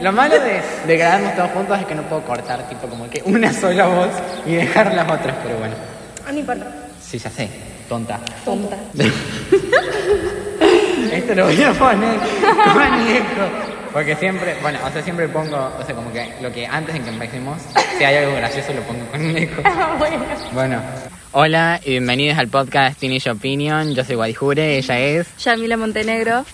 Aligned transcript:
Lo 0.00 0.12
malo 0.12 0.34
de, 0.38 0.60
de 0.86 0.96
grabarnos 0.96 1.34
todos 1.34 1.50
juntos 1.52 1.80
es 1.80 1.86
que 1.86 1.94
no 1.94 2.02
puedo 2.02 2.22
cortar, 2.22 2.68
tipo, 2.68 2.86
como 2.86 3.08
que 3.08 3.22
una 3.24 3.52
sola 3.52 3.86
voz 3.86 4.10
y 4.44 4.54
dejar 4.54 4.94
las 4.94 5.10
otras, 5.10 5.34
pero 5.42 5.58
bueno. 5.58 5.74
Ah, 6.26 6.32
no 6.32 6.38
importa. 6.38 6.66
Sí, 7.00 7.18
ya 7.18 7.30
sé, 7.30 7.48
tonta. 7.88 8.20
Tonta. 8.44 8.76
Esto 11.12 11.34
lo 11.34 11.46
voy 11.46 11.62
a 11.62 11.72
poner 11.72 12.18
con 12.18 13.08
eco. 13.08 13.48
Porque 13.92 14.14
siempre, 14.16 14.56
bueno, 14.60 14.78
o 14.84 14.90
sea, 14.90 15.02
siempre 15.02 15.26
pongo, 15.28 15.56
o 15.80 15.82
sea, 15.86 15.94
como 15.94 16.12
que 16.12 16.30
lo 16.42 16.52
que 16.52 16.66
antes 16.66 16.94
en 16.94 17.02
que 17.02 17.08
empecemos, 17.10 17.62
si 17.96 18.04
hay 18.04 18.16
algo 18.16 18.36
gracioso 18.36 18.74
lo 18.74 18.82
pongo 18.82 19.06
con 19.06 19.24
un 19.24 19.36
eco. 19.36 19.62
Ah, 19.64 19.96
bueno. 19.98 20.24
Bueno, 20.52 20.82
hola 21.32 21.80
y 21.82 21.92
bienvenidos 21.92 22.36
al 22.38 22.48
podcast 22.48 22.98
Teenage 23.00 23.30
Opinion. 23.30 23.94
Yo 23.94 24.04
soy 24.04 24.16
Guadijure, 24.16 24.76
ella 24.76 24.98
es. 24.98 25.34
Yamila 25.38 25.78
Montenegro. 25.78 26.44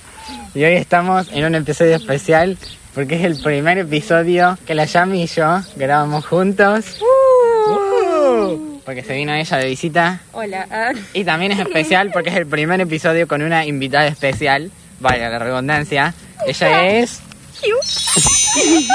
Y 0.54 0.62
hoy 0.62 0.74
estamos 0.74 1.28
en 1.32 1.44
un 1.44 1.56
episodio 1.56 1.96
especial 1.96 2.56
porque 2.94 3.16
es 3.16 3.24
el 3.24 3.36
primer 3.42 3.78
episodio 3.78 4.58
que 4.66 4.74
la 4.74 4.84
Yami 4.84 5.22
y 5.22 5.26
yo 5.26 5.60
grabamos 5.76 6.26
juntos. 6.26 6.98
Uh, 7.00 8.80
porque 8.84 9.02
se 9.02 9.14
vino 9.14 9.32
ella 9.34 9.56
de 9.56 9.66
visita. 9.66 10.20
Hola. 10.32 10.92
Y 11.14 11.24
también 11.24 11.52
es 11.52 11.58
especial 11.60 12.10
porque 12.12 12.30
es 12.30 12.36
el 12.36 12.46
primer 12.46 12.80
episodio 12.80 13.26
con 13.28 13.42
una 13.42 13.64
invitada 13.64 14.06
especial, 14.06 14.70
vaya 15.00 15.28
la 15.28 15.38
redundancia. 15.38 16.14
Ella 16.46 16.88
es. 16.88 17.20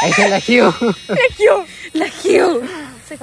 Ella 0.03 0.25
es 0.25 0.29
la 0.29 0.37
Hugh. 0.39 0.95
La 1.07 1.15
Hugh. 1.39 1.65
La 1.93 2.05
Hugh. 2.05 2.63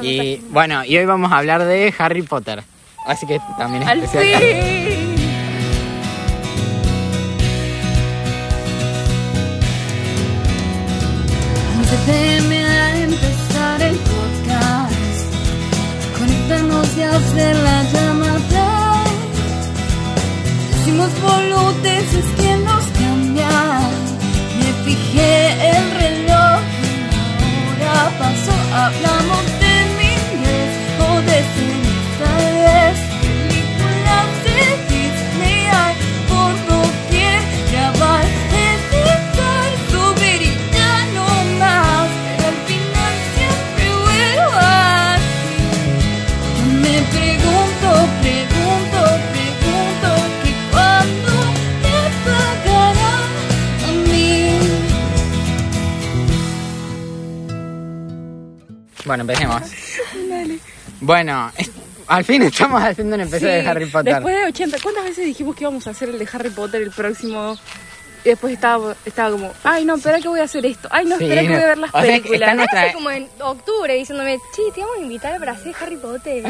Y 0.01 0.37
bueno, 0.49 0.85
y 0.85 0.97
hoy 0.97 1.05
vamos 1.05 1.31
a 1.31 1.39
hablar 1.39 1.65
de 1.65 1.93
Harry 1.99 2.23
Potter. 2.23 2.63
Así 3.07 3.27
que 3.27 3.39
también 3.59 3.83
es 3.83 3.89
Al 3.89 4.03
especial. 4.03 4.41
fin. 4.43 4.94
Boludeces 21.75 22.25
que 22.37 22.64
Bueno, 59.05 59.23
empecemos. 59.23 59.63
Bueno, 61.01 61.51
es- 61.59 61.71
al 62.07 62.25
fin 62.25 62.43
estamos 62.43 62.83
haciendo 62.83 63.17
un 63.17 63.23
episodio 63.23 63.49
de 63.53 63.63
Sí, 63.63 63.67
Harry 63.67 63.87
Potter. 63.87 64.15
Después 64.15 64.37
de 64.37 64.45
80, 64.47 64.77
¿cuántas 64.83 65.05
veces 65.05 65.25
dijimos 65.27 65.57
que 65.57 65.65
íbamos 65.65 65.87
a 65.87 65.91
hacer 65.91 66.09
el 66.11 66.19
de 66.19 66.29
Harry 66.33 66.51
Potter 66.51 66.83
el 66.83 66.91
próximo? 66.91 67.59
Y 68.25 68.29
después 68.31 68.55
estaba, 68.55 68.95
estaba 69.05 69.31
como, 69.33 69.53
ay 69.65 69.85
no, 69.85 69.97
espera 69.97 70.19
que 70.21 70.29
voy 70.29 70.41
a 70.41 70.45
hacer 70.45 70.65
esto. 70.65 70.89
Ay 70.91 71.05
no, 71.05 71.19
Sí, 71.19 71.25
espera 71.25 71.43
que 71.43 71.49
voy 71.49 71.57
a 71.57 71.67
ver 71.67 71.79
las 71.79 71.91
o 71.91 72.01
sea, 72.01 72.03
películas. 72.03 72.41
está 72.41 72.55
nuestra- 72.55 72.93
como 72.95 73.11
en 73.11 73.29
octubre 73.41 73.95
diciéndome, 73.95 74.39
che, 74.55 74.63
te 74.75 74.81
vamos 74.81 74.97
a 74.99 75.03
invitar 75.03 75.39
para 75.39 75.53
hacer 75.53 75.75
Harry 75.81 75.97
Potter. 75.97 76.43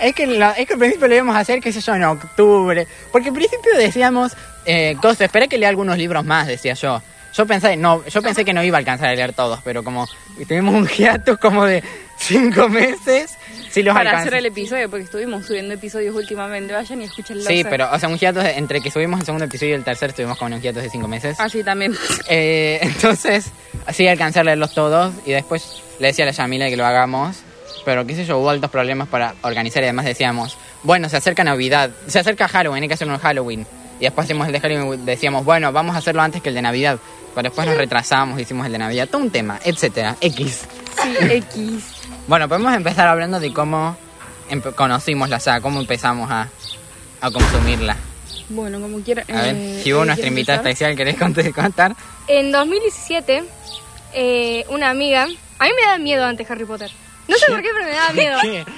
Es 0.00 0.14
que, 0.14 0.26
la- 0.26 0.52
es 0.52 0.66
que 0.66 0.72
al 0.74 0.78
principio 0.78 1.08
lo 1.08 1.14
íbamos 1.14 1.36
a 1.36 1.38
hacer, 1.38 1.60
qué 1.60 1.72
sé 1.72 1.80
yo, 1.80 1.94
en 1.94 2.04
octubre. 2.04 2.86
Porque 3.12 3.28
al 3.28 3.34
principio 3.34 3.72
decíamos, 3.78 4.32
eh, 4.66 4.96
cosas, 5.00 5.22
esperé 5.22 5.48
que 5.48 5.56
lea 5.56 5.70
algunos 5.70 5.96
libros 5.96 6.22
más, 6.24 6.46
decía 6.46 6.74
yo. 6.74 7.00
Yo 7.34 7.46
pensé, 7.46 7.76
no, 7.76 8.04
yo 8.06 8.20
pensé 8.22 8.44
que 8.44 8.52
no 8.52 8.62
iba 8.62 8.76
a 8.76 8.80
alcanzar 8.80 9.08
a 9.08 9.14
leer 9.14 9.32
todos, 9.32 9.60
pero 9.64 9.82
como 9.82 10.06
tuvimos 10.46 10.74
un 10.74 10.86
hiatus 10.86 11.38
como 11.38 11.64
de 11.64 11.82
cinco 12.18 12.68
meses, 12.68 13.36
sí 13.70 13.82
los 13.82 13.94
para 13.94 14.18
hacer 14.18 14.34
el 14.34 14.46
episodio, 14.46 14.90
porque 14.90 15.04
estuvimos 15.04 15.46
subiendo 15.46 15.72
episodios 15.74 16.14
últimamente. 16.14 16.72
Vayan 16.74 17.00
y 17.00 17.04
escúchenlo. 17.04 17.44
Sí, 17.44 17.64
pero, 17.68 17.88
o 17.90 17.98
sea, 17.98 18.08
un 18.08 18.18
hiatus 18.18 18.42
de- 18.44 18.58
entre 18.58 18.80
que 18.80 18.90
subimos 18.90 19.20
el 19.20 19.26
segundo 19.26 19.46
episodio 19.46 19.72
y 19.72 19.74
el 19.74 19.84
tercer, 19.84 20.10
estuvimos 20.10 20.36
con 20.38 20.52
un 20.52 20.60
hiatus 20.60 20.82
de 20.82 20.90
cinco 20.90 21.08
meses. 21.08 21.36
Ah, 21.40 21.48
sí, 21.48 21.64
también. 21.64 21.94
Eh, 22.28 22.78
entonces, 22.82 23.46
así 23.86 24.06
alcancé 24.06 24.40
a 24.40 24.44
leerlos 24.44 24.74
todos 24.74 25.14
y 25.26 25.32
después 25.32 25.82
le 26.00 26.08
decía 26.08 26.24
a 26.24 26.26
la 26.26 26.32
Yamila 26.32 26.68
que 26.68 26.76
lo 26.76 26.84
hagamos. 26.86 27.36
Pero 27.84 28.06
qué 28.06 28.14
sé 28.14 28.24
yo, 28.24 28.38
hubo 28.38 28.48
altos 28.50 28.70
problemas 28.70 29.08
para 29.08 29.34
organizar 29.42 29.82
y 29.82 29.86
además 29.86 30.04
decíamos, 30.04 30.56
bueno, 30.84 31.08
se 31.08 31.16
acerca 31.16 31.42
Navidad, 31.42 31.90
se 32.06 32.18
acerca 32.20 32.46
Halloween, 32.46 32.82
hay 32.84 32.88
que 32.88 32.94
hacerlo 32.94 33.14
en 33.14 33.20
Halloween. 33.20 33.66
Y 34.02 34.06
después 34.06 34.24
hicimos 34.24 34.48
el 34.48 34.52
de 34.52 34.58
Halloween, 34.58 35.04
decíamos, 35.06 35.44
bueno, 35.44 35.70
vamos 35.70 35.94
a 35.94 36.00
hacerlo 36.00 36.22
antes 36.22 36.42
que 36.42 36.48
el 36.48 36.56
de 36.56 36.62
Navidad. 36.62 36.98
Pero 37.36 37.44
después 37.44 37.68
nos 37.68 37.76
retrasamos, 37.76 38.40
hicimos 38.40 38.66
el 38.66 38.72
de 38.72 38.78
Navidad, 38.78 39.08
todo 39.08 39.22
un 39.22 39.30
tema, 39.30 39.60
etcétera, 39.62 40.16
X. 40.20 40.64
Sí, 41.00 41.16
X. 41.20 41.84
Bueno, 42.26 42.48
podemos 42.48 42.74
empezar 42.74 43.06
hablando 43.06 43.38
de 43.38 43.52
cómo 43.52 43.96
conocimos 44.74 45.28
la 45.28 45.38
saga, 45.38 45.60
cómo 45.60 45.78
empezamos 45.78 46.28
a, 46.32 46.48
a 47.20 47.30
consumirla. 47.30 47.96
Bueno, 48.48 48.80
como 48.80 48.98
quieran. 49.02 49.24
A 49.30 49.40
ver, 49.40 49.54
eh, 49.56 49.80
si 49.84 49.92
hubo 49.92 50.04
nuestra 50.04 50.16
¿quieres 50.16 50.30
invitada 50.32 50.58
especial, 50.58 50.96
¿querés 50.96 51.16
cont- 51.16 51.54
contar? 51.54 51.94
En 52.26 52.50
2017, 52.50 53.44
eh, 54.14 54.64
una 54.68 54.90
amiga. 54.90 55.22
A 55.60 55.64
mí 55.64 55.70
me 55.80 55.86
da 55.86 55.98
miedo 55.98 56.24
antes 56.26 56.50
Harry 56.50 56.64
Potter. 56.64 56.90
No 57.28 57.36
sé 57.36 57.46
por 57.46 57.62
qué, 57.62 57.68
pero 57.72 57.84
me 57.84 57.92
daba 57.92 58.12
miedo. 58.12 58.38
¿Qué? 58.42 58.64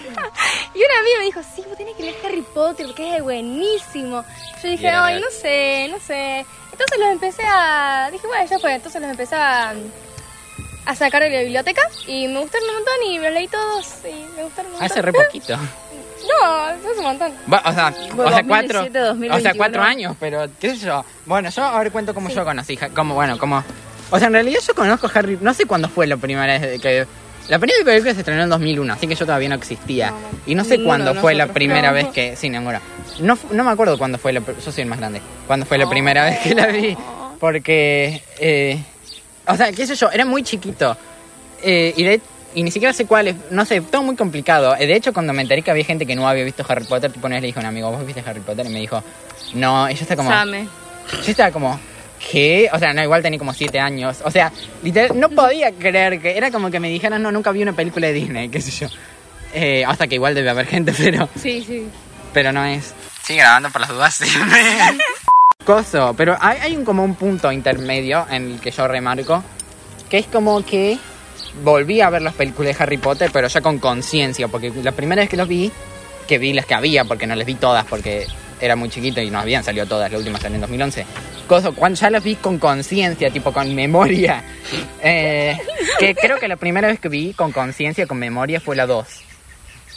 Y 0.75 0.78
una 0.78 0.99
amiga 1.00 1.19
me 1.21 1.25
dijo: 1.27 1.41
Sí, 1.55 1.62
vos 1.69 1.77
tenés 1.78 1.94
que 1.97 2.03
leer 2.03 2.16
Harry 2.25 2.43
Potter 2.43 2.87
porque 2.87 3.16
es 3.16 3.22
buenísimo. 3.22 4.25
Yo 4.62 4.69
dije: 4.69 4.88
Ay, 4.88 5.21
no 5.21 5.27
sé, 5.31 5.88
no 5.91 6.00
sé. 6.00 6.44
Entonces 6.72 6.99
los 6.99 7.09
empecé 7.10 7.43
a. 7.47 8.09
Dije: 8.10 8.27
Bueno, 8.27 8.44
ya 8.49 8.59
fue. 8.59 8.75
Entonces 8.75 9.00
los 9.00 9.10
empecé 9.10 9.37
a. 9.37 9.72
A 10.87 10.94
sacar 10.94 11.22
de 11.22 11.31
la 11.31 11.41
biblioteca 11.41 11.81
y 12.06 12.28
me 12.28 12.41
gustaron 12.41 12.69
un 12.69 12.75
montón 12.75 12.94
y 13.09 13.19
los 13.19 13.32
leí 13.32 13.49
todos 13.49 13.87
y 14.05 14.37
me 14.37 14.43
gustaron 14.43 14.66
un 14.72 14.72
montón. 14.72 14.82
Hace 14.82 15.00
re 15.00 15.12
poquito. 15.25 15.56
No, 15.56 16.55
hace 16.66 16.99
un 16.99 17.05
montón. 17.05 17.32
Va, 17.50 17.62
o 17.65 17.72
sea, 17.72 17.94
Bueno, 18.15 18.25
o 18.25 18.34
sea, 18.34 18.44
cuatro, 18.44 18.78
2017, 18.82 18.88
o 18.88 19.00
sea, 19.00 19.05
2021. 19.05 19.56
cuatro 19.56 19.82
años, 19.82 20.16
pero 20.21 20.47
qué 20.61 20.71
sé 20.76 20.87
yo. 20.87 21.05
Bueno, 21.25 21.49
yo 21.49 21.62
ahora 21.62 21.88
cuento 21.91 22.12
cómo 22.12 22.28
yo 22.28 22.44
conocí, 22.44 22.76
como 22.94 23.15
bueno, 23.15 23.38
como, 23.38 23.65
o 24.11 24.19
sea, 24.19 24.26
en 24.26 24.34
realidad 24.34 24.61
yo 24.66 24.75
conozco 24.75 25.06
a 25.06 25.11
Harry, 25.15 25.38
no 25.41 25.55
sé 25.55 25.65
cuándo 25.65 25.88
fue 25.88 26.06
la 26.06 26.16
primera 26.19 26.59
vez 26.59 26.81
que, 26.82 27.06
la 27.49 27.59
primera 27.59 27.84
película 27.84 28.12
se 28.15 28.21
estrenó 28.21 28.43
en 28.43 28.49
2001, 28.50 28.93
así 28.94 29.06
que 29.06 29.15
yo 29.15 29.27
todavía 29.27 29.49
no 29.49 29.55
existía. 29.56 30.10
No. 30.10 30.16
Y 30.47 30.55
no 30.55 30.65
sé 30.65 30.82
cuándo 30.82 31.15
fue 31.15 31.34
la 31.34 31.47
primera 31.49 31.88
No. 31.88 31.94
vez 31.94 32.06
que, 32.09 32.37
sí, 32.37 32.49
ninguna. 32.50 32.81
No, 33.21 33.38
no 33.53 33.65
me 33.65 33.71
acuerdo 33.71 33.99
cuándo 33.99 34.19
fue 34.19 34.32
la, 34.32 34.41
yo 34.41 34.72
soy 34.72 34.82
el 34.82 34.88
más 34.88 34.99
grande, 34.99 35.21
cuándo 35.47 35.66
fue 35.66 35.78
la 35.78 35.88
primera 35.88 36.25
vez 36.25 36.38
que 36.41 36.55
la 36.55 36.66
vi, 36.66 36.97
porque, 37.38 38.22
eh, 38.41 38.78
o 39.47 39.56
sea, 39.56 39.71
qué 39.72 39.87
sé 39.87 39.94
yo, 39.94 40.10
era 40.10 40.25
muy 40.25 40.43
chiquito. 40.43 40.97
Eh, 41.62 41.93
y, 41.97 42.03
de- 42.05 42.21
y 42.55 42.62
ni 42.62 42.71
siquiera 42.71 42.93
sé 42.93 43.05
cuál 43.06 43.28
es, 43.28 43.37
no 43.50 43.65
sé, 43.65 43.81
todo 43.81 44.03
muy 44.03 44.16
complicado. 44.16 44.75
Eh, 44.78 44.87
De 44.87 44.94
hecho, 44.97 45.12
cuando 45.12 45.32
me 45.32 45.43
enteré 45.43 45.62
que 45.62 45.71
había 45.71 45.84
gente 45.84 46.06
que 46.06 46.15
no 46.16 46.26
había 46.28 46.44
visto 46.44 46.65
Harry 46.69 46.84
Potter, 46.84 47.11
tipo 47.12 47.26
una 47.26 47.37
vez 47.37 47.43
le 47.43 47.47
dije 47.49 47.59
a 47.59 47.62
un 47.62 47.66
amigo, 47.66 47.91
¿vos 47.91 48.05
viste 48.06 48.22
Harry 48.26 48.41
Potter? 48.41 48.66
Y 48.66 48.71
me 48.71 48.78
dijo, 48.81 49.03
no, 49.55 49.91
y 49.91 49.94
yo 49.94 50.03
estaba 50.03 50.16
como, 50.16 50.31
Same. 50.31 50.69
yo 51.25 51.31
estaba 51.31 51.50
como, 51.50 51.78
¿qué? 52.31 52.69
O 52.73 52.79
sea, 52.79 52.93
no, 52.93 53.03
igual 53.03 53.23
tenía 53.23 53.39
como 53.39 53.53
siete 53.55 53.79
años. 53.81 54.19
O 54.25 54.31
sea, 54.31 54.53
literal, 54.83 55.19
no 55.19 55.29
podía 55.31 55.73
creer 55.73 56.21
que 56.21 56.37
era 56.37 56.51
como 56.51 56.71
que 56.71 56.81
me 56.81 56.89
dijeran, 56.89 57.23
no, 57.23 57.31
nunca 57.33 57.51
vi 57.53 57.62
una 57.62 57.73
película 57.73 58.07
de 58.09 58.12
Disney, 58.12 58.49
qué 58.51 58.61
sé 58.61 58.71
yo. 58.71 58.89
Eh, 59.53 59.85
hasta 59.87 60.07
que 60.07 60.17
igual 60.17 60.35
debe 60.35 60.51
haber 60.51 60.67
gente, 60.67 60.93
pero, 60.99 61.29
Sí, 61.41 61.62
sí. 61.67 61.87
pero 62.33 62.53
no 62.53 62.65
es. 62.65 62.93
Sigue 63.23 63.41
grabando 63.41 63.71
por 63.71 63.81
las 63.81 63.91
dudas 63.91 64.15
siempre. 64.23 64.61
Coso, 65.65 66.15
pero 66.17 66.37
hay, 66.41 66.59
hay 66.59 66.77
un, 66.77 66.85
como 66.85 67.03
un 67.05 67.15
punto 67.15 67.51
intermedio 67.51 68.27
en 68.31 68.53
el 68.53 68.61
que 68.61 68.71
yo 68.71 68.87
remarco, 68.87 69.43
que 70.11 70.19
es 70.19 70.27
como 70.27 70.62
que 70.65 70.99
volví 71.62 72.00
a 72.03 72.11
ver 72.11 72.21
las 72.21 72.35
películas 72.35 72.76
de 72.76 72.82
Harry 72.82 72.99
Potter, 72.99 73.31
pero 73.32 73.49
ya 73.49 73.61
con 73.62 73.79
conciencia, 73.79 74.49
porque 74.49 74.71
la 74.82 74.93
primera 74.93 75.23
vez 75.23 75.31
que 75.31 75.37
los 75.38 75.49
vi, 75.49 75.71
que 76.29 76.37
vi 76.38 76.53
las 76.53 76.67
que 76.67 76.75
había, 76.75 77.05
porque 77.05 77.26
no 77.26 77.35
les 77.35 77.47
vi 77.47 77.55
todas, 77.55 77.85
porque 77.87 78.26
era 78.61 78.76
muy 78.76 78.91
chiquito 78.91 79.23
y 79.23 79.31
no 79.31 79.38
habían 79.38 79.65
salido 79.65 79.87
todas, 79.87 80.11
la 80.12 80.19
última 80.19 80.38
salió 80.38 80.56
en 80.56 80.61
2011. 80.62 81.06
Coso, 81.46 81.75
cuando 81.75 81.99
ya 81.99 82.11
las 82.11 82.23
vi 82.25 82.37
con 82.37 82.58
conciencia, 82.58 83.31
tipo 83.31 83.52
con 83.52 83.75
memoria, 83.75 84.43
eh, 85.02 85.58
que 85.99 86.14
creo 86.14 86.38
que 86.38 86.49
la 86.49 86.56
primera 86.56 86.88
vez 86.88 86.99
que 87.00 87.08
vi 87.08 87.32
con 87.35 87.52
conciencia, 87.52 88.06
con 88.06 88.19
memoria, 88.19 88.61
fue 88.61 88.76
la 88.76 88.87
2. 88.87 89.06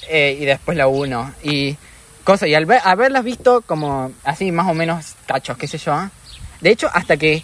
Eh, 0.09 0.38
y 0.41 0.45
después 0.45 0.77
la 0.77 0.88
1. 0.88 1.33
Y 1.44 1.77
cosa, 2.23 2.47
y 2.47 2.55
al 2.55 2.65
ver- 2.65 2.81
haberlas 2.83 3.23
visto 3.23 3.61
como 3.65 4.11
así 4.23 4.51
más 4.51 4.67
o 4.67 4.73
menos 4.73 5.15
cachos, 5.25 5.57
qué 5.57 5.67
sé 5.67 5.77
yo. 5.77 6.09
De 6.61 6.69
hecho, 6.69 6.89
hasta 6.94 7.17
que 7.17 7.44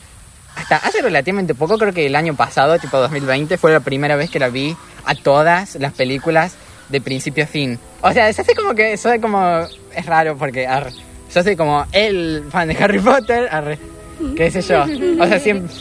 hasta 0.56 0.78
hace 0.78 1.02
relativamente 1.02 1.56
poco, 1.56 1.78
creo 1.78 1.94
que 1.94 2.06
el 2.06 2.16
año 2.16 2.36
pasado, 2.36 2.78
tipo 2.80 2.98
2020, 3.00 3.58
fue 3.58 3.72
la 3.72 3.80
primera 3.80 4.16
vez 4.16 4.30
que 4.30 4.40
la 4.40 4.50
vi 4.50 4.76
a 5.06 5.16
todas 5.16 5.76
las 5.76 5.94
películas 5.94 6.56
de 6.90 7.02
principio 7.02 7.44
a 7.46 7.48
fin. 7.48 7.80
O 8.02 8.12
sea, 8.12 8.32
se 8.34 8.42
hace 8.42 8.54
como 8.54 8.76
que 8.76 8.98
soy 8.98 9.20
como 9.20 9.66
es 9.96 10.06
raro 10.06 10.38
porque 10.38 10.68
arre, 10.68 10.92
yo 11.34 11.42
soy 11.44 11.56
como 11.56 11.86
el 11.92 12.44
fan 12.52 12.68
de 12.68 12.76
Harry 12.84 13.00
Potter, 13.00 13.48
arre, 13.52 13.80
qué 14.36 14.52
sé 14.52 14.62
yo. 14.62 14.84
O 15.20 15.28
sea, 15.28 15.40
siempre 15.40 15.74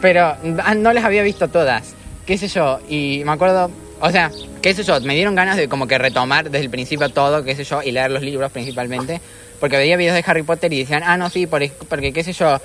pero 0.00 0.36
ah, 0.62 0.74
no 0.74 0.92
las 0.92 1.04
había 1.04 1.22
visto 1.22 1.48
todas. 1.48 1.94
¿Qué 2.26 2.36
sé 2.36 2.48
yo? 2.48 2.78
Y 2.90 3.22
me 3.24 3.32
acuerdo, 3.32 3.70
o 4.00 4.10
sea, 4.10 4.30
qué 4.60 4.74
sé 4.74 4.82
yo, 4.82 5.00
me 5.00 5.14
dieron 5.14 5.34
ganas 5.34 5.56
de 5.56 5.66
como 5.68 5.86
que 5.86 5.96
retomar 5.96 6.44
desde 6.50 6.64
el 6.66 6.70
principio 6.70 7.08
todo, 7.08 7.42
qué 7.42 7.54
sé 7.56 7.64
yo, 7.64 7.82
y 7.82 7.90
leer 7.90 8.10
los 8.10 8.22
libros 8.22 8.52
principalmente. 8.52 9.20
Porque 9.60 9.76
veía 9.78 9.96
videos 9.96 10.14
de 10.16 10.24
Harry 10.26 10.42
Potter 10.42 10.70
y 10.74 10.80
decían, 10.80 11.02
ah, 11.06 11.16
no, 11.16 11.30
sí, 11.30 11.46
por- 11.46 11.66
porque 11.88 12.12
qué 12.12 12.22
sé 12.22 12.32
yo, 12.34 12.60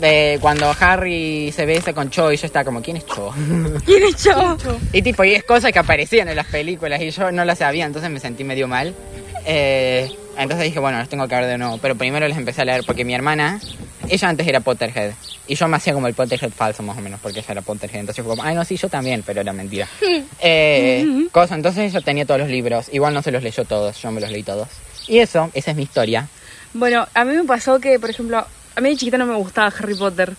de 0.00 0.38
cuando 0.40 0.74
Harry 0.80 1.52
se 1.52 1.66
besa 1.66 1.92
con 1.92 2.08
Cho 2.10 2.32
y 2.32 2.36
yo 2.36 2.46
estaba 2.46 2.64
como, 2.64 2.80
¿quién 2.80 2.96
es 2.96 3.06
Cho? 3.06 3.30
¿Quién 3.84 4.02
es 4.04 4.24
yo? 4.24 4.56
Y 4.92 5.02
tipo, 5.02 5.22
y 5.24 5.34
es 5.34 5.44
cosas 5.44 5.70
que 5.70 5.78
aparecían 5.78 6.28
en 6.28 6.36
las 6.36 6.46
películas 6.46 7.00
y 7.02 7.10
yo 7.10 7.30
no 7.30 7.44
las 7.44 7.58
sabía, 7.58 7.84
entonces 7.84 8.10
me 8.10 8.20
sentí 8.20 8.42
medio 8.44 8.68
mal. 8.68 8.94
Eh, 9.44 10.10
entonces 10.36 10.64
dije, 10.64 10.80
bueno, 10.80 10.98
los 10.98 11.08
tengo 11.08 11.28
que 11.28 11.34
ver 11.34 11.46
de 11.46 11.58
nuevo. 11.58 11.78
Pero 11.78 11.94
primero 11.94 12.26
les 12.26 12.36
empecé 12.36 12.62
a 12.62 12.64
leer 12.64 12.84
porque 12.86 13.04
mi 13.04 13.14
hermana, 13.14 13.60
ella 14.08 14.28
antes 14.28 14.46
era 14.46 14.60
Potterhead. 14.60 15.12
Y 15.46 15.54
yo 15.54 15.68
me 15.68 15.76
hacía 15.76 15.92
como 15.92 16.06
el 16.08 16.14
Potterhead 16.14 16.50
falso 16.50 16.82
más 16.82 16.96
o 16.96 17.00
menos, 17.00 17.20
porque 17.20 17.40
ella 17.40 17.52
era 17.52 17.62
Potterhead. 17.62 18.00
Entonces 18.00 18.24
fue 18.24 18.34
como, 18.34 18.42
ay 18.42 18.54
no, 18.54 18.64
sí, 18.64 18.76
yo 18.76 18.88
también, 18.88 19.22
pero 19.24 19.40
era 19.40 19.52
mentira. 19.52 19.88
Eh, 20.46 21.28
cosa, 21.32 21.54
entonces 21.54 21.90
ella 21.90 22.00
tenía 22.00 22.26
todos 22.26 22.40
los 22.40 22.50
libros. 22.50 22.88
Igual 22.92 23.14
no 23.14 23.22
se 23.22 23.30
los 23.30 23.42
leyó 23.42 23.64
todos, 23.64 24.00
yo 24.02 24.10
me 24.10 24.20
los 24.20 24.30
leí 24.30 24.42
todos. 24.42 24.68
Y 25.06 25.18
eso, 25.18 25.50
esa 25.54 25.70
es 25.70 25.76
mi 25.76 25.84
historia. 25.84 26.28
Bueno, 26.74 27.06
a 27.14 27.24
mí 27.24 27.34
me 27.34 27.44
pasó 27.44 27.78
que, 27.80 27.98
por 27.98 28.10
ejemplo, 28.10 28.44
a 28.74 28.80
mí 28.80 28.90
de 28.90 28.96
chiquita 28.96 29.16
no 29.16 29.26
me 29.26 29.36
gustaba 29.36 29.68
Harry 29.68 29.94
Potter. 29.94 30.34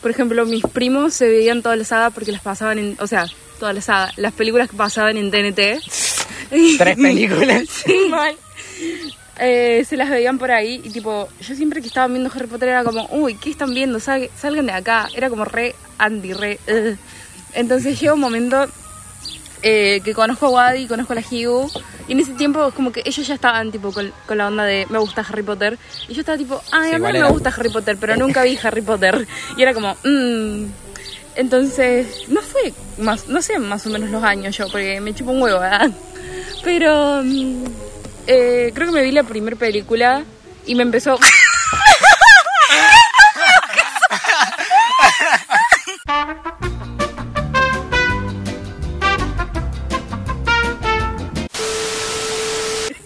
Por 0.00 0.10
ejemplo, 0.10 0.44
mis 0.46 0.62
primos 0.62 1.14
se 1.14 1.28
veían 1.28 1.62
toda 1.62 1.76
la 1.76 1.84
saga 1.84 2.10
porque 2.10 2.30
las 2.30 2.42
pasaban 2.42 2.78
en, 2.78 2.96
o 3.00 3.06
sea, 3.06 3.26
toda 3.58 3.72
la 3.72 3.80
saga, 3.80 4.12
las 4.16 4.32
películas 4.32 4.70
que 4.70 4.76
pasaban 4.76 5.16
en 5.16 5.30
TNT. 5.30 5.82
Tres 6.78 6.96
películas. 6.96 7.64
Mal. 8.10 8.36
Eh, 9.40 9.84
se 9.88 9.96
las 9.96 10.10
veían 10.10 10.36
por 10.36 10.50
ahí 10.50 10.80
y 10.82 10.90
tipo, 10.90 11.28
yo 11.40 11.54
siempre 11.54 11.80
que 11.80 11.86
estaba 11.86 12.08
viendo 12.08 12.28
Harry 12.34 12.48
Potter 12.48 12.70
era 12.70 12.82
como, 12.82 13.06
uy, 13.12 13.36
¿qué 13.36 13.50
están 13.50 13.72
viendo? 13.72 14.00
Sal- 14.00 14.30
salgan 14.36 14.66
de 14.66 14.72
acá. 14.72 15.08
Era 15.14 15.30
como 15.30 15.44
re 15.44 15.74
anti, 15.98 16.32
re... 16.32 16.58
ugh. 16.66 16.96
Entonces 17.54 17.98
llega 18.00 18.14
un 18.14 18.20
momento 18.20 18.66
eh, 19.62 20.00
que 20.04 20.12
conozco 20.12 20.46
a 20.46 20.50
Wadi, 20.50 20.86
conozco 20.88 21.12
a 21.12 21.16
la 21.16 21.22
Hugh 21.22 21.70
y 22.08 22.12
en 22.12 22.20
ese 22.20 22.32
tiempo 22.34 22.70
como 22.72 22.90
que 22.92 23.02
ellos 23.04 23.26
ya 23.26 23.34
estaban 23.34 23.70
tipo 23.70 23.92
con, 23.92 24.12
con 24.26 24.38
la 24.38 24.48
onda 24.48 24.64
de 24.64 24.86
me 24.90 24.98
gusta 24.98 25.20
Harry 25.28 25.42
Potter 25.42 25.78
y 26.08 26.14
yo 26.14 26.20
estaba 26.20 26.36
tipo, 26.38 26.60
ay, 26.72 26.90
Sí, 26.90 26.94
a 26.96 26.98
mí 26.98 27.04
no 27.12 27.26
me 27.26 27.30
gusta 27.30 27.50
Harry 27.50 27.68
Potter, 27.70 27.96
pero 28.00 28.16
nunca 28.16 28.42
vi 28.42 28.58
Harry 28.62 28.82
Potter. 28.82 29.26
Y 29.56 29.62
era 29.62 29.72
como, 29.72 29.96
mmm... 30.04 30.64
Entonces, 31.36 32.24
no 32.28 32.42
fue 32.42 32.72
más, 32.98 33.28
no 33.28 33.40
sé 33.40 33.60
más 33.60 33.86
o 33.86 33.90
menos 33.90 34.10
los 34.10 34.24
años 34.24 34.56
yo, 34.56 34.68
porque 34.68 35.00
me 35.00 35.14
chupo 35.14 35.30
un 35.30 35.40
huevo, 35.40 35.60
¿verdad? 35.60 35.88
Pero 36.64 37.22
mm, 37.22 37.64
eh, 38.28 38.72
creo 38.74 38.88
que 38.88 38.92
me 38.92 39.02
vi 39.02 39.10
la 39.10 39.22
primera 39.22 39.56
película 39.56 40.22
y 40.66 40.74
me 40.74 40.82
empezó. 40.82 41.18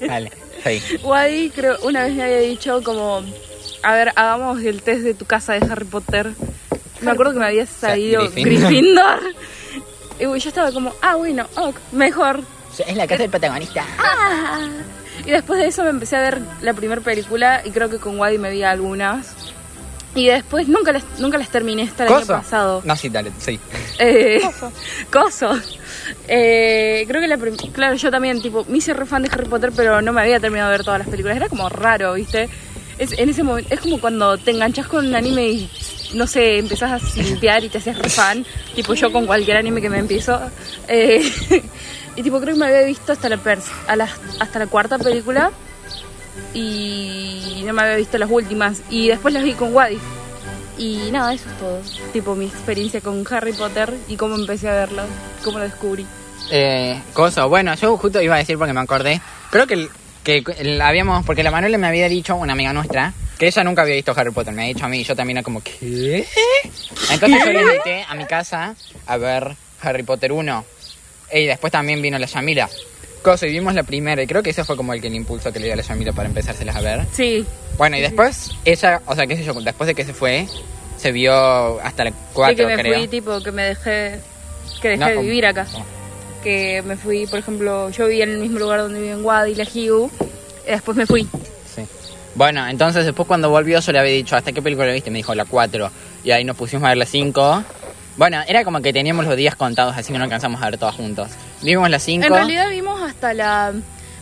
Vale, 0.09 0.33
sí. 0.65 0.99
Wadi, 1.05 1.51
creo, 1.51 1.79
una 1.83 2.03
vez 2.03 2.15
me 2.15 2.25
había 2.25 2.41
dicho 2.41 2.83
como, 2.83 3.23
a 3.85 3.93
ver, 3.95 4.13
hagamos 4.17 4.61
el 4.65 4.83
test 4.83 5.03
de 5.03 5.15
tu 5.15 5.25
casa 5.25 5.53
de 5.53 5.71
Harry 5.71 5.85
Potter. 5.85 6.33
Me 7.01 7.13
acuerdo 7.13 7.33
que 7.33 7.39
me 7.39 7.47
había 7.47 7.67
salido 7.67 8.29
Gryffindor. 8.29 9.21
Gryffindor. 9.21 9.21
Y 10.19 10.25
yo 10.25 10.49
estaba 10.49 10.73
como, 10.73 10.93
ah, 11.01 11.15
bueno, 11.15 11.47
ok, 11.55 11.77
mejor. 11.93 12.43
Es 12.77 12.97
la 12.97 13.07
casa 13.07 13.23
del 13.23 13.31
protagonista. 13.31 13.87
Ah. 13.99 14.69
Y 15.27 15.31
después 15.31 15.59
de 15.61 15.67
eso 15.67 15.85
me 15.85 15.91
empecé 15.91 16.17
a 16.17 16.21
ver 16.21 16.41
la 16.63 16.75
primera 16.75 17.01
película 17.01 17.63
y 17.65 17.71
creo 17.71 17.89
que 17.89 17.99
con 17.99 18.19
Wadi 18.19 18.39
me 18.39 18.51
vi 18.51 18.63
algunas. 18.63 19.35
Y 20.15 20.27
después 20.27 20.69
nunca 20.69 20.93
las, 20.93 21.05
nunca 21.21 21.39
las 21.39 21.49
terminé 21.49 21.85
hasta 21.85 22.05
el 22.07 22.13
año 22.13 22.27
pasado. 22.27 22.83
No, 22.85 22.95
sí, 22.97 23.09
dale, 23.09 23.33
sí. 23.39 23.59
Eh, 23.99 24.43
coso. 25.11 25.59
Eh, 26.29 27.05
creo 27.09 27.21
que 27.23 27.29
la 27.29 27.39
prim- 27.39 27.57
claro, 27.73 27.95
yo 27.97 28.11
también, 28.11 28.43
tipo, 28.43 28.67
me 28.69 28.79
hice 28.79 28.93
re 28.93 29.07
fan 29.07 29.23
de 29.23 29.31
Harry 29.33 29.47
Potter, 29.49 29.73
pero 29.75 30.03
no 30.03 30.13
me 30.13 30.21
había 30.21 30.39
terminado 30.39 30.71
de 30.71 30.77
ver 30.79 30.85
todas 30.85 30.99
las 31.01 31.09
películas. 31.09 31.37
Era 31.37 31.49
como 31.49 31.69
raro, 31.71 32.13
¿viste? 32.15 32.49
Es, 32.99 33.13
en 33.19 33.31
ese 33.31 33.43
momento, 33.43 33.73
es 33.73 33.81
como 33.81 34.01
cuando 34.01 34.37
te 34.37 34.51
enganchas 34.51 34.87
con 34.87 35.07
un 35.07 35.15
anime 35.15 35.49
y, 35.49 35.71
no 36.13 36.27
sé, 36.27 36.59
empezás 36.59 36.93
a 36.93 36.99
simpiar 36.99 37.65
y 37.65 37.71
te 37.71 37.79
haces 37.79 37.97
re 37.97 38.11
fan. 38.11 38.45
tipo, 38.75 38.93
yo 38.93 39.11
con 39.13 39.25
cualquier 39.25 39.57
anime 39.57 39.81
que 39.81 39.89
me 39.89 39.99
empiezo. 39.99 40.39
Eh, 40.89 41.23
y 42.17 42.23
tipo, 42.23 42.41
creo 42.41 42.55
que 42.55 42.61
me 42.61 42.67
había 42.67 42.83
visto 42.83 43.13
hasta 43.13 43.29
la, 43.29 43.39
a 43.89 43.97
las- 43.97 44.11
hasta 44.41 44.59
la 44.59 44.67
cuarta 44.67 44.99
película 44.99 45.51
y 46.55 47.63
no 47.67 47.73
me 47.73 47.83
había 47.83 47.97
visto 47.97 48.19
las 48.19 48.31
últimas. 48.31 48.83
Y 48.91 49.09
después 49.09 49.33
las 49.35 49.45
vi 49.45 49.53
con 49.55 49.75
Wadi. 49.75 49.99
Y 50.79 51.11
nada, 51.13 51.35
eso 51.35 51.49
es 51.49 51.59
todo. 51.59 51.81
Tipo 52.13 52.35
mi 52.35 52.47
experiencia 52.47 53.01
con 53.01 53.25
Harry 53.31 53.53
Potter 53.53 53.93
y 54.09 54.17
cómo 54.17 54.35
empecé 54.35 54.69
a 54.69 54.73
verlo, 54.73 55.03
cómo 55.45 55.59
lo 55.59 55.65
descubrí. 55.65 56.07
Eh, 56.51 57.01
cosa, 57.13 57.45
bueno, 57.45 57.75
yo 57.75 57.97
justo 57.97 58.21
iba 58.21 58.35
a 58.35 58.39
decir 58.39 58.59
porque 58.59 58.73
me 58.73 58.81
acordé. 58.81 59.21
Creo 59.51 59.67
que, 59.67 59.89
que 60.25 60.43
habíamos, 60.83 61.25
porque 61.25 61.43
la 61.43 61.51
Manuela 61.51 61.79
me 61.79 61.87
había 61.87 62.09
dicho, 62.09 62.35
una 62.37 62.53
amiga 62.55 62.73
nuestra, 62.73 63.13
que 63.39 63.47
ella 63.47 63.65
nunca 63.65 63.83
había 63.83 63.95
visto 63.95 64.13
Harry 64.17 64.31
Potter. 64.33 64.53
Me 64.53 64.65
ha 64.65 64.67
dicho 64.67 64.85
a 64.85 64.89
mí 64.89 65.01
y 65.01 65.05
yo 65.05 65.15
también 65.15 65.39
era 65.39 65.45
como, 65.45 65.63
¿qué? 65.63 66.27
Entonces 67.11 67.39
yo 67.45 67.53
le 67.53 67.61
invité 67.63 68.05
a 68.09 68.15
mi 68.15 68.25
casa 68.27 68.75
a 69.07 69.17
ver 69.19 69.55
Harry 69.83 70.03
Potter 70.03 70.33
1. 70.33 70.65
Y 71.33 71.47
después 71.47 71.71
también 71.73 72.03
vino 72.03 72.19
la 72.19 72.27
Yamila. 72.27 72.69
Cosa, 73.23 73.47
y 73.47 73.53
vimos 73.53 73.75
la 73.75 73.85
primera, 73.85 74.21
y 74.23 74.27
creo 74.27 74.43
que 74.43 74.51
ese 74.51 74.65
fue 74.65 74.77
como 74.77 74.93
el 74.93 75.01
que 75.01 75.07
el 75.07 75.15
impulso 75.15 75.53
que 75.53 75.61
le 75.61 75.67
dio 75.67 75.75
a 75.75 75.77
la 75.77 75.83
Yamila 75.83 76.13
para 76.13 76.29
empezárselas 76.29 76.75
a 76.77 76.81
ver. 76.81 77.07
Sí, 77.13 77.47
Bueno, 77.79 77.97
y 77.97 78.01
después 78.01 78.51
ella, 78.65 79.01
o 79.07 79.15
sea, 79.15 79.27
qué 79.27 79.37
sé 79.37 79.45
yo, 79.45 79.55
después 79.55 79.87
de 79.87 79.95
que 79.95 80.05
se 80.05 80.13
fue, 80.13 80.47
se 80.99 81.13
vio 81.13 81.81
hasta 81.81 82.05
la 82.05 82.11
de 82.11 82.17
4, 82.33 82.57
que 82.57 82.67
me 82.67 82.83
creo. 82.83 82.99
fui, 82.99 83.09
tipo, 83.09 83.41
que 83.41 83.53
me 83.53 83.63
dejé, 83.63 84.19
que 84.81 84.89
dejé 84.89 84.99
No, 84.99 85.07
de 85.09 85.17
vivir 85.19 85.47
acá. 85.47 85.67
Que 86.43 86.83
me 86.83 86.97
fui, 86.97 87.27
por 87.29 87.39
ejemplo, 87.39 87.91
yo 87.91 88.09
vivía 88.09 88.25
en 88.25 88.31
el 88.31 88.39
mismo 88.39 88.59
lugar 88.59 88.81
donde 88.81 89.01
viven 89.01 89.25
Wadi 89.25 89.53
y 89.53 89.55
la 89.55 89.65
Hugh. 89.65 90.11
y 90.67 90.71
después 90.73 90.97
me 90.97 91.07
fui. 91.07 91.23
Sí. 91.75 91.83
Bueno, 92.35 92.67
entonces 92.67 93.05
después 93.05 93.29
cuando 93.29 93.49
volvió 93.51 93.79
yo 93.79 93.93
le 93.93 94.01
había 94.01 94.13
dicho, 94.15 94.35
¿hasta 94.35 94.51
qué 94.53 94.61
película 94.61 94.91
viste? 94.93 95.13
Me 95.13 95.19
dijo 95.19 95.33
la 95.37 95.45
4. 95.45 95.91
Y 96.25 96.33
ahí 96.33 96.43
nos 96.45 96.57
pusimos 96.57 96.85
a 96.85 96.89
ver 96.89 96.99
la 96.99 97.07
5. 97.07 97.65
Bueno, 98.17 98.43
era 98.47 98.65
como 98.65 98.81
que 98.81 98.93
teníamos 98.93 99.25
los 99.27 99.37
días 99.37 99.57
contados, 99.57 99.97
así 99.97 100.13
que 100.13 100.19
no 100.19 100.25
alcanzamos 100.25 100.63
a 100.63 100.67
ver 100.67 100.79
todas 100.79 100.95
juntos. 100.95 101.31
Vimos 101.63 101.89
la 101.89 101.99
5. 101.99 102.27
En 102.27 102.33
realidad 102.33 102.69
vimos 102.69 103.01
hasta 103.03 103.33
la 103.35 103.73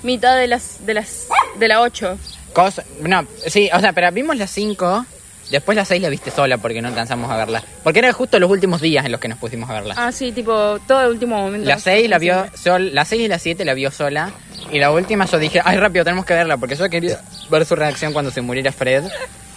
mitad 0.03 0.37
de 0.37 0.47
las 0.47 0.87
de 0.87 0.95
las 0.95 1.27
de 1.59 1.69
la 1.69 1.81
8. 1.81 2.19
Cosa, 2.53 2.85
no, 3.03 3.27
sí, 3.47 3.71
o 3.73 3.81
sea, 3.81 3.93
pero 3.93 4.11
vimos 4.13 4.37
la 4.37 4.47
5. 4.47 5.07
Después 5.51 5.75
la 5.75 5.85
6 5.85 6.01
la 6.01 6.09
viste 6.09 6.31
sola 6.31 6.59
porque 6.59 6.81
no 6.81 6.89
alcanzamos 6.89 7.29
a 7.29 7.37
verla. 7.37 7.63
Porque 7.83 7.99
eran 7.99 8.13
justo 8.13 8.39
los 8.39 8.49
últimos 8.49 8.81
días 8.81 9.05
en 9.05 9.11
los 9.11 9.21
que 9.21 9.27
nos 9.27 9.39
pusimos 9.39 9.69
a 9.69 9.75
verla. 9.75 9.95
Ah, 9.99 10.13
sí, 10.13 10.31
tipo, 10.31 10.79
todo 10.87 11.03
el 11.03 11.09
último 11.09 11.37
momento. 11.37 11.67
La 11.67 11.79
6 11.81 12.09
la 12.09 12.19
vio 12.19 12.47
sol, 12.55 12.95
la 12.95 13.05
6 13.05 13.23
y 13.23 13.29
la 13.29 13.39
7 13.41 13.65
la 13.65 13.75
vio 13.75 13.91
sola. 13.91 14.31
Y 14.71 14.79
la 14.79 14.93
última 14.93 15.25
yo 15.25 15.39
dije, 15.39 15.61
ay 15.65 15.77
rápido, 15.79 16.05
tenemos 16.05 16.25
que 16.25 16.35
verla, 16.35 16.57
porque 16.57 16.77
yo 16.77 16.89
quería 16.89 17.21
ver 17.51 17.67
su 17.67 17.75
reacción 17.75 18.13
cuando 18.13 18.31
se 18.31 18.41
muriera 18.43 18.71
Fred. 18.71 19.05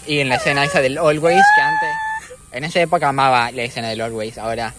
Y 0.08 0.20
en 0.20 0.30
la 0.30 0.36
escena 0.36 0.64
esa 0.66 0.82
del 0.82 0.98
Always, 0.98 1.46
que 1.56 1.62
antes, 1.62 1.90
en 2.54 2.64
esa 2.64 2.80
época 2.82 3.10
amaba 3.10 3.52
la 3.52 3.64
escena 3.64 3.90
del 3.90 4.02
Always, 4.02 4.38
ahora 4.38 4.74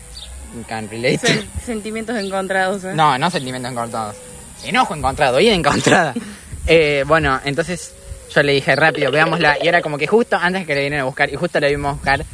can't 0.69 0.91
relate. 0.91 1.19
Sen- 1.19 1.47
sentimientos 1.65 2.17
encontrados. 2.17 2.85
¿eh? 2.85 2.93
No, 2.95 3.19
no 3.19 3.31
sentimientos 3.31 3.73
encontrados. 3.73 4.17
Enojo 4.65 4.95
encontrado, 4.95 5.41
ida 5.41 5.53
encontrada. 5.55 6.15
Eh, 6.67 7.05
bueno, 7.07 7.39
entonces 7.45 7.93
yo 8.35 8.43
le 8.43 8.53
dije 8.55 8.75
rápido, 8.75 9.11
veámosla. 9.13 9.59
Y 9.63 9.69
era 9.69 9.83
como 9.83 9.99
que 9.99 10.07
justo 10.07 10.37
antes 10.41 10.63
de 10.63 10.67
que 10.67 10.75
le 10.75 10.81
vinieran 10.85 11.03
a 11.03 11.05
buscar, 11.05 11.29
y 11.31 11.37
justo 11.37 11.61
la 11.61 11.67
vimos 11.69 11.91
a 11.91 11.93
buscar 11.97 12.25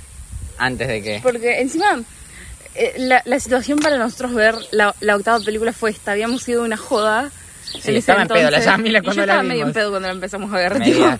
antes 0.56 0.86
de 0.86 1.02
que. 1.02 1.18
Porque 1.20 1.60
encima, 1.60 2.00
eh, 2.76 2.94
la, 2.98 3.22
la 3.24 3.40
situación 3.40 3.80
para 3.80 3.96
nosotros 3.98 4.32
ver 4.32 4.54
la, 4.70 4.94
la 5.00 5.16
octava 5.16 5.40
película 5.40 5.72
fue 5.72 5.90
esta. 5.90 6.12
Habíamos 6.12 6.48
ido 6.48 6.62
una 6.62 6.76
joda. 6.76 7.28
Sí, 7.82 7.96
estaba 7.96 8.22
en 8.22 8.28
pedo 8.28 8.50
la 8.52 8.60
Yamila 8.60 9.00
y 9.00 9.02
cuando 9.02 9.22
yo 9.22 9.26
la 9.26 9.32
estaba 9.32 9.42
medio 9.42 9.66
en 9.66 9.72
pedo 9.72 9.90
cuando 9.90 10.06
la 10.06 10.14
empezamos 10.14 10.52
a 10.54 10.56
ver. 10.58 10.80
Tipo. 10.80 11.18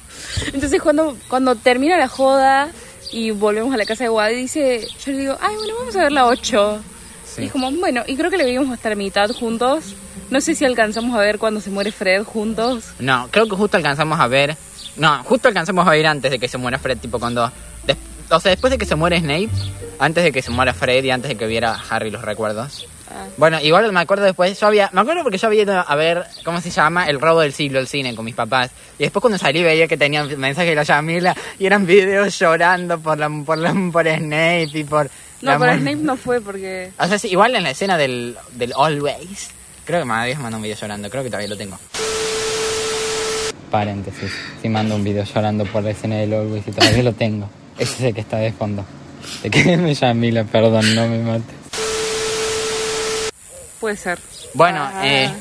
Entonces 0.53 0.81
cuando, 0.81 1.17
cuando 1.27 1.57
termina 1.57 1.99
la 1.99 2.07
joda 2.07 2.69
y 3.13 3.31
volvemos 3.31 3.73
a 3.75 3.77
la 3.77 3.85
casa 3.85 4.05
de 4.05 4.11
Wadi, 4.11 4.37
dice, 4.37 4.87
yo 5.05 5.13
le 5.13 5.19
digo, 5.19 5.37
ay, 5.41 5.55
bueno, 5.57 5.75
vamos 5.79 5.97
a 5.97 6.03
ver 6.03 6.13
la 6.13 6.27
8. 6.27 6.81
Sí. 7.25 7.43
Y 7.43 7.45
es 7.47 7.53
como, 7.53 7.71
bueno, 7.73 8.03
y 8.07 8.17
creo 8.17 8.31
que 8.31 8.37
la 8.37 8.45
vimos 8.45 8.71
hasta 8.71 8.89
la 8.89 8.97
mitad 8.97 9.31
juntos. 9.31 9.95
No 10.31 10.41
sé 10.41 10.55
si 10.55 10.65
alcanzamos 10.65 11.15
a 11.17 11.21
ver 11.21 11.39
cuando 11.39 11.61
se 11.61 11.71
muere 11.71 11.93
Fred 11.93 12.25
juntos. 12.25 12.93
No, 12.99 13.29
creo 13.31 13.49
que 13.49 13.57
justo 13.57 13.77
alcanzamos 13.77 14.19
a 14.21 14.27
ver. 14.27 14.57
No, 14.97 15.23
justo 15.25 15.49
alcanzamos 15.49 15.87
a 15.87 15.91
ver 15.91 16.07
antes 16.07 16.31
de 16.31 16.39
que 16.39 16.49
se 16.49 16.59
muera 16.59 16.79
Fred, 16.79 16.99
tipo 16.99 17.19
cuando. 17.19 17.51
o 18.31 18.41
sea, 18.41 18.51
después 18.51 18.71
de 18.71 18.79
que 18.79 18.87
se 18.87 18.95
muere 18.95 19.19
Snape, 19.19 19.51
antes 19.99 20.25
de 20.25 20.33
que 20.33 20.43
se 20.43 20.51
muera 20.51 20.75
Fred 20.75 21.05
y 21.05 21.11
antes 21.11 21.29
de 21.29 21.37
que 21.37 21.47
viera 21.47 21.79
Harry 21.89 22.11
los 22.11 22.23
recuerdos. 22.23 22.87
Ah. 23.13 23.27
Bueno, 23.37 23.59
igual 23.61 23.91
me 23.93 23.99
acuerdo 24.01 24.25
después, 24.25 24.59
yo 24.61 24.67
había, 24.69 24.89
me 24.93 25.01
acuerdo 25.01 25.23
porque 25.25 25.37
yo 25.39 25.49
había 25.49 25.63
ido 25.63 25.85
a 25.87 25.95
ver, 25.97 26.25
¿cómo 26.45 26.61
se 26.61 26.71
llama? 26.71 27.07
El 27.09 27.21
robo 27.21 27.41
del 27.41 27.53
siglo, 27.53 27.81
el 27.81 27.89
cine 27.89 28.15
con 28.15 28.25
mis 28.25 28.37
papás. 28.37 28.71
Y 28.99 29.03
después 29.03 29.21
cuando 29.21 29.37
salí 29.39 29.63
veía 29.65 29.89
que 29.89 29.97
tenían 29.97 30.29
mensajes 30.39 30.71
de 30.71 30.77
la 30.77 30.85
Yamila 30.85 31.37
y 31.59 31.67
eran 31.67 31.87
videos 31.87 32.39
llorando 32.39 33.01
por 33.01 33.19
la, 33.19 33.29
por 33.45 33.59
la, 33.59 33.75
por 33.93 34.07
Snape 34.07 34.71
y 34.75 34.85
por... 34.85 35.11
No, 35.43 35.59
mu- 35.59 35.65
Snape 35.65 35.97
no 35.97 36.17
fue 36.17 36.41
porque... 36.41 36.93
O 36.99 37.07
sea, 37.09 37.19
sí, 37.19 37.29
igual 37.29 37.55
en 37.57 37.65
la 37.65 37.71
escena 37.71 37.97
del, 37.97 38.37
del 38.53 38.73
Always, 38.77 39.51
creo 39.85 40.01
que 40.01 40.05
me 40.05 40.15
habías 40.15 40.39
mandado 40.39 40.59
un 40.59 40.63
video 40.63 40.77
llorando, 40.77 41.11
creo 41.11 41.23
que 41.25 41.31
todavía 41.31 41.49
lo 41.49 41.57
tengo. 41.57 41.79
Paréntesis, 43.71 44.33
si 44.61 44.69
mando 44.69 44.97
un 44.97 45.05
video 45.05 45.25
llorando 45.25 45.65
por 45.65 45.83
la 45.83 45.91
escena 45.91 46.17
del 46.17 46.33
Always 46.35 46.67
y 46.67 46.73
todavía 46.73 47.03
lo 47.05 47.13
tengo. 47.13 47.49
Ese 47.79 47.95
es 47.95 48.01
el 48.03 48.15
que 48.15 48.21
está 48.21 48.37
de 48.39 48.53
fondo. 48.53 48.85
¿De 49.43 49.51
qué 49.51 49.77
me 49.77 49.95
Yamila? 49.95 50.45
Perdón, 50.45 50.95
no 50.95 51.07
me 51.09 51.19
mates. 51.19 51.55
Puede 53.81 53.97
ser. 53.97 54.19
Bueno, 54.55 54.81
Ah. 54.83 55.03
eh, 55.07 55.33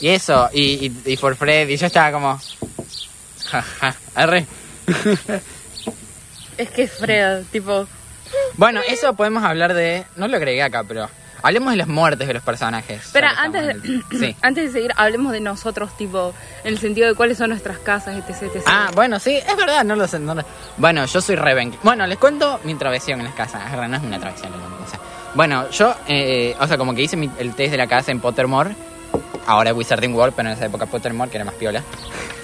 y 0.00 0.08
eso, 0.08 0.48
y, 0.52 0.86
y, 0.86 1.02
y 1.12 1.16
por 1.16 1.36
Fred, 1.36 1.68
y 1.68 1.76
yo 1.76 1.86
estaba 1.86 2.10
como... 2.10 2.40
Ja, 3.50 3.62
ja, 3.62 3.94
arre. 4.14 4.46
Es 6.58 6.70
que 6.70 6.82
es 6.84 6.92
Fred, 6.92 7.44
tipo. 7.50 7.86
Bueno, 8.56 8.80
eso 8.86 9.14
podemos 9.14 9.42
hablar 9.44 9.74
de... 9.74 10.04
No 10.16 10.28
lo 10.28 10.36
agregué 10.36 10.62
acá, 10.62 10.84
pero... 10.84 11.08
Hablemos 11.44 11.72
de 11.72 11.76
las 11.78 11.88
muertes 11.88 12.28
de 12.28 12.34
los 12.34 12.42
personajes. 12.44 13.08
Que 13.12 13.18
antes 13.18 13.66
de, 13.66 13.72
el- 13.72 14.04
Sí. 14.16 14.36
antes 14.42 14.66
de 14.66 14.70
seguir, 14.72 14.92
hablemos 14.96 15.32
de 15.32 15.40
nosotros, 15.40 15.96
tipo, 15.96 16.32
en 16.62 16.68
el 16.74 16.78
sentido 16.78 17.08
de 17.08 17.16
cuáles 17.16 17.36
son 17.36 17.50
nuestras 17.50 17.78
casas, 17.78 18.14
etc. 18.16 18.42
etc. 18.44 18.62
Ah, 18.64 18.92
bueno, 18.94 19.18
sí, 19.18 19.36
es 19.38 19.56
verdad, 19.56 19.82
no 19.82 19.96
lo 19.96 20.06
sé. 20.06 20.20
no 20.20 20.36
lo- 20.36 20.44
Bueno, 20.76 21.04
yo 21.04 21.20
soy 21.20 21.34
Ravenclaw. 21.34 21.82
Bueno, 21.82 22.06
les 22.06 22.16
cuento 22.18 22.60
mi 22.62 22.76
travesión 22.76 23.18
en 23.18 23.26
las 23.26 23.34
casas. 23.34 23.60
No 23.72 23.96
es 23.96 24.02
una 24.04 24.20
travesión, 24.20 24.52
es 24.54 24.58
una 24.60 24.76
cosa. 24.76 24.98
Bueno, 25.34 25.68
yo, 25.70 25.94
eh, 26.08 26.54
o 26.60 26.66
sea, 26.66 26.76
como 26.76 26.94
que 26.94 27.02
hice 27.02 27.16
mi- 27.16 27.30
el 27.38 27.54
test 27.54 27.70
de 27.70 27.76
la 27.78 27.86
casa 27.86 28.10
en 28.12 28.20
Pottermore. 28.20 28.74
Ahora 29.46 29.70
es 29.70 29.76
Wizarding 29.76 30.14
World, 30.14 30.34
pero 30.36 30.48
en 30.50 30.54
esa 30.54 30.66
época 30.66 30.86
Pottermore, 30.86 31.30
que 31.30 31.36
era 31.38 31.44
más 31.44 31.54
piola. 31.54 31.82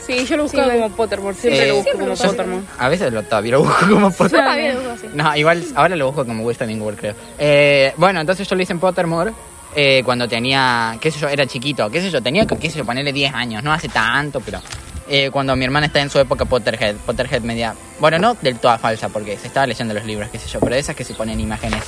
Sí, 0.04 0.24
yo 0.24 0.36
lo 0.38 0.44
buscaba 0.44 0.72
Sí, 0.72 0.78
como 0.80 0.90
Pottermore, 0.96 1.34
siempre 1.36 1.64
Eh, 1.64 1.68
lo 1.68 1.74
busco 1.76 1.84
siempre 1.90 1.92
como 1.92 2.06
lo 2.06 2.10
busco. 2.12 2.26
Pottermore. 2.28 2.62
A 2.78 2.88
veces 2.88 3.12
lo 3.12 3.22
todavía 3.22 3.52
lo 3.52 3.58
busco 3.60 3.74
como 3.88 4.10
Yo 4.10 4.16
Pottermore. 4.16 4.48
también 4.48 4.74
lo 4.74 4.80
uso 4.80 4.90
así. 4.92 5.06
No, 5.14 5.36
igual 5.36 5.64
ahora 5.74 5.96
lo 5.96 6.06
busco 6.06 6.24
como 6.26 6.44
Wizarding 6.44 6.80
World, 6.80 6.98
creo. 6.98 7.14
Eh, 7.38 7.92
bueno, 7.98 8.20
entonces 8.20 8.48
yo 8.48 8.56
lo 8.56 8.62
hice 8.62 8.72
en 8.72 8.80
Pottermore 8.80 9.32
eh, 9.76 10.02
cuando 10.04 10.26
tenía, 10.26 10.96
qué 11.00 11.10
sé 11.10 11.20
yo, 11.20 11.28
era 11.28 11.46
chiquito, 11.46 11.90
qué 11.90 12.00
sé 12.00 12.10
yo, 12.10 12.22
tenía, 12.22 12.46
qué 12.46 12.70
sé 12.70 12.78
yo, 12.78 12.84
ponerle 12.86 13.12
10 13.12 13.34
años, 13.34 13.62
no 13.62 13.70
hace 13.72 13.88
tanto, 13.90 14.40
pero 14.40 14.60
eh, 15.08 15.30
cuando 15.30 15.54
mi 15.56 15.64
hermana 15.66 15.86
está 15.86 16.00
en 16.00 16.08
su 16.10 16.18
época 16.18 16.46
Potterhead, 16.46 16.96
Potterhead 16.96 17.42
media, 17.42 17.74
bueno, 18.00 18.18
no 18.18 18.34
del 18.40 18.58
todo 18.58 18.76
falsa, 18.78 19.08
porque 19.10 19.36
se 19.36 19.46
estaba 19.48 19.66
leyendo 19.66 19.92
los 19.94 20.04
libros, 20.06 20.30
qué 20.30 20.38
sé 20.38 20.48
yo, 20.48 20.58
pero 20.58 20.74
de 20.74 20.80
esas 20.80 20.96
que 20.96 21.04
se 21.04 21.12
ponen 21.14 21.38
imágenes 21.38 21.82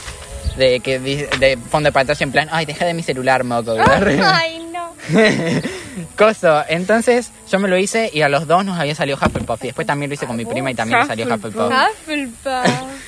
de 0.60 0.80
que 0.80 0.98
de 1.00 1.58
fondo 1.70 1.88
de 1.88 1.92
pantalla 1.92 2.22
en 2.22 2.32
plan, 2.32 2.48
ay, 2.52 2.66
deja 2.66 2.84
de 2.84 2.94
mi 2.94 3.02
celular, 3.02 3.42
moco. 3.44 3.74
Ay, 4.24 4.68
no. 4.70 4.94
Coso, 6.16 6.62
entonces 6.68 7.30
yo 7.50 7.58
me 7.58 7.68
lo 7.68 7.78
hice 7.78 8.10
y 8.12 8.20
a 8.22 8.28
los 8.28 8.46
dos 8.46 8.64
nos 8.64 8.78
había 8.78 8.94
salido 8.94 9.16
Hufflepuff 9.16 9.64
y 9.64 9.68
después 9.68 9.86
también 9.86 10.10
lo 10.10 10.14
hice 10.14 10.26
con 10.26 10.36
mi 10.36 10.44
prima 10.44 10.70
y 10.70 10.74
también 10.74 11.00
le 11.00 11.06
salió. 11.06 11.26
Hufflepuff. 11.26 11.72
Hufflepuff. 11.72 12.66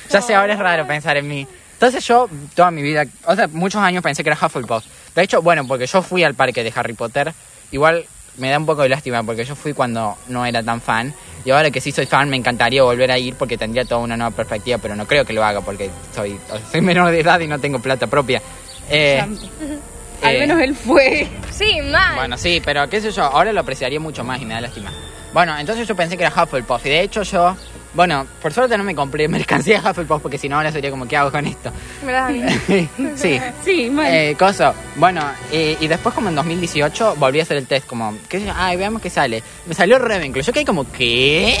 Ya 0.09 0.21
sé, 0.21 0.33
ahora 0.35 0.53
es 0.53 0.59
raro 0.59 0.87
pensar 0.87 1.15
en 1.17 1.27
mí. 1.27 1.47
Entonces 1.73 2.05
yo, 2.07 2.27
toda 2.55 2.71
mi 2.71 2.81
vida, 2.81 3.05
o 3.25 3.35
sea, 3.35 3.47
muchos 3.47 3.81
años 3.81 4.03
pensé 4.03 4.23
que 4.23 4.29
era 4.29 4.39
Hufflepuff. 4.41 4.83
De 5.15 5.21
hecho, 5.21 5.41
bueno, 5.41 5.67
porque 5.67 5.85
yo 5.85 6.01
fui 6.01 6.23
al 6.23 6.33
parque 6.33 6.63
de 6.63 6.73
Harry 6.75 6.93
Potter, 6.93 7.33
igual 7.71 8.05
me 8.37 8.49
da 8.49 8.57
un 8.57 8.65
poco 8.65 8.81
de 8.83 8.89
lástima 8.89 9.23
porque 9.23 9.43
yo 9.43 9.55
fui 9.55 9.73
cuando 9.73 10.17
no 10.27 10.45
era 10.45 10.63
tan 10.63 10.81
fan. 10.81 11.13
Y 11.45 11.51
ahora 11.51 11.71
que 11.71 11.81
sí 11.81 11.91
soy 11.91 12.05
fan, 12.05 12.29
me 12.29 12.37
encantaría 12.37 12.83
volver 12.83 13.11
a 13.11 13.17
ir 13.17 13.35
porque 13.35 13.57
tendría 13.57 13.83
toda 13.83 14.01
una 14.01 14.15
nueva 14.15 14.31
perspectiva, 14.31 14.77
pero 14.77 14.95
no 14.95 15.05
creo 15.05 15.25
que 15.25 15.33
lo 15.33 15.43
haga 15.43 15.61
porque 15.61 15.89
soy, 16.15 16.39
soy 16.71 16.81
menor 16.81 17.11
de 17.11 17.19
edad 17.19 17.39
y 17.41 17.47
no 17.47 17.59
tengo 17.59 17.79
plata 17.79 18.07
propia. 18.07 18.41
Eh, 18.89 19.21
Al 20.23 20.35
eh, 20.35 20.39
menos 20.39 20.61
él 20.61 20.73
fue. 20.73 21.27
Sí, 21.51 21.81
mal. 21.81 22.15
bueno, 22.15 22.37
sí, 22.37 22.61
pero 22.63 22.89
qué 22.89 23.01
sé 23.01 23.11
yo, 23.11 23.23
ahora 23.23 23.51
lo 23.51 23.59
apreciaría 23.59 23.99
mucho 23.99 24.23
más 24.23 24.41
y 24.41 24.45
me 24.45 24.53
da 24.53 24.61
lástima. 24.61 24.91
Bueno, 25.33 25.57
entonces 25.57 25.87
yo 25.87 25.95
pensé 25.95 26.15
que 26.15 26.23
era 26.23 26.43
Hufflepuff 26.43 26.85
y 26.85 26.89
de 26.89 27.01
hecho 27.01 27.23
yo, 27.23 27.55
bueno, 27.93 28.25
por 28.41 28.51
suerte 28.53 28.77
no 28.77 28.83
me 28.83 28.95
compré 28.95 29.27
mercancía 29.27 29.81
de 29.81 29.89
Hufflepuff 29.89 30.21
porque 30.21 30.37
si 30.37 30.49
no 30.49 30.57
ahora 30.57 30.71
sería 30.71 30.89
como, 30.89 31.07
¿qué 31.07 31.17
hago 31.17 31.31
con 31.31 31.45
esto? 31.45 31.71
Sí. 33.15 33.39
Sí, 33.63 33.89
mal. 33.89 34.07
Eh, 34.07 34.35
coso, 34.37 34.73
bueno, 34.95 35.21
eh, 35.51 35.77
y 35.79 35.87
después 35.87 36.13
como 36.13 36.29
en 36.29 36.35
2018 36.35 37.15
volví 37.17 37.39
a 37.39 37.43
hacer 37.43 37.57
el 37.57 37.67
test 37.67 37.85
como, 37.85 38.15
qué 38.27 38.39
sé 38.39 38.45
yo, 38.47 38.53
ay, 38.55 38.77
veamos 38.77 39.01
qué 39.01 39.09
sale. 39.09 39.43
Me 39.65 39.73
salió 39.73 39.99
Ravenclaw, 39.99 40.43
yo 40.43 40.53
quedé 40.53 40.65
como, 40.65 40.91
¿qué? 40.91 41.57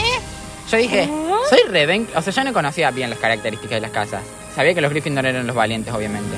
Yo 0.71 0.77
dije, 0.77 1.07
soy 1.49 1.59
Ravenclaw, 1.69 2.19
o 2.19 2.21
sea, 2.21 2.33
yo 2.33 2.43
no 2.43 2.53
conocía 2.53 2.91
bien 2.91 3.09
las 3.09 3.19
características 3.19 3.75
de 3.75 3.81
las 3.81 3.91
casas. 3.91 4.23
Sabía 4.55 4.73
que 4.73 4.81
los 4.81 4.91
Gryffindor 4.91 5.25
eran 5.25 5.45
los 5.45 5.55
valientes, 5.55 5.93
obviamente. 5.93 6.35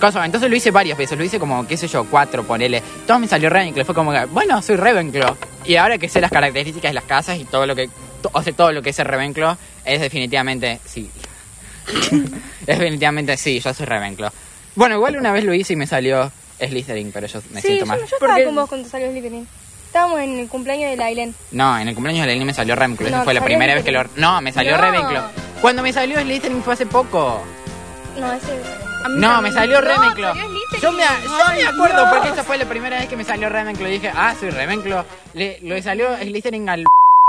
Coso, 0.00 0.22
entonces 0.22 0.50
lo 0.50 0.56
hice 0.56 0.70
varias 0.70 0.98
veces, 0.98 1.16
lo 1.16 1.24
hice 1.24 1.38
como, 1.38 1.66
qué 1.66 1.76
sé 1.76 1.88
yo, 1.88 2.04
cuatro, 2.04 2.44
ponele. 2.44 2.82
Todo 3.06 3.18
me 3.18 3.28
salió 3.28 3.48
Ravenclaw, 3.48 3.86
fue 3.86 3.94
como, 3.94 4.12
bueno, 4.28 4.60
soy 4.60 4.76
Ravenclaw. 4.76 5.36
Y 5.64 5.76
ahora 5.76 5.98
que 5.98 6.08
sé 6.08 6.20
las 6.20 6.30
características 6.30 6.90
de 6.90 6.94
las 6.94 7.04
casas 7.04 7.38
y 7.38 7.44
todo 7.44 7.66
lo 7.66 7.74
que, 7.74 7.88
o 8.32 8.42
sea, 8.42 8.52
todo 8.52 8.72
lo 8.72 8.82
que 8.82 8.90
es 8.90 8.96
ser 8.96 9.06
Ravenclaw, 9.08 9.56
es 9.84 10.00
definitivamente, 10.00 10.80
sí. 10.84 11.10
es 12.66 12.78
definitivamente, 12.78 13.36
sí, 13.36 13.60
yo 13.60 13.72
soy 13.74 13.86
Ravenclaw. 13.86 14.30
Bueno, 14.74 14.96
igual 14.96 15.16
una 15.16 15.32
vez 15.32 15.44
lo 15.44 15.54
hice 15.54 15.74
y 15.74 15.76
me 15.76 15.86
salió 15.86 16.30
Slytherin, 16.58 17.12
pero 17.12 17.26
yo 17.26 17.40
me 17.50 17.60
Sí, 17.60 17.68
siento 17.68 17.84
yo, 17.84 17.86
mal. 17.88 17.98
yo 17.98 18.04
estaba 18.04 18.32
Porque- 18.32 18.44
con 18.46 18.54
vos 18.54 18.68
cuando 18.68 18.88
salió 18.88 19.10
Slytherin. 19.10 19.46
Estábamos 19.86 20.18
en 20.22 20.40
el 20.40 20.48
cumpleaños 20.48 20.90
de 20.90 20.96
Lailen. 20.96 21.34
No, 21.52 21.78
en 21.78 21.86
el 21.86 21.94
cumpleaños 21.94 22.26
de 22.26 22.32
Lenny 22.32 22.44
me 22.44 22.52
salió 22.54 22.74
Ravenclaw, 22.74 23.06
esa 23.08 23.18
No, 23.18 23.24
fue 23.24 23.32
la 23.32 23.44
primera 23.44 23.74
vez 23.76 23.84
que 23.84 23.92
lo... 23.92 24.02
No, 24.16 24.40
me 24.40 24.50
salió 24.52 24.72
No. 24.76 24.82
Ravenclaw. 24.82 25.30
Cuando 25.60 25.82
me 25.82 25.92
salió 25.92 26.20
Slytherin 26.20 26.62
fue 26.64 26.74
hace 26.74 26.86
poco. 26.86 27.40
No, 28.18 28.32
ese. 28.32 28.60
No, 29.10 29.40
me 29.40 29.52
salió 29.52 29.80
No. 29.80 30.14
Yo 30.16 30.34
me, 30.34 30.42
yo 30.82 30.92
me 30.92 31.04
acuerdo 31.64 31.98
Dios. 32.00 32.08
porque 32.12 32.28
esa 32.30 32.42
fue 32.42 32.58
la 32.58 32.64
primera 32.64 32.98
vez 32.98 33.08
que 33.08 33.16
me 33.16 33.22
salió 33.22 33.48
Ravenclaw. 33.48 33.88
Dije, 33.88 34.10
ah, 34.12 34.34
soy 34.38 34.50
Ravenclaw. 34.50 35.04
Le, 35.34 35.60
le 35.62 35.80
salió 35.82 36.16
Slytherin 36.16 36.68
al... 36.68 36.84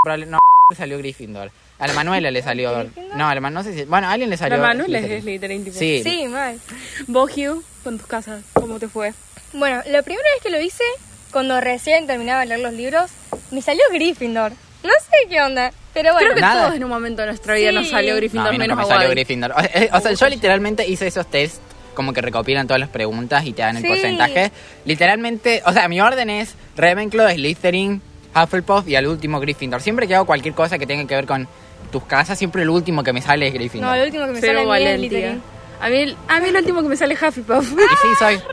probable- 0.05 0.25
No, 0.27 0.39
le 0.71 0.75
salió 0.77 0.97
Gryffindor. 0.97 1.51
A 1.79 1.87
la 1.87 1.93
Manuela 1.93 2.31
le 2.31 2.41
salió... 2.41 2.73
¿Gryffindor? 2.77 3.17
No, 3.17 3.27
a 3.27 3.35
la 3.35 3.41
Man- 3.41 3.53
no 3.53 3.63
sé 3.63 3.73
si... 3.73 3.83
Bueno, 3.83 4.07
a 4.07 4.11
alguien 4.13 4.29
le 4.29 4.37
salió... 4.37 4.57
La 4.57 4.63
Manuel 4.67 4.95
es 4.95 5.21
Slytherin. 5.23 5.63
Tipo. 5.65 5.77
Sí. 5.77 6.01
Sí, 6.03 6.27
mal. 6.27 6.59
Vos, 7.07 7.31
Hugh, 7.35 7.63
con 7.83 7.97
tus 7.97 8.07
casas, 8.07 8.43
¿cómo 8.53 8.79
te 8.79 8.87
fue? 8.87 9.13
Bueno, 9.53 9.81
la 9.87 10.01
primera 10.01 10.27
vez 10.35 10.43
que 10.43 10.49
lo 10.49 10.59
hice, 10.61 10.83
cuando 11.31 11.59
recién 11.61 12.07
terminaba 12.07 12.41
de 12.41 12.45
leer 12.47 12.59
los 12.61 12.73
libros, 12.73 13.11
me 13.51 13.61
salió 13.61 13.83
Gryffindor. 13.91 14.51
No 14.83 14.91
sé 15.01 15.27
qué 15.29 15.41
onda, 15.41 15.71
pero 15.93 16.11
bueno. 16.13 16.27
Creo 16.27 16.35
que 16.35 16.41
Nada. 16.41 16.63
todos 16.65 16.75
en 16.75 16.83
un 16.83 16.89
momento 16.89 17.21
de 17.23 17.27
nuestra 17.29 17.55
vida 17.55 17.69
Sí. 17.69 17.75
nos 17.75 17.89
salió 17.89 18.11
No, 18.11 18.15
a 18.15 18.19
Gryffindor 18.19 18.51
mí 18.51 18.57
menos 18.59 18.77
me 18.77 18.85
salió. 18.85 19.09
Gryffindor. 19.09 19.51
O, 19.51 19.55
eh, 19.61 19.89
o 19.91 19.99
sea, 19.99 20.11
yo 20.13 20.29
literalmente 20.29 20.87
hice 20.87 21.07
esos 21.07 21.25
tests 21.29 21.59
como 21.95 22.13
que 22.13 22.21
recopilan 22.21 22.67
todas 22.67 22.79
las 22.79 22.89
preguntas 22.89 23.45
y 23.45 23.53
te 23.53 23.61
dan 23.63 23.77
el 23.77 23.81
Sí. 23.83 23.87
porcentaje. 23.87 24.51
Literalmente, 24.85 25.61
o 25.65 25.73
sea, 25.73 25.87
mi 25.87 25.99
orden 26.01 26.29
es 26.29 26.53
Ravenclaw, 26.77 27.29
Slytherin, 27.31 28.01
Hufflepuff 28.35 28.87
y 28.87 28.95
al 28.95 29.07
último 29.07 29.39
Gryffindor. 29.39 29.81
Siempre 29.81 30.07
que 30.07 30.15
hago 30.15 30.25
cualquier 30.25 30.53
cosa 30.53 30.77
que 30.77 30.85
tenga 30.85 31.05
que 31.07 31.15
ver 31.15 31.25
con 31.25 31.47
tus 31.91 32.03
casas, 32.03 32.37
siempre 32.37 32.63
el 32.63 32.69
último 32.69 33.03
que 33.03 33.13
me 33.13 33.21
sale 33.21 33.47
es 33.47 33.53
Gryffindor. 33.53 33.89
No, 33.89 33.95
el 33.95 34.05
último 34.05 34.25
que 34.25 34.31
me 34.33 34.39
Cero 34.41 34.63
sale 34.67 34.93
es. 34.93 34.99
Slytherin. 34.99 35.41
A 35.81 35.89
mí, 35.89 35.97
el- 35.97 36.17
a 36.27 36.39
mí 36.39 36.49
el 36.49 36.55
último 36.55 36.81
que 36.81 36.87
me 36.89 36.95
sale 36.97 37.13
es 37.13 37.21
Hufflepuff. 37.21 37.71
Y 37.71 37.75
sí, 38.01 38.07
soy... 38.19 38.39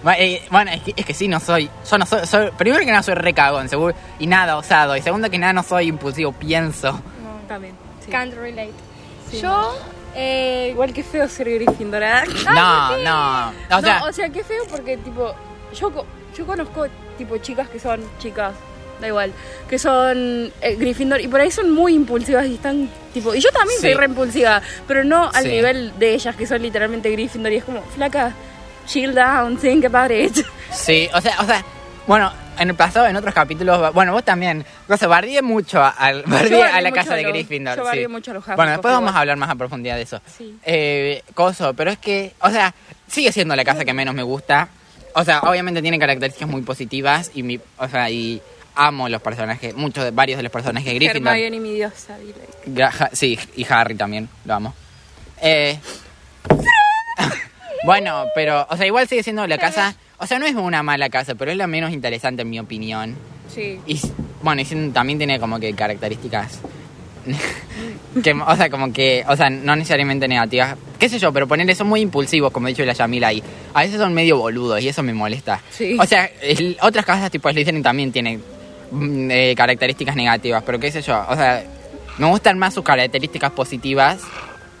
Bueno, 0.00 0.18
eh, 0.22 0.42
bueno, 0.50 0.70
es, 0.70 0.80
que, 0.82 0.94
es 0.96 1.04
que 1.04 1.12
sí, 1.12 1.26
no 1.26 1.40
soy. 1.40 1.68
Yo 1.90 1.98
no 1.98 2.06
soy, 2.06 2.24
soy- 2.24 2.50
Primero 2.56 2.80
que 2.84 2.90
nada, 2.90 3.02
soy 3.02 3.14
recagón, 3.14 3.68
seguro. 3.68 3.94
Y 4.20 4.26
nada, 4.28 4.56
osado. 4.56 4.96
Y 4.96 5.02
segundo 5.02 5.28
que 5.28 5.38
nada, 5.38 5.52
no 5.52 5.62
soy 5.64 5.88
impulsivo, 5.88 6.30
pienso. 6.32 7.00
También. 7.48 7.74
sí. 8.04 8.10
Can't 8.10 8.32
relate. 8.34 8.70
Sí. 9.30 9.40
Yo, 9.40 9.76
eh, 10.14 10.68
Igual 10.70 10.92
que 10.92 11.02
feo 11.02 11.28
ser 11.28 11.50
Gryffindor, 11.52 12.02
¿eh? 12.02 12.12
No, 12.54 12.96
no. 12.98 13.52
O 13.76 13.80
sea, 13.80 13.98
no, 14.00 14.06
o 14.06 14.12
sea, 14.12 14.28
qué 14.30 14.44
feo 14.44 14.62
porque, 14.70 14.96
tipo, 14.98 15.34
yo, 15.74 16.06
yo 16.36 16.46
conozco, 16.46 16.86
tipo, 17.18 17.36
chicas 17.38 17.68
que 17.68 17.78
son 17.78 18.00
chicas, 18.18 18.54
da 19.00 19.06
igual, 19.08 19.32
que 19.68 19.78
son 19.78 20.50
eh, 20.60 20.76
Gryffindor 20.78 21.20
y 21.20 21.28
por 21.28 21.40
ahí 21.40 21.50
son 21.50 21.70
muy 21.70 21.94
impulsivas 21.94 22.46
y 22.46 22.54
están, 22.54 22.88
tipo, 23.12 23.34
y 23.34 23.40
yo 23.40 23.50
también 23.50 23.76
Sí. 23.80 23.88
soy 23.88 23.94
re 23.94 24.06
impulsiva, 24.06 24.62
pero 24.86 25.04
no 25.04 25.30
al 25.34 25.42
Sí. 25.44 25.48
nivel 25.50 25.92
de 25.98 26.14
ellas 26.14 26.34
que 26.34 26.46
son 26.46 26.62
literalmente 26.62 27.10
Gryffindor 27.10 27.52
y 27.52 27.56
es 27.56 27.64
como, 27.64 27.82
flaca, 27.94 28.32
chill 28.86 29.14
down, 29.14 29.56
think 29.58 29.84
about 29.84 30.10
it. 30.10 30.44
Sí, 30.72 31.08
o 31.14 31.20
sea, 31.20 31.36
o 31.40 31.44
sea, 31.44 31.62
bueno, 32.06 32.32
en 32.58 32.70
el 32.70 32.74
pasado, 32.74 33.06
en 33.06 33.14
otros 33.14 33.32
capítulos, 33.34 33.92
bueno, 33.94 34.12
vos 34.12 34.24
también, 34.24 34.64
o 34.88 34.96
sea, 34.96 35.06
bardeé 35.06 35.42
mucho 35.42 35.80
al, 35.84 36.22
bardeé 36.26 36.64
a 36.64 36.80
la 36.80 36.88
mucho 36.90 36.94
casa 37.00 37.12
a 37.12 37.16
de 37.16 37.22
los- 37.22 37.32
Gryffindor. 37.32 37.76
yo 37.76 37.82
sí. 37.82 37.86
bardeé 37.86 38.08
mucho 38.08 38.30
a 38.32 38.34
los 38.34 38.44
Bueno, 38.46 38.62
Hufflepuff 38.62 38.72
después 38.76 38.92
vamos 38.94 39.10
igual. 39.10 39.16
a 39.16 39.20
hablar 39.20 39.36
más 39.36 39.50
a 39.50 39.54
profundidad 39.54 39.96
de 39.96 40.02
eso. 40.02 40.20
Sí. 40.36 40.58
Eh, 40.64 41.22
coso, 41.34 41.72
pero 41.74 41.90
es 41.92 41.98
que, 41.98 42.32
o 42.40 42.50
sea, 42.50 42.74
sigue 43.06 43.30
siendo 43.30 43.54
la 43.54 43.64
casa 43.64 43.84
que 43.84 43.92
menos 43.94 44.12
me 44.14 44.22
gusta. 44.24 44.68
O 45.18 45.24
sea, 45.24 45.40
obviamente 45.40 45.82
tiene 45.82 45.98
características 45.98 46.48
muy 46.48 46.62
positivas 46.62 47.32
y 47.34 47.42
mi, 47.42 47.58
o 47.76 47.88
sea, 47.88 48.08
y 48.08 48.40
amo 48.76 49.08
los 49.08 49.20
personajes, 49.20 49.74
muchos 49.74 50.04
de 50.04 50.12
varios 50.12 50.36
de 50.36 50.44
los 50.44 50.52
personajes 50.52 50.92
de 50.92 50.94
Gryffindor. 50.94 51.34
Hermione, 51.34 51.58
mi 51.58 51.74
diosa, 51.74 52.16
ja- 52.92 53.10
Sí, 53.12 53.36
y 53.56 53.66
Harry 53.68 53.96
también, 53.96 54.28
lo 54.44 54.54
amo. 54.54 54.74
Eh, 55.42 55.76
bueno, 57.84 58.26
pero, 58.34 58.66
o 58.70 58.76
sea, 58.76 58.86
igual 58.86 59.08
sigue 59.08 59.22
siendo 59.24 59.44
la 59.46 59.58
casa, 59.58 59.96
o 60.18 60.26
sea, 60.26 60.38
no 60.38 60.46
es 60.46 60.54
una 60.54 60.82
mala 60.84 61.08
casa, 61.10 61.34
pero 61.34 61.50
es 61.50 61.56
la 61.56 61.66
menos 61.66 61.92
interesante 61.92 62.42
en 62.42 62.50
mi 62.50 62.60
opinión. 62.60 63.16
Sí. 63.52 63.80
Y 63.86 64.00
bueno, 64.42 64.62
y 64.62 64.90
también 64.90 65.18
tiene 65.18 65.40
como 65.40 65.58
que 65.58 65.74
características 65.74 66.60
que, 68.22 68.32
o 68.32 68.56
sea, 68.56 68.70
como 68.70 68.92
que, 68.92 69.24
o 69.28 69.36
sea, 69.36 69.50
no 69.50 69.76
necesariamente 69.76 70.26
negativas, 70.28 70.76
qué 70.98 71.08
sé 71.08 71.18
yo, 71.18 71.32
pero 71.32 71.46
ponerle 71.46 71.74
son 71.74 71.86
muy 71.88 72.00
impulsivos, 72.00 72.50
como 72.52 72.66
ha 72.66 72.70
dicho 72.70 72.84
la 72.84 72.92
Yamila 72.92 73.28
ahí. 73.28 73.42
A 73.74 73.82
veces 73.82 73.98
son 73.98 74.14
medio 74.14 74.38
boludos 74.38 74.80
y 74.82 74.88
eso 74.88 75.02
me 75.02 75.12
molesta. 75.14 75.60
Sí. 75.70 75.96
O 75.98 76.04
sea, 76.06 76.30
el- 76.42 76.76
otras 76.82 77.04
casas 77.04 77.30
tipo 77.30 77.50
Slytherin 77.50 77.82
también 77.82 78.10
tienen 78.12 78.42
mm, 78.90 79.30
eh, 79.30 79.54
características 79.56 80.16
negativas, 80.16 80.62
pero 80.64 80.78
qué 80.80 80.90
sé 80.90 81.02
yo, 81.02 81.24
o 81.28 81.34
sea, 81.36 81.62
me 82.18 82.26
gustan 82.26 82.58
más 82.58 82.74
sus 82.74 82.82
características 82.84 83.52
positivas. 83.52 84.18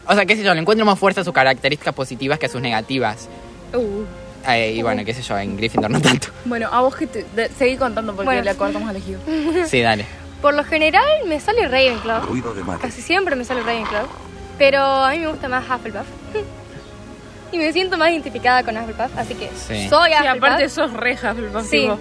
O 0.06 0.14
sea, 0.14 0.24
qué 0.24 0.34
sé 0.36 0.42
yo, 0.42 0.54
le 0.54 0.60
encuentro 0.60 0.86
más 0.86 0.98
fuerza 0.98 1.20
a 1.20 1.24
sus 1.24 1.34
características 1.34 1.94
positivas 1.94 2.38
que 2.38 2.46
a 2.46 2.48
sus 2.48 2.60
negativas. 2.62 3.28
Uh. 3.74 4.04
Eh, 4.50 4.72
y 4.76 4.82
bueno, 4.82 5.04
qué 5.04 5.12
sé 5.12 5.20
yo, 5.20 5.36
en 5.38 5.56
Gryffindor 5.56 5.90
no 5.90 6.00
tanto. 6.00 6.28
Bueno, 6.46 6.68
a 6.72 6.80
vos 6.80 6.96
que 6.96 7.06
te... 7.06 7.26
de- 7.36 7.50
seguí 7.58 7.76
contando 7.76 8.12
porque 8.14 8.24
Bueno. 8.26 8.42
le 8.42 8.54
cortamos 8.54 8.88
al 8.88 8.96
elegido. 8.96 9.20
Sí, 9.66 9.80
dale. 9.82 10.06
por 10.40 10.54
lo 10.54 10.64
general 10.64 11.04
me 11.26 11.40
sale 11.40 11.66
Ravenclaw. 11.68 12.26
Ruido 12.26 12.54
de 12.54 12.62
mate. 12.64 12.82
Casi 12.82 13.02
siempre 13.02 13.34
me 13.36 13.44
sale 13.44 13.62
Ravenclaw. 13.62 14.06
Pero 14.58 14.80
a 14.82 15.10
mí 15.12 15.18
me 15.18 15.28
gusta 15.28 15.48
más 15.48 15.64
Hufflepuff. 15.68 16.06
y 17.52 17.58
me 17.58 17.72
siento 17.72 17.96
más 17.96 18.10
identificada 18.10 18.62
con 18.62 18.76
Hufflepuff, 18.76 19.16
así 19.16 19.34
que 19.34 19.48
Sí. 19.56 19.88
soy 19.88 20.10
Sí, 20.10 20.16
Hufflepuff. 20.18 20.36
aparte 20.44 20.68
sos 20.68 20.92
re 20.92 21.12
Hufflepuff, 21.14 21.64
Sí. 21.68 21.80
tipo. 21.82 21.98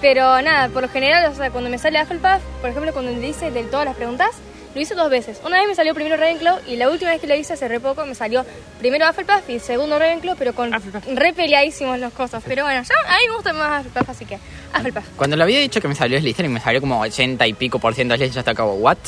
Pero 0.00 0.42
nada, 0.42 0.68
por 0.68 0.82
lo 0.82 0.88
general, 0.88 1.30
o 1.32 1.34
sea, 1.34 1.50
cuando 1.50 1.70
me 1.70 1.78
sale 1.78 2.00
Hufflepuff, 2.02 2.42
por 2.60 2.70
ejemplo, 2.70 2.92
cuando 2.92 3.10
le 3.12 3.26
hice 3.28 3.50
de 3.50 3.64
todas 3.64 3.86
las 3.86 3.96
preguntas, 3.96 4.30
lo 4.74 4.80
hice 4.80 4.94
dos 4.94 5.08
veces. 5.10 5.40
Una 5.44 5.58
vez 5.58 5.68
me 5.68 5.74
salió 5.74 5.94
primero 5.94 6.16
Ravenclaw 6.16 6.60
y 6.66 6.76
la 6.76 6.90
última 6.90 7.10
vez 7.12 7.20
que 7.20 7.26
lo 7.26 7.34
hice 7.34 7.52
hace 7.52 7.68
re 7.68 7.80
poco 7.80 8.04
me 8.06 8.14
salió 8.14 8.44
primero 8.80 9.08
Hufflepuff 9.08 9.48
y 9.48 9.58
segundo 9.60 9.98
Ravenclaw, 9.98 10.36
pero 10.36 10.52
con 10.54 10.74
Hufflepuff. 10.74 11.04
re 11.14 11.32
peleadísimos 11.32 11.98
los 11.98 12.12
cosas. 12.12 12.42
Pero 12.46 12.64
bueno, 12.64 12.82
ya 12.82 12.94
a 13.06 13.18
mí 13.18 13.24
me 13.28 13.34
gusta 13.34 13.52
más 13.52 13.86
Hufflepuff, 13.86 14.10
así 14.10 14.24
que 14.24 14.38
Hufflepuff. 14.76 15.04
Cuando 15.16 15.36
le 15.36 15.42
había 15.42 15.60
dicho 15.60 15.80
que 15.80 15.88
me 15.88 15.94
salió 15.94 16.18
Slytherin, 16.18 16.52
me 16.52 16.60
salió 16.60 16.80
como 16.80 17.00
80 17.00 17.46
y 17.46 17.52
pico 17.54 17.78
por 17.78 17.94
ciento 17.94 18.12
de 18.12 18.18
Slytherin, 18.18 18.34
yo 18.34 18.40
estaba 18.40 18.56
como, 18.56 18.74
¿what? 18.80 18.98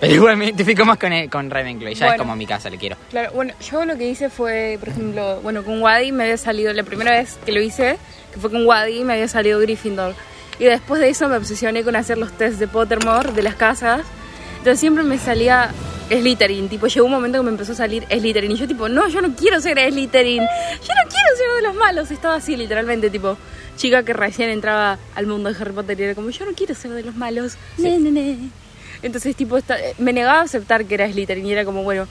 Pero 0.00 0.14
igual 0.14 0.36
me 0.38 0.46
identifico 0.46 0.84
más 0.86 0.96
con, 0.96 1.10
con 1.28 1.50
Ravenclaw, 1.50 1.90
y 1.92 1.94
ya 1.94 2.06
es 2.06 2.10
Bueno. 2.12 2.22
como 2.22 2.34
mi 2.36 2.46
casa, 2.46 2.70
le 2.70 2.78
quiero. 2.78 2.96
Claro, 3.10 3.32
bueno, 3.34 3.52
yo 3.70 3.84
lo 3.84 3.98
que 3.98 4.08
hice 4.08 4.30
fue, 4.30 4.76
por 4.80 4.88
ejemplo, 4.88 5.40
bueno, 5.42 5.62
con 5.62 5.82
Wadi 5.82 6.10
me 6.12 6.22
había 6.24 6.38
salido, 6.38 6.72
la 6.72 6.84
primera 6.84 7.10
vez 7.10 7.36
que 7.44 7.52
lo 7.52 7.60
hice, 7.60 7.98
que 8.32 8.40
fue 8.40 8.50
con 8.50 8.64
Wadi, 8.64 9.04
me 9.04 9.12
había 9.14 9.28
salido 9.28 9.58
Gryffindor. 9.60 10.14
Y 10.58 10.64
después 10.64 11.00
de 11.02 11.10
eso 11.10 11.28
me 11.28 11.36
obsesioné 11.36 11.82
con 11.84 11.96
hacer 11.96 12.16
los 12.16 12.32
test 12.32 12.58
de 12.58 12.66
Pottermore, 12.68 13.32
de 13.32 13.42
las 13.42 13.56
casas. 13.56 14.00
Entonces 14.60 14.80
siempre 14.80 15.02
me 15.04 15.18
salía 15.18 15.70
Slytherin, 16.10 16.68
tipo, 16.68 16.86
llegó 16.86 17.06
un 17.06 17.12
momento 17.12 17.38
que 17.38 17.44
me 17.44 17.50
empezó 17.50 17.72
a 17.72 17.76
salir 17.76 18.04
Slytherin. 18.10 18.50
Y 18.50 18.56
yo 18.56 18.68
tipo, 18.68 18.88
no, 18.88 19.08
yo 19.08 19.20
no 19.22 19.34
quiero 19.34 19.60
ser 19.60 19.78
Slytherin, 19.78 20.42
yo 20.42 20.94
no 20.94 21.10
quiero 21.10 21.36
ser 21.36 21.56
de 21.56 21.62
los 21.62 21.74
malos. 21.76 22.10
Estaba 22.10 22.34
así, 22.34 22.56
literalmente, 22.56 23.08
tipo, 23.10 23.36
chica 23.76 24.02
que 24.02 24.12
recién 24.12 24.50
entraba 24.50 24.98
al 25.14 25.26
mundo 25.26 25.50
de 25.52 25.58
Harry 25.60 25.72
Potter 25.72 25.98
y 25.98 26.02
era 26.02 26.14
como, 26.14 26.30
yo 26.30 26.44
no 26.44 26.52
quiero 26.52 26.74
ser 26.74 26.90
de 26.90 27.02
los 27.04 27.14
malos. 27.16 27.56
Ne, 27.78 27.98
ne, 27.98 28.10
ne. 28.10 28.36
Entonces, 29.02 29.34
tipo, 29.34 29.56
esta- 29.56 29.78
me 29.98 30.12
negaba 30.12 30.40
a 30.40 30.42
aceptar 30.42 30.84
que 30.84 30.94
era 30.94 31.10
Slytherin 31.10 31.46
y 31.46 31.52
era 31.52 31.64
como, 31.64 31.82
bueno, 31.82 32.06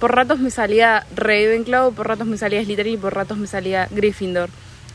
por 0.00 0.16
ratos 0.16 0.40
me 0.40 0.50
salía 0.50 1.06
Ravenclaw, 1.14 1.92
por 1.92 2.08
ratos 2.08 2.26
me 2.26 2.36
salía 2.38 2.64
Slytherin 2.64 2.94
y 2.94 2.96
por 2.96 3.14
ratos 3.14 3.38
me 3.38 3.46
salía 3.46 3.86
Gryffindor. 3.92 4.50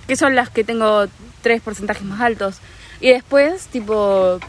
Que 0.08 0.18
son 0.18 0.36
las 0.36 0.50
que 0.50 0.66
tengo 0.66 1.06
tres 1.42 1.62
porcentajes 1.62 2.04
más 2.04 2.20
altos. 2.20 2.58
Y 3.00 3.12
después, 3.12 3.68
tipo, 3.68 4.40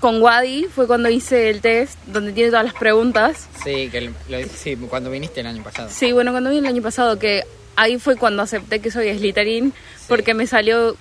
con 0.00 0.22
Wadi 0.22 0.64
fue 0.66 0.86
cuando 0.86 1.08
hice 1.08 1.50
el 1.50 1.60
test 1.60 1.98
donde 2.06 2.32
tiene 2.32 2.50
todas 2.50 2.64
las 2.64 2.74
preguntas. 2.74 3.48
Sí, 3.64 3.88
que 3.90 4.00
lo- 4.02 4.12
sí, 4.56 4.76
cuando 4.88 5.10
viniste 5.10 5.40
el 5.40 5.46
año 5.46 5.62
pasado. 5.62 5.88
Sí, 5.90 6.12
bueno, 6.12 6.30
cuando 6.32 6.50
vi 6.50 6.58
el 6.58 6.66
año 6.66 6.82
pasado, 6.82 7.18
que 7.18 7.44
ahí 7.76 7.98
fue 7.98 8.16
cuando 8.16 8.42
acepté 8.42 8.80
que 8.80 8.90
soy 8.90 9.16
Slytherin, 9.16 9.72
porque 10.08 10.34
me 10.34 10.46
salió 10.46 10.96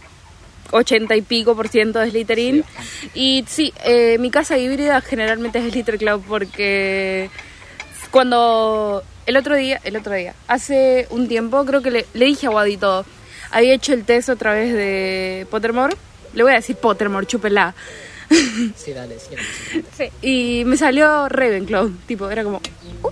80 0.71 1.15
y 1.15 1.21
pico 1.21 1.55
por 1.55 1.67
ciento 1.69 1.99
de 1.99 2.09
Slytherin. 2.11 2.63
y 3.13 3.45
sí, 3.47 3.73
eh, 3.85 4.17
mi 4.19 4.29
casa 4.31 4.57
híbrida 4.57 4.99
generalmente 5.01 5.59
es 5.59 5.71
Slytherin 5.71 5.99
Club 5.99 6.23
porque 6.27 7.29
cuando 8.11 9.03
el 9.25 9.37
otro 9.37 9.55
día, 9.55 9.79
el 9.83 9.95
otro 9.97 10.13
día, 10.13 10.33
hace 10.47 11.07
un 11.09 11.27
tiempo 11.27 11.65
creo 11.65 11.81
que 11.81 11.91
le, 11.91 12.05
le 12.13 12.25
dije 12.25 12.47
a 12.47 12.51
Wadi 12.51 12.77
todo. 12.77 13.05
Había 13.51 13.73
hecho 13.73 13.93
el 13.93 14.03
test 14.03 14.29
otra 14.29 14.53
vez 14.53 14.73
de 14.73 15.47
Pottermore. 15.49 15.95
Le 16.33 16.43
voy 16.43 16.51
a 16.51 16.55
decir 16.55 16.75
Pottermore, 16.75 17.25
chúpela. 17.25 17.73
Sí, 18.75 18.93
dale, 18.93 19.17
sí. 19.19 19.35
Sí. 19.97 20.09
Y 20.21 20.65
me 20.65 20.77
salió 20.77 21.27
Ravenclaw, 21.29 21.89
tipo, 22.07 22.29
era 22.29 22.43
como, 22.43 22.61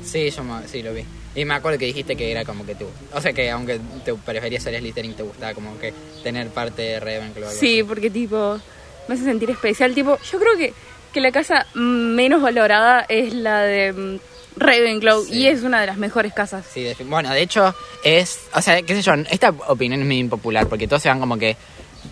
Sí, 0.03 0.29
yo 0.29 0.43
me- 0.43 0.67
sí 0.67 0.81
lo 0.83 0.93
vi. 0.93 1.03
Y 1.35 1.43
me 1.45 1.53
acuerdo 1.53 1.77
que 1.77 1.85
dijiste 1.85 2.15
que 2.15 2.31
era 2.31 2.45
como 2.45 2.65
que 2.65 2.75
tú. 2.75 2.85
O 3.13 3.21
sea 3.21 3.33
que 3.33 3.49
aunque 3.51 3.79
te 4.05 4.13
preferías 4.13 4.63
ser 4.63 4.77
Slytherin, 4.79 5.13
te 5.15 5.23
gustaba 5.23 5.53
como 5.53 5.77
que 5.79 5.93
tener 6.23 6.47
parte 6.49 6.81
de 6.81 6.99
Ravenclaw. 6.99 7.49
Sí, 7.51 7.79
así. 7.79 7.83
porque 7.83 8.09
tipo, 8.09 8.59
me 9.07 9.15
hace 9.15 9.23
sentir 9.25 9.49
especial. 9.49 9.93
Tipo, 9.93 10.17
yo 10.31 10.39
creo 10.39 10.57
que, 10.57 10.73
que 11.13 11.19
la 11.21 11.31
casa 11.31 11.65
menos 11.75 12.41
valorada 12.41 13.05
es 13.09 13.33
la 13.33 13.61
de 13.61 13.91
mm, 13.91 14.17
Ravenclaw 14.57 15.25
Sí. 15.25 15.33
y 15.33 15.47
es 15.47 15.63
una 15.63 15.81
de 15.81 15.87
las 15.87 15.97
mejores 15.97 16.33
casas. 16.33 16.65
Sí, 16.73 16.83
de- 16.83 16.95
bueno, 17.03 17.29
de 17.31 17.41
hecho 17.41 17.75
es, 18.03 18.39
o 18.53 18.61
sea, 18.61 18.81
qué 18.81 18.95
sé 18.95 19.01
yo, 19.01 19.13
esta 19.29 19.49
opinión 19.67 19.99
es 20.01 20.05
muy 20.05 20.19
impopular 20.19 20.67
porque 20.67 20.87
todos 20.87 21.01
se 21.01 21.09
van 21.09 21.19
como 21.19 21.37
que 21.37 21.57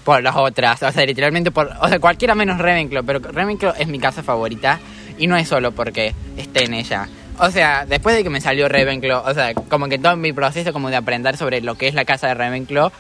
por 0.04 0.22
las 0.22 0.36
otras, 0.36 0.82
o 0.84 0.92
sea, 0.92 1.06
literalmente 1.06 1.52
por, 1.52 1.72
o 1.80 1.88
sea, 1.88 2.00
cualquiera 2.00 2.36
menos 2.36 2.58
Ravenclaw, 2.60 3.04
pero 3.04 3.20
Ravenclaw 3.20 3.74
es 3.78 3.88
mi 3.88 4.00
casa 4.00 4.24
favorita 4.24 4.80
y 5.18 5.28
no 5.28 5.38
es 5.38 5.48
solo 5.48 5.72
porque 5.72 6.14
esté 6.38 6.66
en 6.66 6.74
ella. 6.74 7.08
O 7.40 7.50
sea, 7.50 7.86
después 7.86 8.16
de 8.16 8.24
que 8.24 8.30
me 8.30 8.42
salió 8.42 8.70
Ravenclaw, 8.70 9.24
o 9.30 9.34
sea, 9.34 9.54
como 9.54 9.88
que 9.88 9.98
todo 9.98 10.16
mi 10.16 10.34
proceso 10.34 10.72
como 10.72 10.90
de 10.90 10.96
aprender 10.96 11.38
sobre 11.38 11.62
lo 11.62 11.76
que 11.76 11.88
es 11.88 11.94
la 11.94 12.06
casa 12.06 12.28
de 12.28 12.36
Ravenclaw, 12.36 12.92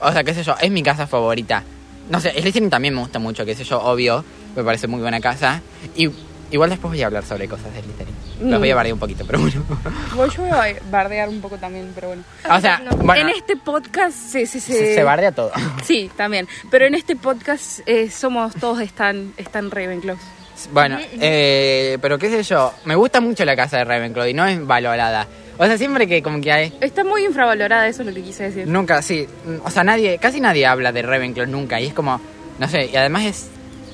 o 0.00 0.12
sea, 0.12 0.24
qué 0.24 0.34
sé 0.34 0.42
yo, 0.42 0.54
es 0.60 0.70
mi 0.70 0.82
casa 0.82 1.06
favorita. 1.06 1.62
No 2.10 2.20
sé, 2.20 2.32
Slytherin 2.32 2.70
también 2.70 2.94
me 2.94 3.00
gusta 3.00 3.18
mucho, 3.18 3.44
qué 3.44 3.54
sé 3.54 3.64
yo, 3.64 3.80
obvio, 3.80 4.24
me 4.56 4.64
parece 4.64 4.86
muy 4.86 5.00
buena 5.00 5.20
casa. 5.20 5.62
Y 5.94 6.08
igual 6.52 6.70
después 6.70 6.90
voy 6.92 7.02
a 7.02 7.06
hablar 7.06 7.24
sobre 7.24 7.48
cosas 7.48 7.72
de 7.74 7.80
Slytherin. 7.82 8.14
Los 8.50 8.58
voy 8.60 8.70
a 8.70 8.74
Mm. 8.74 8.76
bardear 8.76 8.94
un 8.94 9.00
poquito, 9.00 9.24
pero 9.26 9.38
bueno. 9.40 9.62
Bueno, 10.14 10.32
yo 10.32 10.42
voy 10.42 10.50
a 10.50 10.74
bardear 10.90 11.28
un 11.28 11.40
poco 11.40 11.56
también, 11.58 11.92
pero 11.94 12.08
bueno. 12.08 12.22
O 12.50 12.60
sea, 12.60 12.78
No. 12.78 12.96
bueno, 12.98 13.22
en 13.22 13.36
este 13.36 13.56
podcast 13.56 14.16
se, 14.16 14.46
se, 14.46 14.60
se- 14.60 14.72
se, 14.72 14.94
se 14.94 15.02
bardea 15.02 15.32
todo. 15.32 15.52
Sí, 15.84 16.10
también. 16.16 16.46
Pero 16.70 16.86
en 16.86 16.94
este 16.94 17.16
podcast 17.16 17.80
eh, 17.86 18.10
somos 18.10 18.54
todos 18.54 18.80
están, 18.80 19.32
están 19.36 19.70
Ravenclaw. 19.70 20.16
Bueno, 20.72 20.98
eh, 21.20 21.98
pero 22.00 22.18
qué 22.18 22.30
sé 22.30 22.42
yo, 22.42 22.72
me 22.84 22.94
gusta 22.94 23.20
mucho 23.20 23.44
la 23.44 23.56
casa 23.56 23.78
de 23.78 23.84
Ravenclaw 23.84 24.26
y 24.28 24.34
no 24.34 24.46
es 24.46 24.64
valorada. 24.64 25.26
O 25.58 25.66
sea, 25.66 25.76
siempre 25.78 26.06
que 26.06 26.22
como 26.22 26.40
que 26.40 26.52
hay... 26.52 26.76
Está 26.80 27.04
muy 27.04 27.24
infravalorada, 27.24 27.86
eso 27.88 28.02
es 28.02 28.08
lo 28.08 28.14
que 28.14 28.22
quise 28.22 28.44
decir. 28.44 28.66
Nunca, 28.66 29.02
sí, 29.02 29.26
o 29.64 29.70
sea, 29.70 29.82
nadie, 29.84 30.18
casi 30.18 30.40
nadie 30.40 30.66
habla 30.66 30.92
de 30.92 31.02
Ravenclaw 31.02 31.46
nunca 31.46 31.80
y 31.80 31.86
es 31.88 31.94
como, 31.94 32.20
no 32.58 32.68
sé, 32.68 32.86
y 32.92 32.96
además 32.96 33.24
es... 33.24 33.48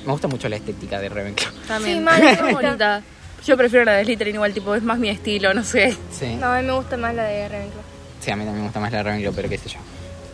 Me 0.08 0.12
gusta 0.12 0.26
mucho 0.26 0.48
la 0.48 0.56
estética 0.56 0.98
de 1.00 1.10
Ravenclaw. 1.10 1.52
También. 1.66 1.98
Sí, 1.98 2.00
mal, 2.02 2.22
es 2.22 2.40
bonita. 2.40 3.02
Yo 3.44 3.58
prefiero 3.58 3.84
la 3.84 3.92
de 3.92 4.04
Slytherin 4.04 4.36
igual, 4.36 4.54
tipo, 4.54 4.74
es 4.74 4.82
más 4.82 4.98
mi 4.98 5.10
estilo, 5.10 5.52
no 5.52 5.62
sé. 5.62 5.94
Sí, 6.10 6.34
No, 6.36 6.46
a 6.46 6.60
mí 6.62 6.66
me 6.66 6.72
gusta 6.72 6.96
más 6.96 7.14
la 7.14 7.24
de 7.24 7.46
Ravenclaw. 7.46 7.82
sí, 8.18 8.30
a 8.30 8.36
mí 8.36 8.44
también 8.44 8.60
me 8.62 8.64
gusta 8.68 8.80
más 8.80 8.90
la 8.90 8.96
de 8.98 9.04
Ravenclaw, 9.04 9.34
pero 9.34 9.50
qué 9.50 9.58
sé 9.58 9.68
yo. 9.68 9.78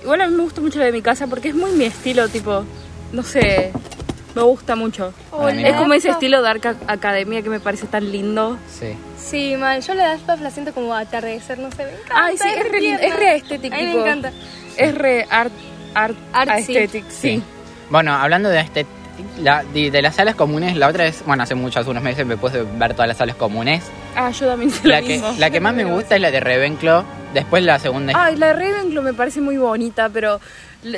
Igual 0.04 0.20
a 0.20 0.28
mí 0.28 0.36
me 0.36 0.44
gusta 0.44 0.60
mucho 0.60 0.78
la 0.78 0.84
de 0.84 0.92
mi 0.92 1.02
casa 1.02 1.26
porque 1.26 1.48
es 1.48 1.56
muy 1.56 1.72
mi 1.72 1.86
estilo, 1.86 2.28
tipo, 2.28 2.64
no 3.10 3.24
sé, 3.24 3.72
me 4.36 4.42
gusta 4.42 4.76
mucho. 4.76 5.12
Mí 5.52 5.64
Es 5.66 5.74
como 5.74 5.92
ese 5.94 6.10
estilo 6.10 6.40
de 6.40 6.50
Arca 6.50 6.76
Academia 6.86 7.42
que 7.42 7.50
me 7.50 7.58
parece 7.58 7.88
tan 7.88 8.12
lindo. 8.12 8.56
Sí. 8.72 8.94
Sí, 9.18 9.56
mal. 9.56 9.82
Yo 9.82 9.94
la 9.94 10.10
de 10.10 10.14
Hufflepuff 10.14 10.40
la 10.40 10.50
siento 10.52 10.72
como 10.72 10.94
atardecer, 10.94 11.58
no 11.58 11.72
sé, 11.72 11.84
me 11.84 11.90
encanta. 11.94 12.14
Ay, 12.26 12.36
sí, 12.38 12.46
es 12.48 12.70
re, 12.70 12.80
lindo, 12.80 13.00
es 13.02 13.16
re 13.16 13.36
estético. 13.38 13.74
A 13.74 13.78
mí 13.80 13.86
me 13.86 14.00
encanta. 14.02 14.32
Es 14.76 14.94
re 14.94 15.26
art, 15.28 15.52
art, 15.94 16.16
Artsy. 16.32 16.76
aesthetic, 16.76 17.10
sí. 17.10 17.42
Bueno, 17.90 18.12
hablando 18.14 18.48
de 18.50 18.60
este... 18.60 18.86
La, 19.40 19.62
de, 19.64 19.90
de 19.90 20.02
las 20.02 20.16
salas 20.16 20.34
comunes, 20.34 20.76
la 20.76 20.88
otra 20.88 21.04
vez, 21.04 21.22
bueno, 21.26 21.42
hace 21.42 21.54
muchos, 21.54 21.86
unos 21.86 22.02
meses 22.02 22.26
me 22.26 22.36
puse 22.36 22.62
ver 22.62 22.92
todas 22.94 23.08
las 23.08 23.16
salas 23.16 23.36
comunes. 23.36 23.82
Ah, 24.16 24.30
yo 24.30 24.46
también 24.46 24.70
sé 24.70 24.86
La 24.88 25.00
lo 25.00 25.06
que, 25.06 25.12
mismo. 25.14 25.34
la 25.38 25.50
que 25.50 25.60
más 25.60 25.74
me 25.74 25.84
gusta 25.84 26.14
es 26.16 26.20
la 26.20 26.30
de 26.30 26.40
Ravenclaw, 26.40 27.04
después 27.32 27.62
la 27.62 27.78
segunda 27.78 28.12
es 28.12 28.18
Ay, 28.18 28.36
la 28.36 28.48
de 28.48 28.52
Ravenclaw 28.54 29.02
me 29.04 29.14
parece 29.14 29.40
muy 29.40 29.56
bonita, 29.56 30.08
pero 30.08 30.40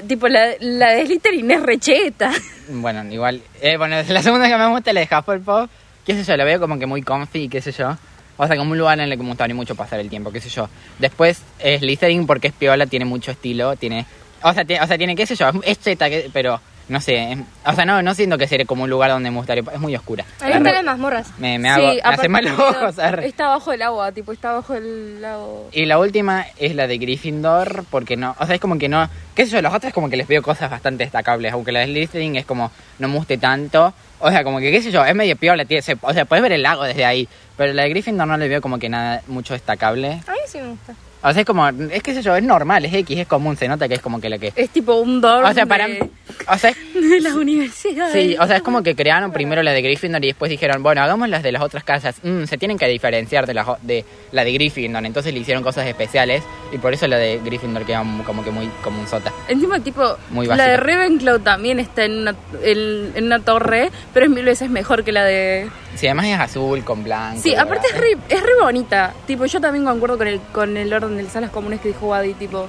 tipo 0.07 0.29
la, 0.29 0.49
la 0.61 0.91
de 0.91 1.07
Slytherin 1.07 1.51
es 1.51 1.63
recheta. 1.63 2.31
Bueno, 2.69 3.05
igual. 3.13 3.41
Eh, 3.61 3.77
bueno, 3.77 3.97
la 4.09 4.23
segunda 4.23 4.49
que 4.49 4.57
me 4.57 4.69
gusta 4.69 4.91
es 4.91 4.95
la 4.95 5.01
de 5.01 5.09
Hufflepuff. 5.17 5.71
Qué 6.05 6.15
sé 6.15 6.25
yo, 6.25 6.37
la 6.37 6.45
veo 6.45 6.61
como 6.61 6.79
que 6.79 6.87
muy 6.87 7.03
comfy, 7.03 7.49
qué 7.49 7.61
sé 7.61 7.73
yo. 7.73 7.97
O 8.39 8.47
sea, 8.47 8.57
como 8.57 8.73
un 8.73 8.79
lugar 8.79 8.99
en 9.01 9.05
el 9.11 9.17
que 9.17 9.23
me 9.23 9.29
gusta 9.31 9.49
mucho 9.49 9.75
pasar 9.75 9.99
el 10.01 10.11
tiempo, 10.11 10.31
qué 10.31 10.41
sé 10.41 10.49
yo. 10.51 10.69
Después 10.99 11.41
es 11.59 11.81
Slytherin 11.81 12.27
porque 12.27 12.49
es 12.49 12.53
piola, 12.53 12.87
tiene 12.87 13.05
mucho 13.05 13.31
estilo, 13.31 13.77
tiene... 13.77 14.05
O 14.43 14.53
sea, 14.53 14.65
tiene, 14.65 14.83
o 14.85 14.87
sea, 14.87 14.99
tiene 14.99 15.17
qué 15.17 15.27
sé 15.27 15.35
yo, 15.35 15.51
es 15.65 15.81
cheta, 15.81 16.07
pero 16.33 16.61
no 16.89 17.01
sé. 17.01 17.33
es- 17.33 17.39
o 17.67 17.73
sea, 17.75 17.85
no, 17.85 18.01
no 18.03 18.15
siento 18.15 18.39
que 18.39 18.47
sea 18.47 18.65
como 18.65 18.85
un 18.85 18.91
lugar 18.91 19.11
donde 19.11 19.31
me 19.31 19.37
gustaría... 19.39 19.65
Es 19.73 19.81
muy 19.81 19.95
oscura. 19.97 20.25
A 20.41 20.45
mí 20.47 20.51
me 20.53 20.59
gustan 20.61 20.75
las 20.75 20.85
mazmorras. 20.85 21.29
Me, 21.39 21.59
me, 21.59 21.69
hago, 21.69 21.87
me 21.95 22.01
hace 22.05 22.29
mal 22.29 22.45
los 22.45 22.59
ojos. 22.59 22.99
arre. 22.99 23.27
Está 23.27 23.47
abajo 23.47 23.71
del 23.73 23.83
agua, 23.83 24.13
tipo, 24.13 24.33
está 24.33 24.51
abajo 24.51 24.75
del 24.75 25.21
lago. 25.21 25.69
Y 25.73 25.85
la 25.87 25.99
última 25.99 26.47
es 26.59 26.75
la 26.75 26.87
de 26.87 26.99
Gryffindor, 26.99 27.85
porque 27.91 28.17
no, 28.17 28.37
o 28.39 28.47
sea, 28.47 28.55
es 28.55 28.61
como 28.61 28.79
que 28.79 28.89
no, 28.89 29.09
qué 29.35 29.47
sé 29.47 29.53
yo, 29.53 29.63
las 29.63 29.75
otras 29.75 29.93
como 29.93 30.09
que 30.09 30.17
les 30.17 30.29
veo 30.29 30.43
cosas 30.43 30.71
bastante 30.71 31.05
destacables, 31.05 31.53
aunque 31.53 31.73
la 31.73 31.81
de 31.81 31.87
Slytherin 31.87 32.37
es 32.37 32.47
como, 32.47 32.71
no 32.99 33.09
me 33.09 33.15
guste 33.17 33.37
tanto, 33.39 33.93
o 34.21 34.31
sea, 34.31 34.45
como 34.45 34.59
que 34.61 34.71
qué 34.71 34.81
sé 34.81 34.91
yo, 34.91 35.05
es 35.05 35.15
medio 35.15 35.37
piola, 35.37 35.65
tiene- 35.65 35.83
se- 35.83 35.97
o 36.01 36.13
sea, 36.13 36.25
puedes 36.25 36.43
ver 36.43 36.53
el 36.53 36.63
lago 36.63 36.85
desde 36.85 37.05
ahí, 37.05 37.29
pero 37.57 37.73
la 37.73 37.83
de 37.83 37.89
Gryffindor 37.91 38.27
no 38.27 38.37
le 38.37 38.49
veo 38.49 38.61
como 38.61 38.79
que 38.79 38.89
nada 38.89 39.23
mucho 39.27 39.55
destacable, 39.55 40.21
A 40.27 40.33
mí 40.33 40.39
sí 40.47 40.59
me 40.59 40.69
gusta. 40.69 40.95
O 41.29 41.33
sea, 41.33 41.41
es 41.43 41.47
como, 41.47 41.67
es 41.69 42.03
que 42.03 42.15
sé 42.15 42.23
yo, 42.23 42.37
es 42.37 42.43
normal, 42.43 42.85
es 42.85 42.95
X, 42.95 43.19
es 43.19 43.27
común, 43.27 43.57
se 43.57 43.69
nota 43.69 43.89
que 43.89 43.95
es 43.95 44.01
como 44.01 44.21
que 44.21 44.29
la 44.29 44.39
que, 44.39 44.53
Es 44.57 44.71
tipo 44.71 44.95
un 44.95 45.21
dorm 45.21 45.45
o 45.49 45.53
sea, 45.55 45.67
para, 45.67 45.87
de, 45.89 46.09
o 46.49 46.59
sea, 46.59 46.71
es- 46.71 46.77
de 46.95 47.21
la 47.21 47.35
universidad. 47.35 48.13
Sí, 48.13 48.37
o 48.39 48.47
sea, 48.47 48.57
es 48.57 48.63
como 48.63 48.83
que 48.83 48.95
crearon 48.95 49.33
primero 49.33 49.63
la 49.63 49.73
de 49.73 49.83
Gryffindor 49.83 50.25
y 50.25 50.29
después 50.29 50.51
dijeron, 50.51 50.83
bueno, 50.83 51.03
hagamos 51.03 51.29
las 51.29 51.43
de 51.43 51.53
las 51.53 51.63
otras 51.63 51.85
casas. 51.85 52.17
Mm, 52.23 52.45
se 52.45 52.59
tienen 52.59 52.79
que 52.79 52.87
diferenciar 52.89 53.47
de 53.47 53.55
la, 53.55 53.77
de 53.83 54.05
la 54.33 54.45
de 54.45 54.53
Gryffindor. 54.53 55.05
Entonces 55.05 55.33
le 55.35 55.41
hicieron 55.41 55.63
cosas 55.63 55.87
especiales 55.87 56.43
y 56.73 56.79
por 56.79 56.93
eso 56.95 57.07
la 57.07 57.17
de 57.19 57.41
Gryffindor 57.45 57.85
queda 57.85 58.05
como 58.25 58.43
que 58.45 58.51
muy 58.51 58.69
como 58.83 59.01
un 59.01 59.07
sota. 59.07 59.33
Encima, 59.49 59.81
tipo, 59.81 60.17
Muy 60.31 60.47
la 60.47 60.57
de. 60.69 60.77
Ravenclaw 60.77 61.41
también 61.41 61.79
está 61.81 62.05
en 62.05 62.19
una, 62.23 62.35
en, 62.63 63.13
en 63.15 63.25
una 63.25 63.41
torre, 63.41 63.91
pero 64.15 64.27
es 64.27 64.31
mil 64.33 64.45
veces 64.45 64.71
mejor 64.71 65.05
que 65.05 65.13
la 65.13 65.25
de... 65.25 65.69
Sí, 65.97 66.07
además 66.07 66.27
es 66.27 66.39
azul 66.39 66.85
con 66.85 67.03
blanco. 67.03 67.41
Sí, 67.43 67.51
y 67.51 67.55
aparte 67.55 67.89
es 67.89 67.99
re, 67.99 68.17
es 68.29 68.43
re 68.43 68.53
bonita. 68.61 69.15
Tipo, 69.27 69.47
yo 69.47 69.61
también 69.61 69.85
concuerdo 69.85 70.19
con 70.19 70.29
el, 70.29 70.41
con 70.53 70.77
el 70.77 70.93
orden 70.93 71.17
de 71.17 71.23
las 71.23 71.33
salas 71.33 71.51
comunes 71.51 71.81
que 71.81 71.89
dijo 71.89 72.07
Wadi, 72.07 72.35
tipo... 72.35 72.69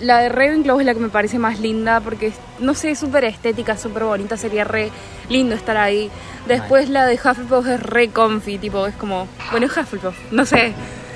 La 0.00 0.18
de 0.18 0.28
Ravenclaw 0.28 0.80
es 0.80 0.86
la 0.86 0.92
que 0.92 0.98
me 0.98 1.08
parece 1.08 1.38
más 1.38 1.60
linda 1.60 2.00
porque, 2.00 2.26
es, 2.26 2.34
no 2.58 2.74
sé, 2.74 2.90
es 2.90 2.98
súper 2.98 3.22
estética, 3.24 3.78
súper 3.78 4.02
bonita, 4.02 4.36
sería 4.36 4.64
re 4.64 4.90
lindo 5.28 5.54
estar 5.54 5.76
ahí. 5.76 6.10
Después 6.48 6.88
la 6.88 7.06
de 7.06 7.14
Hufflepuff 7.14 7.66
es 7.68 7.80
re 7.80 8.08
comfy, 8.08 8.58
tipo, 8.58 8.88
es 8.88 8.94
como, 8.96 9.28
bueno, 9.52 9.66
es 9.66 9.76
Hufflepuff, 9.76 10.16
no 10.32 10.44
sé. 10.44 10.72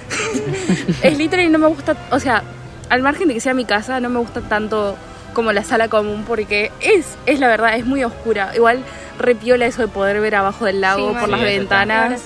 Slytherin 1.03 1.51
no 1.51 1.59
me 1.59 1.67
gusta, 1.67 1.97
o 2.13 2.21
sea, 2.21 2.45
al 2.89 3.03
margen 3.03 3.29
de 3.29 3.35
que 3.35 3.41
sea 3.41 3.53
mi 3.53 3.65
casa, 3.65 3.99
no 3.99 4.09
me 4.11 4.21
gusta 4.21 4.43
tanto 4.43 4.97
como 5.35 5.53
la 5.53 5.63
sala 5.65 5.89
común 5.89 6.25
porque 6.27 6.71
es, 6.81 7.17
es 7.27 7.39
la 7.41 7.49
verdad, 7.49 7.77
es 7.77 7.85
muy 7.87 8.03
oscura. 8.05 8.53
Igual 8.55 8.83
repiola 9.19 9.67
eso 9.67 9.83
de 9.83 9.89
poder 9.89 10.21
ver 10.21 10.35
abajo 10.35 10.65
del 10.65 10.81
lago 10.81 11.11
Sí, 11.13 11.17
por 11.21 11.29
las 11.29 11.41
Sí, 11.41 11.47
ventanas. 11.47 12.23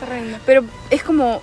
Pero 0.47 0.65
es 0.91 1.03
como, 1.03 1.43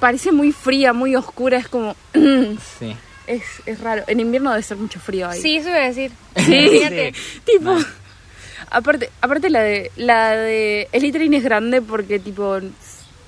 parece 0.00 0.32
muy 0.32 0.52
fría, 0.52 0.92
muy 0.92 1.14
oscura, 1.16 1.58
es 1.58 1.68
como, 1.68 1.96
Sí. 2.78 2.96
es, 3.26 3.42
es 3.66 3.80
raro. 3.80 4.02
En 4.06 4.20
invierno 4.20 4.50
debe 4.50 4.62
ser 4.62 4.76
mucho 4.76 5.00
frío 5.00 5.28
ahí. 5.28 5.40
Sí, 5.40 5.56
eso 5.56 5.68
iba 5.68 5.78
a 5.78 5.86
decir. 5.88 6.12
Sí, 6.36 6.54
Imagínate. 6.56 7.14
tipo. 7.44 7.76
Aparte, 8.70 9.10
aparte 9.20 9.50
la 9.50 9.60
de 9.60 9.90
la 9.96 10.30
de 10.30 10.88
Slytherin 10.94 11.34
es 11.34 11.42
grande 11.44 11.82
porque 11.82 12.18
tipo 12.18 12.58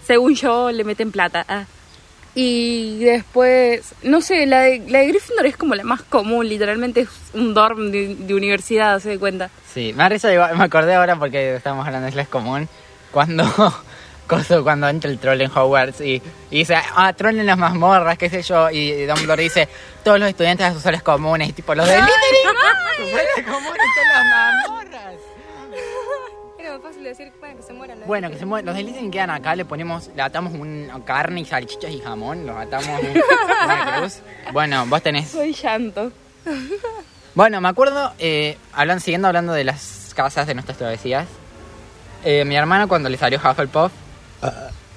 según 0.07 0.35
yo 0.35 0.71
le 0.73 0.85
meten 0.85 1.11
plata. 1.13 1.45
ah. 1.49 1.65
Y 2.37 2.99
después, 3.05 3.95
no 4.03 4.21
sé, 4.21 4.47
la 4.47 4.63
de, 4.63 4.81
la 4.89 4.99
de 5.01 5.07
Gryffindor 5.07 5.47
es 5.47 5.57
como 5.57 5.77
la 5.77 5.85
más 5.85 6.03
común, 6.03 6.49
literalmente 6.49 7.03
es 7.03 7.09
un 7.33 7.55
dorm 7.55 7.93
de, 7.93 8.17
de 8.17 8.35
universidad, 8.35 8.99
se 8.99 9.11
da 9.11 9.19
cuenta. 9.21 9.51
Sí, 9.73 9.93
me 9.97 10.09
risa, 10.09 10.29
me 10.55 10.65
acordé 10.65 10.95
ahora 10.95 11.17
porque 11.17 11.55
estábamos 11.55 11.87
hablando 11.87 12.07
de 12.07 12.13
Slash 12.13 12.27
común, 12.27 12.69
cuando, 13.13 13.45
cuando 14.65 14.89
entra 14.89 15.11
el 15.11 15.19
troll 15.19 15.41
en 15.41 15.51
Hogwarts 15.51 16.01
y, 16.01 16.21
y 16.51 16.59
dice, 16.59 16.77
ah, 16.97 17.13
troll 17.13 17.39
en 17.39 17.47
las 17.47 17.59
mazmorras, 17.59 18.19
qué 18.19 18.29
sé 18.29 18.43
yo, 18.43 18.69
y 18.69 19.05
Dumbledore 19.07 19.43
dice, 19.45 19.69
todos 20.03 20.19
los 20.19 20.29
estudiantes 20.29 20.75
de 20.75 20.93
sus 20.93 21.03
comunes, 21.03 21.51
y 21.51 21.53
tipo, 21.53 21.73
los 21.77 21.87
de 21.87 21.95
Slytherin, 21.95 22.17
sus 22.97 23.11
salas 23.11 23.55
comunes 23.55 23.87
en 24.03 24.09
las 24.09 24.25
mazmorras. 24.27 25.24
Fácil 26.85 27.03
decir 27.03 27.33
bueno, 27.41 27.57
que 27.57 27.63
se 27.63 27.73
mueran. 27.73 28.01
¿no? 28.01 28.05
Bueno, 28.05 28.31
que 28.31 28.37
se 28.37 28.45
mueven, 28.45 28.67
los 28.67 28.75
de 28.75 28.83
Slytherin 28.83 29.11
quedan 29.11 29.31
acá, 29.31 29.57
le 29.57 29.65
ponemos, 29.65 30.11
le 30.15 30.21
atamos 30.21 30.53
un 30.53 30.91
carne 31.07 31.41
y 31.41 31.47
salchichas 31.47 31.91
y 31.91 31.99
jamón, 31.99 32.45
los 32.45 32.55
atamos 32.55 32.87
en 32.87 33.23
una 33.65 33.97
cruz. 33.97 34.19
Bueno, 34.53 34.85
vos 34.85 35.03
tenés 35.03 35.31
Soy 35.31 35.55
llanto. 35.55 36.13
Bueno, 37.35 37.63
me 37.63 37.69
acuerdo, 37.69 38.13
eh, 38.19 38.59
hablan, 38.75 39.01
siguiendo 39.01 39.29
hablando 39.29 39.55
de 39.55 39.65
las 39.65 40.13
casas 40.15 40.47
de 40.47 40.53
nuestras 40.53 40.77
travesías, 40.77 41.27
eh, 42.23 42.45
mi 42.45 42.55
hermana 42.55 42.87
cuando 42.87 43.09
le 43.09 43.17
salió 43.17 43.39
Hufflepuff, 43.39 43.91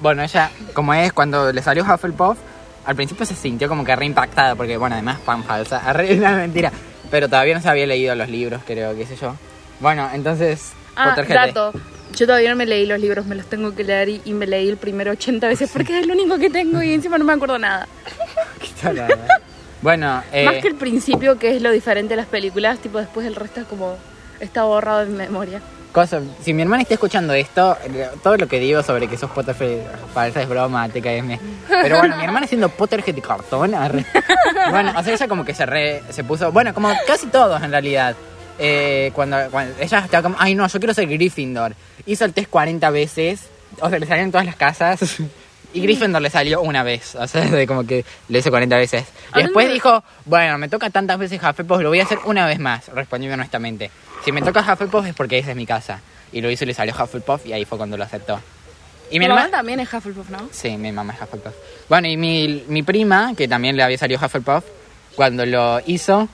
bueno, 0.01 0.23
ella, 0.23 0.51
como 0.73 0.93
es, 0.93 1.13
cuando 1.13 1.53
le 1.53 1.61
salió 1.61 1.85
Hufflepuff, 1.85 2.37
al 2.85 2.95
principio 2.97 3.25
se 3.25 3.33
sintió 3.33 3.69
como 3.69 3.85
que 3.85 3.95
re 3.95 4.05
impactada, 4.05 4.55
porque 4.55 4.75
bueno, 4.75 4.95
además 4.95 5.19
fan 5.23 5.41
falsa, 5.45 5.79
re 5.93 6.17
una 6.17 6.35
mentira, 6.35 6.69
pero 7.09 7.29
todavía 7.29 7.55
no 7.55 7.61
se 7.61 7.69
había 7.69 7.87
leído 7.87 8.13
los 8.13 8.27
libros, 8.27 8.61
creo, 8.65 8.93
qué 8.93 9.05
sé 9.05 9.15
yo. 9.15 9.35
Bueno, 9.79 10.09
entonces, 10.13 10.73
Ah, 10.97 11.15
dato. 11.27 11.73
Yo 12.15 12.25
todavía 12.25 12.49
no 12.49 12.55
me 12.55 12.65
leí 12.65 12.85
los 12.87 12.99
libros, 12.99 13.25
me 13.27 13.35
los 13.35 13.45
tengo 13.45 13.75
que 13.75 13.83
leer 13.83 14.09
y, 14.09 14.21
y 14.25 14.33
me 14.33 14.47
leí 14.47 14.67
el 14.67 14.77
primero 14.77 15.11
80 15.11 15.47
veces 15.47 15.69
porque 15.71 15.97
es 15.97 16.03
el 16.03 16.09
único 16.11 16.39
que 16.39 16.49
tengo 16.49 16.81
y 16.81 16.93
encima 16.93 17.17
no 17.17 17.25
me 17.25 17.33
acuerdo 17.33 17.59
nada. 17.59 17.87
Bueno, 19.81 20.23
eh, 20.31 20.45
Más 20.45 20.55
que 20.55 20.67
el 20.67 20.75
principio, 20.75 21.37
que 21.37 21.55
es 21.55 21.61
lo 21.61 21.71
diferente 21.71 22.09
de 22.13 22.15
las 22.17 22.25
películas, 22.25 22.79
tipo 22.79 22.97
después 22.97 23.27
el 23.27 23.35
resto 23.35 23.59
es 23.61 23.67
como 23.67 23.95
está 24.39 24.63
borrado 24.63 24.99
de 24.99 25.05
mi 25.05 25.17
memoria. 25.17 25.61
cosa, 25.91 26.19
si 26.41 26.53
mi 26.53 26.63
hermana 26.63 26.81
está 26.81 26.95
escuchando 26.95 27.33
esto, 27.33 27.77
eh, 27.85 28.09
todo 28.23 28.37
lo 28.37 28.47
que 28.47 28.59
digo 28.59 28.81
sobre 28.81 29.07
que 29.07 29.17
sos 29.17 29.29
Potterhead 29.29 29.81
falsa 30.13 30.41
es 30.41 30.49
broma, 30.49 30.89
TKM. 30.89 31.37
Pero 31.69 31.99
bueno, 31.99 32.17
mi 32.17 32.23
hermana 32.23 32.47
siendo 32.47 32.69
Potterhead 32.69 33.13
de 33.13 33.21
cartón, 33.21 33.75
arre. 33.75 34.03
bueno, 34.71 34.93
o 34.97 35.03
sea, 35.03 35.13
ella 35.13 35.27
como 35.27 35.45
que 35.45 35.53
se 35.53 35.65
re, 35.65 36.01
se 36.09 36.23
puso, 36.23 36.51
bueno, 36.51 36.73
como 36.73 36.91
casi 37.05 37.27
todos 37.27 37.61
en 37.61 37.69
realidad. 37.71 38.15
Eh, 38.59 39.11
cuando, 39.13 39.37
cuando 39.51 39.75
ella 39.79 39.99
estaba 39.99 40.23
como, 40.23 40.35
ay 40.39 40.55
no, 40.55 40.67
yo 40.67 40.79
quiero 40.79 40.93
ser 40.93 41.07
Gryffindor. 41.07 41.75
Hizo 42.05 42.25
el 42.25 42.33
test 42.33 42.49
40 42.49 42.89
veces, 42.89 43.41
o 43.79 43.89
sea, 43.89 43.99
le 43.99 44.05
salieron 44.05 44.31
todas 44.31 44.45
las 44.45 44.55
casas. 44.55 44.99
Y 45.73 45.81
Gryffindor 45.81 46.21
le 46.21 46.29
salió 46.29 46.61
una 46.61 46.81
vez, 46.81 47.13
o 47.15 47.27
sea, 47.27 47.41
de 47.51 47.67
como 47.67 47.85
que 47.85 48.03
lo 48.29 48.37
hizo 48.37 48.49
40 48.49 48.77
veces. 48.77 49.03
Y 49.35 49.43
después 49.43 49.67
de- 49.67 49.73
dijo, 49.73 50.01
bueno, 50.25 50.57
me 50.57 50.69
toca 50.69 50.89
tantas 50.89 51.19
veces 51.19 51.41
Hufflepuff, 51.43 51.81
lo 51.81 51.89
voy 51.89 51.99
a 51.99 52.03
hacer 52.03 52.19
una 52.23 52.47
vez 52.47 52.57
más, 52.57 52.87
respondió 52.87 53.31
honestamente. 53.33 53.91
Si 54.23 54.31
me 54.31 54.41
toca 54.41 54.61
Hufflepuff 54.61 55.05
es 55.07 55.13
porque 55.13 55.37
esa 55.37 55.51
es 55.51 55.57
mi 55.57 55.65
casa. 55.65 55.99
Y 56.31 56.39
lo 56.39 56.49
hizo 56.49 56.63
y 56.63 56.67
le 56.67 56.73
salió 56.73 56.95
Hufflepuff 56.95 57.45
y 57.45 57.51
ahí 57.53 57.65
fue 57.65 57.77
cuando 57.77 57.97
lo 57.97 58.05
aceptó. 58.05 58.39
Y 59.11 59.19
mi 59.19 59.25
Mi 59.25 59.27
mamá 59.27 59.41
hermana... 59.41 59.57
también 59.57 59.79
es 59.81 59.93
Hufflepuff, 59.93 60.29
¿no? 60.29 60.47
Sí, 60.51 60.77
mi 60.77 60.91
mamá 60.93 61.13
es 61.13 61.21
Hufflepuff. 61.21 61.53
Bueno, 61.89 62.07
y 62.07 62.15
mi, 62.15 62.63
mi 62.69 62.81
prima, 62.81 63.33
que 63.37 63.47
también 63.49 63.75
le 63.75 63.83
había 63.83 63.97
salido 63.97 64.25
Hufflepuff, 64.25 64.63
cuando 65.17 65.45
lo 65.45 65.81
hizo... 65.85 66.29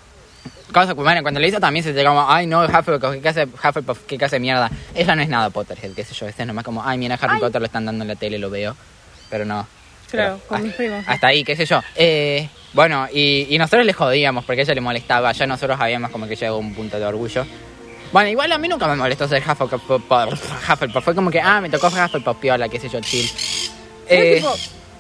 Cosa, 0.73 0.93
bueno, 0.93 1.21
cuando 1.21 1.39
lo 1.39 1.47
hizo 1.47 1.59
también 1.59 1.83
se 1.83 1.93
como, 2.03 2.29
ay 2.29 2.47
no, 2.47 2.65
Hufflepuff, 2.65 3.13
¿qué 3.13 3.21
clase, 3.21 3.43
Hufflepuff, 3.45 3.99
qué 4.07 4.17
de 4.17 4.39
mierda. 4.39 4.71
Ella 4.95 5.15
no 5.15 5.21
es 5.21 5.29
nada 5.29 5.49
Potterhead, 5.51 5.91
qué 5.93 6.03
sé 6.03 6.13
yo, 6.15 6.27
este 6.27 6.41
es 6.43 6.47
nomás 6.47 6.65
como, 6.65 6.83
ay 6.83 6.97
mira, 6.97 7.15
Harry 7.21 7.35
Ay. 7.35 7.39
Potter 7.39 7.61
lo 7.61 7.65
están 7.67 7.85
dando 7.85 8.03
en 8.03 8.07
la 8.07 8.15
tele, 8.15 8.39
lo 8.39 8.49
veo. 8.49 8.75
Pero 9.29 9.45
no. 9.45 9.67
Claro, 10.09 10.35
Pero, 10.35 10.47
con 10.47 10.57
ah, 10.57 10.61
mis 10.61 10.73
primos. 10.73 11.03
Hasta 11.07 11.27
ahí, 11.27 11.43
qué 11.43 11.55
sé 11.55 11.65
yo. 11.65 11.81
Eh, 11.95 12.47
bueno, 12.73 13.07
y, 13.11 13.47
y 13.49 13.57
nosotros 13.57 13.85
le 13.85 13.93
jodíamos 13.93 14.45
porque 14.45 14.61
a 14.61 14.63
ella 14.63 14.73
le 14.75 14.81
molestaba. 14.81 15.31
Ya 15.31 15.47
nosotros 15.47 15.79
habíamos 15.79 16.11
como 16.11 16.27
que 16.27 16.35
llegado 16.35 16.57
a 16.57 16.59
un 16.59 16.73
punto 16.75 16.99
de 16.99 17.05
orgullo. 17.05 17.45
Bueno, 18.11 18.29
igual 18.29 18.51
a 18.51 18.59
mí 18.59 18.67
nunca 18.67 18.87
me 18.87 18.95
molestó 18.95 19.27
ser 19.27 19.41
Hufflepuff. 19.41 20.69
Hufflepuff. 20.69 21.03
Fue 21.03 21.15
como 21.15 21.31
que, 21.31 21.41
ah, 21.41 21.59
me 21.61 21.69
tocó 21.69 21.87
Hufflepuff 21.87 22.37
piola, 22.37 22.69
qué 22.69 22.79
sé 22.79 22.89
yo, 22.89 22.99
chill. 23.01 23.27
Pero, 24.07 24.21
Eh, 24.23 24.35
tipo, 24.35 24.55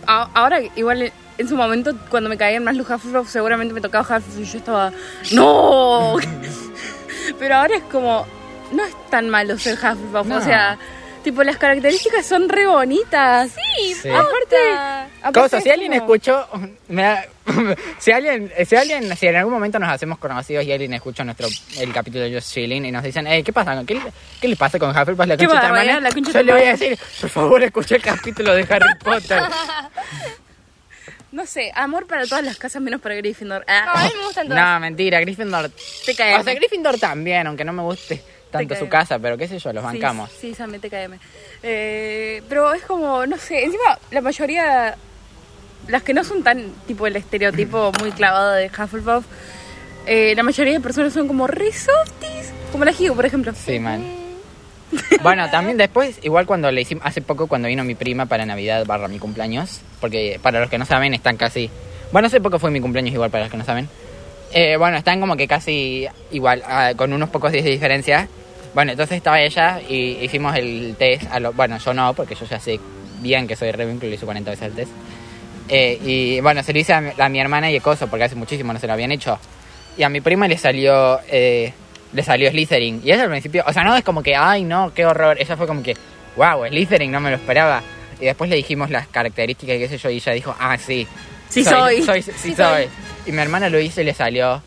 a- 0.07 0.29
ahora 0.33 0.59
igual 0.75 1.11
en 1.37 1.47
su 1.47 1.55
momento 1.55 1.93
cuando 2.09 2.29
me 2.29 2.37
caían 2.37 2.63
más 2.63 2.75
los 2.75 2.89
Hufflepuff 2.89 3.29
seguramente 3.29 3.73
me 3.73 3.81
tocaba 3.81 4.03
Hufflepuff 4.03 4.39
y 4.39 4.45
yo 4.45 4.57
estaba 4.57 4.91
no 5.31 6.15
pero 7.39 7.55
ahora 7.55 7.75
es 7.77 7.83
como 7.83 8.25
no 8.71 8.83
es 8.85 8.93
tan 9.09 9.29
malo 9.29 9.57
ser 9.57 9.75
Hufflepuff 9.75 10.27
No. 10.27 10.37
o 10.37 10.41
sea 10.41 10.77
tipo 11.23 11.41
las 11.43 11.57
características 11.57 12.25
son 12.25 12.49
re 12.49 12.67
bonitas 12.67 13.51
Sí, 13.77 13.93
Sí. 13.95 14.09
aparte, 14.09 14.57
aparte 15.21 15.39
Cosa, 15.39 15.61
si 15.61 15.69
alguien 15.69 15.91
como- 15.93 16.01
escuchó, 16.15 16.47
me 16.89 17.01
da- 17.03 17.25
si 17.97 18.11
alguien, 18.11 18.51
si 18.65 18.75
alguien, 18.75 19.15
si 19.17 19.27
en 19.27 19.35
algún 19.37 19.53
momento 19.53 19.79
nos 19.79 19.89
hacemos 19.89 20.17
conocidos 20.19 20.63
y 20.65 20.71
alguien 20.71 20.93
escucha 20.93 21.23
nuestro, 21.23 21.47
el 21.79 21.91
capítulo 21.93 22.23
de 22.25 22.33
Just 22.35 22.53
Chilling 22.53 22.85
y 22.85 22.91
nos 22.91 23.03
dicen, 23.03 23.25
hey, 23.27 23.41
¿qué 23.43 23.51
pasa? 23.53 23.81
¿Qué, 23.87 23.95
le- 23.95 24.01
qué 24.41 24.47
le 24.49 24.55
pasa 24.57 24.77
con 24.79 24.89
Hufflepuff 24.91 25.25
la 25.25 25.37
¿Qué 25.37 25.45
concha 25.47 25.61
de 25.61 25.67
tu 25.67 25.73
barbaridad, 25.73 25.95
hermana?" 25.95 26.09
la 26.09 26.13
concha 26.13 26.31
de 26.31 26.39
Yo 26.39 26.43
le 26.43 26.53
voy 26.53 26.61
a 26.63 26.71
decir, 26.71 26.99
por 27.21 27.29
favor, 27.29 27.63
escuché 27.63 27.95
el 27.95 28.01
capítulo 28.01 28.53
de 28.53 28.67
Harry 28.69 28.95
Potter. 29.03 29.41
No 31.33 31.45
sé 31.45 31.71
amor 31.75 32.05
para 32.07 32.25
todas 32.25 32.43
las 32.45 32.57
casas 32.57 32.81
menos 32.81 33.01
para 33.01 33.15
Gryffindor 33.15 33.65
Ah, 33.67 33.83
No, 33.87 33.91
a 34.01 34.03
mí 34.05 34.11
me 34.17 34.25
gustan 34.25 34.47
todas. 34.47 34.63
no, 34.63 34.79
mentira, 34.79 35.19
Gryffindor. 35.19 35.69
te 36.05 36.15
cae 36.15 36.37
O 36.39 36.43
sea, 36.43 36.53
Gryffindor 36.53 36.99
también, 36.99 37.47
aunque 37.47 37.65
no 37.65 37.73
me 37.73 37.81
guste 37.81 38.21
tanto 38.51 38.75
su 38.75 38.87
casa, 38.87 39.17
pero 39.17 39.35
qué 39.37 39.47
sé 39.47 39.57
yo, 39.57 39.73
los 39.73 39.83
bancamos. 39.83 40.29
Sí, 40.31 40.49
sí, 40.49 40.53
Sammy, 40.55 40.77
TKM. 40.77 41.17
Eh, 41.63 42.43
pero 42.47 42.71
es 42.73 42.83
como, 42.83 43.25
no 43.25 43.35
sé, 43.37 43.63
encima 43.63 43.97
la 44.11 44.21
mayoría, 44.21 44.95
las 45.87 46.03
que 46.03 46.13
no 46.13 46.23
son 46.23 46.43
tan 46.43 46.71
tipo 46.85 47.07
el 47.07 47.15
estereotipo 47.15 47.91
muy 47.99 48.11
clavado 48.11 48.51
de 48.51 48.67
Hufflepuff, 48.67 49.25
eh, 50.05 50.33
la 50.35 50.43
mayoría 50.43 50.73
de 50.73 50.79
personas 50.81 51.13
son 51.13 51.27
como 51.27 51.47
re 51.47 51.71
softies, 51.71 52.51
como 52.71 52.85
la 52.85 52.91
Hugh, 52.91 53.15
por 53.15 53.25
ejemplo. 53.25 53.53
Sí, 53.55 53.79
man. 53.79 54.22
Bueno, 55.21 55.49
también 55.49 55.77
después, 55.77 56.19
igual 56.23 56.45
cuando 56.45 56.71
le 56.71 56.81
hicimos, 56.81 57.05
hace 57.05 57.21
poco 57.21 57.47
cuando 57.47 57.67
vino 57.67 57.83
mi 57.83 57.95
prima 57.95 58.25
para 58.25 58.45
Navidad 58.45 58.85
barra 58.85 59.07
mi 59.07 59.19
cumpleaños, 59.19 59.81
porque 60.01 60.39
para 60.41 60.59
los 60.59 60.69
que 60.69 60.77
no 60.77 60.85
saben 60.85 61.13
están 61.13 61.37
casi, 61.37 61.69
bueno, 62.11 62.27
hace 62.27 62.41
poco 62.41 62.59
fue 62.59 62.71
mi 62.71 62.79
cumpleaños 62.79 63.13
igual 63.13 63.29
para 63.29 63.45
los 63.45 63.51
que 63.51 63.57
no 63.57 63.65
saben, 63.65 63.87
Eh, 64.55 64.77
bueno, 64.77 64.97
están 64.97 65.19
como 65.19 65.35
que 65.35 65.47
casi 65.47 66.07
igual, 66.31 66.61
ah, 66.67 66.93
con 66.95 67.11
unos 67.11 67.29
pocos 67.29 67.51
días 67.51 67.65
de 67.65 67.71
diferencia. 67.71 68.27
Bueno, 68.75 68.91
entonces 68.91 69.17
estaba 69.17 69.41
ella 69.41 69.81
y 69.87 70.17
hicimos 70.21 70.55
el 70.55 70.95
test, 70.97 71.23
a 71.31 71.39
lo, 71.39 71.53
bueno, 71.53 71.77
yo 71.79 71.93
no, 71.93 72.13
porque 72.13 72.35
yo 72.35 72.45
ya 72.45 72.59
sé 72.59 72.79
bien 73.21 73.47
que 73.47 73.55
soy 73.55 73.71
Ravenclaw 73.71 74.11
y 74.11 74.13
hice 74.15 74.25
40 74.25 74.51
veces 74.51 74.67
el 74.67 74.73
test. 74.73 74.91
Eh, 75.69 75.99
y 76.03 76.39
bueno, 76.41 76.61
se 76.61 76.73
lo 76.73 76.79
hice 76.79 76.93
a 76.93 77.01
mi, 77.01 77.39
a 77.39 77.41
hermana 77.41 77.71
y 77.71 77.75
Ecoso, 77.75 78.07
porque 78.07 78.25
hace 78.25 78.35
muchísimo 78.35 78.73
no 78.73 78.79
se 78.79 78.87
lo 78.87 78.93
habían 78.93 79.11
hecho. 79.11 79.39
Y 79.97 80.03
a 80.03 80.09
mi 80.09 80.21
prima 80.21 80.47
le 80.47 80.57
salió, 80.57 81.19
eh, 81.29 81.73
le 82.13 82.23
salió 82.23 82.49
Slytherin. 82.49 83.01
Y 83.03 83.11
ella 83.11 83.23
al 83.23 83.29
principio, 83.29 83.63
o 83.65 83.73
sea, 83.73 83.83
no 83.83 83.95
es 83.95 84.03
como 84.03 84.21
que, 84.23 84.35
ay, 84.35 84.63
no, 84.63 84.93
qué 84.93 85.05
horror. 85.05 85.37
Ella 85.39 85.57
fue 85.57 85.67
como 85.67 85.83
que, 85.83 85.95
wow, 86.35 86.65
Slytherin, 86.67 87.11
no 87.11 87.19
me 87.19 87.29
lo 87.29 87.35
esperaba. 87.37 87.81
Y 88.19 88.25
después 88.25 88.49
le 88.49 88.55
dijimos 88.55 88.89
las 88.89 89.07
características 89.07 89.75
y 89.75 89.79
qué 89.79 89.89
sé 89.89 89.97
yo, 89.97 90.09
y 90.09 90.17
ella 90.17 90.31
dijo, 90.33 90.55
ah, 90.59 90.77
sí. 90.77 91.07
Sí 91.49 91.63
soy. 91.63 92.01
sí, 92.03 92.21
Sí 92.21 92.55
soy. 92.55 92.55
soy. 92.55 92.89
Y 93.25 93.31
mi 93.31 93.41
hermana 93.41 93.69
lo 93.69 93.79
hizo 93.79 94.01
y 94.01 94.03
le 94.03 94.13
salió, 94.13 94.61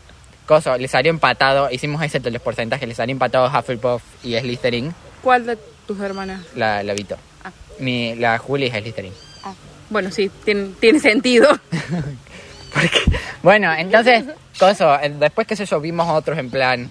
coso, 0.45 0.77
le 0.77 0.87
salió 0.87 1.09
empatado. 1.09 1.69
Hicimos 1.71 2.01
ese 2.03 2.19
de 2.19 2.31
los 2.31 2.41
porcentajes, 2.41 2.87
le 2.87 2.95
salió 2.95 3.13
empatado 3.13 3.47
Hufflepuff 3.47 4.01
y 4.23 4.37
Slytherin. 4.37 4.93
¿Cuál 5.21 5.45
de 5.45 5.57
tus 5.87 5.99
hermanas? 5.99 6.41
La, 6.55 6.83
la 6.83 6.93
Vito. 6.93 7.17
Ah. 7.43 7.51
Mi, 7.79 8.15
la 8.15 8.37
Julie 8.37 8.67
es 8.67 8.73
Slytherin. 8.73 9.13
Ah, 9.43 9.53
bueno, 9.89 10.11
sí, 10.11 10.29
tiene, 10.43 10.69
tiene 10.79 10.99
sentido. 10.99 11.47
Porque, 12.73 12.99
bueno, 13.41 13.73
entonces, 13.73 14.25
coso, 14.59 14.99
eh, 15.01 15.13
después 15.17 15.47
que 15.47 15.55
sé 15.55 15.65
yo, 15.65 15.79
vimos 15.79 16.07
otros 16.09 16.37
en 16.37 16.49
plan, 16.49 16.89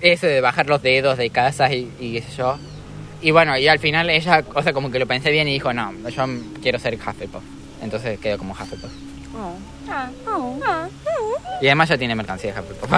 ese 0.00 0.26
de 0.26 0.40
bajar 0.40 0.66
los 0.68 0.82
dedos 0.82 1.18
de 1.18 1.30
casas 1.30 1.72
y, 1.72 1.90
y 1.98 2.12
qué 2.14 2.22
sé 2.22 2.36
yo. 2.36 2.58
Y 3.20 3.30
bueno, 3.32 3.56
y 3.58 3.66
al 3.66 3.78
final 3.80 4.08
ella, 4.10 4.44
o 4.54 4.62
sea, 4.62 4.72
como 4.72 4.90
que 4.90 4.98
lo 4.98 5.06
pensé 5.06 5.30
bien 5.30 5.48
y 5.48 5.52
dijo, 5.54 5.72
no, 5.72 5.92
yo 6.08 6.24
quiero 6.62 6.78
ser 6.78 6.94
Hufflepuff. 6.94 7.42
Entonces 7.82 8.18
quedó 8.20 8.38
como 8.38 8.52
Hufflepuff. 8.54 8.90
Oh. 9.36 9.54
Ah, 9.90 10.10
Oh. 10.26 10.58
ah, 10.64 10.86
Y 11.60 11.66
además 11.66 11.88
ya 11.88 11.98
tiene 11.98 12.14
mercancía 12.14 12.52
de 12.52 12.60
Hufflepuff. 12.60 12.90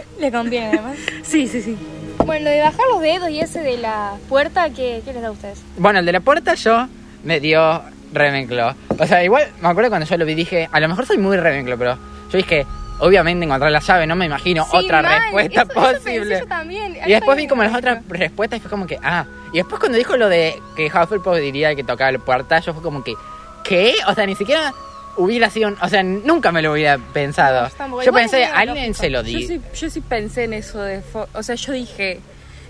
Le 0.20 0.30
conviene 0.32 0.66
además. 0.68 0.96
Sí, 1.22 1.46
sí, 1.48 1.62
sí. 1.62 1.76
Bueno, 2.24 2.44
lo 2.46 2.50
de 2.50 2.60
bajar 2.60 2.80
los 2.92 3.00
dedos 3.02 3.30
y 3.30 3.40
ese 3.40 3.60
de 3.60 3.76
la 3.78 4.14
puerta, 4.28 4.70
¿qué, 4.70 5.02
qué 5.04 5.12
les 5.12 5.22
da 5.22 5.28
a 5.28 5.32
ustedes? 5.32 5.62
bueno, 5.78 6.00
el 6.00 6.06
de 6.06 6.12
la 6.12 6.20
puerta 6.20 6.54
yo 6.54 6.88
me 7.24 7.40
dio 7.40 7.82
Ravenclaw. 8.12 8.74
O 8.98 9.06
sea, 9.06 9.22
igual 9.24 9.44
me 9.60 9.68
acuerdo 9.68 9.90
cuando 9.90 10.06
yo 10.06 10.16
lo 10.16 10.24
vi 10.24 10.34
dije, 10.34 10.68
a 10.72 10.80
lo 10.80 10.88
mejor 10.88 11.06
soy 11.06 11.18
muy 11.18 11.36
Ravenclaw, 11.36 11.78
pero 11.78 11.98
yo 12.32 12.36
dije, 12.38 12.66
obviamente 13.00 13.44
encontrar 13.44 13.70
la 13.70 13.80
llave, 13.80 14.06
no 14.06 14.16
me 14.16 14.26
imagino 14.26 14.64
Sí, 14.70 14.76
otra 14.76 15.02
mal. 15.02 15.20
respuesta 15.22 15.62
Eso- 15.62 15.72
posible. 15.74 16.38
yo 16.40 16.46
también. 16.46 16.96
Y 17.06 17.10
después 17.10 17.36
vi 17.36 17.46
como 17.46 17.62
las 17.62 17.74
otras 17.74 18.02
respuestas 18.08 18.58
y 18.58 18.60
fue 18.62 18.70
como 18.70 18.86
que, 18.86 18.98
ah. 19.02 19.24
Y 19.52 19.58
después 19.58 19.78
cuando 19.80 19.98
dijo 19.98 20.16
lo 20.16 20.28
de 20.28 20.60
que 20.76 20.86
Hufflepuff 20.86 21.36
diría 21.38 21.74
que 21.74 21.84
tocaba 21.84 22.10
la 22.12 22.18
puerta, 22.18 22.58
yo 22.60 22.72
fue 22.74 22.82
como 22.82 23.02
que, 23.04 23.14
¿qué? 23.64 23.94
O 24.08 24.14
sea, 24.14 24.26
ni 24.26 24.34
siquiera 24.34 24.72
hubiera 25.16 25.48
sido, 25.50 25.68
un- 25.68 25.78
o 25.80 25.88
sea, 25.88 26.02
nunca 26.02 26.52
me 26.52 26.60
lo 26.62 26.72
hubiera 26.72 26.98
pensado. 26.98 27.68
No, 27.88 28.02
yo 28.02 28.12
pensé, 28.12 28.44
alguien 28.44 28.88
lógico. 28.88 28.98
se 29.00 29.10
lo 29.10 29.22
Yo 29.22 29.38
di. 29.38 29.46
sí, 29.46 29.60
yo 29.74 29.88
sí 29.90 30.00
pensé 30.02 30.44
en 30.44 30.52
eso 30.52 30.82
de... 30.82 31.02
O 31.32 31.42
sea, 31.42 31.54
yo 31.54 31.72
dije 31.72 32.20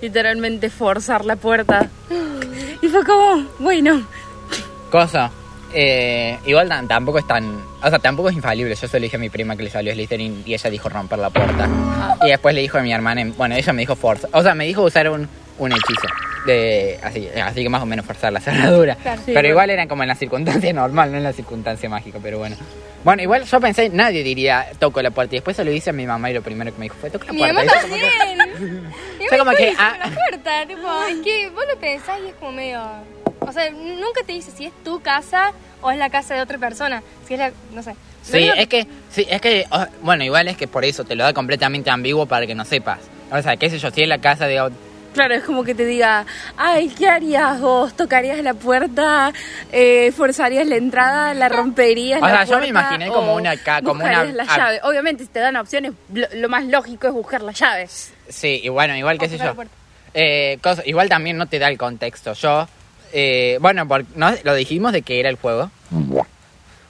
literalmente 0.00 0.70
forzar 0.70 1.24
la 1.24 1.36
puerta. 1.36 1.88
Y 2.82 2.88
fue 2.88 3.04
como, 3.04 3.46
bueno, 3.58 4.06
Cosa. 4.90 5.30
Eh, 5.78 6.38
igual 6.46 6.70
tampoco 6.88 7.18
es 7.18 7.26
tan. 7.26 7.62
O 7.82 7.88
sea, 7.90 7.98
tampoco 7.98 8.30
es 8.30 8.34
infalible. 8.34 8.74
Yo 8.74 8.88
se 8.88 8.98
lo 8.98 9.02
dije 9.02 9.16
a 9.16 9.18
mi 9.18 9.28
prima 9.28 9.56
que 9.56 9.62
le 9.64 9.68
salió 9.70 9.92
Slytherin 9.92 10.42
y 10.46 10.54
ella 10.54 10.70
dijo 10.70 10.88
romper 10.88 11.18
la 11.18 11.28
puerta. 11.28 11.68
Y 12.24 12.28
después 12.30 12.54
le 12.54 12.62
dijo 12.62 12.78
a 12.78 12.80
mi 12.82 12.92
hermana. 12.94 13.22
Bueno, 13.36 13.54
ella 13.56 13.72
me 13.74 13.82
dijo 13.82 13.94
forza. 13.94 14.26
O 14.32 14.42
sea, 14.42 14.54
me 14.54 14.64
dijo 14.64 14.82
usar 14.82 15.10
un, 15.10 15.28
un 15.58 15.72
hechizo. 15.72 16.06
De, 16.46 16.98
así, 17.02 17.28
así 17.44 17.62
que 17.62 17.68
más 17.68 17.82
o 17.82 17.86
menos 17.86 18.06
forzar 18.06 18.32
la 18.32 18.40
cerradura. 18.40 18.94
Claro. 18.94 19.18
Sí, 19.18 19.24
pero 19.26 19.40
bueno. 19.40 19.48
igual 19.50 19.70
era 19.70 19.86
como 19.86 20.02
en 20.02 20.08
la 20.08 20.14
circunstancia 20.14 20.72
normal, 20.74 21.10
no 21.12 21.18
en 21.18 21.24
la 21.24 21.34
circunstancia 21.34 21.88
mágica. 21.90 22.18
Pero 22.22 22.38
bueno. 22.38 22.56
Bueno, 23.04 23.22
igual 23.22 23.44
yo 23.44 23.60
pensé, 23.60 23.90
nadie 23.90 24.22
diría 24.24 24.66
toco 24.78 25.02
la 25.02 25.10
puerta. 25.10 25.34
Y 25.34 25.38
después 25.38 25.56
se 25.56 25.64
lo 25.64 25.70
hice 25.72 25.90
a 25.90 25.92
mi 25.92 26.06
mamá 26.06 26.30
y 26.30 26.34
lo 26.34 26.40
primero 26.42 26.72
que 26.72 26.78
me 26.78 26.84
dijo 26.86 26.96
fue 26.98 27.10
toca 27.10 27.26
la 27.26 27.32
Mi 27.34 27.38
puerta. 27.40 27.54
mamá 27.54 27.66
Y 27.66 27.74
yo 27.74 27.82
como 27.82 27.94
que- 27.96 28.18
también. 28.18 28.92
Y 29.20 29.28
Fue 29.28 29.38
como 29.38 29.50
me 29.50 29.56
que, 29.58 29.74
ah. 29.78 29.94
la 29.98 30.10
puerta, 30.10 30.66
tipo, 30.66 31.02
es 31.10 31.16
que 31.22 31.50
vos 31.50 31.64
lo 31.72 31.78
pensás 31.78 32.18
y 32.24 32.28
es 32.30 32.34
como 32.36 32.52
medio... 32.52 32.80
O 33.40 33.52
sea, 33.52 33.70
nunca 33.70 34.22
te 34.26 34.32
dice 34.32 34.50
si 34.50 34.66
es 34.66 34.72
tu 34.84 35.00
casa 35.00 35.52
o 35.82 35.90
es 35.90 35.98
la 35.98 36.10
casa 36.10 36.34
de 36.34 36.40
otra 36.40 36.58
persona. 36.58 37.02
Si 37.26 37.34
es 37.34 37.40
la... 37.40 37.52
no 37.72 37.82
sé. 37.82 37.94
Sí, 38.22 38.50
es 38.56 38.66
que, 38.66 38.86
sí, 39.10 39.24
es 39.30 39.40
que, 39.40 39.66
bueno, 40.02 40.24
igual 40.24 40.48
es 40.48 40.56
que 40.56 40.66
por 40.66 40.84
eso 40.84 41.04
te 41.04 41.14
lo 41.14 41.22
da 41.22 41.32
completamente 41.32 41.90
ambiguo 41.90 42.26
para 42.26 42.44
que 42.46 42.54
no 42.56 42.64
sepas. 42.64 42.98
O 43.30 43.40
sea, 43.40 43.56
qué 43.56 43.70
sé 43.70 43.78
yo, 43.78 43.90
si 43.92 44.02
es 44.02 44.08
la 44.08 44.18
casa 44.18 44.46
de... 44.48 44.68
claro, 45.14 45.34
es 45.34 45.44
como 45.44 45.62
que 45.62 45.76
te 45.76 45.84
diga, 45.84 46.26
ay, 46.56 46.88
¿qué 46.88 47.08
harías 47.08 47.60
vos? 47.60 47.94
¿Tocarías 47.94 48.42
la 48.42 48.54
puerta? 48.54 49.32
Eh, 49.70 50.10
¿Forzarías 50.16 50.66
la 50.66 50.74
entrada? 50.76 51.34
¿La 51.34 51.48
romperías? 51.48 52.20
O 52.20 52.26
la 52.26 52.44
sea, 52.44 52.44
yo 52.56 52.58
me 52.60 52.66
imaginé 52.66 53.06
como 53.08 53.34
¿O 53.34 53.36
una 53.36 53.54
como 53.84 54.02
una- 54.04 54.24
la 54.24 54.44
llave. 54.44 54.80
Obviamente, 54.82 55.22
si 55.24 55.28
te 55.30 55.38
dan 55.38 55.54
opciones, 55.56 55.92
lo, 56.12 56.26
lo 56.34 56.48
más 56.48 56.64
lógico 56.64 57.06
es 57.06 57.12
buscar 57.12 57.42
la 57.42 57.52
llave. 57.52 57.86
Sí, 58.28 58.60
y 58.64 58.68
bueno, 58.70 58.96
igual 58.96 59.18
qué 59.18 59.26
O 59.26 59.28
sé 59.28 59.38
yo. 59.38 59.54
Eh, 60.14 60.58
cosa- 60.62 60.82
igual 60.84 61.08
también 61.08 61.36
no 61.36 61.46
te 61.46 61.60
da 61.60 61.68
el 61.68 61.78
contexto. 61.78 62.32
Yo, 62.32 62.66
eh, 63.12 63.58
bueno, 63.60 63.86
por, 63.88 64.04
¿no? 64.16 64.32
lo 64.42 64.54
dijimos 64.54 64.92
de 64.92 65.02
que 65.02 65.20
era 65.20 65.28
el 65.28 65.36
juego. 65.36 65.70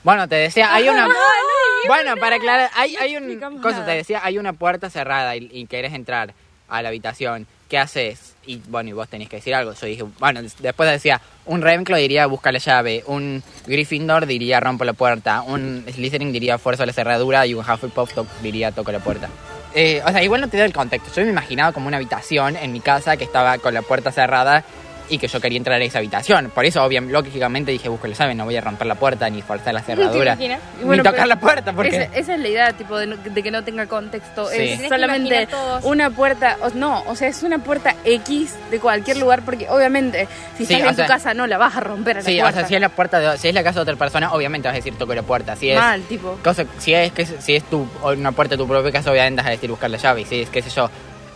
Bueno, 0.03 0.27
te 0.27 0.35
decía, 0.35 0.73
hay 0.73 0.87
una... 0.89 1.07
bueno, 1.87 2.15
para 2.17 2.37
aclarar, 2.37 2.69
hay, 2.75 2.93
No 2.95 3.01
hay 3.01 3.17
un... 3.17 3.61
Cosa, 3.61 3.85
te 3.85 3.91
decía, 3.91 4.21
hay 4.23 4.37
una 4.37 4.53
puerta 4.53 4.89
cerrada 4.89 5.35
y, 5.35 5.49
y 5.51 5.65
querés 5.65 5.93
entrar 5.93 6.33
a 6.69 6.81
la 6.81 6.89
habitación. 6.89 7.45
¿Qué 7.69 7.77
haces? 7.77 8.33
Y 8.45 8.61
bueno, 8.69 8.89
y 8.89 8.93
vos 8.93 9.09
tenés 9.09 9.27
que 9.27 9.37
decir 9.37 9.53
algo. 9.53 9.73
Yo 9.73 9.85
dije, 9.85 10.03
bueno, 10.19 10.41
des- 10.41 10.55
después 10.59 10.89
decía, 10.89 11.19
un 11.45 11.61
Ravenclaw 11.61 11.99
diría 11.99 12.25
busca 12.27 12.51
la 12.53 12.59
llave, 12.59 13.03
un 13.07 13.43
Gryffindor 13.65 14.25
diría 14.25 14.61
rompo 14.61 14.85
la 14.85 14.93
puerta, 14.93 15.41
un 15.41 15.83
Slytherin 15.91 16.31
diría 16.31 16.57
fuerza 16.57 16.85
la 16.85 16.93
cerradura 16.93 17.45
y 17.45 17.53
un 17.53 17.59
Hufflepuff 17.69 18.13
to- 18.13 18.25
diría 18.41 18.71
toco 18.71 18.93
la 18.93 18.99
puerta. 18.99 19.27
Eh, 19.75 20.01
o 20.05 20.09
sea, 20.11 20.23
igual 20.23 20.39
no 20.39 20.47
te 20.47 20.55
da 20.57 20.63
el 20.63 20.71
contexto. 20.71 21.11
Yo 21.13 21.25
me 21.25 21.31
imaginaba 21.31 21.73
como 21.73 21.87
una 21.89 21.97
habitación 21.97 22.55
en 22.55 22.71
mi 22.71 22.79
casa 22.79 23.17
que 23.17 23.25
estaba 23.25 23.57
con 23.57 23.73
la 23.73 23.81
puerta 23.81 24.13
cerrada 24.13 24.63
y 25.09 25.17
que 25.17 25.27
yo 25.27 25.39
quería 25.39 25.57
entrar 25.57 25.79
a 25.81 25.83
esa 25.83 25.99
habitación. 25.99 26.51
Por 26.53 26.65
eso, 26.65 26.83
obviamente, 26.83 27.13
lógicamente 27.13 27.71
dije, 27.71 27.89
busco 27.89 28.07
llave, 28.07 28.35
no 28.35 28.45
voy 28.45 28.55
a 28.57 28.61
romper 28.61 28.87
la 28.87 28.95
puerta 28.95 29.29
ni 29.29 29.41
forzar 29.41 29.73
la 29.73 29.81
cerradura. 29.83 30.35
bueno, 30.83 31.03
ni 31.03 31.09
tocar 31.09 31.27
la 31.27 31.39
puerta, 31.39 31.73
porque... 31.73 31.95
Esa, 31.95 32.03
esa 32.17 32.33
es 32.35 32.39
la 32.39 32.47
idea, 32.47 32.73
tipo, 32.73 32.97
de, 32.97 33.07
de 33.17 33.43
que 33.43 33.51
no 33.51 33.63
tenga 33.63 33.85
contexto. 33.87 34.47
Sí. 34.49 34.57
Es 34.57 34.87
solamente 34.89 35.47
una 35.83 36.09
puerta, 36.09 36.57
o, 36.61 36.69
no, 36.71 37.03
o 37.07 37.15
sea, 37.15 37.27
es 37.27 37.43
una 37.43 37.59
puerta 37.59 37.95
X 38.03 38.55
de 38.71 38.79
cualquier 38.79 39.17
lugar, 39.17 39.43
porque 39.43 39.67
obviamente, 39.69 40.27
si 40.57 40.65
Sí, 40.65 40.73
estás 40.73 40.87
o 40.87 40.89
en 40.91 40.95
sea- 40.95 41.05
tu 41.05 41.11
casa, 41.11 41.33
no 41.33 41.47
la 41.47 41.57
vas 41.57 41.75
a 41.75 41.79
romper 41.79 42.17
a 42.17 42.19
la 42.21 42.25
Sí, 42.25 42.39
o 42.39 42.43
puerta. 42.43 42.59
sea, 42.59 42.67
si 42.67 42.75
es 42.75 42.81
la 42.81 42.89
puerta 42.89 43.19
de, 43.19 43.37
si 43.37 43.47
es 43.47 43.53
la 43.53 43.63
casa 43.63 43.79
de 43.79 43.83
otra 43.83 43.95
persona, 43.95 44.31
obviamente 44.33 44.67
vas 44.67 44.73
a 44.73 44.77
decir 44.77 44.95
toco 44.97 45.13
la 45.15 45.23
puerta. 45.23 45.55
Si 45.55 45.69
es 45.69 45.79
Mal, 45.79 46.01
tipo. 46.03 46.37
cosa, 46.43 46.65
si 46.79 46.93
es 46.93 47.11
que 47.11 47.25
si 47.25 47.55
es 47.55 47.63
tu 47.63 47.87
o 48.01 48.11
una 48.11 48.31
puerta 48.31 48.55
de 48.55 48.57
tu 48.57 48.67
propia 48.67 48.91
casa, 48.91 49.11
obviamente 49.11 49.37
vas 49.41 49.47
a 49.47 49.51
decir 49.51 49.69
buscar 49.69 49.89
la 49.89 49.97
llave. 49.97 50.21
Y 50.21 50.25
si 50.25 50.41
es 50.41 50.49
qué 50.49 50.61
sé 50.61 50.69
yo, 50.69 50.89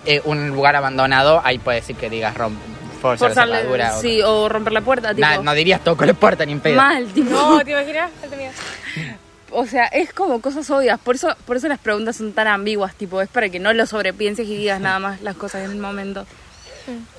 eh, 0.05 0.21
un 0.25 0.49
lugar 0.49 0.75
abandonado, 0.75 1.41
ahí 1.43 1.57
puede 1.60 1.79
decir 1.81 1.95
que 1.95 2.10
digas 2.10 2.36
romp, 2.36 2.57
forza 3.01 3.45
la 3.45 3.57
cerradura. 3.57 3.97
o- 3.97 4.01
sí, 4.01 4.21
o 4.21 4.47
romper 4.49 4.73
la 4.73 4.81
puerta, 4.81 5.09
tipo. 5.13 5.27
Nah, 5.27 5.41
no 5.41 5.53
dirías 5.53 5.83
toco 5.83 6.05
la 6.05 6.13
puerta 6.13 6.45
ni 6.45 6.53
en 6.53 6.59
pedo. 6.59 6.75
Mal, 6.77 7.07
tipo. 7.07 7.29
No, 7.31 7.63
¿te 7.63 7.71
imaginas? 7.71 8.11
Falta 8.19 8.35
miedo. 8.35 8.51
O 9.53 9.65
sea, 9.67 9.87
es 9.87 10.13
como 10.13 10.39
cosas 10.39 10.69
obvias. 10.69 10.97
Por 10.97 11.15
eso, 11.15 11.35
por 11.45 11.57
eso 11.57 11.67
las 11.67 11.77
preguntas 11.77 12.15
son 12.15 12.31
tan 12.31 12.47
ambiguas, 12.47 12.95
tipo, 12.95 13.19
es 13.21 13.27
para 13.27 13.49
que 13.49 13.59
no 13.59 13.73
lo 13.73 13.85
sobrepienses 13.85 14.47
y 14.47 14.55
digas 14.55 14.79
nada 14.79 14.97
más 14.99 15.21
las 15.21 15.35
cosas 15.35 15.65
en 15.65 15.71
el 15.71 15.77
momento. 15.77 16.25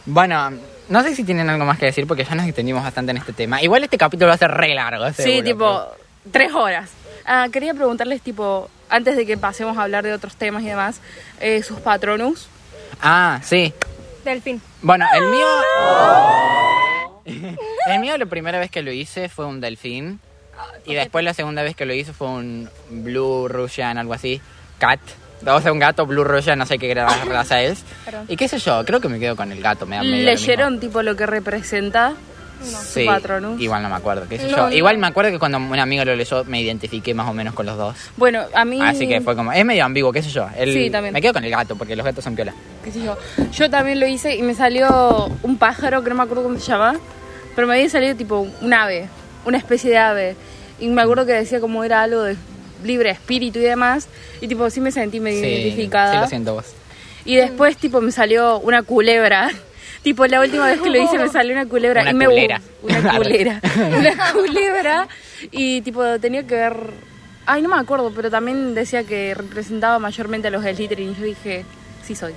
Bueno, 0.06 0.50
no 0.88 1.02
sé 1.02 1.14
si 1.14 1.24
tienen 1.24 1.50
algo 1.50 1.64
más 1.66 1.78
que 1.78 1.86
decir 1.86 2.06
porque 2.06 2.24
ya 2.24 2.34
nos 2.34 2.46
extendimos 2.46 2.82
bastante 2.82 3.10
en 3.10 3.18
este 3.18 3.34
tema. 3.34 3.62
Igual 3.62 3.84
este 3.84 3.98
capítulo 3.98 4.28
va 4.28 4.34
a 4.34 4.38
ser 4.38 4.50
re 4.50 4.74
largo. 4.74 5.06
Sí, 5.12 5.22
seguro, 5.24 5.44
tipo, 5.44 5.86
tres 6.32 6.52
horas. 6.54 6.90
Ah, 7.26 7.48
quería 7.52 7.74
preguntarles, 7.74 8.22
tipo, 8.22 8.70
antes 8.88 9.14
de 9.16 9.26
que 9.26 9.36
pasemos 9.36 9.76
a 9.76 9.82
hablar 9.82 10.02
de 10.02 10.14
otros 10.14 10.34
temas 10.36 10.62
y 10.62 10.66
demás, 10.68 11.00
eh, 11.38 11.62
sus 11.62 11.80
patronus. 11.80 12.48
pero- 12.92 12.98
Ah, 13.02 13.40
sí. 13.44 13.72
Delfín. 14.24 14.60
Bueno, 14.82 15.06
el 15.14 15.26
mío. 15.26 15.46
el 17.86 18.00
mío, 18.00 18.16
la 18.18 18.26
primera 18.26 18.58
vez 18.58 18.70
que 18.70 18.82
lo 18.82 18.92
hice 18.92 19.28
fue 19.28 19.46
un 19.46 19.60
delfín. 19.60 20.20
Y 20.86 20.94
después 20.94 21.24
la 21.24 21.34
segunda 21.34 21.62
vez 21.62 21.74
que 21.74 21.86
lo 21.86 21.94
hice 21.94 22.12
fue 22.12 22.28
un 22.28 22.68
Blue 22.90 23.48
Russian, 23.48 23.98
algo 23.98 24.14
así. 24.14 24.40
Cat. 24.78 25.00
O 25.46 25.60
sea, 25.60 25.72
un 25.72 25.78
gato 25.78 26.06
Blue 26.06 26.24
Russian, 26.24 26.58
no 26.58 26.66
sé 26.66 26.78
qué 26.78 26.94
raza 26.94 27.62
es. 27.62 27.84
Perdón. 28.04 28.26
Y 28.28 28.36
qué 28.36 28.46
sé 28.46 28.58
yo, 28.58 28.84
creo 28.84 29.00
que 29.00 29.08
me 29.08 29.18
quedo 29.18 29.34
con 29.34 29.50
el 29.50 29.60
gato. 29.60 29.86
Me 29.86 29.96
da 29.96 30.04
lo. 30.04 30.16
¿Leyeron, 30.16 30.78
tipo, 30.78 31.02
lo 31.02 31.16
que 31.16 31.26
representa? 31.26 32.14
Sí, 32.64 33.00
su 33.00 33.06
patronus. 33.06 33.60
igual 33.60 33.82
no 33.82 33.88
me 33.88 33.96
acuerdo, 33.96 34.26
qué 34.28 34.38
sé 34.38 34.44
No, 34.44 34.56
yo. 34.56 34.56
no. 34.68 34.72
Igual 34.72 34.98
me 34.98 35.06
acuerdo 35.06 35.30
que 35.30 35.38
cuando 35.38 35.58
un 35.58 35.78
amigo 35.78 36.04
lo 36.04 36.14
leyó 36.16 36.44
me 36.44 36.60
identifiqué 36.60 37.14
más 37.14 37.28
o 37.28 37.32
menos 37.34 37.54
con 37.54 37.66
los 37.66 37.76
dos. 37.76 37.96
Bueno, 38.16 38.42
a 38.54 38.64
mí... 38.64 38.78
Así 38.80 39.06
que 39.08 39.20
fue 39.20 39.34
como, 39.36 39.52
es 39.52 39.64
medio 39.64 39.84
ambiguo, 39.84 40.12
qué 40.12 40.22
sé 40.22 40.30
yo. 40.30 40.46
El- 40.56 40.72
Sí, 40.72 40.90
también. 40.90 41.12
Me 41.14 41.20
quedo 41.20 41.32
con 41.32 41.44
el 41.44 41.50
gato 41.50 41.76
porque 41.76 41.96
los 41.96 42.04
gatos 42.04 42.22
son 42.24 42.34
piola. 42.34 42.54
qué 42.84 42.90
sé 42.92 43.02
yo. 43.04 43.16
Yo 43.52 43.70
también 43.70 44.00
lo 44.00 44.06
hice 44.06 44.36
y 44.36 44.42
me 44.42 44.54
salió 44.54 45.30
un 45.42 45.58
pájaro 45.58 46.02
que 46.02 46.10
no 46.10 46.16
me 46.16 46.22
acuerdo 46.22 46.42
cómo 46.44 46.58
se 46.58 46.66
llama, 46.70 46.96
pero 47.54 47.66
me 47.66 47.74
había 47.74 47.88
salido 47.88 48.14
tipo 48.16 48.46
un 48.60 48.72
ave, 48.74 49.08
una 49.44 49.58
especie 49.58 49.90
de 49.90 49.98
ave. 49.98 50.36
Y 50.78 50.88
me 50.88 51.02
acuerdo 51.02 51.26
que 51.26 51.32
decía 51.32 51.60
como 51.60 51.84
era 51.84 52.02
algo 52.02 52.22
de 52.22 52.36
libre 52.84 53.10
espíritu 53.10 53.58
y 53.58 53.62
demás. 53.62 54.08
Y 54.40 54.48
tipo 54.48 54.68
sí 54.70 54.80
me 54.80 54.90
sentí 54.90 55.20
medio 55.20 55.40
Sí, 55.40 55.46
identificada. 55.46 56.12
sí, 56.14 56.18
lo 56.18 56.26
siento 56.28 56.54
vos. 56.54 56.66
Y 57.24 57.36
después 57.36 57.76
tipo 57.76 58.00
me 58.00 58.10
salió 58.10 58.58
una 58.58 58.82
culebra. 58.82 59.50
Tipo, 60.02 60.26
la 60.26 60.40
última 60.40 60.66
vez 60.66 60.80
que 60.80 60.90
lo 60.90 60.98
hice 61.02 61.18
me 61.18 61.28
salió 61.32 61.52
una 61.52 61.66
culebra. 61.66 62.02
Una 62.02 62.10
y 62.10 62.14
me 62.14 62.24
culera. 62.26 62.60
Una 62.82 63.16
culera. 63.16 63.60
una 63.98 64.32
culebra. 64.32 65.08
Y 65.50 65.80
tipo, 65.82 66.18
tenía 66.20 66.46
que 66.46 66.54
ver... 66.56 66.76
Ay, 67.46 67.60
no 67.62 67.68
me 67.68 67.76
acuerdo, 67.76 68.12
pero 68.14 68.30
también 68.30 68.74
decía 68.74 69.02
que 69.04 69.34
representaba 69.34 69.98
mayormente 69.98 70.48
a 70.48 70.50
los 70.50 70.62
Slytherin. 70.62 71.10
Y 71.10 71.14
yo 71.16 71.24
dije, 71.24 71.64
sí 72.04 72.14
soy. 72.14 72.34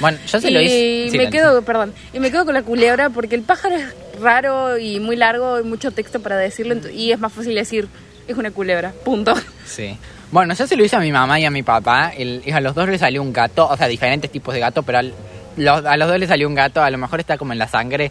Bueno, 0.00 0.18
yo 0.26 0.40
se 0.40 0.50
y 0.50 0.54
lo 0.54 0.60
hice. 0.60 1.08
sí, 1.10 1.18
me 1.18 1.30
quedo, 1.30 1.62
perdón, 1.62 1.94
y 2.12 2.18
me 2.18 2.30
quedo 2.30 2.44
con 2.44 2.54
la 2.54 2.62
culebra 2.62 3.10
porque 3.10 3.34
el 3.36 3.42
pájaro 3.42 3.76
es 3.76 3.84
raro 4.20 4.76
y 4.78 4.98
muy 4.98 5.14
largo 5.14 5.60
y 5.60 5.62
mucho 5.62 5.92
texto 5.92 6.20
para 6.20 6.36
decirlo 6.36 6.74
y 6.92 7.12
es 7.12 7.18
más 7.20 7.32
fácil 7.32 7.54
decir 7.54 7.86
es 8.26 8.36
una 8.36 8.50
culebra, 8.50 8.92
punto. 9.04 9.34
Sí. 9.64 9.96
Bueno, 10.32 10.52
yo 10.54 10.66
se 10.66 10.74
lo 10.76 10.84
hice 10.84 10.96
a 10.96 11.00
mi 11.00 11.12
mamá 11.12 11.38
y 11.40 11.44
a 11.44 11.50
mi 11.50 11.62
papá. 11.62 12.12
el- 12.16 12.42
y 12.44 12.50
a 12.50 12.60
los 12.60 12.74
dos 12.74 12.88
les 12.88 13.00
salió 13.00 13.22
un 13.22 13.32
gato, 13.32 13.68
o 13.68 13.76
sea, 13.76 13.86
diferentes 13.86 14.30
tipos 14.32 14.52
de 14.52 14.60
gato, 14.60 14.82
pero 14.82 14.98
al- 14.98 15.14
los- 15.58 15.84
a 15.84 15.96
los 15.96 16.08
dos 16.08 16.18
les 16.18 16.28
salió 16.28 16.48
un 16.48 16.54
gato. 16.54 16.82
A 16.82 16.90
lo 16.90 16.98
mejor 16.98 17.20
está 17.20 17.36
como 17.38 17.52
en 17.54 17.58
la 17.58 17.68
sangre. 17.68 18.10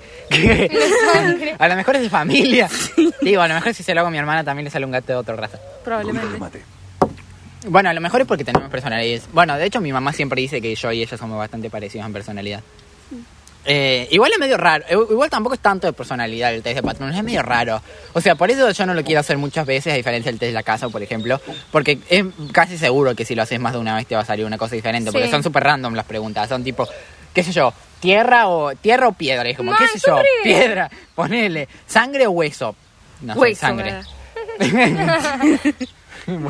a 1.58 1.68
lo 1.68 1.76
mejor 1.76 1.96
es 1.96 2.02
de 2.04 2.10
familia. 2.10 2.70
Digo, 3.22 3.42
a 3.42 3.48
lo 3.48 3.54
mejor 3.56 3.74
si 3.74 3.84
se 3.84 3.94
lo 3.94 4.02
hago 4.02 4.08
a 4.08 4.12
mi 4.12 4.18
hermana 4.18 4.44
también 4.44 4.66
le 4.66 4.72
sale 4.72 4.86
un 4.86 4.92
gato 4.92 5.08
de 5.08 5.16
otra 5.16 5.36
raza. 5.36 5.58
Probablemente. 5.84 6.62
Bueno, 7.70 7.90
a 7.90 7.94
lo 7.94 8.02
mejor 8.02 8.22
es 8.22 8.28
porque 8.28 8.44
tenemos 8.44 8.70
personalidades. 8.70 9.28
Bueno, 9.34 9.58
de 9.58 9.66
hecho 9.66 9.82
mi 9.82 9.92
mamá 9.92 10.14
siempre 10.14 10.42
dice 10.42 10.62
que 10.62 10.74
yo 10.76 10.92
y 10.92 11.02
ella 11.02 11.18
somos 11.18 11.38
bastante 11.38 11.70
parecidos 11.70 12.06
en 12.06 12.14
personalidad. 12.14 12.62
Eh, 13.70 14.08
igual 14.12 14.32
es 14.32 14.40
medio 14.40 14.56
raro, 14.56 14.86
eh, 14.88 14.94
igual 15.12 15.30
tampoco 15.30 15.54
es 15.56 15.60
tanto 15.60 15.88
de 15.88 15.92
personalidad 15.92 16.54
el 16.54 16.64
test 16.64 16.78
de 16.78 16.84
patrones, 16.84 17.18
es 17.18 17.24
medio 17.24 17.42
raro. 17.44 17.82
O 18.14 18.22
sea, 18.22 18.36
por 18.36 18.50
eso 18.50 18.72
yo 18.72 18.86
no 18.86 18.94
lo 18.94 19.04
quiero 19.04 19.20
hacer 19.20 19.38
muchas 19.38 19.66
veces, 19.66 19.92
a 19.92 19.98
diferencia 19.98 20.32
del 20.32 20.40
test 20.40 20.52
de 20.52 20.54
la 20.54 20.64
casa, 20.64 20.88
por 20.88 21.04
ejemplo, 21.04 21.42
porque 21.70 22.00
es 22.10 22.24
casi 22.54 22.78
seguro 22.78 23.14
que 23.14 23.26
si 23.26 23.36
lo 23.36 23.42
haces 23.42 23.60
más 23.60 23.74
de 23.74 23.80
una 23.80 23.94
vez 23.98 24.08
te 24.08 24.16
va 24.16 24.22
a 24.22 24.26
salir 24.26 24.46
una 24.46 24.58
cosa 24.58 24.74
diferente, 24.76 25.12
porque 25.12 25.30
son 25.30 25.44
súper 25.44 25.66
random 25.66 25.96
las 25.96 26.06
preguntas, 26.06 26.48
son 26.48 26.64
tipo, 26.64 26.88
qué 27.38 27.44
sé 27.44 27.52
yo, 27.52 27.72
tierra 28.00 28.48
o 28.48 28.74
tierra 28.76 29.08
o 29.10 29.12
piedra, 29.12 29.48
es 29.48 29.56
como, 29.58 29.76
qué 29.78 29.88
sé 29.88 30.00
yo, 30.06 30.20
piedra, 30.44 30.90
ponele, 31.14 31.68
sangre 31.86 32.26
o 32.26 32.32
hueso. 32.32 32.76
No 33.22 33.34
sé, 33.36 33.40
Hueso, 33.40 33.62
sangre. 33.62 33.94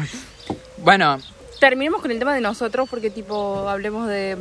Bueno, 0.78 1.20
Terminemos 1.60 2.02
con 2.02 2.12
el 2.12 2.20
tema 2.20 2.34
de 2.36 2.40
nosotros 2.42 2.88
porque 2.90 3.10
tipo 3.10 3.68
hablemos 3.68 4.08
de 4.08 4.38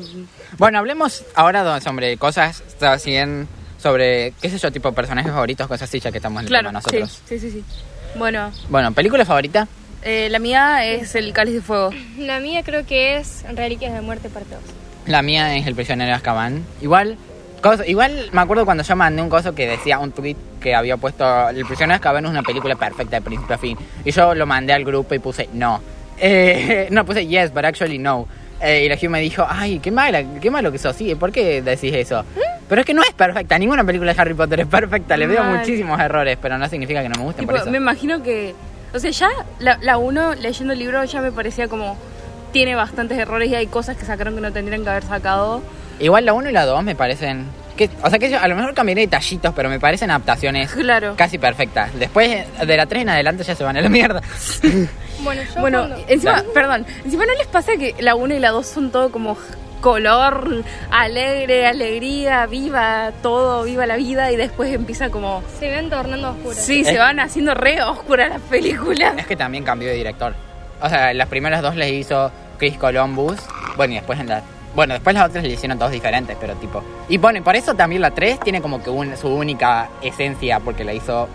Bueno, 0.59 0.79
hablemos 0.79 1.25
ahora 1.35 1.81
sobre 1.81 2.17
cosas, 2.17 2.63
bien 3.05 3.49
sobre, 3.79 4.33
qué 4.41 4.51
sé 4.51 4.59
yo, 4.59 4.71
tipo 4.71 4.93
personajes 4.93 5.33
favoritos, 5.33 5.67
cosas 5.67 5.89
así, 5.89 5.99
ya 5.99 6.13
que 6.13 6.19
estamos 6.19 6.41
en 6.41 6.45
el 6.45 6.49
Claro, 6.51 6.69
tema 6.69 6.81
sí, 6.83 6.87
nosotros. 6.99 7.23
sí, 7.29 7.39
sí, 7.41 7.51
sí. 7.51 7.65
Bueno, 8.17 8.53
Bueno, 8.69 8.93
¿película 8.93 9.25
favorita? 9.25 9.67
eh, 10.03 10.29
la 10.31 10.39
mía 10.39 10.85
es 10.87 11.15
El 11.17 11.33
Cáliz 11.33 11.55
de 11.55 11.61
Fuego. 11.63 11.91
La 12.19 12.39
mía 12.39 12.63
creo 12.63 12.87
que 12.87 13.17
es 13.17 13.45
Reliquias 13.55 13.95
de 13.95 14.01
Muerte 14.03 14.29
parte 14.29 14.55
2. 14.55 14.63
La 15.07 15.23
mía 15.23 15.57
es 15.57 15.67
El 15.67 15.75
prisionero 15.75 16.09
de 16.09 16.15
Azkaban. 16.15 16.65
Igual, 16.81 17.17
igual 17.87 18.29
me 18.33 18.41
acuerdo 18.41 18.65
cuando 18.65 18.83
yo 18.83 18.97
mandé 18.97 19.23
un 19.23 19.29
coso 19.29 19.55
que 19.55 19.67
decía 19.67 19.99
un 19.99 20.13
tweet 20.13 20.37
que 20.61 20.75
había 20.75 20.97
puesto 20.97 21.49
El 21.49 21.65
prisionero 21.65 21.93
de 21.93 21.95
Azkaban 21.97 22.25
es 22.25 22.31
una 22.31 22.43
película 22.43 22.75
perfecta 22.77 23.17
de 23.17 23.23
principio 23.23 23.55
a 23.55 23.59
fin. 23.59 23.77
Y 24.05 24.11
yo 24.11 24.35
lo 24.35 24.47
mandé 24.47 24.73
al 24.73 24.85
grupo 24.85 25.15
y 25.15 25.19
puse 25.19 25.49
no. 25.53 25.81
Eh, 26.19 26.89
no, 26.91 27.05
puse 27.05 27.27
yes, 27.27 27.53
but 27.53 27.65
actually 27.65 27.99
no. 27.99 28.27
Eh, 28.61 28.85
y 28.85 28.89
la 28.89 28.95
Hugh 28.95 29.11
me 29.11 29.21
dijo, 29.21 29.47
ay, 29.49 29.79
qué 29.81 29.91
mala, 29.91 30.25
qué 30.41 30.51
malo 30.51 30.73
que 30.73 30.79
sos, 30.79 30.97
sí, 30.97 31.15
¿por 31.15 31.31
qué 31.31 31.61
decís 31.61 31.93
eso? 31.93 32.25
Pero 32.69 32.81
es 32.81 32.87
que 32.87 32.95
no 32.95 33.03
es 33.03 33.13
perfecta, 33.13 33.59
ninguna 33.59 33.85
película 33.85 34.15
de 34.15 34.21
Harry 34.21 34.33
Potter 34.33 34.61
es 34.61 34.67
perfecta, 34.67 35.15
le 35.17 35.27
veo 35.27 35.45
muchísimos 35.45 36.01
errores, 36.01 36.39
pero 36.41 36.57
no 36.57 36.67
significa 36.69 37.03
que 37.03 37.09
no 37.11 37.17
me 37.19 37.25
gusten 37.25 37.43
Tipo, 37.43 37.53
por 37.53 37.61
eso. 37.61 37.71
me 37.71 37.77
imagino 37.77 38.23
que. 38.23 38.55
O 38.95 38.99
sea, 38.99 39.11
ya 39.11 39.29
la, 39.59 39.79
la 39.83 39.99
uno 39.99 40.35
leyendo 40.35 40.73
el 40.73 40.79
libro 40.79 41.05
ya 41.05 41.21
me 41.21 41.31
parecía 41.33 41.69
como. 41.69 41.97
Tiene 42.57 42.75
bastantes 42.75 43.19
errores 43.19 43.51
y 43.51 43.55
hay 43.55 43.67
cosas 43.67 43.99
que 43.99 44.07
sacaron 44.07 44.35
que 44.35 44.41
no 44.41 44.51
tendrían 44.51 44.83
que 44.83 44.89
haber 44.89 45.03
sacado. 45.03 45.61
Igual 46.01 46.25
la 46.25 46.33
1 46.33 46.49
y 46.49 46.53
la 46.53 46.65
2 46.65 46.83
me 46.85 46.95
parecen... 46.95 47.45
Que, 47.77 47.91
o 48.03 48.09
sea 48.09 48.19
que 48.19 48.31
yo 48.31 48.41
a 48.41 48.49
lo 48.49 48.57
mejor 48.57 48.73
cambiaré 48.73 49.03
detallitos, 49.03 49.53
pero 49.55 49.69
me 49.69 49.79
parecen 49.79 50.09
adaptaciones 50.11 50.73
Claro. 50.73 51.13
casi 51.19 51.37
perfectas. 51.37 51.91
Después 51.99 52.47
de 52.67 52.77
la 52.79 52.87
3 52.87 53.03
en 53.03 53.09
adelante 53.11 53.45
ya 53.45 53.55
se 53.55 53.63
van 53.63 53.77
a 53.77 53.83
la 53.83 53.91
mierda. 53.91 54.23
Bueno, 55.23 55.43
yo 55.55 55.61
Bueno, 55.61 55.79
cuando- 55.89 56.05
encima, 56.09 56.33
Dale. 56.33 56.49
perdón, 56.55 56.87
encima 57.05 57.25
no 57.27 57.35
les 57.35 57.47
pasa 57.47 57.73
que 57.79 57.95
la 57.99 58.15
1 58.15 58.35
y 58.35 58.39
la 58.39 58.51
2 58.51 58.67
son 58.67 58.91
todo 58.91 59.11
como 59.13 59.37
color, 59.83 60.65
alegre, 60.91 61.67
alegría, 61.67 62.47
viva 62.47 63.13
todo, 63.23 63.65
viva 63.65 63.85
la 63.87 63.97
vida 63.97 64.33
y 64.33 64.37
después 64.37 64.73
empieza 64.73 65.11
como... 65.11 65.43
se 65.59 65.69
ven 65.71 65.91
tornando 65.91 66.31
oscuras. 66.31 66.59
Sí, 66.65 66.85
se 66.85 66.97
van 66.99 67.21
haciendo 67.21 67.55
re 67.55 67.83
oscuras 67.83 68.31
las 68.31 68.41
películas. 68.43 69.15
Es 69.19 69.27
que 69.27 69.37
también 69.37 69.63
cambió 69.65 69.89
de 69.89 69.95
director. 69.95 70.35
O 70.81 70.89
sea, 70.89 71.13
las 71.15 71.29
primeras 71.29 71.63
dos 71.63 71.77
les 71.77 71.91
hizo 71.93 72.31
Chris 72.59 72.77
Columbus. 72.79 73.37
Bueno, 73.77 73.93
y 73.95 73.97
después 73.97 74.19
en 74.21 74.29
la... 74.29 74.43
Bueno, 74.75 74.93
después 74.93 75.15
las 75.15 75.29
otras 75.31 75.43
le 75.43 75.51
hicieron 75.51 75.79
todos 75.79 75.91
diferentes, 75.93 76.37
pero 76.39 76.55
tipo... 76.57 76.83
Y 77.09 77.17
bueno, 77.17 77.39
y 77.39 77.43
por 77.43 77.57
eso 77.57 77.75
también 77.75 78.03
la 78.03 78.11
3 78.11 78.41
tiene 78.41 78.61
como 78.61 78.83
que 78.83 78.91
un- 78.91 79.17
su 79.17 79.29
única 79.29 79.89
esencia, 80.03 80.61
porque 80.61 80.85
la 80.85 80.93
hizo 80.93 81.29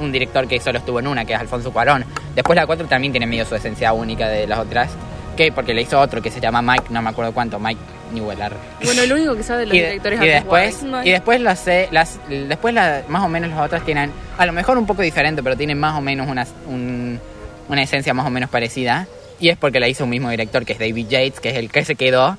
un 0.00 0.10
director 0.10 0.48
que 0.48 0.58
solo 0.58 0.78
estuvo 0.78 0.98
en 0.98 1.06
una, 1.06 1.24
que 1.24 1.32
es 1.34 1.38
Alfonso 1.40 1.72
Cuarón. 1.72 2.04
Después 2.34 2.56
la 2.56 2.66
4 2.66 2.88
también 2.88 3.12
tiene 3.12 3.26
medio 3.26 3.44
su 3.46 3.54
esencia 3.54 3.92
única 3.92 4.28
de 4.28 4.46
las 4.48 4.58
otras. 4.58 4.90
Que 5.36 5.52
porque 5.52 5.72
le 5.72 5.82
hizo 5.82 6.00
otro 6.00 6.20
que 6.20 6.32
se 6.32 6.40
llama 6.40 6.60
Mike, 6.60 6.86
no 6.90 7.00
me 7.00 7.10
acuerdo 7.10 7.32
cuánto, 7.32 7.60
Mike 7.60 7.80
Newell. 8.12 8.38
Bueno, 8.82 9.02
el 9.02 9.12
único 9.12 9.36
que 9.36 9.44
sabe 9.44 9.60
de 9.60 9.66
los 9.66 9.74
y, 9.76 9.78
de- 9.78 9.86
directores 9.90 10.20
y 10.20 10.24
es 10.26 10.34
después 10.34 10.82
White. 10.82 11.08
y 11.08 11.12
después 11.12 11.40
las 11.40 11.60
sé- 11.60 11.88
las 11.92 12.18
después 12.28 12.74
la- 12.74 13.02
más 13.06 13.22
o 13.22 13.28
menos 13.28 13.48
las 13.50 13.60
otras 13.60 13.84
tienen 13.84 14.10
a 14.36 14.44
lo 14.46 14.52
mejor 14.52 14.76
un 14.78 14.86
poco 14.86 15.02
diferente 15.02 15.40
pero 15.44 15.56
tienen 15.56 15.78
más 15.78 15.96
o 15.96 16.00
menos 16.00 16.26
una, 16.28 16.44
un- 16.66 17.20
una 17.68 17.82
esencia 17.82 18.12
más 18.14 18.26
o 18.26 18.30
menos 18.30 18.50
parecida 18.50 19.06
y 19.40 19.48
es 19.48 19.56
porque 19.56 19.80
la 19.80 19.88
hizo 19.88 20.04
un 20.04 20.10
mismo 20.10 20.30
director 20.30 20.64
que 20.64 20.72
es 20.74 20.78
David 20.78 21.06
Yates 21.08 21.40
que 21.40 21.50
es 21.50 21.56
el 21.56 21.70
que 21.70 21.84
se 21.84 21.94
quedó 21.94 22.36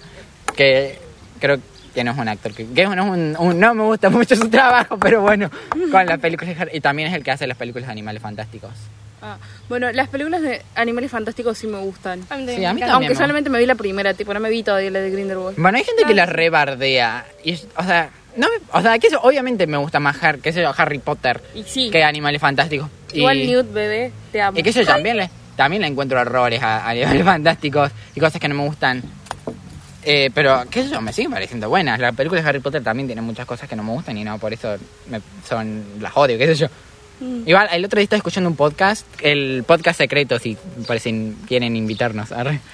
que 0.56 0.98
creo 1.40 1.58
que 1.94 2.04
no 2.04 2.12
es 2.12 2.18
un 2.18 2.28
actor 2.28 2.54
que, 2.54 2.66
que 2.68 2.86
no, 2.86 2.94
es 2.94 3.00
un, 3.00 3.36
un- 3.40 3.60
no 3.60 3.74
me 3.74 3.84
gusta 3.84 4.10
mucho 4.10 4.36
su 4.36 4.50
trabajo 4.50 4.98
pero 5.00 5.22
bueno 5.22 5.50
con 5.92 6.06
las 6.06 6.20
películas 6.20 6.56
y 6.74 6.80
también 6.82 7.10
es 7.10 7.16
el 7.16 7.24
que 7.24 7.32
hace 7.32 7.48
las 7.48 7.58
películas 7.58 7.88
de 7.88 7.92
animales 7.92 8.22
fantásticos 8.22 8.72
Ah, 9.22 9.36
bueno, 9.68 9.92
las 9.92 10.08
películas 10.08 10.42
de 10.42 10.62
Animales 10.76 11.12
Fantásticos 11.12 11.58
sí 11.58 11.68
me 11.68 11.78
gustan. 11.80 12.22
Sí, 12.22 12.64
a 12.64 12.74
mí 12.74 12.80
también. 12.80 12.90
Aunque 12.90 13.10
me 13.10 13.16
solamente 13.16 13.50
me 13.50 13.60
vi 13.60 13.66
la 13.66 13.76
primera, 13.76 14.14
tipo, 14.14 14.34
no 14.34 14.40
me 14.40 14.50
vi 14.50 14.64
todavía 14.64 14.90
la 14.92 15.02
de 15.02 15.10
Grindelwald. 15.12 15.58
Bueno, 15.60 15.78
hay 15.78 15.84
gente 15.84 16.06
que 16.06 16.14
la 16.16 16.26
rebardea. 16.26 17.26
Y, 17.44 17.52
es- 17.52 17.68
o 17.76 17.84
sea, 17.84 18.12
no 18.38 18.48
me- 18.48 18.64
o 18.72 18.82
sea, 18.82 18.98
que 18.98 19.08
eso, 19.08 19.20
obviamente 19.22 19.68
me 19.68 19.76
gusta 19.76 20.00
más 20.00 20.24
Har- 20.24 20.40
qué 20.40 20.54
sé 20.54 20.62
yo, 20.62 20.72
Harry 20.78 21.00
Potter 21.00 21.42
Y 21.54 21.64
sí, 21.64 21.90
que 21.92 22.02
Animales 22.02 22.40
Fantásticos. 22.40 22.88
igual 23.12 23.40
y, 23.40 23.48
Newt, 23.48 23.74
bebé, 23.74 24.14
te 24.32 24.42
amo. 24.42 24.58
y 24.58 24.64
que 24.64 24.72
yo 24.72 24.86
también 24.86 25.18
le, 25.18 25.30
también 25.60 25.82
le 25.82 25.90
encuentro 25.90 26.18
errores 26.22 26.64
a, 26.64 26.78
a 26.86 26.90
Animales 26.92 27.24
Fantásticos 27.34 27.92
y 28.16 28.20
cosas 28.22 28.40
que 28.40 28.48
no 28.48 28.56
me 28.56 28.64
gustan. 28.66 29.04
Eh, 30.04 30.32
pero, 30.34 30.64
qué 30.72 30.84
sé 30.84 30.90
yo, 30.92 31.02
me 31.02 31.12
siguen 31.12 31.32
pareciendo 31.32 31.68
buenas. 31.68 32.00
La 32.00 32.14
película 32.14 32.42
de 32.42 32.48
Harry 32.48 32.60
Potter 32.62 32.82
también 32.82 33.08
tiene 33.08 33.22
muchas 33.22 33.46
cosas 33.46 33.68
que 33.68 33.76
no 33.76 33.84
me 33.84 33.92
gustan 33.92 34.18
y 34.18 34.24
no, 34.24 34.38
por 34.40 34.54
eso 34.54 34.78
me- 35.10 35.20
son 35.48 35.84
las 36.00 36.16
odio, 36.16 36.38
qué 36.38 36.48
sé 36.48 36.56
yo. 36.56 36.68
Mm. 37.20 37.44
Igual, 37.50 37.68
el 37.74 37.84
otro 37.84 37.98
día 38.00 38.06
estaba 38.06 38.18
escuchando 38.20 38.50
un 38.50 38.56
podcast, 38.56 39.06
el 39.22 39.66
podcast 39.68 39.98
secreto, 39.98 40.40
si 40.40 40.58
parecen, 40.88 41.36
quieren 41.48 41.76
invitarnos. 41.76 42.32
arre. 42.32 42.60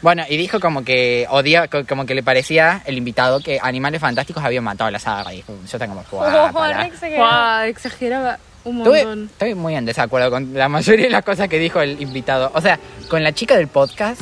Bueno, 0.00 0.22
y 0.28 0.36
dijo 0.36 0.60
como 0.60 0.84
que 0.84 1.26
odia, 1.28 1.66
co- 1.66 1.84
como 1.86 2.06
que 2.06 2.14
le 2.14 2.22
parecía 2.22 2.82
el 2.84 2.98
invitado 2.98 3.40
que 3.40 3.58
Animales 3.60 4.00
Fantásticos 4.00 4.44
habían 4.44 4.62
matado 4.62 4.86
a 4.86 4.90
la 4.92 5.00
saga. 5.00 5.30
Dijo, 5.32 5.52
yo 5.54 5.64
estaba 5.64 5.86
como, 5.88 6.04
Oh, 6.12 6.18
"Guau, 6.30 6.52
pará". 6.52 6.82
re 6.82 6.86
exagerado. 6.88 7.26
Guau, 7.28 7.62
exageraba 7.68 8.38
un 8.66 8.78
Estuve- 8.78 9.04
montón. 9.04 9.24
estoy 9.32 9.54
muy 9.54 9.74
en 9.74 9.84
desacuerdo 9.86 10.30
con 10.30 10.52
la 10.54 10.68
mayoría 10.68 11.06
de 11.06 11.10
las 11.10 11.24
cosas 11.24 11.48
que 11.48 11.58
dijo 11.58 11.80
el 11.80 12.00
invitado. 12.02 12.50
O 12.54 12.60
sea, 12.60 12.78
con 13.08 13.22
la 13.22 13.32
chica 13.32 13.56
del 13.56 13.68
podcast, 13.68 14.20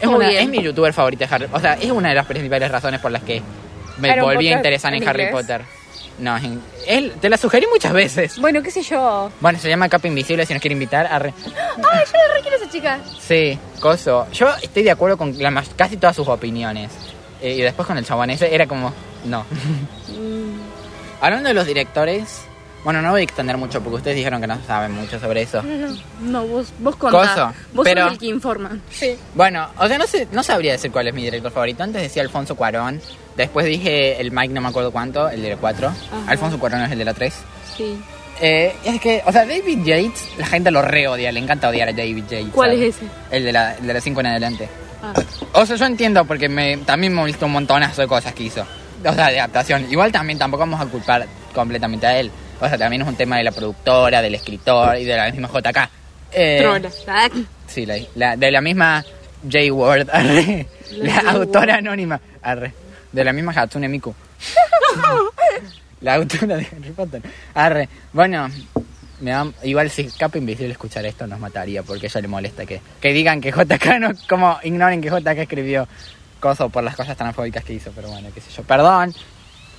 es, 0.00 0.06
una, 0.06 0.30
es 0.30 0.48
mi 0.48 0.62
youtuber 0.62 0.92
favorita 0.92 1.26
de 1.26 1.34
Harry 1.34 1.46
O 1.52 1.58
sea, 1.60 1.74
es 1.74 1.90
una 1.90 2.10
de 2.10 2.14
las 2.14 2.26
principales 2.26 2.70
razones 2.70 3.00
por 3.00 3.10
las 3.10 3.22
que 3.22 3.42
me 3.98 4.10
¿Era 4.10 4.22
un 4.24 4.30
volví 4.32 4.48
a 4.52 4.56
interesar 4.56 4.94
en, 4.94 5.02
en 5.02 5.08
Harry? 5.08 5.26
Potter. 5.32 5.62
No, 6.20 6.36
en- 6.36 6.60
él, 6.86 7.12
te 7.20 7.28
la 7.28 7.36
sugerí 7.36 7.66
muchas 7.72 7.92
veces. 7.92 8.38
Bueno, 8.38 8.62
qué 8.62 8.70
sé 8.70 8.82
yo. 8.82 9.30
Bueno, 9.40 9.58
se 9.58 9.68
llama 9.68 9.88
Capa 9.88 10.06
Invisible, 10.08 10.44
si 10.46 10.52
nos 10.52 10.60
quiere 10.60 10.72
invitar. 10.74 11.06
arre. 11.06 11.32
Ay, 11.46 12.04
yo 12.06 12.12
la 12.28 12.34
re 12.34 12.40
quiero 12.42 12.56
a 12.56 12.60
esa 12.60 12.70
chica. 12.70 12.98
Sí, 13.20 13.58
coso. 13.80 14.26
Yo 14.32 14.48
estoy 14.62 14.82
de 14.82 14.90
acuerdo 14.90 15.16
con 15.16 15.36
la 15.38 15.64
casi 15.76 15.96
todas 15.96 16.14
sus 16.16 16.28
opiniones. 16.28 16.90
Eh, 17.40 17.54
y 17.54 17.60
después 17.62 17.86
con 17.86 17.96
el 17.96 18.04
chabón 18.04 18.30
ese 18.30 18.52
era 18.52 18.66
como, 18.66 18.92
no. 19.24 19.42
Mm, 20.08 20.58
Hablando 21.20 21.48
de 21.48 21.54
los 21.54 21.66
directores, 21.66 22.42
bueno, 22.88 23.02
no 23.02 23.10
voy 23.10 23.20
a 23.20 23.24
extender 23.24 23.54
mucho 23.58 23.82
porque 23.82 23.96
ustedes 23.96 24.16
dijeron 24.16 24.40
que 24.40 24.46
no 24.46 24.58
saben 24.66 24.92
mucho 24.92 25.20
sobre 25.20 25.42
eso. 25.42 25.62
No, 26.22 26.46
vos, 26.46 26.72
vos 26.78 26.96
contá. 26.96 27.18
Coso, 27.18 27.52
vos 27.74 27.84
pero- 27.84 28.04
sos 28.04 28.12
el 28.12 28.18
que 28.18 28.26
informa. 28.28 28.78
Sí. 28.90 29.14
Bueno, 29.34 29.68
o 29.76 29.86
sea, 29.86 29.98
no, 29.98 30.06
sé, 30.06 30.26
no 30.32 30.42
sabría 30.42 30.72
decir 30.72 30.90
cuál 30.90 31.06
es 31.06 31.12
mi 31.12 31.22
director 31.22 31.52
favorito. 31.52 31.82
Antes 31.82 32.00
decía 32.00 32.22
Alfonso 32.22 32.54
Cuarón. 32.56 32.98
Después 33.36 33.66
dije 33.66 34.18
el 34.18 34.32
Mike, 34.32 34.54
no 34.54 34.62
me 34.62 34.68
acuerdo 34.68 34.90
cuánto, 34.90 35.28
el 35.28 35.42
de 35.42 35.50
la 35.50 35.56
4. 35.58 35.86
Ajá. 35.86 35.96
Alfonso 36.28 36.58
Cuarón 36.58 36.80
es 36.80 36.90
el 36.90 36.96
de 36.96 37.04
la 37.04 37.12
3. 37.12 37.34
Sí. 37.76 38.00
Eh, 38.40 38.74
es 38.82 38.98
que, 39.02 39.22
o 39.26 39.32
sea, 39.32 39.44
David 39.44 39.84
Yates, 39.84 40.30
la 40.38 40.46
gente 40.46 40.70
lo 40.70 40.80
re 40.80 41.08
odia, 41.08 41.30
le 41.30 41.40
encanta 41.40 41.68
odiar 41.68 41.90
a 41.90 41.92
David 41.92 42.24
Yates. 42.24 42.48
¿Cuál 42.54 42.70
¿sabes? 42.70 42.96
es 42.96 42.96
ese? 42.96 43.06
El 43.30 43.44
de 43.44 43.52
la, 43.52 43.74
el 43.74 43.86
de 43.86 43.92
la 43.92 44.00
5 44.00 44.18
en 44.20 44.26
adelante. 44.28 44.68
Ah. 45.02 45.12
O 45.52 45.66
sea, 45.66 45.76
yo 45.76 45.84
entiendo 45.84 46.24
porque 46.24 46.48
me, 46.48 46.78
también 46.78 47.14
me 47.14 47.20
he 47.20 47.26
visto 47.26 47.44
un 47.44 47.52
montonazo 47.52 48.00
de 48.00 48.08
cosas 48.08 48.32
que 48.32 48.44
hizo. 48.44 48.62
O 49.04 49.12
sea, 49.12 49.28
de 49.28 49.40
adaptación. 49.40 49.86
Igual 49.90 50.10
también 50.10 50.38
tampoco 50.38 50.60
vamos 50.62 50.80
a 50.80 50.86
culpar 50.86 51.26
completamente 51.54 52.06
a 52.06 52.18
él. 52.18 52.30
O 52.60 52.68
sea, 52.68 52.76
también 52.78 53.02
es 53.02 53.08
un 53.08 53.16
tema 53.16 53.36
de 53.38 53.44
la 53.44 53.52
productora, 53.52 54.20
del 54.22 54.34
escritor 54.34 54.96
y 54.98 55.04
de 55.04 55.16
la 55.16 55.30
misma 55.30 55.48
JK. 55.48 55.88
Eh, 56.32 56.58
Trola. 56.60 56.90
Sí, 57.66 57.86
la, 57.86 57.96
la- 58.14 58.36
de 58.36 58.50
la 58.50 58.60
misma 58.60 59.04
J 59.44 59.72
Word, 59.72 60.08
arre. 60.12 60.66
La 60.92 61.18
autora 61.30 61.76
anónima, 61.76 62.20
arre. 62.42 62.72
De 63.12 63.24
la 63.24 63.32
misma 63.32 63.52
Hatsune 63.52 63.88
Miku. 63.88 64.14
la 66.00 66.14
autora 66.14 66.56
de 66.56 66.66
Harry 66.66 66.90
Potter. 66.94 67.22
Arre. 67.54 67.88
Bueno, 68.12 68.48
me 69.20 69.30
da- 69.30 69.50
igual 69.64 69.90
si 69.90 70.04
Capa 70.10 70.38
Invisible 70.38 70.72
escuchar 70.72 71.04
esto 71.06 71.26
nos 71.26 71.40
mataría 71.40 71.82
porque 71.82 72.06
ella 72.06 72.20
le 72.20 72.28
molesta 72.28 72.66
que, 72.66 72.80
que 73.00 73.12
digan 73.12 73.40
que 73.40 73.50
JK 73.50 73.86
no, 74.00 74.10
como 74.28 74.58
ignoren 74.62 75.00
que 75.00 75.08
JK 75.10 75.26
escribió 75.38 75.88
cosas 76.40 76.70
por 76.70 76.84
las 76.84 76.94
cosas 76.96 77.16
transfóbicas 77.16 77.64
que 77.64 77.74
hizo, 77.74 77.90
pero 77.94 78.08
bueno, 78.08 78.28
qué 78.34 78.40
sé 78.40 78.50
yo. 78.50 78.62
Perdón. 78.62 79.14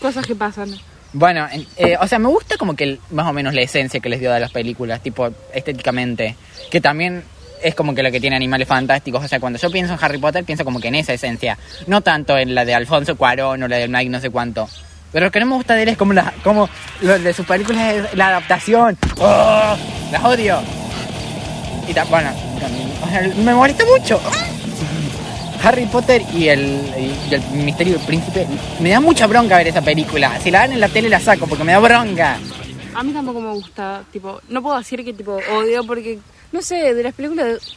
Cosas 0.02 0.26
que 0.26 0.36
pasan. 0.36 0.70
Bueno, 1.14 1.48
en- 1.52 1.66
eh, 1.78 1.98
o 2.00 2.08
sea, 2.08 2.20
me 2.20 2.28
gusta 2.28 2.58
como 2.58 2.76
que 2.76 3.00
más 3.12 3.28
o 3.28 3.34
menos 3.34 3.54
la 3.54 3.62
esencia 3.62 4.00
que 4.00 4.10
les 4.10 4.20
dio 4.20 4.32
de 4.32 4.40
las 4.40 4.52
películas, 4.52 5.02
tipo 5.02 5.30
estéticamente, 5.54 6.36
que 6.70 6.80
también 6.82 7.24
es 7.64 7.76
como 7.76 7.94
que 7.96 8.04
lo 8.04 8.12
que 8.12 8.22
tiene 8.22 8.36
animales 8.36 8.68
fantásticos. 8.68 9.24
O 9.26 9.28
sea, 9.28 9.40
cuando 9.40 9.58
yo 9.60 9.70
pienso 9.72 9.94
en 9.94 10.00
Harry 10.02 10.18
Potter, 10.18 10.44
pienso 10.44 10.64
como 10.64 10.80
que 10.80 10.88
en 10.90 10.96
esa 10.96 11.14
esencia, 11.14 11.58
no 11.88 12.02
tanto 12.02 12.38
en 12.38 12.54
la 12.56 12.64
de 12.64 12.74
Alfonso 12.76 13.16
Cuarón 13.18 13.64
o 13.64 13.68
la 13.68 13.78
de 13.78 13.88
Mike 13.88 14.10
no 14.10 14.20
sé 14.20 14.30
cuánto. 14.30 14.70
Pero 15.12 15.26
lo 15.26 15.32
que 15.32 15.40
no 15.40 15.48
me 15.48 15.56
gusta 15.56 15.74
de 15.74 15.84
él 15.84 15.90
es 15.90 15.98
como, 15.98 16.14
la, 16.14 16.32
como 16.44 16.70
lo 17.02 17.18
de 17.18 17.34
sus 17.34 17.46
películas 17.46 17.96
la 18.14 18.28
adaptación. 18.28 18.96
¡Oh! 19.18 19.76
Las 20.12 20.24
odio. 20.24 20.60
Y 21.88 21.94
ta- 21.94 22.04
bueno, 22.06 22.30
o 23.04 23.10
sea, 23.10 23.22
me 23.44 23.54
molesta 23.56 23.84
mucho. 23.86 24.22
Harry 25.64 25.86
Potter 25.88 26.22
y 26.34 26.48
el, 26.48 26.62
y 27.30 27.34
el 27.34 27.42
misterio 27.64 27.94
del 27.98 28.06
príncipe. 28.06 28.48
Me 28.80 28.90
da 28.92 29.00
mucha 29.00 29.28
bronca 29.28 29.58
ver 29.58 29.68
esa 29.68 29.82
película. 29.82 30.40
Si 30.42 30.52
la 30.52 30.60
dan 30.62 30.74
en 30.74 30.80
la 30.80 30.88
tele 30.90 31.10
la 31.10 31.20
saco 31.20 31.48
porque 31.48 31.64
me 31.64 31.74
da 31.74 31.80
bronca. 31.80 32.38
A 32.96 33.04
mí 33.04 33.12
tampoco 33.14 33.40
me 33.42 33.52
gusta, 33.54 34.04
tipo, 34.12 34.42
no 34.50 34.62
puedo 34.62 34.78
decir 34.78 35.04
que 35.06 35.14
tipo 35.14 35.38
odio 35.54 35.84
porque, 35.86 36.20
no 36.52 36.62
sé, 36.62 36.94
de 36.94 37.04
las 37.04 37.14
películas, 37.14 37.76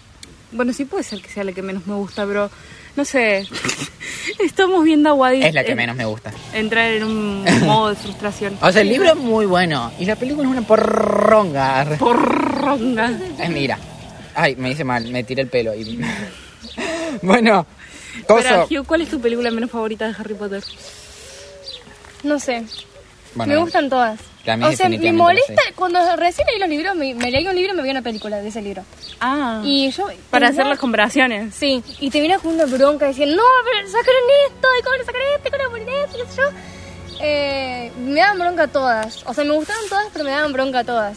bueno, 0.52 0.72
sí 0.72 0.84
puede 0.84 1.04
ser 1.04 1.20
que 1.20 1.28
sea 1.28 1.44
la 1.44 1.52
que 1.52 1.62
menos 1.62 1.86
me 1.86 1.94
gusta, 1.94 2.26
pero 2.26 2.50
no 2.96 3.04
sé, 3.04 3.46
estamos 4.44 4.82
viendo 4.84 5.10
a 5.10 5.14
Wadid 5.14 5.44
Es 5.44 5.54
la 5.54 5.64
que 5.64 5.72
en- 5.72 5.76
menos 5.76 5.96
me 5.96 6.04
gusta. 6.06 6.32
entrar 6.54 6.90
en 6.92 7.04
un 7.04 7.44
modo 7.66 7.90
de 7.90 7.96
frustración. 7.96 8.56
O 8.60 8.72
sea, 8.72 8.82
el 8.82 8.88
libro 8.88 9.10
es 9.10 9.16
muy 9.16 9.46
bueno 9.46 9.92
y 9.98 10.04
la 10.06 10.16
película 10.16 10.44
es 10.48 10.50
una 10.50 10.62
porronga. 10.62 11.86
Porronga. 11.98 13.10
Mira. 13.48 13.78
Ay, 14.34 14.56
me 14.56 14.70
hice 14.70 14.82
mal, 14.82 15.06
me 15.08 15.24
tiré 15.24 15.42
el 15.42 15.48
pelo 15.48 15.74
y... 15.74 16.00
bueno, 17.22 17.66
coso. 18.26 18.42
Pero, 18.42 18.82
Hugh, 18.82 18.86
¿cuál 18.86 19.02
es 19.02 19.08
tu 19.08 19.20
película 19.20 19.50
menos 19.50 19.70
favorita 19.70 20.06
de 20.06 20.14
Harry 20.18 20.34
Potter? 20.34 20.62
No 22.22 22.38
sé. 22.38 22.64
Bueno, 23.34 23.54
me 23.54 23.60
gustan 23.60 23.88
todas. 23.88 24.20
o 24.20 24.72
sea, 24.72 24.88
me 24.88 25.12
molesta, 25.12 25.62
cuando 25.74 25.98
recién 26.16 26.46
leí 26.48 26.58
los 26.58 26.68
libros, 26.68 26.94
me, 26.94 27.14
me 27.14 27.30
leí 27.30 27.46
un 27.46 27.54
libro 27.54 27.72
y 27.72 27.76
me 27.76 27.82
vi 27.82 27.90
una 27.90 28.02
película 28.02 28.40
de 28.40 28.48
ese 28.48 28.60
libro. 28.60 28.84
Ah. 29.20 29.62
Y 29.64 29.90
yo... 29.90 30.08
para 30.30 30.48
hacer 30.48 30.66
las 30.66 30.78
comparaciones. 30.78 31.54
Sí, 31.54 31.82
y 32.00 32.10
te 32.10 32.20
viene 32.20 32.38
con 32.38 32.54
una 32.54 32.66
bronca 32.66 33.06
diciendo, 33.06 33.36
no, 33.36 33.42
pero 33.64 33.86
sacaron 33.86 34.22
esto, 34.48 34.68
y 34.78 34.82
cómo 34.82 34.96
le 34.96 35.04
sacaron 35.04 35.28
esto, 35.36 35.48
y 35.48 35.50
cómo 35.50 35.62
le 35.62 35.84
ponen 35.84 36.04
esto, 36.04 36.18
qué 36.18 36.30
sé 36.30 36.36
yo. 36.36 37.22
Eh, 37.24 37.92
me 37.98 38.20
daban 38.20 38.38
bronca 38.38 38.66
todas. 38.68 39.22
O 39.26 39.32
sea, 39.32 39.44
me 39.44 39.52
gustaron 39.52 39.88
todas, 39.88 40.08
pero 40.12 40.24
me 40.24 40.32
daban 40.32 40.52
bronca 40.52 40.84
todas. 40.84 41.16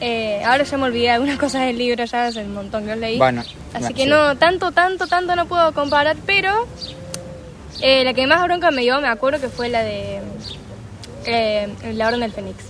Eh, 0.00 0.42
ahora 0.44 0.64
ya 0.64 0.76
me 0.76 0.84
olvidé 0.84 1.10
algunas 1.10 1.38
cosas 1.40 1.62
del 1.66 1.78
libro, 1.78 2.04
ya 2.04 2.26
hace 2.26 2.42
un 2.42 2.54
montón 2.54 2.86
que 2.86 2.96
leí. 2.96 3.18
Bueno, 3.18 3.42
Así 3.74 3.94
que 3.94 4.04
sí. 4.04 4.08
no, 4.08 4.36
tanto, 4.36 4.72
tanto, 4.72 5.06
tanto 5.06 5.34
no 5.36 5.46
puedo 5.46 5.72
comparar, 5.72 6.16
pero 6.24 6.66
eh, 7.80 8.04
la 8.04 8.14
que 8.14 8.26
más 8.26 8.42
bronca 8.42 8.70
me 8.70 8.82
dio, 8.82 9.00
me 9.00 9.08
acuerdo 9.08 9.40
que 9.40 9.48
fue 9.48 9.68
la 9.68 9.82
de 9.82 10.20
eh, 11.26 11.68
La 11.94 12.08
Orden 12.08 12.20
del 12.20 12.32
Fénix. 12.32 12.64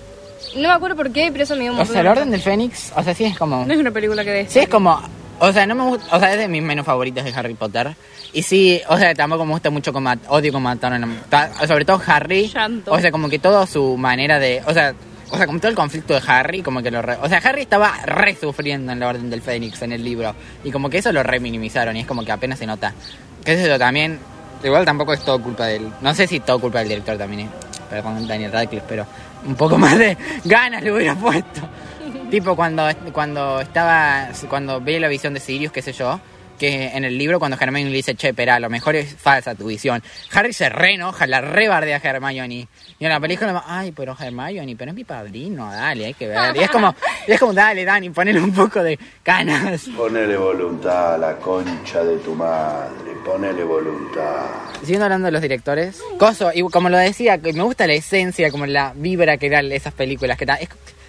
No 0.57 0.69
me 0.69 0.75
acuerdo 0.75 0.97
por 0.97 1.13
qué, 1.13 1.31
pero 1.31 1.45
eso 1.45 1.55
me 1.57 1.63
dio 1.63 1.73
un 1.73 1.81
O 1.81 1.85
sea, 1.85 2.01
el 2.01 2.05
de 2.05 2.11
orden 2.11 2.31
del 2.31 2.41
Fénix, 2.41 2.93
o 2.97 3.03
sea, 3.03 3.15
sí 3.15 3.25
es 3.25 3.37
como... 3.37 3.65
No 3.67 3.73
es 3.73 3.79
una 3.79 3.91
película 3.91 4.25
que 4.25 4.31
de 4.31 4.49
Sí, 4.49 4.61
es 4.61 4.69
como. 4.69 4.99
O 5.41 5.53
sea, 5.53 5.67
no 5.67 5.75
me 5.75 5.85
gusta. 5.85 6.17
O 6.17 6.19
sea, 6.19 6.33
es 6.33 6.39
de 6.39 6.49
mis 6.49 6.63
menos 6.63 6.85
favoritos 6.85 7.25
de 7.25 7.33
Harry 7.33 7.55
Potter. 7.55 7.95
Y 8.33 8.43
sí, 8.43 8.81
o 8.89 8.99
sea, 8.99 9.15
tampoco 9.15 9.45
me 9.45 9.53
gusta 9.53 9.71
mucho 9.71 9.93
como. 9.93 10.11
Odio 10.29 10.53
como 10.53 10.65
mataron 10.65 11.17
Sobre 11.67 11.85
todo 11.85 12.01
Harry. 12.07 12.49
Llanto. 12.49 12.93
O 12.93 12.99
sea, 12.99 13.13
como 13.13 13.29
que 13.29 13.39
toda 13.39 13.67
su 13.67 13.97
manera 13.97 14.39
de. 14.39 14.63
O 14.67 14.73
sea. 14.73 14.95
O 15.31 15.37
sea, 15.37 15.47
como 15.47 15.59
todo 15.59 15.69
el 15.71 15.75
conflicto 15.77 16.15
de 16.15 16.23
Harry, 16.27 16.63
como 16.63 16.83
que 16.83 16.91
lo 16.91 17.03
re- 17.03 17.19
O 17.21 17.29
sea, 17.29 17.39
Harry 17.45 17.63
estaba 17.63 17.93
re 18.07 18.35
sufriendo 18.35 18.93
en 18.93 19.01
la 19.01 19.09
Orden 19.09 19.29
del 19.31 19.43
Fénix 19.43 19.83
en 19.83 19.93
el 19.93 20.03
libro. 20.03 20.35
Y 20.65 20.71
como 20.71 20.89
que 20.89 20.99
eso 20.99 21.13
lo 21.13 21.23
re 21.23 21.39
minimizaron 21.41 21.97
y 21.97 22.01
es 22.01 22.07
como 22.07 22.25
que 22.25 22.33
apenas 22.33 22.59
se 22.59 22.67
nota. 22.67 22.95
Que 23.45 23.53
es 23.53 23.61
eso 23.61 23.79
también. 23.79 24.19
Igual 24.65 24.85
tampoco 24.85 25.13
es 25.13 25.21
todo 25.21 25.41
culpa 25.43 25.67
del. 25.67 25.89
No 26.01 26.15
sé 26.15 26.27
si 26.27 26.41
todo 26.41 26.59
culpa 26.61 26.79
del 26.81 26.89
director 26.89 27.17
también, 27.19 27.43
eh. 27.43 27.49
Perdón, 27.91 28.27
Daniel 28.27 28.53
Radcliffe, 28.53 28.85
pero 28.89 29.07
un 29.47 29.55
poco 29.55 29.79
más 29.79 29.97
de 29.99 30.17
ganas 30.45 30.83
le 30.83 30.93
hubiera 30.93 31.15
puesto. 31.15 31.61
Tipo 32.31 32.57
cuando, 32.57 32.87
cuando 33.13 33.61
estaba, 33.61 34.29
cuando 34.49 34.81
ve 34.81 34.99
la 35.01 35.09
visión 35.09 35.33
de 35.35 35.41
Sirius, 35.41 35.73
qué 35.73 35.81
sé 35.83 35.93
yo, 35.93 36.21
que 36.59 36.89
en 36.89 37.05
el 37.05 37.17
libro 37.17 37.39
cuando 37.39 37.57
Hermione 37.59 37.91
le 37.91 37.97
dice, 37.97 38.15
che, 38.15 38.35
pero 38.35 38.53
a 38.53 38.61
lo 38.61 38.69
mejor 38.69 38.97
es 38.97 39.15
falsa 39.17 39.55
tu 39.55 39.67
visión. 39.69 40.03
Harry 40.33 40.53
se 40.53 40.69
re 40.69 40.95
enoja, 40.95 41.27
la 41.27 41.41
rebardea 41.41 41.97
a 42.03 42.09
Hermione. 42.09 42.69
Y 42.99 43.05
en 43.05 43.09
la 43.11 43.21
película, 43.21 43.63
ay, 43.67 43.93
pero 43.93 44.17
Hermione, 44.19 44.75
pero 44.77 44.91
es 44.91 44.95
mi 44.95 45.05
padrino, 45.05 45.71
dale, 45.71 46.07
hay 46.07 46.15
que 46.15 46.27
ver. 46.29 46.57
Y 46.57 46.61
es 46.61 46.71
como, 46.71 46.95
y 47.27 47.33
es 47.33 47.41
como, 47.41 47.53
dale, 47.55 47.85
Dani, 47.85 48.11
ponele 48.11 48.41
un 48.41 48.53
poco 48.53 48.83
de 48.83 48.99
canas. 49.23 49.87
Ponele 49.97 50.37
voluntad 50.37 51.15
a 51.15 51.19
la 51.19 51.37
concha 51.37 52.03
de 52.05 52.17
tu 52.19 52.35
madre, 52.35 53.13
ponele 53.25 53.63
voluntad. 53.65 54.47
Siguiendo 54.81 55.05
hablando 55.05 55.27
de 55.27 55.33
los 55.33 55.43
directores, 55.43 56.01
Coso, 56.19 56.51
y 56.55 56.63
como 56.63 56.89
lo 56.89 56.99
decía, 56.99 57.39
me 57.43 57.63
gusta 57.63 57.87
la 57.87 57.95
esencia, 57.95 58.51
como 58.51 58.67
la 58.67 58.93
vibra 58.95 59.37
que 59.37 59.49
dan 59.51 59.71
esas 59.73 59.93
películas, 59.95 60.37
que, 60.37 60.45
es- 60.61 60.69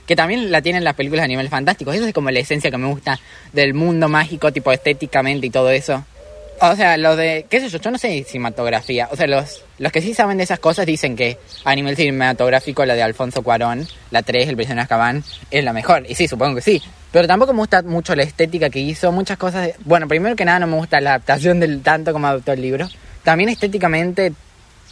que 0.09 0.15
también 0.15 0.49
la 0.51 0.59
tienen 0.63 0.83
las 0.83 0.95
películas 0.95 1.21
de 1.21 1.25
animales 1.25 1.51
fantásticos. 1.51 1.93
Eso 1.95 2.07
es 2.07 2.13
como 2.15 2.31
la 2.31 2.39
esencia 2.39 2.71
que 2.71 2.77
me 2.79 2.87
gusta 2.87 3.19
del 3.53 3.75
mundo 3.75 4.09
mágico, 4.09 4.51
tipo 4.51 4.71
estéticamente 4.71 5.45
y 5.45 5.49
todo 5.51 5.69
eso. 5.69 6.03
O 6.61 6.75
sea, 6.75 6.97
lo 6.97 7.15
de, 7.15 7.45
qué 7.47 7.59
sé 7.59 7.69
yo, 7.69 7.77
yo 7.77 7.91
no 7.91 7.99
sé 7.99 8.23
cinematografía. 8.23 9.07
O 9.11 9.15
sea, 9.15 9.27
los, 9.27 9.63
los 9.77 9.91
que 9.91 10.01
sí 10.01 10.15
saben 10.15 10.37
de 10.37 10.45
esas 10.45 10.57
cosas 10.57 10.87
dicen 10.87 11.15
que 11.15 11.37
a 11.63 11.75
nivel 11.75 11.95
cinematográfico 11.95 12.83
la 12.85 12.95
de 12.95 13.03
Alfonso 13.03 13.43
Cuarón, 13.43 13.87
la 14.09 14.23
3, 14.23 14.49
El 14.49 14.55
prisionero 14.55 14.79
de 14.79 14.83
Azkaban, 14.85 15.23
es 15.51 15.63
la 15.63 15.73
mejor. 15.73 16.03
Y 16.09 16.15
sí, 16.15 16.27
supongo 16.27 16.55
que 16.55 16.61
sí. 16.61 16.81
Pero 17.11 17.27
tampoco 17.27 17.53
me 17.53 17.59
gusta 17.59 17.83
mucho 17.83 18.15
la 18.15 18.23
estética 18.23 18.71
que 18.71 18.79
hizo, 18.79 19.11
muchas 19.11 19.37
cosas... 19.37 19.67
de- 19.67 19.75
bueno, 19.85 20.07
primero 20.07 20.35
que 20.35 20.43
nada 20.43 20.57
no 20.57 20.65
me 20.65 20.75
gusta 20.77 20.99
la 21.01 21.11
adaptación 21.11 21.59
del 21.59 21.83
tanto 21.83 22.13
como 22.13 22.25
adaptó 22.25 22.51
el 22.53 22.63
libro. 22.63 22.89
También 23.23 23.49
estéticamente... 23.49 24.33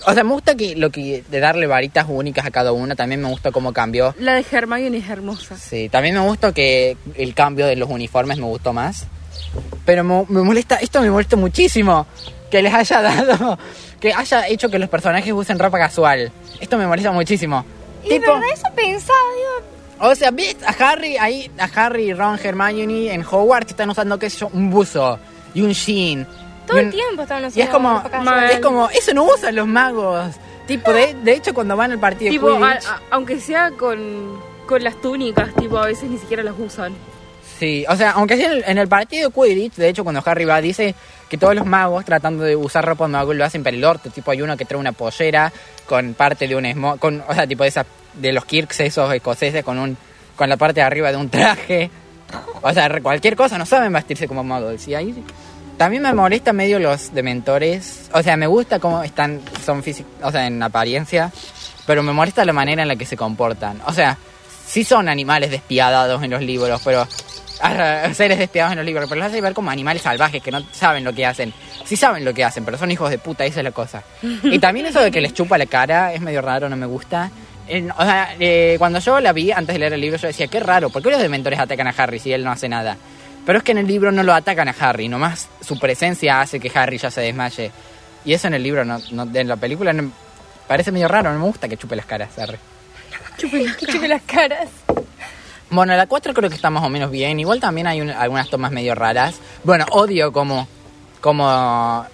O 0.06 0.14
sea, 0.14 0.24
me 0.24 0.32
gusta 0.32 0.56
que 0.56 0.76
lo 0.76 0.89
que 0.89 1.24
de 1.30 1.39
darle 1.39 1.68
varitas 1.68 2.06
únicas 2.08 2.45
a 2.45 2.52
cada 2.52 2.72
uno, 2.72 2.95
también 2.95 3.22
me 3.22 3.30
gusta 3.30 3.52
cómo 3.52 3.74
cambió. 3.74 4.14
La 4.20 4.36
de 4.36 4.45
Hermione 4.50 4.98
es 4.98 5.10
hermosa. 5.10 5.58
Sí, 5.58 5.89
también 5.89 6.16
me 6.16 6.22
gustó 6.22 6.54
que 6.54 6.98
el 7.16 7.34
cambio 7.34 7.66
de 7.66 7.76
los 7.76 7.89
uniformes 7.89 8.38
me 8.38 8.45
gustó 8.45 8.74
más. 8.74 9.08
Pero 9.86 10.04
me, 10.04 10.26
me 10.30 10.41
molesta, 10.43 10.76
esto 10.76 11.02
me 11.02 11.10
molesta 11.10 11.36
muchísimo. 11.36 12.06
Que 12.52 12.62
les 12.62 12.74
haya 12.74 13.02
dado, 13.02 13.58
que 14.00 14.14
haya 14.14 14.48
hecho 14.48 14.70
que 14.70 14.80
los 14.80 14.89
personajes 14.89 15.34
usen 15.34 15.60
ropa 15.60 15.78
casual. 15.78 16.32
Esto 16.60 16.78
me 16.78 16.88
molesta 16.88 17.12
muchísimo. 17.12 17.66
Y 18.06 18.10
de 18.10 18.20
verdad 18.20 18.41
eso 18.54 18.68
pensaba, 18.76 19.18
digo, 19.36 19.78
o 20.00 20.16
sea, 20.16 20.32
¿ves 20.32 20.56
a 20.66 20.72
Harry 20.72 21.18
ahí, 21.18 21.52
a 21.58 21.66
Harry, 21.66 22.14
Ron, 22.14 22.39
Hermione 22.41 23.14
en 23.14 23.22
Hogwarts 23.22 23.72
están 23.72 23.89
usando, 23.89 24.20
qué 24.20 24.30
sé 24.30 24.39
yo, 24.39 24.50
un 24.54 24.70
buzo 24.70 25.20
y 25.54 25.62
un 25.62 25.74
jean. 25.74 26.28
Todo 26.68 26.78
y 26.78 26.86
el 26.86 26.91
tiempo 26.91 27.22
estaban 27.24 27.43
Y 27.43 27.47
es 27.47 27.53
usando 27.70 27.72
como, 27.72 28.43
es 28.51 28.59
como, 28.59 28.89
eso 28.89 29.13
no 29.13 29.24
usan 29.24 29.55
los 29.55 29.65
magos. 29.68 30.36
Tipo, 30.68 30.91
de, 30.93 31.13
de 31.24 31.32
hecho, 31.34 31.53
cuando 31.53 31.76
van 31.78 31.91
al 31.93 31.99
partido 31.99 32.30
Tipo, 32.30 32.51
de 32.51 32.57
a- 32.57 32.59
Quidditch... 32.74 32.88
a- 32.89 33.01
aunque 33.11 33.39
sea 33.39 33.72
con, 33.72 34.39
con 34.68 34.84
las 34.84 34.99
túnicas, 35.01 35.55
tipo, 35.55 35.78
a 35.78 35.86
veces 35.86 36.09
ni 36.09 36.18
siquiera 36.18 36.43
las 36.43 36.53
usan. 36.59 36.93
Sí, 37.57 37.86
o 37.89 37.95
sea, 37.95 38.11
aunque 38.11 38.38
sea 38.38 38.47
en 38.51 38.57
el, 38.57 38.63
en 38.68 38.78
el 38.78 38.88
partido 38.88 39.30
de 39.30 39.34
Quidditch, 39.34 39.76
de 39.76 39.89
hecho, 39.89 40.03
cuando 40.03 40.22
Harry 40.26 40.45
va, 40.45 40.61
dice 40.61 40.93
que 41.30 41.38
todos 41.38 41.55
los 41.55 41.65
magos 41.65 42.05
tratando 42.05 42.43
de 42.43 42.55
usar 42.55 42.86
ropa 42.86 43.05
de 43.05 43.11
mago 43.13 43.34
lo 43.34 43.43
hacen 43.45 43.63
para 43.63 43.76
el 43.76 43.84
orto. 43.84 44.09
Tipo, 44.11 44.30
hay 44.32 44.41
uno 44.41 44.55
que 44.57 44.65
trae 44.65 44.80
una 44.80 44.91
pollera 44.91 45.51
con 45.88 46.13
parte 46.13 46.47
de 46.47 46.55
un 46.55 46.65
esmo 46.65 46.97
con, 46.97 47.24
o 47.28 47.34
sea, 47.34 47.47
tipo 47.47 47.63
de, 47.63 47.70
esa, 47.70 47.86
de 48.13 48.32
los 48.34 48.45
Kirks 48.45 48.82
esos 48.82 49.11
escoceses 49.13 49.63
con 49.63 49.80
un 49.80 49.97
con 50.36 50.49
la 50.49 50.57
parte 50.57 50.82
de 50.82 50.86
arriba 50.86 51.09
de 51.11 51.18
un 51.18 51.30
traje. 51.30 51.89
O 52.61 52.72
sea, 52.74 52.89
cualquier 53.01 53.36
cosa, 53.36 53.57
no 53.57 53.65
saben 53.65 53.91
vestirse 53.91 54.28
como 54.28 54.43
muggles. 54.43 54.88
Y 54.88 54.93
ahí 54.93 55.24
también 55.78 56.03
me 56.03 56.13
molesta 56.13 56.53
medio 56.53 56.80
los 56.80 57.13
dementores. 57.13 58.09
O 58.13 58.21
sea, 58.23 58.36
me 58.36 58.47
gusta 58.47 58.80
cómo 58.80 59.03
están, 59.03 59.41
son 59.65 59.84
físicos, 59.84 60.11
o 60.21 60.32
sea, 60.32 60.47
en 60.47 60.61
apariencia, 60.61 61.32
pero 61.86 62.03
me 62.03 62.11
molesta 62.11 62.43
la 62.43 62.53
manera 62.53 62.82
en 62.82 62.88
la 62.88 62.95
que 62.95 63.05
se 63.05 63.15
comportan. 63.15 63.80
O 63.86 63.93
sea, 63.93 64.17
sí 64.67 64.84
son 64.84 65.07
animales 65.07 65.51
despiadados 65.51 66.21
en 66.23 66.32
los 66.32 66.41
libros, 66.41 66.82
pero 66.84 67.07
seres 68.13 68.38
despiadados 68.38 68.73
en 68.73 68.78
los 68.78 68.86
libros, 68.86 69.07
pero 69.07 69.19
los 69.19 69.30
hace 69.30 69.41
ver 69.41 69.53
como 69.53 69.71
animales 69.71 70.01
salvajes 70.01 70.41
que 70.41 70.51
no 70.51 70.61
saben 70.71 71.03
lo 71.03 71.13
que 71.13 71.25
hacen. 71.25 71.53
Sí 71.86 71.95
saben 71.95 72.25
lo 72.25 72.34
que 72.34 72.43
hacen, 72.43 72.65
pero 72.65 72.78
son 72.78 72.91
hijos 72.91 73.09
de 73.09 73.17
puta, 73.17 73.45
esa 73.45 73.59
es 73.59 73.63
la 73.63 73.71
cosa. 73.71 74.03
Y 74.43 74.59
también 74.59 74.88
eso 74.88 75.01
de 75.01 75.11
que 75.11 75.21
les 75.21 75.34
chupa 75.34 75.57
la 75.57 75.65
cara 75.65 76.13
es 76.13 76.21
medio 76.21 76.41
raro, 76.41 76.69
no 76.69 76.75
me 76.75 76.86
gusta. 76.86 77.32
O 77.97 78.03
sea, 78.03 78.36
eh, 78.39 78.75
cuando 78.78 78.99
yo 78.99 79.19
la 79.19 79.34
vi 79.34 79.51
antes 79.51 79.73
de 79.73 79.80
leer 79.80 79.93
el 79.93 80.01
libro, 80.01 80.17
yo 80.17 80.28
decía, 80.28 80.47
qué 80.47 80.59
raro, 80.59 80.89
¿por 80.89 81.03
qué 81.03 81.11
los 81.11 81.21
dementores 81.21 81.59
atacan 81.59 81.88
a 81.88 81.93
Harry 81.97 82.17
si 82.19 82.32
él 82.32 82.43
no 82.43 82.51
hace 82.51 82.69
nada? 82.69 82.97
Pero 83.48 83.58
es 83.58 83.64
que 83.64 83.72
en 83.72 83.80
el 83.80 83.88
libro 83.88 84.12
no 84.12 84.22
lo 84.22 84.34
atacan 84.36 84.68
a 84.68 84.76
Harry, 84.80 85.08
nomás 85.08 85.48
su 85.62 85.80
presencia 85.80 86.39
hace 86.41 86.60
que 86.60 86.70
Harry 86.78 87.00
ya 87.00 87.10
se 87.10 87.22
desmaye. 87.22 87.72
Y 88.26 88.34
eso 88.34 88.45
en 88.48 88.54
el 88.54 88.62
libro, 88.62 88.86
no, 88.86 89.00
no- 89.12 89.28
en 89.34 89.48
la 89.48 89.56
película, 89.56 89.91
no- 89.93 90.12
parece 90.68 90.91
medio 90.91 91.08
raro, 91.08 91.34
no 91.34 91.39
me 91.39 91.45
gusta 91.45 91.68
que 91.68 91.78
chupe 91.78 91.95
las 91.95 92.06
caras, 92.06 92.38
Harry. 92.38 92.58
Que 93.38 93.86
chupe 93.88 94.08
las 94.08 94.22
caras. 94.24 94.70
Bueno, 95.70 95.95
la 95.95 96.08
4 96.08 96.34
creo 96.34 96.50
que 96.50 96.56
está 96.56 96.70
más 96.70 96.84
o 96.84 96.89
menos 96.89 97.10
bien. 97.12 97.39
Igual 97.39 97.60
también 97.60 97.88
hay 97.88 98.02
un- 98.02 98.10
algunas 98.10 98.50
tomas 98.50 98.72
medio 98.72 98.95
raras. 98.95 99.36
Bueno, 99.64 99.86
odio 99.91 100.32
cómo, 100.32 100.68
cómo 101.22 101.48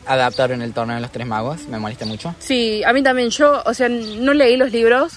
adaptaron 0.05 0.61
el 0.61 0.73
torneo 0.73 0.95
de 0.95 1.01
los 1.01 1.11
tres 1.11 1.25
magos. 1.27 1.61
Me 1.67 1.79
molesta 1.79 2.05
mucho. 2.05 2.35
Sí, 2.39 2.83
a 2.83 2.93
mí 2.93 3.01
también. 3.03 3.29
Yo, 3.29 3.61
o 3.65 3.73
sea, 3.73 3.89
no 3.89 4.33
leí 4.33 4.57
los 4.57 4.71
libros, 4.71 5.13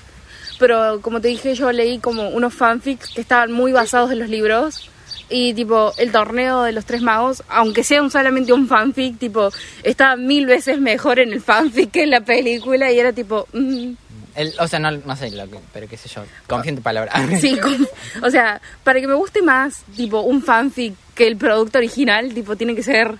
pero 0.59 1.01
como 1.03 1.21
te 1.21 1.29
dije, 1.29 1.55
yo 1.55 1.71
leí 1.73 1.99
como 1.99 2.29
unos 2.29 2.55
fanfics 2.55 3.09
que 3.14 3.21
estaban 3.21 3.53
muy 3.53 3.73
basados 3.73 4.11
en 4.12 4.19
los 4.21 4.29
libros. 4.29 4.91
Y 5.29 5.55
tipo, 5.55 5.93
el 5.99 6.12
torneo 6.12 6.62
de 6.62 6.72
los 6.72 6.85
tres 6.85 7.03
magos, 7.03 7.43
aunque 7.49 7.83
sea 7.83 8.01
un- 8.01 8.11
solamente 8.11 8.53
un 8.53 8.68
fanfic, 8.68 9.18
tipo, 9.18 9.51
estaba 9.83 10.14
mil 10.16 10.47
veces 10.47 10.81
mejor 10.81 11.18
en 11.18 11.33
el 11.33 11.41
fanfic 11.41 11.91
que 11.91 12.05
en 12.05 12.11
la 12.11 12.20
película. 12.20 12.93
Y 12.93 12.99
era 13.01 13.12
tipo, 13.12 13.49
mm, 13.53 13.93
El- 14.37 14.53
o 14.61 14.68
sea, 14.68 14.79
no, 14.79 14.91
no 14.91 15.16
sé, 15.16 15.31
lo 15.31 15.49
que- 15.51 15.59
pero 15.72 15.89
qué 15.89 15.97
sé 15.97 16.09
yo. 16.11 16.22
Confío 16.47 16.68
en 16.70 16.77
tu 16.77 16.83
palabra. 16.83 17.11
sí, 17.41 17.57
como- 17.59 17.87
o 18.22 18.31
sea, 18.31 18.61
para 18.85 19.01
que 19.01 19.07
me 19.09 19.14
guste 19.14 19.41
más, 19.43 19.83
tipo, 19.97 20.20
un 20.20 20.43
fanfic 20.43 20.95
que 21.14 21.27
el 21.27 21.37
producto 21.39 21.79
original, 21.79 22.33
tipo, 22.35 22.55
tiene 22.55 22.74
que 22.77 22.83
ser, 22.83 23.14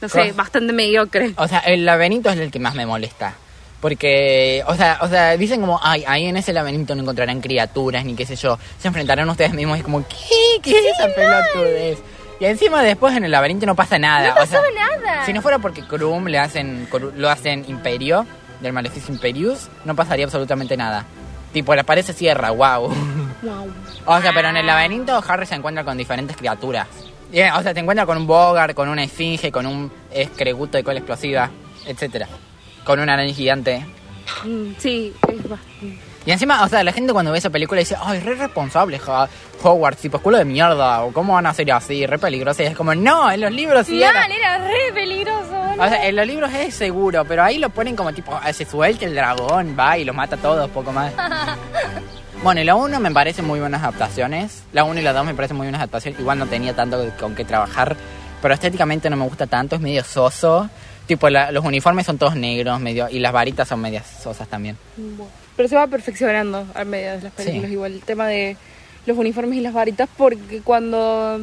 no 0.00 0.08
sé, 0.08 0.32
bastante 0.32 0.72
mediocre. 0.72 1.34
O 1.36 1.46
sea, 1.46 1.58
el 1.60 1.84
laberinto 1.84 2.30
es 2.30 2.38
el 2.38 2.50
que 2.50 2.58
más 2.58 2.74
me 2.74 2.86
molesta. 2.86 3.34
Porque, 3.82 4.62
o 4.68 4.76
sea, 4.76 4.98
o 5.00 5.08
sea, 5.08 5.36
dicen 5.36 5.60
como, 5.60 5.80
ay, 5.82 6.04
ahí 6.06 6.26
en 6.26 6.36
ese 6.36 6.52
laberinto 6.52 6.94
no 6.94 7.02
encontrarán 7.02 7.40
criaturas, 7.40 8.04
ni 8.04 8.14
qué 8.14 8.24
sé 8.24 8.36
yo. 8.36 8.56
Se 8.78 8.86
enfrentarán 8.86 9.28
ustedes 9.28 9.52
mismos 9.52 9.76
y 9.76 9.80
es 9.80 9.84
como, 9.84 10.06
¿qué? 10.06 10.60
¿Qué 10.62 10.70
es 10.70 10.96
esa 10.96 11.08
pelotudez? 11.12 11.98
Y 12.38 12.44
encima 12.44 12.80
después 12.84 13.16
en 13.16 13.24
el 13.24 13.32
laberinto 13.32 13.66
no 13.66 13.74
pasa 13.74 13.98
nada. 13.98 14.34
No 14.36 14.40
o 14.40 14.46
sea, 14.46 14.60
pasó 14.60 14.72
nada. 14.72 15.26
Si 15.26 15.32
no 15.32 15.42
fuera 15.42 15.58
porque 15.58 15.82
Krum 15.82 16.26
le 16.26 16.38
hacen, 16.38 16.88
lo 17.16 17.28
hacen 17.28 17.64
Imperio, 17.66 18.24
del 18.60 18.72
Maleficio 18.72 19.12
Imperius, 19.12 19.68
no 19.84 19.96
pasaría 19.96 20.26
absolutamente 20.26 20.76
nada. 20.76 21.04
Tipo, 21.52 21.74
la 21.74 21.82
pared 21.82 22.04
se 22.04 22.12
cierra, 22.12 22.52
wow. 22.52 22.88
Wow. 23.42 23.72
O 24.06 24.20
sea, 24.20 24.32
pero 24.32 24.48
en 24.50 24.58
el 24.58 24.66
laberinto 24.66 25.20
Harry 25.26 25.44
se 25.44 25.56
encuentra 25.56 25.82
con 25.82 25.98
diferentes 25.98 26.36
criaturas. 26.36 26.86
O 27.32 27.62
sea, 27.62 27.74
se 27.74 27.80
encuentra 27.80 28.06
con 28.06 28.16
un 28.16 28.28
Bogart, 28.28 28.74
con 28.76 28.88
una 28.88 29.02
esfinge, 29.02 29.50
con 29.50 29.66
un 29.66 29.90
escreguto 30.12 30.78
de 30.78 30.84
cola 30.84 31.00
explosiva, 31.00 31.50
etcétera. 31.84 32.28
Con 32.84 33.00
una 33.00 33.14
araña 33.14 33.32
gigante. 33.32 33.84
Mm, 34.44 34.72
Sí, 34.78 35.12
es 35.28 35.48
bastante. 35.48 35.98
Y 36.24 36.30
encima, 36.30 36.62
o 36.62 36.68
sea, 36.68 36.84
la 36.84 36.92
gente 36.92 37.12
cuando 37.12 37.32
ve 37.32 37.38
esa 37.38 37.50
película 37.50 37.80
dice, 37.80 37.96
ay, 38.00 38.20
re 38.20 38.36
responsable, 38.36 38.96
ja, 39.00 39.28
Hogwarts, 39.60 40.02
tipo 40.02 40.18
escuela 40.18 40.38
de 40.38 40.44
mierda, 40.44 41.02
o 41.02 41.12
cómo 41.12 41.32
van 41.34 41.46
a 41.46 41.54
ser 41.54 41.72
así, 41.72 42.06
re 42.06 42.16
peligroso. 42.18 42.62
Y 42.62 42.66
es 42.66 42.76
como, 42.76 42.94
no, 42.94 43.28
en 43.30 43.40
los 43.40 43.50
libros 43.50 43.86
sí 43.88 44.00
era. 44.00 44.12
Mal, 44.20 44.30
era 44.30 44.58
re 44.58 44.92
peligroso. 44.94 45.48
boludo. 45.48 45.82
O 45.82 45.88
sea, 45.88 46.06
en 46.06 46.14
los 46.14 46.26
libros 46.26 46.52
es 46.54 46.74
seguro, 46.74 47.24
pero 47.24 47.42
ahí 47.42 47.58
lo 47.58 47.70
ponen 47.70 47.96
como 47.96 48.12
tipo, 48.12 48.38
ah, 48.40 48.52
se 48.52 48.64
suelta 48.64 49.04
el 49.04 49.16
dragón, 49.16 49.76
va 49.76 49.98
y 49.98 50.04
los 50.04 50.14
mata 50.14 50.36
a 50.36 50.38
todos, 50.38 50.70
poco 50.70 50.92
más. 50.92 51.12
Bueno, 52.42 52.60
y 52.60 52.64
la 52.64 52.74
1 52.74 52.98
me 52.98 53.12
parece 53.12 53.40
muy 53.40 53.60
buenas 53.60 53.82
adaptaciones. 53.82 54.64
La 54.72 54.82
1 54.82 54.98
y 54.98 55.02
la 55.04 55.12
2 55.12 55.26
me 55.26 55.34
parecen 55.34 55.56
muy 55.56 55.66
buenas 55.66 55.78
adaptaciones. 55.80 56.18
Igual 56.18 56.40
no 56.40 56.46
tenía 56.46 56.74
tanto 56.74 57.00
con 57.20 57.36
qué 57.36 57.44
trabajar. 57.44 57.96
Pero 58.40 58.52
estéticamente 58.54 59.08
no 59.08 59.16
me 59.16 59.24
gusta 59.24 59.46
tanto, 59.46 59.76
es 59.76 59.80
medio 59.80 60.02
soso. 60.02 60.68
Tipo, 61.06 61.28
la- 61.30 61.50
los 61.52 61.64
uniformes 61.64 62.06
son 62.06 62.18
todos 62.18 62.36
negros, 62.36 62.80
medio, 62.80 63.08
y 63.10 63.18
las 63.18 63.32
varitas 63.32 63.68
son 63.68 63.80
medias 63.80 64.06
sosas 64.22 64.48
también. 64.48 64.76
Pero 65.56 65.68
se 65.68 65.76
va 65.76 65.86
perfeccionando 65.86 66.66
a 66.74 66.84
medida 66.84 67.16
de 67.16 67.22
las 67.22 67.32
películas, 67.32 67.66
Sí. 67.68 67.72
igual 67.72 67.92
el 67.94 68.00
tema 68.02 68.26
de 68.26 68.56
los 69.06 69.16
uniformes 69.18 69.58
y 69.58 69.60
las 69.60 69.72
varitas, 69.74 70.08
porque 70.16 70.60
cuando 70.62 71.40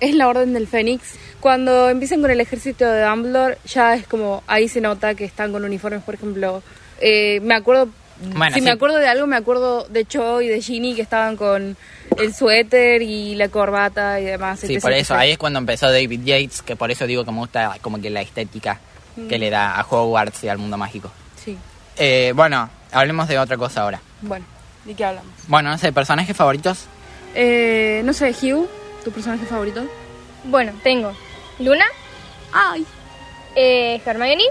es 0.00 0.14
la 0.14 0.28
Orden 0.28 0.52
del 0.54 0.66
Fénix, 0.66 1.14
cuando 1.40 1.88
empiezan 1.90 2.20
con 2.22 2.30
el 2.30 2.40
ejército 2.40 2.84
de 2.90 3.02
Dumbledore, 3.02 3.58
ya 3.66 3.94
es 3.94 4.06
como, 4.06 4.42
ahí 4.46 4.68
se 4.68 4.80
nota 4.80 5.14
que 5.14 5.24
están 5.24 5.52
con 5.52 5.64
uniformes, 5.64 6.02
por 6.02 6.14
ejemplo, 6.14 6.62
eh, 7.00 7.38
me 7.42 7.54
acuerdo, 7.54 7.88
Bueno, 8.34 8.54
si 8.54 8.60
sí. 8.60 8.64
me 8.64 8.70
acuerdo 8.72 8.96
de 8.98 9.06
algo, 9.08 9.26
me 9.26 9.36
acuerdo 9.36 9.84
de 9.88 10.04
Cho 10.06 10.40
y 10.40 10.48
de 10.48 10.60
Ginny 10.60 10.94
que 10.94 11.02
estaban 11.02 11.36
con 11.36 11.76
el 12.18 12.34
suéter 12.34 13.02
y 13.02 13.34
la 13.36 13.48
corbata 13.48 14.20
y 14.20 14.24
demás. 14.24 14.60
Sí, 14.60 14.74
etc, 14.74 14.82
por 14.82 14.92
eso, 14.92 15.14
ahí 15.14 15.32
es 15.32 15.38
cuando 15.38 15.58
empezó 15.58 15.90
David 15.90 16.20
Yates, 16.24 16.62
que 16.62 16.76
por 16.76 16.90
eso 16.90 17.06
digo 17.06 17.24
que 17.24 17.30
me 17.30 17.38
gusta 17.38 17.76
como 17.80 18.00
que 18.00 18.10
la 18.10 18.22
estética 18.22 18.80
que 19.28 19.38
le 19.38 19.50
da 19.50 19.78
a 19.78 19.86
Hogwarts 19.88 20.44
y 20.44 20.48
al 20.48 20.58
mundo 20.58 20.76
mágico. 20.76 21.10
Sí, 21.42 21.58
Eh, 21.96 22.32
bueno, 22.34 22.68
hablemos 22.92 23.28
de 23.28 23.38
otra 23.38 23.56
cosa 23.56 23.82
ahora. 23.82 24.00
bueno, 24.22 24.44
¿de 24.84 24.94
qué 24.94 25.04
hablamos? 25.04 25.32
Bueno, 25.48 25.70
no 25.70 25.78
sé, 25.78 25.92
personajes 25.92 26.36
favoritos. 26.36 26.86
Eh, 27.34 28.02
no 28.04 28.12
sé, 28.12 28.30
Hugh, 28.30 28.68
¿tu 29.04 29.10
personaje 29.12 29.44
favorito? 29.46 29.82
Bueno, 30.44 30.72
tengo 30.82 31.12
Luna, 31.58 31.84
Ay, 32.52 32.86
eh, 33.56 34.00
Hermione 34.04 34.44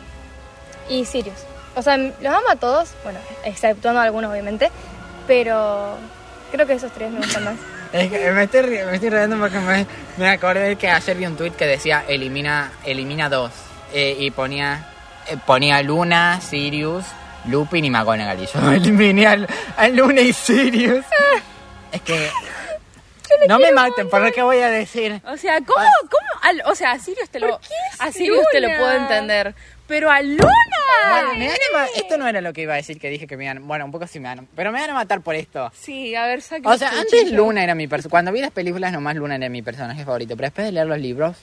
y 0.89 1.05
Sirius. 1.05 1.37
O 1.75 1.81
sea, 1.81 1.97
los 1.97 2.25
amo 2.25 2.49
a 2.49 2.55
todos, 2.55 2.89
bueno, 3.03 3.19
exceptuando 3.45 3.99
a 4.01 4.03
algunos 4.03 4.31
obviamente, 4.31 4.69
pero 5.27 5.97
creo 6.51 6.65
que 6.67 6.73
esos 6.73 6.91
tres 6.91 7.11
me 7.11 7.17
gustan 7.19 7.43
más. 7.45 7.55
Es 7.93 8.09
que 8.09 8.31
me 8.31 8.43
estoy, 8.43 8.61
ri- 8.61 8.85
me 8.85 8.95
estoy 8.95 9.09
riendo 9.09 9.37
porque 9.37 9.59
me, 9.59 9.85
me 10.17 10.29
acordé 10.29 10.77
que 10.77 10.89
ayer 10.89 11.17
vi 11.17 11.25
un 11.25 11.35
tweet 11.35 11.51
que 11.51 11.65
decía 11.65 12.05
elimina 12.07 12.71
elimina 12.85 13.27
dos 13.27 13.51
eh, 13.93 14.15
y 14.19 14.31
ponía 14.31 14.87
eh, 15.27 15.37
ponía 15.45 15.81
Luna, 15.81 16.39
Sirius, 16.41 17.05
Lupin 17.45 17.85
y 17.85 17.89
McGonagall 17.89 18.43
y 18.43 18.47
yo 18.47 18.71
eliminé 18.71 19.27
al- 19.27 19.47
a 19.77 19.87
Luna 19.89 20.21
y 20.21 20.33
Sirius. 20.33 21.05
es 21.91 22.01
que 22.01 22.29
no 23.47 23.59
me 23.59 23.71
maten 23.71 24.09
por 24.09 24.21
lo 24.21 24.31
que 24.31 24.41
voy 24.41 24.57
a 24.59 24.69
decir. 24.69 25.21
O 25.25 25.37
sea, 25.37 25.57
¿cómo? 25.59 25.85
cómo 26.09 26.29
al- 26.41 26.63
o 26.65 26.75
sea, 26.75 26.91
a 26.91 26.99
Sirius 26.99 27.29
te 27.29 27.39
lo, 27.39 27.59
a 27.99 28.11
Sirius 28.11 28.45
te 28.51 28.59
lo 28.59 28.67
puedo 28.77 28.91
entender. 28.91 29.55
Pero 29.87 30.09
a 30.09 30.21
Luna. 30.21 30.47
Bueno, 31.09 31.33
me 31.35 31.47
van 31.47 31.55
a 31.55 31.77
ma- 31.79 31.87
esto 31.97 32.17
no 32.17 32.25
era 32.27 32.39
lo 32.39 32.53
que 32.53 32.61
iba 32.61 32.73
a 32.73 32.77
decir 32.77 32.97
que 32.99 33.09
dije 33.09 33.27
que 33.27 33.35
me 33.35 33.43
iban, 33.45 33.67
bueno, 33.67 33.83
un 33.83 33.91
poco 33.91 34.07
sí 34.07 34.19
me 34.21 34.29
van, 34.29 34.47
pero 34.55 34.71
me 34.71 34.79
van 34.79 34.89
a 34.91 34.93
matar 34.93 35.19
por 35.21 35.35
esto. 35.35 35.69
Sí, 35.77 36.15
a 36.15 36.25
ver, 36.27 36.41
saque 36.41 36.65
O 36.67 36.77
sea, 36.77 36.91
tu 36.91 36.97
antes. 36.99 37.31
Luna 37.33 37.61
era 37.63 37.75
mi 37.75 37.87
personaje. 37.87 38.09
Cuando 38.11 38.31
vi 38.31 38.39
las 38.39 38.51
películas, 38.51 38.93
nomás 38.93 39.15
Luna 39.15 39.35
era 39.35 39.49
mi 39.49 39.61
personaje 39.61 40.05
favorito. 40.05 40.35
Pero 40.37 40.47
después 40.47 40.65
de 40.67 40.71
leer 40.71 40.87
los 40.87 40.97
libros. 40.99 41.35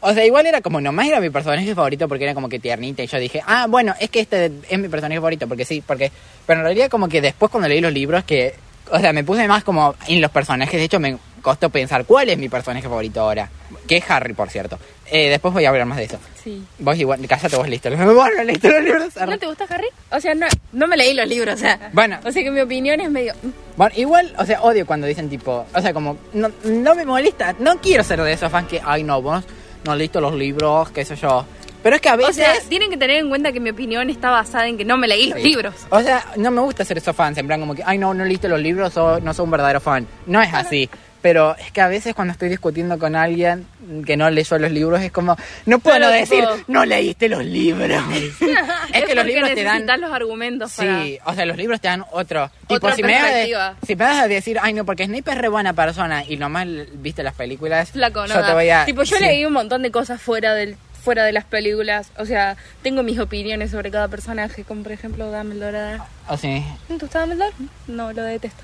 O 0.00 0.14
sea, 0.14 0.24
igual 0.24 0.46
era 0.46 0.60
como, 0.60 0.80
nomás 0.80 1.06
era 1.08 1.20
mi 1.20 1.28
personaje 1.30 1.74
favorito 1.74 2.06
porque 2.08 2.24
era 2.24 2.34
como 2.34 2.48
que 2.48 2.58
tiernita. 2.60 3.02
Y 3.02 3.06
yo 3.08 3.18
dije, 3.18 3.42
ah, 3.46 3.66
bueno, 3.68 3.94
es 3.98 4.10
que 4.10 4.20
este 4.20 4.52
es 4.68 4.78
mi 4.78 4.88
personaje 4.88 5.18
favorito. 5.18 5.48
Porque 5.48 5.64
sí, 5.64 5.82
porque. 5.84 6.12
Pero 6.46 6.60
en 6.60 6.64
realidad, 6.66 6.88
como 6.88 7.08
que 7.08 7.20
después 7.20 7.50
cuando 7.50 7.68
leí 7.68 7.80
los 7.80 7.92
libros, 7.92 8.24
que. 8.24 8.54
O 8.90 8.98
sea, 9.00 9.12
me 9.12 9.22
puse 9.24 9.46
más 9.48 9.64
como 9.64 9.94
en 10.06 10.20
los 10.20 10.30
personajes. 10.30 10.72
De 10.78 10.84
hecho, 10.84 11.00
me 11.00 11.18
costó 11.42 11.68
pensar 11.68 12.04
cuál 12.04 12.28
es 12.30 12.38
mi 12.38 12.48
personaje 12.48 12.88
favorito 12.88 13.20
ahora. 13.20 13.50
Que 13.86 13.96
es 13.98 14.10
Harry, 14.10 14.34
por 14.34 14.48
cierto. 14.50 14.78
Eh, 15.10 15.30
después 15.30 15.52
voy 15.52 15.64
a 15.64 15.70
hablar 15.70 15.84
más 15.86 15.98
de 15.98 16.04
eso. 16.04 16.18
Sí. 16.42 16.62
Vos 16.78 16.96
igual, 16.98 17.20
cállate 17.26 17.56
vos, 17.56 17.68
listo. 17.68 17.90
Bueno, 17.96 18.44
listo 18.44 18.68
los 18.68 18.82
libros. 18.84 19.16
¿No 19.16 19.38
te 19.38 19.46
gusta 19.46 19.64
Harry? 19.68 19.88
O 20.10 20.20
sea, 20.20 20.34
no, 20.34 20.46
no 20.72 20.86
me 20.86 20.96
leí 20.96 21.12
los 21.12 21.26
libros, 21.28 21.54
o 21.54 21.58
sea. 21.58 21.90
Bueno. 21.92 22.18
O 22.24 22.30
sea 22.30 22.42
que 22.42 22.50
mi 22.50 22.60
opinión 22.60 23.00
es 23.00 23.10
medio. 23.10 23.34
mm, 23.42 23.48
Bueno, 23.76 23.92
igual, 23.96 24.32
o 24.38 24.44
sea, 24.46 24.62
odio 24.62 24.86
cuando 24.86 25.06
dicen 25.06 25.28
tipo, 25.28 25.66
o 25.74 25.80
sea, 25.82 25.92
como, 25.92 26.16
no, 26.34 26.50
no 26.64 26.94
me 26.94 27.04
molesta, 27.04 27.54
no 27.58 27.80
quiero 27.80 28.04
ser 28.04 28.22
de 28.22 28.32
esos 28.32 28.50
fans 28.52 28.68
que, 28.68 28.80
ay, 28.84 29.02
no, 29.02 29.20
vos 29.20 29.44
no 29.84 29.94
leíste 29.96 30.20
los 30.20 30.34
libros, 30.34 30.90
qué 30.90 31.04
sé 31.04 31.16
yo. 31.16 31.44
Pero 31.82 31.96
es 31.96 32.02
que 32.02 32.08
a 32.08 32.14
O 32.14 32.18
veces... 32.18 32.36
sea, 32.36 32.54
tienen 32.68 32.90
que 32.90 32.96
tener 32.96 33.18
en 33.18 33.28
cuenta 33.28 33.52
que 33.52 33.60
mi 33.60 33.70
opinión 33.70 34.10
está 34.10 34.30
basada 34.30 34.66
en 34.66 34.76
que 34.76 34.84
no 34.84 34.96
me 34.96 35.06
leí 35.06 35.30
los 35.30 35.40
libros. 35.40 35.74
O 35.90 36.00
sea, 36.00 36.24
no 36.36 36.50
me 36.50 36.60
gusta 36.60 36.84
ser 36.84 36.98
esos 36.98 37.14
fans, 37.14 37.38
en 37.38 37.46
plan 37.46 37.60
como 37.60 37.74
que, 37.74 37.82
ay, 37.86 37.98
no, 37.98 38.12
no 38.14 38.24
leíste 38.24 38.48
los 38.48 38.60
libros 38.60 38.96
o 38.96 39.20
no 39.20 39.32
soy 39.32 39.44
un 39.44 39.50
verdadero 39.52 39.80
fan. 39.80 40.06
No 40.26 40.42
es 40.42 40.52
así. 40.52 40.90
Pero 41.20 41.56
es 41.56 41.72
que 41.72 41.80
a 41.80 41.88
veces 41.88 42.14
cuando 42.14 42.32
estoy 42.32 42.48
discutiendo 42.48 42.98
con 42.98 43.16
alguien 43.16 43.66
que 44.06 44.16
no 44.16 44.30
leyó 44.30 44.58
los 44.58 44.70
libros 44.70 45.00
es 45.02 45.10
como, 45.10 45.36
no 45.66 45.78
puedo 45.80 46.08
decir, 46.10 46.44
no 46.68 46.84
leíste 46.84 47.28
los 47.28 47.44
libros. 47.44 48.02
es 48.92 49.04
que 49.04 49.14
los 49.14 49.26
libros 49.26 49.50
te 49.54 49.64
dan... 49.64 49.84
los 50.00 50.12
argumentos 50.12 50.72
para. 50.74 51.02
Sí, 51.02 51.18
o 51.24 51.34
sea, 51.34 51.44
los 51.46 51.56
libros 51.56 51.80
te 51.80 51.88
dan 51.88 52.04
otro. 52.12 52.50
Tipo, 52.68 52.92
si 52.92 53.02
me, 53.02 53.20
de- 53.20 53.54
si 53.86 53.96
me 53.96 54.04
vas 54.04 54.18
a 54.18 54.28
decir, 54.28 54.58
ay, 54.62 54.74
no, 54.74 54.84
porque 54.84 55.06
Snape 55.06 55.30
es 55.32 55.38
re 55.38 55.48
buena 55.48 55.72
persona 55.72 56.24
y 56.24 56.36
nomás 56.36 56.64
l- 56.66 56.86
viste 56.94 57.22
las 57.22 57.34
películas, 57.34 57.90
Flaco, 57.90 58.26
no 58.26 58.34
yo 58.34 58.46
te 58.46 58.52
voy 58.52 58.68
a. 58.70 58.84
Tipo, 58.84 59.02
yo 59.02 59.16
sí. 59.16 59.22
leí 59.24 59.44
un 59.44 59.52
montón 59.52 59.82
de 59.82 59.90
cosas 59.90 60.20
fuera 60.22 60.54
del 60.54 60.76
fuera 61.02 61.24
de 61.24 61.32
las 61.32 61.44
películas. 61.44 62.10
O 62.18 62.26
sea, 62.26 62.56
tengo 62.82 63.02
mis 63.02 63.18
opiniones 63.18 63.70
sobre 63.70 63.90
cada 63.90 64.08
personaje, 64.08 64.64
como 64.64 64.82
por 64.82 64.92
ejemplo 64.92 65.32
Dumbledore. 65.32 65.98
Sí, 66.40 66.62
¿No 66.88 66.96
te 66.98 67.04
gusta 67.06 67.20
Dumbledore? 67.20 67.52
No, 67.86 68.12
lo 68.12 68.22
detesto. 68.22 68.62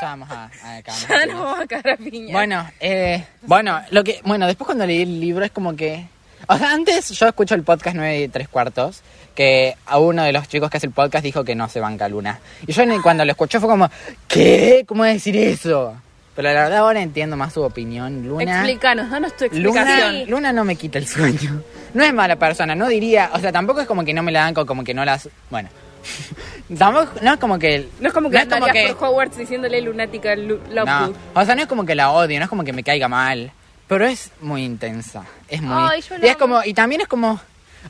Ya 0.00 0.06
vamos 0.08 0.30
a. 0.30 0.44
a 0.64 0.80
Ya 0.80 1.26
nos 1.26 1.40
vamos 1.40 1.60
a 1.60 1.66
cagar 1.66 1.94
a 1.94 1.96
piña. 1.96 2.32
Bueno, 2.32 2.70
eh, 2.80 3.24
bueno, 3.42 3.80
lo 3.90 4.02
que, 4.04 4.20
bueno, 4.24 4.46
después 4.46 4.66
cuando 4.66 4.86
leí 4.86 5.02
el 5.02 5.20
libro 5.20 5.44
es 5.44 5.50
como 5.50 5.74
que, 5.76 6.06
o 6.48 6.56
sea, 6.58 6.72
antes 6.72 7.10
yo 7.10 7.26
escucho 7.28 7.54
el 7.54 7.62
podcast 7.62 7.96
9 7.96 8.22
y 8.22 8.28
3 8.28 8.48
cuartos, 8.48 9.02
que 9.34 9.74
a 9.86 9.98
uno 9.98 10.22
de 10.24 10.32
los 10.32 10.48
chicos 10.48 10.70
que 10.70 10.76
hace 10.78 10.86
el 10.86 10.92
podcast 10.92 11.24
dijo 11.24 11.44
que 11.44 11.54
no 11.54 11.68
se 11.68 11.80
banca 11.80 12.08
Luna. 12.08 12.38
Y 12.66 12.72
yo 12.72 12.82
cuando 13.02 13.24
lo 13.24 13.30
escuché 13.30 13.60
fue 13.60 13.68
como, 13.68 13.90
¿qué? 14.28 14.84
¿Cómo 14.86 15.04
decir 15.04 15.36
eso? 15.36 15.96
Pero 16.34 16.48
la 16.48 16.62
verdad 16.64 16.78
ahora 16.78 17.02
entiendo 17.02 17.36
más 17.36 17.52
su 17.52 17.62
opinión. 17.62 18.26
Luna, 18.26 18.60
Explícanos, 18.60 19.10
danos 19.10 19.36
tu 19.36 19.44
explicación. 19.44 20.20
Luna, 20.20 20.30
Luna 20.30 20.52
no 20.52 20.64
me 20.64 20.76
quita 20.76 20.98
el 20.98 21.06
sueño. 21.06 21.62
No 21.94 22.02
es 22.04 22.14
mala 22.14 22.36
persona, 22.36 22.74
no 22.74 22.88
diría, 22.88 23.30
o 23.34 23.38
sea, 23.38 23.52
tampoco 23.52 23.82
es 23.82 23.86
como 23.86 24.02
que 24.04 24.14
no 24.14 24.22
me 24.22 24.32
la 24.32 24.40
dan, 24.44 24.54
co- 24.54 24.64
como 24.64 24.82
que 24.82 24.94
no 24.94 25.04
las, 25.04 25.28
bueno. 25.50 25.68
tampoco, 26.78 27.12
no 27.22 27.32
es 27.34 27.38
como 27.40 27.58
que... 27.58 27.88
No 28.00 28.08
es 28.08 28.14
como 28.14 28.30
que 28.30 28.36
no 28.36 28.42
es 28.42 28.48
como 28.48 28.56
andarías 28.66 28.88
que- 28.88 28.94
por 28.94 29.08
Hogwarts 29.08 29.36
diciéndole 29.36 29.80
lunática 29.82 30.34
Lu- 30.36 30.60
no, 30.70 31.12
o 31.34 31.44
sea, 31.44 31.54
no 31.54 31.62
es 31.62 31.68
como 31.68 31.84
que 31.84 31.94
la 31.94 32.10
odio, 32.10 32.38
no 32.38 32.44
es 32.44 32.48
como 32.48 32.64
que 32.64 32.72
me 32.72 32.82
caiga 32.82 33.08
mal, 33.08 33.52
pero 33.88 34.06
es 34.06 34.30
muy 34.40 34.64
intensa, 34.64 35.24
es 35.48 35.60
muy... 35.62 35.74
Y 36.22 36.26
es 36.28 36.36
como, 36.36 36.62
y 36.64 36.74
también 36.74 37.00
es 37.02 37.08
como, 37.08 37.40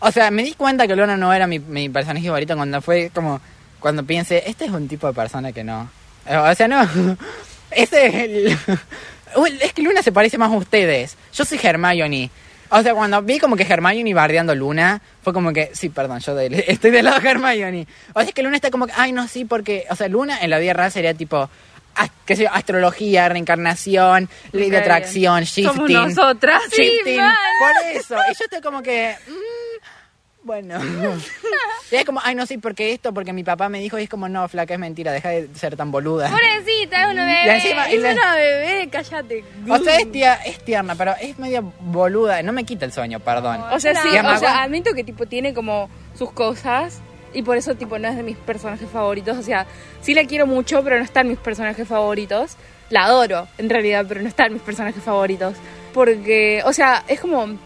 o 0.00 0.12
sea, 0.12 0.30
me 0.30 0.42
di 0.42 0.54
cuenta 0.54 0.86
que 0.86 0.96
Luna 0.96 1.16
no 1.16 1.32
era 1.32 1.46
mi, 1.46 1.58
mi 1.58 1.88
personaje 1.88 2.26
favorito 2.26 2.56
cuando 2.56 2.80
fue 2.82 3.10
como, 3.14 3.40
cuando 3.80 4.04
piense, 4.04 4.42
este 4.46 4.64
es 4.66 4.70
un 4.70 4.88
tipo 4.88 5.06
de 5.06 5.12
persona 5.12 5.52
que 5.52 5.64
no, 5.64 5.88
o 6.28 6.54
sea, 6.54 6.68
no, 6.68 6.82
ese 7.70 8.06
es 8.06 8.14
el... 8.14 8.58
Es 9.62 9.72
que 9.72 9.80
Luna 9.80 10.02
se 10.02 10.12
parece 10.12 10.36
más 10.36 10.52
a 10.52 10.56
ustedes, 10.56 11.16
yo 11.32 11.46
soy 11.46 11.58
Hermione. 11.62 12.28
O 12.72 12.82
sea, 12.82 12.94
cuando 12.94 13.20
vi 13.22 13.38
como 13.38 13.54
que 13.56 13.64
Hermione 13.64 14.14
bardeando 14.14 14.54
Luna, 14.54 15.00
fue 15.22 15.32
como 15.32 15.52
que, 15.52 15.70
sí, 15.74 15.88
perdón, 15.90 16.20
yo 16.20 16.34
de- 16.34 16.64
estoy 16.68 16.90
del 16.90 17.04
lado 17.04 17.20
de 17.20 17.28
Hermione. 17.28 17.86
O 18.14 18.20
sea, 18.20 18.28
es 18.28 18.34
que 18.34 18.42
Luna 18.42 18.56
está 18.56 18.70
como 18.70 18.86
que, 18.86 18.92
ay, 18.96 19.12
no, 19.12 19.28
sí, 19.28 19.44
porque, 19.44 19.84
o 19.90 19.96
sea, 19.96 20.08
Luna 20.08 20.38
en 20.40 20.50
la 20.50 20.58
vida 20.58 20.72
real 20.72 20.90
sería 20.90 21.14
tipo, 21.14 21.48
qué 22.24 22.36
sé 22.36 22.44
yo, 22.44 22.48
astrología, 22.52 23.28
reencarnación, 23.28 24.28
ley 24.52 24.70
de 24.70 24.78
atracción, 24.78 25.44
Somos 25.46 25.76
shifting. 25.90 25.94
nosotras. 26.08 26.62
Sí, 26.70 26.82
shifting. 26.82 27.16
mal. 27.18 27.36
Por 27.58 27.96
eso. 27.96 28.14
Y 28.30 28.34
yo 28.38 28.44
estoy 28.44 28.60
como 28.62 28.82
que, 28.82 29.14
mm, 29.28 29.32
bueno. 30.44 30.78
y 31.90 31.94
es 31.96 32.04
como, 32.04 32.20
ay, 32.24 32.34
no, 32.34 32.46
sí, 32.46 32.58
porque 32.58 32.92
esto, 32.92 33.12
porque 33.14 33.32
mi 33.32 33.44
papá 33.44 33.68
me 33.68 33.80
dijo, 33.80 33.98
y 33.98 34.04
es 34.04 34.08
como, 34.08 34.28
no, 34.28 34.48
flaca, 34.48 34.74
es 34.74 34.80
mentira, 34.80 35.12
deja 35.12 35.28
de 35.30 35.48
ser 35.54 35.76
tan 35.76 35.90
boluda. 35.90 36.30
Pobrecita, 36.30 37.02
es 37.04 37.12
una 37.12 37.22
Y 37.22 37.46
bebé. 37.46 37.58
y 37.90 37.96
Es 37.96 38.02
la- 38.02 38.12
una 38.12 38.34
bebé, 38.34 38.88
cállate. 38.90 39.44
o 39.68 39.78
sea, 39.78 39.96
es, 39.98 40.10
tia- 40.12 40.40
es 40.44 40.58
tierna, 40.64 40.94
pero 40.94 41.14
es 41.20 41.38
media 41.38 41.62
boluda. 41.80 42.42
No 42.42 42.52
me 42.52 42.64
quita 42.64 42.84
el 42.84 42.92
sueño, 42.92 43.20
perdón. 43.20 43.60
O 43.72 43.78
sea, 43.80 43.94
sí, 43.94 44.08
o 44.08 44.38
sea, 44.38 44.62
admito 44.62 44.92
que 44.94 45.04
tipo 45.04 45.26
tiene 45.26 45.54
como 45.54 45.88
sus 46.16 46.32
cosas 46.32 47.00
y 47.34 47.42
por 47.42 47.56
eso 47.56 47.74
tipo 47.74 47.98
no 47.98 48.08
es 48.08 48.16
de 48.16 48.22
mis 48.22 48.36
personajes 48.36 48.88
favoritos. 48.90 49.36
O 49.38 49.42
sea, 49.42 49.66
sí 50.00 50.14
la 50.14 50.24
quiero 50.24 50.46
mucho, 50.46 50.82
pero 50.84 50.98
no 50.98 51.04
está 51.04 51.20
en 51.20 51.28
mis 51.28 51.38
personajes 51.38 51.86
favoritos. 51.86 52.56
La 52.90 53.04
adoro, 53.04 53.48
en 53.58 53.70
realidad, 53.70 54.04
pero 54.06 54.20
no 54.20 54.28
está 54.28 54.46
en 54.46 54.52
mis 54.54 54.62
personajes 54.62 55.02
favoritos. 55.02 55.54
Porque, 55.94 56.62
o 56.66 56.72
sea, 56.74 57.04
es 57.08 57.20
como, 57.20 57.56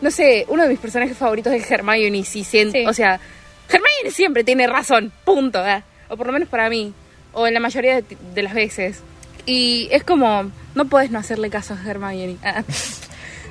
no 0.00 0.10
sé, 0.10 0.44
uno 0.48 0.62
de 0.64 0.68
mis 0.70 0.78
personajes 0.78 1.16
favoritos 1.16 1.52
es 1.52 1.70
Hermione, 1.70 2.24
si 2.24 2.44
siento, 2.44 2.78
Sí. 2.78 2.86
o 2.86 2.92
sea, 2.92 3.20
Hermione 3.68 4.10
siempre 4.10 4.44
tiene 4.44 4.66
razón, 4.66 5.12
punto, 5.24 5.64
¿eh? 5.66 5.82
o 6.08 6.16
por 6.16 6.26
lo 6.26 6.32
menos 6.32 6.48
para 6.48 6.68
mí, 6.68 6.92
o 7.32 7.46
en 7.46 7.54
la 7.54 7.60
mayoría 7.60 7.96
de, 8.02 8.04
de 8.34 8.42
las 8.42 8.54
veces. 8.54 9.00
Y 9.46 9.88
es 9.90 10.04
como, 10.04 10.50
no 10.74 10.84
puedes 10.86 11.10
no 11.10 11.18
hacerle 11.18 11.50
caso 11.50 11.74
a 11.74 11.88
Hermione. 11.90 12.36
Ah. 12.42 12.62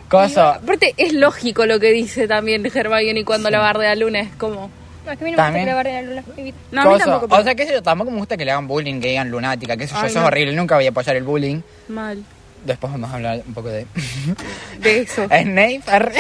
coso. 0.10 0.42
Aparte, 0.42 0.94
es 0.98 1.14
lógico 1.14 1.66
lo 1.66 1.80
que 1.80 1.92
dice 1.92 2.28
también 2.28 2.64
Hermione 2.66 3.26
cuando 3.26 3.50
la 3.50 3.60
bardea 3.60 3.92
a 3.92 3.96
Luna. 3.96 4.22
Es 4.22 4.30
como, 4.38 4.70
No, 5.06 5.12
es 5.12 5.18
que 5.18 5.24
a 5.24 5.28
mí 5.28 5.32
no 5.32 5.38
me 5.38 5.44
gusta 5.44 5.44
También. 5.44 5.66
que 5.66 5.70
le 5.70 5.74
barren 5.76 5.96
a 5.96 6.02
Luna. 6.02 6.24
No, 6.72 6.82
a 6.82 6.86
mí 6.94 7.00
tampoco. 7.00 7.28
pero- 7.28 7.42
O 7.42 7.44
sea, 7.44 7.56
sé 7.56 7.74
yo, 7.74 7.82
tampoco 7.84 8.12
me 8.12 8.18
gusta 8.18 8.38
que 8.38 8.46
le 8.46 8.52
hagan 8.52 8.68
bullying, 8.68 9.02
que 9.02 9.10
digan 9.10 9.30
lunática, 9.30 9.76
qué 9.76 9.88
sé 9.88 9.94
yo, 9.96 10.06
eso 10.06 10.20
no. 10.20 10.22
es 10.22 10.28
horrible, 10.28 10.54
nunca 10.56 10.76
voy 10.76 10.86
a 10.86 10.90
apoyar 10.90 11.16
el 11.16 11.24
bullying. 11.24 11.62
Mal. 11.90 12.24
Después 12.66 12.92
vamos 12.94 13.12
a 13.12 13.16
hablar 13.16 13.42
un 13.46 13.54
poco 13.54 13.70
de 13.70 13.86
De 14.80 15.00
eso. 15.02 15.26
Snape. 15.28 15.82
arre. 15.88 16.14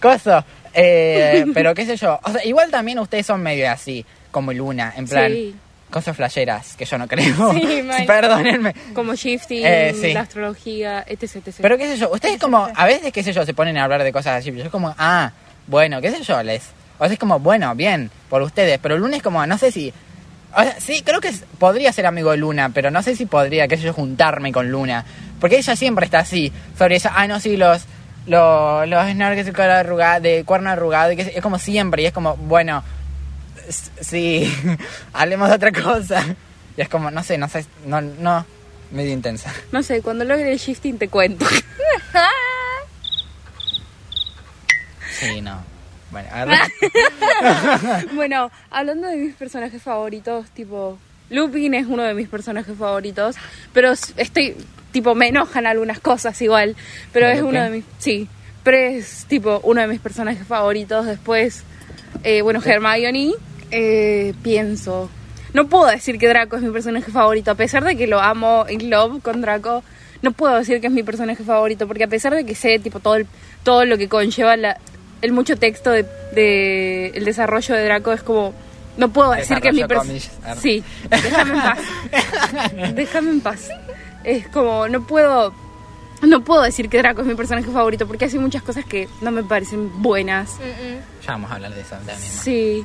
Coso. 0.00 0.44
Eh, 0.74 1.44
pero 1.54 1.74
qué 1.74 1.86
sé 1.86 1.96
yo, 1.96 2.18
o 2.22 2.30
sea, 2.32 2.44
igual 2.44 2.70
también 2.70 2.98
ustedes 2.98 3.26
son 3.26 3.42
medio 3.42 3.70
así, 3.70 4.04
como 4.30 4.52
Luna, 4.52 4.92
en 4.96 5.06
plan, 5.06 5.30
Sí. 5.30 5.54
cosas 5.90 6.16
flasheras, 6.16 6.74
que 6.76 6.84
yo 6.86 6.96
no 6.98 7.06
creo. 7.06 7.52
Sí. 7.52 7.82
Perdónenme. 8.06 8.74
Como 8.94 9.14
shifting, 9.14 9.62
Eh, 9.64 9.94
sí. 10.00 10.12
la 10.14 10.20
astrología, 10.22 11.04
etc, 11.06 11.36
etc. 11.46 11.56
Pero 11.60 11.76
qué 11.76 11.86
sé 11.88 11.96
yo, 11.98 12.10
ustedes 12.10 12.38
como, 12.40 12.66
a 12.74 12.86
veces 12.86 13.12
qué 13.12 13.22
sé 13.22 13.32
yo, 13.34 13.44
se 13.44 13.52
ponen 13.54 13.76
a 13.76 13.84
hablar 13.84 14.02
de 14.02 14.12
cosas 14.12 14.38
así, 14.40 14.50
pero 14.50 14.64
yo 14.64 14.70
como, 14.70 14.94
ah, 14.98 15.32
bueno, 15.66 16.00
qué 16.00 16.10
sé 16.10 16.22
yo, 16.22 16.42
les... 16.42 16.62
O 16.98 17.04
sea, 17.04 17.12
es 17.12 17.18
como, 17.18 17.38
bueno, 17.40 17.74
bien, 17.74 18.10
por 18.30 18.42
ustedes, 18.42 18.78
pero 18.80 18.96
Luna 18.96 19.16
es 19.18 19.22
como, 19.22 19.46
no 19.46 19.58
sé 19.58 19.70
si... 19.72 19.92
O 20.54 20.62
sea, 20.62 20.78
sí, 20.80 21.02
creo 21.04 21.20
que 21.20 21.28
es- 21.28 21.44
podría 21.58 21.92
ser 21.92 22.06
amigo 22.06 22.30
de 22.30 22.36
Luna, 22.36 22.70
pero 22.74 22.90
no 22.90 23.02
sé 23.02 23.16
si 23.16 23.26
podría, 23.26 23.68
qué 23.68 23.76
sé 23.76 23.84
yo, 23.84 23.92
juntarme 23.94 24.52
con 24.52 24.70
Luna. 24.70 25.04
Porque 25.40 25.56
ella 25.58 25.74
siempre 25.76 26.04
está 26.04 26.20
así, 26.20 26.52
sobre 26.78 26.96
esa, 26.96 27.12
ah, 27.14 27.26
no, 27.26 27.40
sí, 27.40 27.56
los... 27.56 27.82
Los, 28.24 28.88
los 28.88 29.04
snorkels 29.10 29.46
de, 29.46 29.52
cara 29.52 29.80
arrugada, 29.80 30.20
de 30.20 30.44
cuerno 30.44 30.70
arrugado, 30.70 31.10
y 31.10 31.16
que 31.16 31.22
es 31.34 31.42
como 31.42 31.58
siempre, 31.58 32.02
y 32.02 32.06
es 32.06 32.12
como, 32.12 32.36
bueno, 32.36 32.84
sí, 34.00 34.48
hablemos 35.12 35.48
de 35.48 35.56
otra 35.56 35.72
cosa. 35.72 36.24
Y 36.76 36.80
es 36.82 36.88
como, 36.88 37.10
no 37.10 37.24
sé, 37.24 37.36
no 37.36 37.48
sé, 37.48 37.66
no, 37.84 38.00
no, 38.00 38.46
medio 38.92 39.12
intensa. 39.12 39.52
No 39.72 39.82
sé, 39.82 40.02
cuando 40.02 40.24
logre 40.24 40.52
el 40.52 40.58
shifting 40.60 40.98
te 40.98 41.08
cuento. 41.08 41.44
Sí, 45.18 45.40
no. 45.40 45.64
Bueno, 46.12 46.28
bueno, 48.14 48.50
hablando 48.70 49.08
de 49.08 49.16
mis 49.16 49.34
personajes 49.34 49.82
favoritos, 49.82 50.48
tipo, 50.50 50.98
Lupin 51.30 51.74
es 51.74 51.86
uno 51.86 52.02
de 52.02 52.14
mis 52.14 52.28
personajes 52.28 52.76
favoritos, 52.76 53.36
pero 53.72 53.92
estoy, 53.92 54.54
tipo, 54.92 55.14
me 55.14 55.28
enojan 55.28 55.66
algunas 55.66 55.98
cosas 56.00 56.40
igual, 56.42 56.76
pero 57.12 57.26
¿De 57.26 57.34
es 57.34 57.40
uno 57.42 57.62
de 57.62 57.70
mis, 57.70 57.84
sí, 57.98 58.28
pero 58.62 58.76
es, 58.76 59.24
tipo, 59.26 59.60
uno 59.64 59.80
de 59.80 59.86
mis 59.88 60.00
personajes 60.00 60.46
favoritos. 60.46 61.06
Después, 61.06 61.64
eh, 62.24 62.42
bueno, 62.42 62.60
Hermione, 62.64 63.32
eh, 63.70 64.34
pienso, 64.42 65.10
no 65.54 65.68
puedo 65.68 65.86
decir 65.86 66.18
que 66.18 66.28
Draco 66.28 66.56
es 66.56 66.62
mi 66.62 66.70
personaje 66.70 67.10
favorito, 67.10 67.50
a 67.50 67.54
pesar 67.54 67.84
de 67.84 67.96
que 67.96 68.06
lo 68.06 68.20
amo 68.20 68.66
in 68.68 68.90
love 68.90 69.22
con 69.22 69.40
Draco, 69.40 69.82
no 70.20 70.32
puedo 70.32 70.54
decir 70.56 70.80
que 70.80 70.86
es 70.86 70.92
mi 70.92 71.02
personaje 71.02 71.42
favorito, 71.42 71.88
porque 71.88 72.04
a 72.04 72.08
pesar 72.08 72.34
de 72.34 72.44
que 72.44 72.54
sé, 72.54 72.78
tipo, 72.78 73.00
todo, 73.00 73.16
el- 73.16 73.26
todo 73.64 73.84
lo 73.84 73.98
que 73.98 74.08
conlleva 74.08 74.56
la, 74.56 74.78
el 75.22 75.32
mucho 75.32 75.56
texto 75.56 75.90
de, 75.90 76.04
de 76.34 77.06
el 77.14 77.24
desarrollo 77.24 77.74
de 77.74 77.84
Draco 77.84 78.12
es 78.12 78.22
como 78.22 78.52
no 78.96 79.08
puedo 79.10 79.30
decir 79.32 79.58
que 79.60 79.68
es 79.68 79.74
mi 79.74 79.84
personaje 79.84 80.28
comillas. 80.42 80.58
sí 80.60 80.84
déjame 81.08 81.54
en 81.54 81.60
paz 81.62 81.78
déjame 82.94 83.30
en 83.30 83.40
paz 83.40 83.68
es 84.24 84.46
como 84.48 84.88
no 84.88 85.06
puedo 85.06 85.54
no 86.22 86.44
puedo 86.44 86.62
decir 86.62 86.88
que 86.88 86.98
Draco 86.98 87.22
es 87.22 87.26
mi 87.26 87.34
personaje 87.34 87.68
favorito 87.70 88.06
porque 88.06 88.26
hace 88.26 88.38
muchas 88.38 88.62
cosas 88.62 88.84
que 88.84 89.08
no 89.22 89.30
me 89.30 89.42
parecen 89.42 89.90
buenas 90.02 90.50
Mm, 90.58 90.62
mm. 90.62 91.00
Ya 91.26 91.32
vamos 91.32 91.50
a 91.50 91.54
hablar 91.54 91.74
de 91.74 91.80
eso 91.80 91.94
también. 91.96 92.18
sí 92.18 92.84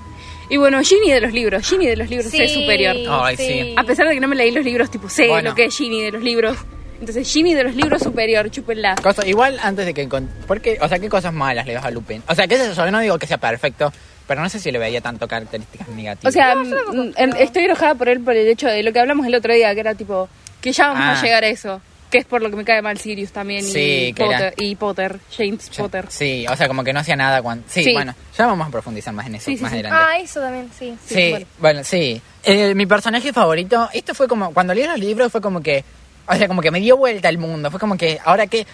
y 0.50 0.58
bueno 0.58 0.82
Ginny 0.82 1.12
de 1.12 1.22
los 1.22 1.34
libros 1.34 1.68
Ginny 1.68 1.88
de 1.88 1.98
los 1.98 2.10
libros 2.10 2.34
es 2.34 2.52
Sí, 2.52 2.62
superior 2.62 2.96
Ay, 3.10 3.36
sí. 3.38 3.74
a 3.78 3.84
pesar 3.84 4.08
de 4.08 4.14
que 4.14 4.20
no 4.22 4.28
me 4.28 4.36
leí 4.36 4.52
los 4.52 4.64
libros 4.64 4.90
tipo 4.90 5.10
sé 5.10 5.28
Bueno. 5.28 5.50
lo 5.50 5.56
que 5.56 5.66
es 5.66 5.76
Ginny 5.76 6.02
de 6.04 6.12
los 6.14 6.24
libros 6.24 6.58
entonces 7.00 7.32
Ginny 7.32 7.54
de 7.54 7.64
los 7.64 7.76
libros 7.76 8.02
superior 8.02 8.50
chúpenla 8.50 8.95
Cosa, 9.02 9.26
igual 9.28 9.60
antes 9.62 9.86
de 9.86 9.93
que... 9.93 10.08
encon- 10.08 10.28
¿Por 10.48 10.62
qué? 10.62 10.78
O 10.82 10.88
sea, 10.88 11.00
¿qué 11.00 11.10
cosas 11.10 11.34
malas 11.34 11.66
le 11.66 11.74
das 11.74 11.86
a 11.86 11.91
Lupin? 11.91 12.22
O 12.28 12.36
sea, 12.36 12.48
qué 12.48 12.58
yo, 12.58 12.74
yo 12.74 12.91
no 12.91 13.00
digo 13.00 13.18
que 13.20 13.28
sea 13.28 13.38
perfecto, 13.38 13.91
pero 14.28 14.41
no 14.41 14.50
sé 14.50 14.60
si 14.60 14.72
le 14.72 14.80
veía 14.80 15.02
tanto 15.02 15.28
características 15.28 15.88
negativas. 15.89 16.32
O 16.32 16.34
sea, 16.34 16.56
No, 16.56 16.64
mm, 16.64 17.12
pero- 17.16 17.36
estoy 17.38 17.64
enojada 17.66 17.95
por 17.95 18.10
él 18.10 18.20
por 18.22 18.36
el 18.36 18.48
hecho 18.48 18.68
de 18.68 18.84
lo 18.84 18.91
que 18.93 19.00
hablamos 19.00 19.26
el 19.28 19.36
otro 19.36 19.54
día, 19.54 19.74
que 19.74 19.80
era 19.80 19.95
tipo, 19.95 20.28
que 20.62 20.72
ya 20.72 20.88
vamos 20.88 21.04
Ah. 21.04 21.20
a 21.20 21.24
llegar 21.24 21.43
a 21.43 21.48
eso. 21.48 21.82
Que 22.10 22.20
es 22.20 22.26
por 22.26 22.41
lo 22.41 22.50
que 22.50 22.56
me 22.56 22.64
cae 22.64 22.82
mal 22.82 22.98
Sirius 22.98 23.34
también 23.34 23.62
Sí, 23.66 24.08
y, 24.08 24.14
que 24.14 24.24
era- 24.24 24.38
Potter, 24.38 24.54
y 24.58 24.76
Potter, 24.78 25.20
James 25.38 25.70
Potter. 25.76 26.06
Sí, 26.08 26.45
o 26.50 26.56
sea, 26.56 26.70
como 26.70 26.82
que 26.86 26.93
no 26.93 27.02
hacía 27.02 27.18
nada 27.18 27.41
cuando... 27.41 27.66
Sí, 27.68 27.84
Sí. 27.84 27.91
bueno, 27.91 28.16
ya 28.38 28.45
vamos 28.48 28.66
a 28.66 28.72
profundizar 28.72 29.14
más 29.14 29.28
en 29.28 29.36
eso 29.36 29.52
más 29.52 29.60
sí. 29.60 29.66
adelante. 29.66 29.98
Ah, 30.02 30.18
eso 30.18 30.39
también, 30.39 30.70
sí. 30.80 30.95
Sí, 31.06 31.30
bueno. 31.32 31.45
bueno. 31.60 31.84
sí. 31.84 32.22
Eh, 32.45 32.74
mi 32.76 32.86
personaje 32.86 33.34
favorito, 33.34 33.89
esto 33.93 34.16
fue 34.16 34.26
como, 34.30 34.54
cuando 34.54 34.74
leí 34.74 34.86
los 34.86 34.98
libros 34.98 35.30
fue 35.34 35.41
como 35.41 35.62
que, 35.62 35.84
o 36.28 36.36
sea, 36.36 36.47
como 36.47 36.61
que 36.61 36.71
me 36.71 36.80
dio 36.80 36.97
vuelta 36.97 37.30
el 37.30 37.38
mundo, 37.38 37.71
fue 37.71 37.80
como 37.80 37.97
que, 37.97 38.19
ahora 38.23 38.47
que 38.47 38.65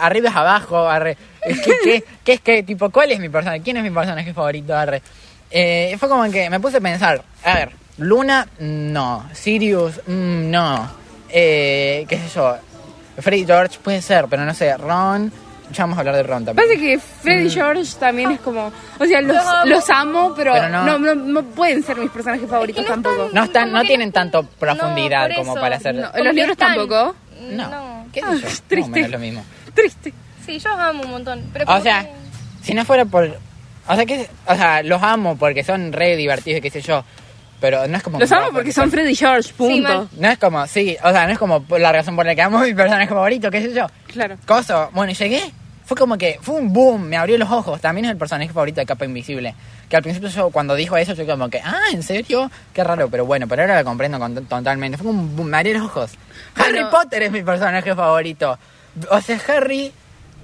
arriba 0.00 0.30
es 0.30 0.36
abajo, 0.36 0.88
arre, 0.88 1.16
que, 1.42 2.04
que 2.24 2.32
es 2.32 2.40
que, 2.40 2.62
tipo, 2.62 2.90
¿cuál 2.90 3.12
es 3.12 3.20
mi 3.20 3.28
personaje? 3.28 3.62
¿Quién 3.62 3.76
es 3.76 3.82
mi 3.82 3.90
personaje 3.90 4.32
favorito, 4.32 4.74
arre? 4.74 5.02
Eh, 5.50 5.96
fue 5.98 6.08
como 6.08 6.30
que 6.30 6.48
me 6.48 6.60
puse 6.60 6.78
a 6.78 6.80
pensar, 6.80 7.22
a 7.44 7.54
ver, 7.54 7.72
Luna, 7.98 8.48
no, 8.58 9.28
Sirius, 9.32 10.00
mm, 10.06 10.50
no, 10.50 10.90
eh, 11.28 12.06
qué 12.08 12.16
sé 12.16 12.28
yo, 12.34 12.56
Freddy 13.18 13.44
George 13.44 13.78
puede 13.82 14.00
ser, 14.00 14.26
pero 14.30 14.44
no 14.44 14.54
sé, 14.54 14.74
Ron, 14.76 15.30
ya 15.72 15.84
vamos 15.84 15.96
a 15.96 16.00
hablar 16.00 16.14
de 16.16 16.22
Ron 16.22 16.44
también. 16.44 16.66
Pasa 16.68 16.80
que 16.80 16.98
Freddy 16.98 17.50
George 17.50 17.84
también 17.98 18.30
es 18.32 18.40
como, 18.40 18.72
o 18.98 19.04
sea, 19.04 19.20
los, 19.20 19.36
Los 19.36 19.46
amo. 19.46 19.64
los 19.66 19.90
amo, 19.90 20.34
pero, 20.36 20.52
Pero 20.52 20.68
no- 20.68 20.84
no, 20.84 20.98
no, 20.98 21.14
no 21.14 21.42
pueden 21.42 21.82
ser 21.82 21.96
mis 21.96 22.10
personajes 22.10 22.48
favoritos 22.48 22.84
Es 22.84 22.90
que 22.90 22.96
no 22.96 23.02
tampoco. 23.02 23.26
están- 23.26 23.34
No 23.34 23.44
están, 23.44 23.72
no 23.72 23.82
tienen 23.82 24.08
están- 24.08 24.30
tanto 24.30 24.48
profundidad 24.58 25.30
como 25.36 25.54
para 25.54 25.76
hacer... 25.76 25.94
¿En 25.96 26.24
los 26.24 26.34
libros 26.34 26.52
están- 26.52 26.76
tampoco? 26.76 27.14
No, 27.50 27.68
No. 27.70 28.06
qué 28.12 28.20
Ah, 28.22 28.30
o 28.30 28.38
triste. 28.68 28.90
menos 28.90 29.10
lo 29.10 29.18
mismo. 29.18 29.44
Triste. 29.74 30.12
Sí, 30.46 30.58
yo 30.58 30.68
los 30.70 30.78
amo 30.78 31.02
un 31.04 31.10
montón. 31.10 31.42
Pero 31.52 31.64
O 31.64 31.66
como 31.68 31.80
sea, 31.82 32.02
que- 32.04 32.10
si 32.64 32.74
no 32.74 32.84
fuera 32.84 33.04
por... 33.04 33.36
O 33.88 33.94
sea, 33.96 34.06
que, 34.06 34.28
o 34.46 34.54
sea, 34.54 34.82
los 34.82 35.02
amo 35.02 35.36
porque 35.36 35.64
son 35.64 35.92
re 35.92 36.16
divertidos, 36.16 36.58
y 36.58 36.60
qué 36.62 36.70
sé 36.70 36.80
yo. 36.82 37.04
Pero 37.60 37.86
no 37.86 37.96
es 37.96 38.02
como... 38.02 38.18
Los 38.18 38.30
amo 38.32 38.48
porque 38.52 38.72
son 38.72 38.90
Freddy 38.90 39.14
George, 39.14 39.52
punto. 39.56 39.82
mal. 39.88 40.08
No 40.18 40.28
es 40.28 40.38
como, 40.38 40.66
sí, 40.66 40.96
o 41.02 41.10
sea, 41.12 41.26
no 41.26 41.32
es 41.32 41.38
como 41.38 41.64
la 41.78 41.92
razón 41.92 42.16
por 42.16 42.26
la 42.26 42.34
que 42.34 42.42
amo 42.42 42.58
a 42.58 42.62
mi 42.62 42.74
personaje 42.74 43.06
favorito, 43.08 43.50
qué 43.52 43.62
sé 43.62 43.72
yo. 43.72 43.86
claro. 44.08 44.36
Coso, 44.46 44.90
bueno, 44.92 45.12
y 45.12 45.14
llegué, 45.14 45.40
fue 45.92 45.98
como 46.00 46.16
que, 46.16 46.38
fue 46.40 46.54
un 46.54 46.72
boom, 46.72 47.02
me 47.02 47.16
abrió 47.18 47.36
los 47.36 47.50
ojos. 47.50 47.80
También 47.80 48.06
es 48.06 48.10
el 48.12 48.16
personaje 48.16 48.50
favorito 48.50 48.80
de 48.80 48.86
Capa 48.86 49.04
Invisible. 49.04 49.54
Que 49.90 49.96
al 49.96 50.02
principio 50.02 50.30
yo, 50.30 50.48
cuando 50.50 50.74
dijo 50.74 50.96
eso, 50.96 51.12
yo 51.12 51.26
como 51.26 51.50
que, 51.50 51.60
ah, 51.60 51.82
¿en 51.92 52.02
serio? 52.02 52.50
Qué 52.72 52.82
raro, 52.82 53.08
pero 53.10 53.26
bueno, 53.26 53.46
pero 53.46 53.60
ahora 53.62 53.78
lo 53.78 53.84
comprendo 53.84 54.18
con- 54.18 54.34
totalmente. 54.46 54.96
Fue 54.96 55.10
un 55.10 55.36
boom, 55.36 55.48
me 55.48 55.58
abrió 55.58 55.74
los 55.74 55.82
ojos. 55.86 56.12
Harry. 56.56 56.82
Potter 56.90 57.24
es 57.24 57.30
mi 57.32 57.42
personaje 57.42 57.94
favorito. 57.94 58.58
O 59.10 59.20
sea, 59.20 59.38
Harry 59.48 59.92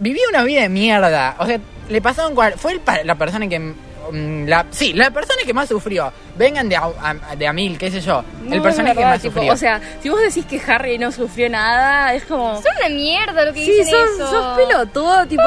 vivía 0.01 0.25
una 0.29 0.43
vida 0.45 0.61
de 0.63 0.69
mierda. 0.69 1.37
O 1.39 1.47
sea, 1.47 1.59
le 1.89 2.03
pasaron 2.03 2.35
cual, 2.35 2.55
fue 2.59 2.73
el 2.73 2.81
pa- 2.81 3.03
la 3.05 3.15
persona 3.15 3.49
que 3.49 3.73
la, 4.13 4.67
sí, 4.71 4.93
la 4.93 5.11
persona 5.11 5.43
que 5.45 5.53
más 5.55 5.69
sufrió. 5.69 6.13
Vengan 6.37 6.69
de 6.69 6.77
a, 6.77 6.85
a- 7.03 7.37
de 7.37 7.47
a 7.47 7.53
mil, 7.53 7.77
qué 7.79 7.91
sé 7.91 8.01
yo. 8.01 8.23
No, 8.43 8.49
el 8.53 8.55
es 8.59 8.63
personaje 8.63 8.97
que 8.97 9.05
más 9.05 9.21
tipo, 9.21 9.35
sufrió. 9.35 9.53
O 9.53 9.57
sea, 9.57 9.81
si 10.03 10.09
vos 10.09 10.21
decís 10.21 10.45
que 10.47 10.61
Harry 10.71 10.99
no 10.99 11.11
sufrió 11.13 11.49
nada, 11.51 12.15
es 12.15 12.25
como... 12.25 12.55
Son 12.63 12.73
una 12.79 12.89
mierda 12.89 13.45
lo 13.45 13.53
que 13.53 13.65
Sí, 13.65 13.73
dicen 13.73 13.87
sos, 13.95 14.11
eso. 14.15 14.31
sos 14.31 14.57
pelotudo, 14.59 15.27
tipo, 15.27 15.43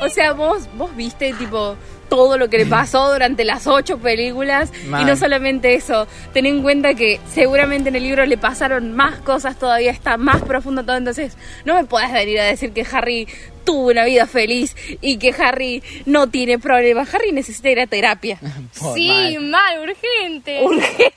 o 0.00 0.08
sea, 0.08 0.32
vos, 0.32 0.68
vos 0.76 0.94
viste, 0.96 1.32
tipo, 1.34 1.76
todo 2.14 2.36
lo 2.36 2.50
que 2.50 2.58
le 2.58 2.66
pasó 2.66 3.10
durante 3.10 3.42
las 3.42 3.66
ocho 3.66 3.96
películas 3.96 4.70
y 4.84 4.88
Mal. 4.88 5.06
no 5.06 5.16
solamente 5.16 5.74
eso, 5.74 6.06
ten 6.34 6.44
en 6.44 6.62
cuenta 6.62 6.92
que 6.92 7.18
seguramente 7.32 7.88
en 7.88 7.96
el 7.96 8.02
libro 8.02 8.26
le 8.26 8.36
pasaron 8.36 8.92
más 8.92 9.20
cosas 9.20 9.58
todavía, 9.58 9.90
está 9.90 10.18
más 10.18 10.42
profundo 10.42 10.84
todo, 10.84 10.96
entonces 10.98 11.38
no 11.64 11.74
me 11.74 11.84
puedes 11.84 12.12
venir 12.12 12.38
a 12.40 12.44
decir 12.44 12.72
que 12.72 12.86
Harry 12.92 13.26
tuvo 13.64 13.90
una 13.92 14.04
vida 14.04 14.26
feliz 14.26 14.76
y 15.00 15.16
que 15.16 15.34
Harry 15.38 15.82
no 16.04 16.28
tiene 16.28 16.58
problemas, 16.58 17.14
Harry 17.14 17.32
necesita 17.32 17.70
ir 17.70 17.80
a 17.80 17.86
terapia. 17.86 18.38
Por 18.78 18.94
Sí, 18.94 19.08
mal. 19.08 19.40
mal, 19.40 19.78
urgente. 19.88 20.60
Urgente. 20.62 21.14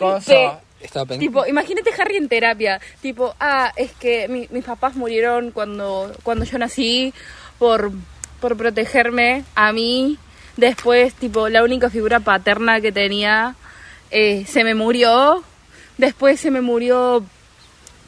Tipo, 1.20 1.46
imagínate 1.46 1.90
Harry 2.00 2.16
en 2.18 2.30
terapia. 2.30 2.80
Tipo, 3.02 3.34
ah, 3.40 3.74
es 3.76 3.92
que 3.94 4.28
mi- 4.30 4.48
mis 4.52 4.64
papás 4.64 4.96
murieron 4.96 5.52
cuando, 5.52 6.12
cuando 6.24 6.46
yo 6.46 6.58
nací 6.58 7.12
por, 7.60 7.92
por 8.40 8.56
protegerme 8.56 9.44
a 9.56 9.74
mí. 9.74 10.18
Después, 10.58 11.14
tipo, 11.14 11.50
la 11.50 11.64
única 11.64 11.90
figura 11.90 12.20
paterna 12.20 12.80
que 12.82 12.92
tenía 12.92 13.56
eh, 14.12 14.46
se 14.48 14.64
me 14.64 14.76
murió. 14.76 15.44
Después 15.98 16.40
se 16.40 16.52
me 16.52 16.62
murió 16.62 17.26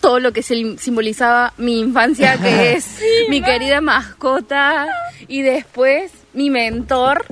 todo 0.01 0.19
lo 0.19 0.31
que 0.31 0.41
sim- 0.43 0.77
simbolizaba 0.77 1.53
mi 1.57 1.79
infancia, 1.79 2.37
que 2.37 2.73
es 2.77 2.87
mi 3.29 3.41
querida 3.41 3.81
mascota. 3.81 4.87
Y 5.27 5.41
después 5.41 6.11
mi 6.33 6.49
mentor, 6.49 7.25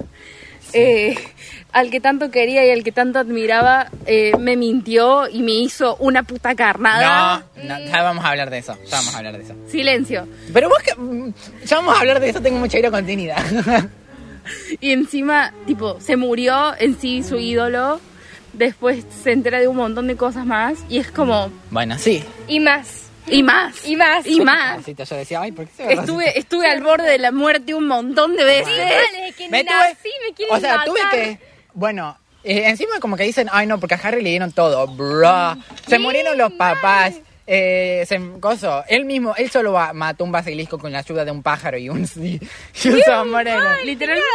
eh, 0.74 1.16
al 1.72 1.90
que 1.92 2.02
tanto 2.02 2.32
quería 2.32 2.66
y 2.66 2.72
al 2.72 2.84
que 2.84 2.92
tanto 2.92 3.20
admiraba, 3.20 3.88
eh, 4.06 4.32
me 4.40 4.58
mintió 4.58 5.30
y 5.30 5.42
me 5.44 5.52
hizo 5.54 5.96
una 5.98 6.24
puta 6.24 6.56
carnada. 6.56 7.46
No, 7.56 7.78
no, 7.80 7.86
ya 7.86 8.02
vamos 8.04 8.26
a 8.26 8.30
hablar 8.30 8.50
de 8.50 8.58
eso. 8.58 8.78
Ya 8.90 8.98
vamos 8.98 9.14
a 9.16 9.18
hablar 9.20 9.38
de 9.38 9.44
eso. 9.44 9.56
Silencio. 9.70 10.28
Pero 10.54 10.68
vos 10.70 10.80
que. 10.80 10.96
mm, 10.96 11.34
Ya 11.66 11.78
vamos 11.78 11.96
a 11.96 12.00
hablar 12.00 12.20
de 12.20 12.30
eso, 12.30 12.42
tengo 12.42 12.58
mucha 12.60 12.78
ira 12.80 12.92
contenida. 12.92 13.36
Y 14.80 14.92
encima, 14.92 15.54
tipo, 15.66 16.00
se 16.00 16.16
murió 16.16 16.74
en 16.80 17.00
sí 17.00 17.24
su 17.24 17.38
ídolo. 17.38 18.00
Después 18.54 19.06
se 19.24 19.32
entera 19.34 19.60
de 19.60 19.68
un 19.68 19.76
montón 19.76 20.08
de 20.08 20.16
cosas 20.16 20.46
más. 20.46 20.78
Y 20.90 20.98
es 21.00 21.12
como. 21.12 21.52
bueno, 21.72 21.98
sí. 21.98 22.24
Y 22.48 22.60
más. 22.60 23.04
Y 23.28 23.44
más. 23.44 23.86
Y 23.86 23.96
más. 23.96 24.26
Y 24.28 24.40
más. 24.42 24.78
Rosita, 24.78 25.04
yo 25.04 25.16
decía, 25.16 25.42
ay, 25.42 25.52
¿por 25.52 25.66
qué 25.68 25.72
se 25.76 25.86
va 25.86 25.92
Estuve, 26.02 26.38
estuve 26.40 26.70
al 26.70 26.82
borde 26.84 27.10
de 27.10 27.18
la 27.18 27.32
muerte 27.32 27.74
un 27.74 27.88
montón 27.88 28.36
de 28.36 28.44
veces. 28.44 28.68
Desde 28.78 29.34
que 29.36 29.50
Me 29.50 29.64
nací 29.64 29.94
tuve- 30.04 30.28
me 30.30 30.34
quieren 30.36 30.56
O 30.56 30.60
sea, 30.60 30.72
matar. 30.78 30.86
tuve 30.88 31.00
que. 31.12 31.40
Bueno, 31.74 32.18
Eh, 32.48 32.70
encima 32.70 33.00
como 33.00 33.18
que 33.18 33.24
dicen, 33.24 33.50
ay 33.52 33.66
no, 33.66 33.80
porque 33.80 33.96
a 33.96 33.98
Harry 34.04 34.22
le 34.22 34.30
dieron 34.30 34.52
todo, 34.52 34.86
bro. 34.88 35.58
Se 35.88 35.98
murieron 35.98 36.38
los 36.38 36.54
papás. 36.54 37.16
Eh, 37.48 38.04
se, 38.08 38.20
coso, 38.40 38.84
él 38.88 39.06
mismo, 39.06 39.36
él 39.38 39.52
solo 39.52 39.72
va- 39.74 39.94
mató 39.94 40.24
un 40.24 40.32
basilisco 40.32 40.80
con 40.80 40.92
la 40.92 41.00
ayuda 41.00 41.24
de 41.26 41.30
un 41.32 41.44
pájaro 41.44 41.78
y 41.78 41.90
un, 41.90 42.00
y 42.16 42.40
un 42.90 43.02
sombrero. 43.06 43.60
Literalmente. 43.84 44.26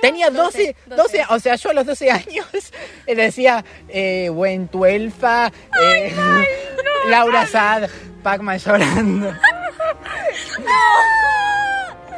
Tenía 0.00 0.30
12, 0.30 0.74
12, 0.86 1.22
o 1.30 1.38
sea, 1.38 1.54
yo 1.56 1.70
a 1.70 1.72
los 1.74 1.86
12 1.86 2.10
años 2.10 2.46
eh, 3.06 3.14
decía 3.14 3.64
eh, 3.88 4.28
Gwen 4.30 4.68
Tuelfa, 4.68 5.50
eh, 5.82 6.12
Laura 7.08 7.46
Sad, 7.46 7.88
Pac-Man 8.22 8.58
llorando. 8.58 9.32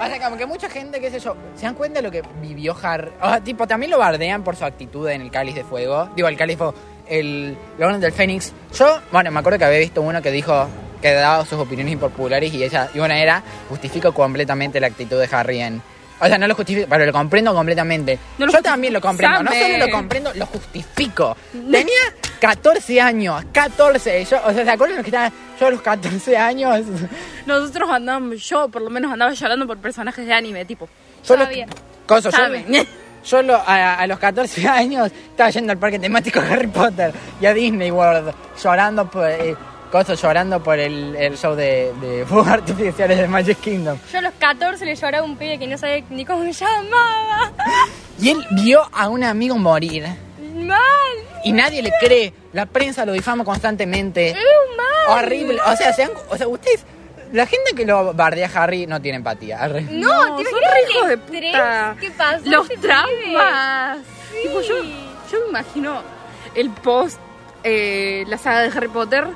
O 0.01 0.07
sea, 0.07 0.21
como 0.23 0.37
que 0.37 0.45
mucha 0.47 0.69
gente, 0.69 1.01
qué 1.01 1.11
sé 1.11 1.21
yo, 1.21 1.37
se 1.55 1.63
dan 1.67 1.75
cuenta 1.75 2.01
de 2.01 2.03
lo 2.03 2.11
que 2.11 2.23
vivió 2.43 2.77
Harry. 2.83 3.11
O 3.23 3.29
sea, 3.29 3.41
tipo, 3.41 3.67
también 3.67 3.91
lo 3.91 3.99
bardean 3.99 4.43
por 4.45 4.57
su 4.57 4.65
actitud 4.65 5.09
en 5.09 5.21
el 5.23 5.31
Cáliz 5.31 5.55
de 5.55 5.65
Fuego. 5.65 6.11
Digo, 6.17 6.29
el 6.29 6.37
Cáliz 6.37 6.59
de 6.59 6.65
Fuego, 6.65 6.75
el 7.09 7.57
Orden 7.79 8.01
del 8.01 8.13
Fénix. 8.13 8.53
Yo, 8.77 9.01
bueno, 9.13 9.31
me 9.31 9.41
acuerdo 9.41 9.59
que 9.59 9.65
había 9.65 9.79
visto 9.79 10.03
uno 10.03 10.23
que 10.23 10.31
dijo 10.31 10.69
que 11.01 11.13
daba 11.13 11.45
sus 11.45 11.59
opiniones 11.59 11.93
impopulares 11.93 12.53
y 12.55 12.65
ella, 12.65 12.89
y 12.95 12.99
una 12.99 13.19
era, 13.19 13.43
justifico 13.69 14.13
completamente 14.13 14.81
la 14.81 14.87
actitud 14.87 15.21
de 15.21 15.29
Harry 15.31 15.61
en... 15.61 15.83
O 16.21 16.27
sea, 16.27 16.39
no 16.39 16.47
lo 16.47 16.55
justifico, 16.55 16.87
pero 16.89 17.05
lo 17.05 17.13
comprendo 17.13 17.53
completamente. 17.53 18.19
No 18.39 18.47
lo 18.47 18.53
yo 18.53 18.63
también 18.63 18.93
lo 18.93 19.01
comprendo, 19.01 19.43
no 19.43 19.53
solo 19.53 19.79
lo 19.79 19.91
comprendo, 19.91 20.33
lo 20.35 20.47
justifico. 20.47 21.37
Tenía 21.53 22.01
14 22.41 23.01
años, 23.01 23.45
14. 23.53 24.25
Yo, 24.25 24.39
o 24.47 24.53
sea, 24.53 24.65
¿se 24.65 24.71
acuerdan 24.71 25.03
que 25.03 25.11
estaban 25.11 25.33
yo 25.61 25.67
a 25.67 25.71
los 25.73 25.83
14 25.83 26.37
años? 26.37 26.87
Nosotros 27.47 27.91
andábamos, 27.91 28.49
yo 28.49 28.69
por 28.69 28.81
lo 28.81 28.91
menos 28.91 29.13
andaba 29.13 29.33
llorando 29.33 29.67
por 29.67 29.77
personajes 29.79 30.25
de 30.25 30.33
anime, 30.33 30.65
tipo. 30.65 30.89
Sabía. 31.23 31.67
Coso, 32.07 32.31
yo-. 32.31 32.39
Yo 33.27 33.43
lo- 33.43 33.57
a, 33.57 33.95
a 33.95 34.07
los 34.07 34.19
14 34.19 34.69
años 34.69 35.11
estaba 35.31 35.51
yendo 35.51 35.73
al 35.73 35.79
parque 35.79 35.99
temático 35.99 36.41
de 36.41 36.53
Harry 36.53 36.67
Potter 36.67 37.13
y 37.41 37.47
a 37.47 37.55
Disney 37.55 37.91
World, 37.91 38.33
llorando 38.63 39.11
por, 39.11 39.29
eh, 39.31 39.57
coso, 39.91 40.15
llorando 40.15 40.63
por 40.63 40.79
el, 40.79 41.15
el 41.17 41.39
show 41.39 41.55
de, 41.55 41.93
de 42.01 42.25
fuegos 42.29 42.49
artificiales 42.49 43.19
de 43.19 43.27
Magic 43.29 43.59
Kingdom. 43.61 43.99
Yo 44.13 44.19
a 44.19 44.23
los 44.23 44.33
14 44.39 44.85
le 44.85 44.95
lloraba 44.95 45.25
a 45.25 45.29
un 45.29 45.37
pibe 45.37 45.59
que 45.59 45.67
no 45.67 45.79
sabía 45.79 46.05
ni 46.11 46.25
cómo 46.25 46.45
llamaba. 46.45 47.53
Y 48.21 48.31
él 48.31 48.47
vio 48.51 48.83
a 48.93 49.09
un 49.09 49.25
amigo 49.25 49.57
morir 49.57 50.07
Mal. 50.55 50.79
y 51.45 51.53
nadie 51.53 51.83
le 51.83 51.93
cree. 52.01 52.33
La 52.53 52.67
prensa 52.67 53.05
lo 53.05 53.13
difama 53.13 53.45
constantemente. 53.45 54.29
Es 54.31 54.37
mal. 54.77 55.19
Horrible. 55.25 55.59
O 55.67 55.77
sea, 55.77 55.93
sean- 55.93 56.13
o 56.29 56.37
sea, 56.37 56.47
ustedes, 56.47 56.85
la 57.35 57.47
gente 57.47 57.73
que 57.75 57.85
lo 57.85 58.15
bardea 58.15 58.49
a 58.53 58.63
Harry 58.63 58.87
no 58.87 59.03
tiene 59.03 59.17
empatía. 59.17 59.61
Arre. 59.61 59.83
No, 59.91 60.29
No, 60.29 60.37
¿te 60.37 60.45
son 60.45 60.61
re 60.61 60.91
hijos 60.91 61.09
de 61.09 61.19
puta. 61.19 61.97
¿Qué 62.01 62.11
pasó? 62.13 62.41
Los 62.45 62.69
pibe? 62.69 62.81
traumas. 62.81 63.99
Sí. 64.31 64.39
Tipo, 64.49 64.61
yo, 64.61 64.83
yo 64.85 65.41
me 65.43 65.49
imagino 65.49 66.01
el 66.55 66.71
post, 66.71 67.19
eh, 67.65 68.25
la 68.29 68.39
saga 68.39 68.61
de 68.61 68.69
Harry 68.69 68.87
Potter, 68.87 69.27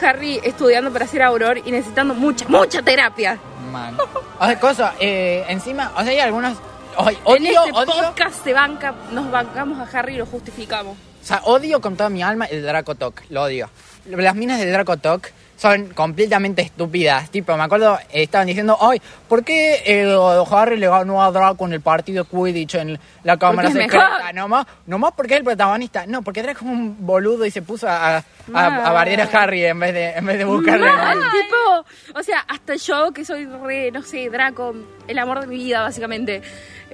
Harry 0.00 0.40
estudiando 0.42 0.90
para 0.90 1.06
ser 1.06 1.22
Auror 1.22 1.58
y 1.58 1.70
necesitando 1.70 2.14
mucha, 2.14 2.48
mucha 2.48 2.80
terapia. 2.80 3.38
Man. 3.70 3.98
O 4.38 4.46
sea, 4.46 4.58
cosa, 4.58 4.94
eh, 4.98 5.44
encima, 5.48 5.92
o 5.94 6.02
sea, 6.02 6.10
hay 6.10 6.20
algunos. 6.20 6.56
ay, 6.96 7.18
en 7.26 7.32
odio, 7.32 7.64
este 7.66 7.72
odio, 7.78 7.92
podcast 8.02 8.44
se 8.44 8.54
banca, 8.54 8.94
nos 9.12 9.30
bancamos 9.30 9.78
a 9.78 9.98
Harry 9.98 10.14
y 10.14 10.18
lo 10.18 10.26
justificamos. 10.26 10.96
o 11.22 11.26
sea, 11.26 11.42
odio 11.44 11.82
con 11.82 11.96
toda 11.96 12.08
mi 12.08 12.22
alma 12.22 12.46
el 12.46 12.62
Draco 12.62 12.94
Talk, 12.94 13.22
lo 13.28 13.42
odio. 13.42 13.68
Las 14.06 14.34
minas 14.34 14.58
del 14.58 14.72
Draco 14.72 14.96
Talk 14.96 15.30
son 15.62 15.90
completamente 15.90 16.60
estúpidas. 16.60 17.30
Tipo, 17.30 17.56
me 17.56 17.62
acuerdo, 17.62 17.96
estaban 18.12 18.48
diciendo, 18.48 18.76
ay, 18.80 19.00
¿por 19.28 19.44
qué 19.44 20.04
Harry 20.50 20.76
le 20.76 20.88
ganó 20.88 21.22
a 21.22 21.30
Draco 21.30 21.64
en 21.66 21.74
el 21.74 21.80
partido 21.80 22.24
Quidditch 22.24 22.74
en 22.74 22.98
la 23.22 23.36
cámara 23.36 23.70
secreta? 23.70 24.32
Nomás, 24.34 24.66
nomás 24.86 25.12
porque 25.16 25.34
es 25.34 25.38
el 25.38 25.44
protagonista. 25.44 26.04
No, 26.04 26.22
porque 26.22 26.42
Draco 26.42 26.64
es 26.64 26.66
un 26.66 27.06
boludo 27.06 27.46
y 27.46 27.52
se 27.52 27.62
puso 27.62 27.86
a, 27.88 28.16
a, 28.16 28.16
a, 28.16 28.22
a 28.66 28.70
Mal. 28.70 28.92
bardear 28.92 29.20
a 29.20 29.40
Harry 29.40 29.64
en 29.64 29.78
vez 29.78 29.94
de, 29.94 30.10
en 30.10 30.26
vez 30.26 30.38
de 30.38 30.44
buscarle. 30.44 30.90
Mal, 30.90 31.18
tipo, 31.18 32.18
o 32.18 32.22
sea, 32.24 32.40
hasta 32.40 32.74
yo 32.74 33.12
que 33.12 33.24
soy 33.24 33.46
re, 33.46 33.92
no 33.92 34.02
sé, 34.02 34.30
Draco, 34.30 34.74
el 35.06 35.18
amor 35.20 35.42
de 35.42 35.46
mi 35.46 35.58
vida, 35.58 35.82
básicamente, 35.82 36.42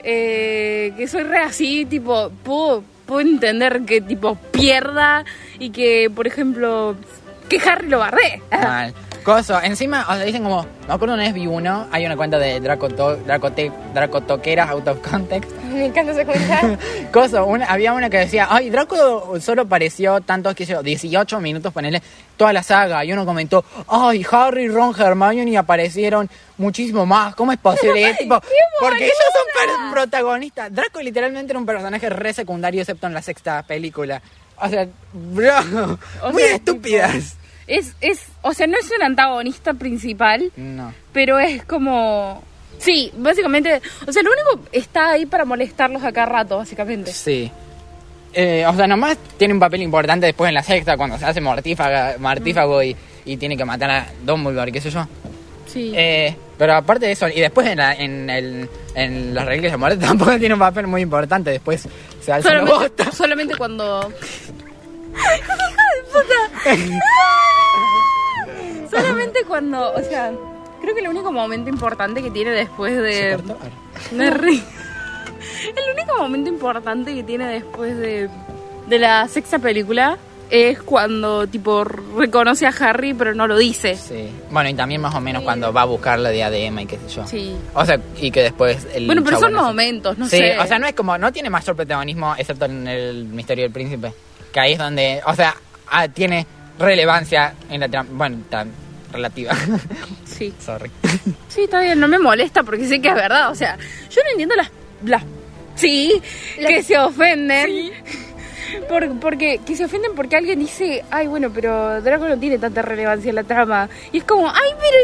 eh, 0.05 0.93
que 0.95 1.09
soy 1.09 1.23
re 1.23 1.39
así, 1.39 1.87
tipo, 1.87 2.31
puedo, 2.45 2.85
puedo 3.07 3.21
entender 3.23 3.81
que, 3.87 4.03
tipo, 4.03 4.35
pierda 4.53 5.25
y 5.59 5.71
que, 5.71 6.11
por 6.14 6.27
ejemplo, 6.27 6.97
que 7.49 7.59
Harry 7.68 7.88
lo 7.88 7.99
bardee. 7.99 8.42
Mal. 8.51 8.94
Coso, 9.24 9.61
encima, 9.62 10.07
o 10.09 10.14
sea, 10.14 10.24
dicen 10.24 10.42
como, 10.42 10.64
me 10.86 10.94
acuerdo 10.94 11.12
una 11.14 11.24
vez 11.24 11.34
vi 11.34 11.46
uno, 11.46 11.86
hay 11.92 12.07
una 12.07 12.16
cuenta 12.16 12.38
de 12.38 12.61
Draco, 12.61 12.88
to, 12.88 13.16
Draco, 13.16 13.53
Te- 13.53 13.70
Draco 13.92 14.22
Toqueras 14.22 14.70
out 14.70 14.88
of 14.88 14.99
context. 15.07 15.51
Me 15.64 15.86
encanta 15.86 16.12
ese 16.12 16.24
comentario. 16.24 16.78
Coso, 17.12 17.44
una- 17.44 17.66
había 17.66 17.92
una 17.92 18.09
que 18.09 18.18
decía, 18.18 18.46
ay, 18.49 18.70
Draco 18.70 19.38
solo 19.40 19.62
apareció 19.62 20.20
tantos, 20.22 20.55
que 20.55 20.64
yo, 20.64 20.82
18 20.82 21.40
minutos, 21.40 21.74
ponele, 21.74 22.01
toda 22.38 22.55
la 22.55 22.62
saga. 22.62 23.05
Y 23.05 23.12
uno 23.12 23.26
comentó, 23.26 23.64
ay, 23.88 24.24
Harry, 24.30 24.68
Ron, 24.68 24.94
Hermione 24.99 25.59
aparecieron 25.59 26.30
muchísimo 26.57 27.05
más. 27.05 27.34
¿Cómo 27.34 27.53
es 27.53 27.59
posible? 27.59 28.14
tipo, 28.18 28.40
porque 28.80 29.05
ellos 29.05 29.16
son 29.34 29.90
protagonistas. 29.92 30.72
Draco 30.72 31.03
literalmente 31.03 31.53
era 31.53 31.59
un 31.59 31.66
personaje 31.66 32.09
re 32.09 32.32
secundario, 32.32 32.80
excepto 32.80 33.07
en 33.09 33.14
la 33.14 33.20
sexta 33.20 33.62
película. 33.64 34.22
O 34.61 34.68
sea, 34.68 34.88
bro, 35.12 35.99
O 36.22 36.32
muy 36.32 36.42
sea, 36.42 36.55
estúpidas. 36.57 37.36
Es, 37.69 37.95
es, 38.01 38.23
o 38.43 38.53
sea, 38.55 38.66
no 38.66 38.77
es 38.79 38.91
un 38.97 39.03
antagonista 39.05 39.75
principal, 39.75 40.51
No. 40.57 40.93
pero 41.12 41.39
es 41.39 41.62
como... 41.64 42.43
Sí, 42.79 43.12
básicamente, 43.16 43.81
o 44.07 44.12
sea, 44.12 44.23
lo 44.23 44.31
único 44.31 44.69
está 44.73 45.11
ahí 45.11 45.27
para 45.27 45.45
molestarlos 45.45 46.03
a 46.05 46.12
cada 46.12 46.27
rato, 46.27 46.57
básicamente. 46.59 47.12
Sí. 47.12 47.51
Eh, 48.33 48.64
o 48.66 48.75
sea, 48.75 48.87
nomás 48.87 49.16
tiene 49.37 49.53
un 49.55 49.61
papel 49.61 49.83
importante 49.83 50.27
después 50.27 50.49
en 50.49 50.55
la 50.55 50.62
sexta, 50.62 50.97
cuando 50.97 51.19
se 51.19 51.25
hace 51.25 51.41
mortífaga, 51.41 52.16
mortífago 52.19 52.83
y, 52.83 52.95
y 53.25 53.37
tiene 53.37 53.57
que 53.57 53.64
matar 53.64 53.91
a 53.91 54.07
Dumbledore, 54.25 54.71
qué 54.71 54.81
sé 54.81 54.91
yo. 54.91 55.07
Sí. 55.66 55.93
Eh, 55.95 56.35
pero 56.57 56.75
aparte 56.75 57.07
de 57.07 57.12
eso, 57.12 57.29
y 57.29 57.41
después 57.41 57.66
en, 57.66 57.79
la- 57.79 57.95
en, 57.95 58.31
el, 58.31 58.69
en 58.95 59.35
las 59.35 59.45
reliquias 59.45 59.73
de 59.73 59.77
muerte 59.77 59.99
tampoco 60.07 60.39
tiene 60.39 60.55
un 60.55 60.61
papel 60.61 60.87
muy 60.87 61.03
importante, 61.03 61.51
después 61.51 61.87
se 62.23 62.33
alza 62.33 62.51
la 62.55 62.61
solamente, 62.61 63.55
bota. 66.12 66.41
solamente 66.64 66.95
cuando... 68.85 68.91
Solamente 68.91 69.45
cuando, 69.47 69.93
o 69.93 70.03
sea, 70.03 70.33
creo 70.81 70.95
que 70.95 71.01
el 71.01 71.09
único 71.09 71.33
momento 71.33 71.69
importante 71.71 72.23
que 72.23 72.31
tiene 72.31 72.51
después 72.51 72.97
de... 72.97 73.39
Me 74.12 74.31
rí. 74.31 74.62
El 75.77 75.95
único 75.95 76.16
momento 76.19 76.49
importante 76.49 77.14
que 77.14 77.23
tiene 77.23 77.47
después 77.49 77.97
de, 77.97 78.29
de 78.87 78.99
la 78.99 79.29
sexta 79.29 79.59
película 79.59 80.19
es 80.51 80.81
cuando, 80.83 81.47
tipo, 81.47 81.85
reconoce 81.85 82.66
a 82.66 82.71
Harry 82.71 83.12
pero 83.14 83.35
no 83.35 83.47
lo 83.47 83.57
dice. 83.59 83.97
Sí. 83.97 84.31
Bueno, 84.51 84.71
y 84.71 84.75
también 84.75 85.01
más 85.01 85.14
o 85.14 85.21
menos 85.21 85.43
cuando 85.43 85.73
va 85.73 85.83
a 85.83 85.85
buscar 85.85 86.19
la 86.19 86.31
diadema 86.31 86.83
y 86.83 86.87
qué 86.87 86.97
sé 86.97 87.09
yo. 87.09 87.27
Sí. 87.27 87.55
O 87.75 87.85
sea, 87.85 88.01
y 88.16 88.31
que 88.31 88.43
después 88.43 88.87
el 88.95 89.07
Bueno, 89.07 89.23
pero 89.25 89.39
son 89.39 89.53
momentos, 89.53 90.16
no 90.16 90.27
sí, 90.27 90.39
sé. 90.39 90.59
o 90.59 90.66
sea, 90.66 90.79
no 90.79 90.87
es 90.87 90.95
como, 90.95 91.19
no 91.19 91.33
tiene 91.33 91.51
mayor 91.51 91.77
protagonismo 91.77 92.35
excepto 92.37 92.64
en 92.64 92.87
el 92.89 93.25
misterio 93.27 93.64
del 93.64 93.73
príncipe. 93.73 94.12
Que 94.53 94.61
ahí 94.61 94.72
es 94.72 94.78
donde, 94.78 95.20
o 95.26 95.34
sea, 95.34 95.55
ah, 95.88 96.09
tiene 96.09 96.46
relevancia 96.78 97.55
en 97.70 97.80
la 97.80 97.88
trama, 97.88 98.09
bueno, 98.12 98.38
tan 98.49 98.70
relativa. 99.12 99.53
Sí. 100.24 100.55
Sorry. 100.64 100.88
Sí, 101.49 101.62
está 101.64 101.80
bien, 101.80 101.99
no 101.99 102.07
me 102.07 102.18
molesta 102.20 102.62
porque 102.62 102.86
sé 102.86 103.01
que 103.01 103.09
es 103.09 103.14
verdad. 103.16 103.51
O 103.51 103.57
sea, 103.57 103.76
yo 104.09 104.22
no 104.22 104.30
entiendo 104.30 104.55
las. 104.55 104.70
las 105.05 105.24
sí, 105.74 106.22
que 106.57 106.82
se 106.84 106.96
ofenden. 106.96 107.90
Por- 108.88 109.18
porque 109.18 109.61
que 109.66 109.74
se 109.74 109.86
ofenden 109.86 110.14
porque 110.14 110.36
alguien 110.36 110.61
dice, 110.61 111.03
ay, 111.11 111.26
bueno, 111.26 111.51
pero 111.53 112.01
Draco 112.03 112.28
no 112.28 112.38
tiene 112.38 112.59
tanta 112.59 112.82
relevancia 112.82 113.30
en 113.30 113.34
la 113.34 113.42
trama. 113.42 113.88
Y 114.12 114.18
es 114.18 114.24
como, 114.24 114.49
ay, 114.49 114.70
pero. 114.78 114.96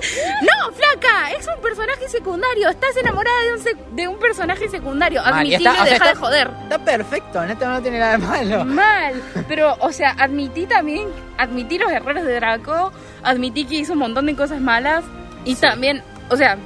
No, 0.42 0.72
flaca, 0.72 1.30
es 1.38 1.46
un 1.46 1.60
personaje 1.62 2.08
secundario. 2.08 2.68
Estás 2.68 2.96
enamorada 2.96 3.36
de 3.44 3.52
un, 3.54 3.58
sec- 3.60 3.90
de 3.92 4.08
un 4.08 4.18
personaje 4.18 4.68
secundario. 4.68 5.22
Mal, 5.22 5.46
y 5.46 5.54
o 5.54 5.58
sea, 5.60 5.84
deja 5.84 6.08
de 6.08 6.14
joder. 6.14 6.50
Está 6.64 6.78
perfecto, 6.78 7.44
no, 7.44 7.54
no 7.54 7.82
tiene 7.82 7.98
nada 7.98 8.12
de 8.12 8.18
malo. 8.18 8.64
Mal, 8.64 9.22
pero, 9.48 9.76
o 9.80 9.92
sea, 9.92 10.10
admití 10.18 10.66
también, 10.66 11.08
admití 11.38 11.78
los 11.78 11.90
errores 11.90 12.24
de 12.24 12.34
Draco, 12.34 12.92
admití 13.22 13.64
que 13.64 13.76
hizo 13.76 13.92
un 13.94 14.00
montón 14.00 14.26
de 14.26 14.34
cosas 14.36 14.60
malas 14.60 15.04
y 15.44 15.54
también, 15.56 16.02
o 16.30 16.36
sea, 16.36 16.56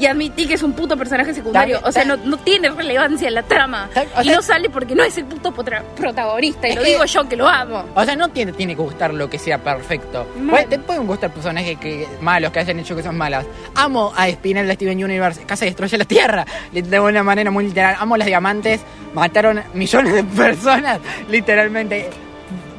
y 0.00 0.06
admití 0.06 0.46
que 0.46 0.54
es 0.54 0.62
un 0.62 0.72
puto 0.72 0.96
personaje 0.96 1.32
secundario, 1.34 1.80
o 1.84 1.92
sea, 1.92 2.04
no, 2.04 2.16
no 2.16 2.36
tiene 2.38 2.70
relevancia 2.70 3.28
en 3.28 3.34
la 3.34 3.42
trama 3.42 3.88
o 4.16 4.22
y 4.22 4.24
sea- 4.26 4.36
no 4.36 4.42
sale 4.42 4.68
porque 4.70 4.94
no 4.94 5.04
es 5.04 5.16
el 5.18 5.26
puto 5.26 5.52
protagonista 5.52 6.68
y 6.68 6.74
lo 6.74 6.82
que- 6.82 6.88
digo 6.88 7.04
yo 7.04 7.28
que 7.28 7.36
lo 7.36 7.46
amo. 7.48 7.84
O 7.94 8.04
sea, 8.04 8.16
no 8.16 8.28
tiene, 8.30 8.52
tiene 8.52 8.74
que 8.74 8.82
gustar 8.82 9.12
lo 9.14 9.28
que 9.30 9.38
sea 9.38 9.58
perfecto. 9.58 10.26
Mal. 10.36 10.50
Puede- 10.50 10.64
te 10.66 10.78
pueden 10.78 11.06
gustar 11.06 11.32
personajes 11.32 11.78
que, 11.78 12.08
malos 12.20 12.50
que 12.52 12.60
hayan 12.60 12.78
hecho 12.80 12.94
cosas 12.94 13.14
malas. 13.14 13.44
Amo 13.74 14.12
a 14.16 14.28
Spinel 14.30 14.66
de 14.66 14.74
Steven 14.74 15.04
Universe, 15.04 15.42
casi 15.44 15.66
destruye 15.66 15.96
la 15.98 16.04
Tierra, 16.04 16.46
de 16.72 17.00
una 17.00 17.22
manera 17.22 17.50
muy 17.50 17.64
literal. 17.66 17.96
Amo 17.98 18.16
los 18.16 18.26
diamantes, 18.26 18.80
mataron 19.14 19.62
millones 19.74 20.14
de 20.14 20.24
personas, 20.24 20.98
literalmente. 21.28 22.08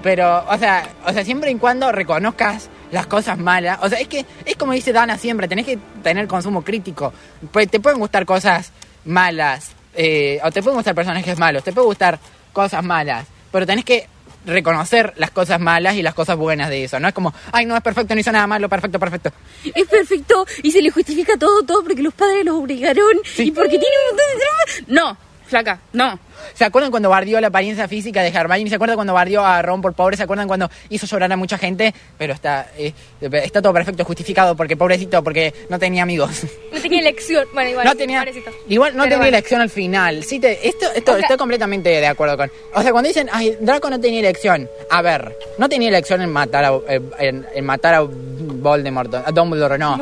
Pero, 0.01 0.43
o 0.49 0.57
sea, 0.57 0.89
o 1.05 1.13
sea, 1.13 1.23
siempre 1.23 1.49
y 1.51 1.55
cuando 1.55 1.91
reconozcas 1.91 2.69
las 2.93 3.07
cosas 3.07 3.37
malas. 3.37 3.79
O 3.81 3.89
sea, 3.89 3.99
es 3.99 4.07
que 4.07 4.25
es 4.45 4.55
como 4.55 4.71
dice 4.71 4.93
Dana 4.93 5.17
siempre, 5.17 5.47
tenés 5.47 5.65
que 5.65 5.77
tener 6.01 6.27
consumo 6.27 6.63
crítico. 6.63 7.11
Pues 7.51 7.69
te 7.69 7.79
pueden 7.79 7.99
gustar 7.99 8.25
cosas 8.25 8.71
malas, 9.03 9.71
eh, 9.95 10.39
o 10.43 10.51
te 10.51 10.61
pueden 10.61 10.77
gustar 10.77 10.95
personajes 10.95 11.37
malos, 11.37 11.63
te 11.63 11.73
pueden 11.73 11.87
gustar 11.87 12.19
cosas 12.53 12.83
malas, 12.83 13.25
pero 13.51 13.65
tenés 13.65 13.83
que 13.83 14.07
reconocer 14.45 15.13
las 15.15 15.31
cosas 15.31 15.59
malas 15.59 15.95
y 15.95 16.03
las 16.03 16.13
cosas 16.13 16.37
buenas 16.37 16.69
de 16.69 16.83
eso. 16.83 16.99
No 16.99 17.07
es 17.07 17.13
como, 17.13 17.33
ay, 17.51 17.65
no 17.65 17.75
es 17.75 17.81
perfecto, 17.81 18.13
no 18.13 18.21
hizo 18.21 18.31
nada 18.31 18.45
malo, 18.45 18.69
perfecto, 18.69 18.99
perfecto. 18.99 19.31
Es 19.73 19.87
perfecto 19.87 20.45
y 20.61 20.71
se 20.71 20.81
le 20.81 20.91
justifica 20.91 21.35
todo, 21.37 21.63
todo 21.63 21.83
porque 21.83 22.03
los 22.03 22.13
padres 22.13 22.45
los 22.45 22.55
obligaron 22.55 23.17
y 23.37 23.51
porque 23.51 23.79
tiene 23.79 23.95
un 24.11 24.17
montón 24.17 24.85
de. 24.87 24.93
No, 24.93 25.17
flaca, 25.53 25.79
no. 25.93 26.19
¿Se 26.55 26.65
acuerdan 26.65 26.91
cuando 26.91 27.09
bardió 27.09 27.39
la 27.39 27.47
apariencia 27.47 27.87
física 27.87 28.21
de 28.21 28.29
Hermione? 28.29 28.69
¿Se 28.69 28.75
acuerdan 28.75 28.95
cuando 28.97 29.13
bardió 29.13 29.45
a 29.45 29.61
Ron 29.61 29.81
por 29.81 29.93
pobre? 29.93 30.17
¿Se 30.17 30.23
acuerdan 30.23 30.47
cuando 30.47 30.69
hizo 30.89 31.05
llorar 31.05 31.31
a 31.31 31.37
mucha 31.37 31.57
gente? 31.57 31.93
Pero 32.17 32.33
está, 32.33 32.67
eh, 32.77 32.91
está 33.21 33.61
todo 33.61 33.71
perfecto, 33.73 34.03
justificado, 34.03 34.55
porque 34.55 34.75
pobrecito, 34.75 35.23
porque 35.23 35.53
no 35.69 35.77
tenía 35.79 36.03
amigos. 36.03 36.43
No 36.73 36.81
tenía 36.81 36.99
elección. 36.99 37.45
Bueno, 37.53 37.69
igual. 37.69 37.85
no 37.85 37.95
tenía, 37.95 38.19
pobrecito. 38.19 38.51
igual 38.67 38.91
no 38.97 39.03
Pero 39.03 39.15
tenía 39.15 39.17
bueno. 39.19 39.37
elección 39.37 39.61
al 39.61 39.69
final. 39.69 40.23
Sí, 40.23 40.39
te, 40.39 40.67
esto, 40.67 40.87
esto 40.93 41.11
O 41.11 41.15
sea- 41.15 41.21
estoy 41.21 41.37
completamente 41.37 41.89
de 41.89 42.07
acuerdo 42.07 42.35
con. 42.35 42.51
O 42.73 42.81
sea, 42.81 42.91
cuando 42.91 43.07
dicen, 43.07 43.29
ay, 43.31 43.55
Draco 43.61 43.89
no 43.89 43.99
tenía 43.99 44.19
elección. 44.19 44.67
A 44.89 45.01
ver, 45.01 45.37
no 45.57 45.69
tenía 45.69 45.87
elección 45.89 46.21
en 46.21 46.31
matar 46.31 46.65
a, 46.65 46.73
en, 47.19 47.45
en 47.53 47.65
matar 47.65 47.93
a 47.93 48.01
Voldemort, 48.01 49.13
a 49.15 49.31
Dumbledore, 49.31 49.77
no. 49.77 49.97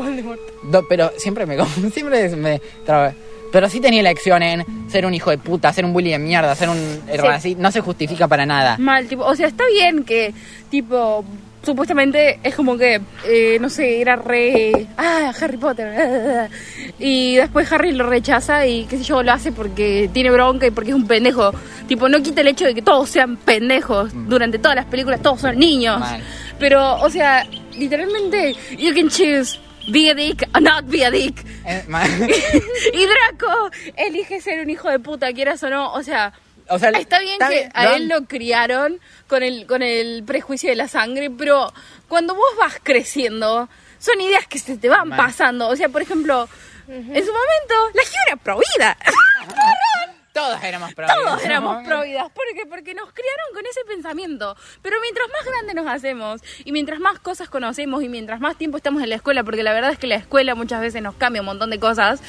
Do- 0.64 0.86
pero 0.88 1.12
siempre 1.18 1.46
me, 1.46 1.58
siempre 1.94 2.30
me 2.36 2.62
traba. 2.86 3.14
Pero 3.52 3.70
sí 3.70 3.80
tenía 3.80 4.00
elección 4.00 4.42
en 4.44 4.90
ser 4.90 5.06
un 5.06 5.14
hijo 5.14 5.30
de 5.30 5.38
puta, 5.38 5.72
ser 5.74 5.86
un 5.86 5.94
bully 5.94 6.12
de 6.12 6.20
mierda, 6.20 6.56
ser 6.56 6.70
un 6.70 7.02
así, 7.30 7.56
no 7.56 7.72
se 7.72 7.82
justifica 7.82 8.28
para 8.28 8.46
nada. 8.46 8.78
Mal, 8.78 9.08
tipo, 9.08 9.26
o 9.26 9.36
sea, 9.36 9.48
está 9.48 9.66
bien 9.68 10.04
que, 10.04 10.34
tipo, 10.70 11.26
supuestamente 11.64 12.40
es 12.44 12.56
como 12.56 12.78
que, 12.78 13.02
eh, 13.26 13.58
no 13.60 13.70
sé, 13.70 14.02
era 14.02 14.16
re. 14.16 14.88
Ah, 14.98 15.34
Harry 15.40 15.58
Potter. 15.58 16.50
y 17.00 17.36
después 17.36 17.72
Harry 17.72 17.92
lo 17.92 18.08
rechaza 18.10 18.66
y, 18.66 18.86
qué 18.86 18.98
sé 18.98 19.04
yo, 19.04 19.22
lo 19.24 19.32
hace 19.32 19.52
porque 19.52 20.10
tiene 20.14 20.32
bronca 20.32 20.68
y 20.68 20.72
porque 20.72 20.92
es 20.92 20.96
un 20.96 21.08
pendejo. 21.08 21.52
Tipo, 21.88 22.10
no 22.10 22.22
quita 22.22 22.42
el 22.42 22.48
hecho 22.48 22.66
de 22.66 22.74
que 22.74 22.82
todos 22.82 23.10
sean 23.10 23.38
pendejos. 23.38 24.12
Durante 24.28 24.60
todas 24.60 24.76
las 24.76 24.86
películas 24.86 25.22
todos 25.22 25.42
son 25.42 25.58
niños. 25.58 26.00
Mal. 26.00 26.22
Pero, 26.58 27.02
o 27.02 27.10
sea, 27.10 27.46
literalmente, 27.78 28.56
you 28.78 28.94
can 28.94 29.10
choose 29.10 29.60
be 29.88 30.10
a 30.10 30.16
dick 30.16 30.44
or 30.54 30.62
not 30.62 30.86
be 30.86 31.06
a 31.06 31.12
dick. 31.12 31.44
Eh, 31.66 31.84
y 32.94 33.06
Draco 33.06 33.72
elige 33.96 34.42
ser 34.42 34.60
un 34.62 34.70
hijo 34.70 34.90
de 34.90 35.00
puta, 35.00 35.32
quieras 35.34 35.62
o 35.64 35.70
no. 35.70 35.94
O 35.94 36.04
sea, 36.04 36.34
O 36.70 36.80
sea, 36.80 36.90
está 36.92 37.20
bien 37.20 37.34
está 37.34 37.50
que 37.50 37.56
bien, 37.56 37.72
a 37.74 37.96
él 37.96 38.08
lo 38.08 38.26
criaron 38.26 39.00
con 39.28 39.44
el, 39.44 39.66
con 39.68 39.82
el 39.82 40.24
prejuicio 40.24 40.70
de 40.70 40.76
la 40.76 40.88
sangre, 40.88 41.30
pero 41.30 41.74
cuando 42.08 42.36
vos 42.36 42.50
vas 42.58 42.80
creciendo, 42.82 43.70
son 44.00 44.20
ideas 44.22 44.48
que 44.48 44.60
se 44.60 44.78
te 44.78 44.90
van 44.90 45.10
pasando. 45.10 45.68
O 45.68 45.76
sea, 45.76 45.90
por 45.90 46.02
ejemplo, 46.02 46.48
en 46.88 47.26
su 47.26 47.32
momento, 47.32 47.76
la 47.94 48.04
Gio 48.04 48.20
era 48.28 48.36
provida. 48.38 48.98
Todos 50.34 50.64
éramos 50.64 50.94
prohibidos. 50.94 51.24
Todos 51.26 51.44
éramos 51.44 51.86
providas. 51.86 52.24
¿Por 52.32 52.44
qué? 52.56 52.66
Porque 52.66 52.94
nos 52.94 53.12
criaron 53.12 53.46
con 53.54 53.66
ese 53.66 53.82
pensamiento. 53.86 54.56
Pero 54.82 54.98
mientras 55.02 55.28
más 55.28 55.46
grande 55.46 55.74
nos 55.74 55.88
hacemos 55.88 56.42
y 56.64 56.72
mientras 56.72 57.00
más 57.00 57.20
cosas 57.20 57.50
conocemos 57.50 58.02
y 58.04 58.10
mientras 58.10 58.40
más 58.40 58.56
tiempo 58.58 58.78
estamos 58.78 59.04
en 59.04 59.10
la 59.10 59.16
escuela, 59.16 59.44
porque 59.44 59.64
la 59.64 59.74
verdad 59.74 59.92
es 59.92 60.00
que 60.00 60.08
la 60.08 60.16
escuela 60.16 60.56
muchas 60.56 60.80
veces 60.82 61.02
nos 61.02 61.16
cambia 61.16 61.42
un 61.42 61.48
montón 61.48 61.70
de 61.70 61.80
cosas, 61.80 62.22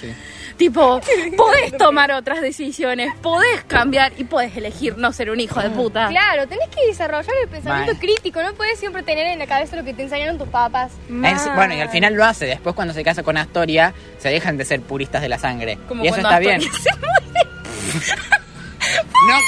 tipo, 0.57 1.01
podés 1.37 1.77
tomar 1.77 2.11
otras 2.13 2.41
decisiones, 2.41 3.13
podés 3.23 3.63
cambiar 3.65 4.13
y 4.19 4.25
podés 4.25 4.57
elegir 4.57 4.99
no 4.99 5.13
ser 5.13 5.31
un 5.31 5.39
hijo 5.41 5.61
de 5.61 5.71
puta. 5.71 6.09
Claro, 6.09 6.49
tenés 6.49 6.69
que 6.71 6.87
desarrollar 6.87 7.35
el 7.43 7.49
pensamiento 7.49 7.93
Mal. 7.93 8.01
crítico. 8.01 8.43
No 8.43 8.53
puedes 8.55 8.79
siempre 8.81 9.03
tener 9.03 9.29
en 9.29 9.39
la 9.39 9.47
cabeza 9.47 9.77
lo 9.77 9.85
que 9.85 9.95
te 9.95 10.03
enseñaron 10.03 10.39
tus 10.39 10.49
papás. 10.49 10.93
En 11.09 11.39
sí- 11.39 11.49
bueno, 11.55 11.75
y 11.75 11.81
al 11.81 11.89
final 11.91 12.15
lo 12.15 12.25
hace. 12.25 12.47
Después, 12.47 12.75
cuando 12.75 12.95
se 12.95 13.05
casa 13.05 13.23
con 13.23 13.37
Astoria, 13.37 13.95
se 14.19 14.29
dejan 14.29 14.57
de 14.57 14.65
ser 14.65 14.81
puristas 14.81 15.23
de 15.23 15.29
la 15.29 15.39
sangre. 15.39 15.79
Como 15.89 16.05
y 16.05 16.09
eso 16.09 16.17
está 16.17 16.39
bien. 16.39 16.61
Se 16.61 16.91
muere. 16.99 17.62
No, 19.27 19.39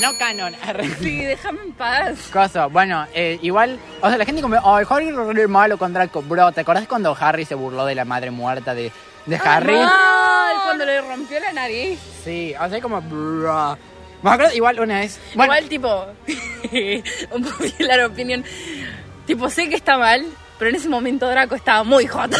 no 0.00 0.18
canon. 0.18 0.54
Sí, 1.00 1.24
déjame 1.24 1.62
en 1.62 1.72
paz. 1.72 2.28
Cosa, 2.32 2.66
bueno, 2.66 3.06
eh, 3.14 3.38
igual, 3.42 3.78
o 4.00 4.08
sea, 4.08 4.18
la 4.18 4.24
gente 4.24 4.42
como, 4.42 4.56
ay, 4.56 4.84
Harry 4.88 5.08
es 5.40 5.48
malo 5.48 5.78
con 5.78 5.92
Draco. 5.92 6.22
Bro, 6.22 6.52
¿te 6.52 6.62
acordás 6.62 6.86
cuando 6.88 7.16
Harry 7.18 7.44
se 7.44 7.54
burló 7.54 7.84
de 7.86 7.94
la 7.94 8.04
madre 8.04 8.30
muerta 8.30 8.74
de, 8.74 8.92
de 9.26 9.36
Harry? 9.36 9.74
Mal, 9.74 10.56
cuando 10.64 10.84
le 10.84 11.00
rompió 11.00 11.38
la 11.40 11.52
nariz. 11.52 11.98
Sí, 12.24 12.54
o 12.60 12.68
sea, 12.68 12.80
como, 12.80 13.00
bro. 13.00 13.78
Me 14.22 14.30
acuerdo 14.30 14.54
igual 14.54 14.80
una 14.80 15.00
vez. 15.00 15.18
Bueno, 15.34 15.54
Igual, 15.54 15.68
tipo, 15.68 16.06
un 17.30 17.42
popular 17.42 18.00
opinión. 18.04 18.44
Tipo, 19.26 19.48
sé 19.48 19.68
que 19.68 19.76
está 19.76 19.96
mal, 19.96 20.26
pero 20.58 20.70
en 20.70 20.76
ese 20.76 20.88
momento 20.88 21.28
Draco 21.28 21.54
estaba 21.54 21.84
muy 21.84 22.06
hot. 22.06 22.34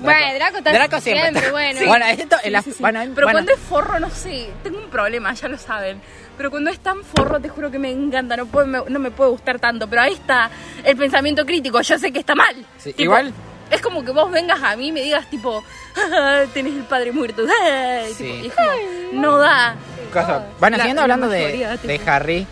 Bueno, 0.00 0.34
Draco 0.34 0.58
está 0.58 0.72
Draco 0.72 1.00
siempre. 1.00 1.30
siempre, 1.30 1.50
bueno. 1.50 1.80
Bueno, 1.86 2.06
esto, 2.06 2.36
en 2.42 2.52
la- 2.52 2.64
bueno, 2.78 3.00
pero 3.14 3.26
bueno, 3.26 3.32
cuando 3.32 3.52
es 3.52 3.58
forro, 3.58 3.98
no 4.00 4.10
sé, 4.10 4.50
tengo 4.62 4.78
un 4.78 4.90
problema, 4.90 5.32
ya 5.34 5.48
lo 5.48 5.58
saben. 5.58 6.00
Pero 6.36 6.50
cuando 6.50 6.70
es 6.70 6.78
tan 6.78 7.02
forro, 7.02 7.40
te 7.40 7.48
juro 7.48 7.70
que 7.70 7.78
me 7.80 7.90
encanta, 7.90 8.36
no, 8.36 8.46
puede- 8.46 8.66
me- 8.68 8.82
no 8.88 8.98
me 9.00 9.10
puede 9.10 9.30
gustar 9.30 9.58
tanto. 9.58 9.88
Pero 9.88 10.02
ahí 10.02 10.12
está 10.14 10.50
el 10.84 10.96
pensamiento 10.96 11.44
crítico, 11.44 11.80
yo 11.80 11.98
sé 11.98 12.12
que 12.12 12.20
está 12.20 12.34
mal. 12.34 12.54
Sí, 12.78 12.94
igual- 12.98 13.32
Es 13.70 13.82
como 13.82 14.02
que 14.02 14.12
vos 14.12 14.30
vengas 14.30 14.62
a 14.62 14.76
mí 14.76 14.86
y 14.88 14.92
me 14.92 15.02
digas, 15.02 15.28
tipo, 15.28 15.62
"Ah, 15.94 16.44
tenés 16.54 16.72
el 16.74 16.84
padre 16.84 17.12
muerto. 17.12 17.42
ah", 17.62 18.00
y 18.08 18.14
Sí. 18.14 18.24
tipo, 18.24 18.44
y 18.44 18.46
es 18.46 18.54
como, 18.54 19.20
no 19.20 19.36
da. 19.38 19.74
Cosa. 20.12 20.46
Bueno, 20.58 20.78
La- 20.78 20.84
siguiendo 20.84 21.00
la 21.00 21.14
hablando 21.14 21.28
de, 21.28 21.42
mayoría, 21.42 21.76
tipo. 21.76 21.88
de 21.88 22.00
Harry, 22.10 22.46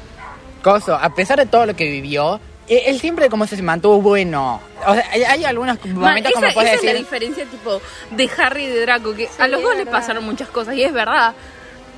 Coso, 0.62 0.94
a 0.94 1.14
pesar 1.14 1.38
de 1.38 1.46
todo 1.46 1.64
lo 1.64 1.74
que 1.76 1.84
vivió, 1.88 2.38
eh, 2.68 2.84
él 2.86 3.00
siempre 3.00 3.28
como 3.28 3.46
se 3.46 3.60
mantuvo 3.62 4.00
bueno. 4.00 4.60
O 4.86 4.94
sea, 4.94 5.04
hay, 5.10 5.22
hay 5.24 5.44
algunos 5.44 5.78
Ma, 5.86 6.08
momentos 6.08 6.32
esa, 6.32 6.40
como 6.40 6.54
puedes 6.54 6.70
esa 6.72 6.78
es 6.80 6.84
la 6.84 6.90
decir. 6.92 7.04
diferencia 7.06 7.44
tipo 7.46 7.80
de 8.10 8.30
Harry 8.38 8.64
y 8.64 8.68
de 8.68 8.80
Draco, 8.82 9.14
que 9.14 9.28
a 9.38 9.48
los 9.48 9.62
dos 9.62 9.70
les 9.76 9.84
verdad. 9.84 10.00
pasaron 10.00 10.24
muchas 10.24 10.48
cosas 10.48 10.74
y 10.74 10.82
es 10.82 10.92
verdad. 10.92 11.34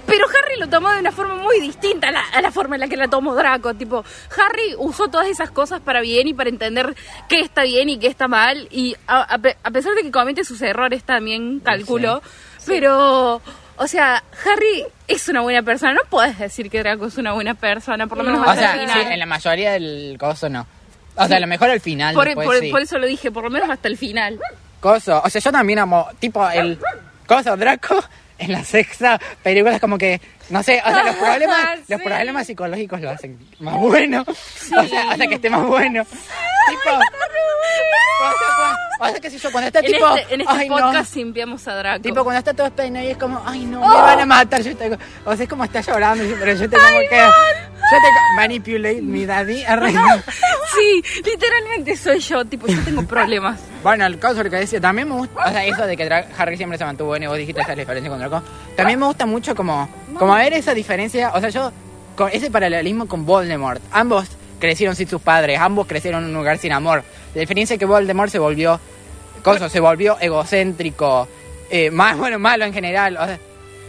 Pero 0.06 0.24
Harry 0.26 0.58
lo 0.58 0.68
tomó 0.68 0.90
de 0.90 1.00
una 1.00 1.12
forma 1.12 1.34
muy 1.34 1.60
distinta 1.60 2.08
a 2.08 2.10
la, 2.12 2.20
a 2.32 2.40
la 2.40 2.50
forma 2.50 2.76
en 2.76 2.80
la 2.80 2.88
que 2.88 2.96
la 2.96 3.08
tomó 3.08 3.34
Draco. 3.34 3.74
Tipo, 3.74 4.02
Harry 4.38 4.74
usó 4.78 5.08
todas 5.08 5.26
esas 5.26 5.50
cosas 5.50 5.80
para 5.82 6.00
bien 6.00 6.26
y 6.28 6.32
para 6.32 6.48
entender 6.48 6.94
qué 7.28 7.40
está 7.40 7.64
bien 7.64 7.90
y 7.90 7.98
qué 7.98 8.06
está 8.06 8.26
mal. 8.26 8.68
Y 8.70 8.96
a, 9.06 9.20
a 9.22 9.36
pe- 9.36 9.58
a 9.62 9.70
pesar 9.70 9.94
de 9.94 10.02
que 10.02 10.10
comete 10.10 10.44
sus 10.44 10.62
errores 10.62 11.04
también, 11.04 11.60
calculo. 11.60 12.22
Pero, 12.64 13.42
o 13.79 13.87
sea, 13.87 14.22
Harry 14.45 14.85
es 15.07 15.29
una 15.29 15.41
buena 15.41 15.62
persona. 15.62 15.95
No 15.95 16.01
puedes 16.11 16.39
decir 16.39 16.70
que 16.70 16.79
Draco 16.81 17.07
es 17.07 17.16
una 17.16 17.33
buena 17.33 17.55
persona, 17.55 18.07
por 18.07 18.18
lo 18.18 18.24
menos 18.24 18.41
No. 18.41 18.47
O 18.47 18.51
hasta 18.51 18.62
sea, 18.62 18.83
el 18.83 18.89
sí, 18.89 18.95
final. 18.99 19.12
en 19.12 19.18
la 19.18 19.26
mayoría 19.26 19.72
del 19.72 20.16
coso 20.18 20.49
no. 20.49 20.66
O 21.16 21.26
sea, 21.26 21.37
a 21.37 21.41
lo 21.41 21.47
mejor 21.47 21.70
al 21.70 21.81
final. 21.81 22.14
por, 22.14 22.26
después 22.26 22.47
por- 22.47 22.59
sí. 22.61 22.70
por 22.70 22.81
eso 22.83 22.99
lo 22.99 23.07
dije, 23.07 23.31
por 23.33 23.45
lo 23.45 23.51
menos 23.51 23.68
hasta 23.70 23.89
el 23.89 23.97
final. 23.97 24.39
Coso. 24.81 25.20
O 25.24 25.29
sea, 25.31 25.41
yo 25.41 25.51
también 25.51 25.79
amo, 25.81 26.07
tipo, 26.20 26.49
el 26.51 26.79
coso 27.26 27.57
Draco 27.57 28.03
en 28.39 28.53
la 28.53 28.62
sexta 28.62 29.18
película 29.43 29.74
es 29.74 29.81
como 29.81 29.99
que, 29.99 30.20
no 30.51 30.62
sé, 30.62 30.80
o 30.84 30.88
sea, 30.88 31.05
los 31.05 31.16
problemas, 31.16 31.78
los 31.88 32.01
Sí. 32.01 32.05
problemas 32.05 32.46
psicológicos 32.46 33.01
lo 33.01 33.11
hacen 33.11 33.38
más 33.61 33.74
bueno. 33.76 34.24
O, 34.28 34.84
sea, 34.86 35.11
o 35.12 35.16
sea, 35.16 35.26
que 35.26 35.34
esté 35.34 35.51
más 35.51 35.64
bueno. 35.66 36.05
tipo, 36.05 36.90
o 39.01 39.09
sea, 39.11 39.20
qué 39.20 39.30
sé 39.30 39.38
yo, 39.38 39.53
cuando 39.53 39.68
está 39.68 39.78
En 39.80 39.86
tipo, 39.86 40.16
este, 40.16 40.34
en 40.34 40.40
este 40.40 40.53
ay, 40.57 40.68
no. 40.68 40.76
podcast 40.76 41.12
simpiamos 41.12 41.68
a 41.68 41.74
Draco. 41.76 42.03
Tipo, 42.03 42.24
cuando 42.24 42.38
está 42.38 42.53
todo 42.55 42.66
despeinado 42.66 43.07
y 43.07 43.11
es 43.11 43.16
como, 43.16 43.40
ay, 43.46 43.64
no, 43.64 43.80
me 43.80 43.86
van 43.94 44.20
a 44.20 44.26
matar. 44.26 44.62
Yo 44.62 44.76
tengo, 44.76 44.96
o 45.24 45.34
sea, 45.36 45.42
es 45.44 45.49
como 45.49 45.64
está 45.64 45.80
llorando, 45.80 46.24
pero 46.38 46.53
yo 46.55 46.68
tengo 46.68 46.82
que. 47.09 47.16
Yo 47.16 47.96
tengo. 48.03 48.18
Manipulate 48.36 49.03
mi 49.03 49.24
daddy. 49.26 49.64
arre. 49.64 49.92
Sí, 50.78 51.03
literalmente 51.24 51.96
soy 51.96 52.20
yo, 52.20 52.44
tipo, 52.44 52.66
yo 52.66 52.78
tengo 52.84 53.03
problemas. 53.05 53.59
Bueno, 53.83 54.07
el 54.07 54.18
caso 54.18 54.43
lo 54.43 54.51
que 54.51 54.57
decía, 54.57 54.81
también 54.81 55.09
me 55.09 55.14
gusta, 55.14 55.41
o 55.47 55.51
sea, 55.51 55.64
eso 55.64 55.87
de 55.87 55.97
que 55.97 56.05
Harry 56.37 56.57
siempre 56.57 56.76
se 56.79 56.85
mantuvo 56.85 57.09
bueno 57.09 57.24
y 57.26 57.29
vos 57.29 57.39
dijiste 57.39 57.61
esa 57.61 57.74
diferencia 57.74 58.11
con 58.11 58.18
Draco. 58.18 58.43
También 58.76 58.99
me 58.99 59.07
gusta 59.07 59.24
mucho 59.26 59.55
como, 59.55 59.89
como 60.18 60.35
ver 60.35 60.53
esa 60.53 60.74
diferencia, 60.74 61.31
o 61.35 61.41
sea, 61.41 61.49
yo, 61.51 61.72
con 62.16 62.29
ese 62.33 62.51
paralelismo 62.51 63.07
con 63.07 63.24
Voldemort. 63.24 63.81
Ambos 63.93 64.26
crecieron 64.59 64.97
sin 64.97 65.09
sus 65.09 65.22
padres, 65.22 65.61
ambos 65.61 65.87
crecieron 65.87 66.24
en 66.24 66.31
un 66.31 66.37
lugar 66.37 66.59
sin 66.59 66.72
amor. 66.72 67.05
La 67.35 67.41
diferencia 67.41 67.74
es 67.74 67.79
que 67.79 67.85
Voldemort 67.87 68.31
se 68.31 68.41
volvió, 68.41 68.81
cosa, 69.45 69.68
se 69.68 69.79
volvió 69.81 70.18
egocéntrico, 70.20 71.29
eh, 71.70 71.91
más, 71.93 72.16
bueno, 72.18 72.39
malo 72.41 72.64
en 72.64 72.72
general. 72.72 73.16
O 73.16 73.24
sea, 73.26 73.39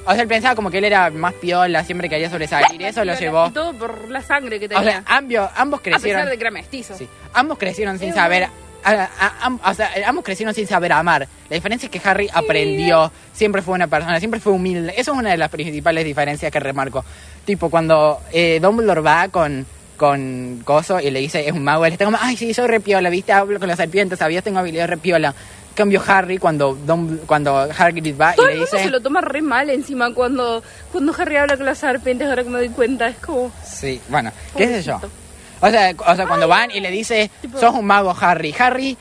o 0.05 0.13
sea, 0.13 0.21
él 0.21 0.27
pensaba 0.27 0.55
como 0.55 0.69
que 0.69 0.77
él 0.77 0.85
era 0.85 1.09
más 1.09 1.33
piola, 1.33 1.83
siempre 1.83 2.07
quería 2.09 2.29
sobresalir, 2.29 2.79
y 2.79 2.85
eso 2.85 3.03
lo 3.03 3.15
llevó. 3.15 3.47
Y 3.47 3.51
todo 3.51 3.73
por 3.73 4.07
la 4.09 4.21
sangre 4.21 4.59
que 4.59 4.65
O 4.67 4.69
tenía. 4.69 4.83
sea, 4.83 5.03
ambio- 5.07 5.49
ambos 5.55 5.79
a 5.79 5.83
crecieron. 5.83 6.21
pesar 6.21 6.29
de 6.31 6.37
que 6.37 6.43
era 6.43 6.51
mestizo. 6.51 6.95
Sí. 6.95 7.07
Ambos 7.33 7.57
crecieron 7.57 7.97
sin 7.97 8.13
saber. 8.13 8.47
O 8.83 9.73
sea, 9.73 9.91
ambos 10.05 10.23
crecieron 10.23 10.53
sin 10.53 10.67
saber 10.67 10.91
amar. 10.91 11.27
La 11.49 11.55
diferencia 11.55 11.87
es 11.87 11.91
que 11.91 12.01
Harry 12.07 12.29
aprendió, 12.33 13.11
siempre 13.33 13.61
fue 13.61 13.75
una 13.75 13.87
persona, 13.87 14.19
siempre 14.19 14.39
fue 14.39 14.53
humilde. 14.53 14.93
Eso 14.97 15.11
es 15.13 15.17
una 15.17 15.31
de 15.31 15.37
las 15.37 15.49
principales 15.49 16.05
diferencias 16.05 16.51
que 16.51 16.59
remarco. 16.59 17.03
Tipo, 17.45 17.69
cuando 17.69 18.19
eh, 18.31 18.59
Dumbledore 18.61 19.01
va 19.01 19.27
con, 19.29 19.65
con 19.97 20.61
Coso 20.63 20.99
y 20.99 21.09
le 21.11 21.19
dice, 21.19 21.47
es 21.47 21.53
un 21.53 21.63
mago, 21.63 21.85
él 21.85 21.93
está 21.93 22.05
como, 22.05 22.17
ay, 22.21 22.37
sí, 22.37 22.53
soy 22.53 22.67
repiola, 22.67 23.09
viste, 23.09 23.31
hablo 23.33 23.59
con 23.59 23.67
las 23.67 23.77
serpientes, 23.77 24.19
sabías, 24.19 24.43
tengo 24.43 24.59
habilidad 24.59 24.87
repiola. 24.87 25.33
Cambio 25.75 26.01
Harry, 26.07 26.37
cuando, 26.39 26.75
Dum- 26.75 27.19
cuando 27.25 27.55
Hagrid 27.57 28.19
va 28.19 28.33
Todo 28.33 28.49
y 28.49 28.55
le 28.55 28.59
dice... 28.61 28.83
se 28.83 28.89
lo 28.89 28.99
toma 28.99 29.21
re 29.21 29.41
mal 29.41 29.69
encima 29.69 30.13
cuando, 30.13 30.61
cuando 30.91 31.15
Harry 31.17 31.37
habla 31.37 31.55
con 31.55 31.65
las 31.65 31.77
serpientes, 31.77 32.27
ahora 32.27 32.43
que 32.43 32.49
me 32.49 32.57
doy 32.57 32.69
cuenta, 32.69 33.07
es 33.07 33.15
como... 33.17 33.49
Sí, 33.63 34.01
bueno, 34.09 34.31
qué 34.57 34.67
sé 34.67 34.83
yo. 34.83 34.99
O 35.61 35.69
sea, 35.69 35.93
o 35.97 36.15
sea, 36.15 36.27
cuando 36.27 36.47
van 36.47 36.71
y 36.71 36.79
le 36.79 36.89
dice, 36.91 37.29
sos 37.59 37.73
un 37.75 37.85
mago, 37.85 38.15
Harry. 38.19 38.55
Harry 38.57 38.97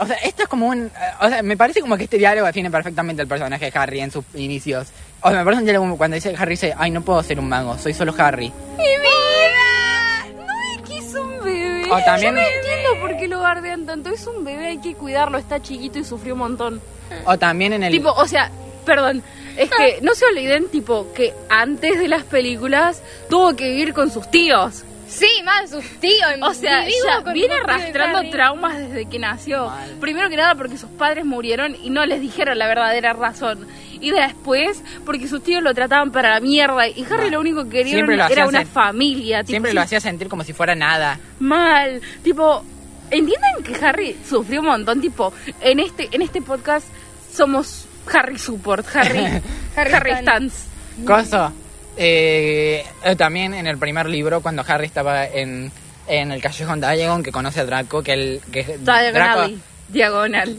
O 0.00 0.06
sea, 0.06 0.16
esto 0.16 0.42
es 0.42 0.48
como 0.48 0.66
un... 0.68 0.90
O 1.20 1.28
sea, 1.28 1.42
me 1.42 1.56
parece 1.56 1.80
como 1.80 1.96
que 1.96 2.04
este 2.04 2.18
diálogo 2.18 2.46
define 2.46 2.70
perfectamente 2.70 3.22
el 3.22 3.28
personaje 3.28 3.70
de 3.70 3.78
Harry 3.78 4.00
en 4.00 4.10
sus 4.10 4.24
inicios. 4.34 4.88
O 5.20 5.30
sea, 5.30 5.38
me 5.38 5.44
parece 5.44 5.60
un 5.60 5.64
diálogo 5.66 5.84
como 5.84 5.96
cuando 5.98 6.14
dice 6.14 6.34
Harry 6.38 6.50
dice, 6.52 6.74
ay, 6.76 6.90
no 6.90 7.02
puedo 7.02 7.22
ser 7.22 7.38
un 7.40 7.48
mago, 7.48 7.76
soy 7.78 7.94
solo 7.94 8.14
Harry. 8.18 8.52
¡Mi 8.76 8.84
vida! 8.84 10.34
No 10.36 10.82
es 10.82 10.88
que 10.88 10.98
es 10.98 11.14
un 11.14 11.44
bebé. 11.44 11.84
O 11.90 11.98
también- 12.04 12.34
Yo 12.34 12.40
no 12.40 12.46
entiendo 12.46 13.00
por 13.00 13.16
qué 13.16 13.28
lo 13.28 13.38
guardean 13.38 13.86
tanto. 13.86 14.10
Es 14.10 14.26
un 14.26 14.44
bebé, 14.44 14.66
hay 14.68 14.78
que 14.80 14.94
cuidarlo, 14.94 15.38
está 15.38 15.60
chiquito 15.60 15.98
y 15.98 16.04
sufrió 16.04 16.34
un 16.34 16.40
montón. 16.40 16.80
O 17.24 17.38
también 17.38 17.72
en 17.72 17.82
el... 17.82 17.92
Tipo, 17.92 18.10
o 18.12 18.26
sea, 18.26 18.50
perdón, 18.84 19.22
es 19.56 19.70
que 19.70 19.98
no 20.02 20.14
se 20.14 20.24
olviden, 20.26 20.68
tipo, 20.68 21.12
que 21.14 21.34
antes 21.48 21.98
de 21.98 22.06
las 22.08 22.22
películas 22.24 23.02
tuvo 23.30 23.56
que 23.56 23.68
vivir 23.70 23.92
con 23.94 24.10
sus 24.10 24.30
tíos. 24.30 24.84
Sí, 25.08 25.28
más 25.44 25.70
sus 25.70 25.84
tíos. 26.00 26.22
O 26.42 26.52
sea, 26.54 26.84
ya 26.86 27.32
viene 27.32 27.54
arrastrando 27.54 28.28
traumas 28.30 28.76
desde 28.78 29.06
que 29.06 29.18
nació. 29.18 29.66
Mal. 29.66 29.90
Primero 30.00 30.28
que 30.28 30.36
nada 30.36 30.54
porque 30.54 30.76
sus 30.76 30.90
padres 30.90 31.24
murieron 31.24 31.74
y 31.82 31.90
no 31.90 32.04
les 32.06 32.20
dijeron 32.20 32.58
la 32.58 32.66
verdadera 32.66 33.14
razón. 33.14 33.66
Y 34.00 34.10
después 34.10 34.82
porque 35.04 35.26
sus 35.26 35.42
tíos 35.42 35.62
lo 35.62 35.74
trataban 35.74 36.12
para 36.12 36.34
la 36.34 36.40
mierda. 36.40 36.86
Y 36.88 37.04
Harry 37.04 37.22
Mal. 37.24 37.30
lo 37.32 37.40
único 37.40 37.64
que 37.64 37.70
quería 37.84 38.04
era 38.30 38.46
una 38.46 38.64
familia. 38.66 39.38
tipo, 39.38 39.50
Siempre 39.50 39.72
lo 39.74 39.80
hacía 39.80 39.98
sentir 40.00 40.28
como 40.28 40.44
si 40.44 40.52
fuera 40.52 40.74
nada. 40.74 41.18
mal. 41.40 42.00
Tipo, 42.22 42.62
¿entienden 43.10 43.62
que 43.64 43.84
Harry 43.84 44.16
sufrió 44.28 44.60
un 44.60 44.66
montón? 44.66 45.00
Tipo, 45.00 45.32
en 45.60 45.80
este, 45.80 46.08
en 46.12 46.22
este 46.22 46.42
podcast 46.42 46.86
somos 47.32 47.86
Harry 48.12 48.38
Support, 48.38 48.86
Harry, 48.94 49.24
Harry 49.76 49.92
Harry, 49.92 50.10
Stan. 50.12 50.50
Stans. 50.50 50.66
Coso. 51.06 51.52
Eh, 51.98 52.84
también 53.16 53.52
en 53.54 53.66
el 53.66 53.76
primer 53.78 54.08
libro, 54.08 54.40
cuando 54.40 54.64
Harry 54.66 54.86
estaba 54.86 55.26
en, 55.26 55.70
en 56.06 56.32
el 56.32 56.40
callejón 56.40 56.80
Diagon, 56.80 57.22
que 57.22 57.32
conoce 57.32 57.60
a 57.60 57.64
Draco, 57.64 58.02
que 58.02 58.12
el 58.12 58.40
que 58.52 58.62
Draco, 58.78 59.10
Diagonal. 59.12 59.60
Diagonal. 59.88 60.58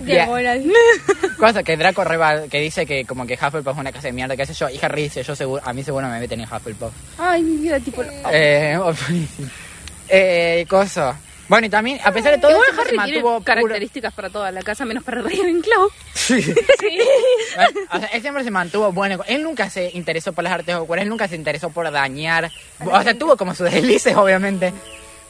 Diagonal. 0.00 0.72
cosa 1.38 1.62
que 1.62 1.76
Draco 1.76 2.04
reba- 2.04 2.48
que 2.48 2.60
dice 2.60 2.86
que 2.86 3.04
como 3.04 3.26
que 3.26 3.34
Hufflepuff 3.34 3.74
es 3.74 3.78
una 3.80 3.92
casa 3.92 4.08
de 4.08 4.12
mierda, 4.12 4.36
qué 4.36 4.46
sé 4.46 4.54
yo, 4.54 4.68
y 4.70 4.78
Harry 4.82 5.04
dice, 5.04 5.22
yo 5.22 5.36
seguro, 5.36 5.62
a 5.64 5.72
mí 5.72 5.82
seguro 5.82 6.08
me 6.08 6.18
meten 6.20 6.40
en 6.40 6.46
Hufflepuff. 6.52 6.92
Ay, 7.18 7.42
mi 7.42 7.56
vida, 7.58 7.78
tipo. 7.80 8.02
Eh, 8.32 8.78
eh, 10.08 10.66
coso. 10.68 11.14
Bueno, 11.48 11.66
y 11.66 11.70
también, 11.70 11.98
a 12.04 12.12
pesar 12.12 12.32
de 12.32 12.38
todo, 12.38 12.50
Igual 12.50 12.64
siempre 12.66 12.84
se 12.84 12.88
Harry 12.90 12.96
mantuvo 12.96 13.12
tiene 13.14 13.22
puro- 13.22 13.44
características 13.44 14.12
para 14.14 14.30
toda 14.30 14.50
la 14.52 14.62
casa, 14.62 14.84
menos 14.84 15.04
para 15.04 15.22
Ravenclaw. 15.22 15.88
Sí. 16.14 16.34
o 17.92 17.98
sea, 17.98 18.08
él 18.12 18.20
siempre 18.22 18.44
se 18.44 18.50
mantuvo 18.50 18.92
bueno. 18.92 19.22
Él 19.28 19.42
nunca 19.42 19.70
se 19.70 19.90
interesó 19.94 20.32
por 20.32 20.44
las 20.44 20.52
artes 20.52 20.74
oscuras, 20.74 21.02
él 21.02 21.08
nunca 21.08 21.28
se 21.28 21.36
interesó 21.36 21.70
por 21.70 21.90
dañar. 21.90 22.50
O 22.84 23.02
sea, 23.02 23.16
tuvo 23.18 23.36
como 23.36 23.54
sus 23.54 23.70
deslices, 23.70 24.16
obviamente. 24.16 24.72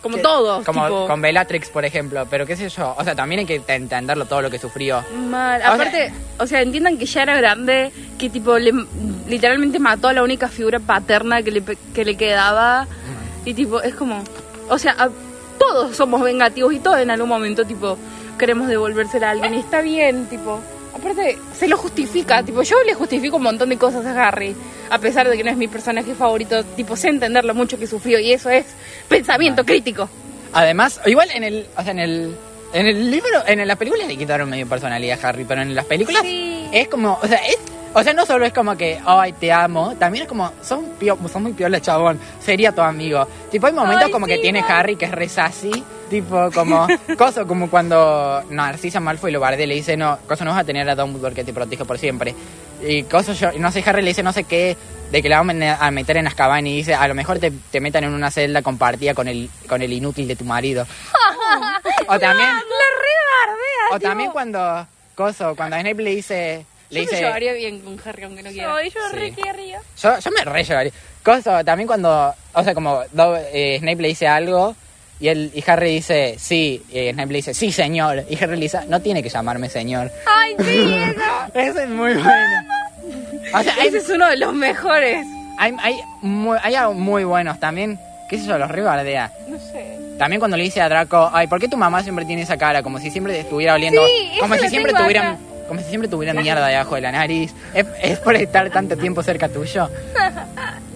Como 0.02 0.16
Que- 0.16 0.22
todos, 0.22 0.64
Como 0.64 0.84
tipo. 0.84 1.06
con 1.08 1.20
Bellatrix, 1.20 1.68
por 1.68 1.84
ejemplo. 1.84 2.26
Pero 2.30 2.46
qué 2.46 2.54
sé 2.56 2.68
yo. 2.68 2.94
O 2.96 3.02
sea, 3.02 3.14
también 3.16 3.40
hay 3.40 3.46
que 3.46 3.58
te- 3.60 3.74
entenderlo 3.74 4.26
todo 4.26 4.40
lo 4.42 4.50
que 4.50 4.58
sufrió. 4.58 5.04
Mal. 5.16 5.60
O 5.60 5.64
sea- 5.64 5.74
Aparte, 5.74 6.12
o 6.38 6.46
sea, 6.46 6.62
entiendan 6.62 6.96
que 6.96 7.06
ya 7.06 7.22
era 7.22 7.36
grande, 7.36 7.90
que 8.18 8.30
tipo 8.30 8.56
le, 8.58 8.72
literalmente 9.26 9.78
mató 9.80 10.08
a 10.08 10.12
la 10.12 10.22
única 10.22 10.48
figura 10.48 10.78
paterna 10.78 11.42
que 11.42 11.50
le, 11.50 11.62
que 11.94 12.04
le 12.04 12.16
quedaba. 12.16 12.86
Y 13.44 13.54
tipo, 13.54 13.80
es 13.82 13.94
como, 13.94 14.22
o 14.68 14.78
sea, 14.78 14.94
a- 14.98 15.10
todos 15.58 15.96
somos 15.96 16.22
vengativos 16.22 16.72
y 16.72 16.80
todos 16.80 16.98
en 16.98 17.10
algún 17.10 17.28
momento 17.28 17.64
tipo 17.64 17.98
queremos 18.38 18.68
devolvérsela 18.68 19.28
a 19.28 19.30
alguien 19.32 19.54
y 19.54 19.58
está 19.58 19.80
bien, 19.80 20.26
tipo. 20.26 20.60
Aparte, 20.94 21.38
se 21.54 21.68
lo 21.68 21.76
justifica, 21.76 22.42
tipo, 22.42 22.62
yo 22.62 22.76
le 22.84 22.94
justifico 22.94 23.36
un 23.36 23.42
montón 23.42 23.68
de 23.68 23.76
cosas 23.76 24.06
a 24.06 24.28
Harry, 24.28 24.56
a 24.88 24.98
pesar 24.98 25.28
de 25.28 25.36
que 25.36 25.44
no 25.44 25.50
es 25.50 25.56
mi 25.56 25.68
personaje 25.68 26.14
favorito, 26.14 26.64
tipo, 26.64 26.96
sé 26.96 27.08
entender 27.08 27.44
lo 27.44 27.54
mucho 27.54 27.78
que 27.78 27.86
sufrió 27.86 28.18
y 28.18 28.32
eso 28.32 28.48
es 28.48 28.64
pensamiento 29.08 29.64
crítico. 29.64 30.08
Además, 30.54 31.00
igual 31.04 31.28
en 31.34 31.44
el, 31.44 31.66
o 31.76 31.82
sea, 31.82 31.90
en 31.90 31.98
el, 31.98 32.36
en 32.80 32.86
el 32.86 33.10
libro, 33.10 33.42
en 33.46 33.66
las 33.66 33.76
películas 33.76 34.06
le 34.06 34.16
quitaron 34.16 34.48
medio 34.50 34.66
personalidad 34.68 35.18
a 35.24 35.28
Harry, 35.28 35.44
pero 35.44 35.62
en 35.62 35.74
las 35.74 35.84
películas 35.84 36.22
Sí. 36.22 36.68
es 36.72 36.88
como, 36.88 37.18
o 37.22 37.26
sea, 37.26 37.38
es, 37.46 37.58
o 37.94 38.02
sea, 38.02 38.12
no 38.12 38.26
solo 38.26 38.44
es 38.44 38.52
como 38.52 38.76
que, 38.76 39.00
ay, 39.06 39.32
te 39.32 39.50
amo, 39.52 39.94
también 39.98 40.22
es 40.24 40.28
como, 40.28 40.52
son, 40.62 40.84
pio- 41.00 41.16
son 41.28 41.42
muy 41.44 41.52
piola, 41.54 41.80
chabón, 41.80 42.18
sería 42.40 42.72
tu 42.72 42.82
amigo. 42.82 43.26
Tipo, 43.50 43.66
hay 43.68 43.72
momentos 43.72 44.06
Ay, 44.06 44.10
como 44.12 44.26
que 44.26 44.36
sí, 44.36 44.42
tiene. 44.42 44.60
Harry 44.68 44.96
que 44.96 45.06
es 45.06 45.12
re 45.12 45.28
sassy, 45.28 45.82
tipo, 46.10 46.50
como, 46.52 46.86
coso, 47.16 47.46
como 47.46 47.70
cuando 47.70 48.42
Narcisa 48.50 49.00
Malfoy 49.00 49.32
lo 49.32 49.40
bardea 49.40 49.64
y 49.64 49.68
le 49.68 49.74
dice, 49.76 49.96
no, 49.96 50.18
coso, 50.28 50.44
no 50.44 50.50
vas 50.50 50.60
a 50.60 50.64
tener 50.64 50.88
a 50.90 50.94
Dumbledore 50.94 51.34
que 51.34 51.44
te 51.44 51.54
protege 51.54 51.84
por 51.86 51.98
siempre. 51.98 52.34
Y 52.86 53.04
coso, 53.04 53.32
yo, 53.32 53.52
no 53.58 53.72
sé, 53.72 53.82
Harry 53.86 54.02
le 54.02 54.08
dice 54.08 54.22
no 54.22 54.34
sé 54.34 54.44
qué, 54.44 54.76
de 55.10 55.22
que 55.22 55.28
la 55.30 55.40
van 55.40 55.62
a 55.62 55.90
meter 55.90 56.18
en 56.18 56.26
Azkaban 56.26 56.66
y 56.66 56.76
dice, 56.76 56.94
a 56.94 57.08
lo 57.08 57.14
mejor 57.14 57.38
te, 57.38 57.50
te 57.70 57.80
metan 57.80 58.04
en 58.04 58.12
una 58.12 58.30
celda 58.30 58.60
compartida 58.60 59.14
con 59.14 59.28
el, 59.28 59.48
con 59.66 59.80
el 59.80 59.92
inútil 59.94 60.28
de 60.28 60.36
tu 60.36 60.44
marido. 60.44 60.84
o 62.08 62.18
también, 62.18 62.48
o 63.92 64.00
también 64.00 64.30
cuando, 64.30 64.86
coso, 65.14 65.54
cuando 65.56 65.76
Snape 65.78 66.02
le 66.02 66.10
dice, 66.10 66.66
le 66.90 67.04
Yo 67.04 67.12
me 67.12 67.18
llevaría 67.18 67.52
bien 67.52 67.80
con 67.80 68.00
Harry 68.04 68.24
aunque 68.24 68.42
no 68.42 68.50
quiera. 68.50 68.82
Yo 68.84 68.90
Sí. 69.10 69.16
re 69.16 69.32
querría. 69.32 69.80
yo, 70.02 70.18
yo 70.18 70.30
me 70.30 70.44
re 70.44 70.64
llevaría. 70.64 70.92
Coso, 71.22 71.64
también 71.64 71.86
cuando, 71.86 72.34
o 72.52 72.62
sea, 72.64 72.74
como 72.74 73.02
Do- 73.12 73.36
eh, 73.36 73.76
Snape 73.80 74.02
le 74.02 74.08
dice 74.08 74.28
algo 74.28 74.76
y, 75.18 75.28
él, 75.28 75.50
y 75.54 75.64
Harry 75.68 75.90
dice, 75.94 76.36
sí, 76.38 76.82
y 76.90 77.10
Snape 77.12 77.32
le 77.32 77.36
dice, 77.38 77.54
sí, 77.54 77.72
señor. 77.72 78.24
Y 78.28 78.36
Harry 78.42 78.56
le 78.56 78.62
dice, 78.62 78.80
no 78.88 79.00
tiene 79.00 79.22
que 79.22 79.28
llamarme 79.28 79.68
señor. 79.68 80.10
Ay, 80.26 80.54
sí, 80.58 80.94
eso. 81.10 81.22
Eso 81.54 81.80
es 81.80 81.88
muy 81.88 82.14
bueno. 82.14 82.62
O 83.54 83.62
sea, 83.62 83.74
hay, 83.80 83.88
Ese 83.88 83.98
es 83.98 84.08
uno 84.10 84.28
de 84.28 84.36
los 84.36 84.52
mejores. 84.52 85.26
hay, 85.58 85.74
hay, 85.82 86.00
muy, 86.22 86.58
hay 86.62 86.74
algo 86.74 86.94
muy 86.94 87.24
buenos 87.24 87.58
también. 87.58 87.98
¿Qué 88.28 88.38
sé 88.38 88.46
yo? 88.46 88.58
Los 88.58 88.70
rebardea. 88.70 89.32
No 89.48 89.58
sé. 89.58 89.95
También 90.18 90.40
cuando 90.40 90.56
le 90.56 90.62
dice 90.64 90.80
a 90.80 90.88
Draco, 90.88 91.30
ay, 91.32 91.46
¿por 91.46 91.60
qué 91.60 91.68
tu 91.68 91.76
mamá 91.76 92.02
siempre 92.02 92.24
tiene 92.24 92.42
esa 92.42 92.56
cara? 92.56 92.82
Como 92.82 92.98
si 92.98 93.10
siempre 93.10 93.38
estuviera 93.38 93.74
oliendo. 93.74 94.04
Sí, 94.06 94.30
como 94.40 94.54
si 94.56 94.68
siempre 94.68 94.92
acá. 94.92 95.36
Como 95.68 95.80
si 95.80 95.88
siempre 95.88 96.08
tuviera 96.08 96.32
mierda 96.32 96.66
debajo 96.66 96.94
de 96.94 97.00
la 97.00 97.12
nariz. 97.12 97.52
¿Es, 97.74 97.86
es 98.00 98.18
por 98.20 98.36
estar 98.36 98.70
tanto 98.70 98.96
tiempo 98.96 99.22
cerca 99.22 99.48
tuyo? 99.48 99.90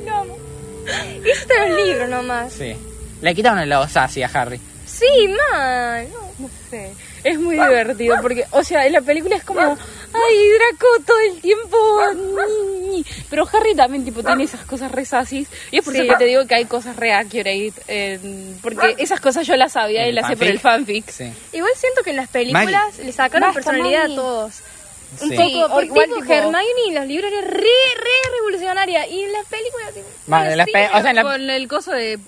No. 0.04 0.24
Eso 0.24 1.42
está 1.42 1.66
en 1.66 1.76
los 1.76 1.86
libros 1.86 2.08
nomás. 2.08 2.52
Sí. 2.52 2.74
Le 3.20 3.34
quitaron 3.34 3.58
el 3.60 3.68
lado 3.68 3.86
sassy 3.86 4.22
a 4.22 4.30
Harry. 4.32 4.58
Sí, 4.86 5.06
man. 5.52 6.06
No. 6.10 6.20
No 6.38 6.50
sé. 6.70 6.90
Es 7.24 7.38
muy 7.38 7.54
divertido 7.56 8.16
porque, 8.22 8.44
o 8.50 8.62
sea, 8.64 8.86
en 8.86 8.92
la 8.92 9.00
película 9.00 9.36
es 9.36 9.44
como, 9.44 9.60
ay, 9.60 10.48
Draco 10.58 10.86
todo 11.06 11.18
el 11.20 11.40
tiempo. 11.40 11.76
ni, 12.14 12.88
ni". 12.98 13.04
Pero 13.28 13.46
Harry 13.52 13.74
también, 13.74 14.04
tipo, 14.04 14.22
tiene 14.22 14.44
esas 14.44 14.64
cosas 14.64 14.90
re 14.92 15.04
sassys. 15.04 15.48
Y 15.70 15.78
es 15.78 15.84
por 15.84 15.94
eso 15.94 16.02
Sí. 16.04 16.08
que 16.08 16.16
te 16.16 16.24
digo 16.24 16.46
que 16.46 16.54
hay 16.54 16.64
cosas 16.64 16.96
re 16.96 17.12
accurate. 17.12 17.72
en- 17.88 18.58
porque 18.62 18.94
esas 18.98 19.20
cosas 19.20 19.46
yo 19.46 19.56
las 19.56 19.72
sabía 19.72 20.06
y 20.06 20.10
¿El 20.10 20.14
las 20.16 20.26
sé 20.28 20.36
por 20.36 20.46
el 20.46 20.58
fanfic? 20.58 21.08
Sí. 21.10 21.32
Igual 21.52 21.72
siento 21.76 22.02
que 22.02 22.10
en 22.10 22.16
las 22.16 22.28
películas 22.28 22.98
le 22.98 23.12
sacaron 23.12 23.48
Basta, 23.48 23.54
personalidad 23.54 24.02
mami. 24.02 24.12
a 24.14 24.16
todos. 24.16 24.54
Un 25.20 25.28
Sí. 25.28 25.36
poco, 25.36 25.68
porque 25.74 25.86
igual 25.86 26.06
tipo, 26.06 26.20
tipo- 26.20 26.32
Hermione 26.32 26.68
en 26.88 26.94
los 26.94 27.06
libros 27.06 27.32
era 27.32 27.40
re, 27.42 27.56
re 27.60 28.30
revolucionaria. 28.38 29.06
Y 29.08 29.22
en 29.24 29.32
las 29.32 29.44
películas, 29.46 29.92
tipo, 29.92 30.06
Vale, 30.28 30.54
las 30.56 30.66
sí, 30.66 30.72
pe- 30.72 30.88
o 30.94 31.00
sea, 31.00 31.10
en 31.10 31.16
la, 31.16 31.22
Con 31.22 31.50
el 31.50 31.68
coso 31.68 31.90
de 31.92 32.18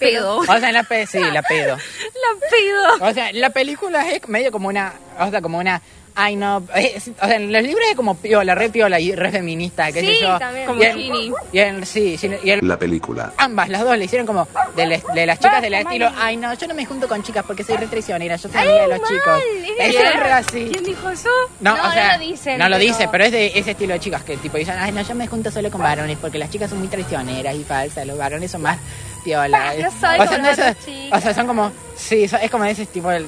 pedo. 0.00 0.38
o 0.38 0.44
sea, 0.44 0.68
en 0.68 0.74
la 0.74 0.82
pe- 0.82 1.06
sí, 1.06 1.20
la 1.20 1.42
pedo. 1.42 1.76
La 2.20 2.48
pedo. 2.50 3.08
O 3.10 3.14
sea, 3.14 3.32
la 3.32 3.50
película 3.50 4.08
es 4.10 4.26
medio 4.28 4.50
como 4.50 4.68
una, 4.68 4.94
o 5.18 5.30
sea, 5.30 5.40
como 5.40 5.58
una, 5.58 5.80
ay 6.14 6.34
no, 6.36 6.62
es- 6.74 7.08
o 7.20 7.26
sea, 7.26 7.36
en 7.36 7.52
los 7.52 7.62
libros 7.62 7.84
es 7.88 7.94
como 7.96 8.16
piola, 8.16 8.54
re 8.54 8.68
piola 8.68 8.98
y 9.00 9.14
re 9.14 9.30
feminista, 9.30 9.86
qué 9.92 10.00
sé 10.00 10.14
Sí, 10.14 10.18
yo. 10.20 10.38
también. 10.38 10.66
Como 10.66 10.82
y 10.82 10.86
Ginny. 10.92 11.32
y 11.52 11.58
en- 11.60 11.86
sí, 11.86 12.18
sí, 12.18 12.30
y 12.42 12.50
en- 12.50 12.66
La 12.68 12.78
película. 12.78 13.32
ambas, 13.38 13.68
las 13.68 13.82
dos 13.82 13.96
le 13.96 14.04
hicieron 14.04 14.26
como 14.26 14.46
de, 14.76 14.86
les- 14.86 15.04
de 15.14 15.24
las 15.26 15.38
chicas 15.38 15.62
del 15.62 15.74
estilo, 15.74 16.10
ay 16.18 16.36
no, 16.36 16.52
yo 16.54 16.66
no 16.66 16.74
me 16.74 16.84
junto 16.84 17.08
con 17.08 17.22
chicas 17.22 17.44
porque 17.46 17.62
soy 17.64 17.76
re 17.76 17.86
traicionera, 17.86 18.36
yo 18.36 18.48
soy 18.48 18.60
amiga 18.60 18.82
de 18.82 18.88
los 18.88 19.00
mal, 19.00 19.08
chicos. 19.08 19.42
es 19.78 19.94
Es 19.94 20.20
re 20.20 20.32
así. 20.32 20.68
¿Quién 20.72 20.84
dijo 20.84 21.10
eso? 21.10 21.28
No, 21.60 21.76
No, 21.76 21.82
o 21.82 21.86
no 21.86 21.92
sea, 21.92 22.16
lo 22.18 22.24
dicen, 22.24 22.58
no 22.58 22.68
lo 22.68 22.76
pero- 22.76 22.84
dice, 22.92 23.08
pero 23.10 23.24
es 23.24 23.32
de 23.32 23.46
ese 23.58 23.70
estilo 23.72 23.94
de 23.94 24.00
chicas 24.00 24.24
que 24.24 24.36
tipo 24.36 24.56
dicen, 24.58 24.76
ay 24.78 24.92
no, 24.92 25.00
yo 25.02 25.14
me 25.14 25.26
junto 25.26 25.50
solo 25.50 25.70
con 25.70 25.80
varones 25.80 26.18
porque 26.20 26.38
las 26.38 26.50
chicas 26.50 26.68
son 26.70 26.80
muy 26.80 26.88
traicioneras 26.88 27.54
y 27.54 27.64
falsas, 27.64 28.06
los 28.06 28.18
varones 28.18 28.50
son 28.50 28.62
más 28.62 28.78
piola. 29.20 29.74
No 29.74 29.90
soy 29.90 30.18
o, 30.18 30.26
sea, 30.26 30.38
no 30.38 31.30
o 31.30 31.34
son 31.34 31.46
como, 31.46 31.72
sí, 31.96 32.24
es 32.24 32.50
como 32.50 32.64
ese 32.64 32.86
tipo 32.86 33.08
de... 33.10 33.26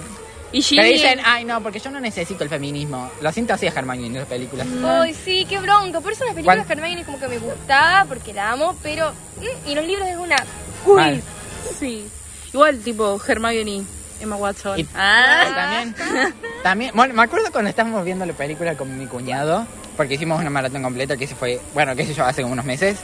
Y 0.55 0.59
Que 0.59 0.63
Ginny. 0.63 0.93
dicen, 0.93 1.21
ay 1.25 1.47
no, 1.47 1.63
porque 1.63 1.79
yo 1.81 1.91
no 1.91 1.99
necesito 1.99 2.45
el 2.45 2.51
feminismo. 2.51 3.11
Lo 3.23 3.33
siento 3.33 3.55
así 3.55 3.67
a 3.67 3.71
Hermione 3.71 4.07
en 4.09 4.15
las 4.15 4.27
películas. 4.27 4.67
Ay, 4.85 5.15
sí, 5.15 5.47
qué 5.49 5.59
bronca. 5.59 6.01
Por 6.03 6.13
eso 6.13 6.25
las 6.27 6.35
películas 6.35 6.67
¿Cuál? 6.67 6.79
Hermione 6.79 7.05
como 7.05 7.19
que 7.19 7.29
me 7.29 7.39
gustaba, 7.39 8.05
porque 8.07 8.35
la 8.35 8.51
amo, 8.53 8.77
pero... 8.83 9.13
mm, 9.13 9.69
y 9.71 9.75
los 9.75 9.87
libros 9.87 10.07
es 10.09 10.17
una... 10.17 10.37
Mal. 10.95 11.23
Sí. 11.79 12.07
Igual, 12.53 12.81
tipo, 12.81 13.19
Hermione, 13.27 13.83
Emma 14.21 14.37
Watson. 14.37 14.79
Y- 14.81 14.87
Ah. 14.95 15.45
También, 15.55 16.35
también, 16.63 16.91
bueno, 16.95 17.15
me 17.15 17.23
acuerdo 17.23 17.51
cuando 17.51 17.71
estábamos 17.71 18.05
viendo 18.05 18.27
la 18.27 18.35
película 18.35 18.77
con 18.77 18.99
mi 18.99 19.07
cuñado, 19.07 19.67
porque 19.97 20.15
hicimos 20.15 20.39
una 20.39 20.51
maratón 20.51 20.83
completa 20.83 21.17
que 21.17 21.27
se 21.27 21.35
fue, 21.35 21.61
bueno, 21.73 21.97
qué 21.97 22.05
sé 22.05 22.13
yo, 22.13 22.25
hace 22.27 22.45
unos 22.45 22.65
meses. 22.67 22.99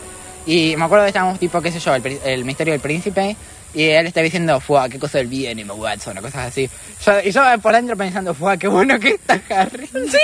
Y 0.48 0.74
me 0.76 0.84
acuerdo 0.86 1.04
que 1.04 1.08
estábamos 1.08 1.38
tipo, 1.38 1.60
qué 1.60 1.70
sé 1.70 1.78
yo, 1.78 1.94
el, 1.94 2.06
el 2.24 2.44
misterio 2.44 2.72
del 2.72 2.80
príncipe. 2.80 3.36
Y 3.74 3.84
él 3.90 4.06
estaba 4.06 4.24
diciendo, 4.24 4.58
fue, 4.60 4.88
qué 4.88 4.98
cosa 4.98 5.18
del 5.18 5.26
bien, 5.26 5.58
Emma 5.58 5.74
Watson, 5.74 6.16
o 6.16 6.22
cosas 6.22 6.46
así. 6.48 6.70
Yo- 7.04 7.20
y 7.22 7.30
yo 7.30 7.42
por 7.60 7.74
dentro 7.74 7.96
pensando, 7.98 8.32
fue, 8.32 8.58
qué 8.58 8.66
bueno 8.66 8.98
que 8.98 9.10
está 9.10 9.38
Harry. 9.50 9.86
Sí. 9.86 10.16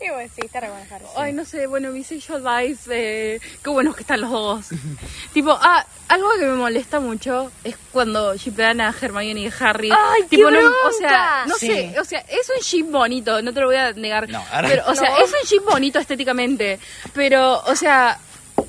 y 0.00 0.08
bueno, 0.10 0.30
sí, 0.34 0.40
está 0.46 0.60
re 0.60 0.70
bueno 0.70 0.86
Harry. 0.90 1.04
Ay, 1.14 1.32
no 1.34 1.44
sé, 1.44 1.66
bueno, 1.66 1.90
mi 1.90 2.02
sello 2.04 2.36
advice, 2.36 2.88
eh, 2.90 3.40
qué 3.62 3.68
buenos 3.70 3.94
que 3.94 4.00
están 4.00 4.22
los 4.22 4.30
dos. 4.30 4.66
tipo, 5.34 5.50
ah, 5.60 5.84
algo 6.08 6.28
que 6.40 6.46
me 6.46 6.54
molesta 6.56 7.00
mucho 7.00 7.52
es 7.64 7.76
cuando 7.92 8.34
shippean 8.34 8.80
a 8.80 8.94
Hermione 8.98 9.40
y 9.42 9.50
Harry. 9.60 9.90
Ay, 9.92 10.22
qué 10.30 10.36
tipo, 10.38 10.50
no, 10.50 10.58
o 10.60 10.92
sea, 10.98 11.44
no 11.46 11.54
Sí. 11.56 11.66
sé, 11.66 12.00
o 12.00 12.04
sea, 12.04 12.20
es 12.20 12.48
un 12.48 12.62
ship 12.62 12.84
bonito, 12.90 13.42
no 13.42 13.52
te 13.52 13.60
lo 13.60 13.66
voy 13.66 13.76
a 13.76 13.92
negar. 13.92 14.26
No, 14.30 14.42
pero, 14.62 14.84
o 14.86 14.94
sea, 14.96 15.10
No. 15.10 15.18
es 15.18 15.30
un 15.30 15.46
ship 15.46 15.62
bonito 15.70 15.98
estéticamente, 15.98 16.78
pero, 17.12 17.60
o 17.66 17.76
sea, 17.76 18.18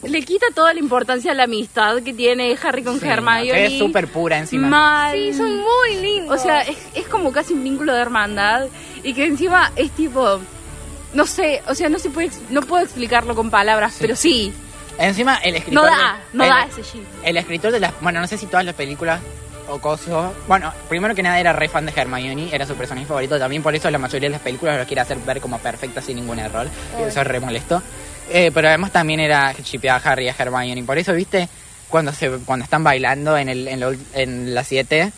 le 0.03 0.21
quita 0.23 0.45
toda 0.53 0.73
la 0.73 0.79
importancia 0.79 1.31
a 1.31 1.35
la 1.35 1.43
amistad 1.43 2.01
que 2.01 2.13
tiene 2.13 2.57
Harry 2.63 2.83
con 2.83 2.99
Sí, 2.99 3.07
Hermione. 3.07 3.65
es 3.65 3.77
súper 3.77 4.07
pura 4.07 4.37
encima. 4.37 4.67
Mal. 4.67 5.13
Sí, 5.15 5.33
son 5.33 5.57
muy 5.57 5.95
lindos. 6.01 6.39
O 6.39 6.41
sea, 6.41 6.61
es, 6.61 6.77
es 6.93 7.07
como 7.07 7.31
casi 7.31 7.53
un 7.53 7.63
vínculo 7.63 7.93
de 7.93 8.01
hermandad 8.01 8.67
y 9.03 9.13
que 9.13 9.25
encima 9.25 9.71
es 9.75 9.91
tipo, 9.91 10.39
no 11.13 11.25
sé, 11.25 11.61
o 11.67 11.75
sea, 11.75 11.89
no 11.89 11.99
se 11.99 12.09
puede, 12.09 12.27
ex- 12.27 12.41
no 12.49 12.61
puedo 12.61 12.83
explicarlo 12.83 13.35
con 13.35 13.49
palabras, 13.49 13.95
pero 13.99 14.15
sí, 14.15 14.53
Encima 14.99 15.35
el 15.37 15.55
escritor. 15.55 15.83
no 15.83 15.89
de- 15.89 15.95
da, 15.95 16.19
no 16.33 16.43
el- 16.43 16.49
da 16.49 16.63
ese 16.65 16.81
shit. 16.83 17.03
El 17.23 17.37
escritor 17.37 17.71
de 17.71 17.79
las. 17.79 17.93
Bueno, 18.01 18.19
no 18.19 18.27
sé 18.27 18.37
si 18.37 18.47
todas 18.47 18.65
las 18.65 18.73
películas 18.75 19.19
o 19.69 19.79
cosas. 19.79 20.31
Bueno, 20.47 20.73
primero 20.89 21.13
que 21.13 21.21
nada 21.21 21.39
era 21.39 21.53
re 21.53 21.67
fan 21.69 21.85
de 21.85 21.93
Hermione, 21.95 22.49
era 22.51 22.65
su 22.65 22.73
personaje 22.75 23.05
favorito. 23.05 23.37
También 23.37 23.61
por 23.61 23.75
eso 23.75 23.91
la 23.91 23.99
mayoría 23.99 24.27
de 24.29 24.33
las 24.33 24.41
películas 24.41 24.79
lo 24.79 24.85
quiere 24.85 25.01
hacer 25.01 25.17
ver 25.19 25.39
como 25.39 25.59
perfecta 25.59 26.01
sin 26.01 26.15
ningún 26.15 26.39
error. 26.39 26.67
Y 26.99 27.03
eso 27.03 27.21
es 27.21 27.27
re 27.27 27.39
molesto. 27.39 27.83
Eh, 28.29 28.51
pero 28.53 28.67
además 28.67 28.91
también 28.91 29.19
era 29.19 29.53
shipear 29.53 30.01
a 30.05 30.09
Harry 30.11 30.25
y 30.25 30.29
a 30.29 30.35
Hermione. 30.37 30.83
Por 30.83 30.97
eso, 30.97 31.13
viste, 31.13 31.47
cuando 31.89 32.11
se 32.13 32.29
cuando 32.45 32.63
están 32.63 32.83
bailando 32.83 33.37
en, 33.37 33.49
el, 33.49 33.67
en, 33.67 33.79
lo- 33.79 33.93
en 34.13 34.53
la 34.53 34.63
7, 34.63 35.11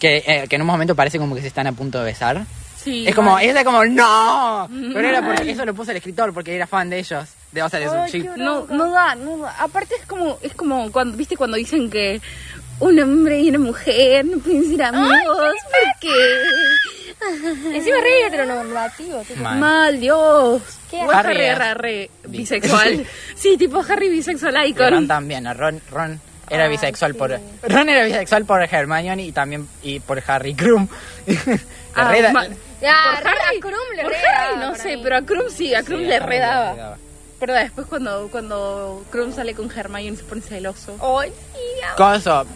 que, 0.00 0.16
eh, 0.26 0.46
que 0.48 0.56
en 0.56 0.62
un 0.62 0.66
momento 0.66 0.94
parece 0.94 1.18
como 1.18 1.34
que 1.34 1.40
se 1.42 1.46
están 1.48 1.66
a 1.66 1.72
punto 1.72 1.98
de 1.98 2.04
besar. 2.04 2.44
Sí, 2.82 3.06
es 3.06 3.14
como, 3.16 3.36
ella 3.38 3.64
como, 3.64 3.84
¡No! 3.84 4.68
Pero 4.94 5.08
era 5.08 5.20
porque 5.24 5.50
eso 5.50 5.64
lo 5.64 5.74
puso 5.74 5.90
el 5.90 5.96
escritor, 5.96 6.32
porque 6.32 6.54
era 6.54 6.66
fan 6.66 6.88
de 6.90 6.98
ellos. 6.98 7.28
De, 7.52 7.62
o 7.62 7.68
sea, 7.68 7.80
de 7.80 7.86
su 7.88 7.94
Ay, 7.94 8.10
qué 8.12 8.30
no, 8.36 8.66
no 8.68 8.90
da, 8.90 9.14
no 9.14 9.38
da. 9.38 9.56
Aparte 9.60 9.94
es 10.00 10.06
como, 10.06 10.38
es 10.42 10.54
como 10.54 10.90
cuando, 10.92 11.16
viste 11.16 11.36
cuando 11.36 11.56
dicen 11.56 11.88
que 11.90 12.20
un 12.78 12.98
hombre 13.00 13.40
y 13.40 13.48
una 13.48 13.58
mujer 13.58 14.24
no 14.26 14.38
pueden 14.38 14.68
ser 14.68 14.82
amigos, 14.82 15.54
porque 15.62 16.08
Encima 17.72 17.96
re 18.00 18.26
heteronormativo. 18.26 19.20
tipo. 19.22 19.42
Mal. 19.42 19.58
mal, 19.58 20.00
Dios. 20.00 20.62
¿Qué? 20.90 21.00
Harry 21.00 21.40
era 21.40 21.74
re 21.74 22.10
bisexual. 22.28 23.06
sí, 23.34 23.56
tipo 23.56 23.82
Harry 23.88 24.08
bisexual 24.08 24.54
Y 24.66 24.72
Ron 24.74 24.88
icon. 24.88 25.08
también, 25.08 25.46
a 25.46 25.54
Ron, 25.54 25.80
Ron 25.90 26.20
era 26.48 26.64
Ay, 26.64 26.70
bisexual 26.70 27.12
sí. 27.12 27.18
por 27.18 27.30
Ron 27.62 27.88
era 27.88 28.04
bisexual 28.04 28.44
por 28.44 28.62
Hermione 28.62 29.24
y 29.24 29.32
también 29.32 29.66
y 29.82 29.98
por 30.00 30.22
Harry 30.26 30.54
Krum. 30.54 30.86
Le 31.26 31.36
Ah, 31.94 32.08
reda-. 32.12 32.32
Ya, 32.82 32.96
Por 33.22 33.28
Harry- 33.28 33.56
a 33.56 33.60
Krum 33.60 33.96
le 33.96 34.02
por 34.02 34.12
re 34.12 34.18
Harry 34.18 34.56
no 34.58 34.74
sé, 34.74 34.96
mí. 34.96 35.02
pero 35.02 35.16
a 35.16 35.22
Krum 35.22 35.48
sí, 35.48 35.74
a 35.74 35.82
Krum 35.82 36.00
Sí, 36.00 36.04
le 36.06 36.18
redaba. 36.20 36.72
redaba. 36.74 36.98
Pero 37.40 37.54
después 37.54 37.86
cuando, 37.86 38.28
cuando 38.30 39.02
Krum 39.10 39.32
sale 39.32 39.54
con 39.54 39.70
Hermione 39.74 40.16
se 40.16 40.24
pone 40.24 40.42
celoso. 40.42 40.96
Ah. 41.00 41.94
Coso, 41.96 42.46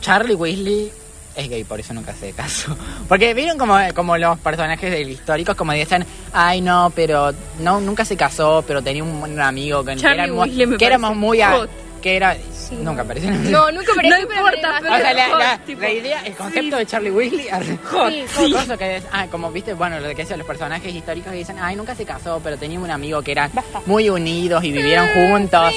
Charlie 0.00 0.34
Weasley 0.34 0.92
es 1.38 1.48
gay, 1.48 1.64
por 1.64 1.80
eso 1.80 1.94
nunca 1.94 2.12
hace 2.12 2.32
caso. 2.32 2.76
Porque 3.08 3.32
vieron 3.32 3.58
como, 3.58 3.76
como 3.94 4.16
los 4.16 4.38
personajes 4.38 4.90
del 4.90 5.08
históricos 5.08 5.54
como 5.54 5.72
decían, 5.72 6.04
ay 6.32 6.60
no, 6.60 6.92
pero 6.94 7.32
no 7.60 7.80
nunca 7.80 8.04
se 8.04 8.16
casó, 8.16 8.64
pero 8.66 8.82
tenía 8.82 9.04
un, 9.04 9.22
un 9.22 9.40
amigo 9.40 9.84
que, 9.84 9.96
Charlie 9.96 10.30
me 10.32 10.76
que 10.76 10.86
éramos 10.86 11.16
muy 11.16 11.40
a-. 11.40 11.66
que 12.00 12.16
era 12.16 12.36
nunca 12.82 13.02
apareció 13.02 13.30
en 13.30 13.36
el 13.46 13.50
No, 13.50 13.70
nunca 13.72 13.92
pareció, 13.94 14.18
No 14.20 14.26
pero 14.28 14.40
importa, 14.40 14.78
pero- 14.80 14.94
O 14.94 14.96
sea, 14.98 15.12
la, 15.14 15.28
la- 15.28 15.58
tipo, 15.64 15.80
la 15.82 15.90
idea, 15.90 16.20
el 16.26 16.34
concepto 16.34 16.76
sí. 16.76 16.78
de 16.80 16.86
Charlie 16.86 17.10
Weasley 17.10 17.48
hot. 17.90 18.10
Sí, 18.12 18.24
Sí, 18.36 18.52
hot. 18.54 18.78
que 18.78 18.96
es- 18.96 19.04
ah, 19.12 19.26
como 19.30 19.50
viste, 19.50 19.74
bueno, 19.74 19.98
lo 20.00 20.08
que 20.10 20.22
dicen 20.22 20.38
los 20.38 20.46
personajes 20.46 20.94
históricos 20.94 21.32
que 21.32 21.38
dicen, 21.38 21.56
ay, 21.60 21.76
nunca 21.76 21.94
se 21.94 22.04
casó, 22.04 22.40
pero 22.42 22.56
tenía 22.58 22.78
un 22.78 22.90
amigo 22.90 23.22
que 23.22 23.32
eran 23.32 23.50
muy 23.86 24.08
unidos 24.10 24.62
y 24.64 24.72
vivieron 24.72 25.08
juntos. 25.14 25.72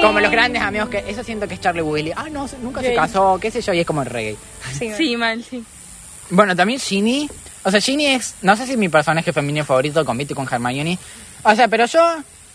Como 0.00 0.20
los 0.20 0.30
grandes 0.30 0.62
amigos 0.62 0.88
que, 0.88 1.04
eso 1.08 1.22
siento 1.24 1.46
que 1.48 1.54
es 1.54 1.60
Charlie 1.60 1.82
Weasley. 1.82 2.12
Ah, 2.16 2.26
no, 2.30 2.46
nunca 2.62 2.80
se 2.80 2.94
casó, 2.94 3.38
qué 3.40 3.50
sé 3.50 3.60
yo, 3.60 3.72
y 3.72 3.80
es 3.80 3.86
como 3.86 4.04
reggae. 4.04 4.36
Sí, 4.78 4.92
Sí, 4.96 5.16
mal, 5.16 5.42
sí. 5.42 5.64
Bueno, 6.30 6.56
también 6.56 6.80
Ginny, 6.80 7.28
o 7.64 7.70
sea, 7.70 7.80
Ginny 7.80 8.06
es, 8.06 8.34
no 8.42 8.56
sé 8.56 8.66
si 8.66 8.72
es 8.72 8.78
mi 8.78 8.88
personaje 8.88 9.32
femenino 9.32 9.64
favorito, 9.64 10.04
compite 10.04 10.34
con 10.34 10.48
Hermione. 10.50 10.98
O 11.44 11.54
sea, 11.54 11.68
pero 11.68 11.86
yo, 11.86 12.00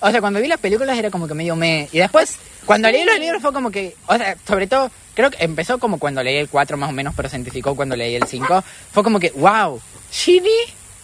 o 0.01 0.11
sea, 0.11 0.19
cuando 0.21 0.41
vi 0.41 0.47
las 0.47 0.59
películas 0.59 0.97
era 0.97 1.09
como 1.09 1.27
que 1.27 1.33
medio 1.33 1.55
me... 1.55 1.87
Y 1.91 1.99
después, 1.99 2.37
cuando 2.65 2.89
leí 2.91 3.05
los 3.05 3.17
libros 3.19 3.41
fue 3.41 3.53
como 3.53 3.71
que, 3.71 3.95
o 4.07 4.17
sea, 4.17 4.35
sobre 4.47 4.67
todo, 4.67 4.91
creo 5.13 5.31
que 5.31 5.43
empezó 5.43 5.79
como 5.79 5.97
cuando 5.99 6.21
leí 6.23 6.37
el 6.37 6.49
4 6.49 6.75
más 6.77 6.89
o 6.89 6.93
menos, 6.93 7.13
pero 7.15 7.29
se 7.29 7.37
identificó 7.37 7.75
cuando 7.75 7.95
leí 7.95 8.15
el 8.15 8.25
5. 8.27 8.63
Fue 8.91 9.03
como 9.03 9.19
que, 9.19 9.29
wow, 9.31 9.81
Ginny 10.11 10.49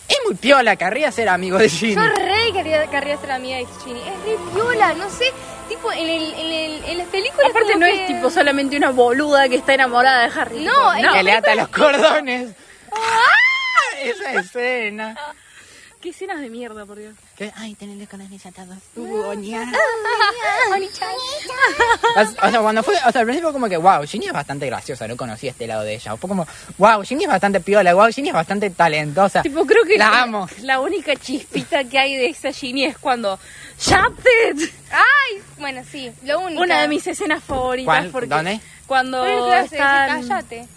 es 0.09 0.17
muy 0.25 0.35
piola, 0.35 0.75
querría 0.75 1.11
ser 1.11 1.29
amigo 1.29 1.57
de 1.57 1.69
Ginny. 1.69 1.95
Yo 1.95 2.01
re 2.01 2.51
quería, 2.53 2.87
querría 2.87 3.17
ser 3.17 3.31
amiga 3.31 3.57
de 3.57 3.65
Ginny. 3.83 3.99
Es 3.99 4.23
re 4.25 4.37
viola, 4.53 4.93
no 4.93 5.09
sé. 5.09 5.25
Tipo, 5.67 5.91
en, 5.91 6.07
el, 6.07 6.33
en, 6.33 6.51
el, 6.51 6.83
en 6.85 6.97
las 6.97 7.07
películas. 7.07 7.49
Aparte 7.49 7.75
no 7.75 7.85
que- 7.85 8.01
es 8.03 8.07
tipo 8.07 8.29
solamente 8.29 8.77
una 8.77 8.91
boluda 8.91 9.49
que 9.49 9.55
está 9.57 9.73
enamorada 9.73 10.23
de 10.29 10.39
Harry. 10.39 10.63
No, 10.63 10.93
es 10.93 11.05
Que 11.11 11.23
le 11.23 11.31
ata 11.33 11.55
los 11.55 11.67
cordones. 11.67 12.51
¡Ah! 12.93 13.99
Esa 14.01 14.33
escena. 14.39 15.15
Qué 16.07 16.11
escenas 16.11 16.39
de 16.39 16.49
mierda, 16.49 16.85
por 16.85 16.97
Dios. 16.97 17.13
Que, 17.35 17.51
ay, 17.57 17.75
tenerle 17.75 18.07
con 18.07 18.21
los 18.21 18.45
atados. 18.45 18.77
O 22.41 22.49
sea, 22.49 22.61
cuando 22.61 22.81
fue, 22.81 22.95
o 23.05 23.11
sea, 23.11 23.19
al 23.19 23.25
principio 23.27 23.51
como 23.51 23.67
que, 23.67 23.75
wow, 23.75 24.03
Ginny 24.07 24.27
es 24.27 24.31
bastante 24.31 24.67
graciosa, 24.67 25.05
no 25.05 25.17
conocía 25.17 25.51
este 25.51 25.67
lado 25.67 25.83
de 25.83 25.95
ella. 25.95 26.15
Fue 26.15 26.29
como, 26.29 26.47
wow, 26.77 27.03
Ginny 27.03 27.25
es 27.25 27.29
bastante 27.29 27.59
piola, 27.59 27.93
wow, 27.93 28.07
Ginny 28.09 28.29
es 28.29 28.33
bastante 28.33 28.69
talentosa. 28.69 29.41
Tipo, 29.41 29.65
creo 29.65 29.83
que 29.83 29.97
La 29.97 30.21
amo. 30.21 30.47
la 30.61 30.79
única 30.79 31.13
chispita 31.17 31.83
que 31.83 31.99
hay 31.99 32.15
de 32.15 32.27
esa 32.27 32.53
Ginny 32.53 32.85
es 32.85 32.97
cuando 32.97 33.37
Shafted. 33.77 34.69
Ay, 34.91 35.41
bueno, 35.59 35.81
sí, 35.91 36.09
lo 36.23 36.39
único. 36.39 36.61
Una 36.61 36.83
de 36.83 36.87
mis 36.87 37.05
escenas 37.05 37.43
favoritas. 37.43 37.85
¿Cuál? 37.85 38.09
Porque 38.11 38.27
¿Dónde? 38.29 38.61
Cuando 38.87 39.23
hace, 39.23 39.75
están... 39.75 40.15
decir, 40.15 40.29
cállate. 40.29 40.67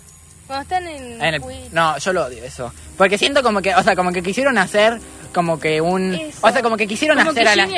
Cuando 0.49 0.63
están 0.65 0.89
en. 0.89 1.23
En 1.23 1.35
el- 1.35 1.43
no, 1.71 1.97
yo 1.99 2.13
lo 2.13 2.25
odio 2.25 2.43
eso. 2.43 2.73
Porque 2.99 3.17
siento 3.17 3.43
como 3.45 3.63
que, 3.63 3.73
o 3.77 3.83
sea, 3.85 3.95
como 3.95 4.11
que 4.13 4.23
quisieron 4.23 4.59
hacer 4.59 5.01
como 5.33 5.59
que 5.61 5.81
un... 5.81 6.15
Eso. 6.15 6.39
O 6.47 6.51
sea, 6.51 6.63
como 6.63 6.77
que 6.77 6.87
quisieron 6.87 7.19
Como 7.19 7.31
hacer 7.31 7.45
que 7.45 7.49
a 7.51 7.57
la... 7.57 7.69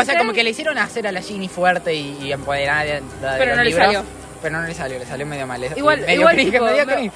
O 0.00 0.04
sea, 0.04 0.18
como 0.18 0.32
que 0.32 0.42
le 0.44 0.50
hicieron 0.50 0.78
hacer 0.78 1.06
a 1.06 1.12
la 1.12 1.20
Ginny 1.22 1.48
fuerte 1.48 1.94
y, 1.94 2.18
y 2.22 2.32
empoderada 2.32 2.84
de, 2.84 2.92
de 2.94 3.00
Pero 3.20 3.46
los 3.46 3.56
no 3.56 3.62
le 3.64 3.70
libros, 3.70 3.84
salió. 3.86 4.04
Pero 4.42 4.60
no 4.60 4.66
le 4.66 4.74
salió, 4.74 4.98
le 4.98 5.06
salió 5.06 5.26
medio 5.26 5.46
mal. 5.46 5.62
Igual- 5.76 6.00
medio 6.00 6.14
igual, 6.20 6.34
cringe, 6.34 6.52
tipo, 6.52 6.64
medio 6.64 6.86
me-. 6.86 7.12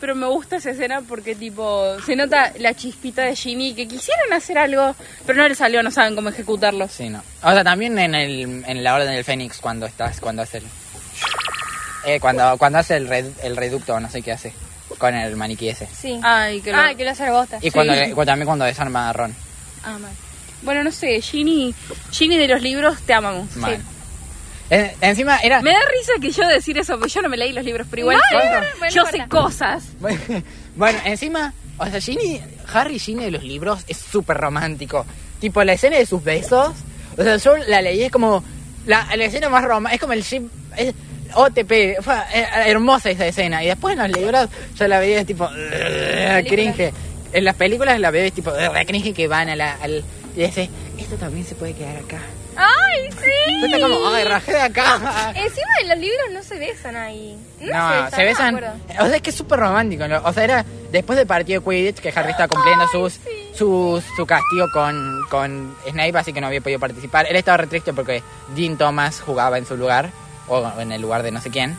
Pero 0.00 0.14
me 0.16 0.26
gusta 0.26 0.56
esa 0.56 0.70
escena 0.70 1.00
porque, 1.00 1.34
tipo, 1.34 1.98
se 2.04 2.14
nota 2.16 2.52
la 2.58 2.74
chispita 2.74 3.22
de 3.22 3.34
Ginny 3.36 3.74
que 3.74 3.86
quisieron 3.88 4.32
hacer 4.32 4.58
algo, 4.58 4.94
pero 5.24 5.38
no 5.40 5.48
le 5.48 5.54
salió, 5.54 5.82
no 5.82 5.90
saben 5.90 6.14
cómo 6.14 6.28
ejecutarlo. 6.28 6.88
Sí, 6.88 7.08
no. 7.08 7.22
O 7.42 7.52
sea, 7.52 7.64
también 7.64 7.98
en, 7.98 8.14
el, 8.14 8.64
en 8.66 8.84
la 8.84 8.94
Orden 8.96 9.12
del 9.14 9.24
Fénix, 9.24 9.58
cuando 9.60 9.86
estás, 9.86 10.20
cuando 10.20 10.42
hace 10.42 10.58
el... 10.58 10.64
Eh, 12.06 12.20
cuando, 12.20 12.58
cuando 12.58 12.78
hace 12.80 12.96
el, 12.96 13.08
red- 13.08 13.32
el 13.42 13.56
reducto, 13.56 13.98
no 13.98 14.10
sé 14.10 14.20
qué 14.20 14.32
hace, 14.32 14.52
con 14.98 15.14
el 15.14 15.36
maniquí 15.36 15.68
ese. 15.68 15.86
Sí. 15.86 16.18
Ay, 16.22 16.60
que 16.60 16.72
lo... 16.72 16.78
Ah, 16.78 16.94
que 16.94 17.04
lo 17.04 17.10
hace 17.10 17.30
bosta. 17.30 17.58
Y 17.60 17.70
cuando 17.70 17.92
Sí. 17.94 18.00
le- 18.00 18.12
cu- 18.12 18.24
también 18.24 18.46
cuando 18.46 18.64
desarma 18.64 19.08
a 19.10 19.12
Ron. 19.12 19.34
Ah, 19.84 19.98
mal. 19.98 20.10
Bueno, 20.62 20.82
no 20.82 20.90
sé, 20.92 21.20
Ginny, 21.20 21.74
Ginny 22.10 22.36
de 22.38 22.48
los 22.48 22.62
libros, 22.62 22.98
te 23.02 23.12
amamos. 23.14 23.54
Mal. 23.56 23.76
Sí. 23.76 23.82
Encima 25.00 25.38
era... 25.38 25.60
Me 25.60 25.70
da 25.72 25.78
risa 25.98 26.12
que 26.20 26.30
yo 26.32 26.46
decir 26.48 26.78
eso, 26.78 26.98
porque 26.98 27.12
yo 27.12 27.22
no 27.22 27.28
me 27.28 27.36
leí 27.36 27.52
los 27.52 27.64
libros, 27.64 27.86
pero 27.90 28.00
igual 28.00 28.18
Mal, 28.80 28.90
yo 28.90 29.04
sé 29.06 29.24
cosas. 29.28 29.84
bueno, 30.76 30.98
encima, 31.04 31.52
o 31.78 31.86
sea, 31.86 32.00
Ginny, 32.00 32.40
Harry 32.72 32.98
Ginny 32.98 33.24
de 33.24 33.30
los 33.30 33.44
libros 33.44 33.84
es 33.86 33.98
súper 33.98 34.36
romántico. 34.38 35.04
Tipo, 35.40 35.62
la 35.64 35.74
escena 35.74 35.98
de 35.98 36.06
sus 36.06 36.24
besos, 36.24 36.74
o 37.16 37.22
sea, 37.22 37.36
yo 37.36 37.56
la 37.68 37.82
leí, 37.82 38.02
es 38.04 38.10
como 38.10 38.42
la, 38.86 39.06
la 39.14 39.24
escena 39.26 39.48
más 39.50 39.62
romántica, 39.64 39.94
es 39.94 40.00
como 40.00 40.12
el 40.14 40.22
ship, 40.22 40.48
es 40.76 40.94
OTP, 41.34 42.00
fue 42.02 42.14
eh, 42.32 42.46
hermosa 42.66 43.10
esa 43.10 43.26
escena. 43.26 43.62
Y 43.62 43.68
después 43.68 43.96
en 43.96 44.02
los 44.10 44.18
libros 44.18 44.48
yo 44.76 44.88
la 44.88 44.98
veía 44.98 45.24
tipo, 45.24 45.48
cringe. 46.48 46.92
En 47.32 47.44
las 47.44 47.56
películas 47.56 47.98
la 47.98 48.10
veía 48.10 48.30
tipo, 48.30 48.52
cringe 48.86 49.12
que 49.14 49.26
van 49.28 49.48
a 49.48 49.56
la, 49.56 49.74
al... 49.82 50.04
Y 50.36 50.40
dice, 50.40 50.68
esto 50.98 51.16
también 51.16 51.44
se 51.46 51.54
puede 51.54 51.74
quedar 51.74 51.96
acá. 51.96 52.18
¡Ay, 52.56 53.10
sí! 53.10 53.60
Yo 53.60 53.66
está 53.66 53.80
como, 53.80 54.08
ay, 54.08 54.24
rajé 54.24 54.52
de 54.52 54.60
acá. 54.60 55.32
Encima 55.34 55.66
en 55.82 55.88
los 55.88 55.98
libros 55.98 56.20
no 56.32 56.42
se 56.42 56.56
besan 56.58 56.94
ahí. 56.96 57.36
No, 57.60 58.02
No, 58.02 58.10
se 58.10 58.16
se 58.16 58.24
besan. 58.24 58.54
no. 58.54 59.04
O 59.04 59.06
sea, 59.06 59.16
es 59.16 59.22
que 59.22 59.30
es 59.30 59.36
súper 59.36 59.58
romántico. 59.58 60.06
¿no? 60.06 60.20
O 60.24 60.32
sea, 60.32 60.44
era 60.44 60.64
después 60.92 61.16
del 61.18 61.26
partido 61.26 61.60
de 61.60 61.64
Quidditch 61.68 61.96
que 62.00 62.12
Harry 62.14 62.30
estaba 62.30 62.46
cumpliendo 62.48 62.86
sus, 62.88 63.18
sus, 63.54 64.04
su 64.16 64.24
castigo 64.26 64.66
con, 64.72 65.22
con 65.30 65.76
Snape, 65.90 66.16
así 66.16 66.32
que 66.32 66.40
no 66.40 66.46
había 66.46 66.60
podido 66.60 66.78
participar. 66.78 67.26
Él 67.28 67.34
estaba 67.36 67.56
re 67.56 67.66
triste 67.66 67.92
porque 67.92 68.22
Dean 68.54 68.76
Thomas 68.76 69.20
jugaba 69.20 69.58
en 69.58 69.66
su 69.66 69.76
lugar, 69.76 70.10
o 70.48 70.80
en 70.80 70.92
el 70.92 71.02
lugar 71.02 71.22
de 71.22 71.30
no 71.30 71.40
sé 71.40 71.50
quién. 71.50 71.76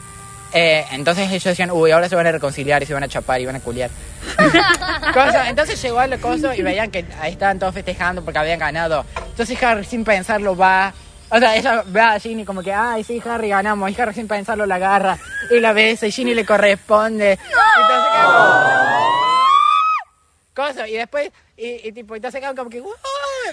Eh, 0.54 0.86
entonces 0.92 1.30
ellos 1.30 1.44
decían, 1.44 1.70
uy, 1.72 1.92
ahora 1.92 2.08
se 2.08 2.16
van 2.16 2.28
a 2.28 2.32
reconciliar 2.32 2.82
y 2.82 2.86
se 2.86 2.94
van 2.94 3.04
a 3.04 3.08
chapar 3.08 3.42
y 3.42 3.46
van 3.46 3.58
a 3.58 3.60
culiar. 3.60 3.90
Cosa, 5.14 5.50
entonces 5.50 5.82
llegó 5.82 6.00
al 6.00 6.18
coso 6.20 6.54
y 6.54 6.62
veían 6.62 6.92
que 6.92 7.06
ahí 7.20 7.34
estaban 7.34 7.60
todos 7.60 7.74
festejando 7.74 8.24
porque 8.24 8.40
habían 8.40 8.60
ganado. 8.60 9.06
Entonces 9.30 9.62
Harry 9.62 9.84
sin 9.84 10.04
pensarlo 10.04 10.56
va. 10.56 10.94
O 11.30 11.40
sea, 11.40 11.56
ella 11.58 11.84
ve 11.86 12.00
a 12.00 12.20
Ginny 12.20 12.46
como 12.46 12.62
que, 12.62 12.72
ay, 12.72 13.04
sí, 13.04 13.22
Harry, 13.26 13.50
ganamos. 13.50 13.92
Y 13.92 14.00
Harry 14.00 14.14
sin 14.14 14.28
pensarlo 14.28 14.66
la 14.66 14.76
agarra 14.76 15.18
y 15.52 15.60
la 15.60 15.74
besa 15.74 16.08
y 16.08 16.12
Ginny 16.12 16.34
le 16.34 16.46
corresponde. 16.46 17.32
Entonces 17.32 18.12
como... 18.24 18.76
Cosa, 20.54 20.88
y 20.88 20.94
después, 20.94 21.32
y, 21.58 21.88
y 21.88 21.92
tipo, 21.92 22.16
entonces 22.16 22.42
quedan 22.42 22.56
como 22.56 22.70
que, 22.70 22.82
"Wow", 22.82 22.92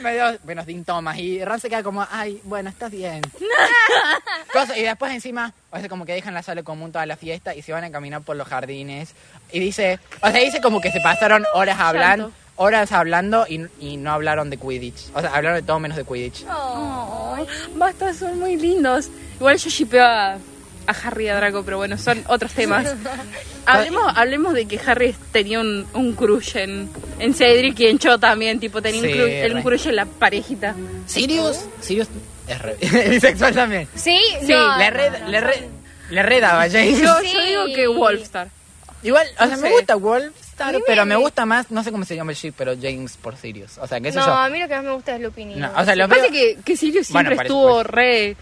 me 0.00 0.14
dio 0.14 0.24
buenos 0.44 0.66
síntomas 0.66 1.18
y 1.18 1.44
Ron 1.44 1.60
se 1.60 1.68
queda 1.68 1.82
como, 1.82 2.06
ay, 2.10 2.40
bueno, 2.44 2.68
estás 2.70 2.90
bien. 2.90 3.20
Cosa- 4.52 4.76
y 4.76 4.82
después 4.82 5.12
encima, 5.12 5.52
o 5.70 5.78
sea, 5.78 5.88
como 5.88 6.04
que 6.04 6.12
dejan 6.12 6.34
la 6.34 6.42
sala 6.42 6.62
común 6.62 6.92
toda 6.92 7.06
la 7.06 7.16
fiesta 7.16 7.54
y 7.54 7.62
se 7.62 7.72
van 7.72 7.84
a 7.84 7.90
caminar 7.90 8.22
por 8.22 8.36
los 8.36 8.46
jardines. 8.48 9.14
Y 9.52 9.60
dice, 9.60 9.98
o 10.20 10.30
sea, 10.30 10.40
dice 10.40 10.60
como 10.60 10.80
que 10.80 10.90
se 10.90 11.00
pasaron 11.00 11.44
horas 11.54 11.78
hablando, 11.80 12.32
horas 12.56 12.92
hablando 12.92 13.46
y, 13.48 13.66
y 13.80 13.96
no 13.96 14.12
hablaron 14.12 14.50
de 14.50 14.56
Quidditch. 14.56 15.10
O 15.14 15.20
sea, 15.20 15.34
hablaron 15.34 15.58
de 15.60 15.62
todo 15.66 15.78
menos 15.78 15.96
de 15.96 16.04
Quidditch. 16.04 16.44
Oh, 16.50 17.44
basta, 17.76 18.12
son 18.14 18.38
muy 18.38 18.56
lindos. 18.56 19.08
Igual 19.36 19.56
yo 19.58 19.70
shipeo 19.70 20.04
a, 20.04 20.38
a 20.86 20.92
Harry 20.92 21.26
y 21.26 21.28
a 21.28 21.36
Draco, 21.36 21.62
pero 21.64 21.76
bueno, 21.76 21.96
son 21.98 22.22
otros 22.28 22.52
temas. 22.52 22.94
hablemos, 23.66 24.12
hablemos 24.16 24.54
de 24.54 24.66
que 24.66 24.80
Harry 24.86 25.14
tenía 25.32 25.60
un, 25.60 25.86
un 25.94 26.12
crush 26.14 26.56
en, 26.56 26.90
en 27.18 27.34
Cedric 27.34 27.78
y 27.80 27.86
en 27.86 27.98
Cho 27.98 28.18
también, 28.18 28.58
tipo, 28.60 28.82
tenía 28.82 29.00
Sí, 29.00 29.06
un, 29.08 29.12
crush, 29.14 29.30
el 29.30 29.54
re. 29.54 29.62
crush 29.62 29.86
en 29.88 29.96
la 29.96 30.06
parejita. 30.06 30.74
Sirius, 31.06 31.60
Sirius 31.80 32.08
es 32.48 32.58
re- 32.60 32.76
bisexual 33.10 33.54
también. 33.54 33.88
Sí, 33.94 34.18
Sí, 34.40 34.52
no, 34.52 34.76
le, 34.78 34.90
re, 34.90 35.10
no, 35.20 35.28
le, 35.28 35.40
re- 35.40 35.68
le 36.10 36.22
redaba 36.22 36.68
James. 36.70 36.98
Yo, 37.00 37.14
Sí. 37.20 37.32
yo 37.32 37.44
digo 37.44 37.64
que 37.74 37.86
Wolfstar. 37.88 38.48
Igual, 39.04 39.26
o 39.34 39.46
sea, 39.46 39.56
No 39.56 39.62
me 39.62 39.68
sé. 39.68 39.74
gusta 39.74 39.96
Wolfstar, 39.96 40.74
A 40.74 40.78
mí 40.78 40.84
pero 40.86 41.04
me- 41.04 41.16
me 41.16 41.20
gusta 41.20 41.44
más, 41.44 41.70
no 41.72 41.82
sé 41.82 41.90
cómo 41.90 42.04
se 42.04 42.14
llama 42.14 42.30
el 42.32 42.36
ship, 42.36 42.54
pero 42.56 42.74
James 42.80 43.16
por 43.16 43.36
Sirius. 43.36 43.78
O 43.78 43.86
sea, 43.88 44.00
qué 44.00 44.12
sé 44.12 44.18
No, 44.18 44.26
yo. 44.26 44.32
a 44.32 44.48
mí 44.48 44.60
lo 44.60 44.68
que 44.68 44.74
más 44.76 44.84
me 44.84 44.92
gusta 44.92 45.16
es 45.16 45.20
Lupin. 45.20 45.50
y 45.50 45.54
No, 45.56 45.72
o 45.76 45.84
sea, 45.84 45.96
los 45.96 46.08
Pasa 46.08 46.22
veo- 46.22 46.30
que, 46.30 46.58
que 46.64 46.76
Sirius 46.76 47.08
Bueno, 47.10 47.30
siempre 47.30 47.36
parece 47.36 47.52
estuvo 47.54 47.74
pues. 47.74 47.86
re, 47.86 48.36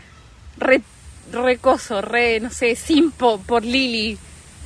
re, 0.58 0.82
re 1.32 1.58
coso, 1.58 2.00
re, 2.00 2.40
no 2.40 2.50
sé, 2.50 2.74
simpo 2.76 3.38
por 3.40 3.64
Lily, 3.64 4.18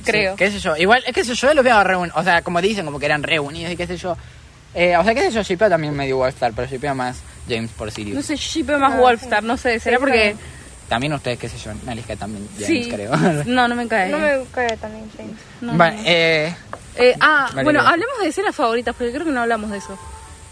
creo. 0.03 0.33
Sí, 0.33 0.37
qué 0.37 0.51
sé 0.51 0.59
yo. 0.59 0.75
Igual, 0.77 1.03
qué 1.13 1.23
sé 1.23 1.33
yo, 1.35 1.53
los 1.53 1.63
veo 1.63 1.83
reunidos. 1.83 2.17
O 2.19 2.23
sea, 2.23 2.41
como 2.41 2.61
dicen, 2.61 2.85
como 2.85 2.99
que 2.99 3.05
eran 3.05 3.23
reunidos 3.23 3.71
y 3.71 3.75
qué 3.77 3.87
sé 3.87 3.97
yo. 3.97 4.15
Eh, 4.73 4.97
o 4.97 5.03
sea, 5.03 5.13
qué 5.13 5.21
sé 5.21 5.31
yo, 5.31 5.41
shipeo 5.41 5.69
también 5.69 5.95
medio 5.95 6.17
Wolfstar, 6.17 6.51
pero 6.53 6.67
shipeo 6.67 6.93
más 6.95 7.17
James 7.47 7.71
por 7.71 7.91
Sirius. 7.91 8.15
No 8.17 8.21
sé, 8.21 8.35
shipeo 8.35 8.77
más 8.79 8.93
Ah, 8.93 8.97
Wolfstar, 8.97 9.43
no 9.43 9.55
sé, 9.57 9.79
será 9.79 9.97
Sí, 9.97 10.01
porque... 10.01 10.35
También 10.89 11.13
ustedes, 11.13 11.39
qué 11.39 11.49
sé 11.49 11.57
yo, 11.57 11.71
Nalisca 11.85 12.15
también 12.15 12.47
James, 12.59 12.67
Sí, 12.67 12.89
creo. 12.91 13.11
no, 13.45 13.67
no 13.67 13.75
me 13.75 13.87
cae. 13.87 14.09
No 14.11 14.19
me 14.19 14.43
cae 14.51 14.77
también 14.77 15.09
James. 15.17 15.35
No, 15.61 15.73
Bueno, 15.73 15.95
no. 15.97 16.03
eh, 16.05 16.53
Eh, 16.97 17.15
ah, 17.19 17.47
Vale, 17.51 17.63
bueno, 17.63 17.79
hablemos 17.81 18.19
de 18.21 18.27
escenas 18.27 18.55
favoritas, 18.55 18.93
porque 18.95 19.11
creo 19.11 19.25
que 19.25 19.31
no 19.31 19.41
hablamos 19.41 19.71
de 19.71 19.77
eso. 19.77 19.97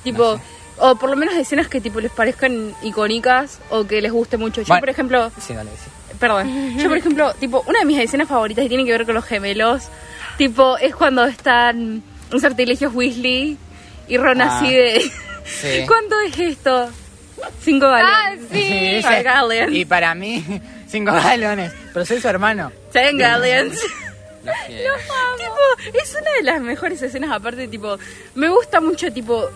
Tipo, 0.03 0.39
o 0.79 0.95
por 0.95 1.09
lo 1.09 1.15
menos 1.15 1.35
de 1.35 1.41
escenas 1.41 1.67
que 1.67 1.79
tipo 1.81 1.99
les 2.01 2.11
parezcan 2.11 2.73
icónicas 2.81 3.59
o 3.69 3.85
que 3.85 4.01
les 4.01 4.11
guste 4.11 4.37
mucho. 4.37 4.61
Yo, 4.61 4.67
Bueno. 4.69 4.79
por 4.81 4.89
ejemplo, 4.89 5.31
sí, 5.39 5.53
dale, 5.53 5.69
sí. 5.71 5.89
Perdón, 6.27 6.77
yo 6.77 6.87
por 6.87 6.97
ejemplo, 6.97 7.33
tipo, 7.33 7.63
una 7.67 7.79
de 7.79 7.85
mis 7.85 7.99
escenas 7.99 8.27
favoritas 8.29 8.63
y 8.65 8.69
tiene 8.69 8.85
que 8.85 8.91
ver 8.91 9.05
con 9.05 9.13
los 9.15 9.25
gemelos, 9.25 9.83
tipo, 10.37 10.77
es 10.77 10.95
cuando 10.95 11.25
están 11.25 12.01
en 12.31 12.39
sortilegios 12.39 12.93
Weasley 12.93 13.57
y 14.07 14.17
Ron 14.17 14.41
Ah, 14.41 14.57
así 14.57 14.73
de... 14.73 15.01
sí. 15.45 15.83
¿Cuánto 15.87 16.19
es 16.21 16.39
esto? 16.39 16.89
Cinco 17.61 17.87
Ah, 17.87 18.01
galones. 18.31 18.45
sí. 18.51 18.57
dice- 18.57 19.01
Five 19.07 19.23
gallons. 19.23 19.73
y 19.75 19.85
para 19.85 20.15
mí, 20.15 20.43
cinco 20.87 21.11
galones. 21.11 21.73
Pero 21.93 22.05
soy 22.05 22.21
su 22.21 22.27
hermano. 22.29 22.71
Ten 22.91 23.17
galleons. 23.17 23.73
Los 24.45 24.55
quiero. 24.67 24.93
tipo, 25.37 25.97
es 26.03 26.11
una 26.19 26.31
de 26.37 26.43
las 26.43 26.61
mejores 26.61 27.01
escenas 27.01 27.31
aparte, 27.31 27.67
tipo, 27.67 27.97
me 28.35 28.49
gusta 28.49 28.79
mucho, 28.81 29.11
tipo, 29.11 29.49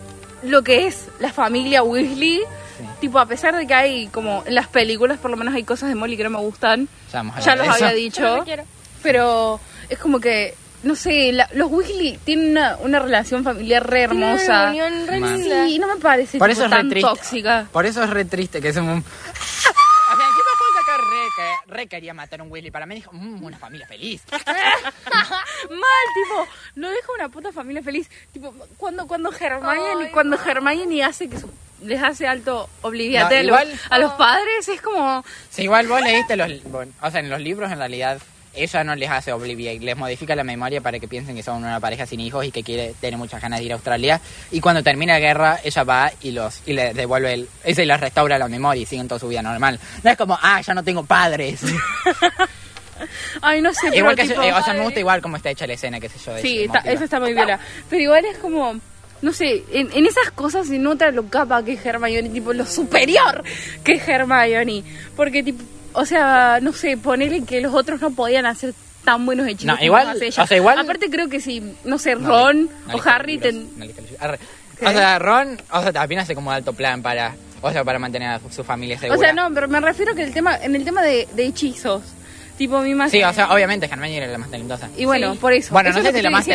lo 0.44 0.62
que 0.64 0.88
es 0.88 1.08
la 1.20 1.32
familia 1.32 1.84
Weasley. 1.84 2.42
Sí. 2.78 2.84
Tipo, 3.02 3.20
a 3.20 3.26
pesar 3.26 3.56
de 3.56 3.66
que 3.66 3.74
hay, 3.74 4.08
como, 4.08 4.44
en 4.46 4.56
las 4.56 4.68
películas 4.68 5.18
por 5.20 5.32
lo 5.32 5.38
menos 5.38 5.54
hay 5.56 5.64
cosas 5.64 5.90
de 5.90 5.96
Molly 5.96 6.16
que 6.18 6.24
no 6.24 6.30
me 6.30 6.38
gustan. 6.40 6.88
Ya, 7.12 7.20
vamos 7.20 7.38
a 7.38 7.40
Ya 7.40 7.56
los 7.56 7.68
había 7.70 7.94
dicho. 7.94 8.46
Pero 9.04 9.60
es 9.90 9.98
como 10.00 10.20
que, 10.20 10.54
no 10.84 10.96
sé, 10.96 11.32
la- 11.32 11.50
los 11.54 11.72
Weasley 11.72 12.20
tienen 12.24 12.52
una, 12.52 12.78
una 12.78 13.00
relación 13.00 13.44
familiar 13.44 13.88
re 13.90 14.04
hermosa. 14.04 14.72
Una 14.72 14.90
reunión 14.90 15.08
re 15.08 15.20
Man. 15.20 15.38
linda. 15.42 15.66
Sí, 15.66 15.80
no 15.80 15.88
me 15.88 15.96
parece 15.98 16.38
Por 16.38 16.50
tipo, 16.50 16.60
eso 16.60 16.66
es 16.66 16.72
re 16.72 16.78
tan 16.78 16.90
triste. 16.90 17.10
tóxica. 17.10 17.68
Por 17.72 17.86
eso 17.86 18.04
es 18.04 18.10
re 18.10 18.26
triste 18.26 18.62
que 18.62 18.74
somos 18.74 18.96
un... 18.98 19.04
O 20.10 20.16
sea, 20.16 20.26
encima 20.26 20.46
Hulk 20.62 20.78
acá 20.84 20.98
re, 20.98 21.28
que- 21.36 21.74
re 21.74 21.88
quería 21.88 22.14
matar 22.14 22.40
a 22.40 22.44
un 22.44 22.52
Weasley. 22.52 22.72
Para 22.72 22.86
mí 22.86 22.96
dijo, 22.96 23.12
"Mm, 23.14 23.44
una 23.44 23.58
familia 23.58 23.86
feliz. 23.88 24.22
Mal, 24.32 26.08
tipo, 26.16 26.48
no 26.76 26.90
deja 26.90 27.08
una 27.16 27.30
puta 27.30 27.52
familia 27.52 27.84
feliz. 27.84 28.10
Tipo, 28.32 28.54
cuando, 28.78 29.06
cuando 29.08 29.32
Hermione, 29.32 30.06
Ay, 30.06 30.12
cuando 30.12 30.38
Hermione 30.44 31.04
hace 31.04 31.30
que 31.30 31.40
su- 31.40 31.50
les 31.84 32.02
hace 32.02 32.28
alto 32.28 32.70
obliviate 32.82 33.44
No, 33.44 33.56
a 33.90 34.00
los- 34.00 34.14
padres, 34.14 34.68
es 34.68 34.82
como, 34.82 35.24
Si 35.50 35.64
igual 35.64 35.88
vos 35.88 36.02
leíste 36.02 36.36
los... 36.36 36.64
bueno, 36.66 36.92
o 37.02 37.12
sea, 37.12 37.20
en 37.20 37.30
los 37.30 37.40
libros 37.42 37.72
en 37.72 37.78
realidad 37.78 38.18
ella 38.60 38.84
no 38.84 38.96
les 38.96 39.08
hace 39.12 39.32
Obliviate, 39.32 39.86
les 39.86 39.96
modifica 39.96 40.36
la 40.36 40.44
memoria 40.44 40.82
para 40.82 40.98
que 40.98 41.08
piensen 41.08 41.36
que 41.36 41.44
son 41.44 41.58
una 41.58 41.80
pareja 41.80 42.08
sin 42.08 42.20
hijos 42.20 42.44
y 42.44 42.52
que 42.52 42.64
quiere 42.64 42.96
tiene 43.00 43.16
muchas 43.16 43.40
ganas 43.40 43.60
de 43.60 43.66
ir 43.66 43.72
a 43.72 43.76
Australia. 43.76 44.20
Y 44.50 44.60
cuando 44.62 44.82
termina 44.82 45.14
la 45.14 45.20
guerra, 45.20 45.60
ella 45.64 45.84
va 45.84 46.12
y 46.22 46.32
los 46.32 46.64
y 46.66 46.74
les 46.74 46.96
devuelve 46.96 47.34
el... 47.34 47.50
Ella 47.64 47.86
les 47.86 48.00
restaura 48.00 48.40
la 48.40 48.48
memoria 48.48 48.82
y 48.82 48.88
siguen 48.88 49.08
toda 49.08 49.20
su 49.20 49.28
vida 49.28 49.44
normal. 49.44 49.80
No 50.04 50.10
es 50.10 50.18
como, 50.18 50.40
ah, 50.42 50.60
ya 50.62 50.74
no 50.74 50.84
tengo 50.84 51.04
padres. 51.06 51.62
ay, 53.42 53.62
no 53.62 53.72
sé, 53.76 53.96
igual 53.96 54.16
que 54.16 54.24
pero 54.24 54.36
yo- 54.36 54.42
tipo, 54.42 54.56
eh, 54.58 54.60
o 54.60 54.64
sea, 54.64 54.74
me 54.74 54.82
gusta 54.82 55.00
igual 55.00 55.22
cómo 55.22 55.38
está 55.38 55.52
hecha 55.52 55.68
la 55.68 55.74
escena, 55.74 56.00
qué 56.00 56.10
sé 56.10 56.18
yo. 56.26 56.34
de 56.34 56.42
sí, 56.42 56.56
ese 56.58 56.66
está, 56.66 56.80
eso 56.80 57.04
está 57.04 57.20
muy 57.20 57.34
viola. 57.34 57.60
Pero 57.90 58.02
igual 58.02 58.26
es 58.26 58.38
como, 58.40 58.76
no 59.22 59.32
sé, 59.34 59.64
en, 59.72 59.90
en 59.94 60.06
esas 60.06 60.32
cosas 60.32 60.68
se 60.68 60.78
nota 60.80 61.12
lo 61.12 61.28
capa 61.30 61.64
que 61.64 61.74
es 61.74 61.86
Hermione, 61.86 62.30
tipo, 62.30 62.54
lo 62.54 62.66
superior 62.66 63.44
que 63.84 63.94
es 63.94 64.08
Hermione. 64.08 64.84
Porque, 65.16 65.44
tipo, 65.44 65.64
o 65.94 66.06
sea, 66.06 66.60
no 66.62 66.74
sé, 66.74 66.98
ponerle 66.98 67.44
que 67.44 67.62
los 67.62 67.74
otros 67.74 68.00
no 68.02 68.12
podían 68.12 68.46
hacer 68.46 68.74
tan 69.04 69.26
buenos 69.26 69.48
hechizos 69.48 69.66
No, 69.68 69.74
como 69.74 69.86
igual, 69.86 70.08
hace 70.10 70.28
ella. 70.28 70.44
o 70.44 70.48
sea, 70.48 70.58
igual- 70.58 70.80
Aparte 70.80 71.10
creo 71.10 71.30
que 71.30 71.40
si, 71.40 71.62
no 71.86 71.98
sé, 71.98 72.16
No, 72.16 72.28
Ron 72.28 72.64
no 72.66 72.70
o 72.90 72.94
lista 72.94 73.10
de 73.10 73.16
Harry... 73.16 73.32
libros, 73.34 73.54
ten- 73.54 73.80
no. 73.80 74.88
O 74.90 74.92
sea, 74.92 75.18
Ron, 75.18 75.58
o 75.72 75.82
sea, 75.82 75.92
también 75.94 76.22
hace 76.22 76.36
como 76.36 76.52
alto 76.52 76.74
plan 76.74 77.02
para, 77.02 77.34
o 77.62 77.72
sea, 77.72 77.84
para 77.84 77.98
mantener 77.98 78.30
a 78.30 78.40
su 78.52 78.64
familia 78.64 79.00
segura. 79.00 79.18
O 79.18 79.20
sea, 79.20 79.34
no, 79.34 79.52
pero 79.54 79.68
me 79.68 79.80
refiero 79.80 80.14
que 80.14 80.22
el 80.24 80.34
tema, 80.34 80.56
en 80.58 80.76
el 80.76 80.84
tema 80.84 81.02
de, 81.02 81.28
de 81.34 81.46
hechizos, 81.46 82.04
tipo 82.60 82.80
mi 82.82 82.94
más... 82.94 83.10
Sí, 83.10 83.24
o 83.24 83.34
sea, 83.34 83.52
obviamente 83.52 83.88
Hermione 83.88 84.18
era 84.18 84.28
la 84.28 84.38
más 84.38 84.52
talentosa. 84.52 84.90
Y 84.96 85.06
bueno, 85.06 85.34
Sí. 85.34 85.40
por 85.40 85.54
eso. 85.54 85.74
Bueno, 85.74 85.90
eso 85.90 85.98
no 86.00 86.04
sé 86.06 86.12
lo 86.12 86.18
si 86.18 86.24
la 86.24 86.30
más 86.30 86.48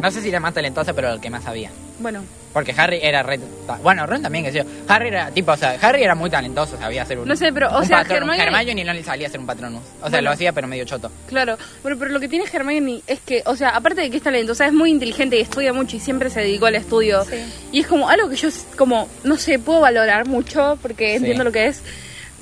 no 0.00 0.10
sé 0.10 0.22
si 0.22 0.30
la 0.30 0.40
más 0.40 0.54
talentosa, 0.54 0.94
pero 0.94 1.12
el 1.12 1.20
que 1.20 1.28
más 1.28 1.44
sabía. 1.44 1.70
Bueno, 1.98 2.22
Porque 2.52 2.74
Harry 2.76 2.98
era 3.02 3.22
re 3.22 3.38
bueno, 3.82 4.06
Ron 4.06 4.22
también 4.22 4.44
que 4.44 4.50
sé 4.52 4.58
yo. 4.58 4.64
Harry 4.88 5.08
era 5.08 5.30
tipo, 5.30 5.52
o 5.52 5.56
sea, 5.58 5.76
Harry 5.80 6.02
era 6.02 6.14
muy 6.14 6.30
talentoso, 6.30 6.78
sabía 6.78 7.02
hacer 7.02 7.18
un 7.18 7.28
No 7.28 7.36
sé, 7.36 7.52
pero, 7.52 7.68
o 7.76 7.84
sea, 7.84 7.98
patronus. 7.98 8.34
Hermione- 8.36 8.60
Hermione 8.60 8.84
no 8.84 8.92
le 8.94 9.02
salía 9.04 9.26
hacer 9.26 9.40
un 9.40 9.46
patronus. 9.46 9.82
O 9.98 10.00
sea, 10.02 10.08
Bueno. 10.10 10.22
lo 10.22 10.30
hacía 10.30 10.52
pero 10.52 10.66
medio 10.66 10.84
choto. 10.86 11.10
claro. 11.26 11.58
Bueno, 11.82 11.98
pero 11.98 12.12
lo 12.12 12.20
que 12.20 12.28
tiene 12.28 12.46
Hermione 12.50 13.02
es 13.06 13.20
que, 13.20 13.42
o 13.44 13.54
sea, 13.56 13.70
aparte 13.70 14.00
de 14.00 14.10
que 14.10 14.16
es 14.16 14.22
talentosa, 14.22 14.66
es 14.66 14.72
muy 14.72 14.90
inteligente 14.90 15.36
y 15.36 15.40
estudia 15.42 15.72
mucho 15.74 15.96
y 15.96 16.00
siempre 16.00 16.30
se 16.30 16.40
dedicó 16.40 16.66
al 16.66 16.76
estudio. 16.76 17.24
Sí. 17.24 17.36
Y 17.72 17.80
es 17.80 17.86
como 17.86 18.08
algo 18.08 18.28
que 18.30 18.36
yo, 18.36 18.48
como, 18.78 19.06
no 19.24 19.36
sé, 19.36 19.58
puedo 19.58 19.80
valorar 19.80 20.26
mucho 20.26 20.78
porque 20.80 21.10
Sí. 21.10 21.16
entiendo 21.16 21.44
lo 21.44 21.52
que 21.52 21.66
es. 21.66 21.82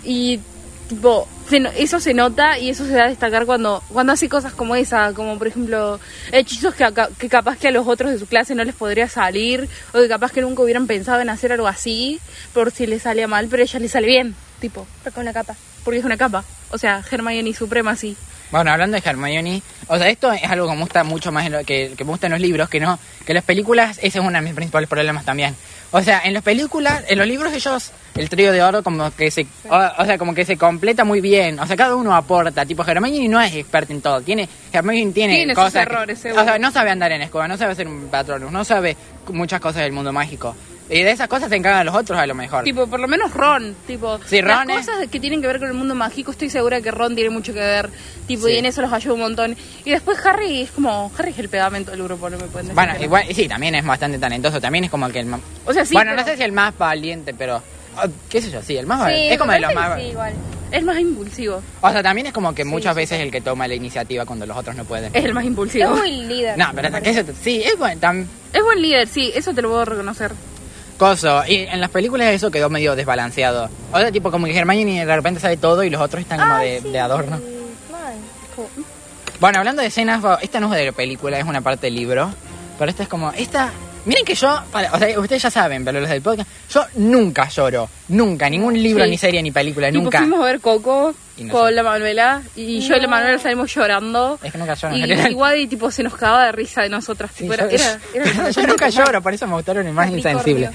Y, 0.04 0.38
tipo, 0.94 1.28
se 1.48 1.60
no- 1.60 1.70
eso 1.70 2.00
se 2.00 2.14
nota 2.14 2.58
y 2.58 2.70
eso 2.70 2.86
se 2.86 2.92
da 2.92 3.04
a 3.04 3.08
destacar 3.08 3.46
cuando, 3.46 3.82
cuando 3.92 4.12
hace 4.12 4.28
cosas 4.28 4.52
como 4.54 4.76
esa, 4.76 5.12
como 5.12 5.36
por 5.38 5.46
ejemplo, 5.48 6.00
hechizos 6.32 6.74
que, 6.74 6.86
que 7.18 7.28
capaz 7.28 7.58
que 7.58 7.68
a 7.68 7.70
los 7.70 7.86
otros 7.86 8.10
de 8.12 8.18
su 8.18 8.26
clase 8.26 8.54
no 8.54 8.64
les 8.64 8.74
podría 8.74 9.08
salir, 9.08 9.68
o 9.92 9.98
que 9.98 10.08
capaz 10.08 10.32
que 10.32 10.40
nunca 10.40 10.62
hubieran 10.62 10.86
pensado 10.86 11.20
en 11.20 11.28
hacer 11.28 11.52
algo 11.52 11.66
así, 11.66 12.20
por 12.52 12.70
si 12.70 12.86
les 12.86 13.02
salía 13.02 13.28
mal, 13.28 13.46
pero 13.50 13.62
a 13.62 13.64
ella 13.64 13.78
le 13.78 13.88
sale 13.88 14.06
bien, 14.06 14.34
tipo, 14.60 14.86
Pero 15.02 15.14
con 15.14 15.22
una 15.22 15.32
capa. 15.32 15.54
porque 15.84 15.98
es 15.98 16.04
una 16.04 16.16
capa. 16.16 16.44
O 16.70 16.78
sea, 16.78 17.02
Hermione 17.10 17.52
Suprema 17.54 17.94
sí. 17.94 18.16
Bueno, 18.50 18.70
hablando 18.70 18.96
de 18.98 19.02
Hermione, 19.08 19.62
o 19.88 19.96
sea, 19.98 20.08
esto 20.08 20.32
es 20.32 20.42
algo 20.44 20.68
que 20.68 20.74
me 20.74 20.80
gusta 20.82 21.02
mucho 21.04 21.32
más 21.32 21.46
en 21.46 21.52
lo- 21.52 21.64
que, 21.64 21.92
que 21.96 22.04
me 22.04 22.10
gusta 22.10 22.26
en 22.26 22.32
los 22.32 22.40
libros, 22.40 22.68
que 22.68 22.78
no, 22.80 22.98
que 23.26 23.32
en 23.32 23.36
las 23.36 23.44
películas, 23.44 23.98
ese 23.98 24.18
es 24.18 24.24
uno 24.24 24.30
de 24.32 24.40
mis 24.42 24.54
principales 24.54 24.88
problemas 24.88 25.24
también. 25.24 25.54
O 25.96 26.02
sea, 26.02 26.22
en 26.24 26.34
las 26.34 26.42
películas, 26.42 27.04
en 27.06 27.18
los 27.18 27.26
libros 27.28 27.52
ellos, 27.52 27.92
el 28.16 28.28
trío 28.28 28.50
de 28.52 28.62
oro 28.64 28.82
como 28.82 29.14
que 29.14 29.30
se, 29.30 29.46
o, 29.70 29.76
o 29.98 30.04
sea, 30.04 30.18
como 30.18 30.34
que 30.34 30.44
se 30.44 30.56
completa 30.56 31.04
muy 31.04 31.20
bien. 31.20 31.60
O 31.60 31.66
sea, 31.68 31.76
cada 31.76 31.94
uno 31.94 32.14
aporta. 32.16 32.66
Tipo, 32.66 32.84
Hermione 32.84 33.28
no 33.28 33.40
es 33.40 33.54
experta 33.54 33.92
en 33.92 34.00
todo. 34.02 34.20
Tiene, 34.20 34.48
Hermione 34.72 35.12
tiene, 35.12 35.34
Tiene 35.36 35.54
sus 35.54 35.62
cosas. 35.64 35.86
que- 35.86 35.92
errores, 35.94 36.18
o 36.36 36.44
sea, 36.44 36.58
no 36.58 36.72
sabe 36.72 36.90
andar 36.90 37.12
en 37.12 37.22
escoba, 37.22 37.46
no 37.46 37.56
sabe 37.56 37.72
hacer 37.72 37.86
un 37.86 38.08
patronus, 38.08 38.50
no 38.50 38.64
sabe 38.64 38.96
muchas 39.28 39.60
cosas 39.60 39.82
del 39.82 39.92
mundo 39.92 40.12
mágico. 40.12 40.56
Y 40.90 41.02
de 41.02 41.12
esas 41.12 41.28
cosas 41.28 41.48
se 41.48 41.56
encargan 41.56 41.86
los 41.86 41.94
otros 41.94 42.18
a 42.18 42.26
lo 42.26 42.34
mejor. 42.34 42.62
Tipo, 42.62 42.86
por 42.86 43.00
lo 43.00 43.08
menos 43.08 43.32
Ron, 43.32 43.74
tipo, 43.86 44.18
Sí, 44.26 44.42
Ron 44.42 44.66
las 44.68 44.80
es- 44.80 44.86
cosas 44.86 45.08
que 45.08 45.18
tienen 45.18 45.40
que 45.40 45.46
ver 45.46 45.58
con 45.58 45.68
el 45.68 45.72
mundo 45.72 45.94
mágico, 45.94 46.30
estoy 46.30 46.50
segura 46.50 46.82
que 46.82 46.90
Ron 46.90 47.14
tiene 47.14 47.30
mucho 47.30 47.54
que 47.54 47.60
ver, 47.60 47.88
tipo, 48.26 48.46
Sí. 48.48 48.52
y 48.52 48.56
en 48.58 48.66
eso 48.66 48.82
los 48.82 48.92
ayuda 48.92 49.14
un 49.14 49.20
montón. 49.20 49.56
Y 49.86 49.90
después 49.92 50.18
Harry 50.26 50.60
es 50.60 50.70
como, 50.72 51.10
Harry 51.16 51.30
es 51.30 51.38
el 51.38 51.48
pegamento 51.48 51.90
del 51.90 52.02
grupo, 52.02 52.28
no 52.28 52.36
me 52.36 52.44
pueden 52.48 52.66
decir. 52.66 52.74
Bueno, 52.74 52.92
que 52.92 52.98
no. 52.98 53.04
igual, 53.06 53.24
sí, 53.34 53.48
también 53.48 53.74
es 53.76 53.84
bastante 53.86 54.18
talentoso. 54.18 54.60
También 54.60 54.84
es 54.84 54.90
como 54.90 55.08
que 55.08 55.20
el. 55.20 55.34
O 55.64 55.72
sea, 55.72 55.83
sí, 55.86 55.94
bueno, 55.94 56.10
pero 56.12 56.22
no 56.22 56.28
sé 56.28 56.36
si 56.36 56.42
el 56.42 56.52
más 56.52 56.76
valiente, 56.76 57.34
pero. 57.34 57.62
ah, 57.96 58.06
¿Qué 58.28 58.40
sé 58.42 58.50
yo? 58.50 58.62
Sí, 58.62 58.76
el 58.76 58.86
más 58.86 58.98
Sí, 58.98 59.02
valiente. 59.04 59.32
Es 59.34 59.38
como 59.40 59.52
de 59.52 59.60
los 59.60 59.74
más. 59.74 60.00
sí, 60.00 60.06
igual. 60.08 60.32
es 60.70 60.82
más 60.82 60.98
impulsivo, 60.98 61.62
O 61.80 61.90
sea, 61.90 62.02
también 62.02 62.26
es 62.26 62.32
como 62.32 62.54
que 62.54 62.64
muchas 62.64 62.94
sí, 62.94 63.00
veces 63.00 63.20
el 63.20 63.30
que 63.30 63.40
toma 63.40 63.68
la 63.68 63.74
iniciativa 63.74 64.24
cuando 64.26 64.44
los 64.46 64.56
otros 64.56 64.74
no 64.76 64.84
pueden. 64.84 65.10
es 65.14 65.24
el 65.24 65.32
más 65.34 65.44
Es 65.44 65.48
impulsivo. 65.48 65.90
muy 65.94 66.10
líder. 66.10 66.58
No, 66.58 66.66
pero 66.74 66.90
que 67.02 67.10
eso- 67.10 67.22
sí, 67.42 67.62
es 67.64 67.78
bueno. 67.78 68.00
Tam, 68.00 68.26
Es 68.52 68.62
buen 68.62 68.80
líder, 68.82 69.06
sí, 69.08 69.30
eso 69.34 69.52
te 69.54 69.62
lo 69.62 69.68
puedo 69.70 69.84
reconocer. 69.84 70.32
coso. 70.98 71.42
Y 71.46 71.56
en 71.70 71.80
las 71.80 71.90
películas 71.90 72.28
eso 72.28 72.50
quedó 72.50 72.70
medio 72.70 72.94
desbalanceado. 72.96 73.68
O 73.92 73.98
sea, 73.98 74.10
tipo 74.12 74.30
como 74.30 74.46
que 74.46 74.56
Hermione 74.56 75.04
de 75.04 75.16
repente 75.16 75.40
sabe 75.40 75.56
todo 75.56 75.82
y 75.84 75.90
los 75.90 76.00
otros 76.00 76.22
están 76.22 76.38
como 76.40 76.58
de, 76.58 76.80
sí, 76.80 76.88
de 76.90 76.98
adorno. 77.00 77.40
mal. 77.90 78.14
Bueno, 79.40 79.58
hablando 79.58 79.82
de 79.82 79.88
escenas, 79.88 80.22
esta 80.40 80.60
no 80.60 80.72
es 80.72 80.78
de 80.80 80.86
la 80.86 80.92
película, 80.92 81.38
es 81.38 81.44
una 81.44 81.60
parte 81.60 81.88
del 81.88 81.96
libro. 81.96 82.32
Pero 82.78 82.90
esta 82.90 83.02
es 83.04 83.08
como. 83.08 83.30
Esta. 83.32 83.70
Miren 84.04 84.24
que 84.24 84.34
yo, 84.34 84.62
para- 84.70 84.92
o 84.92 84.98
sea, 84.98 85.18
ustedes 85.18 85.42
ya 85.42 85.50
saben, 85.50 85.84
pero 85.84 86.00
los 86.00 86.08
del 86.08 86.20
podcast, 86.22 86.48
yo 86.70 86.84
nunca 86.96 87.48
lloro. 87.48 87.88
Nunca, 88.08 88.50
ningún 88.50 88.74
libro, 88.80 89.04
Sí. 89.04 89.10
ni 89.10 89.18
serie, 89.18 89.42
ni 89.42 89.50
película, 89.50 89.90
Tipo, 89.90 90.02
nunca. 90.04 90.18
fuimos 90.18 90.40
a 90.40 90.44
ver 90.44 90.60
Coco 90.60 91.14
Y 91.38 91.44
no 91.44 91.52
con 91.54 91.68
sé. 91.68 91.72
la 91.74 91.82
Manuela 91.82 92.42
y 92.54 92.80
yo 92.80 92.96
y 92.96 93.00
la 93.00 93.08
Manuela 93.08 93.38
salimos 93.38 93.74
llorando. 93.74 94.38
Es 94.42 94.52
que 94.52 94.58
nunca 94.58 94.74
lloro 94.74 94.94
en 94.94 94.98
Y 94.98 95.02
general. 95.02 95.30
igual 95.30 95.58
y 95.58 95.66
tipo 95.66 95.90
se 95.90 96.02
nos 96.02 96.14
cagaba 96.14 96.46
de 96.46 96.52
risa 96.52 96.82
de 96.82 96.88
nosotras. 96.90 97.30
Sí, 97.34 97.44
tipo, 97.48 97.54
yo, 97.56 97.64
era, 97.68 98.50
yo 98.50 98.62
nunca 98.66 98.88
lloro, 98.90 99.22
por 99.22 99.32
eso 99.32 99.46
me 99.46 99.54
gustaron 99.54 99.84
Capricornio. 99.84 100.16
insensibles. 100.16 100.70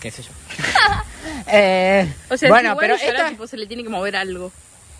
¿Qué 0.00 0.10
sé 0.10 0.22
yo? 0.22 0.30
eh, 1.46 2.12
O 2.30 2.36
sea, 2.36 2.48
bueno, 2.48 2.76
pero 2.78 2.94
esta, 2.94 3.28
tipo 3.30 3.46
se 3.46 3.56
le 3.56 3.66
tiene 3.66 3.82
que 3.82 3.88
mover 3.88 4.16
algo. 4.16 4.52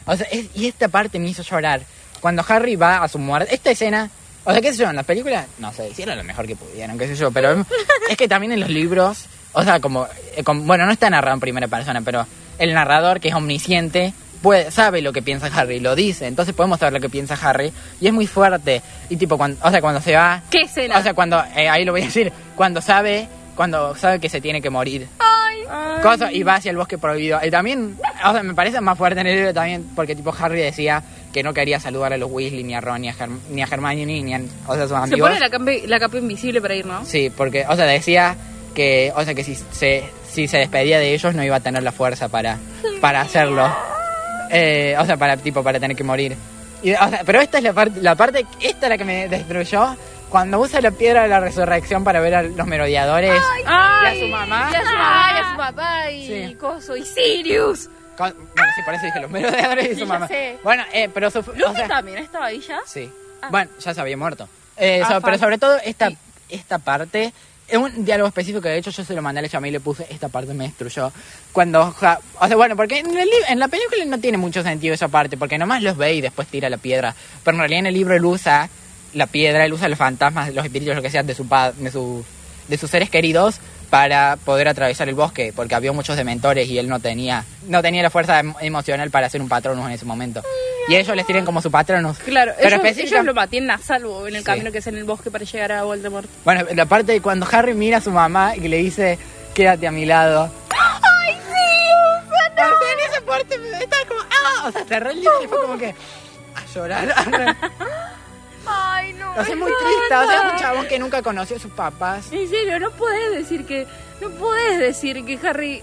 o 0.07 0.16
sea, 0.16 0.27
es- 0.31 0.47
y 0.55 0.66
esta 0.69 0.89
parte 0.89 1.19
me 1.19 1.28
hizo 1.28 1.43
llorar. 1.43 1.82
Cuando 2.20 2.45
Harry 2.49 2.77
va 2.77 3.03
a 3.03 3.09
su 3.09 3.19
muerte, 3.19 3.55
esta 3.55 3.70
escena, 3.70 4.11
o 4.45 4.53
sea, 4.53 4.61
qué 4.61 4.73
sé 4.73 4.79
yo, 4.83 4.91
en 4.91 4.97
las 4.97 5.05
películas, 5.07 5.47
no 5.59 5.73
sé, 5.73 5.89
hicieron 5.89 6.16
lo 6.16 6.25
mejor 6.25 6.47
que 6.47 6.57
pudieron, 6.57 6.99
qué 6.99 7.07
sé 7.09 7.16
yo, 7.16 7.31
pero 7.31 7.65
es 8.09 8.16
que 8.16 8.29
también 8.29 8.53
en 8.53 8.61
los 8.61 8.69
libros, 8.71 9.27
o 9.53 9.62
sea, 9.62 9.81
como, 9.81 10.07
eh, 10.37 10.43
como- 10.45 10.62
bueno, 10.65 10.87
no 10.87 10.93
está 10.93 11.09
narrado 11.11 11.35
en 11.35 11.41
primera 11.41 11.69
persona, 11.69 12.01
pero 12.03 12.27
el 12.59 12.73
narrador, 12.75 13.21
que 13.21 13.29
es 13.29 13.35
omnisciente, 13.35 14.12
puede, 14.43 14.71
sabe 14.71 15.01
lo 15.01 15.12
que 15.12 15.23
piensa 15.23 15.47
Harry, 15.55 15.81
lo 15.81 15.95
dice, 15.97 16.27
entonces 16.27 16.55
podemos 16.55 16.79
saber 16.79 16.93
lo 16.93 17.01
que 17.01 17.09
piensa 17.09 17.35
Harry, 17.43 17.73
y 18.01 18.07
es 18.07 18.12
muy 18.12 18.27
fuerte, 18.27 18.83
y 19.09 19.16
tipo, 19.16 19.37
cuando, 19.39 19.59
o 19.66 19.71
sea, 19.71 19.81
cuando 19.81 20.01
se 20.01 20.15
va, 20.15 20.43
¿Qué 20.51 20.62
escena? 20.62 20.99
o 20.99 21.03
sea, 21.03 21.15
cuando, 21.15 21.43
eh, 21.57 21.69
ahí 21.69 21.85
lo 21.85 21.93
voy 21.93 22.03
a 22.03 22.05
decir, 22.07 22.33
cuando 22.55 22.81
sabe, 22.83 23.27
cuando 23.57 23.95
sabe 23.97 24.21
que 24.21 24.29
se 24.29 24.41
tiene 24.41 24.61
que 24.61 24.69
morir. 24.71 25.07
Ay. 25.19 26.01
Cosa, 26.03 26.31
y 26.31 26.43
va 26.43 26.57
hacia 26.57 26.71
el 26.71 26.77
bosque 26.77 26.99
prohibido. 26.99 27.41
Y 27.43 27.51
también, 27.51 27.97
o 28.27 28.33
sea, 28.33 28.43
me 28.43 28.53
parece 28.55 28.81
más 28.83 28.99
fuerte 28.99 29.21
en 29.21 29.27
el 29.29 29.37
libro 29.37 29.55
también, 29.55 29.91
porque 29.97 30.15
tipo 30.15 30.35
Harry 30.39 30.61
decía 30.61 31.03
que 31.35 31.43
no 31.43 31.52
quería 31.52 31.78
saludar 31.81 32.12
a 32.15 32.16
los 32.16 32.31
Weasley, 32.31 32.65
ni 32.65 32.74
a 32.74 32.81
Ron, 32.81 33.02
ni 33.02 33.09
a, 33.11 33.12
Herm- 33.15 33.40
ni 33.51 33.61
a 33.62 33.66
Hermione, 33.70 34.23
ni 34.23 34.32
a, 34.35 34.40
o 34.66 34.74
sea, 34.74 34.82
sus 34.85 34.90
Se 34.90 34.97
amigos. 34.97 35.28
pone 35.28 35.40
la 35.40 35.51
capa, 35.51 35.70
la 35.86 35.98
capa 36.01 36.16
invisible 36.16 36.62
para 36.62 36.74
ir, 36.77 36.86
¿no? 36.86 37.05
Sí, 37.05 37.31
porque, 37.36 37.66
o 37.69 37.74
sea, 37.77 37.85
decía 37.85 38.36
que, 38.74 39.12
o 39.15 39.23
sea, 39.24 39.35
que 39.35 39.44
si 39.44 39.55
se, 39.55 40.05
si 40.31 40.48
se 40.48 40.59
despedía 40.59 40.98
de 40.98 41.12
ellos 41.12 41.35
no 41.35 41.44
iba 41.44 41.56
a 41.56 41.61
tener 41.61 41.82
la 41.82 41.93
fuerza 41.93 42.28
para, 42.28 42.56
para 43.01 43.20
hacerlo. 43.20 43.69
Eh, 44.51 44.94
o 44.98 45.05
sea, 45.05 45.16
para, 45.16 45.36
tipo, 45.36 45.62
para 45.62 45.81
tener 45.81 45.97
que 45.97 46.05
morir. 46.05 46.36
Y, 46.82 46.93
o 46.93 47.09
sea, 47.09 47.23
pero 47.27 47.40
esta 47.40 47.59
es 47.59 47.65
la 47.65 47.73
parte, 47.73 48.01
la 48.01 48.15
parte, 48.15 48.47
esta 48.61 48.86
es 48.86 48.90
la 48.90 48.97
que 48.98 49.05
me 49.05 49.28
destruyó. 49.28 49.97
Cuando 50.28 50.59
usa 50.61 50.81
la 50.81 50.90
piedra 50.90 51.23
de 51.23 51.28
la 51.28 51.40
resurrección 51.40 52.02
para 52.05 52.20
ver 52.20 52.35
a 52.35 52.43
los 52.43 52.66
merodeadores 52.66 53.40
Ay, 53.66 54.15
y 54.16 54.16
a 54.16 54.20
su 54.20 54.28
mamá. 54.28 54.69
Y 54.73 54.74
a 54.77 54.81
su 54.81 54.86
mamá, 54.86 55.27
y 55.32 55.39
a 55.40 55.51
su 55.51 55.56
papá, 55.56 56.11
y 56.11 56.27
Sí. 56.27 56.55
Coso, 56.56 56.97
y 56.97 57.05
Sirius. 57.05 57.89
Con- 58.16 58.32
bueno, 58.35 58.73
sí, 58.77 58.82
por 58.85 58.95
eso 58.95 59.05
dije 59.07 59.20
los 59.20 59.31
merodeadores 59.31 59.86
y 59.91 59.95
Sí, 59.95 60.01
su 60.01 60.07
mamá. 60.07 60.28
sé. 60.28 60.59
Bueno, 60.62 60.85
eh, 60.93 61.09
pero 61.12 61.31
su, 61.31 61.39
o 61.41 61.43
Luffy 61.55 61.77
sea, 61.77 61.89
también 61.89 62.19
estaba 62.19 62.47
ahí 62.47 62.61
ya. 62.61 62.81
Sí. 62.86 63.11
Ah. 63.43 63.49
Bueno, 63.51 63.70
ya 63.81 63.93
se 63.95 64.01
había 64.01 64.16
muerto. 64.16 64.49
Eh, 64.77 65.03
Ah, 65.05 65.09
so- 65.15 65.20
pero 65.20 65.39
sobre 65.39 65.59
todo 65.59 65.77
esta, 65.85 66.11
Sí. 66.11 66.16
esta 66.49 66.78
parte, 66.78 67.32
es 67.66 67.77
un 67.78 68.05
diálogo 68.05 68.28
específico 68.28 68.61
que 68.61 68.69
de 68.69 68.78
hecho 68.78 68.91
yo 68.91 69.05
se 69.05 69.15
lo 69.15 69.23
mandé 69.23 69.39
a 69.39 69.43
la 69.43 69.49
chama 69.49 69.69
y 69.69 69.70
le 69.70 69.81
puse, 69.81 70.07
esta 70.11 70.28
parte 70.28 70.53
me 70.55 70.65
destruyó. 70.65 71.11
Cuando, 71.53 71.93
ja- 71.93 72.20
o 72.41 72.47
sea, 72.47 72.57
bueno, 72.57 72.77
porque 72.77 72.99
en, 72.99 73.16
el 73.16 73.28
en 73.49 73.59
la 73.59 73.69
película 73.69 74.05
no 74.05 74.19
tiene 74.19 74.36
mucho 74.39 74.62
sentido 74.62 74.95
esa 74.95 75.09
parte, 75.09 75.36
porque 75.36 75.59
nomás 75.59 75.82
los 75.82 75.97
ve 75.97 76.15
y 76.15 76.20
después 76.20 76.47
tira 76.49 76.69
la 76.70 76.77
piedra. 76.77 77.15
Pero 77.43 77.55
en 77.57 77.61
realidad 77.61 77.81
en 77.81 77.86
el 77.86 77.95
libro 77.95 78.15
él 78.15 78.24
usa 78.24 78.69
la 79.15 79.27
piedra, 79.27 79.65
él 79.65 79.73
usa 79.73 79.89
los 79.89 79.99
fantasmas, 79.99 80.53
los 80.55 80.65
espíritus, 80.65 80.95
lo 80.97 81.03
que 81.03 81.11
sea, 81.11 81.23
de, 81.23 81.35
su 81.35 81.45
de, 81.78 81.91
su, 81.91 82.24
de 82.69 82.77
sus 82.78 82.91
seres 82.91 83.09
queridos 83.11 83.57
para 83.95 84.37
poder 84.45 84.66
atravesar 84.66 85.09
el 85.09 85.15
bosque, 85.15 85.53
porque 85.55 85.77
había 85.77 85.93
muchos 85.93 86.16
dementores 86.16 86.66
y 86.69 86.81
él 86.81 86.89
no 86.89 86.99
tenía, 86.99 87.45
no 87.69 87.81
tenía 87.81 88.03
la 88.03 88.11
fuerza 88.11 88.41
em- 88.41 88.53
emocional 88.61 89.09
para 89.12 89.31
ser 89.31 89.41
un 89.41 89.49
patronus 89.49 89.87
en 89.87 89.93
ese 89.93 90.05
momento. 90.05 90.43
Y 90.89 90.97
ellos 90.97 91.15
les 91.15 91.25
tienen 91.25 91.45
como 91.45 91.62
su 91.62 91.71
patronus. 91.71 92.19
Claro, 92.19 92.55
Pero 92.61 92.83
ellos, 92.85 92.99
ellos 92.99 93.25
lo 93.25 93.33
mantienen 93.35 93.71
a 93.71 93.79
salvo 93.79 94.27
en 94.27 94.35
el 94.35 94.41
Sí. 94.41 94.47
camino 94.47 94.73
que 94.73 94.79
es 94.79 94.87
en 94.89 94.97
el 94.97 95.05
bosque 95.05 95.31
para 95.31 95.45
llegar 95.45 95.71
a 95.71 95.85
Voldemort. 95.85 96.29
Bueno, 96.45 96.65
la 96.75 96.87
parte 96.87 97.12
de 97.12 97.21
cuando 97.21 97.47
Harry 97.53 97.73
mira 97.75 97.99
a 97.99 98.01
su 98.01 98.11
mamá 98.11 98.57
y 98.57 98.66
le 98.66 98.79
dice, 98.79 99.16
quédate 99.55 99.87
a 99.87 99.93
mi 99.93 100.05
lado. 100.07 100.51
¡Ay, 100.71 101.35
sí! 101.35 102.27
O 102.27 102.35
sea, 102.35 102.66
en 102.66 103.12
esa 103.12 103.25
parte 103.25 103.55
estaba 103.81 104.05
como, 104.09 104.21
¡ah! 104.23 104.69
O 104.75 104.89
sea, 104.89 104.99
libro 105.12 105.45
y 105.45 105.47
fue 105.47 105.61
como 105.61 105.79
que, 105.79 105.91
a 106.57 106.75
llorar. 106.75 107.15
Ay, 108.66 109.12
no. 109.15 109.31
o 109.32 109.35
sea, 109.35 109.43
es 109.55 109.57
muy 109.57 109.70
triste. 109.70 110.15
O 110.15 110.27
sea, 110.27 110.47
es 110.47 110.53
un 110.53 110.59
chabón 110.59 110.86
que 110.89 110.99
nunca 110.99 111.23
conoció 111.23 111.57
a 111.57 111.59
sus 111.61 111.73
papás. 111.73 112.27
En 112.32 112.49
serio, 112.49 112.78
no 112.81 112.91
podés 112.93 113.32
decir 113.32 113.65
que. 113.66 113.86
No 114.20 114.31
podés 114.31 114.78
decir 114.78 115.24
que 115.24 115.39
Harry. 115.49 115.82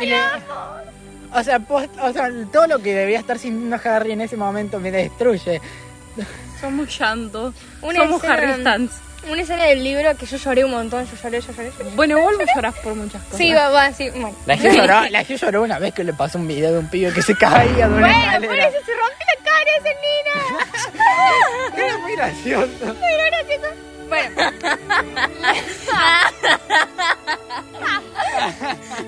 Y 0.00 0.06
le- 0.06 0.20
o 1.32 1.42
sea, 1.42 1.58
post- 1.60 1.90
o 2.00 2.12
sea, 2.12 2.28
todo 2.52 2.66
lo 2.66 2.78
que 2.80 2.94
debía 2.94 3.18
estar 3.18 3.38
sintiendo 3.38 3.78
Harry 3.84 4.12
en 4.12 4.20
ese 4.22 4.36
momento 4.36 4.78
me 4.80 4.90
destruye. 4.90 5.60
Somos 6.60 6.96
llanto. 6.98 7.52
Una 7.82 8.00
Somos 8.00 8.22
escena- 8.24 8.34
Harry 8.34 8.60
Stans. 8.60 8.90
Una 9.30 9.42
escena 9.42 9.64
del 9.64 9.82
libro 9.82 10.14
que 10.16 10.26
yo 10.26 10.36
lloré 10.36 10.64
un 10.64 10.70
montón, 10.72 11.06
yo 11.06 11.16
lloré, 11.22 11.40
yo 11.40 11.52
lloré. 11.52 11.70
yo 11.70 11.78
lloré. 11.84 11.90
Bueno, 11.96 12.20
vos 12.20 12.32
me 12.36 12.44
llorás 12.54 12.74
por 12.80 12.94
muchas 12.94 13.22
cosas. 13.22 13.38
Sí, 13.38 13.52
va, 13.52 13.70
va, 13.70 13.92
sí. 13.92 14.10
Bueno, 14.10 14.34
La 14.46 14.56
Gio 14.56 14.70
lloró, 14.72 15.08
la 15.08 15.24
Gio 15.24 15.36
lloró 15.36 15.62
una 15.62 15.78
vez 15.78 15.94
que 15.94 16.04
le 16.04 16.12
pasó 16.12 16.38
un 16.38 16.46
video 16.46 16.72
de 16.72 16.78
un 16.78 16.88
pibe 16.88 17.12
que 17.12 17.22
se 17.22 17.34
caía 17.36 17.88
de 17.88 17.94
una 17.94 18.06
bueno 18.34 18.46
por 18.48 18.58
eso 18.58 18.78
se 18.84 18.92
rompió 18.94 19.26
la 19.26 19.36
cara 19.44 19.70
esa 19.78 19.92
nena. 20.04 20.34
Era 21.86 21.98
muy 21.98 22.12
gracioso. 22.16 22.94
Bueno, 24.08 24.34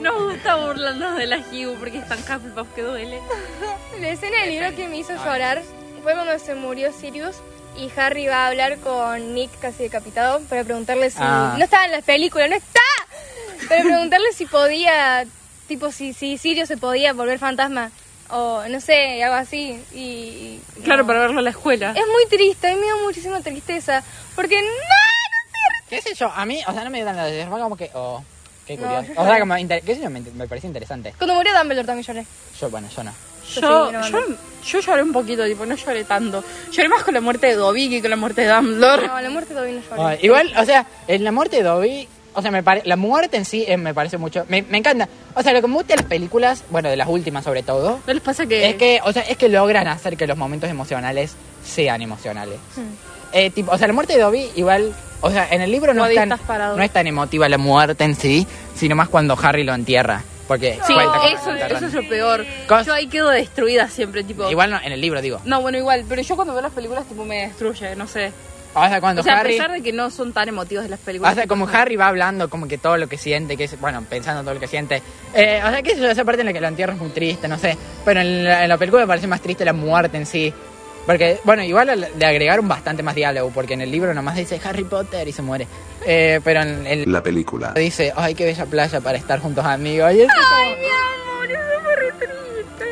Nos 0.00 0.22
gusta 0.32 0.56
burlarnos 0.56 1.16
de 1.18 1.26
la 1.26 1.38
Hugh 1.38 1.76
porque 1.78 1.98
es 1.98 2.08
tan 2.08 2.18
Hufflepuff 2.18 2.68
que 2.74 2.82
duele. 2.82 3.20
la 4.00 4.08
escena 4.08 4.40
del 4.40 4.50
libro 4.50 4.74
que 4.74 4.88
me 4.88 4.96
hizo 4.98 5.14
llorar 5.14 5.62
fue 6.02 6.14
cuando 6.14 6.38
se 6.38 6.54
murió 6.54 6.92
Sirius 6.92 7.36
y 7.76 7.90
Harry 7.96 8.26
va 8.26 8.44
a 8.44 8.48
hablar 8.48 8.78
con 8.78 9.34
Nick 9.34 9.50
casi 9.60 9.84
decapitado 9.84 10.40
para 10.42 10.64
preguntarle 10.64 11.10
si... 11.10 11.18
Ah. 11.20 11.54
No 11.58 11.64
estaba 11.64 11.84
en 11.84 11.92
la 11.92 12.02
película, 12.02 12.48
no 12.48 12.56
está. 12.56 12.80
Para 13.68 13.82
preguntarle 13.82 14.32
si 14.32 14.46
podía, 14.46 15.26
tipo, 15.68 15.90
si, 15.92 16.12
si 16.12 16.38
Sirius 16.38 16.68
se 16.68 16.76
podía 16.76 17.12
volver 17.12 17.38
fantasma 17.38 17.90
o 18.30 18.64
no 18.68 18.80
sé, 18.80 19.22
algo 19.22 19.36
así. 19.36 19.80
Y, 19.92 19.98
y- 19.98 20.60
Claro, 20.84 21.02
no. 21.02 21.06
para 21.06 21.20
verlo 21.20 21.38
a 21.38 21.42
la 21.42 21.50
escuela. 21.50 21.90
Es 21.92 22.06
muy 22.06 22.26
triste, 22.28 22.68
a 22.68 22.74
mí 22.74 22.80
me 22.80 22.86
da 22.86 22.96
muchísima 23.04 23.40
tristeza. 23.40 24.02
Porque 24.34 24.60
no, 24.60 24.68
¿Qué 25.88 26.00
sé 26.02 26.14
yo? 26.14 26.28
A 26.34 26.44
mí, 26.44 26.60
o 26.66 26.72
sea, 26.72 26.82
no 26.84 26.90
me 26.90 26.98
dio 26.98 27.06
nada 27.06 27.24
de 27.26 27.46
fue 27.46 27.60
como 27.60 27.76
que, 27.76 27.90
oh, 27.94 28.22
qué 28.66 28.76
curioso. 28.76 29.12
o 29.16 29.24
sea, 29.24 29.38
como, 29.38 29.56
inter- 29.56 29.82
qué 29.82 29.94
sé 29.94 30.02
yo, 30.02 30.10
me, 30.10 30.20
me 30.20 30.48
parece 30.48 30.66
interesante. 30.66 31.14
Cuando 31.18 31.34
murió 31.34 31.56
Dumbledore 31.56 31.86
también 31.86 32.04
lloré. 32.06 32.26
Yo, 32.60 32.68
bueno, 32.70 32.88
yo 32.94 33.04
no. 33.04 33.12
Yo, 33.54 33.92
no, 33.92 34.08
yo, 34.08 34.18
yo 34.64 34.80
lloré 34.80 35.02
un 35.02 35.12
poquito, 35.12 35.44
tipo, 35.46 35.64
no 35.66 35.74
lloré 35.76 36.04
tanto. 36.04 36.42
Lloré 36.72 36.88
más 36.88 37.02
con 37.04 37.14
la 37.14 37.20
muerte 37.20 37.46
de 37.48 37.54
Dobby 37.54 37.88
que 37.88 38.00
con 38.00 38.10
la 38.10 38.16
muerte 38.16 38.42
de 38.42 38.48
Dumbledore. 38.52 39.06
No, 39.06 39.20
la 39.20 39.30
muerte 39.30 39.54
todavía 39.54 39.74
no 39.74 39.96
lloré. 39.96 40.02
Ay, 40.14 40.18
igual, 40.22 40.52
o 40.58 40.64
sea, 40.64 40.86
en 41.06 41.24
la 41.24 41.32
muerte 41.32 41.56
de 41.56 41.62
Dobby, 41.62 42.08
o 42.34 42.42
sea, 42.42 42.50
me 42.50 42.62
pare- 42.62 42.82
la 42.84 42.96
muerte 42.96 43.36
en 43.36 43.44
sí 43.44 43.64
eh, 43.66 43.76
me 43.76 43.94
parece 43.94 44.18
mucho, 44.18 44.44
me, 44.48 44.62
me 44.62 44.78
encanta. 44.78 45.08
O 45.34 45.42
sea, 45.42 45.52
lo 45.52 45.60
que 45.62 45.68
me 45.68 45.74
gusta 45.74 45.94
de 45.94 46.02
las 46.02 46.06
películas, 46.06 46.64
bueno, 46.70 46.88
de 46.90 46.96
las 46.96 47.08
últimas 47.08 47.44
sobre 47.44 47.62
todo, 47.62 48.00
¿No 48.06 48.12
les 48.12 48.22
pasa 48.22 48.44
que.? 48.46 48.68
es 48.68 48.74
que, 48.76 49.00
o 49.04 49.12
sea, 49.12 49.22
es 49.22 49.36
que 49.36 49.48
logran 49.48 49.86
hacer 49.88 50.16
que 50.16 50.26
los 50.26 50.36
momentos 50.36 50.68
emocionales 50.68 51.34
sean 51.64 52.02
emocionales. 52.02 52.58
Hmm. 52.76 52.82
Eh, 53.32 53.50
tipo, 53.50 53.72
o 53.72 53.78
sea, 53.78 53.86
la 53.86 53.92
muerte 53.92 54.14
de 54.14 54.20
Dobby, 54.20 54.50
igual, 54.56 54.92
o 55.20 55.30
sea, 55.30 55.48
en 55.50 55.60
el 55.62 55.70
libro 55.70 55.92
no 55.94 56.02
Como 56.02 56.10
es, 56.10 56.16
tan, 56.16 56.28
no 56.76 56.82
es 56.82 56.90
tan 56.90 57.06
emotiva 57.06 57.48
la 57.48 57.58
muerte 57.58 58.04
en 58.04 58.14
sí, 58.14 58.46
sino 58.74 58.94
más 58.96 59.08
cuando 59.08 59.36
Harry 59.42 59.64
lo 59.64 59.74
entierra. 59.74 60.22
Porque 60.48 60.78
Sí, 60.86 60.94
cuenta 60.94 61.26
eso, 61.28 61.52
eso 61.54 61.86
es 61.86 61.92
lo 61.94 62.08
peor. 62.08 62.44
Cos- 62.68 62.86
Yo 62.86 62.92
ahí 62.94 63.08
quedo 63.08 63.30
destruida 63.30 63.88
siempre, 63.88 64.22
tipo. 64.24 64.48
Igual 64.50 64.70
no, 64.70 64.80
en 64.82 64.92
el 64.92 65.00
libro 65.00 65.20
digo. 65.20 65.40
No, 65.44 65.60
bueno, 65.60 65.78
igual, 65.78 66.04
pero 66.08 66.22
yo 66.22 66.36
cuando 66.36 66.52
veo 66.54 66.62
las 66.62 66.72
películas, 66.72 67.04
tipo, 67.06 67.24
me 67.24 67.46
destruye, 67.48 67.96
no 67.96 68.06
sé. 68.06 68.32
O 68.78 68.86
sea, 68.86 69.00
cuando 69.00 69.22
o 69.22 69.24
sea, 69.24 69.38
Harry... 69.40 69.54
a 69.54 69.58
pesar 69.58 69.72
de 69.72 69.82
que 69.82 69.90
no 69.92 70.10
son 70.10 70.34
tan 70.34 70.50
emotivas 70.50 70.84
de 70.84 70.90
las 70.90 71.00
películas. 71.00 71.32
O 71.32 71.34
sea, 71.34 71.46
como 71.46 71.66
Harry 71.66 71.96
va 71.96 72.08
hablando, 72.08 72.50
como 72.50 72.68
que 72.68 72.76
todo 72.76 72.98
lo 72.98 73.08
que 73.08 73.16
siente, 73.16 73.56
que 73.56 73.64
es, 73.64 73.80
bueno, 73.80 74.04
pensando 74.08 74.42
todo 74.42 74.52
lo 74.52 74.60
que 74.60 74.68
siente. 74.68 75.02
Eh, 75.32 75.62
o 75.64 75.70
sea, 75.70 75.80
yo, 75.80 76.10
esa 76.10 76.24
parte 76.26 76.42
en 76.42 76.46
la 76.46 76.52
que 76.52 76.60
lo 76.60 76.68
entierra 76.68 76.92
es 76.92 76.98
muy 77.00 77.08
triste, 77.08 77.48
no 77.48 77.58
sé. 77.58 77.76
Pero 78.04 78.20
en 78.20 78.44
la, 78.44 78.64
en 78.64 78.68
la 78.68 78.76
película 78.76 79.02
me 79.02 79.08
parece 79.08 79.26
más 79.26 79.40
triste 79.40 79.64
la 79.64 79.72
muerte 79.72 80.18
en 80.18 80.26
sí. 80.26 80.52
Porque, 81.06 81.38
bueno, 81.44 81.62
igual 81.62 82.08
le 82.18 82.26
agregaron 82.26 82.66
bastante 82.66 83.02
más 83.02 83.14
diálogo, 83.14 83.50
porque 83.54 83.74
en 83.74 83.80
el 83.80 83.90
libro 83.92 84.12
nomás 84.12 84.34
dice 84.36 84.60
Harry 84.64 84.82
Potter 84.84 85.26
y 85.28 85.32
se 85.32 85.40
muere. 85.40 85.68
Eh, 86.04 86.40
pero 86.42 86.62
en 86.62 86.84
el 86.86 87.10
La 87.10 87.22
película. 87.22 87.72
dice, 87.74 88.12
ay, 88.16 88.34
qué 88.34 88.44
bella 88.44 88.66
playa 88.66 89.00
para 89.00 89.16
estar 89.16 89.38
juntos 89.38 89.64
amigos. 89.64 90.12
Y 90.14 90.22
eso 90.22 90.32
es 90.32 90.44
como- 90.44 90.56
amor, 90.56 91.48
eso 91.52 91.80
fue 91.82 92.26
triste. 92.26 92.86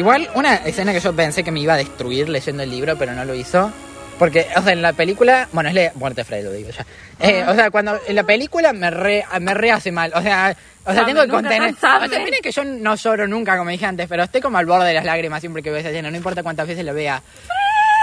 Igual, 0.00 0.28
una 0.34 0.56
escena 0.56 0.92
que 0.92 1.00
yo 1.00 1.12
pensé 1.14 1.44
que 1.44 1.52
me 1.52 1.60
iba 1.60 1.74
a 1.74 1.76
destruir 1.76 2.28
leyendo 2.28 2.64
el 2.64 2.70
libro, 2.70 2.96
pero 2.98 3.12
no 3.12 3.24
lo 3.24 3.34
hizo. 3.34 3.70
Porque, 4.18 4.46
o 4.56 4.62
sea, 4.62 4.72
en 4.72 4.82
la 4.82 4.92
película, 4.92 5.48
bueno, 5.52 5.68
es 5.68 5.74
la 5.74 5.92
muerte 5.96 6.20
de 6.20 6.24
Fred, 6.24 6.44
lo 6.44 6.52
digo 6.52 6.70
ya. 6.70 6.86
Eh, 7.20 7.44
o 7.48 7.54
sea, 7.54 7.70
cuando 7.70 7.98
en 8.06 8.14
la 8.14 8.22
película 8.22 8.72
me 8.72 8.90
re, 8.90 9.24
me 9.40 9.54
re 9.54 9.72
hace 9.72 9.90
mal. 9.92 10.12
O 10.14 10.22
sea, 10.22 10.54
o 10.84 10.92
sea 10.92 11.00
Same, 11.02 11.06
tengo 11.12 11.22
que 11.22 11.28
contener. 11.30 11.74
O 11.74 11.76
sea, 11.78 12.00
miren 12.24 12.40
que 12.42 12.52
yo 12.52 12.64
no 12.64 12.94
lloro 12.94 13.26
nunca, 13.26 13.56
como 13.58 13.70
dije 13.70 13.86
antes, 13.86 14.06
pero 14.08 14.22
estoy 14.22 14.40
como 14.40 14.58
al 14.58 14.66
borde 14.66 14.86
de 14.88 14.94
las 14.94 15.04
lágrimas 15.04 15.40
siempre 15.40 15.62
que 15.62 15.70
veo 15.70 15.80
esa 15.80 15.88
escena, 15.90 16.10
no 16.10 16.16
importa 16.16 16.42
cuántas 16.42 16.66
veces 16.68 16.84
lo 16.84 16.94
vea. 16.94 17.22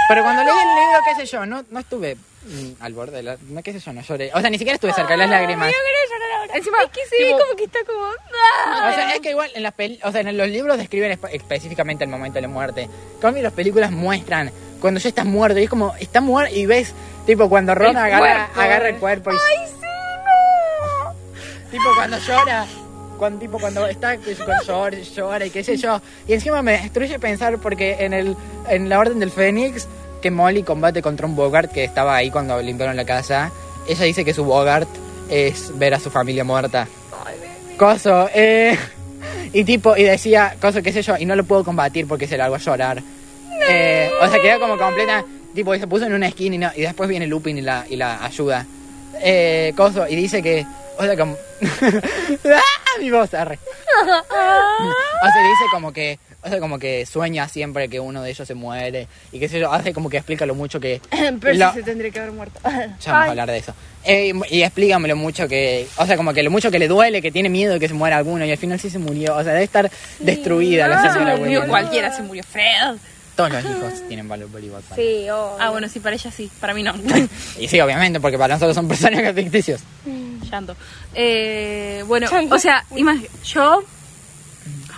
Pero 0.09 0.23
cuando 0.23 0.43
leí 0.43 0.51
el 0.51 0.75
libro, 0.75 0.99
qué 1.05 1.15
sé 1.25 1.31
yo, 1.31 1.45
no, 1.45 1.63
no 1.69 1.79
estuve 1.79 2.15
mm, 2.15 2.71
al 2.81 2.93
borde 2.93 3.17
de 3.17 3.23
la. 3.23 3.37
No, 3.47 3.63
qué 3.63 3.71
sé 3.71 3.79
yo, 3.79 3.93
no 3.93 4.01
lloré. 4.01 4.31
O 4.33 4.41
sea, 4.41 4.49
ni 4.49 4.57
siquiera 4.57 4.75
estuve 4.75 4.91
cerca 4.91 5.11
de 5.11 5.17
las 5.17 5.29
lágrimas. 5.29 5.69
Yo 5.71 5.77
quería 5.77 6.17
llorar 6.19 6.57
Encima, 6.57 6.77
Es 6.83 6.89
que 6.89 6.99
ve 7.17 7.25
tipo, 7.27 7.39
como 7.39 7.55
que 7.55 7.63
está 7.63 7.79
como. 7.85 8.05
¡ah! 8.05 8.89
O 8.91 8.93
sea, 8.93 9.13
es 9.15 9.21
que 9.21 9.29
igual 9.29 9.49
en, 9.55 9.63
las 9.63 9.73
peli- 9.73 9.99
o 10.03 10.11
sea, 10.11 10.19
en 10.21 10.35
los 10.35 10.49
libros 10.49 10.77
describen 10.77 11.17
espe- 11.17 11.29
específicamente 11.31 12.03
el 12.03 12.09
momento 12.09 12.35
de 12.35 12.41
la 12.41 12.47
muerte. 12.49 12.89
Cambio, 13.21 13.41
las 13.41 13.53
películas 13.53 13.91
muestran 13.91 14.51
cuando 14.81 14.99
ya 14.99 15.09
estás 15.09 15.25
muerto 15.25 15.59
y 15.59 15.63
es 15.63 15.69
como, 15.69 15.93
está 15.99 16.19
muerto 16.19 16.53
y 16.53 16.65
ves, 16.65 16.93
tipo, 17.25 17.47
cuando 17.47 17.75
Ron 17.75 17.91
El 17.91 17.97
agarra, 17.97 18.47
cuerpo, 18.47 18.61
agarra 18.61 18.89
el 18.89 18.95
cuerpo 18.97 19.31
y... 19.31 19.35
¡Ay, 19.35 19.67
sí, 19.67 19.85
no! 21.05 21.13
Tipo, 21.69 21.85
cuando 21.95 22.17
llora, 22.17 22.65
cuando, 23.17 23.39
tipo, 23.39 23.59
cuando 23.59 23.87
está 23.87 24.17
con 24.17 24.55
llora, 24.65 24.97
llora 24.97 25.45
y 25.45 25.51
qué 25.51 25.63
sé 25.63 25.77
yo. 25.77 26.01
Y 26.27 26.33
encima 26.33 26.61
me 26.63 26.73
destruye 26.73 27.19
pensar 27.19 27.59
porque 27.59 27.97
en, 27.99 28.13
el, 28.13 28.35
en 28.67 28.89
la 28.89 28.99
Orden 28.99 29.19
del 29.19 29.31
Fénix, 29.31 29.87
que 30.21 30.31
Molly 30.31 30.63
combate 30.63 31.01
contra 31.01 31.27
un 31.27 31.35
Bogart 31.35 31.71
que 31.71 31.83
estaba 31.83 32.15
ahí 32.15 32.31
cuando 32.31 32.59
limpiaron 32.61 32.95
la 32.95 33.05
casa, 33.05 33.51
ella 33.87 34.05
dice 34.05 34.25
que 34.25 34.33
su 34.33 34.43
Bogart 34.43 34.89
es 35.29 35.77
ver 35.77 35.93
a 35.93 35.99
su 35.99 36.09
familia 36.09 36.43
muerta. 36.43 36.87
Coso, 37.77 38.29
eh. 38.33 38.77
Y 39.53 39.63
tipo, 39.63 39.95
y 39.95 40.03
decía, 40.03 40.55
coso, 40.59 40.81
qué 40.81 40.91
sé 40.91 41.01
yo, 41.01 41.17
y 41.17 41.25
no 41.25 41.35
lo 41.35 41.43
puedo 41.43 41.63
combatir 41.63 42.07
porque 42.07 42.27
se 42.27 42.37
largó 42.37 42.55
a 42.55 42.59
llorar. 42.59 43.03
Eh, 43.69 44.09
o 44.21 44.27
sea, 44.29 44.41
queda 44.41 44.59
como 44.59 44.77
completa, 44.77 45.23
tipo, 45.53 45.73
y 45.75 45.79
se 45.79 45.87
puso 45.87 46.05
en 46.05 46.13
una 46.13 46.27
esquina 46.27 46.55
y, 46.55 46.57
no- 46.57 46.71
y 46.75 46.81
después 46.81 47.09
viene 47.09 47.27
Lupin 47.27 47.57
y 47.57 47.61
la, 47.61 47.85
y 47.89 47.95
la 47.95 48.23
ayuda. 48.23 48.65
Eh, 49.21 49.73
coso, 49.75 50.07
y 50.07 50.15
dice 50.15 50.41
que, 50.41 50.65
o 50.97 51.03
sea, 51.03 51.15
como... 51.17 51.35
¡Ah! 52.53 52.61
Mi 52.99 53.09
voz, 53.09 53.33
arre. 53.33 53.57
O 54.03 55.31
sea, 55.31 55.41
dice 55.43 55.63
como 55.71 55.93
que, 55.93 56.19
o 56.43 56.49
sea, 56.49 56.59
como 56.59 56.79
que 56.79 57.05
sueña 57.05 57.47
siempre 57.47 57.87
que 57.87 57.99
uno 57.99 58.21
de 58.23 58.31
ellos 58.31 58.47
se 58.47 58.53
muere 58.55 59.07
y 59.31 59.39
qué 59.39 59.47
sé 59.47 59.59
yo, 59.59 59.71
hace 59.71 59.93
como 59.93 60.09
que 60.09 60.17
explica 60.17 60.45
lo 60.45 60.55
mucho 60.55 60.79
que... 60.79 60.99
Percy 61.41 61.59
lo- 61.59 61.73
se 61.73 61.83
tendría 61.83 62.11
que 62.11 62.19
haber 62.19 62.31
muerto. 62.31 62.59
ya 62.63 63.11
vamos 63.11 63.27
a 63.27 63.29
hablar 63.29 63.49
de 63.51 63.57
eso. 63.57 63.73
Eh, 64.03 64.33
y 64.49 64.63
explícame 64.63 65.07
lo 65.07 65.15
mucho 65.15 65.47
que. 65.47 65.87
O 65.97 66.07
sea, 66.07 66.17
como 66.17 66.33
que 66.33 66.41
lo 66.41 66.49
mucho 66.49 66.71
que 66.71 66.79
le 66.79 66.87
duele, 66.87 67.21
que 67.21 67.31
tiene 67.31 67.49
miedo 67.49 67.73
de 67.73 67.79
que 67.79 67.87
se 67.87 67.93
muera 67.93 68.17
alguno. 68.17 68.43
Y 68.43 68.51
al 68.51 68.57
final 68.57 68.79
sí 68.79 68.89
se 68.89 68.97
murió. 68.97 69.35
O 69.37 69.43
sea, 69.43 69.53
debe 69.53 69.63
estar 69.65 69.91
destruida 70.19 70.87
la 70.87 71.03
señora 71.13 71.33
se 71.35 71.39
murió 71.39 71.67
cualquiera, 71.67 72.11
se 72.11 72.23
murió 72.23 72.41
Fred. 72.43 72.95
Todos 73.35 73.51
los 73.51 73.63
hijos 73.63 74.07
tienen 74.07 74.27
valor 74.27 74.49
Bolívar. 74.49 74.81
Sí, 74.95 75.27
oh. 75.31 75.57
Ah, 75.59 75.69
bueno, 75.69 75.87
sí, 75.87 75.99
para 75.99 76.15
ella 76.15 76.31
sí, 76.31 76.51
para 76.59 76.73
mí 76.73 76.83
no. 76.83 76.93
Y 77.59 77.67
sí, 77.67 77.79
obviamente, 77.79 78.19
porque 78.19 78.37
para 78.37 78.55
nosotros 78.55 78.75
son 78.75 78.87
personajes 78.87 79.33
ficticios. 79.33 79.81
Llanto. 80.49 80.75
Eh, 81.13 82.03
bueno, 82.07 82.27
Llanto. 82.29 82.55
o 82.55 82.59
sea, 82.59 82.83
imag- 82.91 83.27
yo 83.45 83.83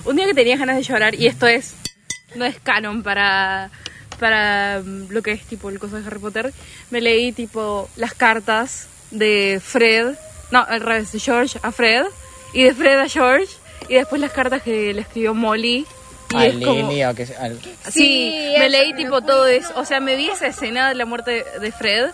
un 0.06 0.16
día 0.16 0.26
que 0.26 0.34
tenía 0.34 0.58
ganas 0.58 0.76
de 0.78 0.84
llorar 0.84 1.16
y 1.16 1.28
esto 1.28 1.48
es 1.48 1.76
no 2.36 2.46
es 2.46 2.60
canon 2.60 3.04
para 3.04 3.70
para 4.20 4.82
mm, 4.84 5.08
lo 5.10 5.22
que 5.22 5.32
es 5.32 5.44
tipo 5.44 5.70
el 5.70 5.80
coso 5.80 6.00
de 6.00 6.06
Harry 6.06 6.20
Potter, 6.20 6.52
me 6.92 7.02
leí 7.02 7.32
tipo 7.32 7.90
las 7.96 8.14
cartas 8.14 8.88
de 9.12 9.62
Fred, 9.64 10.16
no, 10.52 10.60
al 10.68 10.82
revés, 10.82 11.12
de 11.12 11.20
George 11.20 11.60
a 11.62 11.72
Fred 11.72 12.06
y 12.54 12.64
de 12.64 12.74
Fred 12.74 13.00
a 13.00 13.08
George 13.08 13.48
y 13.90 13.96
después 13.96 14.20
las 14.22 14.32
cartas 14.32 14.62
que 14.64 14.94
le 14.94 15.02
escribió 15.02 15.34
Molly 15.34 15.86
y 16.34 16.38
Al 16.38 16.62
es 16.62 16.68
como 16.68 16.90
Lily 16.90 17.04
o 17.06 17.16
que 17.16 17.28
al- 17.40 17.60
Sí, 17.62 17.76
Sí, 17.92 18.54
me 18.58 18.70
leí 18.70 18.94
me 18.94 19.04
tipo 19.04 19.22
todo 19.22 19.48
eso. 19.48 19.72
O 19.76 19.86
sea, 19.86 20.00
me 20.00 20.16
vi 20.16 20.30
esa 20.30 20.48
escena 20.48 20.90
de 20.90 20.96
la 20.96 21.06
muerte 21.06 21.46
de 21.62 21.72
Fred 21.72 22.12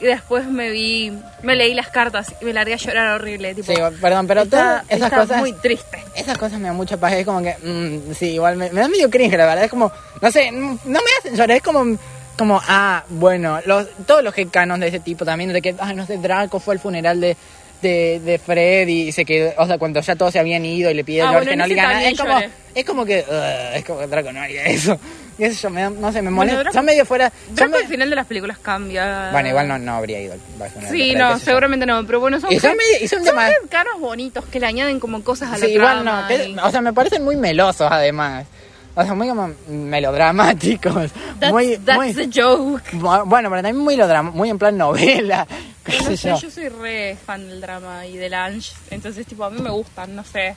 y 0.00 0.04
después 0.06 0.46
me 0.46 0.70
vi, 0.70 1.12
me 1.42 1.54
leí 1.56 1.72
las 1.72 1.88
cartas 1.88 2.34
y 2.40 2.44
me 2.44 2.52
largué 2.52 2.74
a 2.74 2.76
llorar 2.76 3.20
horrible. 3.20 3.54
Tipo, 3.54 3.72
Sí, 3.72 3.80
perdón, 4.00 4.26
pero 4.26 4.42
está, 4.42 4.56
todas 4.58 4.82
esas 4.88 5.02
está 5.12 5.16
cosas. 5.20 5.38
muy 5.38 5.52
triste. 5.52 6.04
Esas 6.16 6.36
cosas 6.38 6.58
me 6.58 6.68
dan 6.68 6.76
mucha 6.76 6.96
paz. 6.96 7.12
Es 7.14 7.24
como 7.24 7.42
que. 7.42 7.56
mm, 7.62 8.12
sí, 8.14 8.32
igual 8.32 8.56
me, 8.56 8.70
me 8.70 8.80
da 8.80 8.88
medio 8.88 9.08
cringe, 9.10 9.36
la 9.36 9.46
verdad. 9.46 9.64
Es 9.64 9.70
como. 9.70 9.90
No 10.20 10.30
sé, 10.30 10.50
mm, 10.52 10.78
no 10.84 11.00
me 11.00 11.10
hacen 11.20 11.36
llorar. 11.36 11.56
Es 11.56 11.62
como. 11.62 11.96
Como, 12.36 12.60
ah, 12.66 13.04
bueno, 13.10 13.60
los, 13.64 13.86
todos 14.08 14.24
los 14.24 14.34
canos 14.50 14.80
de 14.80 14.88
ese 14.88 14.98
tipo 14.98 15.24
también, 15.24 15.52
de 15.52 15.62
que, 15.62 15.72
ah, 15.78 15.92
no 15.92 16.04
sé, 16.04 16.16
Draco 16.18 16.58
fue 16.58 16.74
al 16.74 16.80
funeral 16.80 17.20
de, 17.20 17.36
de, 17.84 18.20
de 18.20 18.38
Fred 18.38 18.88
y 18.88 19.12
se 19.12 19.24
quedó, 19.24 19.52
o 19.58 19.66
sea, 19.66 19.78
cuando 19.78 20.00
ya 20.00 20.16
todos 20.16 20.32
se 20.32 20.38
habían 20.40 20.64
ido 20.64 20.90
y 20.90 20.94
le 20.94 21.04
pide 21.04 21.22
Ah, 21.22 21.30
bueno, 21.32 21.46
que 21.50 21.56
no 21.56 21.66
le 21.66 21.74
nada. 21.76 22.02
Es 22.08 22.18
como, 22.18 22.32
lloré. 22.34 22.50
es 22.74 22.84
como 22.84 23.04
que, 23.04 23.24
ugh, 23.28 23.76
es 23.76 23.84
como 23.84 24.00
que 24.00 24.06
Draco 24.08 24.32
no 24.32 24.40
haría 24.40 24.64
eso. 24.64 24.98
Y 25.36 25.42
eso 25.42 25.62
yo, 25.62 25.70
me 25.70 25.82
no 25.90 26.12
sé, 26.12 26.22
me 26.22 26.30
Bueno, 26.30 26.36
molesta. 26.36 26.60
Draco- 26.60 26.74
son 26.74 26.84
medio 26.84 27.04
fuera. 27.04 27.32
Draco 27.50 27.72
me- 27.72 27.78
al 27.78 27.86
final 27.88 28.08
de 28.08 28.14
las 28.14 28.24
películas 28.26 28.56
cambia. 28.58 29.30
Bueno, 29.32 29.48
igual 29.48 29.66
no, 29.66 29.78
no 29.80 29.94
habría 29.96 30.20
ido 30.20 30.32
al 30.34 30.38
Sí, 30.38 30.78
Fred, 30.78 31.16
no, 31.18 31.32
sé 31.32 31.38
yo. 31.40 31.44
seguramente 31.44 31.86
no, 31.86 32.06
pero 32.06 32.20
bueno, 32.20 32.38
son, 32.40 32.52
Y 32.52 32.60
son 32.60 32.70
head- 32.70 32.76
medio- 32.76 33.04
y 33.04 33.08
son 33.08 33.24
son 33.24 33.36
headcanons 33.40 33.98
bonitos 34.00 34.44
que 34.44 34.60
le 34.60 34.66
añaden 34.66 35.00
como 35.00 35.24
cosas 35.24 35.48
a 35.52 35.58
la 35.58 35.66
Sí, 35.66 35.72
igual 35.72 36.04
no. 36.04 36.28
que- 36.28 36.50
y- 36.50 36.56
o 36.56 36.70
sea, 36.70 36.80
me 36.80 36.92
parecen 36.92 37.24
muy 37.24 37.34
melosos 37.34 37.88
además. 37.90 38.46
O 38.94 39.02
sea, 39.02 39.12
muy 39.14 39.26
como 39.26 39.50
melodramáticos. 39.66 41.10
That's, 41.40 41.52
muy, 41.52 41.76
that's 41.78 41.96
muy- 41.98 42.14
the 42.14 42.28
joke. 42.40 42.82
bu- 42.92 43.24
Bueno, 43.26 43.50
pero 43.50 43.62
también 43.62 43.78
muy, 43.84 43.96
muy 44.32 44.50
en 44.50 44.58
plan 44.58 44.76
novela. 44.78 45.46
No 46.04 46.16
sé 46.16 46.16
yo. 46.16 46.40
yo 46.40 46.50
soy 46.50 46.68
re 46.68 47.16
fan 47.26 47.48
del 47.48 47.60
drama 47.60 48.06
y 48.06 48.16
del 48.16 48.34
Ange, 48.34 48.72
entonces 48.90 49.26
tipo 49.26 49.44
a 49.44 49.50
mí 49.50 49.60
me 49.60 49.70
gustan, 49.70 50.14
no 50.16 50.24
sé. 50.24 50.56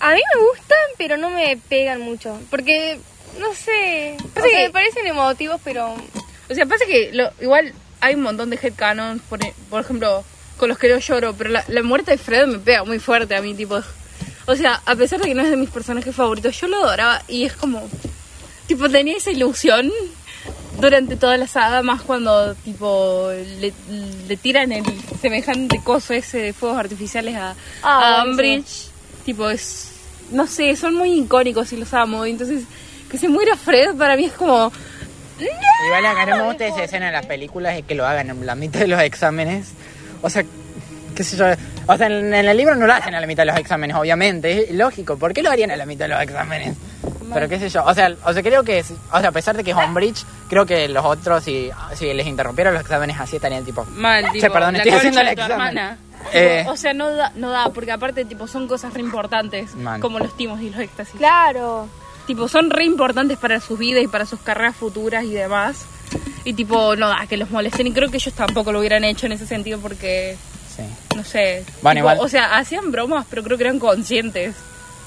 A 0.00 0.10
mí 0.14 0.20
me 0.34 0.40
gustan, 0.40 0.78
pero 0.98 1.16
no 1.16 1.30
me 1.30 1.56
pegan 1.68 2.00
mucho. 2.00 2.40
Porque, 2.50 2.98
no 3.38 3.54
sé. 3.54 4.16
O 4.36 4.40
sea, 4.40 4.58
me 4.64 4.70
parecen 4.70 5.06
emotivos, 5.06 5.60
pero. 5.62 5.94
O 6.50 6.54
sea, 6.54 6.66
pasa 6.66 6.84
que 6.86 7.10
lo, 7.12 7.30
igual 7.40 7.72
hay 8.00 8.14
un 8.16 8.22
montón 8.22 8.50
de 8.50 8.58
headcanons, 8.60 9.22
por, 9.22 9.44
e- 9.44 9.54
por 9.70 9.80
ejemplo, 9.82 10.24
con 10.56 10.68
los 10.68 10.78
que 10.78 10.88
yo 10.88 10.98
lloro, 10.98 11.34
pero 11.34 11.50
la, 11.50 11.64
la 11.68 11.82
muerte 11.82 12.10
de 12.10 12.18
Fred 12.18 12.46
me 12.46 12.58
pega 12.58 12.82
muy 12.84 12.98
fuerte 12.98 13.36
a 13.36 13.42
mí, 13.42 13.54
tipo... 13.54 13.80
O 14.46 14.56
sea, 14.56 14.82
a 14.86 14.96
pesar 14.96 15.20
de 15.20 15.28
que 15.28 15.34
no 15.36 15.42
es 15.42 15.50
de 15.50 15.56
mis 15.56 15.70
personajes 15.70 16.14
favoritos, 16.16 16.60
yo 16.60 16.66
lo 16.66 16.78
adoraba 16.84 17.22
y 17.28 17.44
es 17.44 17.52
como... 17.52 17.88
Tipo, 18.66 18.88
tenía 18.88 19.16
esa 19.16 19.30
ilusión 19.30 19.92
durante 20.82 21.14
toda 21.16 21.36
la 21.36 21.46
saga, 21.46 21.80
más 21.82 22.02
cuando, 22.02 22.56
tipo, 22.56 23.30
le, 23.60 23.72
le 24.26 24.36
tiran 24.36 24.72
el 24.72 24.84
semejante 25.20 25.80
coso 25.82 26.12
ese 26.12 26.38
de 26.38 26.52
fuegos 26.52 26.76
artificiales 26.76 27.36
a, 27.36 27.54
Ah, 27.82 28.22
a. 28.22 28.24
Umbridge. 28.24 28.88
Tipo, 29.24 29.48
es... 29.48 29.90
No 30.32 30.46
sé, 30.48 30.74
son 30.74 30.94
muy 30.94 31.12
icónicos 31.20 31.72
y 31.72 31.76
los 31.76 31.94
amo. 31.94 32.24
Entonces, 32.24 32.64
que 33.08 33.16
se 33.16 33.28
muera 33.28 33.56
Fred 33.56 33.94
para 33.96 34.16
mí 34.16 34.24
es 34.24 34.32
como... 34.32 34.72
Igual 35.86 36.06
acá 36.06 36.26
no 36.26 36.36
me 36.36 36.42
gusta 36.46 36.66
esa 36.66 36.84
escena 36.84 37.06
en 37.08 37.12
las 37.12 37.26
películas 37.26 37.78
y 37.78 37.82
que 37.84 37.94
lo 37.94 38.04
hagan 38.06 38.30
en 38.30 38.44
la 38.44 38.54
mitad 38.56 38.80
de 38.80 38.88
los 38.88 39.00
exámenes. 39.00 39.68
O 40.20 40.30
sea, 40.30 40.44
qué 41.14 41.24
sé 41.24 41.36
yo. 41.36 41.46
O 41.86 41.96
sea, 41.96 42.06
en, 42.06 42.32
en 42.32 42.48
el 42.48 42.56
libro 42.56 42.74
no 42.74 42.86
lo 42.86 42.92
hacen 42.92 43.14
a 43.14 43.20
la 43.20 43.26
mitad 43.26 43.42
de 43.42 43.52
los 43.52 43.56
exámenes, 43.56 43.96
obviamente. 43.96 44.70
Es 44.70 44.74
lógico. 44.74 45.16
¿Por 45.16 45.32
qué 45.32 45.42
lo 45.42 45.50
harían 45.50 45.70
a 45.70 45.76
la 45.76 45.86
mitad 45.86 46.06
de 46.06 46.14
los 46.14 46.22
exámenes? 46.22 46.76
Pero 47.32 47.48
qué 47.48 47.58
sé 47.58 47.68
yo. 47.68 47.84
O 47.84 47.94
sea, 47.94 48.14
o 48.24 48.32
sea 48.32 48.42
creo 48.42 48.62
que, 48.62 48.80
o 49.12 49.20
sea, 49.20 49.28
a 49.28 49.32
pesar 49.32 49.56
de 49.56 49.64
que 49.64 49.70
es 49.70 49.76
Umbridge, 49.76 50.24
creo 50.48 50.66
que 50.66 50.88
los 50.88 51.04
otros, 51.04 51.42
si, 51.42 51.70
si 51.94 52.12
les 52.12 52.26
interrumpieran 52.26 52.74
los 52.74 52.82
exámenes 52.82 53.18
así, 53.18 53.36
estarían 53.36 53.64
tipo... 53.64 53.84
Mal, 53.86 54.24
Che, 54.26 54.32
tipo, 54.32 54.52
perdón, 54.52 54.74
la 54.74 54.78
estoy 54.78 54.92
haciendo 54.92 55.20
el 55.20 55.28
examen. 55.28 55.98
Eh. 56.32 56.64
O 56.68 56.76
sea, 56.76 56.92
no 56.92 57.10
da, 57.10 57.32
no 57.34 57.50
da, 57.50 57.70
porque 57.70 57.90
aparte, 57.90 58.24
tipo, 58.24 58.46
son 58.46 58.68
cosas 58.68 58.94
re 58.94 59.00
importantes, 59.00 59.70
como 60.00 60.18
los 60.18 60.36
timos 60.36 60.60
y 60.60 60.70
los 60.70 60.80
éxtasis. 60.80 61.16
Claro. 61.16 61.88
Tipo, 62.26 62.48
son 62.48 62.70
re 62.70 62.84
importantes 62.84 63.38
para 63.38 63.60
sus 63.60 63.78
vidas 63.78 64.02
y 64.02 64.08
para 64.08 64.26
sus 64.26 64.40
carreras 64.40 64.76
futuras 64.76 65.24
y 65.24 65.32
demás. 65.32 65.84
Y 66.44 66.54
tipo, 66.54 66.96
no 66.96 67.08
da 67.08 67.26
que 67.26 67.36
los 67.36 67.50
molesten. 67.50 67.86
Y 67.86 67.92
creo 67.92 68.10
que 68.10 68.16
ellos 68.16 68.34
tampoco 68.34 68.72
lo 68.72 68.80
hubieran 68.80 69.04
hecho 69.04 69.26
en 69.26 69.32
ese 69.32 69.46
sentido 69.46 69.78
porque, 69.80 70.36
Sí, 70.76 70.82
no 71.16 71.24
sé. 71.24 71.64
Bueno, 71.82 71.98
tipo, 72.00 72.10
igual- 72.12 72.18
O 72.20 72.28
sea, 72.28 72.56
hacían 72.56 72.90
bromas, 72.90 73.26
pero 73.28 73.42
creo 73.42 73.56
que 73.58 73.64
eran 73.64 73.78
conscientes. 73.78 74.54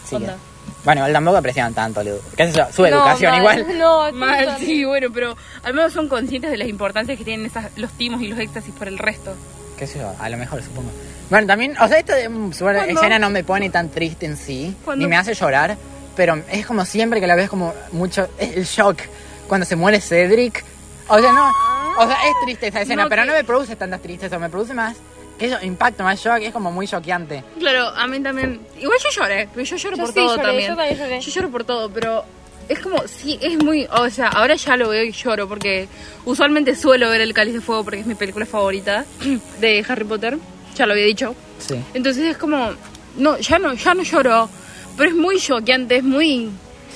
sí. 0.07 0.15
Onda. 0.15 0.37
Bueno, 0.83 0.99
igual 1.01 1.13
tampoco 1.13 1.37
apreciaban 1.37 1.73
tanto, 1.73 2.03
Lu- 2.03 2.19
qué 2.37 2.45
sé 2.51 2.57
yo, 2.59 2.65
su 2.71 2.83
No, 2.83 2.87
educación 2.89 3.31
mal. 3.31 3.39
igual. 3.59 3.77
No, 3.79 4.11
Mal, 4.13 4.57
sí, 4.59 4.83
bueno, 4.85 5.07
pero 5.11 5.35
al 5.63 5.73
menos 5.73 5.91
son 5.93 6.07
conscientes 6.07 6.51
de 6.51 6.57
las 6.57 6.67
importancias 6.67 7.17
que 7.17 7.23
tienen 7.23 7.45
esas, 7.47 7.75
los 7.75 7.91
timos 7.93 8.21
y 8.21 8.27
los 8.27 8.37
éxtasis 8.39 8.71
por 8.75 8.87
el 8.87 8.99
resto. 8.99 9.33
qué 9.79 9.87
sé 9.87 9.97
yo, 9.99 10.13
a 10.19 10.29
lo 10.29 10.37
mejor 10.37 10.61
supongo. 10.63 10.91
Bueno, 11.31 11.47
también, 11.47 11.75
o 11.81 11.87
sea, 11.87 11.97
esta 11.97 12.13
mm, 12.29 12.51
escena 12.87 13.17
no 13.19 13.29
me 13.31 13.43
pone 13.43 13.69
tan 13.71 13.89
triste 13.89 14.27
en 14.27 14.37
sí, 14.37 14.75
¿Cuándo? 14.85 15.03
ni 15.03 15.09
me 15.09 15.17
hace 15.17 15.33
llorar, 15.33 15.75
pero 16.15 16.39
es 16.51 16.65
como 16.67 16.85
siempre 16.85 17.19
que 17.19 17.25
la 17.27 17.35
ves 17.35 17.49
como 17.49 17.73
mucho, 17.91 18.27
es 18.37 18.55
el 18.55 18.65
shock 18.65 18.99
cuando 19.47 19.65
se 19.65 19.75
muere 19.75 19.99
Cedric. 20.01 20.63
O 21.07 21.19
sea, 21.19 21.31
no, 21.31 21.49
o 21.97 22.07
sea, 22.07 22.15
es 22.27 22.33
triste 22.43 22.67
esa 22.67 22.81
escena, 22.81 23.03
No, 23.03 23.09
pero 23.09 23.23
que- 23.23 23.27
no 23.29 23.33
me 23.33 23.43
produce 23.43 23.75
tantas 23.75 24.01
tristezas, 24.01 24.39
me 24.39 24.49
produce 24.49 24.73
más, 24.75 24.95
eso, 25.39 25.57
impacto, 25.63 26.03
más 26.03 26.19
shock, 26.19 26.39
es 26.41 26.53
como 26.53 26.71
muy 26.71 26.87
choqueante. 26.87 27.43
Claro, 27.59 27.89
a 27.89 28.07
mí 28.07 28.19
también. 28.21 28.61
Igual 28.79 28.97
yo 29.03 29.09
lloré, 29.21 29.49
pero 29.53 29.65
yo 29.65 29.75
lloro 29.75 29.97
Yo 29.97 30.03
por 30.03 30.13
sí 30.13 30.19
todo 30.19 30.35
lloré, 30.35 30.43
también. 30.47 30.69
yo 30.69 30.75
también 30.75 30.97
lloré. 30.99 31.19
Yo 31.21 31.31
lloro 31.31 31.49
por 31.49 31.63
todo, 31.63 31.89
pero 31.89 32.23
es 32.69 32.79
como, 32.79 33.07
sí, 33.07 33.37
es 33.41 33.63
muy. 33.63 33.87
O 33.91 34.09
sea, 34.09 34.29
ahora 34.29 34.55
ya 34.55 34.77
lo 34.77 34.89
veo 34.89 35.03
y 35.03 35.11
lloro, 35.11 35.47
porque 35.47 35.87
usualmente 36.25 36.75
suelo 36.75 37.09
ver 37.09 37.21
El 37.21 37.33
Cáliz 37.33 37.53
de 37.53 37.61
Fuego 37.61 37.83
porque 37.83 37.99
es 37.99 38.05
mi 38.05 38.15
película 38.15 38.45
favorita 38.45 39.05
de 39.59 39.85
Harry 39.87 40.05
Potter. 40.05 40.37
Ya 40.75 40.85
lo 40.85 40.93
había 40.93 41.05
dicho. 41.05 41.35
Sí. 41.59 41.75
Entonces 41.93 42.23
es 42.23 42.37
como. 42.37 42.71
No, 43.17 43.37
ya 43.37 43.59
no, 43.59 43.73
ya 43.73 43.93
no 43.93 44.03
lloro. 44.03 44.49
Pero 44.97 45.09
es 45.09 45.15
muy 45.15 45.39
choqueante, 45.39 45.97
es 45.97 46.03
muy. 46.03 46.49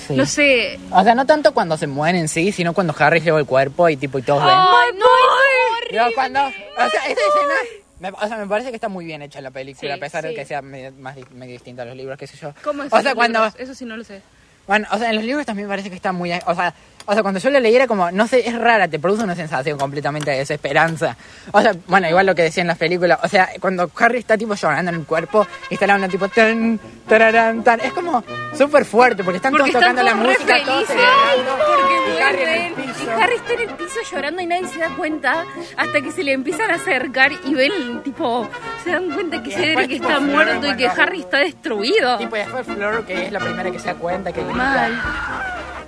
Sí. 0.08 0.16
No 0.16 0.26
sé. 0.26 0.80
O 0.92 1.04
sea, 1.04 1.14
no 1.14 1.26
tanto 1.26 1.54
cuando 1.54 1.78
se 1.78 1.86
mueren 1.88 2.22
en 2.22 2.28
sí, 2.30 2.52
sino 2.52 2.74
cuando 2.74 2.96
Harry 2.98 3.20
lleva 3.20 3.40
el 3.40 3.46
cuerpo 3.46 3.88
y 3.90 3.98
tipo 3.98 4.18
y 4.18 4.22
todos 4.22 4.44
ven. 4.44 4.54
Ay, 4.54 4.90
no, 4.98 5.06
es 5.06 5.96
Yo 5.96 6.16
cuando, 6.16 6.40
o 6.40 6.50
sea, 6.50 6.88
esa 6.88 7.12
escena, 7.12 7.54
me, 8.00 8.10
o 8.10 8.28
sea, 8.28 8.38
me 8.38 8.48
parece 8.48 8.70
que 8.70 8.76
está 8.76 8.90
muy 8.90 9.06
bien 9.06 9.22
hecha 9.22 9.42
la 9.42 9.52
película, 9.52 9.94
Sí, 9.94 9.98
a 9.98 10.00
pesar 10.00 10.24
de 10.24 10.34
que 10.34 10.46
sea 10.46 10.62
medio, 10.62 10.92
más 10.94 11.16
di- 11.16 11.26
medio 11.32 11.54
distinta 11.54 11.82
a 11.84 11.86
los 11.86 11.96
libros, 11.96 12.18
qué 12.18 12.28
sé 12.28 12.38
yo. 12.38 12.54
¿Cómo 12.64 12.84
es? 12.84 12.94
O 12.94 13.02
sea, 13.02 13.16
cuando, 13.16 13.46
Eso 13.58 13.74
sí 13.76 13.86
no 13.86 13.98
lo 13.98 14.04
sé. 14.04 14.22
Bueno, 14.68 14.88
o 14.92 14.98
sea, 15.00 15.10
en 15.10 15.16
los 15.16 15.26
libros 15.26 15.46
también 15.46 15.68
me 15.68 15.72
parece 15.74 15.90
que 15.90 15.96
está 15.96 16.12
muy... 16.12 16.32
O 16.46 16.54
sea, 16.56 16.74
o 17.10 17.14
sea, 17.14 17.24
cuando 17.24 17.40
yo 17.40 17.50
lo 17.50 17.60
leí 17.60 17.76
era 17.76 17.88
como, 17.88 18.12
no 18.12 18.28
sé, 18.28 18.48
es 18.48 18.56
rara, 18.56 18.88
te 18.88 19.00
produce 19.00 19.24
una 19.24 19.34
sensación 19.34 19.80
completamente 19.80 20.30
de 20.30 20.38
desesperanza. 20.38 21.18
O 21.52 21.60
sea, 21.60 21.74
bueno, 21.88 22.08
igual 22.08 22.28
lo 22.28 22.36
que 22.36 22.44
decía 22.44 22.62
en 22.62 22.68
las 22.68 22.78
películas. 22.78 23.18
O 23.24 23.28
sea, 23.28 23.50
cuando 23.60 23.90
Harry 23.98 24.20
está 24.20 24.38
tipo 24.38 24.54
llorando 24.54 24.92
en 24.92 25.00
el 25.00 25.06
cuerpo 25.08 25.48
y 25.72 25.74
está 25.74 25.86
hablando 25.86 26.08
tipo 26.08 26.28
tan, 26.28 26.80
tararán, 27.08 27.64
tan, 27.64 27.80
es 27.80 27.94
como 27.94 28.24
súper 28.56 28.86
fuerte 28.86 29.24
porque 29.24 29.38
están 29.38 29.54
Porque 29.54 29.72
todos 29.72 29.84
están 29.84 29.96
tocando 29.96 30.04
la 30.04 30.24
todos 30.24 30.38
música, 30.38 30.64
todos 30.64 30.86
celebrando, 30.86 31.58
porque 31.66 32.16
y 32.16 32.22
Harry 32.22 32.42
en 32.44 32.50
el 32.50 32.74
vuelven. 32.74 32.94
piso. 32.94 33.04
Y 33.04 33.22
Harry 33.24 33.36
está 33.38 33.54
en 33.54 33.60
el 33.62 33.70
piso 33.76 34.00
llorando 34.12 34.42
y 34.44 34.46
nadie 34.46 34.68
se 34.68 34.80
da 34.80 34.90
cuenta 34.96 35.46
hasta 35.78 36.02
que 36.02 36.12
se 36.12 36.24
le 36.24 36.34
empiezan 36.34 36.70
a 36.70 36.76
acercar 36.76 37.32
y 37.32 37.56
ven, 37.56 38.04
tipo, 38.04 38.48
se 38.84 38.92
dan 38.92 39.10
cuenta 39.10 39.42
que 39.42 39.50
Cedric 39.50 39.92
está 39.94 40.20
muerto 40.20 40.68
y 40.68 40.76
que 40.76 40.88
Harry 40.88 41.22
está 41.22 41.40
destruido. 41.40 42.20
Tipo, 42.20 42.36
y 42.36 42.40
después 42.40 42.68
Flor, 42.68 43.04
que 43.04 43.26
es 43.26 43.32
la 43.32 43.40
primera 43.40 43.72
que 43.72 43.80
se 43.80 43.88
da 43.88 43.96
cuenta 43.96 44.32
que... 44.32 44.44
Mal. 44.44 45.02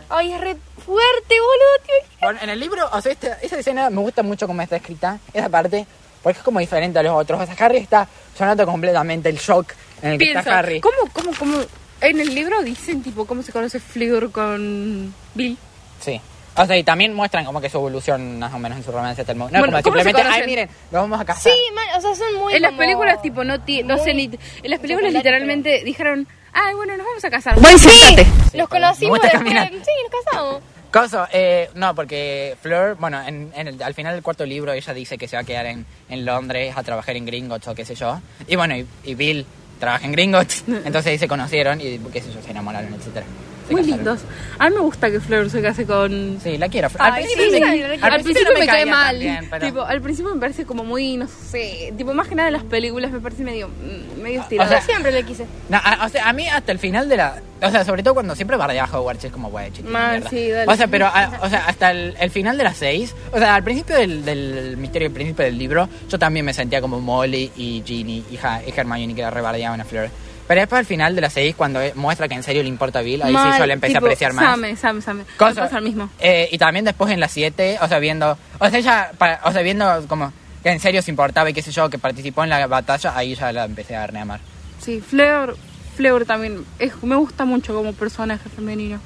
Ay, 0.09 0.33
es 0.33 0.41
re 0.41 0.57
fuerte, 0.91 1.35
boludo, 1.39 1.85
tío. 1.85 2.17
Bueno, 2.21 2.39
en 2.43 2.49
el 2.49 2.59
libro, 2.59 2.89
o 2.91 3.01
sea, 3.01 3.11
esta- 3.11 3.37
esa 3.41 3.59
escena 3.59 3.89
me 3.89 4.01
gusta 4.01 4.23
mucho 4.23 4.47
cómo 4.47 4.61
está 4.61 4.75
escrita, 4.75 5.19
esa 5.33 5.49
parte, 5.49 5.85
porque 6.21 6.39
es 6.39 6.43
como 6.43 6.59
diferente 6.59 6.99
a 6.99 7.03
los 7.03 7.13
otros. 7.13 7.41
O 7.41 7.45
sea, 7.45 7.65
Harry 7.65 7.77
está 7.77 8.07
sonando 8.37 8.65
completamente 8.65 9.29
el 9.29 9.37
shock 9.37 9.73
en 10.01 10.11
el 10.11 10.17
que 10.17 10.25
Pienso, 10.25 10.39
está 10.39 10.59
Harry. 10.59 10.81
¿cómo, 10.81 10.95
cómo, 11.13 11.31
cómo? 11.37 11.57
En 12.01 12.19
el 12.19 12.33
libro 12.33 12.61
dicen, 12.63 13.03
tipo, 13.03 13.25
cómo 13.25 13.43
se 13.43 13.51
conoce 13.51 13.79
Fleur 13.79 14.31
con 14.31 15.13
Bill. 15.35 15.57
Sí. 15.99 16.19
O 16.55 16.65
sea, 16.65 16.75
y 16.75 16.83
también 16.83 17.13
muestran 17.13 17.45
como 17.45 17.61
que 17.61 17.69
su 17.69 17.77
evolución 17.77 18.37
más 18.39 18.53
o 18.53 18.59
menos 18.59 18.77
en 18.77 18.83
su 18.83 18.91
romance 18.91 19.21
hasta 19.21 19.31
el 19.31 19.37
momento. 19.37 19.57
No, 19.57 19.61
Bueno, 19.61 19.71
como 19.81 19.83
¿cómo 19.83 19.97
se 19.97 20.03
simplemente, 20.03 20.35
ay, 20.41 20.45
miren, 20.45 20.69
lo 20.91 20.99
vamos 20.99 21.21
a 21.21 21.23
casar. 21.25 21.51
Sí, 21.53 21.57
man, 21.73 21.85
o 21.97 22.01
sea, 22.01 22.13
son 22.15 22.35
muy. 22.41 22.53
En 22.55 22.61
las 22.61 22.71
como- 22.71 22.79
películas, 22.79 23.21
tipo, 23.21 23.43
no, 23.45 23.61
ti- 23.61 23.83
no 23.83 23.97
sé, 23.97 24.11
en 24.11 24.29
las 24.63 24.79
películas 24.81 25.13
literalmente 25.13 25.81
dijeron, 25.85 26.27
ay, 26.51 26.73
bueno, 26.75 26.97
nos 26.97 27.05
vamos 27.05 27.23
a 27.23 27.29
casar. 27.29 27.57
Bueno, 27.57 27.77
sí, 27.77 27.89
siéntate. 27.89 28.57
los 28.57 28.67
conocimos 28.67 29.21
después. 29.21 29.31
caminar. 29.31 29.69
Sí, 29.69 29.91
nos 30.11 30.23
casamos. 30.25 30.61
Coso, 30.91 31.25
eh, 31.31 31.69
no, 31.75 31.95
porque 31.95 32.57
Fleur, 32.61 32.95
bueno, 32.99 33.21
en, 33.25 33.51
en 33.55 33.67
el- 33.69 33.81
al 33.81 33.93
final 33.93 34.13
del 34.13 34.21
cuarto 34.23 34.45
libro 34.45 34.73
ella 34.73 34.93
dice 34.93 35.17
que 35.17 35.27
se 35.27 35.37
va 35.37 35.41
a 35.41 35.45
quedar 35.45 35.65
en, 35.65 35.85
en 36.09 36.25
Londres 36.25 36.73
a 36.75 36.83
trabajar 36.83 37.15
en 37.15 37.25
Gringotts 37.25 37.67
o 37.69 37.75
qué 37.75 37.85
sé 37.85 37.95
yo. 37.95 38.19
Y 38.47 38.57
bueno, 38.57 38.75
y, 38.75 38.85
y 39.05 39.15
Bill 39.15 39.45
trabaja 39.79 40.05
en 40.05 40.11
Gringotts, 40.11 40.63
entonces 40.67 41.07
ahí 41.07 41.17
se 41.17 41.27
conocieron 41.29 41.79
y 41.79 41.97
qué 42.11 42.21
sé 42.21 42.31
yo, 42.33 42.41
se 42.41 42.51
enamoraron, 42.51 42.93
etcétera. 42.93 43.25
Se 43.71 43.81
Muy 43.81 43.81
casaron. 43.83 43.97
lindos. 44.05 44.19
A 44.59 44.69
mí 44.69 44.75
me 44.75 44.81
gusta 44.81 45.09
que 45.11 45.19
Fleur 45.19 45.49
se 45.49 45.61
case 45.61 45.85
con... 45.85 46.39
Sí, 46.43 46.57
la 46.57 46.69
quiero. 46.69 46.89
Ay, 46.99 47.07
al 47.09 47.13
principio, 47.29 47.43
sí, 47.51 47.59
me, 47.61 47.95
al 48.05 48.21
principio 48.23 48.53
me 48.53 48.59
cae 48.59 48.67
caía 48.67 48.85
mal. 48.85 49.07
tan 49.11 49.19
bien, 49.19 49.47
pero- 49.49 49.65
Tipo, 49.65 49.81
al 49.81 50.01
principio 50.01 50.33
me 50.35 50.39
parece 50.39 50.65
como 50.65 50.83
muy, 50.83 51.17
no 51.17 51.27
sé, 51.27 51.93
tipo, 51.97 52.13
más 52.13 52.27
que 52.27 52.35
nada 52.35 52.49
en 52.49 52.53
las 52.53 52.63
películas 52.63 53.11
me 53.11 53.19
parece 53.19 53.43
medio, 53.43 53.69
mm, 53.69 54.21
medio 54.21 54.39
O 54.39 54.43
estirado. 54.43 54.69
sea, 54.69 54.79
Yo 54.79 54.85
siempre 54.85 55.11
le 55.11 55.23
quise. 55.23 55.45
No, 55.69 55.77
a, 55.83 56.05
o 56.05 56.09
sea, 56.09 56.27
a 56.29 56.33
mí 56.33 56.47
hasta 56.47 56.71
el 56.71 56.79
final 56.79 57.09
de 57.09 57.17
la... 57.17 57.41
O 57.63 57.69
sea, 57.69 57.85
sobre 57.85 58.01
todo 58.01 58.15
cuando 58.15 58.35
siempre 58.35 58.57
bardeaba 58.57 58.89
a 58.91 58.97
Hogwarts, 58.99 59.23
es 59.25 59.31
como, 59.31 59.49
güey, 59.51 59.69
chiquito, 59.71 59.89
Mal, 59.91 60.11
mierda. 60.13 60.29
sí, 60.31 60.49
dale. 60.49 60.71
O 60.71 60.75
sea, 60.75 60.87
pero, 60.87 61.05
a- 61.07 61.39
o 61.43 61.49
sea, 61.49 61.65
hasta 61.67 61.91
el, 61.91 62.15
el 62.19 62.29
final 62.31 62.57
de 62.57 62.63
las 62.63 62.77
seis... 62.77 63.15
O 63.31 63.37
sea, 63.37 63.55
al 63.55 63.63
principio 63.63 63.95
del, 63.95 64.25
del 64.25 64.77
misterio 64.77 65.07
del 65.07 65.13
príncipe 65.13 65.43
del 65.43 65.57
libro, 65.57 65.87
yo 66.09 66.17
también 66.19 66.45
me 66.45 66.53
sentía 66.53 66.81
como 66.81 66.99
Molly 66.99 67.51
y 67.55 67.83
Ginny 67.85 68.23
y, 68.31 68.37
Ha- 68.43 68.61
y 68.65 68.73
Hermione 68.75 69.13
que 69.15 69.29
rebardeaban 69.29 69.79
a 69.79 69.85
Fleur. 69.85 70.09
Pero 70.51 70.59
después 70.63 70.79
al 70.79 70.85
final 70.85 71.15
de 71.15 71.21
las 71.21 71.31
seis, 71.31 71.55
cuando 71.55 71.81
eh, 71.81 71.93
muestra 71.95 72.27
que 72.27 72.33
en 72.35 72.43
serio 72.43 72.61
le 72.61 72.67
importa 72.67 72.99
a 72.99 73.01
Bill, 73.03 73.21
ahí 73.21 73.31
Mal, 73.31 73.53
sí 73.53 73.59
yo 73.59 73.65
le 73.65 73.71
empecé 73.71 73.93
tipo, 73.93 74.05
a 74.05 74.09
apreciar 74.09 74.33
más. 74.33 74.43
Same, 74.43 74.75
Same, 74.75 75.01
Same. 75.01 75.23
Me 75.23 75.37
Cosa- 75.37 75.79
mismo. 75.79 76.09
eh, 76.19 76.49
y 76.51 76.57
también 76.57 76.83
después 76.83 77.09
en 77.09 77.21
las 77.21 77.31
7, 77.31 77.77
o 77.81 77.87
sea, 77.87 77.99
viendo. 77.99 78.37
O 78.59 78.69
sea, 78.69 78.77
ella. 78.77 79.11
para- 79.17 79.39
o 79.45 79.53
sea, 79.53 79.61
viendo 79.61 80.05
como 80.09 80.33
que 80.61 80.71
en 80.71 80.81
serio 80.81 81.01
se 81.01 81.09
importaba 81.09 81.49
y 81.49 81.53
qué 81.53 81.61
sé 81.61 81.71
yo, 81.71 81.89
que 81.89 81.97
participó 81.99 82.43
en 82.43 82.49
la 82.49 82.67
batalla, 82.67 83.15
ahí 83.15 83.33
ya 83.33 83.53
la 83.53 83.63
empecé 83.63 83.95
a 83.95 84.05
reamar. 84.07 84.41
Sí, 84.81 84.99
Fleur, 84.99 85.55
Fleur 85.95 86.25
también, 86.25 86.65
es, 86.79 87.01
me 87.01 87.15
gusta 87.15 87.45
mucho 87.45 87.73
como 87.73 87.93
personaje 87.93 88.49
femenino. 88.49 88.99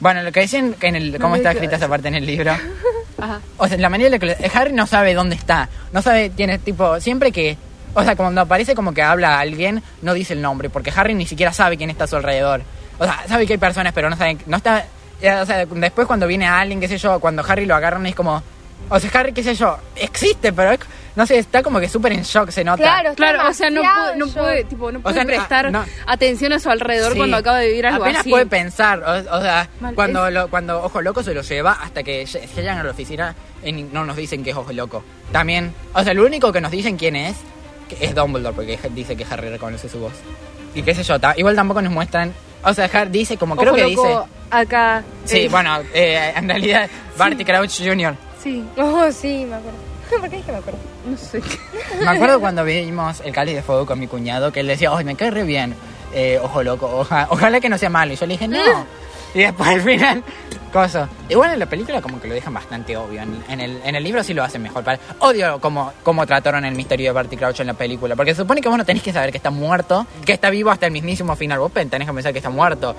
Bueno, 0.00 0.22
lo 0.22 0.32
que 0.32 0.40
decían 0.40 0.74
que 0.74 0.88
en 0.88 0.96
el. 0.96 1.18
cómo 1.18 1.36
está 1.36 1.52
escrita 1.52 1.76
esa 1.76 1.88
parte 1.88 2.08
en 2.08 2.16
el 2.16 2.26
libro. 2.26 2.52
Ajá. 3.18 3.40
O 3.56 3.66
sea, 3.68 3.78
la 3.78 3.88
manera 3.88 4.10
la 4.10 4.18
que 4.18 4.50
Harry 4.52 4.74
no 4.74 4.86
sabe 4.86 5.14
dónde 5.14 5.34
está. 5.34 5.70
No 5.94 6.02
sabe, 6.02 6.28
tiene 6.28 6.58
tipo, 6.58 7.00
siempre 7.00 7.32
que. 7.32 7.56
O 7.94 8.02
sea, 8.04 8.16
cuando 8.16 8.40
aparece 8.40 8.74
como 8.74 8.92
que 8.92 9.02
habla 9.02 9.36
a 9.36 9.40
alguien, 9.40 9.82
no 10.02 10.14
dice 10.14 10.32
el 10.34 10.42
nombre, 10.42 10.68
porque 10.70 10.92
Harry 10.94 11.14
ni 11.14 11.26
siquiera 11.26 11.52
sabe 11.52 11.76
quién 11.76 11.90
está 11.90 12.04
a 12.04 12.06
su 12.08 12.16
alrededor. 12.16 12.62
O 12.98 13.04
sea, 13.04 13.24
sabe 13.28 13.46
que 13.46 13.54
hay 13.54 13.58
personas, 13.58 13.92
pero 13.92 14.10
no 14.10 14.16
sabe, 14.16 14.36
no 14.46 14.56
está. 14.56 14.84
ya, 15.22 15.42
O 15.42 15.46
sea, 15.46 15.64
después 15.66 16.06
cuando 16.06 16.26
viene 16.26 16.46
alguien, 16.46 16.80
qué 16.80 16.88
sé 16.88 16.98
yo, 16.98 17.18
cuando 17.20 17.42
Harry 17.46 17.66
lo 17.66 17.74
agarran 17.74 18.04
es 18.06 18.14
como. 18.14 18.42
O 18.90 19.00
sea, 19.00 19.10
Harry, 19.14 19.32
qué 19.32 19.42
sé 19.42 19.54
yo, 19.54 19.78
existe, 19.96 20.52
pero 20.52 20.72
es- 20.72 20.80
no 21.16 21.24
sé, 21.24 21.38
está 21.38 21.62
como 21.62 21.80
que 21.80 21.88
súper 21.88 22.12
en 22.12 22.22
shock, 22.22 22.50
se 22.50 22.64
nota. 22.64 22.82
Claro, 22.82 23.10
está 23.10 23.14
Claro, 23.14 23.48
o 23.48 23.52
sea, 23.54 23.70
no 23.70 23.80
puede, 23.80 24.16
no 24.16 24.26
puede, 24.26 24.64
tipo, 24.64 24.92
no 24.92 25.00
puede 25.00 25.14
sea, 25.14 25.24
no- 25.24 25.28
prestar 25.28 25.72
no. 25.72 25.84
atención 26.06 26.52
a 26.52 26.58
su 26.58 26.68
alrededor 26.68 27.12
Sí. 27.12 27.18
cuando 27.18 27.36
acaba 27.38 27.60
de 27.60 27.68
vivir 27.68 27.86
algo 27.86 28.02
Apenas 28.04 28.20
así. 28.20 28.30
puede 28.30 28.44
pensar, 28.46 28.98
o, 29.02 29.36
o 29.36 29.40
sea, 29.40 29.68
Mal, 29.80 29.94
cuando, 29.94 30.26
es- 30.26 30.34
lo, 30.34 30.48
cuando 30.50 30.82
Ojo 30.82 31.00
Loco 31.00 31.22
se 31.22 31.32
lo 31.32 31.40
lleva 31.42 31.72
hasta 31.80 32.02
que 32.02 32.24
lle- 32.26 32.46
llegan 32.54 32.78
a 32.78 32.82
la 32.84 32.90
oficina 32.90 33.34
y 33.64 33.72
no 33.72 34.04
nos 34.04 34.16
dicen 34.16 34.42
que 34.44 34.50
es 34.50 34.56
Ojo 34.56 34.72
Loco. 34.72 35.02
También, 35.32 35.72
o 35.94 36.02
sea, 36.04 36.12
lo 36.12 36.26
único 36.26 36.52
que 36.52 36.60
nos 36.60 36.70
dicen 36.72 36.96
quién 36.98 37.16
es, 37.16 37.36
que 37.88 38.04
es 38.04 38.14
Dumbledore, 38.14 38.54
porque 38.54 38.78
dice 38.94 39.16
que 39.16 39.24
Harry 39.28 39.48
reconoce 39.50 39.88
su 39.88 39.98
voz. 40.00 40.12
Y 40.74 40.82
qué 40.82 40.94
sé 40.94 41.02
yo, 41.02 41.18
ta- 41.20 41.34
igual 41.36 41.54
tampoco 41.56 41.80
nos 41.82 41.92
muestran, 41.92 42.32
o 42.64 42.72
sea, 42.74 42.88
Harry 42.92 43.10
dice, 43.10 43.36
como 43.36 43.56
creo 43.56 43.74
que 43.74 43.82
loco, 43.82 44.02
dice... 44.08 44.18
acá. 44.50 45.02
Sí, 45.24 45.38
eh, 45.42 45.48
bueno, 45.48 45.78
eh, 45.92 46.32
en 46.34 46.48
realidad, 46.48 46.88
Barty 47.16 47.44
Crouch 47.44 47.80
Jr. 47.84 48.14
Sí, 48.42 48.64
Oh, 48.76 49.10
sí, 49.12 49.46
me 49.48 49.56
acuerdo. 49.56 49.78
¿Por 50.20 50.28
qué 50.30 50.38
es 50.38 50.44
que 50.44 50.52
me 50.52 50.58
acuerdo? 50.58 50.78
no 51.06 51.16
sé. 51.16 51.40
Me 52.00 52.08
acuerdo 52.08 52.40
cuando 52.40 52.64
vimos 52.64 53.20
el 53.24 53.32
cáliz 53.32 53.54
de 53.54 53.62
fuego 53.62 53.86
con 53.86 53.98
mi 53.98 54.06
cuñado, 54.06 54.50
que 54.52 54.60
él 54.60 54.66
decía, 54.66 54.90
ay, 54.94 55.04
me 55.04 55.14
cae 55.16 55.30
re 55.30 55.44
bien, 55.44 55.74
eh, 56.12 56.38
ojo 56.42 56.62
loco, 56.62 56.86
oja- 57.00 57.26
ojalá 57.30 57.60
que 57.60 57.68
no 57.68 57.78
sea 57.78 57.90
malo. 57.90 58.12
Y 58.12 58.16
yo 58.16 58.26
le 58.26 58.34
dije, 58.34 58.48
no. 58.48 58.58
Y 59.34 59.40
después 59.40 59.68
al 59.68 59.80
final, 59.80 60.22
cosa. 60.72 61.08
Igual 61.28 61.52
en 61.54 61.58
la 61.58 61.66
película 61.66 62.00
como 62.00 62.20
que 62.20 62.28
lo 62.28 62.34
dejan 62.34 62.54
bastante 62.54 62.96
obvio. 62.96 63.20
En, 63.20 63.42
en 63.48 63.60
el, 63.60 63.80
en 63.84 63.94
el 63.96 64.04
libro 64.04 64.22
sí 64.22 64.32
lo 64.32 64.44
hacen 64.44 64.62
mejor. 64.62 64.84
Para- 64.84 64.98
Odio 65.18 65.58
cómo, 65.60 65.92
cómo 66.04 66.24
trataron 66.26 66.64
el 66.64 66.74
misterio 66.74 67.06
de 67.08 67.12
Barty 67.12 67.36
Crouch 67.36 67.60
en 67.60 67.66
la 67.66 67.74
película. 67.74 68.14
Porque 68.14 68.32
se 68.34 68.42
supone 68.42 68.60
que 68.60 68.68
vos 68.68 68.78
no 68.78 68.84
tenés 68.84 69.02
que 69.02 69.12
saber 69.12 69.30
que 69.32 69.38
está 69.38 69.50
muerto, 69.50 70.06
que 70.24 70.32
está 70.32 70.50
vivo 70.50 70.70
hasta 70.70 70.86
el 70.86 70.92
mismísimo 70.92 71.34
final. 71.36 71.58
Vos 71.58 71.72
tenés 71.72 72.06
que 72.06 72.14
pensar 72.14 72.32
que 72.32 72.38
está 72.38 72.50
muerto. 72.50 72.94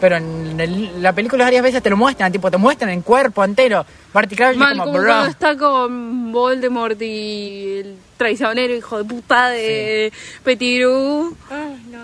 Pero 0.00 0.16
en 0.16 0.58
el- 0.60 1.02
la 1.02 1.12
película 1.12 1.44
varias 1.44 1.62
veces 1.62 1.82
te 1.82 1.90
lo 1.90 1.96
muestran, 1.96 2.30
tipo, 2.32 2.50
te 2.50 2.56
muestran 2.56 2.90
en 2.90 3.02
cuerpo 3.02 3.44
entero. 3.44 3.84
Barty 4.14 4.34
Crouch 4.36 4.56
Mal, 4.56 4.72
es 4.72 4.78
como, 4.78 4.84
como 4.92 4.98
bro. 5.00 5.08
cuando 5.12 5.30
está 5.30 5.56
con 5.56 6.32
Voldemort 6.32 7.02
y 7.02 7.78
el 7.80 7.96
traicionero 8.16 8.74
hijo 8.74 8.96
de 8.98 9.04
puta 9.04 9.50
de 9.50 10.12
Petirú. 10.44 11.36
Ay, 11.50 11.84
no. 11.90 11.98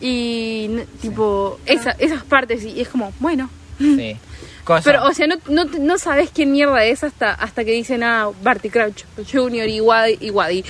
Y 0.00 0.70
tipo, 1.00 1.58
esa- 1.66 1.96
esas 1.98 2.22
partes, 2.22 2.64
y 2.64 2.80
es 2.80 2.88
como, 2.88 3.12
bueno. 3.20 3.50
Sí. 3.78 4.16
Cosa. 4.64 4.82
Pero, 4.84 5.04
o 5.06 5.12
sea, 5.14 5.26
no, 5.26 5.36
no, 5.48 5.64
no 5.64 5.98
sabes 5.98 6.30
quién 6.34 6.52
mierda 6.52 6.84
es 6.84 7.02
hasta, 7.02 7.32
hasta 7.32 7.64
que 7.64 7.72
dicen, 7.72 8.02
ah, 8.02 8.28
Barty 8.42 8.68
Crouch 8.70 9.04
Jr. 9.30 9.66
y 9.68 9.80
Wadi. 9.80 10.18
Y, 10.20 10.30
Wadi. 10.30 10.58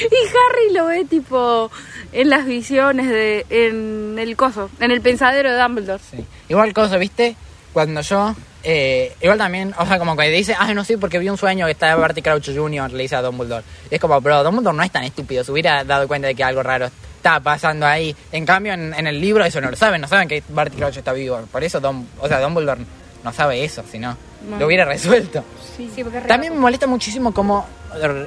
y 0.00 0.26
Harry 0.28 0.72
lo 0.72 0.86
ve, 0.86 1.04
tipo, 1.04 1.70
en 2.12 2.30
las 2.30 2.46
visiones 2.46 3.08
de. 3.08 3.46
en 3.50 4.18
el 4.18 4.36
coso, 4.36 4.70
en 4.80 4.90
el 4.90 5.00
pensadero 5.00 5.52
de 5.52 5.58
Dumbledore. 5.60 6.02
Sí. 6.10 6.24
Igual 6.48 6.72
cosa, 6.74 6.96
¿viste? 6.96 7.36
Cuando 7.72 8.00
yo... 8.02 8.34
eh, 8.62 9.12
igual 9.20 9.38
también, 9.38 9.74
o 9.78 9.86
sea, 9.86 9.98
como 9.98 10.16
que 10.16 10.28
dice, 10.30 10.54
ah, 10.58 10.72
no 10.74 10.84
sé, 10.84 10.96
porque 10.98 11.18
vi 11.18 11.28
un 11.28 11.36
sueño 11.38 11.66
que 11.66 11.72
estaba 11.72 11.96
Barty 12.00 12.22
Crouch 12.22 12.54
Jr., 12.54 12.92
le 12.92 13.02
dice 13.02 13.16
a 13.16 13.22
Dumbledore. 13.22 13.64
Y 13.90 13.94
es 13.96 14.00
como, 14.00 14.20
bro, 14.20 14.42
Dumbledore 14.44 14.76
no 14.76 14.82
es 14.82 14.90
tan 14.90 15.04
estúpido, 15.04 15.42
se 15.44 15.52
hubiera 15.52 15.84
dado 15.84 16.06
cuenta 16.08 16.28
de 16.28 16.34
que 16.34 16.44
algo 16.44 16.62
raro 16.62 16.88
está 17.24 17.40
pasando 17.40 17.86
ahí. 17.86 18.14
En 18.32 18.44
cambio, 18.44 18.74
en, 18.74 18.92
en 18.92 19.06
el 19.06 19.18
libro 19.18 19.44
eso 19.44 19.58
no 19.60 19.70
lo 19.70 19.76
saben, 19.76 20.00
no 20.02 20.06
saben 20.08 20.28
que 20.28 20.42
Barty 20.50 20.76
Crouch 20.76 20.98
está 20.98 21.12
vivo. 21.14 21.40
Por 21.50 21.64
eso, 21.64 21.80
Dum- 21.80 22.04
o 22.20 22.28
sea, 22.28 22.38
Dumbledore 22.40 22.82
no 23.24 23.32
sabe 23.32 23.64
eso, 23.64 23.82
si 23.90 23.98
no, 23.98 24.14
lo 24.58 24.66
hubiera 24.66 24.84
resuelto. 24.84 25.42
Sí, 25.74 25.90
sí, 25.94 26.04
porque 26.04 26.20
También 26.20 26.52
me 26.52 26.60
molesta 26.60 26.86
muchísimo 26.86 27.32
cómo 27.32 27.66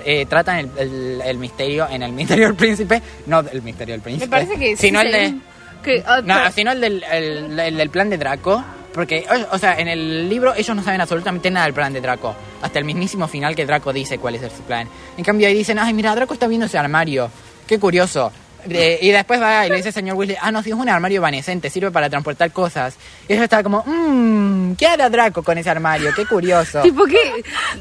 eh, 0.03 0.25
tratan 0.27 0.57
el, 0.57 0.71
el- 0.79 1.21
el 1.23 1.37
misterio 1.37 1.87
en 1.91 2.01
el 2.01 2.11
misterio 2.11 2.45
del 2.47 2.55
príncipe, 2.55 3.01
no 3.27 3.41
el 3.41 3.61
misterio 3.61 3.93
del 3.93 4.01
príncipe, 4.01 4.25
Me 4.25 4.31
parece 4.31 4.57
que 4.57 4.75
sí 4.75 4.87
sino 4.87 4.99
el 5.01 5.11
de... 5.11 5.35
que, 5.83 6.03
ah, 6.05 6.21
No, 6.23 6.33
pero- 6.35 6.51
sino 6.51 6.71
el 6.71 6.81
del, 6.81 7.03
el, 7.03 7.59
el 7.59 7.77
del 7.77 7.89
plan 7.91 8.09
de 8.09 8.17
Draco. 8.17 8.63
Porque, 8.95 9.25
o, 9.51 9.55
o 9.55 9.59
sea, 9.59 9.77
en 9.77 9.87
el 9.89 10.27
libro 10.27 10.55
ellos 10.55 10.75
no 10.75 10.81
saben 10.81 10.99
absolutamente 10.99 11.51
nada 11.51 11.67
del 11.67 11.75
plan 11.75 11.93
de 11.93 12.01
Draco. 12.01 12.33
Hasta 12.63 12.79
el 12.79 12.85
mismísimo 12.85 13.27
final 13.27 13.55
que 13.55 13.63
Draco 13.63 13.93
dice 13.93 14.17
cuál 14.17 14.33
es 14.33 14.41
su 14.51 14.63
plan. 14.63 14.87
En 15.15 15.23
cambio 15.23 15.47
ahí 15.47 15.53
dicen, 15.53 15.77
ay, 15.77 15.93
mira, 15.93 16.15
Draco 16.15 16.33
está 16.33 16.47
viendo 16.47 16.65
ese 16.65 16.79
armario. 16.79 17.29
Qué 17.67 17.77
curioso. 17.77 18.31
Eh, 18.69 18.99
y 19.01 19.09
después 19.11 19.41
va 19.41 19.65
y 19.65 19.69
le 19.69 19.75
dice 19.77 19.89
al 19.89 19.93
señor 19.93 20.15
Weasley, 20.17 20.37
ah, 20.41 20.51
no, 20.51 20.61
sí, 20.63 20.69
es 20.69 20.75
un 20.75 20.89
armario 20.89 21.17
evanescente, 21.17 21.69
sirve 21.69 21.91
para 21.91 22.09
transportar 22.09 22.51
cosas. 22.51 22.95
Y 23.27 23.33
ella 23.33 23.43
estaba 23.43 23.63
como, 23.63 23.83
mmm, 23.85 24.73
¿qué 24.75 24.87
hará 24.87 25.09
Draco 25.09 25.43
con 25.43 25.57
ese 25.57 25.69
armario? 25.69 26.11
Qué 26.15 26.25
curioso. 26.25 26.81
Tipo 26.81 27.05
que, 27.05 27.17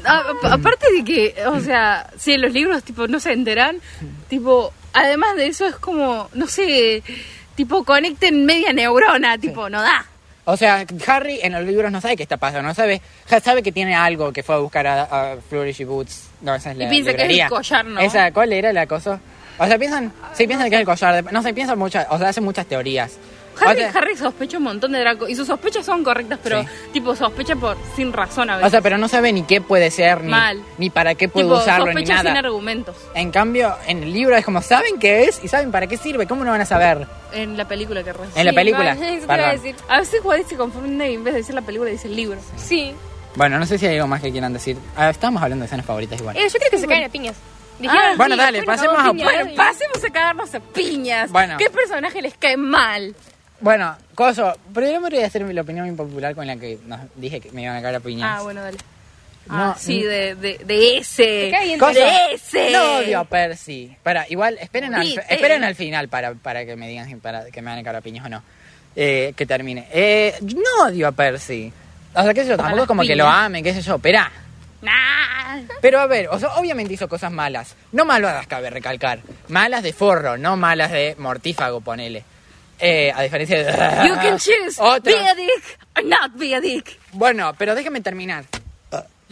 a- 0.05 0.23
a- 0.43 0.53
aparte 0.53 0.87
de 0.93 1.03
que, 1.03 1.35
o 1.47 1.59
sea, 1.59 2.09
si 2.17 2.33
en 2.33 2.41
los 2.41 2.53
libros 2.53 2.83
tipo 2.83 3.07
no 3.07 3.19
se 3.19 3.33
enteran, 3.33 3.77
tipo, 4.29 4.73
además 4.93 5.35
de 5.35 5.47
eso 5.47 5.65
es 5.65 5.75
como, 5.75 6.29
no 6.33 6.47
sé, 6.47 7.03
tipo 7.55 7.83
conecten 7.83 8.45
media 8.45 8.73
neurona, 8.73 9.37
tipo, 9.37 9.69
no 9.69 9.81
da. 9.81 10.05
O 10.49 10.55
sea, 10.55 10.85
Harry 11.07 11.39
en 11.43 11.51
los 11.51 11.63
libros 11.65 11.91
no 11.91 11.99
sabe 11.99 12.15
qué 12.15 12.23
está 12.23 12.37
pasando, 12.37 12.65
no 12.69 12.73
sabe, 12.73 13.01
sabe 13.43 13.61
que 13.61 13.73
tiene 13.73 13.95
algo 13.95 14.31
que 14.31 14.43
fue 14.43 14.55
a 14.55 14.59
buscar 14.59 14.87
a, 14.87 15.03
a 15.03 15.35
Flourish 15.49 15.81
y 15.81 15.83
Boots. 15.83 16.23
No, 16.39 16.55
esa 16.55 16.71
es 16.71 16.77
la 16.77 16.85
Y 16.85 16.89
piensa 16.89 17.11
que 17.11 17.17
es 17.17 17.21
el 17.23 17.27
librería. 17.29 17.49
collar, 17.49 17.83
¿no? 17.85 17.99
Esa, 17.99 18.31
¿cuál 18.31 18.53
era 18.53 18.71
la 18.71 18.87
cosa? 18.87 19.19
O 19.59 19.65
sea, 19.67 19.77
piensan, 19.77 20.11
sí, 20.33 20.45
piensan 20.47 20.69
que 20.69 20.75
es 20.75 20.79
el 20.81 20.85
collar 20.85 21.23
de... 21.23 21.31
No 21.31 21.41
sé, 21.41 21.53
piensan 21.53 21.77
muchas, 21.79 22.05
o 22.09 22.17
sea, 22.17 22.29
hacen 22.29 22.43
muchas 22.43 22.65
teorías. 22.65 23.17
O 23.59 23.67
Harry, 23.67 23.79
sea, 23.79 23.89
Harry 23.95 24.15
sospecha 24.15 24.57
un 24.57 24.65
montón 24.65 24.91
de 24.91 24.99
Draco 24.99 25.27
y 25.27 25.35
sus 25.35 25.47
sospechas 25.47 25.83
son 25.83 26.03
correctas, 26.03 26.37
pero 26.43 26.61
Sí. 26.61 26.67
tipo 26.93 27.15
sospecha 27.15 27.55
por 27.55 27.75
sin 27.95 28.13
razón 28.13 28.51
a 28.51 28.53
o 28.53 28.57
veces. 28.57 28.69
sea, 28.71 28.81
pero 28.81 28.99
no 28.99 29.07
sabe 29.07 29.33
ni 29.33 29.41
qué 29.43 29.61
puede 29.61 29.89
ser, 29.89 30.23
ni, 30.23 30.29
Mal. 30.29 30.61
ni 30.77 30.91
para 30.91 31.15
qué 31.15 31.27
puede 31.27 31.47
tipo, 31.47 31.57
usarlo, 31.57 31.87
ni 31.87 32.05
sospecha 32.05 32.19
sin 32.21 32.37
argumentos. 32.37 32.95
En 33.15 33.31
cambio, 33.31 33.75
en 33.87 34.03
el 34.03 34.13
libro 34.13 34.35
es 34.35 34.45
como, 34.45 34.61
¿saben 34.61 34.99
qué 34.99 35.23
es? 35.23 35.43
Y 35.43 35.47
saben 35.47 35.71
para 35.71 35.87
qué 35.87 35.97
sirve. 35.97 36.27
¿Cómo 36.27 36.43
no 36.43 36.51
van 36.51 36.61
a 36.61 36.65
saber? 36.65 37.07
En 37.33 37.57
la 37.57 37.67
película 37.67 38.03
que 38.03 38.13
recién. 38.13 38.31
En 38.35 38.45
la 38.45 38.51
Sí, 38.51 38.55
película. 38.55 38.93
vale, 38.93 38.99
eso 38.99 39.09
te 39.09 39.23
iba 39.23 39.33
a 39.33 39.37
Perdón. 39.37 39.51
decir. 39.55 39.75
A 39.89 39.97
veces 39.97 40.19
igual 40.19 40.45
se 40.47 40.55
confunde 40.55 41.09
y 41.09 41.15
en 41.15 41.23
vez 41.23 41.33
de 41.33 41.39
decir 41.39 41.55
la 41.55 41.61
película 41.63 41.89
dice 41.89 42.07
el 42.07 42.15
libro. 42.15 42.39
Sí. 42.57 42.93
Bueno, 43.35 43.57
no 43.57 43.65
sé 43.65 43.79
si 43.79 43.87
hay 43.87 43.95
algo 43.95 44.07
más 44.07 44.21
que 44.21 44.31
quieran 44.31 44.53
decir. 44.53 44.77
Ah, 44.95 45.09
estábamos 45.09 45.41
hablando 45.41 45.63
de 45.63 45.65
escenas 45.65 45.85
favoritas 45.85 46.19
igual. 46.19 46.37
Eh, 46.37 46.41
yo 46.47 46.59
creo 46.59 46.69
que 46.69 46.77
se 46.77 46.87
caen 46.87 47.05
a 47.05 47.09
piñas. 47.09 47.35
Dijeron, 47.79 48.01
Ah, 48.03 48.13
bueno, 48.17 48.35
sí, 48.35 48.41
dale, 48.41 48.63
pasemos 48.63 48.97
a- 48.99 49.11
piñas. 49.11 49.33
Bueno, 49.33 49.51
pasemos 49.55 50.03
a 50.03 50.09
cagarnos 50.09 50.55
a 50.55 50.59
piñas. 50.59 51.31
Bueno. 51.31 51.57
¿Qué 51.57 51.69
personaje 51.69 52.21
les 52.21 52.35
cae 52.37 52.57
mal? 52.57 53.15
Bueno, 53.59 53.95
Coso, 54.15 54.55
primero 54.73 54.99
me 55.01 55.09
voy 55.09 55.19
a 55.19 55.25
hacer 55.27 55.43
mi 55.43 55.57
opinión 55.59 55.87
impopular 55.87 56.33
con 56.35 56.45
la 56.47 56.55
que 56.57 56.77
nos 56.85 56.99
dije 57.15 57.39
que 57.39 57.51
me 57.51 57.63
iban 57.63 57.75
a 57.75 57.81
caer 57.81 57.95
a 57.95 57.99
piñas. 57.99 58.29
Ah, 58.39 58.41
bueno, 58.43 58.61
dale. 58.61 58.77
No, 59.47 59.55
ah, 59.71 59.75
sí, 59.79 60.03
de, 60.03 60.35
de, 60.35 60.57
de 60.65 60.97
ese. 60.97 61.51
Coso, 61.79 61.93
De 61.93 62.33
ese. 62.33 62.71
No 62.71 62.97
odio 62.97 63.19
a 63.19 63.23
Percy. 63.23 63.95
Para, 64.03 64.25
igual, 64.29 64.57
esperen 64.59 64.93
al, 64.93 65.07
esperen 65.07 65.63
al 65.63 65.73
final 65.75 66.09
para, 66.09 66.33
para 66.33 66.65
que 66.65 66.75
me 66.75 66.87
digan 66.89 67.07
si 67.07 67.15
para 67.15 67.45
que 67.45 67.61
me 67.61 67.69
van 67.71 67.79
a 67.79 67.83
caer 67.83 67.95
a 67.95 68.01
piñas 68.01 68.25
o 68.25 68.29
no. 68.29 68.43
Eh, 68.95 69.33
que 69.37 69.45
termine. 69.45 69.87
Eh, 69.91 70.35
no 70.41 70.85
odio 70.87 71.07
a 71.07 71.11
Percy. 71.13 71.71
O 72.13 72.23
sea, 72.23 72.33
qué 72.33 72.43
sé 72.43 72.49
yo, 72.49 72.57
tampoco 72.57 72.81
es 72.81 72.87
como 72.87 73.03
que 73.03 73.15
lo 73.15 73.27
ame, 73.27 73.63
qué 73.63 73.73
sé 73.73 73.81
yo, 73.81 73.95
espera. 73.95 74.29
Nah. 74.81 75.61
Pero 75.81 75.99
a 75.99 76.07
ver, 76.07 76.27
o 76.29 76.39
sea, 76.39 76.55
obviamente 76.55 76.93
hizo 76.93 77.07
cosas 77.07 77.31
malas. 77.31 77.75
No 77.91 78.05
malvadas, 78.05 78.47
cabe 78.47 78.69
recalcar. 78.69 79.21
Malas 79.47 79.83
de 79.83 79.93
forro, 79.93 80.37
no 80.37 80.55
malas 80.57 80.91
de 80.91 81.15
mortífago, 81.17 81.81
ponele. 81.81 82.23
Eh, 82.79 83.11
a 83.15 83.23
diferencia 83.23 83.57
de... 83.57 84.07
You 84.07 84.15
can 84.15 84.37
choose 84.37 84.79
Otra. 84.79 85.11
be 85.11 85.29
a 85.29 85.33
dick 85.33 85.79
or 85.95 86.03
not 86.03 86.31
be 86.35 86.53
a 86.53 86.61
dick. 86.61 86.99
Bueno, 87.13 87.53
pero 87.57 87.73
déjeme 87.73 88.01
terminar. 88.01 88.45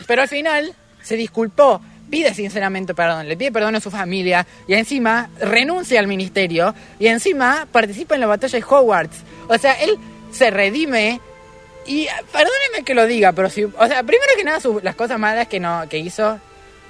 Pero 0.07 0.23
al 0.23 0.27
final 0.27 0.73
se 1.01 1.15
disculpó, 1.15 1.79
pide 2.09 2.33
sinceramente 2.33 2.93
perdón, 2.93 3.29
le 3.29 3.37
pide 3.37 3.51
perdón 3.51 3.75
a 3.75 3.79
su 3.79 3.91
familia 3.91 4.45
y 4.67 4.73
encima 4.73 5.29
renuncia 5.39 5.99
al 5.99 6.07
ministerio 6.07 6.73
y 6.99 7.07
encima 7.07 7.67
participa 7.71 8.15
en 8.15 8.21
la 8.21 8.27
batalla 8.27 8.57
de 8.57 8.65
Hogwarts. 8.65 9.17
O 9.47 9.57
sea, 9.57 9.73
él 9.73 9.97
se 10.31 10.49
redime 10.49 11.21
y 11.85 12.03
eh, 12.05 12.11
perdóneme 12.31 12.83
que 12.85 12.93
lo 12.93 13.05
diga, 13.05 13.31
pero 13.31 13.49
si, 13.49 13.63
o 13.63 13.87
sea, 13.87 14.03
primero 14.03 14.31
que 14.37 14.43
nada 14.43 14.59
su- 14.59 14.79
las 14.83 14.95
cosas 14.95 15.19
malas 15.19 15.47
que 15.47 15.59
no 15.59 15.83
que 15.89 15.97
hizo 15.97 16.39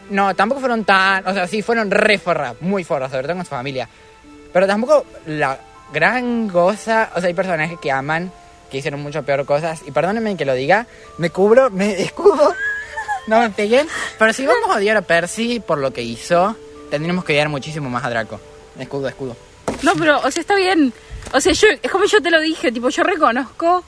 no, 0.09 0.35
tampoco 0.35 0.59
fueron 0.61 0.85
tan, 0.85 1.27
o 1.27 1.34
sea, 1.34 1.47
sí 1.47 1.61
fueron 1.61 1.89
re 1.91 2.17
forras, 2.19 2.55
muy 2.61 2.84
forras, 2.84 3.09
sobre 3.11 3.23
todo 3.23 3.38
con 3.38 3.45
su 3.45 3.49
familia. 3.49 3.89
Pero 4.53 4.67
tampoco 4.67 5.05
la 5.26 5.57
gran 5.91 6.47
cosa, 6.49 7.11
o 7.15 7.19
sea, 7.19 7.27
hay 7.27 7.34
personajes 7.34 7.80
que 7.80 7.91
aman, 7.91 8.31
que 8.69 8.77
hicieron 8.77 9.01
mucho 9.01 9.23
peor 9.23 9.45
cosas, 9.45 9.81
y 9.85 9.91
perdónenme 9.91 10.38
que 10.38 10.45
lo 10.45 10.53
diga, 10.53 10.85
me 11.17 11.30
cubro, 11.31 11.69
me 11.72 12.01
escudo, 12.01 12.53
no 13.27 13.39
me 13.39 13.49
peguen, 13.49 13.88
pero 14.19 14.31
si 14.31 14.45
vamos 14.45 14.69
a 14.69 14.76
odiar 14.77 14.95
a 14.97 15.01
Percy 15.01 15.59
por 15.59 15.80
lo 15.80 15.91
que 15.91 16.03
hizo, 16.03 16.55
tendríamos 16.91 17.26
que 17.26 17.34
odiar 17.34 17.49
muchísimo 17.49 17.89
más 17.89 18.05
a 18.05 18.09
Draco. 18.11 18.39
Escudo, 18.77 19.07
escudo. 19.07 19.35
No, 19.81 19.93
pero, 19.95 20.19
o 20.19 20.30
sea, 20.31 20.41
está 20.41 20.55
bien. 20.55 20.93
O 21.34 21.41
sea, 21.41 21.51
yo, 21.53 21.67
es 21.81 21.91
como 21.91 22.05
yo 22.05 22.22
te 22.22 22.30
lo 22.30 22.39
dije, 22.41 22.72
tipo, 22.72 22.89
yo 22.89 23.01
reconozco 23.03 23.84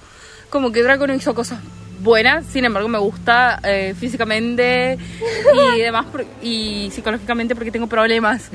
como 0.49 0.71
que 0.71 0.83
Draco 0.83 1.07
no 1.07 1.13
hizo 1.13 1.33
cosas 1.35 1.59
buenas, 1.99 2.45
sin 2.45 2.63
embargo 2.63 2.87
me 2.87 2.99
gusta 2.99 3.59
eh, 3.63 3.95
físicamente 3.99 4.97
y 5.75 5.79
demás, 5.81 6.05
por- 6.05 6.25
y 6.41 6.89
psicológicamente 6.93 7.55
porque 7.55 7.71
tengo 7.71 7.87
problemas. 7.87 8.49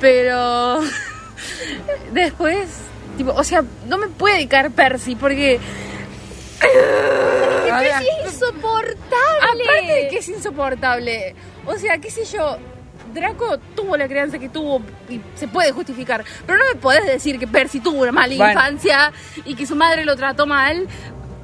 Pero 0.00 0.80
después, 2.12 2.68
tipo, 3.16 3.32
o 3.32 3.44
sea, 3.44 3.62
no 3.86 3.98
me 3.98 4.08
puede 4.08 4.46
caer 4.48 4.70
Percy 4.70 5.14
porque... 5.14 5.58
Sí, 6.58 8.06
es 8.26 8.32
insoportable. 8.32 8.96
Aparte 9.64 9.92
de 9.92 10.08
que 10.08 10.18
es 10.18 10.28
insoportable. 10.28 11.34
O 11.66 11.74
sea, 11.78 11.98
qué 11.98 12.10
sé 12.10 12.24
yo. 12.24 12.56
Draco 13.14 13.58
tuvo 13.74 13.96
la 13.96 14.08
crianza 14.08 14.38
que 14.38 14.48
tuvo 14.48 14.82
y 15.08 15.20
se 15.36 15.48
puede 15.48 15.72
justificar. 15.72 16.24
Pero 16.46 16.58
no 16.58 16.64
me 16.72 16.78
podés 16.80 17.06
decir 17.06 17.38
que 17.38 17.46
Percy 17.46 17.80
tuvo 17.80 18.02
una 18.02 18.12
mala 18.12 18.34
Bueno. 18.36 18.52
infancia 18.52 19.12
y 19.44 19.54
que 19.54 19.66
su 19.66 19.74
madre 19.76 20.04
lo 20.04 20.16
trató 20.16 20.46
mal. 20.46 20.86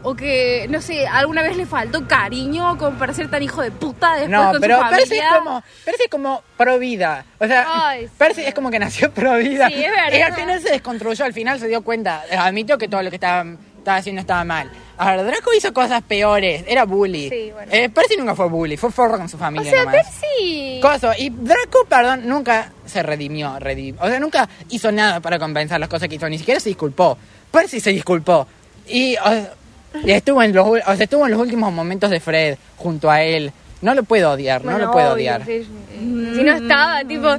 O 0.04 0.14
que, 0.16 0.66
no 0.68 0.80
sé, 0.80 1.06
alguna 1.06 1.42
vez 1.42 1.56
le 1.56 1.64
faltó 1.66 2.06
cariño 2.08 2.76
como 2.76 2.98
para 2.98 3.14
ser 3.14 3.30
tan 3.30 3.42
hijo 3.42 3.62
de 3.62 3.70
puta 3.70 4.14
después 4.14 4.30
no, 4.30 4.50
con 4.52 4.60
pero 4.60 4.76
su 4.82 4.88
Percy 4.90 5.02
familia. 5.04 5.28
es 5.30 5.38
como, 5.38 5.62
Percy 5.84 6.02
es 6.04 6.10
como 6.10 6.42
pro 6.56 6.78
vida. 6.78 7.24
O 7.38 7.46
sea, 7.46 7.66
Ay, 7.68 8.06
sí. 8.06 8.12
Percy 8.18 8.40
es 8.42 8.54
como 8.54 8.70
que 8.70 8.78
nació 8.78 9.10
pro 9.12 9.36
vida. 9.36 9.68
Sí, 9.68 9.74
es 9.84 9.90
verdad. 9.90 10.18
Y 10.18 10.22
al 10.22 10.34
final 10.34 10.60
se 10.60 10.70
desconstruyó, 10.70 11.24
al 11.24 11.32
final 11.32 11.60
se 11.60 11.68
dio 11.68 11.82
cuenta, 11.82 12.24
admitió 12.36 12.78
que 12.78 12.88
todo 12.88 13.02
lo 13.02 13.10
que 13.10 13.16
estaba, 13.16 13.48
estaba 13.78 13.96
haciendo 13.98 14.20
estaba 14.20 14.42
mal. 14.44 14.70
A 14.98 15.16
ver, 15.16 15.24
Draco 15.24 15.52
hizo 15.54 15.72
cosas 15.72 16.02
peores, 16.02 16.64
era 16.68 16.84
bully. 16.84 17.28
Sí, 17.30 17.50
bueno. 17.52 17.72
Eh, 17.72 17.88
Percy 17.88 18.16
nunca 18.16 18.34
fue 18.34 18.48
bully, 18.48 18.76
fue 18.76 18.90
forro 18.92 19.18
con 19.18 19.28
su 19.28 19.36
O 19.36 19.40
familia 19.40 19.70
sea, 19.70 19.84
nomás. 19.84 20.04
Percy. 20.04 20.80
Coso, 20.82 21.12
y 21.18 21.30
Draco, 21.30 21.84
perdón, 21.88 22.28
nunca 22.28 22.70
se 22.86 23.02
redimió, 23.02 23.56
redim- 23.58 23.96
o 24.00 24.08
sea, 24.08 24.18
nunca 24.20 24.48
hizo 24.68 24.90
nada 24.92 25.20
para 25.20 25.38
compensar 25.38 25.78
las 25.80 25.88
cosas 25.88 26.08
que 26.08 26.16
hizo, 26.16 26.28
ni 26.28 26.38
siquiera 26.38 26.58
se 26.60 26.68
disculpó. 26.70 27.16
Percy 27.50 27.80
se 27.80 27.90
disculpó. 27.90 28.46
Y, 28.86 29.16
o- 29.16 29.61
y 30.05 30.10
estuvo, 30.12 30.43
en 30.43 30.55
los, 30.55 30.66
o 30.66 30.77
sea, 30.77 30.94
estuvo 31.05 31.24
en 31.27 31.32
los 31.32 31.40
últimos 31.40 31.73
momentos 31.73 32.10
de 32.10 32.20
Fred 32.20 32.59
junto 32.77 33.10
a 33.10 33.23
él. 33.23 33.52
No 33.81 33.94
lo 33.94 34.05
puedo 34.05 34.31
odiar, 34.31 34.64
no 34.64 34.70
Bueno, 34.73 34.86
lo 34.86 34.93
puedo 34.93 35.12
obvio, 35.14 35.35
odiar. 35.35 35.44
sí. 35.44 35.66
Si 35.98 36.43
no 36.44 36.55
estaba, 36.55 37.01
tipo. 37.05 37.36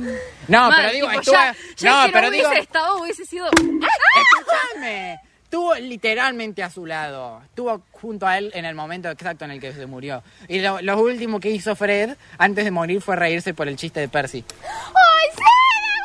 No, 0.50 0.70
Mal, 0.70 0.74
pero 0.76 0.92
digo, 0.94 1.08
tipo, 1.08 1.20
estuvo, 1.22 1.36
ya, 1.36 1.56
ya 1.78 2.06
no, 2.08 2.12
pero 2.12 2.28
no 2.28 2.32
digo, 2.32 2.48
hubiese 2.50 2.62
estado, 2.64 3.02
hubiese 3.02 3.26
sido... 3.26 3.48
escúchame. 3.48 5.20
Estuvo 5.44 5.76
literalmente 5.76 6.64
a 6.64 6.70
su 6.70 6.86
lado. 6.86 7.42
Estuvo 7.46 7.82
junto 7.92 8.26
a 8.28 8.38
él 8.40 8.52
en 8.56 8.66
el 8.66 8.76
momento 8.76 9.10
exacto 9.10 9.46
en 9.46 9.52
el 9.52 9.60
que 9.62 9.72
se 9.72 9.86
murió. 9.86 10.24
Y 10.48 10.60
lo, 10.60 10.82
lo 10.82 11.00
último 11.00 11.40
que 11.40 11.50
hizo 11.52 11.76
Fred 11.76 12.16
antes 12.40 12.66
de 12.66 12.72
morir 12.72 13.02
fue 13.02 13.16
reírse 13.16 13.54
por 13.54 13.68
el 13.68 13.76
chiste 13.78 14.00
de 14.00 14.08
Percy. 14.10 14.44
¡Ay, 14.64 15.30
sí! 15.36 15.44
la 15.44 16.02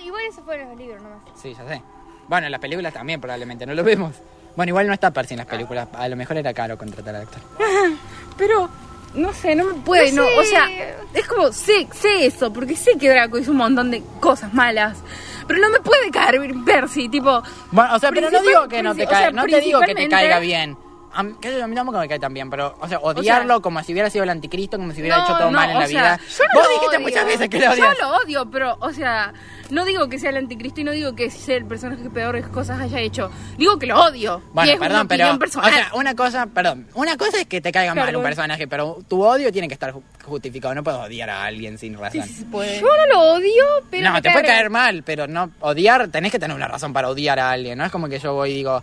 buena! 0.00 0.06
Igual 0.06 0.22
eso 0.30 0.42
fue 0.44 0.60
en 0.62 0.68
los 0.68 0.78
libros 0.78 1.02
nomás. 1.02 1.18
Sí, 1.40 1.54
ya 1.56 1.68
sé. 1.68 1.82
Bueno, 2.26 2.46
en 2.46 2.52
las 2.52 2.60
películas 2.60 2.92
también 2.94 3.20
probablemente, 3.20 3.66
no 3.66 3.74
lo 3.74 3.84
vemos. 3.84 4.16
Bueno, 4.56 4.70
igual 4.70 4.86
no 4.86 4.92
está 4.92 5.10
Percy 5.10 5.34
en 5.34 5.38
las 5.38 5.46
películas. 5.46 5.88
A 5.94 6.08
lo 6.08 6.16
mejor 6.16 6.36
era 6.36 6.52
caro 6.52 6.76
contratar 6.76 7.14
al 7.16 7.22
actor. 7.22 7.40
Pero, 8.36 8.68
no 9.14 9.32
sé, 9.32 9.54
no 9.54 9.64
me 9.64 9.74
puede, 9.74 10.12
No 10.12 10.22
no, 10.22 10.28
sé. 10.28 10.38
o 10.38 10.44
sea, 10.44 10.68
es 11.14 11.26
como, 11.26 11.52
sé, 11.52 11.86
sé 11.92 12.26
eso, 12.26 12.52
porque 12.52 12.76
sé 12.76 12.96
que 12.98 13.08
Draco 13.10 13.38
hizo 13.38 13.50
un 13.50 13.58
montón 13.58 13.90
de 13.90 14.02
cosas 14.20 14.52
malas, 14.54 14.98
pero 15.46 15.58
no 15.60 15.68
me 15.70 15.80
puede 15.80 16.10
caer 16.10 16.40
Percy, 16.64 17.08
tipo... 17.08 17.42
Bueno, 17.72 17.96
o 17.96 17.98
sea, 17.98 18.10
pero 18.10 18.30
no 18.30 18.40
digo 18.40 18.68
que 18.68 18.82
no 18.82 18.94
te 18.94 19.02
o 19.04 19.08
caiga, 19.08 19.20
sea, 19.20 19.30
no 19.32 19.44
te 19.46 19.60
digo 19.60 19.80
que 19.80 19.94
te 19.94 20.08
caiga 20.08 20.38
bien. 20.38 20.76
A 21.12 21.22
mí, 21.24 21.34
que 21.40 21.60
a 21.60 21.66
mí 21.66 21.74
tampoco 21.74 21.98
me 21.98 22.06
cae 22.08 22.18
tan 22.20 22.32
bien, 22.32 22.48
pero, 22.50 22.76
o 22.80 22.86
sea, 22.88 22.98
odiarlo 23.00 23.60
como 23.60 23.82
si 23.82 23.92
hubiera 23.92 24.08
sido 24.10 24.22
el 24.24 24.30
anticristo, 24.30 24.76
como 24.78 24.92
si 24.92 25.00
hubiera 25.00 25.18
No, 25.18 25.24
hecho 25.24 25.32
todo 25.38 25.50
no, 25.50 25.56
mal 25.56 25.70
en 25.70 25.78
la 25.80 25.86
sea, 25.88 26.16
vida. 26.16 26.20
yo 26.38 26.44
no 26.44 26.54
Vos 26.54 26.62
lo 26.62 26.68
dijiste 26.74 26.96
odio. 26.96 27.00
muchas 27.00 27.26
veces 27.26 27.48
que 27.48 27.58
lo 27.58 27.64
Yo 27.64 27.72
odias. 27.72 27.98
lo 28.00 28.16
odio, 28.18 28.50
pero, 28.50 28.76
o 28.80 28.92
sea, 28.92 29.32
no 29.70 29.84
digo 29.84 30.08
que 30.08 30.18
sea 30.20 30.30
el 30.30 30.36
anticristo 30.36 30.80
y 30.80 30.84
no 30.84 30.92
digo 30.92 31.14
que 31.16 31.28
sea 31.30 31.56
el 31.56 31.64
personaje 31.66 32.02
que 32.04 32.10
peores 32.10 32.46
cosas 32.46 32.80
haya 32.80 33.00
hecho. 33.00 33.30
Digo 33.58 33.76
que 33.78 33.86
lo 33.86 34.00
odio. 34.00 34.40
y 34.44 34.50
Bueno, 34.54 34.72
una 34.72 34.80
perdón, 34.80 35.08
pero. 35.08 35.24
opinión 35.24 35.36
O 35.36 35.38
personal. 35.40 35.72
sea, 35.74 35.90
una 35.94 36.14
cosa, 36.14 36.46
perdón. 36.46 36.86
Una 36.94 37.16
cosa 37.16 37.40
es 37.40 37.46
que 37.46 37.60
te 37.60 37.72
caiga 37.72 37.92
mal 37.94 38.14
un 38.14 38.22
personaje, 38.22 38.68
pero 38.68 38.98
tu 39.08 39.22
odio 39.24 39.50
tiene 39.50 39.66
que 39.66 39.74
estar 39.74 39.92
ju- 39.92 40.02
justificado. 40.24 40.74
No 40.76 40.84
puedes 40.84 41.00
odiar 41.00 41.28
a 41.30 41.44
alguien 41.44 41.76
sin 41.76 41.98
razón. 41.98 42.22
sí, 42.22 42.32
sí 42.34 42.44
puede. 42.44 42.80
Yo 42.80 42.86
no 42.86 43.06
lo 43.06 43.20
odio, 43.34 43.64
pero. 43.90 44.10
no, 44.10 44.22
te 44.22 44.30
puede 44.30 44.44
cae 44.44 44.54
caer 44.56 44.70
mal, 44.70 45.02
pero 45.02 45.26
no. 45.26 45.50
Odiar, 45.60 46.06
tenés 46.08 46.30
que 46.30 46.38
tener 46.38 46.56
una 46.56 46.68
razón 46.68 46.92
para 46.92 47.08
odiar 47.08 47.38
a 47.40 47.50
alguien. 47.50 47.78
No 47.78 47.84
es 47.84 47.90
como 47.90 48.08
que 48.08 48.18
yo 48.20 48.34
voy 48.34 48.50
y 48.52 48.54
digo, 48.54 48.80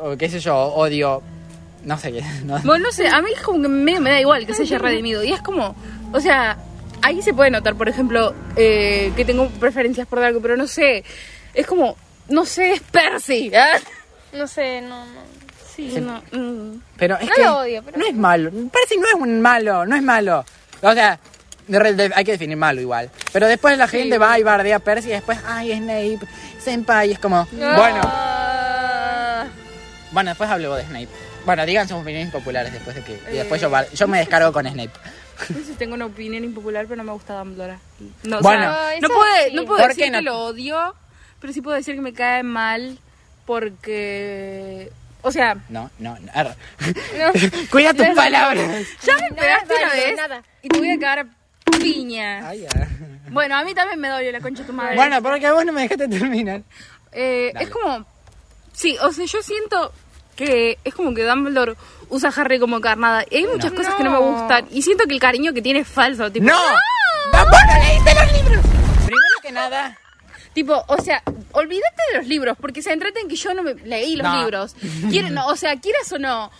o 0.00 0.16
qué 0.16 0.28
sé 0.28 0.38
yo, 0.40 0.54
odio. 0.56 1.22
No 1.84 1.98
sé 1.98 2.12
qué. 2.12 2.22
no- 2.44 2.58
Bueno, 2.60 2.86
no 2.86 2.92
sé, 2.92 3.08
a 3.08 3.20
mí 3.22 3.30
es 3.34 3.40
como 3.42 3.60
que 3.62 3.68
me, 3.68 3.98
me 4.00 4.10
da 4.10 4.20
igual 4.20 4.46
que 4.46 4.54
se 4.54 4.62
haya 4.62 4.78
redimido. 4.78 5.22
Y 5.24 5.32
es 5.32 5.40
como, 5.42 5.74
o 6.12 6.20
sea, 6.20 6.56
ahí 7.02 7.22
se 7.22 7.34
puede 7.34 7.50
notar, 7.50 7.74
por 7.74 7.88
ejemplo, 7.88 8.34
eh, 8.56 9.12
que 9.16 9.24
tengo 9.24 9.48
preferencias 9.48 10.06
por 10.06 10.20
algo, 10.22 10.40
pero 10.40 10.56
no 10.56 10.66
sé, 10.66 11.04
es 11.54 11.66
como, 11.66 11.96
no 12.28 12.44
sé, 12.44 12.72
es 12.74 12.80
Percy. 12.82 13.52
¿ah? 13.54 13.78
No 14.32 14.46
sé, 14.46 14.80
no, 14.80 15.04
no. 15.06 15.22
Sí, 15.74 15.90
Sí. 15.94 16.00
no. 16.00 16.22
mm. 16.32 16.80
Pero 16.98 17.16
es 17.18 17.28
No 17.28 17.34
que 17.34 17.42
lo 17.44 17.58
odio, 17.58 17.82
pero- 17.82 17.98
no 17.98 18.06
es 18.06 18.14
malo. 18.14 18.50
Percy 18.50 18.96
no 18.98 19.06
es 19.08 19.14
un 19.14 19.40
malo, 19.40 19.84
no 19.86 19.96
es 19.96 20.02
malo. 20.02 20.44
O 20.82 20.92
sea, 20.92 21.18
de 21.66 21.78
re- 21.78 21.94
de- 21.94 22.12
hay 22.14 22.24
que 22.24 22.32
definir 22.32 22.56
malo 22.56 22.80
igual. 22.80 23.10
Pero 23.32 23.46
después 23.48 23.76
la 23.78 23.88
gente 23.88 24.18
va 24.18 24.38
y 24.38 24.42
bardea 24.42 24.76
a 24.76 24.80
Percy 24.80 25.08
y 25.08 25.12
después, 25.12 25.38
ay, 25.46 25.72
Snape, 25.72 26.20
Senpai, 26.58 27.08
y 27.08 27.12
es 27.12 27.18
como, 27.18 27.46
bueno, 27.52 28.00
bueno, 30.12 30.30
después 30.30 30.50
hablo 30.50 30.74
de 30.76 30.84
Snape. 30.84 31.08
Bueno, 31.44 31.66
digan 31.66 31.88
sus 31.88 31.98
opiniones 31.98 32.30
populares 32.32 32.72
después 32.72 32.94
de 32.96 33.02
que... 33.02 33.20
Y 33.32 33.36
después 33.36 33.60
yo, 33.60 33.68
bar- 33.70 33.88
yo 33.92 34.06
me 34.08 34.18
descargo 34.18 34.52
con 34.52 34.66
Snape. 34.66 34.90
No 35.48 35.58
sé 35.58 35.64
si 35.64 35.72
tengo 35.74 35.94
una 35.94 36.06
opinión 36.06 36.44
impopular, 36.44 36.84
pero 36.86 36.96
no 36.98 37.04
me 37.04 37.12
gusta 37.12 37.34
Dumbledore. 37.38 37.78
No, 38.22 38.38
o 38.38 38.42
Bueno. 38.42 38.62
sea, 38.62 38.88
Ay, 38.88 39.00
no 39.00 39.08
puedo, 39.08 39.24
sí. 39.48 39.54
no 39.54 39.64
puedo 39.64 39.78
¿Por 39.80 39.88
decir 39.88 40.12
no? 40.12 40.18
que 40.18 40.22
lo 40.22 40.38
odio, 40.44 40.94
pero 41.40 41.52
sí 41.52 41.60
puedo 41.60 41.76
decir 41.76 41.94
que 41.96 42.00
me 42.00 42.12
cae 42.12 42.42
mal 42.42 42.98
porque... 43.46 44.90
O 45.24 45.30
sea, 45.30 45.56
No, 45.68 45.90
no, 45.98 46.18
no. 46.18 46.32
Cuida 47.70 47.94
tus 47.94 48.08
palabras. 48.08 48.86
ya 49.04 49.16
me 49.18 49.30
pegaste 49.36 49.74
una 49.74 49.92
vez 49.92 50.16
nada. 50.16 50.42
y 50.62 50.68
te 50.68 50.78
voy 50.78 50.90
a 50.90 50.98
cagar 50.98 51.18
a 51.20 51.26
Piña. 51.78 52.52
Ya. 52.54 52.68
Bueno, 53.30 53.56
a 53.56 53.64
mí 53.64 53.72
también 53.72 54.00
me 54.00 54.08
dolió 54.08 54.32
la 54.32 54.40
concha 54.40 54.62
de 54.62 54.66
tu 54.66 54.72
madre. 54.72 54.96
Bueno, 54.96 55.22
porque 55.22 55.48
vos 55.50 55.64
no 55.64 55.72
me 55.72 55.82
dejaste 55.82 56.08
terminar. 56.08 56.62
Eh, 57.12 57.52
es 57.60 57.68
como. 57.70 58.04
Sí, 58.72 58.96
o 59.00 59.12
sea, 59.12 59.24
yo 59.26 59.42
siento 59.42 59.92
que 60.36 60.78
es 60.84 60.94
como 60.94 61.14
que 61.14 61.24
Dumbledore 61.24 61.74
usa 62.08 62.30
a 62.30 62.40
Harry 62.40 62.58
como 62.58 62.80
carnada. 62.80 63.24
Y 63.30 63.36
hay 63.38 63.46
muchas 63.46 63.72
cosas 63.72 63.94
que 63.94 64.04
no 64.04 64.10
me 64.10 64.18
gustan. 64.18 64.66
Y 64.70 64.82
siento 64.82 65.04
que 65.06 65.14
el 65.14 65.20
cariño 65.20 65.52
que 65.52 65.62
tiene 65.62 65.80
es 65.80 65.88
falso. 65.88 66.30
Tipo, 66.30 66.46
¡No! 66.46 66.52
¡No, 67.32 67.38
vos 67.44 67.58
no 67.66 67.82
leíste 67.82 68.14
los 68.14 68.32
libros! 68.32 68.64
Primero 69.06 69.34
que 69.42 69.52
nada... 69.52 69.98
Tipo, 70.54 70.84
o 70.86 71.00
sea, 71.00 71.22
olvídate 71.52 72.02
de 72.12 72.18
los 72.18 72.26
libros, 72.26 72.58
porque 72.60 72.82
se 72.82 72.92
entreten 72.92 73.26
que 73.26 73.36
yo 73.36 73.54
no 73.54 73.62
me 73.62 73.72
leí 73.72 74.16
los 74.16 74.26
No. 74.30 74.42
libros. 74.42 74.76
Quieren, 75.08 75.32
no, 75.32 75.46
o 75.46 75.56
sea, 75.56 75.80
quieras 75.80 76.12
o 76.12 76.18
no, 76.18 76.50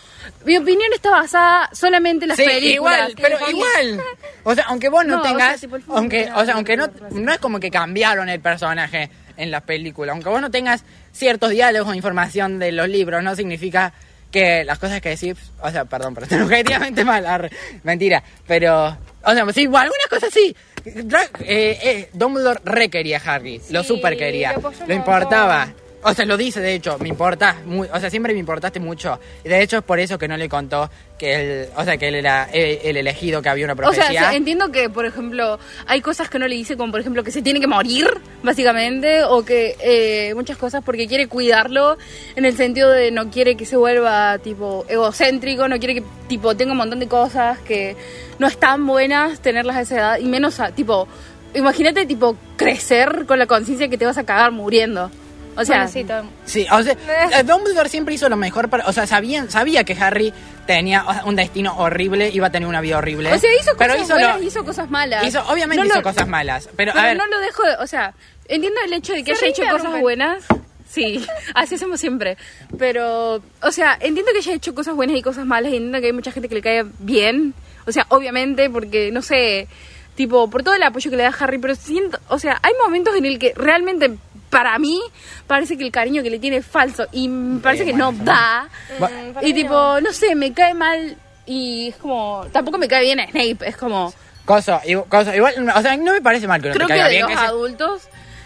mi 0.46 0.56
opinión 0.56 0.90
está 0.94 1.10
basada 1.10 1.68
solamente 1.74 2.24
en 2.24 2.30
las 2.30 2.38
Sí, 2.38 2.44
películas. 2.46 3.10
igual, 3.10 3.14
pero 3.20 3.50
igual. 3.50 4.02
O 4.44 4.54
sea, 4.54 4.64
aunque 4.68 4.88
vos 4.88 5.04
no, 5.04 5.16
No, 5.16 5.20
o 5.20 5.24
sea, 5.24 5.32
tengas, 5.32 5.60
tipo, 5.60 5.76
aunque, 5.88 6.30
o 6.34 6.42
sea, 6.42 6.54
aunque 6.54 6.74
no, 6.78 6.88
no 7.10 7.32
es 7.32 7.38
como 7.38 7.60
que 7.60 7.70
cambiaron 7.70 8.30
el 8.30 8.40
personaje 8.40 9.10
en 9.36 9.50
las 9.50 9.62
películas, 9.62 10.14
aunque 10.14 10.30
vos 10.30 10.40
no 10.40 10.50
tengas 10.50 10.84
ciertos 11.12 11.50
diálogos 11.50 11.90
o 11.90 11.94
información 11.94 12.58
de 12.58 12.72
los 12.72 12.88
libros, 12.88 13.22
no 13.22 13.36
significa 13.36 13.92
que 14.30 14.64
las 14.64 14.78
cosas 14.78 15.00
que 15.00 15.10
decís, 15.10 15.34
o 15.60 15.70
sea, 15.70 15.84
perdón, 15.84 16.14
pero 16.14 16.24
están 16.24 16.42
objetivamente 16.44 17.04
mal, 17.04 17.26
arre, 17.26 17.50
mentira, 17.84 18.22
pero, 18.46 18.96
o 19.24 19.34
sea, 19.34 19.52
sí, 19.52 19.64
algunas 19.64 20.06
cosas 20.08 20.32
sí. 20.32 20.56
Eh, 20.84 21.78
eh, 21.80 22.10
Dumbledore 22.12 22.60
re 22.64 22.88
quería 22.88 23.18
a 23.18 23.34
Harry, 23.34 23.60
lo 23.70 23.84
super 23.84 24.16
quería, 24.16 24.54
lo 24.54 24.94
montón. 24.94 25.81
O 26.04 26.12
sea, 26.14 26.24
lo 26.24 26.36
dice, 26.36 26.60
de 26.60 26.74
hecho, 26.74 26.98
me 26.98 27.08
importa, 27.08 27.58
muy, 27.64 27.88
o 27.92 28.00
sea, 28.00 28.10
siempre 28.10 28.32
me 28.32 28.40
importaste 28.40 28.80
mucho. 28.80 29.20
Y 29.44 29.48
de 29.48 29.62
hecho 29.62 29.78
es 29.78 29.84
por 29.84 30.00
eso 30.00 30.18
que 30.18 30.26
no 30.26 30.36
le 30.36 30.48
contó 30.48 30.90
que 31.16 31.34
él, 31.62 31.68
o 31.76 31.84
sea, 31.84 31.96
que 31.96 32.08
él 32.08 32.16
era 32.16 32.48
el, 32.52 32.80
el 32.82 32.96
elegido, 32.96 33.40
que 33.40 33.48
había 33.48 33.64
una 33.66 33.74
O 33.74 33.76
profecía. 33.76 34.08
sea, 34.08 34.34
entiendo 34.34 34.72
que, 34.72 34.90
por 34.90 35.06
ejemplo, 35.06 35.60
hay 35.86 36.00
cosas 36.00 36.28
que 36.28 36.40
no 36.40 36.48
le 36.48 36.56
dice, 36.56 36.76
como 36.76 36.90
por 36.90 37.00
ejemplo 37.00 37.22
que 37.22 37.30
se 37.30 37.40
tiene 37.40 37.60
que 37.60 37.68
morir, 37.68 38.08
básicamente, 38.42 39.22
o 39.22 39.44
que 39.44 39.76
eh, 39.80 40.34
muchas 40.34 40.56
cosas 40.56 40.82
porque 40.84 41.06
quiere 41.06 41.28
cuidarlo, 41.28 41.96
en 42.34 42.44
el 42.46 42.56
sentido 42.56 42.90
de 42.90 43.12
no 43.12 43.30
quiere 43.30 43.56
que 43.56 43.64
se 43.64 43.76
vuelva, 43.76 44.38
tipo, 44.38 44.84
egocéntrico, 44.88 45.68
no 45.68 45.78
quiere 45.78 45.94
que, 45.94 46.02
tipo, 46.26 46.56
tenga 46.56 46.72
un 46.72 46.78
montón 46.78 46.98
de 46.98 47.06
cosas 47.06 47.60
que 47.60 47.94
no 48.40 48.48
están 48.48 48.84
buenas 48.88 49.38
tenerlas 49.38 49.76
a 49.76 49.80
esa 49.82 49.96
edad, 49.96 50.18
y 50.18 50.24
menos, 50.24 50.58
a, 50.58 50.72
tipo, 50.72 51.06
imagínate, 51.54 52.06
tipo, 52.06 52.36
crecer 52.56 53.24
con 53.26 53.38
la 53.38 53.46
conciencia 53.46 53.86
que 53.88 53.96
te 53.98 54.04
vas 54.04 54.18
a 54.18 54.24
cagar 54.24 54.50
muriendo. 54.50 55.08
O 55.56 55.64
sea, 55.64 55.76
Bueno, 55.84 55.90
sí, 55.92 56.04
todo- 56.04 56.24
Sí, 56.46 56.66
o 56.70 56.82
sea, 56.82 56.92
eh, 57.38 57.42
Dumbledore 57.44 57.88
siempre 57.88 58.14
hizo 58.14 58.28
lo 58.28 58.36
mejor 58.36 58.68
para, 58.68 58.86
o 58.86 58.92
sea, 58.92 59.06
sabía, 59.06 59.48
sabía 59.50 59.84
que 59.84 59.92
Harry 59.94 60.32
tenía 60.66 61.04
un 61.26 61.36
destino 61.36 61.76
horrible, 61.76 62.30
iba 62.30 62.46
a 62.46 62.50
tener 62.50 62.68
una 62.68 62.80
vida 62.80 62.98
horrible. 62.98 63.32
o 63.32 63.38
sea, 63.38 63.50
hizo 63.60 63.72
pero 63.76 63.94
cosas 63.94 64.06
hizo 64.06 64.14
buenas 64.14 64.36
lo- 64.38 64.42
hizo 64.46 64.64
cosas 64.64 64.90
malas. 64.90 65.24
hizo- 65.26 65.42
obviamente 65.48 65.82
No 65.82 65.86
hizo 65.86 65.96
lo- 65.96 66.02
cosas 66.02 66.26
malas, 66.28 66.68
pero, 66.76 66.92
Pero 66.92 67.04
a 67.04 67.08
ver, 67.08 67.16
no 67.16 67.26
lo 67.26 67.38
dejo 67.40 67.62
de, 67.64 67.74
o 67.76 67.86
sea, 67.86 68.14
entiendo 68.48 68.80
el 68.84 68.92
hecho 68.94 69.12
de 69.12 69.24
que 69.24 69.32
haya 69.32 69.46
hecho 69.46 69.62
cosas 69.70 70.00
buenas. 70.00 70.44
Sí, 70.88 71.24
así 71.54 71.74
hacemos 71.76 72.00
siempre. 72.00 72.36
Pero, 72.78 73.42
o 73.62 73.72
sea, 73.72 73.96
entiendo 74.00 74.30
que 74.32 74.38
haya 74.38 74.54
hecho 74.54 74.74
cosas 74.74 74.94
buenas 74.94 75.16
y 75.16 75.22
cosas 75.22 75.44
malas 75.46 75.72
y 75.72 75.76
entiendo 75.76 76.00
que 76.00 76.06
hay 76.06 76.12
mucha 76.12 76.32
gente 76.32 76.48
que 76.48 76.54
le 76.56 76.62
cae 76.62 76.84
bien. 76.98 77.54
O 77.86 77.92
sea, 77.92 78.06
obviamente, 78.10 78.68
porque, 78.70 79.10
no 79.10 79.22
sé, 79.22 79.68
tipo, 80.14 80.48
por 80.50 80.62
todo 80.62 80.74
el 80.74 80.82
apoyo 80.82 81.10
que 81.10 81.16
le 81.16 81.22
da 81.24 81.34
Harry, 81.38 81.58
pero 81.58 81.74
siento, 81.74 82.18
o 82.28 82.38
sea, 82.38 82.58
hay 82.62 82.72
momentos 82.84 83.16
en 83.16 83.24
el 83.24 83.38
que 83.38 83.52
realmente, 83.56 84.16
para 84.52 84.78
mí, 84.78 85.00
parece 85.46 85.78
que 85.78 85.84
el 85.84 85.90
cariño 85.90 86.22
que 86.22 86.28
le 86.28 86.38
tiene 86.38 86.58
es 86.58 86.66
falso 86.66 87.06
y 87.10 87.26
me 87.26 87.58
parece 87.60 87.86
que 87.86 87.94
no 87.94 88.12
da. 88.12 88.68
Va- 89.02 89.08
Mm, 89.08 89.46
Y 89.46 89.54
tipo, 89.54 89.70
no. 89.72 90.00
no 90.02 90.12
sé, 90.12 90.34
me 90.34 90.52
cae 90.52 90.74
mal 90.74 91.16
y 91.46 91.88
es 91.88 91.96
como, 91.96 92.44
tampoco 92.52 92.76
me 92.76 92.86
cae 92.86 93.02
bien 93.02 93.18
a 93.18 93.24
Snape, 93.28 93.56
es 93.66 93.76
como... 93.78 94.12
cosa, 94.44 94.82
igu- 94.84 95.08
cosa, 95.08 95.34
igual, 95.34 95.54
o 95.74 95.80
sea, 95.82 95.96
no 95.96 96.12
me 96.12 96.20
parece 96.20 96.46
mal 96.46 96.60
que 96.60 96.68
no 96.68 96.74
Creo 96.74 96.86
te 96.86 96.92
que 96.92 96.98
caiga 97.00 97.08
de 97.08 97.14
bien. 97.16 97.30
los 97.30 97.40
que 97.40 97.46
adultos, 97.46 98.02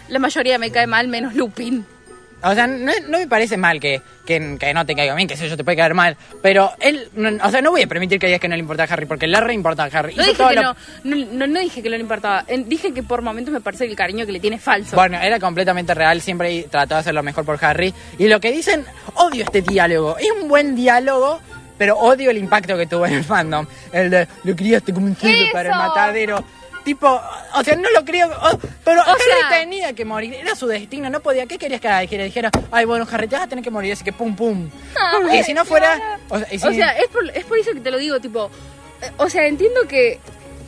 la 0.07 0.19
mayoría 0.19 0.57
me 0.57 0.71
cae 0.71 0.87
mal, 0.87 1.09
menos 1.09 1.35
Lupin. 1.35 1.85
O 2.43 2.53
sea, 2.53 2.67
no, 2.67 2.91
no 3.09 3.17
me 3.17 3.27
parece 3.27 3.57
mal 3.57 3.79
que, 3.79 3.99
que, 4.25 4.57
que 4.59 4.73
no 4.73 4.85
te 4.85 4.95
caiga 4.95 5.15
bien, 5.15 5.27
que 5.27 5.35
sé 5.35 5.49
yo, 5.49 5.57
te 5.57 5.63
puede 5.63 5.75
caer 5.77 5.95
mal. 5.95 6.15
Pero 6.43 6.71
él, 6.79 7.09
no- 7.15 7.43
o 7.43 7.49
sea, 7.49 7.61
no 7.63 7.71
voy 7.71 7.81
a 7.81 7.87
permitir 7.87 8.19
que 8.19 8.27
digas 8.27 8.39
que 8.39 8.47
no 8.47 8.55
le 8.55 8.59
importa 8.61 8.83
a 8.83 8.85
Harry, 8.85 9.07
porque 9.07 9.25
le 9.25 9.39
re 9.41 9.53
importa 9.53 9.83
a 9.83 9.87
Harry. 9.87 10.13
No 10.15 10.21
Hizo 10.21 10.31
dije 10.31 10.49
que 10.49 10.55
lo- 10.55 10.75
no, 11.03 11.25
no, 11.33 11.47
no, 11.47 11.59
dije 11.59 11.81
que 11.81 11.89
no 11.89 11.95
le 11.95 12.01
importaba. 12.01 12.45
Dije 12.65 12.93
que 12.93 13.01
por 13.01 13.23
momentos 13.23 13.51
me 13.51 13.59
parece 13.61 13.85
que 13.85 13.91
el 13.91 13.97
cariño 13.97 14.25
que 14.27 14.31
le 14.31 14.39
tiene 14.39 14.57
es 14.57 14.61
falso. 14.61 14.95
Bueno, 14.95 15.17
era 15.19 15.39
completamente 15.39 15.93
real, 15.95 16.21
siempre 16.21 16.67
trató 16.69 16.93
de 16.93 16.99
hacer 17.01 17.15
lo 17.15 17.23
mejor 17.23 17.43
por 17.43 17.57
Harry. 17.65 17.91
Y 18.19 18.27
lo 18.27 18.39
que 18.39 18.51
dicen, 18.51 18.85
odio 19.15 19.43
este 19.43 19.61
diálogo. 19.63 20.17
Es 20.19 20.29
un 20.39 20.47
buen 20.47 20.75
diálogo, 20.75 21.41
pero 21.79 21.97
odio 21.97 22.29
el 22.29 22.37
impacto 22.37 22.77
que 22.77 22.85
tuvo 22.85 23.07
en 23.07 23.13
el 23.13 23.23
fandom. 23.23 23.65
El 23.91 24.11
de, 24.11 24.27
lo 24.43 24.55
criaste 24.55 24.93
como 24.93 25.07
un 25.07 25.15
para 25.51 25.69
el 25.69 25.75
matadero. 25.75 26.43
Tipo, 26.87 27.21
o 27.53 27.63
sea, 27.65 27.75
no 27.75 27.89
lo 27.91 28.05
creo, 28.05 28.29
oh, 28.29 28.57
pero 28.85 29.01
Harry 29.01 29.19
sea- 29.41 29.59
tenía 29.59 29.91
que 29.91 30.05
morir, 30.05 30.33
era 30.35 30.55
su 30.55 30.67
destino, 30.67 31.09
no 31.09 31.19
podía. 31.19 31.45
¿Qué 31.45 31.57
querías 31.57 31.81
que 31.81 31.89
haga? 31.89 32.07
Que 32.07 32.17
le 32.17 32.23
dijera, 32.23 32.49
ay, 32.71 32.85
bueno, 32.85 33.05
Harry, 33.11 33.27
te 33.27 33.35
vas 33.35 33.43
a 33.43 33.47
tener 33.49 33.61
que 33.61 33.69
morir, 33.69 33.91
así 33.91 34.05
que 34.05 34.13
pum, 34.13 34.33
pum. 34.37 34.69
y 35.33 35.43
si 35.43 35.53
no 35.53 35.65
fuera, 35.65 36.17
o 36.29 36.39
sea, 36.39 36.47
y 36.49 36.57
si- 36.59 36.65
O 36.65 36.71
sea, 36.71 36.91
es 36.91 37.07
por, 37.09 37.29
es 37.29 37.43
por 37.43 37.57
eso 37.57 37.73
que 37.73 37.81
te 37.81 37.91
lo 37.91 37.97
digo, 37.97 38.21
tipo, 38.21 38.49
eh, 39.01 39.11
o 39.17 39.29
sea, 39.29 39.47
entiendo 39.47 39.81
que 39.85 40.21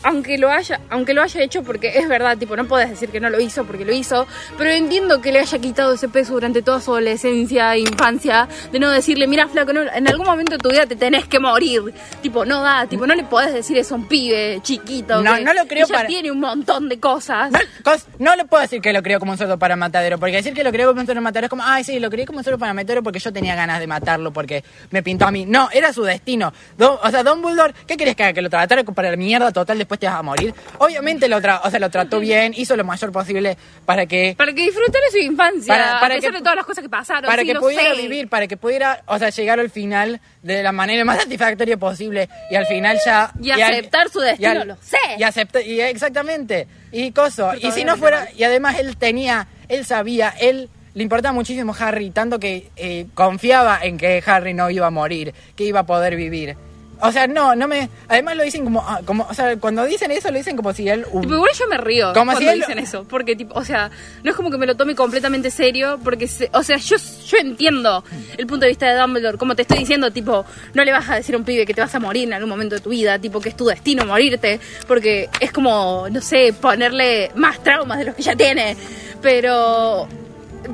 aunque 0.03 0.37
lo 0.37 0.49
haya, 0.49 0.79
aunque 0.89 1.13
lo 1.13 1.21
haya 1.21 1.41
hecho 1.41 1.63
porque 1.63 1.97
es 1.97 2.07
verdad, 2.07 2.37
tipo, 2.37 2.55
no 2.55 2.65
puedes 2.65 2.89
decir 2.89 3.09
que 3.09 3.19
no 3.19 3.29
lo 3.29 3.39
hizo 3.39 3.65
porque 3.65 3.85
lo 3.85 3.93
hizo, 3.93 4.27
pero 4.57 4.69
entiendo 4.71 5.21
que 5.21 5.31
le 5.31 5.39
haya 5.39 5.59
quitado 5.59 5.93
ese 5.93 6.09
peso 6.09 6.33
durante 6.33 6.61
toda 6.61 6.79
su 6.81 6.91
adolescencia, 6.91 7.75
infancia, 7.77 8.47
de 8.71 8.79
no 8.79 8.89
decirle, 8.91 9.27
mira, 9.27 9.47
flaco, 9.47 9.73
no, 9.73 9.81
en 9.81 10.07
algún 10.07 10.25
momento 10.25 10.53
de 10.53 10.57
tu 10.59 10.69
vida 10.69 10.85
te 10.85 10.95
tenés 10.95 11.25
que 11.27 11.39
morir, 11.39 11.93
tipo, 12.21 12.45
no 12.45 12.61
da, 12.61 12.85
tipo, 12.87 13.05
no 13.07 13.15
le 13.15 13.23
podés 13.23 13.53
decir 13.53 13.77
eso 13.77 13.95
a 13.95 13.97
un 13.97 14.07
pibe 14.07 14.59
chiquito, 14.63 15.21
No, 15.21 15.35
que 15.35 15.41
no 15.43 15.53
lo 15.53 15.65
creo 15.67 15.87
para- 15.87 16.07
tiene 16.07 16.31
un 16.31 16.39
montón 16.39 16.89
de 16.89 16.99
cosas. 16.99 17.51
No, 17.51 17.59
cos- 17.83 18.05
no 18.19 18.35
le 18.35 18.45
puedo 18.45 18.61
decir 18.61 18.81
que 18.81 18.93
lo 18.93 19.01
creo 19.03 19.19
como 19.19 19.31
un 19.33 19.37
cerdo 19.37 19.57
para 19.59 19.75
matadero, 19.75 20.17
porque 20.17 20.35
decir 20.37 20.53
que 20.53 20.63
lo 20.63 20.71
creo 20.71 20.89
como 20.89 21.01
un 21.01 21.05
cerdo 21.07 21.17
para 21.19 21.21
matadero 21.23 21.45
es 21.45 21.49
como, 21.49 21.63
ay, 21.65 21.83
sí, 21.83 21.99
lo 21.99 22.09
creí 22.09 22.25
como 22.25 22.37
un 22.39 22.43
cerdo 22.43 22.57
para 22.57 22.73
matadero 22.73 23.03
porque 23.03 23.19
yo 23.19 23.31
tenía 23.33 23.55
ganas 23.55 23.79
de 23.79 23.87
matarlo, 23.87 24.31
porque 24.31 24.63
me 24.91 25.03
pintó 25.03 25.25
a 25.25 25.31
mí. 25.31 25.45
No, 25.45 25.69
era 25.71 25.91
su 25.93 26.03
destino. 26.03 26.53
Don- 26.77 26.97
o 27.01 27.11
sea, 27.11 27.23
Dumbledore, 27.23 27.73
¿qué 27.87 27.97
querés 27.97 28.15
que 28.15 28.23
haga? 28.23 28.33
¿Que 28.33 28.41
lo 28.41 28.49
tratara 28.49 28.83
para 28.83 29.11
la 29.11 29.17
mierda 29.17 29.51
total 29.51 29.77
después 29.89 29.99
te 29.99 30.05
vas 30.07 30.15
a 30.19 30.21
morir? 30.21 30.53
Obviamente 30.77 31.27
lo, 31.27 31.39
tra- 31.41 31.61
o 31.63 31.69
sea, 31.71 31.79
lo 31.79 31.89
trató 31.89 32.19
bien, 32.19 32.53
hizo 32.55 32.75
lo 32.75 32.83
mayor 32.83 33.11
posible 33.11 33.57
para 33.85 34.05
que... 34.05 34.35
Para 34.37 34.53
que 34.53 34.61
disfrutara 34.61 35.05
su 35.11 35.17
infancia, 35.17 35.73
Para- 35.73 35.99
para 35.99 36.13
a 36.13 36.17
pesar 36.17 36.31
que- 36.31 36.37
de 36.37 36.43
todas 36.43 36.55
las 36.57 36.65
cosas 36.65 36.83
que 36.83 36.89
pasaron. 36.89 37.25
para 37.27 37.41
sí, 37.41 37.47
que 37.47 37.55
pudiera 37.55 37.95
sé. 37.95 38.01
vivir, 38.01 38.29
para 38.29 38.45
que 38.47 38.55
pudiera, 38.55 39.01
o 39.07 39.17
sea, 39.17 39.29
llegar 39.29 39.59
al 39.59 39.71
final 39.71 40.21
de 40.43 40.61
la 40.61 40.71
manera 40.71 41.03
más 41.05 41.17
satisfactoria 41.23 41.77
posible 41.77 42.29
y 42.51 42.55
al 42.55 42.67
final 42.67 42.99
ya... 43.03 43.31
Y 43.41 43.49
al- 43.51 43.61
aceptar 43.63 44.09
su 44.09 44.19
destino, 44.19 44.63
lo 44.65 44.75
sé. 44.81 44.97
Y 45.17 45.23
aceptar, 45.23 45.63
y 45.65 45.81
exactamente, 45.81 46.67
y 46.91 47.11
coso, 47.11 47.51
y 47.59 47.71
si 47.71 47.83
no 47.83 47.97
fuera, 47.97 48.27
y 48.37 48.43
además 48.43 48.77
él 48.79 48.95
tenía, 48.97 49.47
él 49.67 49.85
sabía, 49.85 50.33
él 50.39 50.69
le 50.93 51.03
importaba 51.03 51.33
muchísimo 51.33 51.75
Harry, 51.79 52.09
tanto 52.11 52.39
que 52.39 52.69
eh, 52.75 53.07
confiaba 53.13 53.79
en 53.81 53.97
que 53.97 54.21
Harry 54.25 54.53
no 54.53 54.69
iba 54.69 54.87
a 54.87 54.91
morir, 54.91 55.33
que 55.55 55.63
iba 55.63 55.79
a 55.81 55.85
poder 55.85 56.15
vivir. 56.15 56.55
O 57.01 57.11
sea, 57.13 57.27
no, 57.27 57.55
no 57.55 57.67
me, 57.67 57.89
además 58.09 58.35
lo 58.35 58.43
dicen 58.43 58.65
como, 58.65 58.81
ah, 58.81 58.99
como, 59.05 59.25
o 59.29 59.33
sea, 59.33 59.55
cuando 59.57 59.85
dicen 59.85 60.11
eso 60.11 60.29
lo 60.31 60.37
dicen 60.37 60.57
como 60.57 60.73
si 60.73 60.89
él... 60.89 61.05
Tipo, 61.05 61.33
igual 61.35 61.51
yo 61.57 61.67
me 61.67 61.77
río 61.77 62.07
Como 62.13 62.33
cuando 62.33 62.41
si 62.41 62.47
él- 62.47 62.59
dicen 62.59 62.77
eso, 62.77 63.05
porque 63.05 63.35
tipo, 63.37 63.57
o 63.57 63.63
sea, 63.63 63.89
no 64.23 64.31
es 64.31 64.35
como 64.35 64.51
que 64.51 64.57
me 64.57 64.65
lo 64.65 64.75
tome 64.75 64.95
completamente 64.95 65.49
serio, 65.49 65.97
porque, 66.03 66.27
se- 66.27 66.49
o 66.53 66.61
sea, 66.61 66.75
yo, 66.77 66.97
yo 67.25 67.37
entiendo 67.37 68.03
el 68.37 68.45
punto 68.47 68.65
de 68.65 68.69
vista 68.71 68.91
de 68.91 68.99
Dumbledore, 68.99 69.37
como 69.37 69.55
te 69.55 69.61
estoy 69.61 69.77
diciendo, 69.79 70.11
tipo, 70.11 70.45
no 70.73 70.83
le 70.83 70.91
vas 70.91 71.09
a 71.09 71.15
decir 71.15 71.35
a 71.35 71.37
un 71.37 71.45
pibe 71.45 71.65
que 71.65 71.73
te 71.73 71.79
vas 71.79 71.95
a 71.95 71.99
morir 71.99 72.23
en 72.27 72.33
algún 72.33 72.49
momento 72.49 72.75
de 72.75 72.81
tu 72.81 72.89
vida, 72.89 73.17
tipo, 73.17 73.39
que 73.39 73.49
es 73.49 73.55
tu 73.55 73.65
destino 73.67 74.05
morirte, 74.05 74.59
porque 74.85 75.29
es 75.39 75.53
como, 75.53 76.07
no 76.11 76.19
sé, 76.19 76.53
ponerle 76.59 77.31
más 77.35 77.63
traumas 77.63 77.99
de 77.99 78.05
los 78.05 78.15
que 78.15 78.23
ya 78.23 78.35
tiene, 78.35 78.75
pero, 79.21 80.07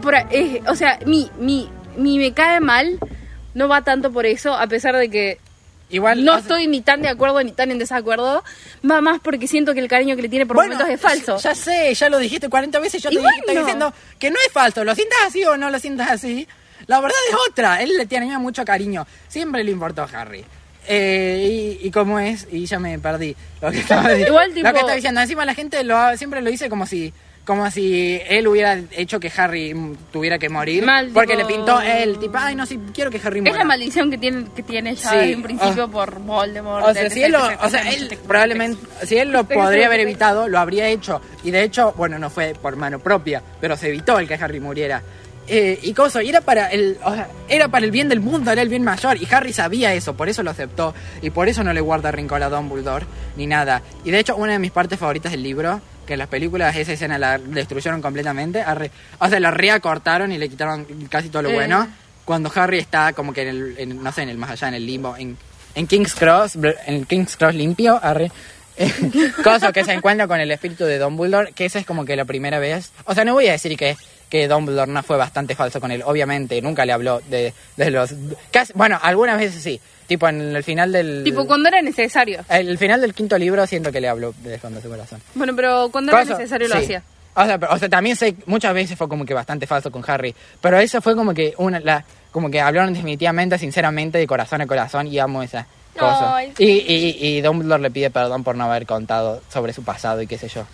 por, 0.01 0.15
eh, 0.15 0.61
o 0.67 0.75
sea, 0.75 0.97
mi, 1.05 1.29
mi, 1.39 1.69
mi 1.97 2.17
me 2.17 2.33
cae 2.33 2.59
mal 2.59 2.97
no 3.53 3.67
va 3.67 3.83
tanto 3.83 4.11
por 4.11 4.25
eso, 4.25 4.53
a 4.55 4.65
pesar 4.67 4.95
de 4.97 5.09
que 5.09 5.39
Igual, 5.89 6.25
no 6.25 6.35
estoy 6.37 6.67
ni 6.67 6.81
tan 6.81 7.01
de 7.03 7.09
acuerdo 7.09 7.41
ni 7.43 7.51
tan 7.51 7.69
en 7.71 7.77
desacuerdo. 7.77 8.43
Va 8.89 9.01
más 9.01 9.19
porque 9.21 9.47
siento 9.47 9.73
que 9.73 9.79
el 9.79 9.87
cariño 9.87 10.15
que 10.15 10.23
le 10.23 10.29
tiene 10.29 10.45
por 10.45 10.55
Bueno, 10.55 10.73
momentos 10.73 10.93
es 10.93 10.99
falso. 10.99 11.37
Ya, 11.37 11.53
ya 11.53 11.55
sé, 11.55 11.93
ya 11.93 12.09
lo 12.09 12.17
dijiste 12.17 12.49
40 12.49 12.79
veces, 12.79 13.03
yo 13.03 13.09
te 13.11 13.17
estoy 13.17 13.57
diciendo 13.57 13.93
que 14.17 14.31
no 14.31 14.37
es 14.45 14.51
falso. 14.51 14.83
¿Lo 14.83 14.95
sientas 14.95 15.19
así 15.27 15.43
o 15.45 15.57
no 15.57 15.69
lo 15.69 15.77
sientas 15.79 16.09
así? 16.09 16.47
La 16.87 16.99
verdad 17.01 17.17
es 17.29 17.35
otra. 17.49 17.81
Él 17.83 17.91
le 17.97 18.05
tenía 18.07 18.39
mucho 18.39 18.65
cariño. 18.65 19.05
Siempre 19.27 19.63
le 19.63 19.71
importó 19.71 20.01
a 20.03 20.05
Harry. 20.05 20.43
Eh, 20.87 21.77
y, 21.81 21.87
y 21.87 21.91
cómo 21.91 22.19
es, 22.19 22.47
y 22.51 22.65
ya 22.65 22.77
me 22.79 22.99
perdí. 22.99 23.35
Lo 23.61 23.71
que 23.71 23.79
estaba, 23.79 24.11
di- 24.11 24.23
Igual, 24.27 24.49
lo 24.49 24.55
que 24.55 24.61
estaba 24.79 24.93
diciendo. 24.95 25.21
Encima 25.21 25.45
la 25.45 25.53
gente 25.55 25.83
lo, 25.83 26.15
siempre 26.17 26.41
lo 26.41 26.49
dice 26.51 26.69
como 26.69 26.85
si 26.85 27.13
como 27.45 27.69
si 27.71 28.19
él 28.27 28.47
hubiera 28.47 28.79
hecho 28.91 29.19
que 29.19 29.31
Harry 29.37 29.73
tuviera 30.11 30.39
que 30.39 30.49
morir. 30.49 30.83
Mal, 30.83 31.11
porque 31.13 31.35
tipo- 31.35 31.47
le 31.47 31.55
pintó 31.55 31.79
él, 31.81 32.17
tipo, 32.19 32.37
ay, 32.37 32.55
no, 32.55 32.65
sí, 32.65 32.79
quiero 32.93 33.11
que 33.11 33.21
Harry 33.23 33.37
es 33.37 33.43
muera. 33.43 33.57
la 33.59 33.63
maldición 33.65 34.09
que 34.09 34.17
tiene, 34.17 34.45
que 34.55 34.63
tiene 34.63 34.95
ya 34.95 35.09
Sí, 35.11 35.17
desde 35.17 35.35
un 35.35 35.43
principio 35.43 35.85
o- 35.85 35.89
por 35.89 36.19
Voldemort. 36.19 36.85
O 36.87 36.93
sea, 36.93 37.09
si 37.09 37.23
él, 37.23 37.31
lo- 37.31 37.45
o 37.61 37.69
sea, 37.69 37.89
él 37.93 38.17
probablemente, 38.27 38.81
si 39.05 39.17
él 39.17 39.31
lo 39.31 39.43
podría 39.45 39.85
haber 39.85 39.99
evitado, 40.01 40.47
lo 40.49 40.59
habría 40.59 40.87
hecho. 40.89 41.21
Y 41.43 41.51
de 41.51 41.63
hecho, 41.63 41.93
bueno, 41.95 42.17
no 42.19 42.29
fue 42.29 42.53
por 42.59 42.75
mano 42.75 42.99
propia, 42.99 43.41
pero 43.61 43.77
se 43.77 43.89
evitó 43.89 44.17
el 44.19 44.27
que 44.27 44.33
Harry 44.35 44.59
muriera. 44.59 45.01
eh, 45.47 45.77
y 45.83 45.93
coso, 45.93 46.21
y 46.23 46.29
era 46.29 46.41
para 46.41 46.69
el 46.71 46.97
o 47.03 47.13
sea, 47.13 47.27
era 47.47 47.67
para 47.67 47.85
el 47.85 47.91
bien 47.91 48.09
del 48.09 48.19
mundo, 48.19 48.49
era 48.51 48.63
el 48.63 48.67
bien 48.69 48.83
mayor 48.83 49.15
y 49.21 49.27
Harry 49.29 49.53
sabía 49.53 49.93
eso, 49.93 50.15
por 50.17 50.27
eso 50.27 50.41
lo 50.41 50.49
aceptó 50.49 50.95
y 51.21 51.29
por 51.29 51.47
eso 51.47 51.63
no 51.63 51.71
le 51.71 51.81
guarda 51.81 52.09
rincón 52.11 52.41
a 52.41 52.49
Dumbledore 52.49 53.05
ni 53.37 53.45
nada. 53.45 53.83
Y 54.03 54.09
de 54.09 54.17
hecho 54.17 54.35
una 54.37 54.53
de 54.53 54.57
mis 54.59 54.71
partes 54.71 54.97
favoritas 54.97 55.31
del 55.31 55.43
libro, 55.43 55.81
que 56.05 56.13
en 56.13 56.19
las 56.19 56.27
películas 56.27 56.75
esa 56.75 56.93
escena 56.93 57.17
la 57.17 57.37
destruyeron 57.37 58.01
completamente, 58.01 58.63
arre- 58.63 58.91
o 59.19 59.27
sea, 59.27 59.39
la 59.39 59.51
reacortaron 59.51 60.31
y 60.31 60.37
le 60.37 60.47
quitaron 60.49 60.85
casi 61.09 61.29
todo 61.29 61.41
lo 61.43 61.49
Eh. 61.49 61.53
bueno 61.55 61.87
cuando 62.25 62.51
Harry 62.55 62.79
está 62.79 63.13
como 63.13 63.33
que 63.33 63.41
en 63.43 63.47
el 63.49 63.75
en- 63.77 64.03
no 64.03 64.11
sé, 64.11 64.23
en 64.23 64.29
el 64.29 64.37
más 64.37 64.49
allá 64.51 64.67
en 64.69 64.73
el 64.75 64.85
limbo 64.85 65.15
en 65.17 65.37
en 65.75 65.87
King's 65.87 66.15
Cross, 66.15 66.55
en 66.55 66.73
el 66.95 67.05
King's 67.05 67.35
Cross 67.35 67.53
limpio, 67.53 67.99
arre. 68.01 68.31
Cosa 69.43 69.71
que 69.71 69.83
se 69.83 69.93
encuentra 69.93 70.27
con 70.27 70.39
el 70.39 70.51
espíritu 70.51 70.85
de 70.85 70.97
Dumbledore, 70.99 71.51
que 71.53 71.65
esa 71.65 71.79
es 71.79 71.85
como 71.85 72.05
que 72.05 72.15
la 72.15 72.25
primera 72.25 72.59
vez. 72.59 72.91
O 73.05 73.13
sea, 73.13 73.23
no 73.25 73.33
voy 73.33 73.47
a 73.47 73.53
decir 73.53 73.77
que, 73.77 73.95
que 74.29 74.47
Dumbledore 74.47 74.91
no 74.91 75.01
fue 75.03 75.17
bastante 75.17 75.55
falso 75.55 75.79
con 75.79 75.91
él. 75.91 76.01
Obviamente, 76.05 76.61
nunca 76.61 76.85
le 76.85 76.93
habló 76.93 77.21
de, 77.29 77.53
de 77.77 77.91
los. 77.91 78.13
Casi, 78.51 78.73
bueno, 78.73 78.99
algunas 79.01 79.37
veces 79.37 79.61
sí. 79.63 79.79
Tipo 80.07 80.27
en 80.29 80.55
el 80.55 80.63
final 80.63 80.91
del. 80.91 81.23
Tipo, 81.23 81.45
cuando 81.47 81.67
era 81.69 81.81
necesario. 81.81 82.41
El 82.49 82.77
final 82.77 83.01
del 83.01 83.13
quinto 83.13 83.37
libro 83.37 83.65
siento 83.65 83.91
que 83.91 83.99
le 83.99 84.07
habló 84.07 84.33
de 84.43 84.57
fondo 84.59 84.77
de 84.77 84.83
su 84.83 84.89
corazón. 84.89 85.19
Bueno, 85.33 85.55
pero 85.55 85.89
cuando 85.91 86.11
era 86.11 86.21
Cosa- 86.21 86.37
necesario 86.37 86.67
lo 86.67 86.75
sí. 86.75 86.81
hacía. 86.83 87.03
O 87.35 87.43
sea, 87.45 87.57
pero- 87.57 87.73
o 87.73 87.77
sea, 87.77 87.89
también 87.89 88.15
sé, 88.15 88.35
muchas 88.45 88.73
veces 88.73 88.97
fue 88.97 89.09
como 89.09 89.25
que 89.25 89.33
bastante 89.33 89.65
falso 89.67 89.91
con 89.91 90.03
Harry. 90.07 90.33
Pero 90.61 90.79
eso 90.79 91.01
fue 91.01 91.15
como 91.15 91.33
que 91.33 91.53
una, 91.57 91.79
la, 91.79 92.05
como 92.31 92.49
que 92.51 92.61
hablaron 92.61 92.93
definitivamente, 92.93 93.57
sinceramente, 93.57 94.17
de 94.19 94.27
corazón 94.27 94.61
a 94.61 94.67
corazón 94.67 95.07
y 95.07 95.17
amo 95.19 95.41
esa 95.43 95.65
cosa. 95.97 96.35
Ay. 96.37 96.53
Y, 96.57 96.65
y, 96.65 97.17
y 97.37 97.41
Dumbledore 97.41 97.81
le 97.81 97.91
pide 97.91 98.09
perdón 98.09 98.43
por 98.43 98.55
no 98.55 98.65
haber 98.65 98.85
contado 98.85 99.41
sobre 99.51 99.73
su 99.73 99.83
pasado 99.83 100.21
y 100.21 100.27
qué 100.27 100.37
sé 100.37 100.47
yo. 100.47 100.65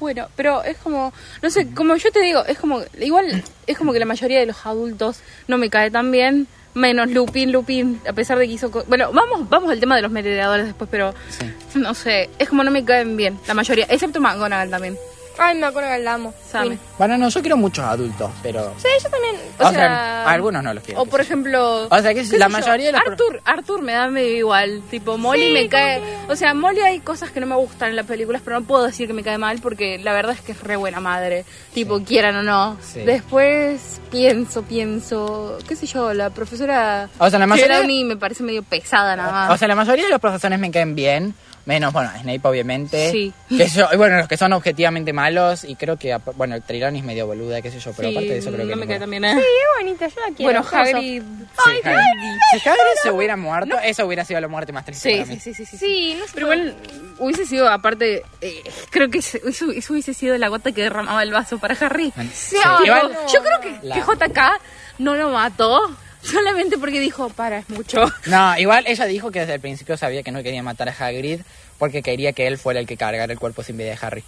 Bueno, 0.00 0.28
pero 0.36 0.62
es 0.64 0.76
como, 0.78 1.12
no 1.42 1.50
sé, 1.50 1.68
como 1.74 1.96
yo 1.96 2.10
te 2.10 2.20
digo, 2.20 2.44
es 2.44 2.58
como, 2.58 2.80
igual 3.00 3.42
es 3.66 3.78
como 3.78 3.92
que 3.92 3.98
la 3.98 4.04
mayoría 4.06 4.40
de 4.40 4.46
los 4.46 4.66
adultos 4.66 5.20
no 5.48 5.56
me 5.58 5.70
cae 5.70 5.90
tan 5.90 6.10
bien, 6.10 6.46
menos 6.74 7.08
Lupin, 7.10 7.52
Lupin, 7.52 8.00
a 8.08 8.12
pesar 8.12 8.38
de 8.38 8.46
que 8.46 8.52
hizo... 8.54 8.70
Bueno, 8.88 9.10
vamos 9.12 9.48
vamos 9.48 9.70
al 9.70 9.80
tema 9.80 9.96
de 9.96 10.02
los 10.02 10.10
merodeadores 10.10 10.66
después, 10.66 10.88
pero 10.90 11.14
Sí. 11.30 11.78
no 11.78 11.94
sé, 11.94 12.30
es 12.38 12.48
como 12.48 12.62
no 12.64 12.70
me 12.70 12.84
caen 12.84 13.16
bien, 13.16 13.38
la 13.46 13.54
mayoría, 13.54 13.86
excepto 13.88 14.20
McGonagall 14.20 14.70
también. 14.70 14.96
Ay, 15.38 15.56
me 15.58 15.66
acuerdo 15.66 15.90
que 15.90 15.98
la 15.98 16.14
amo. 16.14 16.32
Sabe. 16.50 16.70
Fin. 16.70 16.80
Bueno, 16.98 17.18
no, 17.18 17.28
yo 17.28 17.40
quiero 17.40 17.56
muchos 17.56 17.84
adultos, 17.84 18.30
pero... 18.42 18.72
Sí, 18.78 18.86
yo 19.02 19.10
también. 19.10 19.34
O 19.58 19.62
O, 19.66 19.70
sea, 19.70 19.72
sea, 19.72 20.30
algunos 20.30 20.62
no 20.62 20.72
los 20.72 20.84
quiero. 20.84 21.02
O 21.02 21.06
por 21.06 21.20
ejemplo... 21.20 21.86
O 21.90 21.98
sea, 22.00 22.14
que 22.14 22.22
la 22.24 22.46
yo, 22.46 22.50
mayoría 22.50 22.86
de 22.86 22.92
los... 22.92 23.00
Arthur, 23.06 23.42
Arthur 23.44 23.82
me 23.82 23.92
da 23.92 24.08
medio 24.08 24.36
igual, 24.36 24.82
tipo, 24.90 25.18
Molly 25.18 25.46
Sí, 25.48 25.52
me 25.52 25.68
cae... 25.68 26.00
que- 26.00 26.32
O 26.32 26.36
sea, 26.36 26.54
Molly 26.54 26.80
hay 26.80 27.00
cosas 27.00 27.30
que 27.32 27.40
no 27.40 27.46
me 27.46 27.56
gustan 27.56 27.90
en 27.90 27.96
las 27.96 28.06
películas, 28.06 28.42
pero 28.44 28.60
no 28.60 28.66
puedo 28.66 28.84
decir 28.86 29.08
que 29.08 29.12
me 29.12 29.24
cae 29.24 29.38
mal 29.38 29.58
porque 29.60 29.98
la 29.98 30.12
verdad 30.12 30.34
es 30.34 30.40
que 30.40 30.52
es 30.52 30.60
re 30.62 30.76
buena 30.76 31.00
madre, 31.00 31.44
tipo, 31.72 32.00
quieran 32.04 32.36
o 32.36 32.42
no. 32.44 32.76
Sí. 32.80 33.00
Después 33.00 34.00
pienso, 34.12 34.62
pienso, 34.62 35.58
qué 35.66 35.74
sé 35.74 35.86
yo, 35.86 36.14
la 36.14 36.30
profesora... 36.30 37.08
O 37.18 37.28
sea, 37.28 37.38
la 37.40 37.46
mayoría- 37.46 37.82
me 38.04 38.16
parece 38.16 38.42
medio 38.44 38.62
pesada 38.62 39.16
nada 39.16 39.32
más. 39.32 39.50
O 39.50 39.56
sea, 39.56 39.66
la 39.66 39.74
mayoría 39.74 40.04
de 40.04 40.10
los 40.10 40.20
profesores 40.20 40.58
me 40.58 40.70
caen 40.70 40.94
bien. 40.94 41.34
Menos, 41.66 41.94
bueno, 41.94 42.10
Snape 42.20 42.40
obviamente. 42.44 43.10
Sí. 43.10 43.32
Que 43.48 43.66
yo, 43.68 43.88
y 43.90 43.96
bueno, 43.96 44.18
los 44.18 44.28
que 44.28 44.36
son 44.36 44.52
objetivamente 44.52 45.14
malos. 45.14 45.64
Y 45.64 45.76
creo 45.76 45.96
que, 45.96 46.14
bueno, 46.36 46.54
el 46.56 46.62
Trelawney 46.62 47.00
es 47.00 47.06
medio 47.06 47.26
boluda, 47.26 47.62
qué 47.62 47.70
sé 47.70 47.80
yo. 47.80 47.92
Pero 47.96 48.10
Sí, 48.10 48.14
aparte 48.14 48.32
de 48.32 48.38
eso 48.38 48.50
creo 48.52 48.66
que... 48.66 48.70
no 48.72 48.76
me 48.76 48.86
ninguno. 48.86 48.88
cae 48.90 49.00
tan 49.00 49.10
bien, 49.10 49.24
¿eh? 49.24 49.32
Sí, 49.34 49.40
es 49.40 49.82
bonita, 49.84 50.06
yo 50.08 50.14
la 50.20 50.36
quiero. 50.36 50.42
Bueno. 50.62 50.66
Hagrid... 50.70 51.22
Sí, 51.22 51.70
Hagrid. 51.88 52.36
Si 52.52 52.68
Hagrid 52.68 52.80
se 53.02 53.10
hubiera 53.10 53.36
muerto, 53.36 53.78
eso 53.82 54.04
hubiera 54.06 54.24
sido 54.26 54.40
la 54.42 54.48
muerte 54.48 54.72
más 54.72 54.84
triste 54.84 55.08
Sí, 55.10 55.14
para 55.16 55.26
sí, 55.26 55.32
mí. 55.32 55.40
sí, 55.40 55.54
sí, 55.54 55.64
sí. 55.64 55.76
Sí, 55.78 56.16
no 56.18 56.26
sé. 56.26 56.30
Pero 56.34 56.46
igual 56.52 56.76
hubiese 57.18 57.46
sido, 57.46 57.68
aparte, 57.70 58.22
eh, 58.42 58.62
creo 58.90 59.08
que 59.08 59.18
eso, 59.18 59.38
eso 59.46 59.92
hubiese 59.94 60.12
sido 60.12 60.36
la 60.36 60.48
gota 60.48 60.70
que 60.72 60.82
derramaba 60.82 61.22
el 61.22 61.32
vaso 61.32 61.58
para 61.58 61.74
Harry. 61.80 62.12
Sí, 62.34 62.56
Tipo, 62.56 62.84
igual- 62.84 63.16
yo 63.32 63.40
creo 63.42 63.60
que, 63.60 63.86
La- 63.86 63.94
que 63.94 64.00
JK 64.02 64.60
no 64.98 65.14
lo 65.14 65.30
mató 65.30 65.96
solamente 66.30 66.78
porque 66.78 67.00
dijo, 67.00 67.28
para, 67.30 67.58
es 67.58 67.68
mucho. 67.70 68.04
No, 68.26 68.58
igual 68.58 68.84
ella 68.86 69.04
dijo 69.06 69.30
que 69.30 69.40
desde 69.40 69.54
el 69.54 69.60
principio 69.60 69.96
sabía 69.96 70.22
que 70.22 70.32
no 70.32 70.42
quería 70.42 70.62
matar 70.62 70.88
a 70.88 70.92
Hagrid 70.92 71.40
porque 71.78 72.02
quería 72.02 72.32
que 72.32 72.46
él 72.46 72.58
fuera 72.58 72.80
el 72.80 72.86
que 72.86 72.96
cargara 72.96 73.32
el 73.32 73.38
cuerpo 73.38 73.62
sin 73.62 73.76
vida 73.76 73.90
de 73.90 73.98
Harry. 74.00 74.24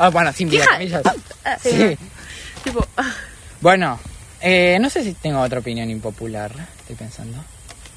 Ah, 0.00 0.10
bueno, 0.10 0.32
sin 0.32 0.48
vida. 0.48 0.64
Comillas. 0.72 1.02
Ah, 1.44 1.58
Sí. 1.60 1.98
Tipo, 2.62 2.86
ah, 2.96 3.14
Bueno, 3.60 3.98
eh, 4.40 4.78
no 4.80 4.90
sé 4.90 5.02
si 5.02 5.14
tengo 5.14 5.40
otra 5.40 5.58
opinión 5.60 5.90
impopular, 5.90 6.52
estoy 6.80 6.96
pensando. 6.96 7.38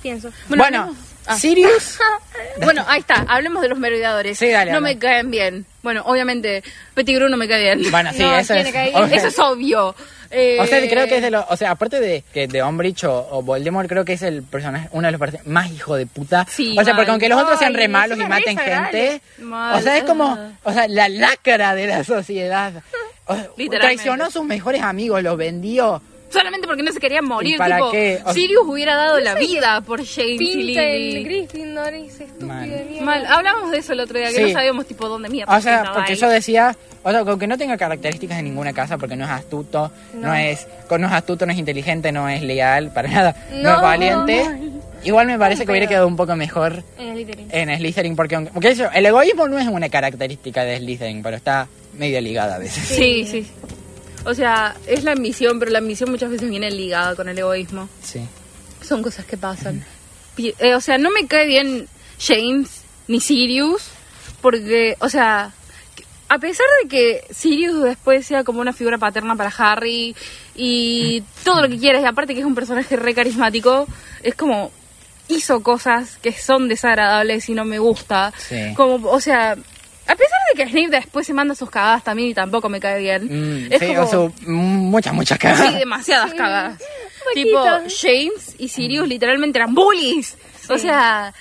Pienso. 0.01 0.31
Bueno, 0.47 0.63
Bueno, 0.63 0.95
ah. 1.25 1.35
Sirius. 1.37 1.97
bueno, 2.63 2.83
ahí 2.87 2.99
está, 2.99 3.25
hablemos 3.27 3.61
de 3.61 3.69
los 3.69 3.77
merodeadores. 3.79 4.37
Sí, 4.37 4.49
dale, 4.49 4.71
no 4.71 4.81
me 4.81 4.97
caen 4.97 5.31
bien. 5.31 5.65
Bueno, 5.83 6.03
obviamente, 6.05 6.63
Pettigrew 6.93 7.29
no 7.29 7.37
me 7.37 7.47
cae 7.47 7.61
bien. 7.75 7.91
Bueno, 7.91 8.11
sí, 8.13 8.19
No, 8.23 8.37
eso 8.37 8.53
es. 8.53 8.67
obvio. 8.93 9.05
Eso 9.15 9.27
es 9.27 9.39
obvio. 9.39 9.95
Eh, 10.33 10.57
O 10.61 10.65
sea, 10.65 10.79
creo 10.87 11.07
que 11.07 11.17
es 11.17 11.21
de 11.21 11.29
los. 11.31 11.43
O 11.49 11.57
sea, 11.57 11.71
aparte 11.71 11.99
de 11.99 12.23
que 12.33 12.47
de 12.47 12.63
Umbridge 12.63 13.03
o, 13.03 13.27
o 13.31 13.41
Voldemort, 13.41 13.89
creo 13.89 14.05
que 14.05 14.13
es 14.13 14.21
el 14.21 14.43
personaje, 14.43 14.87
uno 14.91 15.07
de 15.07 15.11
los 15.11 15.19
personajes 15.19 15.47
más 15.51 15.69
hijo 15.71 15.95
de 15.95 16.05
puta. 16.05 16.47
Sí, 16.49 16.71
o 16.79 16.83
sea, 16.85 16.93
mal. 16.93 17.01
porque 17.01 17.11
aunque 17.11 17.29
los 17.29 17.41
otros 17.41 17.59
sean 17.59 17.73
Ay, 17.75 17.81
re 17.81 17.87
malos 17.89 18.17
y 18.17 18.23
maten 18.23 18.57
gente. 18.57 19.21
Mal. 19.39 19.77
O 19.77 19.81
sea, 19.81 19.97
es 19.97 20.03
como. 20.03 20.27
Ah. 20.27 20.51
O 20.63 20.71
sea, 20.71 20.87
la 20.87 21.09
lacra 21.09 21.75
de 21.75 21.87
la 21.87 22.03
sociedad. 22.05 22.71
O- 23.25 23.37
traicionó 23.69 24.25
a 24.25 24.31
sus 24.31 24.45
mejores 24.45 24.81
amigos, 24.81 25.21
los 25.21 25.35
vendió. 25.37 26.01
Solamente 26.31 26.67
porque 26.67 26.81
no 26.83 26.91
se 26.91 26.99
querían 26.99 27.25
morir. 27.25 27.55
¿Y 27.55 27.57
para 27.57 27.75
tipo, 27.77 27.91
qué? 27.91 28.19
O- 28.25 28.33
Sirius 28.33 28.63
hubiera 28.65 28.95
dado 28.95 29.19
la 29.19 29.35
vida 29.35 29.81
por 29.81 29.99
James 30.05 30.31
y 30.31 30.37
Pinta 30.37 30.81
Lily. 30.81 31.15
el 31.17 31.23
Gryffindor 31.25 31.93
ese 31.93 32.23
estúpido 32.23 32.47
Mal. 32.47 32.69
de 32.69 32.85
mierda. 32.85 33.05
Mal, 33.05 33.25
hablamos 33.25 33.71
de 33.71 33.77
eso 33.77 33.93
el 33.93 33.99
otro 33.99 34.17
día, 34.17 34.29
que 34.29 34.35
Sí. 34.35 34.41
no 34.43 34.49
sabíamos 34.51 34.85
tipo 34.87 35.07
dónde 35.09 35.29
mierda. 35.29 35.55
O 35.55 35.61
sea, 35.61 35.77
estaba 35.77 35.95
porque 35.95 36.13
él. 36.13 36.19
yo 36.19 36.29
decía, 36.29 36.75
o 37.03 37.11
sea, 37.11 37.19
aunque 37.19 37.47
no 37.47 37.57
tenga 37.57 37.77
características 37.77 38.37
de 38.37 38.43
ninguna 38.43 38.71
casa, 38.73 38.97
porque 38.97 39.15
no 39.15 39.25
es 39.25 39.31
astuto, 39.31 39.91
no, 40.13 40.33
es, 40.33 40.67
no 40.89 41.07
es 41.07 41.13
astuto, 41.13 41.45
no 41.45 41.51
es 41.51 41.57
inteligente, 41.59 42.11
no 42.11 42.29
es 42.29 42.41
leal, 42.41 42.91
para 42.93 43.09
nada, 43.09 43.35
no, 43.53 43.61
No, 43.63 43.75
es 43.75 43.81
valiente. 43.81 44.45
Igual 45.03 45.25
me 45.25 45.37
parece 45.39 45.65
que 45.65 45.71
hubiera 45.71 45.87
quedado 45.87 46.07
un 46.07 46.15
poco 46.15 46.35
mejor 46.35 46.83
En 46.99 47.07
el 47.09 47.13
Slytherin. 47.15 47.47
en 47.51 47.77
Slytherin, 47.77 48.15
porque, 48.15 48.35
aunque- 48.35 48.51
porque 48.51 48.69
eso, 48.69 48.87
el 48.93 49.03
egoísmo 49.05 49.47
no 49.47 49.57
es 49.57 49.67
una 49.67 49.89
característica 49.89 50.63
de 50.63 50.77
Slytherin, 50.77 51.23
pero 51.23 51.37
está 51.37 51.67
medio 51.97 52.21
ligada 52.21 52.55
a 52.55 52.59
veces. 52.59 52.83
Sí, 52.87 53.25
sí. 53.25 53.47
O 54.25 54.33
sea, 54.33 54.75
es 54.87 55.03
la 55.03 55.13
ambición, 55.13 55.59
pero 55.59 55.71
la 55.71 55.79
ambición 55.79 56.11
muchas 56.11 56.29
veces 56.29 56.49
viene 56.49 56.69
ligada 56.69 57.15
con 57.15 57.27
el 57.29 57.37
egoísmo. 57.37 57.89
Sí. 58.03 58.21
Son 58.81 59.01
cosas 59.01 59.25
que 59.25 59.37
pasan. 59.37 59.83
Eh, 60.37 60.75
o 60.75 60.81
sea, 60.81 60.97
no 60.97 61.11
me 61.11 61.27
cae 61.27 61.47
bien 61.47 61.87
James 62.19 62.81
ni 63.07 63.19
Sirius, 63.19 63.83
porque, 64.41 64.95
o 64.99 65.09
sea, 65.09 65.53
a 66.29 66.39
pesar 66.39 66.65
de 66.81 66.87
que 66.87 67.25
Sirius 67.33 67.83
después 67.83 68.25
sea 68.25 68.43
como 68.43 68.61
una 68.61 68.73
figura 68.73 68.97
paterna 68.97 69.35
para 69.35 69.53
Harry 69.57 70.15
y 70.55 71.23
todo 71.43 71.61
lo 71.61 71.69
que 71.69 71.77
quieras, 71.77 72.01
y 72.01 72.05
aparte 72.05 72.33
que 72.33 72.39
es 72.39 72.45
un 72.45 72.55
personaje 72.55 72.95
re 72.95 73.13
carismático, 73.13 73.87
es 74.23 74.35
como 74.35 74.71
hizo 75.27 75.61
cosas 75.63 76.17
que 76.21 76.33
son 76.33 76.67
desagradables 76.67 77.49
y 77.49 77.53
no 77.53 77.65
me 77.65 77.79
gusta. 77.79 78.33
Sí. 78.37 78.73
Como, 78.75 79.09
o 79.09 79.19
sea, 79.19 79.57
que 80.55 80.67
Snape 80.67 80.89
después 80.89 81.25
se 81.27 81.33
manda 81.33 81.55
sus 81.55 81.69
cagadas 81.69 82.03
también 82.03 82.29
y 82.29 82.33
tampoco 82.33 82.69
me 82.69 82.79
cae 82.79 82.99
bien. 82.99 83.25
Mm, 83.67 83.71
es 83.73 83.79
sí, 83.79 83.87
como... 83.87 84.01
o 84.01 84.07
su- 84.07 84.33
muchas, 84.51 85.13
muchas 85.13 85.37
Sí, 85.37 85.41
cagadas. 85.41 85.79
demasiadas 85.79 86.33
cagadas. 86.33 86.81
poquito. 87.23 87.63
Tipo, 87.63 87.63
James 88.01 88.55
y 88.57 88.67
Sirius 88.67 89.07
literalmente 89.07 89.59
eran 89.59 89.73
bullies. 89.73 90.37
O 90.69 90.77
sea, 90.77 91.33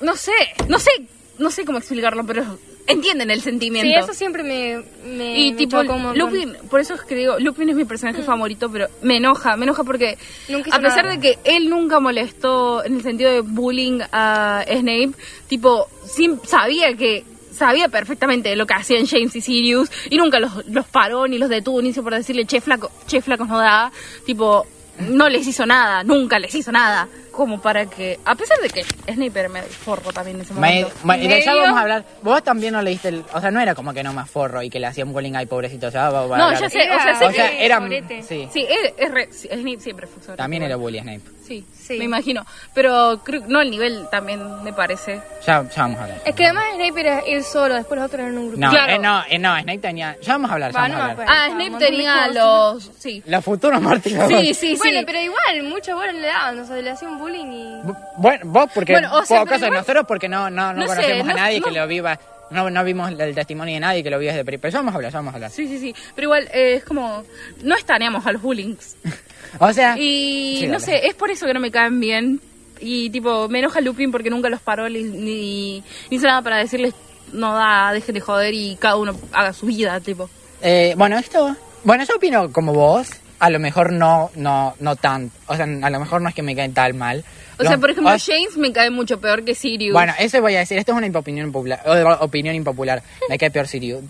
no 0.00 0.16
sé, 0.16 0.32
no 0.68 0.78
sé, 0.78 0.90
no 1.38 1.50
sé 1.50 1.64
cómo 1.64 1.78
explicarlo, 1.78 2.24
pero 2.26 2.58
entienden 2.86 3.30
el 3.30 3.40
sentimiento. 3.40 3.88
Sí, 3.88 3.94
eso 3.96 4.12
siempre 4.12 4.42
me, 4.42 4.82
me 5.06 5.38
y 5.40 5.52
me 5.52 5.56
tipo. 5.56 5.82
Lupin, 5.82 6.54
por 6.68 6.80
eso 6.80 6.94
es 6.94 7.00
que 7.02 7.14
digo, 7.14 7.38
Lupin 7.38 7.70
es 7.70 7.76
mi 7.76 7.84
personaje 7.86 8.22
favorito, 8.22 8.70
pero 8.70 8.88
me 9.02 9.16
enoja, 9.16 9.56
me 9.56 9.64
enoja 9.64 9.84
porque 9.84 10.18
Nunca 10.48 10.74
a 10.76 10.80
pesar 10.80 11.04
nada. 11.04 11.16
de 11.16 11.20
que 11.20 11.38
él 11.44 11.70
nunca 11.70 11.98
molestó 12.00 12.84
en 12.84 12.96
el 12.96 13.02
sentido 13.02 13.30
de 13.32 13.40
bullying 13.40 14.00
a 14.12 14.64
Snape, 14.68 15.12
tipo, 15.48 15.88
sim- 16.04 16.38
sabía 16.46 16.94
que 16.94 17.24
sabía 17.54 17.88
perfectamente 17.88 18.54
lo 18.56 18.66
que 18.66 18.74
hacían 18.74 19.06
James 19.06 19.34
y 19.36 19.40
Sirius 19.40 19.90
y 20.10 20.16
nunca 20.16 20.38
los, 20.40 20.66
los 20.66 20.86
paró 20.86 21.26
ni 21.28 21.38
los 21.38 21.48
detuvo 21.48 21.80
ni 21.80 21.90
hizo 21.90 22.02
por 22.02 22.14
decirle 22.14 22.44
che 22.46 22.60
flaco, 22.60 22.90
che 23.06 23.20
flaco 23.22 23.44
no 23.44 23.58
da, 23.58 23.90
tipo, 24.26 24.66
no 25.08 25.28
les 25.28 25.46
hizo 25.46 25.66
nada, 25.66 26.04
nunca 26.04 26.38
les 26.38 26.54
hizo 26.54 26.70
nada, 26.70 27.08
como 27.32 27.60
para 27.60 27.86
que, 27.86 28.20
a 28.24 28.36
pesar 28.36 28.58
de 28.60 28.68
que 28.70 28.84
Snape 28.84 29.40
era 29.40 29.48
medio 29.48 29.66
forro 29.68 30.12
también 30.12 30.36
en 30.36 30.42
ese 30.42 30.54
Me- 30.54 30.60
momento. 30.84 30.90
me- 31.04 31.24
y 31.24 31.26
de 31.26 31.34
allá 31.34 31.50
Medio. 31.50 31.62
vamos 31.64 31.78
a 31.78 31.82
hablar. 31.82 32.04
Vos 32.22 32.44
también 32.44 32.72
no 32.74 32.80
leíste 32.80 33.08
el. 33.08 33.24
O 33.32 33.40
sea, 33.40 33.50
no 33.50 33.60
era 33.60 33.74
como 33.74 33.92
que 33.92 34.04
no 34.04 34.12
más 34.12 34.30
forro 34.30 34.62
y 34.62 34.70
que 34.70 34.78
le 34.78 34.86
hacían 34.86 35.12
bullying 35.12 35.34
ay 35.34 35.46
pobrecito. 35.46 35.88
Ya 35.90 36.10
vamos 36.10 36.30
a 36.32 36.36
No, 36.38 36.44
hablar. 36.44 36.60
ya 36.60 36.70
sé, 36.70 36.78
o 36.88 37.02
sea, 37.02 37.14
sé 37.18 37.24
O 37.26 37.32
sea, 37.32 37.50
que- 37.50 37.64
era. 37.66 37.80
Sí. 38.22 38.48
Sí, 38.52 38.64
es, 38.68 38.92
es 38.96 39.10
re- 39.10 39.28
sí, 39.32 39.48
Snape 39.48 39.80
siempre 39.80 40.06
fue 40.06 40.22
sobre 40.22 40.36
También 40.36 40.62
era 40.62 40.76
bully 40.76 41.00
Snape. 41.00 41.22
Sí, 41.46 41.64
Sí. 41.74 41.98
me 41.98 42.04
imagino. 42.06 42.46
Pero 42.72 43.20
creo 43.22 43.42
no 43.46 43.60
el 43.60 43.70
nivel 43.70 44.08
también 44.10 44.62
me 44.64 44.72
parece. 44.72 45.20
Ya, 45.46 45.62
ya 45.68 45.82
vamos 45.82 45.98
a 45.98 46.02
hablar. 46.04 46.22
Es 46.24 46.34
que 46.34 46.44
además 46.46 46.64
Snape 46.76 47.00
era 47.00 47.18
él 47.20 47.44
solo, 47.44 47.74
después 47.74 47.98
los 48.00 48.06
otros 48.06 48.20
eran 48.22 48.38
un 48.38 48.48
grupo. 48.48 48.60
No, 48.64 48.70
Claro. 48.70 48.92
eh, 48.94 48.98
no, 48.98 49.22
eh, 49.28 49.38
no, 49.38 49.54
Snape 49.60 49.78
tenía. 49.78 50.16
Ya 50.22 50.32
vamos 50.32 50.50
a 50.50 50.54
hablar, 50.54 50.72
ya 50.72 50.78
Va, 50.78 50.82
vamos 50.82 50.96
no 50.96 51.02
a 51.02 51.10
hablar. 51.10 51.26
acuerdo. 51.28 51.42
Ah, 51.42 51.48
Snape 51.50 51.70
de 51.84 51.86
tenía 51.90 52.28
los... 52.28 52.90
Sí. 52.98 53.22
Los 53.26 53.44
futuros 53.44 53.80
mártires. 53.82 54.26
Sí, 54.28 54.54
sí, 54.54 54.76
bueno, 54.78 55.00
sí. 55.00 55.04
pero 55.06 55.20
igual, 55.20 55.62
muchos 55.64 55.94
bolas 55.94 56.14
le 56.14 56.26
daban, 56.26 56.58
o 56.60 56.64
sea, 56.66 56.76
le 56.76 56.90
hacían 56.90 57.18
bullying 57.18 57.52
y... 57.52 57.82
Bueno, 58.16 58.44
vos 58.46 58.70
porque 58.74 58.92
Bueno, 58.92 59.08
o 59.14 59.24
sea, 59.26 59.40
poco 59.40 59.44
pero 59.50 59.56
cosa, 59.56 59.66
igual- 59.66 59.80
nosotros 59.80 60.04
porque 60.08 60.28
no, 60.28 60.48
no, 60.48 60.72
no, 60.72 60.80
No 60.80 60.88
sé, 60.88 60.94
conocemos 60.96 61.26
no- 61.26 61.32
a 61.32 61.34
nadie 61.36 61.60
no- 61.60 61.66
que 61.66 61.72
lo 61.72 61.86
viva 61.86 62.18
No, 62.50 62.70
no 62.70 62.84
vimos 62.84 63.10
el 63.10 63.34
testimonio 63.34 63.74
de 63.74 63.80
nadie 63.80 64.02
que 64.02 64.10
lo 64.10 64.18
vio 64.18 64.30
desde 64.30 64.44
Pero 64.44 64.68
ya 64.68 64.78
vamos 64.78 64.92
a 64.92 64.96
hablar, 64.96 65.12
ya 65.12 65.18
vamos 65.18 65.32
a 65.32 65.36
hablar. 65.36 65.50
Sí, 65.50 65.66
sí, 65.66 65.78
sí. 65.78 65.94
Pero 66.14 66.26
igual 66.26 66.48
eh, 66.52 66.74
es 66.74 66.84
como. 66.84 67.24
No 67.62 67.76
estaneamos 67.76 68.26
a 68.26 68.32
los 68.32 68.42
bullings. 68.42 68.96
O 69.60 69.72
sea, 69.72 69.96
Y 69.96 70.56
Sí, 70.62 70.66
no 70.66 70.80
sé, 70.80 71.06
es 71.06 71.14
por 71.14 71.30
eso 71.30 71.46
que 71.46 71.54
no 71.54 71.60
me 71.60 71.70
caen 71.70 72.00
bien. 72.00 72.40
Y 72.80 73.08
tipo, 73.10 73.48
me 73.48 73.60
enoja 73.60 73.80
Lupin 73.80 74.10
porque 74.10 74.28
nunca 74.28 74.48
los 74.48 74.60
paró 74.60 74.88
ni, 74.88 75.04
ni, 75.04 75.80
ni 76.10 76.16
hizo 76.16 76.26
nada 76.26 76.42
para 76.42 76.56
decirles 76.56 76.92
no 77.32 77.54
da, 77.54 77.92
dejen 77.92 78.14
de 78.14 78.20
joder 78.20 78.54
y 78.54 78.76
cada 78.76 78.96
uno 78.96 79.14
haga 79.32 79.52
su 79.52 79.66
vida, 79.66 80.00
tipo. 80.00 80.28
eh, 80.62 80.94
bueno, 80.96 81.18
esto... 81.18 81.56
Bueno, 81.84 82.04
yo 82.04 82.16
opino 82.16 82.50
como 82.50 82.72
vos. 82.72 83.10
A 83.40 83.50
lo 83.50 83.58
mejor 83.58 83.92
no, 83.92 84.30
no, 84.36 84.74
no 84.80 84.96
tan... 84.96 85.30
O 85.46 85.56
sea, 85.56 85.64
a 85.64 85.90
lo 85.90 86.00
mejor 86.00 86.22
no 86.22 86.30
es 86.30 86.34
que 86.34 86.42
me 86.42 86.56
caen 86.56 86.72
tan 86.72 86.96
mal. 86.96 87.24
O 87.58 87.62
Los- 87.62 87.68
sea, 87.68 87.78
por 87.78 87.90
ejemplo, 87.90 88.10
James 88.18 88.56
me 88.56 88.72
cae 88.72 88.90
mucho 88.90 89.20
peor 89.20 89.44
que 89.44 89.54
Sirius. 89.54 89.92
Bueno, 89.92 90.12
eso 90.18 90.40
voy 90.40 90.54
a 90.56 90.60
decir. 90.60 90.76
Esto 90.78 90.92
es 90.92 90.98
una 90.98 91.18
opinión 91.18 91.52
popular, 91.52 91.80
opinión 92.20 92.54
impopular. 92.54 93.02
Me 93.28 93.38
cae 93.38 93.50
peor 93.50 93.66
Sirius 93.68 94.02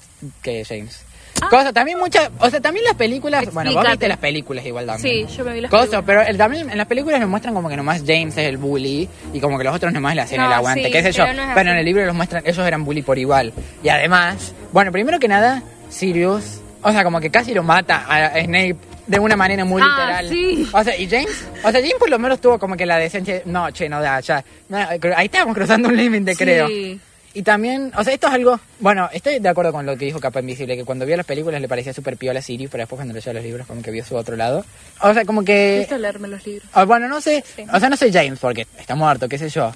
que 0.42 0.64
James. 0.64 1.02
Cosa, 1.50 1.72
también 1.72 1.98
muchas, 1.98 2.30
o 2.38 2.48
sea, 2.48 2.60
también 2.60 2.84
las 2.86 2.94
películas, 2.94 3.42
bueno, 3.52 3.70
vos 3.70 3.76
Explícate. 3.78 3.90
viste 3.90 4.08
las 4.08 4.18
películas 4.18 4.64
igual 4.64 4.86
también. 4.86 5.28
Sí, 5.28 5.36
yo 5.36 5.44
me 5.44 5.52
vi 5.52 5.60
las 5.62 5.70
Cosa, 5.70 5.82
películas. 5.82 6.04
pero 6.06 6.22
el- 6.22 6.38
también 6.38 6.70
en 6.70 6.78
las 6.78 6.86
películas 6.86 7.20
nos 7.20 7.28
muestran 7.28 7.54
como 7.54 7.68
que 7.68 7.76
nomás 7.76 8.02
James 8.06 8.36
es 8.38 8.48
el 8.48 8.56
bully 8.56 9.08
y 9.32 9.40
como 9.40 9.58
que 9.58 9.64
los 9.64 9.74
otros 9.74 9.92
nomás 9.92 10.14
le 10.14 10.22
hacían 10.22 10.40
No, 10.42 10.46
el 10.46 10.52
aguante, 10.54 10.84
sí, 10.84 10.90
qué 10.92 11.02
sé 11.02 11.12
yo. 11.12 11.26
no 11.26 11.42
es 11.42 11.48
pero 11.54 11.70
en 11.72 11.76
el 11.76 11.84
libro 11.84 12.06
los 12.06 12.14
muestran, 12.14 12.44
ellos 12.46 12.64
eran 12.66 12.84
bully 12.84 13.02
por 13.02 13.18
igual. 13.18 13.52
Y 13.82 13.88
además, 13.88 14.54
bueno, 14.72 14.92
primero 14.92 15.18
que 15.18 15.26
nada, 15.28 15.62
Sirius, 15.90 16.60
o 16.82 16.92
sea, 16.92 17.02
como 17.04 17.20
que 17.20 17.30
casi 17.30 17.52
lo 17.52 17.64
mata 17.64 18.06
a 18.08 18.40
Snape 18.40 18.76
de 19.06 19.18
una 19.18 19.36
manera 19.36 19.64
muy 19.64 19.82
Ah, 19.84 20.22
literal. 20.22 20.28
sí. 20.28 20.68
O 20.72 20.82
sea, 20.84 20.96
y 20.96 21.08
James, 21.08 21.44
o 21.62 21.70
sea, 21.70 21.80
James 21.80 21.94
por 21.98 22.10
lo 22.10 22.18
menos 22.18 22.40
tuvo 22.40 22.58
como 22.58 22.76
que 22.76 22.86
la 22.86 22.96
decencia, 22.98 23.42
no, 23.44 23.70
che, 23.70 23.88
no 23.88 24.00
da, 24.00 24.20
ya. 24.20 24.44
Ahí 25.16 25.26
estábamos 25.26 25.54
cruzando 25.54 25.88
un 25.88 25.96
límite, 25.96 26.32
Sí. 26.32 26.38
creo. 26.38 26.68
Y 27.36 27.42
también, 27.42 27.90
o 27.96 28.04
sea, 28.04 28.14
esto 28.14 28.28
es 28.28 28.32
algo. 28.32 28.60
Bueno, 28.78 29.08
estoy 29.12 29.40
de 29.40 29.48
acuerdo 29.48 29.72
con 29.72 29.84
lo 29.84 29.96
que 29.96 30.04
dijo 30.04 30.20
Capa 30.20 30.38
Invisible, 30.38 30.76
que 30.76 30.84
cuando 30.84 31.04
vio 31.04 31.16
las 31.16 31.26
películas 31.26 31.60
le 31.60 31.66
parecía 31.66 31.92
súper 31.92 32.16
piola 32.16 32.40
Sirius, 32.40 32.70
pero 32.70 32.82
después 32.82 32.96
cuando 32.98 33.12
leyó 33.12 33.32
los 33.32 33.42
libros, 33.42 33.66
como 33.66 33.82
que 33.82 33.90
vio 33.90 34.04
su 34.04 34.14
otro 34.14 34.36
lado. 34.36 34.64
O 35.00 35.12
sea, 35.12 35.24
como 35.24 35.44
que. 35.44 35.84
Leerme 35.98 36.28
los 36.28 36.46
libros. 36.46 36.68
ah, 36.72 36.84
bueno, 36.84 37.08
no 37.08 37.20
sé. 37.20 37.42
O 37.72 37.80
sea, 37.80 37.88
no 37.90 37.96
sé 37.96 38.12
James, 38.12 38.38
porque 38.38 38.68
está 38.78 38.94
muerto, 38.94 39.28
qué 39.28 39.36
sé 39.38 39.48
yo. 39.48 39.72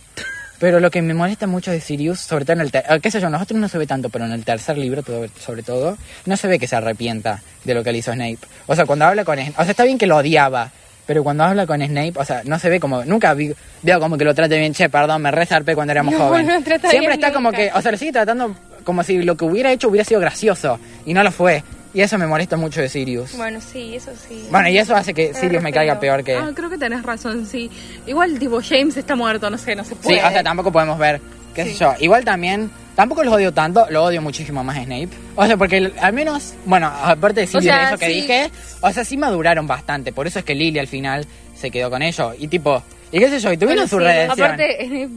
Pero 0.59 0.80
lo 0.80 0.90
que 0.90 1.01
me 1.02 1.14
molesta 1.14 1.47
mucho 1.47 1.70
de 1.70 1.80
Sirius, 1.80 2.18
sobre 2.20 2.44
todo 2.44 2.55
en 2.55 2.60
el. 2.62 2.72
ter- 2.72 2.85
ah, 2.89 2.98
qué 2.98 3.10
sé 3.10 3.20
yo, 3.20 3.30
nosotros 3.30 3.60
no 3.60 3.68
se 3.68 3.78
ve 3.78 3.86
tanto, 3.86 4.09
pero 4.09 4.24
en 4.24 4.32
el 4.32 4.44
tercer 4.44 4.76
libro, 4.76 5.02
todo- 5.02 5.26
sobre 5.39 5.62
todo, 5.62 5.97
no 6.26 6.36
se 6.36 6.48
ve 6.48 6.59
que 6.59 6.66
se 6.66 6.74
arrepienta 6.76 7.43
de 7.64 7.74
lo 7.74 7.85
que 7.85 7.93
le 7.93 7.98
hizo 7.98 8.12
Snape. 8.12 8.39
O 8.66 8.74
sea, 8.74 8.85
cuando 8.85 9.05
habla 9.05 9.24
con. 9.24 9.39
O 9.39 9.44
sea, 9.44 9.70
está 9.70 9.85
bien 9.85 9.98
que 9.98 10.06
lo 10.06 10.16
odiaba. 10.16 10.70
Pero 11.06 11.24
cuando 11.24 11.43
habla 11.44 11.66
con 11.66 11.80
Snape, 11.80 12.12
o 12.16 12.24
sea, 12.24 12.43
no 12.44 12.59
se 12.59 12.68
ve 12.68 12.78
como, 12.80 13.02
nunca 13.06 13.32
vi, 13.32 13.51
veo 13.82 13.98
como 13.98 14.18
que 14.18 14.24
lo 14.26 14.35
trate 14.35 14.59
bien, 14.59 14.74
che, 14.74 14.90
perdón, 14.90 15.22
me 15.22 15.30
resarpé 15.30 15.74
cuando 15.74 15.93
éramos 15.93 16.12
No, 16.12 16.18
jóvenes. 16.18 16.47
no 16.68 16.90
Siempre 16.90 17.14
está 17.14 17.32
como 17.32 17.51
que, 17.51 17.70
o 17.74 17.80
sea, 17.80 17.93
lo 17.93 17.97
sigue 17.97 18.12
tratando 18.12 18.55
como 18.85 19.02
si 19.02 19.22
lo 19.22 19.35
que 19.35 19.47
hubiera 19.47 19.72
hecho 19.72 19.89
hubiera 19.89 20.05
sido 20.05 20.20
gracioso. 20.20 20.78
Y 21.06 21.14
no 21.14 21.22
lo 21.22 21.32
fue. 21.32 21.62
Y 21.94 22.02
eso 22.02 22.19
me 22.19 22.27
molesta 22.27 22.56
mucho 22.56 22.81
de 22.82 22.89
Sirius. 22.89 23.35
Bueno, 23.36 23.60
sí, 23.60 23.94
eso 23.94 24.10
sí. 24.28 24.47
Bueno, 24.51 24.69
y 24.69 24.77
eso 24.78 24.94
hace 24.94 25.15
que 25.15 25.32
Sirius 25.32 25.62
me 25.62 25.73
caiga 25.73 25.98
peor 25.98 26.23
que... 26.23 26.36
Ah, 26.36 26.51
creo 26.55 26.69
que 26.69 26.77
tenés 26.77 27.02
razón, 27.02 27.47
sí. 27.47 27.70
Igual, 28.06 28.39
tipo, 28.39 28.60
James 28.62 28.97
está 28.97 29.16
muerto, 29.16 29.48
no 29.48 29.56
sé, 29.56 29.74
no 29.74 29.85
se 29.85 29.94
Sí, 29.94 30.01
puede. 30.02 30.23
o 30.24 30.28
sea, 30.31 30.43
tampoco 30.43 30.70
podemos 30.70 30.98
ver, 30.98 31.20
qué 31.55 31.65
sé 31.65 31.70
Sí. 31.73 31.78
yo. 31.81 31.94
Igual 31.98 32.24
también, 32.27 32.70
tampoco 32.94 33.24
los 33.24 33.32
odio 33.32 33.52
tanto, 33.55 33.86
lo 33.90 34.05
odio 34.05 34.20
muchísimo 34.20 34.62
más 34.62 34.77
a 34.77 34.85
Snape. 34.85 35.09
O 35.35 35.47
sea, 35.47 35.56
porque 35.56 35.90
al 36.01 36.12
menos, 36.12 36.55
bueno, 36.66 36.89
aparte 36.89 37.40
de 37.40 37.47
Sirius, 37.47 37.65
sea, 37.65 37.78
de 37.78 37.85
eso 37.86 37.98
que 37.98 38.06
sí. 38.06 38.12
dije, 38.12 38.51
o 38.82 38.93
sea, 38.93 39.05
sí 39.05 39.16
maduraron 39.16 39.66
bastante. 39.66 40.12
Por 40.12 40.27
eso 40.27 40.39
es 40.40 40.44
que 40.44 40.55
Lily 40.55 40.78
al 40.78 40.89
final 40.89 41.27
se 41.56 41.70
quedó 41.70 41.89
con 41.89 42.02
ellos. 42.02 42.35
Y 42.39 42.48
tipo, 42.48 42.82
y 43.10 43.19
qué 43.19 43.31
sé 43.31 43.40
yo, 43.40 43.51
y 43.51 43.56
tuvieron 43.56 43.86
Bueno, 43.86 43.89
su 43.89 43.97
sí, 43.98 44.05
redención. 44.05 44.47
Aparte, 44.47 44.77
Snape 44.86 45.09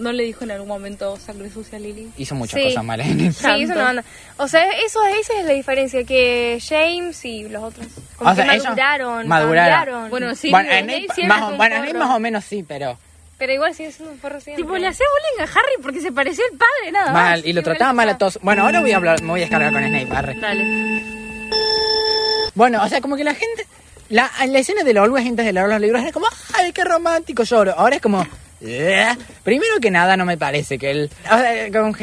no 0.00 0.12
le 0.12 0.24
dijo 0.24 0.44
en 0.44 0.50
algún 0.50 0.68
momento 0.68 1.16
sangre 1.18 1.50
sucia 1.50 1.76
a 1.78 1.80
Lily. 1.80 2.10
Hizo 2.16 2.34
muchas 2.34 2.60
Sí. 2.60 2.68
cosas 2.68 2.84
malas. 2.84 3.06
Sí, 3.06 3.62
eso 3.62 3.74
no 3.74 3.86
anda. 3.86 4.04
O 4.38 4.48
sea, 4.48 4.64
eso, 4.84 5.04
esa 5.06 5.38
es 5.38 5.44
la 5.46 5.52
diferencia, 5.52 6.02
que 6.04 6.58
James 6.66 7.24
y 7.24 7.48
los 7.48 7.62
otros 7.62 7.86
como 8.16 8.30
O 8.30 8.34
sea, 8.34 8.44
que 8.44 8.52
ellos 8.54 8.64
maduraron, 8.64 9.28
maduraron. 9.28 10.10
Bueno, 10.10 10.34
sí. 10.34 10.50
bueno, 10.50 10.68
siempre 10.70 11.26
más, 11.28 11.42
o- 11.52 11.56
bueno, 11.56 11.76
forro. 11.84 11.98
más 11.98 12.10
o 12.16 12.18
menos 12.18 12.44
sí, 12.44 12.64
pero... 12.66 12.98
Pero 13.38 13.52
igual 13.54 13.74
sigue 13.74 13.90
siendo 13.90 14.12
un 14.12 14.18
forro 14.18 14.38
siempre. 14.40 14.62
Tipo, 14.62 14.76
le 14.76 14.86
hacía 14.86 15.06
bullying 15.08 15.48
a 15.48 15.50
Harry 15.58 15.82
porque 15.82 16.00
se 16.02 16.12
parecía 16.12 16.44
al 16.52 16.58
padre, 16.58 16.92
nada 16.92 17.06
más. 17.12 17.14
Mal, 17.30 17.42
y 17.46 17.52
lo 17.54 17.60
sí, 17.62 17.64
trataba 17.64 17.92
mal 17.94 18.08
a 18.10 18.18
todos. 18.18 18.38
Bueno, 18.42 18.64
ahora 18.64 18.80
voy 18.82 18.92
a 18.92 18.96
hablar, 18.96 19.22
me 19.22 19.28
voy 19.28 19.40
a 19.40 19.44
descargar 19.44 19.72
con 19.72 19.82
Snape. 19.82 20.14
arre. 20.14 20.34
Dale. 20.38 21.02
Bueno, 22.54 22.82
o 22.82 22.88
sea, 22.88 23.00
como 23.00 23.16
que 23.16 23.24
la 23.24 23.34
gente. 23.34 23.66
La, 24.10 24.30
la 24.46 24.58
escena 24.58 24.82
de 24.82 24.98
Always 24.98 25.26
antes 25.26 25.46
de 25.46 25.52
leer 25.52 25.68
los 25.68 25.80
libros 25.80 26.02
era 26.02 26.12
como, 26.12 26.26
¡ay, 26.54 26.72
qué 26.72 26.84
romántico 26.84 27.44
lloro! 27.44 27.72
Ahora 27.78 27.96
es 27.96 28.02
como. 28.02 28.26
"Eh". 28.60 29.16
Primero 29.42 29.80
que 29.80 29.90
nada, 29.90 30.16
no 30.16 30.24
me 30.24 30.36
parece 30.36 30.78
que 30.78 30.90
él. 30.90 31.10
O 31.30 31.36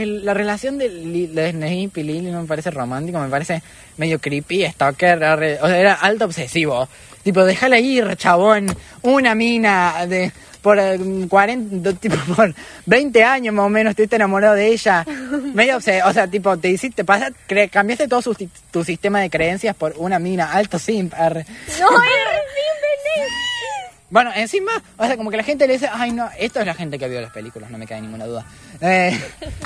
la 0.06 0.34
relación 0.34 0.78
de, 0.78 0.90
Li- 0.90 1.28
de 1.28 1.52
Snape 1.52 2.02
y 2.02 2.04
Lily 2.04 2.32
no 2.32 2.42
me 2.42 2.48
parece 2.48 2.72
romántico, 2.72 3.20
me 3.20 3.30
parece 3.30 3.62
medio 3.98 4.20
creepy, 4.20 4.66
stalker, 4.66 5.18
o 5.24 5.68
sea, 5.68 5.78
era 5.80 5.94
alto 5.94 6.26
obsesivo. 6.26 6.88
Tipo, 7.24 7.44
déjala 7.44 7.80
ir, 7.80 8.16
chabón, 8.18 8.68
una 9.02 9.36
mina 9.36 10.06
de. 10.08 10.32
Por 10.62 10.80
eh, 10.80 10.98
40, 11.30 11.94
tipo, 11.94 12.16
por 12.36 12.54
20 12.88 13.24
años 13.24 13.54
más 13.54 13.66
o 13.68 13.70
menos 13.70 13.92
estuviste 13.92 14.16
enamorado 14.18 14.56
de 14.56 14.68
ella. 14.68 15.06
Medio 15.54 15.78
o 15.78 15.82
sea, 15.82 16.28
tipo, 16.28 16.58
te 16.58 16.70
hiciste, 16.70 17.06
pasa, 17.06 17.30
cre- 17.48 17.70
cambiaste 17.70 18.08
todo 18.08 18.22
su, 18.22 18.36
tu 18.72 18.84
sistema 18.84 19.22
de 19.22 19.30
creencias 19.30 19.76
por 19.76 19.94
una 19.98 20.20
mina, 20.20 20.52
alto 20.52 20.78
simp. 20.80 21.14
arre. 21.14 21.46
No, 21.80 21.88
era 21.88 22.32
simple. 22.32 23.28
Bueno, 24.10 24.32
encima, 24.34 24.72
o 24.98 25.06
sea, 25.06 25.18
como 25.18 25.30
que 25.30 25.36
la 25.38 25.44
gente 25.44 25.68
le 25.68 25.74
dice, 25.74 25.90
ay, 25.92 26.14
no, 26.14 26.30
esto 26.40 26.62
es 26.62 26.66
la 26.66 26.74
gente 26.74 26.98
que 26.98 27.10
vio 27.10 27.20
las 27.20 27.32
películas, 27.34 27.70
no 27.70 27.78
me 27.78 27.86
cae 27.86 28.00
ninguna 28.00 28.26
duda. 28.26 28.46
Eh, 28.80 29.20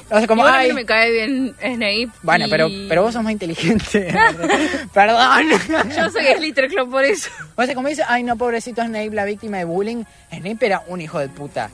o 0.09 0.18
sea, 0.18 0.26
como, 0.27 0.41
Igual 0.41 0.53
a 0.55 0.57
mí 0.57 0.63
ay, 0.63 0.69
no 0.69 0.76
me 0.76 0.85
cae 0.85 1.11
bien 1.11 1.55
Snape. 1.59 2.09
bueno, 2.23 2.47
y- 2.47 2.49
pero, 2.49 2.68
pero 2.89 3.03
vos 3.03 3.13
sos 3.13 3.22
más 3.23 3.34
inteligente. 3.34 4.11
Perdón. 4.93 5.47
Yo 5.95 6.09
soy 6.09 6.26
Slytherin 6.38 6.89
por 6.89 7.03
eso. 7.03 7.30
O 7.55 7.63
sea, 7.65 7.76
como 7.76 7.88
dice, 7.88 8.03
ay, 8.07 8.23
no, 8.23 8.35
pobrecito 8.35 8.81
Snape, 8.84 9.11
la 9.11 9.26
víctima 9.26 9.57
de 9.57 9.65
bullying. 9.65 10.03
Snape 10.34 10.65
era 10.65 10.84
un 10.88 11.01
hijo 11.01 11.19
de 11.19 11.30
puta. 11.30 11.69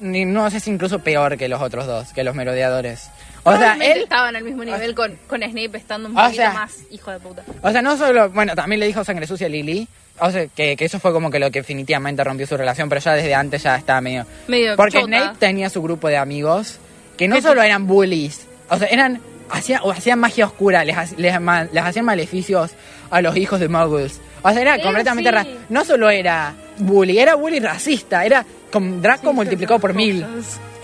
Ni- 0.00 0.24
No 0.24 0.50
sé 0.50 0.60
si 0.60 0.70
incluso 0.70 0.98
peor 1.00 1.36
que 1.38 1.48
los 1.48 1.60
otros 1.62 1.86
dos, 1.86 2.12
que 2.12 2.24
los 2.24 2.34
merodeadores. 2.34 3.08
O 3.44 3.56
sea, 3.56 3.74
él, 3.80 4.02
estaban 4.02 4.36
al 4.36 4.44
mismo 4.44 4.62
nivel 4.64 4.94
con, 4.94 5.16
con 5.26 5.40
Snape 5.42 5.70
estando 5.78 6.08
un 6.10 6.18
O 6.18 6.20
poquito 6.22 6.42
sea- 6.42 6.52
más 6.52 6.72
hijo 6.90 7.10
de 7.10 7.18
puta. 7.20 7.42
o 7.62 7.72
sea, 7.72 7.80
no 7.80 7.96
solo, 7.96 8.28
bueno, 8.28 8.54
también 8.54 8.80
le 8.80 8.86
dijo 8.86 9.02
sangre 9.04 9.26
sucia 9.26 9.46
a 9.46 9.50
Lily. 9.50 9.88
O 10.20 10.30
sea, 10.30 10.46
que, 10.48 10.76
que 10.76 10.84
eso 10.84 11.00
fue 11.00 11.12
como 11.12 11.30
que 11.30 11.38
lo 11.38 11.50
que 11.50 11.60
definitivamente 11.60 12.22
rompió 12.22 12.46
su 12.46 12.56
relación, 12.56 12.88
pero 12.88 13.00
ya 13.00 13.14
desde 13.14 13.34
antes 13.34 13.62
ya 13.62 13.76
estaba 13.76 14.00
medio... 14.00 14.26
Medio 14.48 14.76
Porque 14.76 15.00
chota. 15.00 15.06
Snape 15.06 15.38
tenía 15.38 15.70
su 15.70 15.82
grupo 15.82 16.08
de 16.08 16.16
amigos 16.16 16.78
que 17.16 17.28
no 17.28 17.40
solo 17.40 17.62
eran 17.62 17.86
bullies, 17.86 18.46
o 18.70 18.78
sea, 18.78 18.88
eran 18.88 19.20
hacían, 19.50 19.80
o 19.84 19.90
hacían 19.90 20.18
magia 20.18 20.46
oscura, 20.46 20.84
les, 20.84 20.96
les, 21.18 21.34
les 21.72 21.84
hacían 21.84 22.04
maleficios 22.04 22.70
a 23.10 23.20
los 23.20 23.36
hijos 23.36 23.60
de 23.60 23.68
muggles. 23.68 24.20
O 24.42 24.50
sea, 24.50 24.60
era 24.60 24.80
completamente 24.80 25.30
sí. 25.42 25.58
No 25.68 25.84
solo 25.84 26.08
era 26.08 26.54
bully, 26.78 27.18
era 27.18 27.34
bully 27.34 27.60
racista, 27.60 28.24
era 28.24 28.44
con 28.70 29.02
Draco 29.02 29.32
multiplicado 29.32 29.78
por 29.80 29.94
mil. 29.94 30.24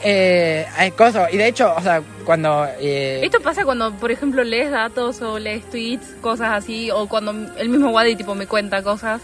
Eh, 0.04 0.66
hay 0.76 0.90
cosas, 0.92 1.32
y 1.32 1.36
de 1.36 1.48
hecho, 1.48 1.74
o 1.74 1.80
sea, 1.82 2.02
cuando... 2.24 2.66
eh, 2.78 3.20
Esto 3.24 3.40
pasa 3.40 3.64
cuando, 3.64 3.92
por 3.94 4.10
ejemplo, 4.12 4.44
lees 4.44 4.70
datos 4.70 5.20
o 5.22 5.38
lees 5.38 5.68
tweets, 5.70 6.06
cosas 6.20 6.50
así, 6.52 6.90
o 6.90 7.08
cuando 7.08 7.32
el 7.56 7.68
mismo 7.68 7.90
Wadi 7.90 8.14
tipo 8.14 8.34
me 8.34 8.46
cuenta 8.46 8.82
cosas. 8.82 9.22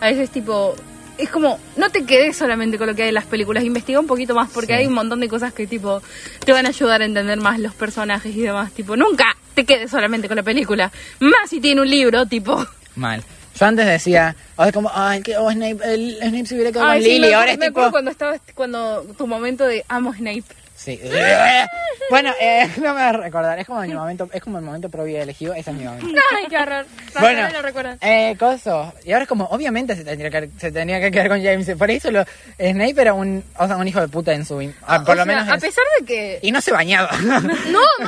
A 0.00 0.06
veces 0.06 0.30
tipo 0.30 0.74
es 1.16 1.30
como 1.30 1.60
no 1.76 1.90
te 1.90 2.04
quedes 2.04 2.36
solamente 2.36 2.76
con 2.76 2.88
lo 2.88 2.94
que 2.96 3.02
hay 3.04 3.08
en 3.08 3.14
las 3.14 3.24
películas, 3.26 3.62
investiga 3.62 4.00
un 4.00 4.06
poquito 4.08 4.34
más 4.34 4.50
porque 4.50 4.72
Sí. 4.72 4.80
hay 4.80 4.86
un 4.86 4.94
montón 4.94 5.20
de 5.20 5.28
cosas 5.28 5.52
que 5.52 5.66
tipo 5.68 6.02
te 6.44 6.52
van 6.52 6.66
a 6.66 6.70
ayudar 6.70 7.02
a 7.02 7.04
entender 7.04 7.38
más 7.40 7.60
los 7.60 7.72
personajes 7.74 8.34
y 8.34 8.40
demás, 8.42 8.72
tipo 8.72 8.96
nunca 8.96 9.36
te 9.54 9.64
quedes 9.64 9.92
solamente 9.92 10.26
con 10.26 10.36
la 10.36 10.42
película, 10.42 10.90
más 11.20 11.50
si 11.50 11.60
tiene 11.60 11.80
un 11.82 11.88
libro, 11.88 12.26
tipo 12.26 12.66
Mal. 12.96 13.22
Yo 13.54 13.66
antes 13.66 13.86
decía, 13.86 14.34
sea, 14.56 14.72
como, 14.72 14.90
ay, 14.92 15.22
que 15.22 15.36
oh, 15.36 15.50
Snape, 15.50 15.78
el, 15.84 16.16
Snape 16.18 16.46
se 16.46 16.54
hubiera 16.54 16.72
quedado 16.72 16.88
Ay, 16.88 16.98
con 17.00 17.04
sí, 17.04 17.12
Lily, 17.12 17.28
me, 17.28 17.34
ahora 17.34 17.52
es 17.52 17.58
me 17.58 17.66
tipo... 17.66 17.80
acuerdo 17.80 17.92
cuando 17.92 18.10
estaba 18.10 18.36
cuando 18.54 19.02
tu 19.16 19.26
momento 19.26 19.64
de 19.66 19.84
amo 19.88 20.12
Snape. 20.12 20.44
Sí. 20.84 21.00
bueno, 22.10 22.32
eh, 22.40 22.68
no 22.76 22.82
me 22.82 22.92
voy 22.92 23.02
a 23.02 23.12
recordar, 23.12 23.58
es 23.58 23.66
como 23.66 23.80
mi 23.80 23.94
momento, 23.94 24.28
es 24.32 24.42
como 24.42 24.58
el 24.58 24.64
momento 24.64 24.88
propio 24.90 25.20
elegido, 25.22 25.54
ese 25.54 25.70
es 25.70 25.76
mi 25.76 25.84
momento. 25.84 26.06
Ay, 26.36 26.44
qué 26.48 26.58
horror. 26.58 26.86
Bueno, 27.20 27.48
lo 27.50 27.62
recuerdan. 27.62 27.98
eh, 28.02 28.36
coso. 28.38 28.92
Y 29.04 29.12
ahora 29.12 29.22
es 29.22 29.28
como, 29.28 29.44
obviamente 29.46 29.96
se 29.96 30.04
tendría 30.04 30.30
que, 30.30 30.50
se 30.58 30.70
tenía 30.70 31.00
que 31.00 31.10
quedar 31.10 31.28
con 31.28 31.42
James. 31.42 31.70
Por 31.78 31.90
eso 31.90 32.10
lo, 32.10 32.24
Snape 32.58 33.00
era 33.00 33.14
un, 33.14 33.42
o 33.58 33.66
sea, 33.66 33.76
un 33.76 33.88
hijo 33.88 34.00
de 34.00 34.08
puta 34.08 34.32
en 34.34 34.44
su... 34.44 34.60
ah, 34.86 35.02
por 35.04 35.12
O 35.12 35.14
lo 35.14 35.24
sea, 35.24 35.24
menos 35.24 35.48
a 35.48 35.54
es- 35.54 35.62
pesar 35.62 35.84
de 36.00 36.04
que 36.06 36.38
Y 36.42 36.52
no 36.52 36.60
se 36.60 36.70
bañaba. 36.72 37.10
No, 37.22 37.40
no, 37.40 37.48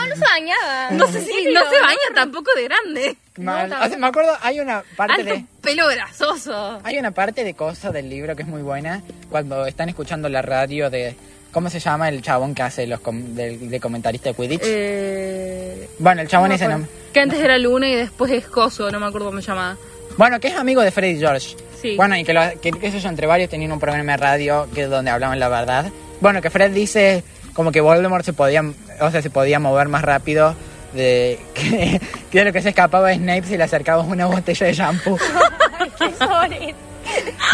no 0.06 0.14
se 0.14 0.20
bañaba. 0.20 0.90
no 0.90 1.06
sé 1.08 1.20
si 1.22 1.52
no 1.52 1.60
se 1.70 1.80
baña 1.80 1.96
tampoco 2.14 2.50
de 2.56 2.64
grande. 2.64 3.16
Mal. 3.38 3.68
No, 3.68 3.80
O 3.82 3.88
sea, 3.88 3.96
me 3.98 4.06
acuerdo, 4.06 4.36
hay 4.42 4.60
una 4.60 4.82
parte 4.96 5.14
Alto 5.20 5.34
de... 5.34 5.44
pelo 5.62 5.86
grasoso. 5.88 6.80
Hay 6.84 6.98
una 6.98 7.10
parte 7.12 7.44
de 7.44 7.54
cosa 7.54 7.90
del 7.90 8.08
libro 8.10 8.34
que 8.36 8.42
es 8.42 8.48
muy 8.48 8.62
buena 8.62 9.02
cuando 9.30 9.66
están 9.66 9.88
escuchando 9.88 10.28
la 10.28 10.42
radio 10.42 10.90
de... 10.90 11.16
¿Cómo 11.56 11.70
se 11.70 11.80
llama 11.80 12.10
el 12.10 12.20
chabón 12.20 12.54
que 12.54 12.62
hace 12.62 12.86
los 12.86 13.00
com- 13.00 13.32
del- 13.34 13.70
de, 13.70 13.80
comentarista 13.80 14.28
de 14.28 14.34
Quidditch? 14.34 14.60
Eh, 14.62 15.88
bueno, 15.98 16.20
el 16.20 16.28
chabón 16.28 16.50
no 16.50 16.54
ese 16.54 16.64
acuerdo. 16.66 16.82
no... 16.82 16.88
Que 17.14 17.20
antes 17.20 17.40
era 17.40 17.56
Luna 17.56 17.88
y 17.88 17.94
después 17.94 18.30
es 18.30 18.46
Coso, 18.46 18.90
no 18.90 19.00
me 19.00 19.06
acuerdo 19.06 19.28
cómo 19.28 19.40
se 19.40 19.46
llamaba. 19.46 19.78
Bueno, 20.18 20.38
que 20.38 20.48
es 20.48 20.54
amigo 20.54 20.82
de 20.82 20.90
Freddy 20.90 21.18
George. 21.18 21.56
Sí. 21.80 21.96
Bueno, 21.96 22.14
y 22.14 22.24
que, 22.24 22.34
lo, 22.34 22.42
que 22.60 22.90
sé 22.92 23.00
yo, 23.00 23.08
entre 23.08 23.26
varios 23.26 23.48
tenían 23.48 23.72
un 23.72 23.80
programa 23.80 24.12
de 24.12 24.18
radio 24.18 24.68
que 24.74 24.84
donde 24.84 25.10
hablaban 25.10 25.40
la 25.40 25.48
verdad. 25.48 25.86
Bueno, 26.20 26.42
que 26.42 26.50
Fred 26.50 26.72
dice 26.72 27.24
como 27.54 27.72
que 27.72 27.80
Voldemort 27.80 28.22
se 28.22 28.34
podía, 28.34 28.62
o 29.00 29.10
sea, 29.10 29.22
se 29.22 29.30
podía 29.30 29.58
mover 29.58 29.88
más 29.88 30.02
rápido 30.02 30.54
de 30.92 31.38
que, 31.54 31.98
que 32.30 32.38
de 32.38 32.44
lo 32.44 32.52
que 32.52 32.60
se 32.60 32.68
escapaba 32.68 33.08
de 33.08 33.14
Snape 33.14 33.44
si 33.44 33.56
le 33.56 33.64
acercaba 33.64 34.02
una 34.02 34.26
botella 34.26 34.66
de 34.66 34.74
shampoo. 34.74 35.16
Qué. 35.98 36.74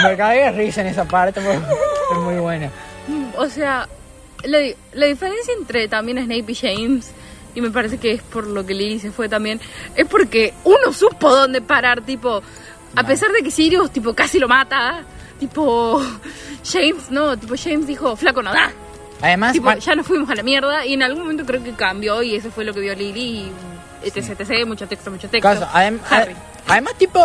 Me 0.02 0.16
cagué 0.16 0.40
de 0.40 0.50
risa 0.50 0.80
en 0.80 0.88
esa 0.88 1.04
parte, 1.04 1.40
porque 1.40 1.58
es 1.58 2.18
muy 2.18 2.34
buena. 2.40 2.68
O 3.36 3.48
sea, 3.48 3.88
la, 4.44 4.58
di- 4.58 4.74
la 4.92 5.06
diferencia 5.06 5.54
entre 5.58 5.88
también 5.88 6.18
Snape 6.24 6.52
y 6.52 6.54
James, 6.54 7.10
y 7.54 7.60
me 7.60 7.70
parece 7.70 7.98
que 7.98 8.12
es 8.12 8.22
por 8.22 8.46
lo 8.46 8.64
que 8.66 8.74
Lily 8.74 8.98
se 8.98 9.10
fue 9.10 9.28
también, 9.28 9.60
es 9.96 10.06
porque 10.06 10.54
uno 10.64 10.92
supo 10.92 11.34
dónde 11.34 11.60
parar, 11.60 12.02
tipo, 12.02 12.42
a 12.96 13.06
pesar 13.06 13.30
de 13.32 13.42
que 13.42 13.50
Sirius, 13.50 13.90
tipo, 13.90 14.14
casi 14.14 14.38
lo 14.38 14.48
mata, 14.48 15.02
tipo, 15.38 16.02
James, 16.64 17.10
no, 17.10 17.36
tipo, 17.38 17.54
James 17.62 17.86
dijo, 17.86 18.16
flaco, 18.16 18.42
no 18.42 18.52
da. 18.52 18.70
Además, 19.20 19.52
Tipo, 19.52 19.72
ya 19.74 19.94
nos 19.94 20.04
fuimos 20.06 20.28
a 20.30 20.34
la 20.34 20.42
mierda 20.42 20.84
y 20.84 20.94
en 20.94 21.02
algún 21.04 21.22
momento 21.22 21.44
creo 21.46 21.62
que 21.62 21.72
cambió 21.74 22.22
y 22.24 22.34
eso 22.34 22.50
fue 22.50 22.64
lo 22.64 22.74
que 22.74 22.80
vio 22.80 22.92
Lily 22.94 23.20
y 23.20 23.52
etc, 24.08 24.30
etc, 24.40 24.66
mucho 24.66 24.88
texto, 24.88 25.12
mucho 25.12 25.28
texto. 25.28 25.48
Caso, 25.48 25.64
adem- 25.72 26.00
Harry. 26.10 26.32
ade- 26.32 26.36
además, 26.66 26.94
tipo, 26.98 27.20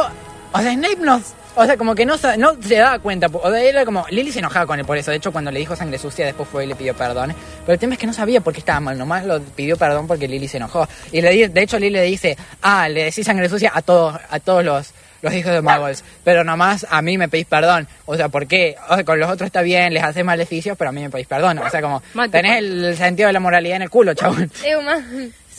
o 0.53 0.59
sea, 0.61 0.73
Snape 0.73 0.97
nos. 0.97 1.33
O 1.59 1.65
sea, 1.65 1.75
como 1.75 1.95
que 1.95 2.05
no, 2.05 2.15
no 2.37 2.61
se 2.61 2.75
daba 2.75 2.99
cuenta. 2.99 3.27
O 3.33 3.49
sea, 3.49 3.59
era 3.61 3.83
como. 3.83 4.05
Lily 4.11 4.31
se 4.31 4.39
enojaba 4.39 4.67
con 4.67 4.79
él 4.79 4.85
por 4.85 4.95
eso. 4.95 5.09
De 5.09 5.17
hecho, 5.17 5.31
cuando 5.31 5.49
le 5.49 5.57
dijo 5.57 5.75
sangre 5.75 5.97
sucia, 5.97 6.23
después 6.23 6.47
fue 6.47 6.65
y 6.65 6.67
le 6.67 6.75
pidió 6.75 6.95
perdón. 6.95 7.33
Pero 7.61 7.73
el 7.73 7.79
tema 7.79 7.93
es 7.95 7.99
que 7.99 8.05
no 8.05 8.13
sabía 8.13 8.41
por 8.41 8.53
qué 8.53 8.59
estaba 8.59 8.79
mal. 8.79 8.95
Nomás 8.95 9.25
lo 9.25 9.41
pidió 9.41 9.75
perdón 9.75 10.05
porque 10.05 10.27
Lily 10.27 10.47
se 10.47 10.57
enojó. 10.57 10.87
Y 11.11 11.19
le, 11.21 11.49
de 11.49 11.61
hecho, 11.63 11.79
Lily 11.79 11.89
le 11.89 12.03
dice: 12.03 12.37
Ah, 12.61 12.87
le 12.87 13.05
decís 13.05 13.25
sangre 13.25 13.49
sucia 13.49 13.71
a 13.73 13.81
todos, 13.81 14.19
a 14.29 14.39
todos 14.39 14.63
los. 14.63 14.93
Los 15.19 15.33
hijos 15.33 15.51
de 15.51 15.61
Muggles, 15.63 16.03
pero 16.23 16.43
nomás 16.43 16.85
a 16.91 17.01
mí 17.01 17.17
me 17.17 17.27
pedís 17.27 17.47
perdón. 17.47 17.87
O 18.05 18.15
sea, 18.15 18.29
¿por 18.29 18.45
qué? 18.45 18.75
O 18.87 18.93
sea, 18.93 19.03
con 19.03 19.19
los 19.19 19.27
otros 19.27 19.47
está 19.47 19.63
bien, 19.63 19.91
les 19.91 20.03
haces 20.03 20.23
maleficios, 20.23 20.77
pero 20.77 20.91
a 20.91 20.93
mí 20.93 21.01
me 21.01 21.09
pedís 21.09 21.25
perdón. 21.25 21.57
O 21.57 21.67
sea, 21.71 21.81
como 21.81 22.03
tenés 22.29 22.59
el 22.59 22.95
sentido 22.95 23.25
de 23.25 23.33
la 23.33 23.39
moralidad 23.39 23.77
en 23.77 23.81
el 23.81 23.89
culo, 23.89 24.13
chabón. 24.13 24.51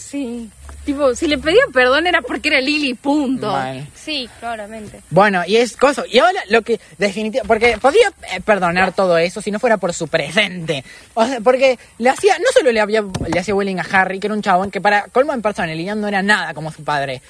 Sí. 0.09 0.48
Tipo, 0.86 1.14
si 1.14 1.26
le 1.26 1.36
pedía 1.36 1.60
perdón 1.70 2.06
era 2.06 2.22
porque 2.22 2.48
era 2.48 2.62
Lily, 2.62 2.94
punto. 2.94 3.52
Mal. 3.52 3.86
Sí, 3.94 4.26
claramente. 4.40 5.02
Bueno, 5.10 5.43
y 5.47 5.56
es 5.56 5.76
cosa. 5.76 6.05
Y 6.10 6.18
ahora 6.18 6.40
lo 6.48 6.62
que 6.62 6.80
definitivamente. 6.97 7.47
Porque 7.47 7.76
podía 7.78 8.09
eh, 8.32 8.40
perdonar 8.40 8.94
todo 8.94 9.18
eso 9.18 9.43
si 9.43 9.51
no 9.51 9.59
fuera 9.59 9.76
por 9.76 9.93
su 9.93 10.09
presente. 10.09 10.82
O 11.12 11.26
sea, 11.26 11.40
porque 11.40 11.78
le 11.98 12.09
hacía. 12.09 12.39
No 12.39 12.47
solo 12.55 12.72
le, 12.72 12.80
había, 12.80 13.02
le 13.02 13.39
hacía 13.39 13.52
bullying 13.52 13.76
a 13.76 13.82
Harry, 13.82 14.18
que 14.18 14.28
era 14.28 14.35
un 14.35 14.40
chabón 14.40 14.70
que 14.70 14.80
para 14.80 15.02
colmo 15.12 15.35
en 15.35 15.43
personalidad 15.43 15.94
no 15.94 16.09
era 16.09 16.22
nada 16.22 16.55
como 16.55 16.72
su 16.72 16.82
padre. 16.82 17.20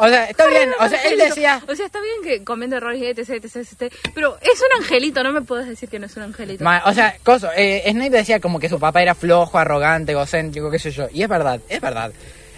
O 0.00 0.08
sea, 0.08 0.24
está 0.24 0.46
bien. 0.46 0.70
O 0.80 0.88
sea, 0.88 1.02
él 1.04 1.18
decía. 1.18 1.62
O 1.68 1.74
sea, 1.76 1.86
está 1.86 1.98
bien 2.00 2.22
que 2.38 2.44
comete 2.44 2.76
errores, 2.76 3.00
etc, 3.02 3.30
etc, 3.44 3.56
etc, 3.56 3.92
pero 4.14 4.38
es 4.40 4.60
un 4.60 4.82
angelito, 4.82 5.22
no 5.22 5.32
me 5.32 5.42
puedes 5.42 5.66
decir 5.68 5.88
que 5.88 5.98
no 5.98 6.06
es 6.06 6.16
un 6.16 6.22
angelito. 6.24 6.64
Ma- 6.64 6.82
O 6.86 6.92
sea, 6.94 7.16
coso, 7.22 7.50
eh, 7.56 7.82
Snape 7.90 8.10
decía 8.10 8.40
como 8.40 8.58
que 8.58 8.68
su 8.68 8.78
papá 8.80 9.02
era 9.02 9.14
flojo, 9.14 9.58
arrogante, 9.58 10.12
egocéntrico, 10.12 10.70
qué 10.70 10.78
sé 10.78 10.90
yo. 10.90 11.08
Y 11.12 11.22
es 11.22 11.28
verdad, 11.28 11.60
es 11.68 11.80
verdad. 11.80 12.12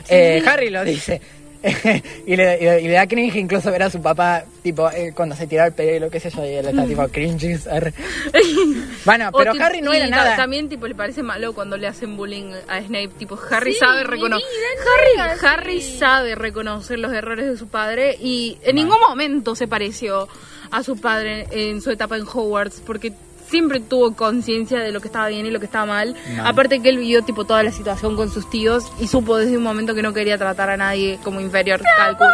Eh, 0.08 0.42
Harry 0.46 0.70
lo 0.70 0.84
dice. 0.84 1.20
y, 2.26 2.36
le, 2.36 2.58
y 2.60 2.64
le- 2.64 2.80
y 2.80 2.88
le 2.88 2.92
da 2.94 3.06
cringe 3.06 3.36
incluso 3.36 3.70
ver 3.70 3.84
a 3.84 3.90
su 3.90 4.00
papá, 4.02 4.44
tipo, 4.62 4.90
eh, 4.90 5.12
cuando 5.14 5.36
se 5.36 5.46
tira 5.46 5.66
el 5.66 5.72
pelo, 5.72 6.10
qué 6.10 6.18
sé 6.20 6.30
yo, 6.30 6.44
y 6.44 6.54
él 6.54 6.66
está 6.66 6.84
tipo 6.84 7.06
cringes. 7.08 7.66
bueno, 9.04 9.28
O 9.32 9.38
pero 9.38 9.52
tipo- 9.52 9.64
Harry 9.64 9.80
no 9.80 9.92
era 9.92 10.08
nada. 10.08 10.36
También 10.36 10.68
tipo 10.68 10.86
le 10.86 10.94
parece 10.94 11.22
malo 11.22 11.52
cuando 11.52 11.76
le 11.76 11.86
hacen 11.86 12.16
bullying 12.16 12.52
a 12.68 12.80
Snape, 12.80 13.10
tipo 13.18 13.38
Harry 13.50 13.72
Sí, 13.74 13.78
sabe 13.78 14.04
reconocer 14.04 14.46
Harry, 14.80 15.38
sí. 15.38 15.46
Harry 15.46 15.82
sabe 15.82 16.34
reconocer 16.34 16.98
los 16.98 17.12
errores 17.12 17.46
de 17.48 17.56
su 17.56 17.68
padre 17.68 18.16
y 18.20 18.58
en 18.62 18.76
ningún 18.76 19.00
momento 19.00 19.54
se 19.54 19.66
pareció 19.68 20.28
a 20.70 20.82
su 20.82 21.00
padre 21.00 21.46
en 21.50 21.80
su 21.82 21.90
etapa 21.90 22.16
en 22.16 22.22
Hogwarts 22.22 22.82
porque 22.86 23.12
siempre 23.52 23.80
tuvo 23.80 24.14
conciencia 24.14 24.80
de 24.80 24.90
lo 24.90 25.00
que 25.00 25.08
estaba 25.08 25.28
bien 25.28 25.44
y 25.46 25.50
lo 25.50 25.60
que 25.60 25.66
estaba 25.66 25.84
mal. 25.86 26.16
No. 26.34 26.46
Aparte 26.46 26.80
que 26.80 26.88
él 26.88 26.96
vivió 26.96 27.22
tipo 27.22 27.44
toda 27.44 27.62
la 27.62 27.70
situación 27.70 28.16
con 28.16 28.30
sus 28.30 28.48
tíos 28.50 28.90
y 28.98 29.06
supo 29.06 29.36
desde 29.36 29.58
un 29.58 29.62
momento 29.62 29.94
que 29.94 30.02
no 30.02 30.12
quería 30.14 30.38
tratar 30.38 30.70
a 30.70 30.76
nadie 30.76 31.18
como 31.22 31.38
inferior, 31.40 31.80
cálculo. 31.96 32.30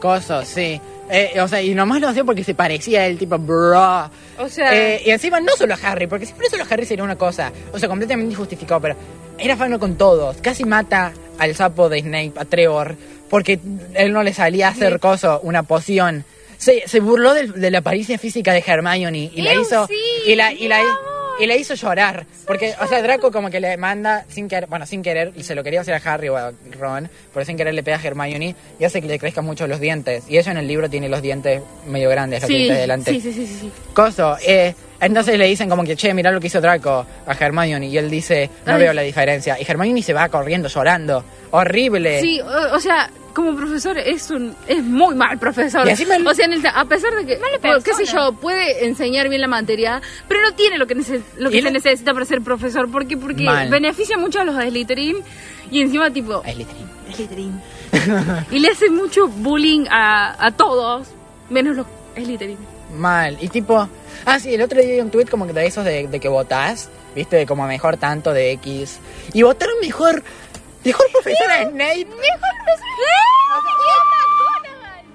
Coso, 0.00 0.44
sí. 0.44 0.80
Eh, 1.10 1.40
o 1.40 1.48
sea, 1.48 1.62
y 1.62 1.74
nomás 1.74 2.00
lo 2.00 2.08
hacía 2.08 2.24
porque 2.24 2.44
se 2.44 2.54
parecía 2.54 3.00
a 3.00 3.06
él, 3.06 3.16
tipo, 3.16 3.38
bro. 3.38 4.10
O 4.38 4.48
sea, 4.48 4.74
Eh, 4.74 5.02
y 5.06 5.10
encima 5.10 5.40
no 5.40 5.52
solo 5.56 5.74
a 5.74 5.78
Harry, 5.82 6.06
porque 6.06 6.26
si 6.26 6.34
fuera 6.34 6.50
solo 6.50 6.64
a 6.64 6.66
Harry 6.68 6.84
sería 6.84 7.04
una 7.04 7.16
cosa, 7.16 7.50
o 7.72 7.78
sea, 7.78 7.88
completamente 7.88 8.32
injustificado, 8.32 8.80
pero 8.80 8.96
era 9.38 9.56
fan 9.56 9.78
con 9.78 9.96
todos. 9.96 10.36
Casi 10.42 10.64
mata 10.64 11.12
al 11.38 11.54
sapo 11.54 11.88
de 11.88 12.00
Snape, 12.00 12.32
a 12.36 12.44
Trevor, 12.44 12.96
porque 13.30 13.58
él 13.94 14.12
no 14.12 14.22
le 14.22 14.34
salía 14.34 14.68
a 14.68 14.70
hacer 14.72 15.00
coso, 15.00 15.40
una 15.42 15.62
poción. 15.62 16.24
Se, 16.58 16.86
se 16.86 17.00
burló 17.00 17.34
de, 17.34 17.70
la 17.70 17.78
apariencia 17.78 18.18
física 18.18 18.52
de 18.52 18.62
Hermione 18.66 19.30
y 19.32 19.42
la 19.42 19.54
hizo 19.54 19.86
sí, 19.86 19.94
y 20.26 20.34
la 20.34 20.52
y 20.52 20.68
la 20.68 20.78
mi 20.78 20.88
y 21.38 21.46
la 21.46 21.56
hizo 21.56 21.74
llorar, 21.74 22.26
porque 22.46 22.74
o 22.80 22.86
sea, 22.86 23.00
Draco 23.00 23.30
como 23.30 23.48
que 23.50 23.60
le 23.60 23.76
manda 23.76 24.24
sin 24.28 24.48
querer, 24.48 24.68
bueno, 24.68 24.86
sin 24.86 25.02
querer 25.02 25.32
se 25.42 25.54
lo 25.54 25.62
quería 25.62 25.82
hacer 25.82 25.94
a 25.94 26.12
Harry 26.12 26.28
o 26.28 26.36
a 26.36 26.52
Ron, 26.78 27.08
pero 27.32 27.46
sin 27.46 27.56
querer 27.56 27.74
le 27.74 27.82
pega 27.82 27.96
a 27.96 28.02
Hermione 28.02 28.54
y 28.78 28.84
hace 28.84 29.00
que 29.00 29.06
le 29.06 29.18
crezcan 29.18 29.44
mucho 29.44 29.66
los 29.66 29.80
dientes 29.80 30.24
y 30.28 30.36
ella 30.36 30.52
en 30.52 30.58
el 30.58 30.66
libro 30.66 30.90
tiene 30.90 31.08
los 31.08 31.22
dientes 31.22 31.62
medio 31.86 32.10
grandes, 32.10 32.42
los 32.42 32.48
sí, 32.48 32.56
dientes 32.56 32.76
de 32.76 32.80
delante. 32.80 33.10
sí, 33.12 33.20
sí, 33.20 33.32
sí, 33.32 33.46
sí, 33.46 33.58
sí. 33.60 33.72
Coso, 33.94 34.36
eh, 34.44 34.74
entonces 35.00 35.38
le 35.38 35.46
dicen 35.46 35.68
como 35.68 35.84
que, 35.84 35.94
che, 35.94 36.12
mirá 36.12 36.32
lo 36.32 36.40
que 36.40 36.48
hizo 36.48 36.60
Draco 36.60 37.06
a 37.26 37.32
Hermione. 37.32 37.86
Y 37.86 37.96
él 37.96 38.10
dice, 38.10 38.50
no 38.66 38.74
Ay. 38.74 38.80
veo 38.82 38.92
la 38.92 39.02
diferencia. 39.02 39.56
Y 39.60 39.64
Hermione 39.64 40.02
se 40.02 40.12
va 40.12 40.28
corriendo 40.28 40.68
llorando. 40.68 41.24
Horrible. 41.52 42.20
Sí, 42.20 42.40
o, 42.40 42.74
o 42.74 42.80
sea, 42.80 43.08
como 43.38 43.56
profesor 43.56 43.96
es 43.98 44.30
un 44.30 44.54
es 44.66 44.82
muy 44.82 45.14
mal 45.14 45.38
profesor. 45.38 45.88
Y 45.88 45.92
O 45.92 46.34
sea, 46.34 46.44
en 46.46 46.52
el- 46.52 46.66
a 46.66 46.84
pesar 46.84 47.14
de 47.14 47.24
que, 47.24 47.38
bueno, 47.38 47.82
qué 47.82 47.94
sé 47.94 48.04
yo, 48.04 48.32
puede 48.32 48.84
enseñar 48.86 49.28
bien 49.28 49.40
la 49.40 49.48
materia, 49.48 50.02
pero 50.28 50.40
no 50.42 50.52
tiene 50.54 50.76
lo 50.78 50.86
que, 50.86 50.96
nece- 50.96 51.22
lo 51.38 51.50
que 51.50 51.58
se 51.58 51.62
la- 51.62 51.70
necesita 51.70 52.12
para 52.12 52.24
ser 52.26 52.42
profesor. 52.42 52.90
¿Por 52.90 53.06
qué? 53.06 53.16
Porque 53.16 53.44
Mal. 53.44 53.70
beneficia 53.70 54.18
mucho 54.18 54.40
a 54.40 54.44
los 54.44 54.56
de 54.56 54.68
Slytherin 54.68 55.16
y 55.70 55.80
encima 55.80 56.10
tipo... 56.10 56.42
Es 56.44 56.54
Slytherin. 56.54 56.88
Slytherin. 57.14 57.60
y 58.50 58.58
le 58.58 58.68
hace 58.68 58.90
mucho 58.90 59.28
bullying 59.28 59.86
a, 59.90 60.44
a 60.44 60.50
todos, 60.50 61.08
menos 61.50 61.76
los 61.76 61.86
Slytherin. 62.16 62.58
Mal. 62.96 63.36
Y 63.40 63.48
tipo, 63.48 63.88
ah, 64.24 64.38
sí, 64.40 64.54
el 64.54 64.62
otro 64.62 64.80
día 64.80 64.94
vi 64.94 65.00
un 65.00 65.10
tweet 65.10 65.26
como 65.26 65.46
que 65.46 65.52
de 65.52 65.66
esos 65.66 65.84
de, 65.84 66.06
de 66.08 66.20
que 66.20 66.28
votás, 66.28 66.88
viste, 67.14 67.44
como 67.46 67.66
mejor 67.66 67.96
tanto 67.98 68.32
de 68.32 68.52
X. 68.52 68.98
Y 69.34 69.42
votaron 69.42 69.74
mejor, 69.82 70.22
mejor 70.84 71.06
profesora 71.12 71.56
de 71.58 71.70
Snape. 71.70 72.06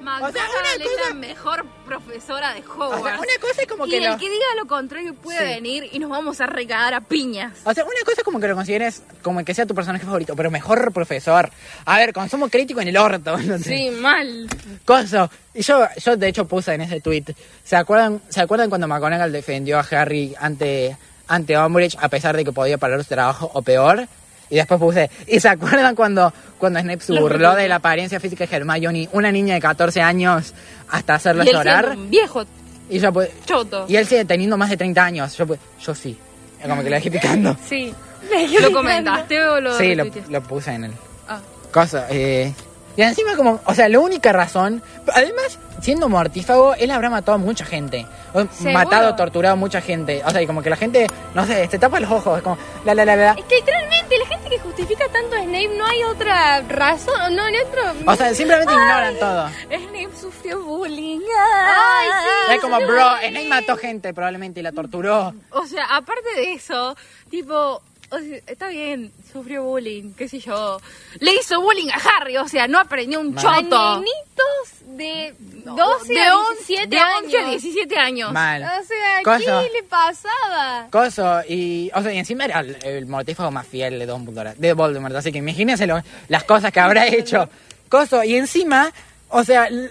McGonagall 0.02 0.30
O 0.30 0.34
sea, 0.34 0.44
una 0.60 0.70
es 0.84 0.90
cosa- 0.90 1.10
la 1.10 1.14
mejor 1.16 1.66
profesora 1.86 2.54
de 2.54 2.60
O 2.62 2.72
Hogwarts. 2.74 3.04
sea, 3.04 3.14
una 3.20 3.38
cosa 3.42 3.62
es 3.62 3.68
como 3.68 3.86
y 3.88 3.90
que 3.90 3.98
el 3.98 4.04
lo... 4.04 4.18
que 4.18 4.30
diga 4.30 4.46
lo 4.58 4.68
contrario 4.68 5.14
puede 5.16 5.40
Sí. 5.40 5.46
venir 5.46 5.90
y 5.94 6.00
nos 6.00 6.10
vamos 6.10 6.42
a 6.42 6.46
recagar 6.46 6.94
a 6.94 7.02
piñas. 7.02 7.54
O 7.64 7.74
sea, 7.74 7.86
una 7.86 8.02
cosa 8.06 8.18
es 8.20 8.24
como 8.24 8.40
que 8.40 8.48
lo 8.50 8.56
consideres 8.56 9.02
como 9.22 9.44
que 9.46 9.54
sea 9.54 9.66
tu 9.66 9.74
personaje 9.74 10.06
favorito, 10.06 10.36
pero 10.36 10.52
mejor 10.52 10.92
profesor. 10.92 11.50
A 11.86 11.98
ver, 12.00 12.12
consumo 12.14 12.50
crítico 12.50 12.82
en 12.82 12.90
el 12.90 12.98
orto. 12.98 13.38
no 13.42 13.58
sé. 13.58 13.64
Sí, 13.64 13.90
mal. 13.92 14.48
Coso. 14.86 15.30
Y 15.54 15.62
yo, 15.62 15.88
yo 16.04 16.18
de 16.18 16.28
hecho 16.28 16.46
puse 16.48 16.74
en 16.74 16.82
ese 16.82 17.00
tweet. 17.00 17.26
¿Se 17.64 17.76
acuerdan, 17.78 18.22
¿se 18.30 18.42
acuerdan 18.42 18.70
cuando 18.70 18.88
McGonagall 18.88 19.32
defendió 19.32 19.80
a 19.80 19.88
Harry 19.90 20.36
ante, 20.38 20.98
ante 21.28 21.58
Umbridge 21.58 21.96
a 22.02 22.10
pesar 22.10 22.36
de 22.36 22.44
que 22.44 22.52
podía 22.52 22.78
parar 22.78 23.02
su 23.04 23.08
trabajo 23.10 23.50
o 23.54 23.62
peor? 23.62 24.08
Y 24.54 24.58
después 24.58 24.80
puse, 24.80 25.10
¿y 25.26 25.40
se 25.40 25.50
acuerdan 25.50 25.96
cuando, 25.96 26.32
cuando 26.60 26.80
Snape 26.80 27.00
se 27.00 27.20
burló 27.20 27.56
de 27.56 27.68
la 27.68 27.78
apariencia 27.78 28.20
física 28.20 28.46
de 28.46 28.56
Hermione, 28.56 29.10
una 29.12 29.32
niña 29.32 29.56
de 29.56 29.60
14 29.60 30.00
años, 30.00 30.54
hasta 30.92 31.16
hacerla 31.16 31.44
Y 31.44 31.48
él 31.50 31.56
llorar? 31.56 31.98
un 31.98 32.10
viejo 32.12 32.44
Y 32.88 33.00
yo 33.00 33.12
pues, 33.12 33.32
choto. 33.46 33.86
y 33.88 33.96
él 33.96 34.06
sigue 34.06 34.26
teniendo 34.26 34.56
más 34.56 34.70
de 34.70 34.78
30 34.78 35.04
años. 35.04 35.36
Yo 35.36 35.48
pues, 35.48 35.60
yo 35.84 35.96
sí. 35.96 36.16
Como 36.62 36.84
que 36.84 36.90
lo 36.92 36.96
dejé 36.98 37.10
picando. 37.10 37.58
Sí. 37.68 37.92
¿Lo 38.62 38.72
comentaste 38.72 39.42
o 39.42 39.60
lo 39.60 39.76
Sí, 39.76 39.96
lo 39.96 40.44
puse 40.44 40.72
en 40.74 40.84
el 40.84 40.92
Ah. 41.28 41.40
cosa. 41.72 42.06
Eh, 42.12 42.54
y 42.96 43.02
encima 43.02 43.36
como, 43.36 43.60
o 43.66 43.74
sea, 43.74 43.90
la 43.90 44.00
única 44.00 44.32
razón, 44.32 44.84
además, 45.14 45.58
siendo 45.82 46.10
mortífago, 46.10 46.76
él 46.76 46.92
habrá 46.92 47.10
matado 47.10 47.36
a 47.36 47.38
mucha 47.38 47.66
gente. 47.66 48.06
O, 48.34 48.46
matado, 48.72 49.16
torturado 49.16 49.54
a 49.54 49.56
mucha 49.56 49.82
gente. 49.82 50.22
O 50.26 50.32
sea, 50.32 50.42
y 50.42 50.48
como 50.48 50.62
que 50.62 50.70
la 50.70 50.76
gente, 50.76 51.08
no 51.34 51.46
sé, 51.46 51.68
se 51.68 51.80
tapa 51.80 52.00
los 52.00 52.12
ojos, 52.12 52.38
es 52.38 52.44
como, 52.44 52.58
la, 52.86 52.94
la, 52.96 53.06
la, 53.06 53.16
la. 53.16 53.32
Es 53.32 53.46
que 53.46 53.56
literalmente 53.56 54.18
la 54.18 54.26
gente 54.28 54.50
que 54.50 54.60
justifica 54.60 55.06
tanto 55.10 55.36
a 55.36 55.44
Snape 55.44 55.76
no 55.78 55.86
hay 55.86 56.04
otra 56.04 56.62
razón, 56.62 57.36
no 57.36 57.44
hay 57.44 57.56
otro... 57.58 57.82
O 58.06 58.16
sea, 58.16 58.34
simplemente 58.34 58.74
ignoran 58.74 59.16
todo. 59.20 59.50
Snape 59.68 60.16
sufrió 60.20 60.62
bullying. 60.64 61.20
Ay, 61.20 62.08
sí. 62.08 62.54
Es 62.54 62.62
como, 62.62 62.78
bro, 62.78 63.18
Snape 63.28 63.48
mató 63.48 63.76
gente 63.76 64.14
probablemente 64.14 64.60
y 64.60 64.64
la 64.64 64.72
torturó. 64.72 65.34
O 65.52 65.66
sea, 65.66 65.86
aparte 65.96 66.30
de 66.36 66.54
eso, 66.54 66.96
tipo, 67.30 67.82
o 68.14 68.20
sea, 68.20 68.38
está 68.48 68.68
bien, 68.68 69.12
sufrió 69.32 69.64
bullying, 69.64 70.14
qué 70.14 70.28
sé 70.28 70.40
yo. 70.40 70.80
Le 71.20 71.34
hizo 71.36 71.60
bullying 71.62 71.90
a 71.90 71.96
Harry, 72.18 72.38
o 72.38 72.48
sea, 72.48 72.68
no 72.68 72.80
aprendió 72.80 73.20
un 73.20 73.34
Mal. 73.34 73.44
Choto. 73.44 73.96
nenitos 73.96 74.98
de 74.98 75.34
12 75.66 76.14
de 76.14 76.22
a 76.22 76.38
11 76.38 76.56
17 76.68 76.88
de 76.88 76.98
11 77.02 77.38
a 77.38 77.40
años. 77.42 77.62
17 77.62 77.98
años. 77.98 78.32
Mal. 78.32 78.64
O 78.64 78.84
sea. 78.86 79.38
¿qué 79.40 79.70
le 79.74 79.84
pasaba? 79.84 80.88
Coso, 80.92 81.42
y, 81.50 81.90
o 81.94 82.02
sea, 82.02 82.14
y 82.14 82.18
encima 82.20 82.46
era 82.46 82.60
el, 82.60 82.78
el 82.84 83.06
mortífago 83.08 83.52
más 83.52 83.66
fiel 83.68 83.98
de 84.00 84.06
Dumbledore, 84.06 84.54
de 84.58 84.74
Voldemort, 84.74 85.16
así 85.16 85.32
que 85.32 85.40
imagínense 85.40 85.88
lo- 85.88 86.02
las 86.28 86.44
cosas 86.44 86.72
que 86.72 86.80
habrá 86.80 87.08
hecho. 87.08 87.50
Coso, 87.90 88.24
y 88.24 88.36
encima, 88.36 88.92
o 89.30 89.44
sea, 89.44 89.66
él, 89.68 89.90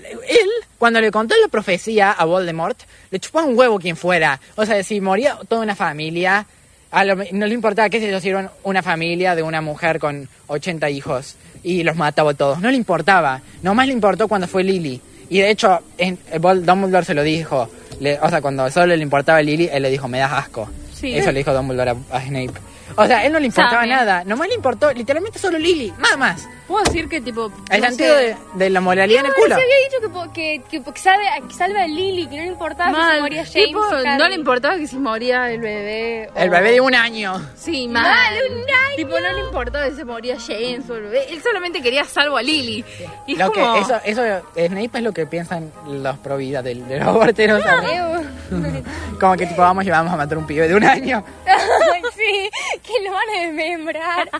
cuando 0.79 1.01
le 1.01 1.11
contó 1.11 1.35
la 1.41 1.49
profecía 1.49 2.13
a 2.13 2.25
Voldemort, 2.25 2.79
le 3.11 3.19
chupaba 3.21 3.47
un 3.47 3.59
huevo 3.59 3.79
quien 3.79 3.97
fuera. 3.97 4.41
O 4.57 4.65
sea, 4.67 4.83
si 4.83 5.01
moría 5.01 5.39
toda 5.49 5.63
una 5.63 5.75
familia, 5.77 6.47
a 6.93 7.05
lo- 7.05 7.17
no 7.33 7.47
le 7.47 7.55
importaba, 7.55 7.89
qué 7.91 7.99
sé 7.99 8.09
yo, 8.11 8.21
si 8.21 8.29
era 8.29 8.53
una 8.63 8.83
familia 8.83 9.35
de 9.35 9.43
una 9.43 9.61
mujer 9.61 9.99
con 9.99 10.29
80 10.47 10.89
hijos 10.91 11.35
y 11.65 11.83
los 11.83 11.97
mataba 11.97 12.31
a 12.31 12.35
todos. 12.35 12.61
No 12.61 12.71
le 12.71 12.77
importaba. 12.77 13.41
Nomás 13.63 13.87
le 13.89 13.93
importó 13.95 14.29
cuando 14.29 14.47
fue 14.47 14.63
Lily. 14.63 15.01
Y 15.31 15.39
de 15.41 15.51
hecho, 15.51 15.81
en, 15.99 16.19
eh, 16.31 16.39
Dumbledore 16.39 17.05
se 17.05 17.15
lo 17.15 17.23
dijo. 17.23 17.69
Le- 18.01 18.19
o 18.21 18.29
sea, 18.29 18.41
cuando 18.41 18.71
solo 18.71 18.95
le 18.95 19.03
importaba 19.03 19.39
a 19.39 19.43
Lily, 19.43 19.69
él 19.73 19.83
le 19.83 19.91
dijo, 19.91 20.07
me 20.07 20.19
das 20.19 20.33
asco. 20.33 20.69
Sí. 20.93 21.15
Eso 21.15 21.33
le 21.33 21.39
dijo 21.39 21.53
Dumbledore 21.55 21.91
a, 22.11 22.17
a 22.17 22.21
Snape. 22.21 22.53
O 22.97 23.07
sea, 23.07 23.25
él 23.25 23.33
no 23.33 23.39
le 23.41 23.47
importaba 23.47 23.83
Sabe. 23.83 23.89
nada. 23.89 24.25
Nomás 24.25 24.49
le 24.49 24.55
importó 24.55 24.93
literalmente 24.93 25.39
solo 25.39 25.59
Lily. 25.59 25.93
Nada 25.99 26.17
más. 26.17 26.49
Puedo 26.69 26.85
decir 26.85 27.09
que 27.09 27.21
tipo... 27.21 27.53
El 27.71 27.81
no 27.83 27.89
sentido 27.89 28.17
sé, 28.17 28.23
de, 28.25 28.37
de 28.55 28.71
la 28.71 28.81
moralidad 28.81 29.21
en 29.21 29.27
el 29.27 29.33
No, 29.33 29.37
culo. 29.43 29.57
se 29.57 29.63
había 29.63 29.77
dicho 29.89 30.01
que, 30.01 30.09
po- 30.09 30.33
que, 30.33 30.63
que, 30.71 30.83
que 30.93 31.01
salve, 31.01 31.25
que 31.49 31.55
salve 31.55 31.81
a 31.83 31.87
Lily, 31.87 32.27
que 32.29 32.37
no 32.37 32.43
le 32.43 32.49
importaba 32.49 32.91
que 32.93 32.97
mal, 32.97 33.21
moría 33.21 33.45
James. 33.45 33.67
tipo, 33.67 33.81
y 33.91 34.07
Harry. 34.07 34.19
no 34.19 34.29
le 34.29 34.35
importaba 34.37 34.77
que 34.77 34.87
si 34.87 34.97
moría 34.97 35.51
el 35.51 35.61
bebé. 35.61 36.31
o- 36.35 36.39
El 36.39 36.49
bebé 36.51 36.73
de 36.73 36.81
un 36.81 36.95
año. 36.95 37.35
Sí, 37.57 37.89
mal. 37.89 38.05
Mal, 38.05 38.35
un 38.51 38.59
año. 38.61 38.97
Tipo, 38.97 39.21
no 39.21 39.33
le 39.33 39.41
importaba 39.41 39.89
si 39.91 39.97
se 39.97 40.05
moría 40.05 40.37
James 40.39 40.89
o 40.89 40.95
el 40.97 41.03
bebé. 41.03 41.27
Él 41.31 41.43
solamente 41.43 41.83
quería 41.83 42.05
salvo 42.05 42.37
a 42.39 42.43
Lily. 42.43 42.85
Y 43.27 43.33
es 43.33 43.39
Lo 43.39 43.51
que, 43.53 43.61
como... 43.61 43.77
eso, 43.77 44.01
eso, 44.05 44.23
Snape 44.57 44.91
es 44.99 45.03
lo 45.03 45.13
que 45.13 45.27
piensan 45.27 45.71
los 45.87 46.17
pro 46.19 46.37
vida 46.39 46.63
del- 46.63 46.87
de, 46.89 46.99
los 47.01 47.09
aborteros. 47.09 47.63
¿sabes? 47.63 47.91
Ew. 47.93 48.23
Como 49.21 49.37
que 49.37 49.47
tipo, 49.47 49.63
vamos 49.63 49.85
y 49.85 49.91
vamos 49.91 50.13
a 50.13 50.17
matar 50.17 50.37
un 50.39 50.47
pibe 50.47 50.69
de 50.69 50.75
un 50.75 50.85
año. 50.85 51.25
Ay, 51.47 52.03
sí, 52.17 52.51
que 52.83 52.93
lo 53.05 53.13
van 53.13 53.29
a 53.37 53.41
desmembrar. 53.43 54.31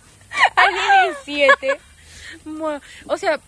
A 0.57 0.67
Lily 0.69 1.15
7. 1.25 1.81
Bueno, 2.45 2.81
o 3.07 3.17
sea, 3.17 3.39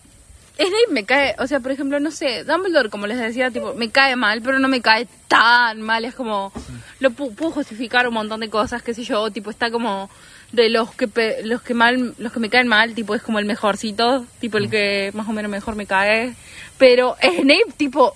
Snape 0.55 0.91
me 0.91 1.03
cae, 1.05 1.35
o 1.39 1.47
sea, 1.47 1.59
por 1.59 1.71
ejemplo, 1.71 1.99
no 1.99 2.11
sé, 2.11 2.43
Dumbledore, 2.43 2.89
como 2.89 3.07
les 3.07 3.17
decía, 3.19 3.51
tipo, 3.51 3.73
me 3.73 3.89
cae 3.89 4.15
mal, 4.15 4.41
pero 4.41 4.59
no 4.59 4.67
me 4.67 4.81
cae 4.81 5.07
tan 5.27 5.81
mal, 5.81 6.05
es 6.05 6.15
como, 6.15 6.53
lo 6.99 7.09
pu- 7.11 7.35
puedo 7.35 7.51
justificar 7.51 8.07
un 8.07 8.13
montón 8.13 8.39
de 8.39 8.49
cosas, 8.49 8.81
qué 8.83 8.93
sé 8.93 9.03
yo, 9.03 9.29
tipo, 9.31 9.49
está 9.49 9.69
como 9.71 10.09
de 10.53 10.69
los 10.69 10.93
que 10.95 11.07
pe- 11.09 11.41
los 11.43 11.61
que 11.61 11.73
mal, 11.73 12.13
los 12.19 12.31
que 12.31 12.39
me 12.39 12.49
caen 12.49 12.67
mal, 12.69 12.93
tipo, 12.95 13.15
es 13.15 13.21
como 13.21 13.39
el 13.39 13.45
mejorcito, 13.45 14.25
tipo, 14.39 14.57
el 14.59 14.69
que 14.69 15.11
más 15.13 15.27
o 15.27 15.33
menos 15.33 15.51
mejor 15.51 15.75
me 15.75 15.87
cae, 15.87 16.35
pero 16.77 17.17
Snape, 17.21 17.73
tipo, 17.75 18.15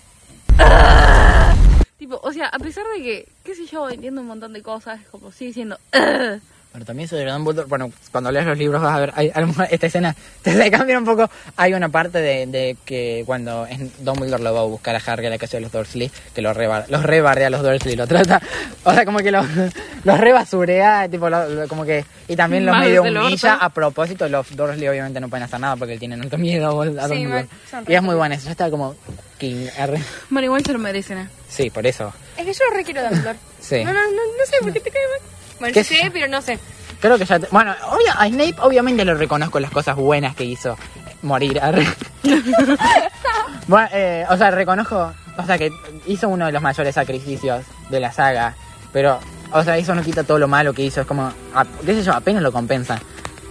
¡ah! 0.60 1.54
tipo, 1.98 2.20
o 2.24 2.32
sea, 2.32 2.48
a 2.48 2.60
pesar 2.60 2.86
de 2.96 3.02
que, 3.04 3.28
qué 3.44 3.56
sé 3.56 3.66
yo, 3.66 3.90
entiendo 3.90 4.22
un 4.22 4.28
montón 4.28 4.54
de 4.54 4.62
cosas, 4.62 5.02
como, 5.12 5.32
sigue 5.34 5.52
siendo, 5.54 5.78
¡ah! 5.94 6.38
Bueno, 6.72 6.86
también 6.86 7.10
sobre 7.10 7.26
Dumbledore, 7.32 7.68
bueno, 7.68 7.92
cuando 8.12 8.32
lees 8.32 8.46
los 8.46 8.56
libros 8.56 8.80
vas 8.80 8.96
a 8.96 9.00
ver, 9.00 9.12
hay, 9.16 9.32
a 9.34 9.42
lo 9.42 9.48
mejor 9.48 9.68
esta 9.72 9.88
escena 9.88 10.16
te 10.44 10.70
cambia 10.70 11.00
un 11.00 11.04
poco. 11.06 11.28
Hay 11.58 11.74
una 11.74 11.90
parte 11.90 12.20
de, 12.20 12.46
de 12.46 12.78
que 12.86 13.24
cuando 13.26 13.66
Dumbledore 14.00 14.44
lo 14.44 14.54
va 14.54 14.60
a 14.60 14.64
buscar 14.66 14.96
a 14.96 15.02
Harry 15.04 15.26
a 15.26 15.32
la 15.32 15.40
casa 15.40 15.58
de 15.58 15.62
los 15.62 15.72
Dursley, 15.72 16.12
que 16.36 16.44
los 16.44 16.56
reba, 16.56 16.86
los 16.88 17.02
rebardea 17.02 17.48
a 17.48 17.50
los 17.50 17.64
Dursley, 17.64 17.96
lo 17.96 18.06
trata, 18.06 18.40
o 18.84 18.94
sea, 18.94 19.04
como 19.04 19.18
que 19.18 19.32
los, 19.32 19.48
los 20.04 20.20
rebasurea, 20.20 21.08
tipo, 21.10 21.28
lo- 21.28 21.50
lo- 21.50 21.68
como 21.68 21.86
que, 21.86 22.06
y 22.28 22.36
también 22.36 22.68
los 22.68 22.78
medio 22.78 23.02
humilla 23.02 23.56
a 23.56 23.70
propósito, 23.70 24.30
los 24.30 24.56
Dursley 24.56 24.88
obviamente 24.88 25.20
no 25.20 25.28
pueden 25.28 25.46
hacer 25.46 25.60
nada 25.60 25.76
porque 25.76 25.98
tienen 25.98 26.20
tanto 26.22 26.38
miedo 26.38 26.68
a 26.68 26.86
Dumbledore. 26.86 27.26
mal, 27.26 27.50
son 27.70 27.84
y 27.88 27.96
es 27.96 28.04
muy 28.04 28.14
bueno 28.14 28.36
eso, 28.36 28.46
yo 28.46 28.52
estaba 28.52 28.70
como, 28.70 28.96
King, 29.40 29.66
R. 29.76 30.00
Bueno, 30.30 30.46
igual 30.46 30.64
se 30.64 30.74
lo 30.74 30.78
merecen, 30.80 31.18
¿eh? 31.18 31.28
Sí, 31.48 31.72
por 31.72 31.88
eso. 31.88 32.14
Es 32.38 32.46
que 32.46 32.54
yo 32.54 32.60
lo 32.70 32.76
requiero 32.76 33.02
Dumbledore. 33.02 33.40
Sí. 33.60 33.84
No, 33.84 33.92
no, 33.92 34.02
no, 34.04 34.10
no 34.38 34.46
sé 34.46 34.58
por 34.62 34.72
qué 34.72 34.80
te 34.82 34.92
cae 34.92 35.02
mal. 35.20 35.30
Bueno, 35.60 35.74
pero 36.14 36.28
no 36.28 36.42
sé. 36.42 36.60
Creo 37.00 37.18
que 37.18 37.26
ya. 37.26 37.40
te- 37.40 37.48
bueno, 37.52 37.74
obvio, 37.90 38.12
a 38.18 38.28
Snape 38.28 38.56
obviamente 38.62 39.06
lo 39.06 39.14
reconozco 39.16 39.60
las 39.60 39.72
cosas 39.72 39.96
buenas 39.96 40.36
que 40.36 40.44
hizo. 40.46 40.78
Morir. 41.22 41.60
arre. 41.62 41.86
bueno, 43.68 43.88
eh, 43.94 44.26
o 44.30 44.38
sea, 44.38 44.52
reconozco. 44.52 45.12
O 45.38 45.46
sea, 45.46 45.58
que 45.58 45.72
hizo 46.08 46.28
uno 46.28 46.46
de 46.48 46.52
los 46.52 46.62
mayores 46.62 46.96
sacrificios 46.96 47.64
de 47.90 48.00
la 48.00 48.12
saga. 48.12 48.56
Pero, 48.92 49.20
o 49.52 49.64
sea, 49.64 49.78
eso 49.78 49.94
no 49.96 50.02
quita 50.02 50.24
todo 50.24 50.40
lo 50.40 50.48
malo 50.48 50.74
que 50.74 50.84
hizo. 50.84 51.02
Es 51.02 51.08
como. 51.08 51.32
a- 51.54 51.66
¿Qué 51.86 51.94
sé 51.96 52.04
yo? 52.04 52.14
Apenas 52.14 52.42
lo 52.42 52.52
compensa. 52.52 53.00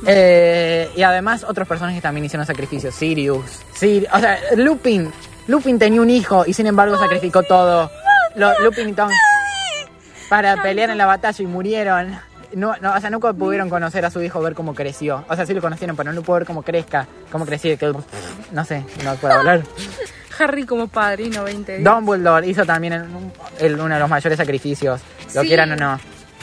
Eh, 0.07 0.91
y 0.97 1.03
además, 1.03 1.45
otros 1.49 1.67
personajes 1.67 2.03
también 2.03 2.25
hicieron 2.25 2.47
sacrificios. 2.47 2.95
Sirius. 2.95 3.45
Sir, 3.75 4.09
o 4.13 4.19
sea, 4.19 4.39
Lupin. 4.57 5.11
Lupin 5.47 5.79
tenía 5.79 6.01
un 6.03 6.11
hijo 6.11 6.45
y 6.47 6.53
sin 6.53 6.67
embargo 6.67 6.99
sacrificó 6.99 7.43
todo. 7.43 7.91
Lo- 8.35 8.59
Lupin 8.61 8.91
y 8.91 8.93
Tom 8.93 9.09
para 10.29 10.63
pelear 10.63 10.91
en 10.91 10.99
la 10.99 11.07
batalla 11.07 11.43
y 11.43 11.47
murieron. 11.47 12.19
No, 12.55 12.75
no, 12.81 12.95
o 12.95 13.01
sea, 13.01 13.11
nunca 13.11 13.33
pudieron 13.35 13.69
conocer 13.69 14.05
a 14.07 14.11
su 14.11 14.23
hijo, 14.23 14.41
ver 14.41 14.55
cómo 14.55 14.75
creció. 14.75 15.23
O 15.29 15.37
sea, 15.37 15.45
sí 15.45 15.53
lo 15.53 15.61
conocieron, 15.61 15.97
pero 15.97 16.13
no 16.13 16.23
pudo 16.23 16.37
ver 16.37 16.47
cómo 16.47 16.63
crezca, 16.63 17.07
cómo 17.31 17.45
creció. 17.45 17.77
Que, 17.77 17.93
no 18.53 18.65
sé, 18.65 18.85
no 19.05 19.15
puedo 19.17 19.35
hablar. 19.35 19.63
Harry 20.39 20.65
como 20.65 20.89
padrino 20.89 21.45
20 21.45 21.79
días. 21.79 21.85
Dumbledore 21.85 22.47
hizo 22.47 22.65
también 22.65 22.93
el- 22.95 23.07
el- 23.59 23.75
uno 23.81 23.93
de 23.95 24.01
los 24.01 24.09
mayores 24.09 24.39
sacrificios, 24.39 25.01
lo 25.35 25.43
Sí. 25.43 25.49
quieran 25.49 25.73
o 25.73 25.77
no. 25.77 26.01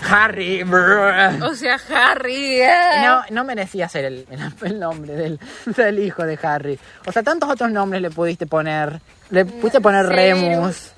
Harry, 0.07 0.61
brr. 0.63 1.41
O 1.41 1.55
sea, 1.55 1.79
Harry. 1.95 2.61
eh. 2.61 2.69
no, 3.03 3.23
no 3.31 3.43
merecía 3.45 3.87
ser 3.89 4.05
el, 4.05 4.27
el- 4.29 4.53
el 4.73 4.79
nombre 4.79 5.13
del, 5.15 5.39
del 5.65 5.99
hijo 5.99 6.23
de 6.23 6.37
Harry. 6.43 6.77
O 7.07 7.11
sea, 7.11 7.23
tantos 7.23 7.49
otros 7.49 7.71
nombres 7.71 8.01
le 8.01 8.11
pudiste 8.11 8.45
poner. 8.45 8.99
Le 9.31 9.45
pudiste 9.45 9.81
poner 9.81 10.05
Remus. 10.05 10.91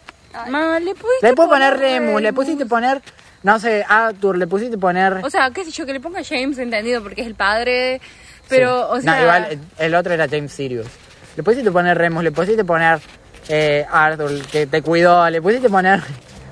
Ma, 0.48 0.80
le 0.80 0.94
pudiste 0.96 1.28
Le 1.28 1.34
puedo 1.34 1.50
poner 1.50 1.78
Remus, 1.78 2.22
le 2.22 2.34
pusiste 2.34 2.66
poner, 2.66 3.02
no 3.44 3.60
sé, 3.60 3.84
Arthur, 3.88 4.38
le 4.38 4.48
pusiste 4.48 4.78
poner... 4.78 5.22
O 5.24 5.30
sea, 5.30 5.52
qué 5.52 5.64
sé 5.66 5.72
yo, 5.72 5.86
que 5.86 5.94
le 5.94 6.00
ponga 6.00 6.22
James, 6.24 6.58
entendido, 6.58 7.02
porque 7.02 7.22
es 7.22 7.28
el 7.28 7.36
padre. 7.36 8.00
Pero, 8.50 8.80
Sí. 8.94 9.00
o 9.00 9.02
sea. 9.02 9.16
No, 9.16 9.22
igual 9.22 9.60
el, 9.78 9.96
otro 9.96 10.14
era 10.14 10.28
James 10.30 10.52
Sirius. 10.52 10.88
Le 11.36 11.44
pusiste 11.44 11.72
poner 11.72 11.98
Remus, 11.98 12.24
le 12.24 12.32
pusiste 12.32 12.64
poner 12.64 13.00
eh, 13.50 13.86
Arthur, 13.92 14.42
que 14.48 14.68
te 14.68 14.82
cuidó, 14.82 15.30
le 15.30 15.42
pusiste 15.42 15.70
poner 15.70 16.02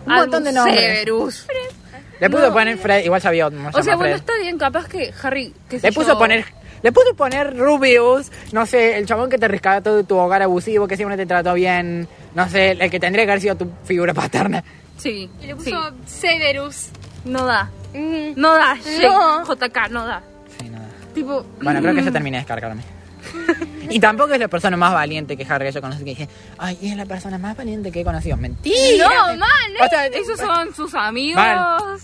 un 0.06 0.14
montón 0.14 0.44
de 0.44 0.52
nombres. 0.52 0.80
Severus. 0.80 1.48
Le 2.20 2.30
puso 2.30 2.48
No. 2.48 2.54
poner 2.54 2.78
Fred, 2.78 3.04
igual 3.04 3.22
sabía. 3.22 3.48
O 3.48 3.84
sea, 3.84 3.96
bueno, 3.96 4.16
está 4.16 4.34
bien, 4.42 4.58
capaz 4.58 4.88
que 4.88 5.14
Harry. 5.22 5.54
Qué 5.70 5.80
sé 5.80 5.88
Le 5.88 5.94
puso 5.94 6.14
yo, 6.14 6.18
poner... 6.20 6.46
Le 6.86 6.92
puso 6.92 7.16
poner 7.16 7.58
Rubius, 7.58 8.32
no 8.52 8.68
sé, 8.68 9.00
el 9.00 9.08
chabón 9.08 9.28
que 9.28 9.40
te 9.40 9.48
rescató 9.48 9.96
de 9.98 10.04
tu 10.04 10.18
hogar 10.18 10.44
abusivo, 10.44 10.88
que 10.88 10.96
siempre 10.96 11.18
te 11.18 11.26
trató 11.26 11.56
bien, 11.56 12.08
no 12.36 12.48
sé, 12.48 12.74
el 12.74 12.92
que 12.92 13.00
tendría 13.00 13.26
que 13.26 13.32
haber 13.32 13.42
sido 13.42 13.56
tu 13.56 13.68
figura 13.86 14.14
paterna. 14.14 14.64
Sí. 14.96 15.28
Y 15.42 15.48
le 15.48 15.54
sí. 15.54 15.72
puso 15.72 15.80
Severus. 16.06 16.90
No 17.26 17.44
da. 17.44 17.72
Mm. 17.92 18.40
No 18.40 18.54
da. 18.54 18.76
No. 19.02 19.44
JK, 19.46 19.90
no 19.90 20.06
da. 20.06 20.22
Sí, 20.60 20.70
nada. 20.70 20.86
Tipo. 21.16 21.44
Bueno, 21.60 21.82
creo 21.82 21.96
que 21.96 22.04
ya 22.04 22.12
terminé 22.12 22.38
de 22.38 22.42
descargarme. 22.42 22.84
Y 23.90 24.00
tampoco 24.00 24.34
es 24.34 24.40
la 24.40 24.48
persona 24.48 24.78
más 24.78 24.94
valiente 24.94 25.36
que 25.38 25.46
Harry 25.50 25.72
yo 25.72 25.82
conocí. 25.82 26.00
Que 26.04 26.10
dije, 26.12 26.30
ay, 26.58 26.78
es 26.82 26.96
la 26.96 27.06
persona 27.06 27.38
más 27.38 27.56
valiente 27.58 27.92
que 27.92 28.02
he 28.02 28.04
conocido. 28.04 28.38
Mentira. 28.38 29.08
No, 29.08 29.38
mal, 29.38 29.50
O 29.84 29.90
sea, 29.90 30.08
Esos 30.08 30.40
son 30.40 30.74
sus 30.74 30.94
amigos. 30.96 31.42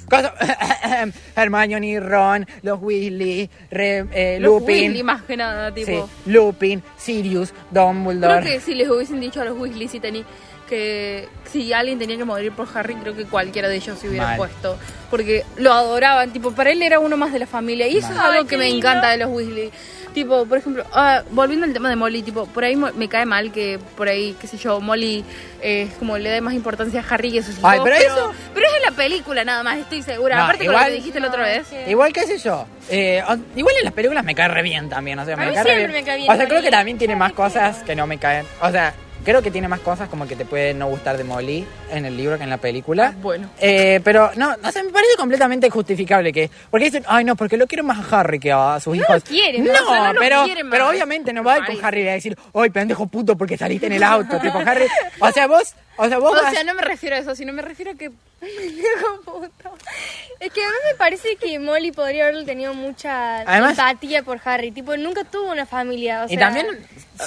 Cosa- 0.10 0.34
Hermione, 1.36 2.00
Ron, 2.00 2.46
los 2.62 2.82
Weasley, 2.82 3.50
Re- 3.70 4.06
eh, 4.12 4.38
Los 4.40 4.62
Lupin. 4.62 4.76
Weasley, 4.84 5.04
más 5.04 5.22
que 5.24 5.38
nada, 5.38 5.74
tipo. 5.74 6.10
sí, 6.26 6.32
Lupin, 6.32 6.84
Sirius, 6.98 7.54
Dumbledore. 7.72 8.42
Creo 8.42 8.54
que 8.54 8.60
si 8.60 8.76
les 8.76 8.90
hubiesen 8.90 9.20
dicho 9.20 9.42
a 9.42 9.46
los 9.46 9.58
Weasley 9.58 9.88
si 9.88 10.00
teni- 10.00 10.26
que 10.70 11.28
si 11.52 11.74
alguien 11.74 12.00
tenía 12.00 12.16
que 12.18 12.24
morir 12.24 12.54
por 12.54 12.66
Harry, 12.76 12.96
creo 12.96 13.14
que 13.14 13.26
cualquiera 13.26 13.68
de 13.68 13.76
ellos 13.76 14.00
se 14.00 14.08
hubiera 14.08 14.26
Mal. 14.28 14.38
puesto. 14.38 14.78
Porque 15.10 15.44
lo 15.58 15.74
adoraban, 15.74 16.32
tipo, 16.32 16.52
para 16.54 16.72
él 16.72 16.82
era 16.82 17.00
uno 17.00 17.18
más 17.18 17.34
de 17.34 17.40
la 17.40 17.48
familia. 17.48 17.88
Y 17.90 17.98
eso 17.98 18.08
Mal. 18.08 18.16
es 18.18 18.22
algo 18.24 18.42
Ay, 18.44 18.48
que 18.48 18.58
me 18.58 18.66
lindo. 18.70 18.88
encanta 18.88 19.10
de 19.10 19.18
los 19.18 19.30
Weasley. 19.32 19.70
Tipo, 20.14 20.46
por 20.46 20.58
ejemplo, 20.58 20.84
ah, 20.92 21.24
volviendo 21.32 21.66
al 21.66 21.72
tema 21.72 21.90
de 21.90 21.96
Molly, 21.96 22.22
tipo, 22.22 22.46
por 22.48 22.66
ahí 22.66 22.76
mo- 22.76 22.92
me 22.94 23.08
cae 23.08 23.26
mal 23.26 23.52
que 23.54 23.80
por 23.96 24.10
ahí, 24.10 24.36
qué 24.42 24.46
sé 24.48 24.58
yo, 24.58 24.82
Molly 24.82 25.24
eh, 25.62 25.84
es 25.90 25.94
como 25.96 26.18
le 26.18 26.30
da 26.30 26.42
más 26.42 26.54
importancia 26.54 27.00
a 27.02 27.14
Harry 27.14 27.32
que 27.32 27.40
a 27.40 27.44
sus 27.44 27.58
hijos. 27.58 27.70
Ay, 27.72 27.80
pero 27.82 27.96
eso- 27.96 28.34
pero 28.54 28.68
es 28.68 28.74
en 28.76 28.82
la 28.84 28.92
película 28.92 29.46
nada 29.46 29.64
más, 29.64 29.78
estoy 29.78 30.02
segura. 30.04 30.36
No, 30.36 30.44
Aparte 30.44 30.66
con 30.66 30.74
igual- 30.74 30.84
lo 30.84 30.90
que 30.90 30.96
dijiste 30.98 31.20
la 31.22 31.28
otra 31.30 31.44
vez. 31.44 31.66
Igual, 31.88 32.12
qué 32.12 32.24
sé 32.28 32.38
yo. 32.40 32.66
eh, 32.90 33.24
igual 33.56 33.76
en 33.78 33.86
las 33.86 33.94
películas 33.94 34.26
me 34.26 34.36
cae 34.36 34.50
re 34.50 34.62
bien 34.64 34.90
también. 34.90 35.18
O 35.20 35.24
sea, 35.26 35.38
me 35.38 35.46
mí 35.48 35.54
cae 35.54 35.64
re 35.64 35.70
siempre 35.70 35.88
bien. 35.88 36.02
me 36.02 36.06
cae 36.06 36.18
bien 36.18 36.30
O 36.32 36.36
sea, 36.36 36.48
creo 36.48 36.62
que 36.62 36.72
también 36.72 36.98
tiene 36.98 37.16
más 37.16 37.32
cosas 37.32 37.84
que 37.84 37.96
no 37.96 38.06
me 38.06 38.18
caen. 38.18 38.46
O 38.62 38.70
sea, 38.70 38.94
creo 39.24 39.42
que 39.42 39.52
tiene 39.52 39.68
más 39.68 39.80
cosas 39.82 40.10
como 40.10 40.28
que 40.28 40.36
te 40.36 40.46
puede 40.46 40.74
no 40.74 40.88
gustar 40.88 41.18
de 41.18 41.24
Molly 41.24 41.66
en 41.92 42.06
el 42.06 42.16
libro 42.18 42.38
que 42.38 42.44
en 42.44 42.50
la 42.50 42.58
película. 42.58 43.14
Bueno. 43.22 43.50
Eh, 43.60 44.00
pero 44.04 44.32
no, 44.36 44.56
no 44.58 44.72
sé, 44.72 44.84
me 44.84 44.92
parece 44.92 45.16
completamente 45.18 45.70
justificable 45.70 46.32
que. 46.34 46.50
Porque 46.70 46.86
dicen, 46.86 47.04
ay 47.08 47.24
no, 47.26 47.36
porque 47.36 47.58
lo 47.58 47.68
quiero 47.68 47.84
más 47.84 48.12
a 48.12 48.20
Harry 48.20 48.40
que 48.40 48.52
a 48.52 48.80
sus 48.80 48.96
hijos. 48.96 49.16
lo 49.16 49.22
quieren, 49.22 49.64
no, 49.66 49.72
o 49.74 49.76
sea, 49.90 50.08
no 50.08 50.14
lo 50.14 50.20
pero, 50.20 50.44
quieren 50.46 50.70
pero 50.70 50.90
obviamente 50.90 51.34
no 51.34 51.44
va 51.44 51.54
a 51.54 51.58
ir 51.60 51.66
con. 51.66 51.86
Harry 51.86 52.08
a 52.08 52.14
decir, 52.14 52.38
ay 52.54 52.70
pendejo 52.70 53.08
puto 53.08 53.36
porque 53.38 53.58
saliste 53.58 53.88
en 53.88 53.94
el 53.94 54.04
auto. 54.04 54.40
tipo, 54.40 54.58
Harry. 54.60 54.86
O 55.20 55.32
sea, 55.32 55.48
vos, 55.48 55.74
o 55.98 56.08
sea, 56.08 56.18
vos 56.20 56.32
O 56.32 56.42
vas- 56.42 56.54
sea, 56.54 56.64
no 56.64 56.74
me 56.74 56.82
refiero 56.82 57.16
a 57.16 57.20
eso, 57.20 57.36
sino 57.36 57.54
me 57.54 57.62
refiero 57.62 57.92
a 57.92 57.96
que 57.96 58.06
Hijo 58.42 59.22
puto. 59.24 59.72
Es 60.42 60.52
que 60.52 60.64
a 60.64 60.68
mí 60.68 60.74
me 60.92 60.98
parece 60.98 61.36
que 61.36 61.60
Molly 61.60 61.92
podría 61.92 62.28
haber 62.28 62.44
tenido 62.46 62.74
mucha 62.74 63.42
Además- 63.42 63.78
empatía 63.78 64.24
por 64.24 64.42
Harry. 64.44 64.72
Tipo, 64.72 64.98
nunca 64.98 65.24
tuvo 65.24 65.52
una 65.52 65.68
familia. 65.68 66.26
O 66.26 66.34
Y 66.34 66.36
también, 66.36 66.66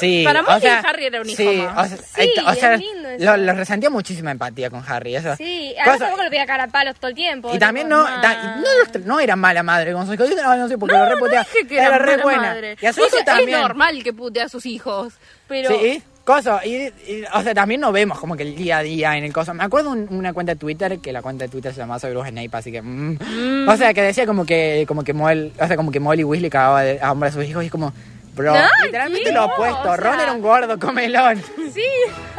sí. 0.01 0.25
Para 0.27 0.41
o 0.41 0.43
Molly 0.43 0.61
sea, 0.61 0.81
Harry 0.81 1.05
era 1.07 1.21
un 1.21 1.31
hijo 1.31 1.37
sí, 1.37 1.59
más. 1.59 1.93
O 1.93 1.97
sea, 1.97 2.05
Sí, 2.25 2.33
ahí- 2.37 2.45
o 2.45 2.51
es 2.75 2.81
lindo 2.81 3.09
eso. 3.11 3.25
lo, 3.25 3.37
lo 3.37 3.53
resentía 3.53 3.89
muchísima 3.89 4.33
empatía 4.33 4.69
con 4.69 4.83
Harry. 4.85 5.15
Eso. 5.15 5.37
Sí, 5.37 5.73
además 5.79 5.85
Cosa- 5.95 5.99
tampoco 6.07 6.25
lo 6.25 6.31
pedía 6.31 6.47
cara 6.47 6.65
a 6.65 6.69
palos 6.69 6.97
todo 6.97 7.09
el 7.11 7.15
tiempo. 7.15 7.55
y 7.55 7.59
también 7.61 7.87
tipo, 7.87 8.01
no, 8.01 8.21
ta- 8.21 8.57
no, 8.57 9.05
no 9.05 9.21
era 9.21 9.37
mala 9.37 9.63
madre 9.63 9.93
con 9.93 10.07
sus 10.07 10.15
hijos. 10.17 10.29
Yo 10.29 10.43
no, 10.43 10.57
no 10.57 10.67
sé 10.69 10.77
porque 10.77 10.97
No, 10.97 11.05
lo 11.05 11.09
no 11.11 11.15
reputea. 11.15 11.45
dije 11.45 11.67
que 11.69 11.79
era, 11.79 11.99
re 11.99 12.13
mala 12.17 12.23
buena. 12.25 12.43
madre. 12.43 12.77
Y 12.81 12.87
a 12.87 12.93
su 12.93 13.01
O 13.01 13.07
hijo 13.07 13.17
también. 13.25 13.51
Es 13.51 13.61
normal 13.61 14.03
que 14.03 14.13
putea 14.13 14.47
a 14.47 14.49
sus 14.49 14.67
hijos, 14.67 15.15
pero 15.47 15.71
Sí. 15.71 16.03
Coso, 16.25 16.59
y, 16.65 16.75
y, 16.75 17.25
o 17.35 17.43
sea, 17.43 17.53
también 17.53 17.83
no 17.83 17.93
vemos 17.93 18.19
como 18.19 18.35
que 18.35 18.45
el 18.45 18.57
día 18.57 18.79
a 18.79 18.83
día 18.83 19.17
en 19.19 19.25
el 19.25 19.33
coso. 19.33 19.53
Me 19.53 19.63
acuerdo 19.63 19.91
un- 19.91 20.07
una 20.11 20.33
cuenta 20.33 20.55
de 20.55 20.59
Twitter, 20.59 20.99
que 20.99 21.13
la 21.13 21.21
cuenta 21.21 21.45
de 21.45 21.51
Twitter 21.51 21.75
se 21.75 21.81
llamaba 21.81 21.99
Soy 22.01 22.13
Bruce 22.13 22.31
Snape, 22.31 22.49
así 22.57 22.73
que... 22.73 22.81
mm. 22.81 23.69
O 23.69 23.77
sea, 23.77 23.93
que 23.93 24.01
decía 24.01 24.25
como 24.25 24.47
que 24.47 24.85
como 24.89 25.05
que 25.05 25.13
Moel, 25.13 25.53
o 25.61 25.67
sea, 25.67 25.77
como 25.77 25.91
que 25.93 26.01
Molly 26.01 26.25
Weasley 26.25 26.49
cagaba 26.51 26.81
de- 26.83 26.99
a 27.01 27.13
hombre 27.13 27.29
a 27.29 27.33
sus 27.33 27.45
hijos 27.45 27.63
y 27.63 27.67
es 27.67 27.73
como... 27.73 27.93
Bro, 28.35 28.53
literalmente 28.85 29.31
lo 29.31 29.45
opuesto. 29.45 29.81
O 29.83 29.85
sea- 29.85 29.97
Ron 29.97 30.19
era 30.19 30.33
un 30.33 30.41
gordo 30.43 30.77
comelón. 30.81 31.41
Sí. 31.73 31.85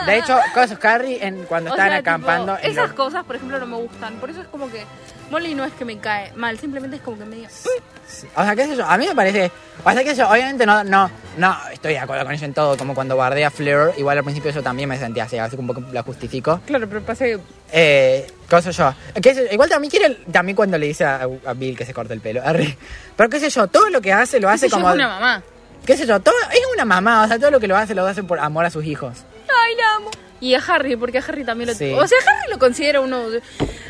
De 0.05 0.17
hecho, 0.17 0.37
Coso, 0.53 0.77
Harry, 0.83 1.19
en, 1.21 1.43
cuando 1.43 1.69
O 1.69 1.73
estaban 1.73 1.91
sea, 1.91 1.99
acampando... 1.99 2.53
tipo, 2.55 2.65
en 2.65 2.71
esas 2.73 2.87
los- 2.87 2.95
cosas, 2.97 3.23
por 3.23 3.35
ejemplo, 3.37 3.59
no 3.59 3.65
me 3.67 3.77
gustan. 3.77 4.15
Por 4.15 4.29
eso 4.29 4.41
es 4.41 4.47
como 4.47 4.69
que 4.69 4.83
Molly 5.31 5.55
no 5.55 5.65
es 5.65 5.73
que 5.73 5.85
me 5.85 5.97
cae 5.97 6.31
mal, 6.35 6.57
simplemente 6.59 6.97
es 6.97 7.01
como 7.01 7.17
que 7.17 7.25
me 7.25 7.35
diga. 7.37 7.49
Sí. 7.49 8.27
O 8.35 8.43
sea, 8.43 8.55
qué 8.55 8.67
sé 8.67 8.75
yo, 8.75 8.85
a 8.85 8.97
mí 8.97 9.07
me 9.07 9.15
parece... 9.15 9.51
O 9.83 9.91
sea, 9.91 10.03
qué 10.03 10.11
sé 10.11 10.17
yo, 10.17 10.29
obviamente 10.29 10.65
no, 10.65 10.83
no, 10.83 11.09
no 11.37 11.57
estoy 11.71 11.93
de 11.93 11.99
acuerdo 11.99 12.23
con 12.23 12.33
ella 12.33 12.45
en 12.45 12.53
todo, 12.53 12.77
como 12.77 12.93
cuando 12.93 13.17
bardea 13.17 13.47
a 13.47 13.51
Fleur, 13.51 13.93
igual 13.97 14.17
al 14.17 14.23
principio 14.23 14.51
yo 14.51 14.61
también 14.61 14.87
me 14.87 14.97
sentía 14.97 15.23
así, 15.23 15.37
así 15.37 15.55
que 15.55 15.61
un 15.61 15.67
poco 15.67 15.83
la 15.91 16.03
justifico. 16.03 16.61
Claro, 16.65 16.87
pero 16.87 17.01
pasa 17.01 17.25
que. 17.25 17.39
Eh, 17.71 18.27
yo. 18.49 18.93
Qué 19.21 19.33
sé 19.33 19.45
yo, 19.47 19.53
igual 19.53 19.69
también 19.69 19.89
quiere, 19.89 20.15
también 20.31 20.55
cuando 20.55 20.77
le 20.77 20.87
dice 20.87 21.03
a, 21.03 21.27
a 21.45 21.53
Bill 21.53 21.75
que 21.75 21.85
se 21.85 21.93
corte 21.93 22.13
el 22.13 22.21
pelo. 22.21 22.41
arre. 22.43 22.77
Pero 23.15 23.29
qué 23.29 23.39
sé 23.39 23.49
yo, 23.49 23.67
todo 23.67 23.89
lo 23.89 24.01
que 24.01 24.13
hace 24.13 24.39
lo 24.39 24.49
hace 24.49 24.69
como... 24.69 24.89
es 24.89 24.95
una 24.95 25.07
mamá. 25.07 25.43
Qué 25.85 25.97
sé 25.97 26.05
yo, 26.05 26.19
todo, 26.19 26.35
es 26.51 26.61
una 26.73 26.85
mamá, 26.85 27.23
o 27.23 27.27
sea, 27.27 27.37
todo 27.37 27.51
lo 27.51 27.59
que 27.59 27.67
lo 27.67 27.77
hace 27.77 27.93
lo 27.93 28.05
hace 28.05 28.23
por 28.23 28.39
amor 28.39 28.65
a 28.65 28.69
sus 28.69 28.85
hijos. 28.85 29.23
Ay, 29.47 29.75
la 29.75 29.95
amo. 29.97 30.11
Y 30.39 30.53
a 30.53 30.59
Harry, 30.59 30.95
porque 30.95 31.17
a 31.17 31.23
Harry 31.27 31.43
también 31.43 31.69
lo. 31.69 31.75
Sí. 31.75 31.91
O 31.93 32.07
sea, 32.07 32.17
Harry 32.19 32.51
lo 32.51 32.59
considera 32.59 33.01
uno. 33.01 33.23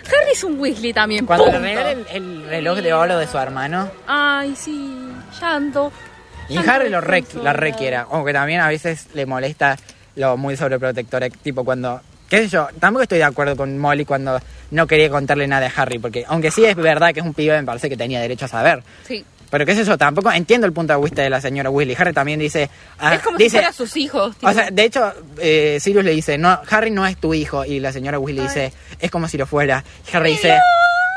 Harry 0.07 0.31
es 0.33 0.43
un 0.43 0.59
Weasley 0.59 0.93
también. 0.93 1.25
Cuando 1.25 1.45
le 1.45 1.51
punto. 1.51 1.65
regala 1.65 1.91
el, 1.91 2.05
el 2.11 2.47
reloj 2.47 2.79
de 2.79 2.93
oro 2.93 3.17
de 3.17 3.27
su 3.27 3.37
hermano, 3.37 3.89
Ay, 4.07 4.55
sí. 4.55 4.91
Llanto. 5.39 5.91
y 6.49 6.55
Llanto 6.55 6.71
Harry 6.71 6.89
lo 6.89 7.01
re, 7.01 7.23
la 7.41 7.53
requiera, 7.53 8.07
aunque 8.11 8.33
también 8.33 8.61
a 8.61 8.67
veces 8.67 9.07
le 9.13 9.25
molesta 9.25 9.77
lo 10.15 10.37
muy 10.37 10.55
sobreprotectora, 10.57 11.29
tipo 11.29 11.63
cuando... 11.65 12.01
Qué 12.29 12.39
sé 12.39 12.47
yo, 12.47 12.67
tampoco 12.79 13.03
estoy 13.03 13.19
de 13.19 13.23
acuerdo 13.23 13.55
con 13.55 13.77
Molly 13.77 14.03
cuando 14.03 14.39
no 14.71 14.87
quería 14.87 15.11
contarle 15.11 15.47
nada 15.47 15.67
a 15.67 15.81
Harry, 15.81 15.99
porque 15.99 16.25
aunque 16.27 16.49
sí 16.49 16.65
es 16.65 16.75
verdad 16.75 17.13
que 17.13 17.19
es 17.19 17.25
un 17.25 17.35
pibe, 17.35 17.55
me 17.59 17.63
parece 17.65 17.87
que 17.87 17.95
tenía 17.95 18.19
derecho 18.19 18.45
a 18.45 18.47
saber. 18.47 18.81
Sí. 19.07 19.23
Pero 19.49 19.65
qué 19.65 19.75
sé 19.75 19.83
yo, 19.83 19.97
tampoco 19.97 20.31
entiendo 20.31 20.67
el 20.67 20.73
punto 20.73 20.93
de 20.93 21.01
vista 21.03 21.21
de 21.21 21.29
la 21.29 21.41
señora 21.41 21.69
Weasley. 21.69 21.95
Harry 21.99 22.13
también 22.13 22.39
dice... 22.39 22.69
ah, 22.99 23.15
es 23.15 23.21
como 23.21 23.37
dice, 23.37 23.49
si 23.51 23.55
fuera 23.57 23.73
sus 23.73 23.95
hijos. 23.97 24.35
tipo. 24.35 24.49
O 24.51 24.53
sea, 24.53 24.69
de 24.71 24.83
hecho, 24.83 25.13
eh, 25.39 25.77
Sirius 25.79 26.03
le 26.03 26.11
dice, 26.11 26.37
no, 26.37 26.59
Harry 26.69 26.91
no 26.91 27.05
es 27.05 27.17
tu 27.17 27.33
hijo. 27.33 27.63
Y 27.65 27.79
la 27.79 27.91
señora 27.91 28.19
Weasley 28.19 28.43
dice, 28.47 28.73
es 28.99 29.11
como 29.11 29.27
si 29.27 29.37
lo 29.37 29.45
fuera. 29.45 29.83
Y 30.11 30.15
Harry 30.15 30.31
dice, 30.31 30.57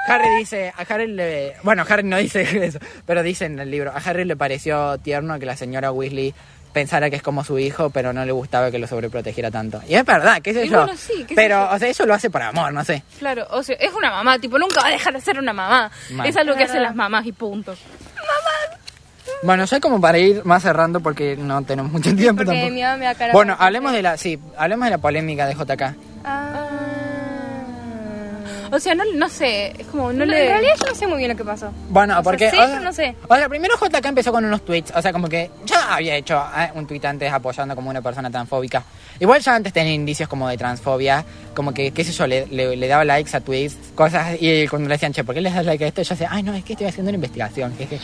Harry 0.09 0.28
dice, 0.38 0.72
a 0.76 0.82
Harry 0.82 1.06
le... 1.06 1.56
Bueno, 1.62 1.84
Harry 1.88 2.02
no 2.05 2.16
dice 2.18 2.42
eso, 2.66 2.78
pero 3.06 3.22
dice 3.22 3.44
en 3.46 3.59
el 3.59 3.70
libro, 3.70 3.90
a 3.92 3.96
Harry 3.98 4.24
le 4.24 4.36
pareció 4.36 4.98
tierno 4.98 5.38
que 5.38 5.46
la 5.46 5.56
señora 5.56 5.92
Weasley 5.92 6.34
pensara 6.72 7.10
que 7.10 7.16
es 7.16 7.22
como 7.22 7.44
su 7.44 7.59
hijo, 7.59 7.90
pero 7.90 8.12
no 8.12 8.24
le 8.24 8.32
gustaba 8.32 8.70
que 8.70 8.78
lo 8.78 8.86
sobreprotegiera 8.86 9.50
tanto. 9.50 9.80
Y 9.88 9.94
es 9.94 10.05
verdad, 10.05 10.40
qué 10.42 10.52
sé 10.52 10.66
Y 10.66 10.68
yo. 10.68 10.78
bueno, 10.78 10.96
sí, 10.96 11.24
qué 11.24 11.28
sé 11.28 11.34
pero, 11.34 11.68
yo. 11.68 11.74
o 11.74 11.78
sea, 11.78 11.88
eso 11.88 12.06
lo 12.06 12.14
hace 12.14 12.30
por 12.30 12.42
amor, 12.42 12.72
no 12.72 12.84
sé. 12.84 13.02
Claro, 13.18 13.46
o 13.50 13.62
sea, 13.62 13.76
es 13.76 13.92
una 13.92 14.10
mamá, 14.10 14.38
tipo, 14.38 14.59
nunca 14.59 14.82
va 14.82 14.88
a 14.88 14.90
dejar 14.90 15.14
de 15.14 15.20
ser 15.20 15.38
una 15.38 15.52
mamá. 15.52 15.90
Mal. 16.10 16.26
Eso 16.28 16.40
es 16.40 16.46
lo 16.46 16.55
que 16.56 16.64
hacen 16.64 16.82
las 16.82 16.94
mamás 16.94 17.26
y 17.26 17.32
punto. 17.32 17.74
Bueno, 19.43 19.65
ya 19.65 19.78
como 19.81 20.01
para 20.01 20.19
ir 20.19 20.44
más 20.44 20.62
cerrando 20.62 21.01
porque 21.01 21.36
no 21.36 21.62
tenemos 21.62 21.93
mucho 21.93 22.15
tiempo 22.15 22.39
Porque 22.44 22.52
tampoco. 22.59 22.74
mi 22.74 22.82
mamá 22.82 22.97
me 22.97 23.05
da 23.05 23.15
cara. 23.15 23.32
Bueno, 23.32 23.55
hablemos 23.59 23.93
de 23.93 24.02
la, 24.02 24.16
sí, 24.16 24.39
hablemos 24.56 24.85
de 24.86 24.90
la 24.90 24.98
polémica 24.98 25.47
de 25.47 25.55
JK. 25.55 25.94
Ah. 26.24 26.65
O 28.70 28.78
sea, 28.78 28.94
no, 28.94 29.02
no 29.15 29.31
sé, 29.31 29.73
es 29.81 29.86
como, 29.86 30.12
no 30.12 30.19
No, 30.19 30.24
le... 30.27 30.43
En 30.43 30.48
realidad 30.48 30.74
yo 30.78 30.86
no 30.89 30.94
sé 30.94 31.06
muy 31.06 31.16
bien 31.19 31.31
lo 31.31 31.36
que 31.36 31.44
pasó. 31.44 31.70
Bueno, 31.89 32.12
O 32.15 32.16
sea, 32.16 32.23
porque. 32.23 32.51
sé, 32.51 32.56
o 32.56 32.60
sea, 32.60 32.66
pero 32.69 32.81
no 32.81 32.93
sé. 32.93 33.15
O 33.27 33.35
sea, 33.35 33.48
primero 33.48 33.74
JK 33.81 34.05
empezó 34.05 34.31
con 34.31 34.44
unos 34.44 34.62
tweets. 34.62 34.93
O 34.94 35.01
sea, 35.01 35.10
como 35.10 35.27
que 35.27 35.51
ya 35.65 35.94
había 35.94 36.15
hecho 36.16 36.39
eh, 36.55 36.70
un 36.74 36.86
tweet 36.86 37.01
antes 37.06 37.32
apoyando 37.32 37.74
como 37.74 37.89
una 37.89 38.02
persona 38.02 38.31
transfóbica. 38.31 38.82
Igual 39.20 39.40
ya 39.40 39.55
antes 39.55 39.73
tenía 39.73 39.94
indicios 39.94 40.28
como 40.28 40.47
de 40.48 40.59
transfobia. 40.59 41.24
Como 41.55 41.73
que, 41.73 41.93
qué 41.93 42.05
sé 42.05 42.12
yo, 42.12 42.27
le, 42.27 42.47
le- 42.48 42.77
le 42.77 42.89
daba 42.89 43.06
likes 43.06 43.35
a 43.35 43.40
tweets, 43.40 43.74
cosas. 43.94 44.36
Y 44.39 44.69
cuando 44.69 44.86
le 44.89 44.97
decían, 44.97 45.15
che, 45.15 45.24
¿por 45.24 45.35
qué 45.35 45.40
le 45.40 45.51
das 45.51 45.65
like 45.65 45.85
a 45.85 45.89
esto? 45.89 46.02
Yo 46.02 46.10
decía, 46.10 46.28
ay, 46.31 46.43
no, 46.43 46.52
es 46.52 46.62
que 46.62 46.74
estoy 46.74 46.89
haciendo 46.89 47.09
una 47.09 47.16
investigación. 47.16 47.74
jeje". 47.78 47.98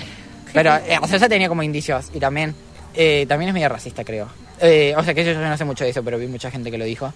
Pero, 0.54 0.74
eh, 0.76 0.98
o 1.02 1.06
sea, 1.06 1.18
ya 1.18 1.28
tenía 1.28 1.48
como 1.48 1.62
indicios. 1.62 2.06
Y 2.14 2.18
también. 2.20 2.54
eh, 2.94 3.26
también 3.28 3.48
es 3.48 3.54
medio 3.54 3.68
racista, 3.68 4.04
creo. 4.04 4.28
Eh, 4.60 4.94
o 4.96 5.02
sea, 5.02 5.12
que 5.14 5.24
yo, 5.24 5.32
yo 5.32 5.40
no 5.40 5.56
sé 5.58 5.64
mucho 5.64 5.82
de 5.84 5.90
eso, 5.90 6.02
pero 6.04 6.16
vi 6.16 6.28
mucha 6.28 6.48
gente 6.50 6.70
que 6.70 6.78
lo 6.78 6.84
dijo. 6.84 7.12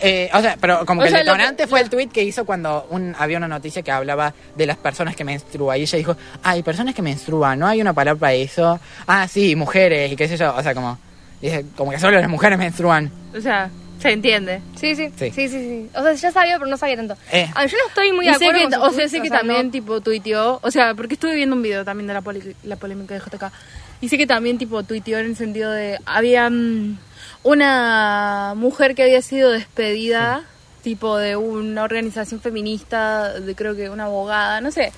Eh, 0.00 0.30
o 0.32 0.40
sea, 0.40 0.56
pero 0.60 0.86
como 0.86 1.00
O 1.02 1.04
que 1.04 1.10
sea, 1.10 1.20
el 1.20 1.26
lo 1.26 1.32
que- 1.32 1.38
detonante 1.38 1.66
fue 1.66 1.80
el 1.82 1.90
tweet 1.90 2.06
que 2.08 2.22
hizo 2.24 2.44
cuando 2.46 2.86
un, 2.90 3.14
había 3.18 3.36
una 3.36 3.48
noticia 3.48 3.82
que 3.82 3.90
hablaba 3.90 4.32
de 4.56 4.64
las 4.66 4.76
personas 4.78 5.14
que 5.14 5.24
menstruan. 5.24 5.76
Y 5.78 5.82
ella 5.82 5.98
dijo, 5.98 6.16
hay 6.42 6.62
personas 6.62 6.94
que 6.94 7.02
menstruan, 7.02 7.58
no 7.58 7.66
hay 7.66 7.80
una 7.82 7.92
palabra 7.92 8.18
para 8.18 8.32
eso. 8.32 8.80
Ah, 9.06 9.28
sí, 9.28 9.54
mujeres, 9.54 10.10
y 10.12 10.16
qué 10.16 10.26
sé 10.28 10.36
yo. 10.38 10.54
O 10.56 10.62
sea, 10.62 10.72
como, 10.74 10.98
dice, 11.42 11.66
como 11.76 11.90
que 11.90 11.98
solo 11.98 12.18
las 12.20 12.30
mujeres 12.30 12.58
menstruan. 12.58 13.10
O 13.36 13.40
sea, 13.40 13.68
se 13.98 14.10
entiende. 14.12 14.60
Sí, 14.76 14.94
sí, 14.94 15.10
Sí. 15.16 15.30
sí, 15.30 15.48
sí, 15.48 15.58
sí, 15.58 15.90
O 15.94 16.02
sea, 16.02 16.12
ya 16.12 16.30
sabía, 16.32 16.58
pero 16.58 16.70
no 16.70 16.76
sabía 16.76 16.96
tanto. 16.96 17.16
Eh. 17.32 17.50
Ah, 17.54 17.66
yo 17.66 17.76
no 17.76 17.88
estoy 17.88 18.12
muy 18.12 18.26
Y 18.26 18.28
de 18.28 18.34
sé 18.38 18.44
acuerdo 18.46 18.68
que, 18.70 18.76
con 18.76 18.84
sus 18.90 18.94
o 18.94 18.96
sea, 18.98 19.08
sé 19.08 19.20
que 19.22 19.30
también 19.30 19.66
no. 19.66 19.72
tipo 19.72 20.00
tuiteó, 20.00 20.60
o 20.62 20.70
sea, 20.70 20.94
porque 20.94 21.14
estuve 21.14 21.34
viendo 21.34 21.56
un 21.56 21.62
video 21.62 21.84
también 21.84 22.06
de 22.06 22.14
la, 22.14 22.20
poli- 22.22 22.54
la 22.64 22.76
polémica 22.76 23.14
de 23.14 23.20
JK. 23.20 23.50
Y 24.00 24.08
sé 24.08 24.16
que 24.16 24.26
también 24.26 24.58
tipo 24.58 24.82
tuiteó 24.84 25.18
en 25.18 25.26
el 25.26 25.36
sentido 25.36 25.72
de 25.72 25.98
había 26.06 26.48
mm, 26.48 26.96
una 27.42 28.54
mujer 28.56 28.94
que 28.94 29.02
había 29.02 29.22
sido 29.22 29.50
despedida 29.50 30.44
tipo 30.82 31.18
de 31.18 31.34
una 31.36 31.82
organización 31.82 32.40
feminista, 32.40 33.40
de 33.40 33.54
creo 33.54 33.74
que 33.74 33.90
una 33.90 34.04
abogada, 34.04 34.60
no 34.60 34.70
sé, 34.70 34.92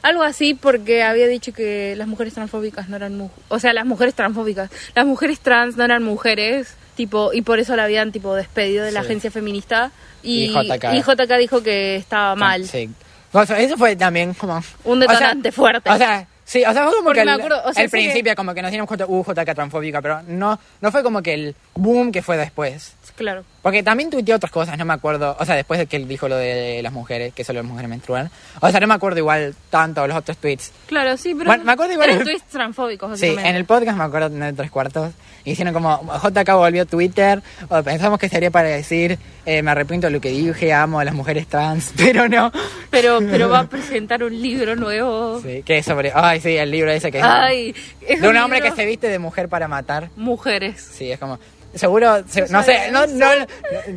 algo 0.00 0.22
así 0.22 0.54
porque 0.54 1.02
había 1.02 1.26
dicho 1.26 1.52
que 1.52 1.94
las 1.96 2.06
mujeres 2.06 2.34
transfóbicas 2.34 2.88
no 2.88 2.96
eran 2.96 3.18
mu- 3.18 3.30
o 3.48 3.58
sea, 3.58 3.72
las 3.72 3.84
mujeres 3.84 4.14
transfóbicas, 4.14 4.70
las 4.94 5.04
mujeres 5.04 5.40
trans 5.40 5.76
no 5.76 5.84
eran 5.84 6.02
mujeres, 6.04 6.76
tipo 6.94 7.32
y 7.32 7.42
por 7.42 7.58
eso 7.58 7.76
la 7.76 7.84
habían 7.84 8.12
tipo 8.12 8.34
despedido 8.34 8.84
de 8.84 8.92
la 8.92 9.00
Sí. 9.00 9.06
agencia 9.06 9.30
feminista 9.30 9.90
y, 10.22 10.44
Y 10.44 10.48
JK. 10.54 10.94
y 10.94 11.02
JK 11.02 11.36
dijo 11.38 11.62
que 11.62 11.96
estaba 11.96 12.34
mal. 12.36 12.66
Sí. 12.66 12.88
O 13.32 13.44
sea, 13.44 13.58
eso 13.58 13.76
fue 13.76 13.96
también 13.96 14.32
como... 14.34 14.62
Un 14.84 15.02
o 15.02 15.04
sea, 15.06 15.12
detonante 15.14 15.50
fuerte. 15.52 15.90
O 15.90 15.96
sea, 15.98 16.26
sí, 16.44 16.62
o 16.64 16.72
sea, 16.72 16.84
fue 16.84 16.92
como 16.92 17.04
Porque 17.06 17.18
que 17.18 17.22
el, 17.22 17.28
acuerdo, 17.30 17.62
o 17.64 17.72
sea, 17.72 17.82
el 17.84 17.90
sé 17.90 17.96
que- 17.98 18.04
principio 18.04 18.34
como 18.36 18.54
que 18.54 18.62
nos 18.62 18.70
dieron 18.70 18.86
J- 18.86 19.06
uh, 19.08 19.24
JK 19.24 19.54
transfóbica, 19.54 20.00
pero 20.00 20.22
no, 20.28 20.58
no 20.80 20.92
fue 20.92 21.02
como 21.02 21.20
que 21.20 21.34
el 21.34 21.56
boom 21.74 22.12
que 22.12 22.22
fue 22.22 22.36
después. 22.36 22.92
Claro. 23.16 23.44
Porque 23.62 23.82
también 23.82 24.10
tuiteó 24.10 24.36
otras 24.36 24.50
cosas, 24.52 24.76
no 24.76 24.84
me 24.84 24.92
acuerdo. 24.92 25.36
O 25.38 25.44
sea, 25.44 25.54
después 25.54 25.78
de 25.78 25.86
que 25.86 25.96
él 25.96 26.06
dijo 26.08 26.28
lo 26.28 26.36
de 26.36 26.80
las 26.82 26.92
mujeres, 26.92 27.32
que 27.32 27.44
solo 27.44 27.60
las 27.62 27.68
mujeres 27.68 27.88
menstruan. 27.88 28.30
O 28.60 28.68
sea, 28.70 28.80
no 28.80 28.86
me 28.86 28.94
acuerdo 28.94 29.18
igual 29.20 29.54
tanto 29.70 30.06
los 30.06 30.16
otros 30.16 30.36
tweets. 30.36 30.72
Claro, 30.86 31.16
sí, 31.16 31.32
pero. 31.34 31.46
Bueno, 31.46 31.64
me 31.64 31.72
acuerdo 31.72 31.92
igual- 31.94 32.10
Eran 32.10 32.24
tweets 32.24 32.44
transfóbicos, 32.44 33.18
Sí, 33.18 33.26
en 33.26 33.54
el 33.56 33.64
podcast 33.64 33.96
me 33.96 34.04
acuerdo 34.04 34.28
de 34.30 34.52
tres 34.52 34.70
cuartos. 34.70 35.12
Hicieron 35.44 35.72
como 35.74 36.02
JK 36.22 36.50
volvió 36.54 36.82
a 36.82 36.84
Twitter. 36.86 37.42
O 37.68 37.82
pensamos 37.82 38.18
que 38.18 38.28
sería 38.28 38.50
para 38.50 38.68
decir 38.68 39.18
eh, 39.46 39.62
me 39.62 39.70
arrepiento 39.70 40.08
de 40.08 40.12
lo 40.12 40.20
que 40.20 40.30
dije, 40.30 40.72
amo 40.72 41.00
a 41.00 41.04
las 41.04 41.14
mujeres 41.14 41.46
trans, 41.46 41.92
pero 41.96 42.28
no. 42.28 42.50
Pero, 42.90 43.18
pero 43.20 43.48
va 43.48 43.60
a 43.60 43.68
presentar 43.68 44.24
un 44.24 44.40
libro 44.42 44.74
nuevo. 44.76 45.40
Sí, 45.40 45.62
que 45.64 45.78
es 45.78 45.86
sobre. 45.86 46.12
Ay, 46.14 46.40
sí, 46.40 46.56
el 46.56 46.70
libro 46.70 46.90
ese 46.90 47.10
que 47.12 47.18
es. 47.18 47.24
Ay, 47.24 47.74
es 48.02 48.20
de 48.20 48.28
un 48.28 48.36
hombre 48.36 48.58
libro- 48.60 48.74
que 48.74 48.80
se 48.82 48.86
viste 48.86 49.08
de 49.08 49.18
mujer 49.18 49.48
para 49.48 49.68
matar. 49.68 50.10
Mujeres. 50.16 50.80
Sí, 50.92 51.10
es 51.12 51.18
como. 51.18 51.38
Seguro, 51.74 52.22
se- 52.28 52.48
no 52.48 52.62
sé, 52.62 52.90
no, 52.92 53.06
no, 53.06 53.26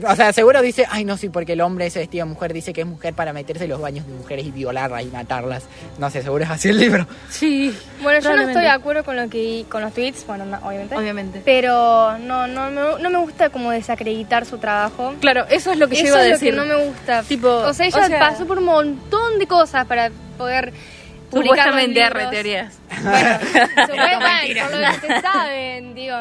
o 0.10 0.16
sea, 0.16 0.34
seguro 0.34 0.62
dice, 0.62 0.86
ay 0.90 1.06
no, 1.06 1.16
sí, 1.18 1.30
porque 1.30 1.54
el 1.54 1.62
hombre 1.62 1.86
ese 1.86 2.00
vestido 2.00 2.26
de 2.26 2.34
mujer 2.34 2.52
dice 2.54 2.74
que 2.74 2.82
es 2.82 2.88
mujer 2.88 3.14
para 3.14 3.34
meterse 3.34 3.66
en 3.66 3.70
los 3.70 3.80
baños 3.82 4.08
de 4.08 4.14
mujeres 4.14 4.46
y 4.46 4.52
violarlas 4.52 5.04
y 5.04 5.08
matarlas. 5.08 5.64
No 6.00 6.10
sé, 6.10 6.24
seguro 6.24 6.44
es 6.44 6.50
así 6.50 6.70
el 6.70 6.78
libro. 6.80 7.06
Sí. 7.30 7.78
Bueno, 8.02 8.20
yo 8.20 8.36
no 8.36 8.42
estoy 8.44 8.64
de 8.64 8.70
acuerdo 8.70 9.04
con 9.04 9.16
lo 9.16 9.30
que 9.30 9.66
con 9.70 9.82
los 9.82 9.94
tweets, 9.94 10.26
bueno, 10.26 10.46
no, 10.46 10.58
obviamente. 10.68 10.96
Obviamente. 10.96 11.42
Pero 11.46 12.18
no, 12.20 12.48
no, 12.48 12.72
me- 12.72 13.02
no 13.04 13.10
me 13.10 13.18
gusta 13.20 13.50
como 13.50 13.72
desacreditar 13.72 14.46
su 14.46 14.58
trabajo. 14.58 15.14
Claro, 15.22 15.46
eso 15.50 15.72
es 15.72 15.78
lo 15.78 15.88
que 15.88 15.96
yo 15.96 16.02
Eso 16.06 16.08
iba 16.14 16.18
a 16.18 16.26
es 16.26 16.32
decir. 16.40 16.54
lo 16.56 16.64
que 16.64 16.70
no 16.70 16.76
me 16.78 16.84
gusta. 16.86 17.24
Tipo, 17.24 17.48
o 17.50 17.74
sea, 17.74 17.86
ella 17.86 18.00
o 18.00 18.08
sea- 18.08 18.20
pasó 18.20 18.46
por 18.48 18.58
un 18.58 18.66
montón 18.66 19.38
de 19.40 19.46
cosas 19.48 19.86
para 19.86 20.10
poder 20.38 20.74
publicar 21.30 21.58
Supuestamente 21.74 22.10
teorías. 22.32 22.74
Bueno, 23.04 23.40
supuestamente, 23.88 24.62
por 24.62 24.72
lo 24.80 25.02
que 25.02 25.08
se 25.14 25.22
saben, 25.22 25.94
digo, 25.94 26.16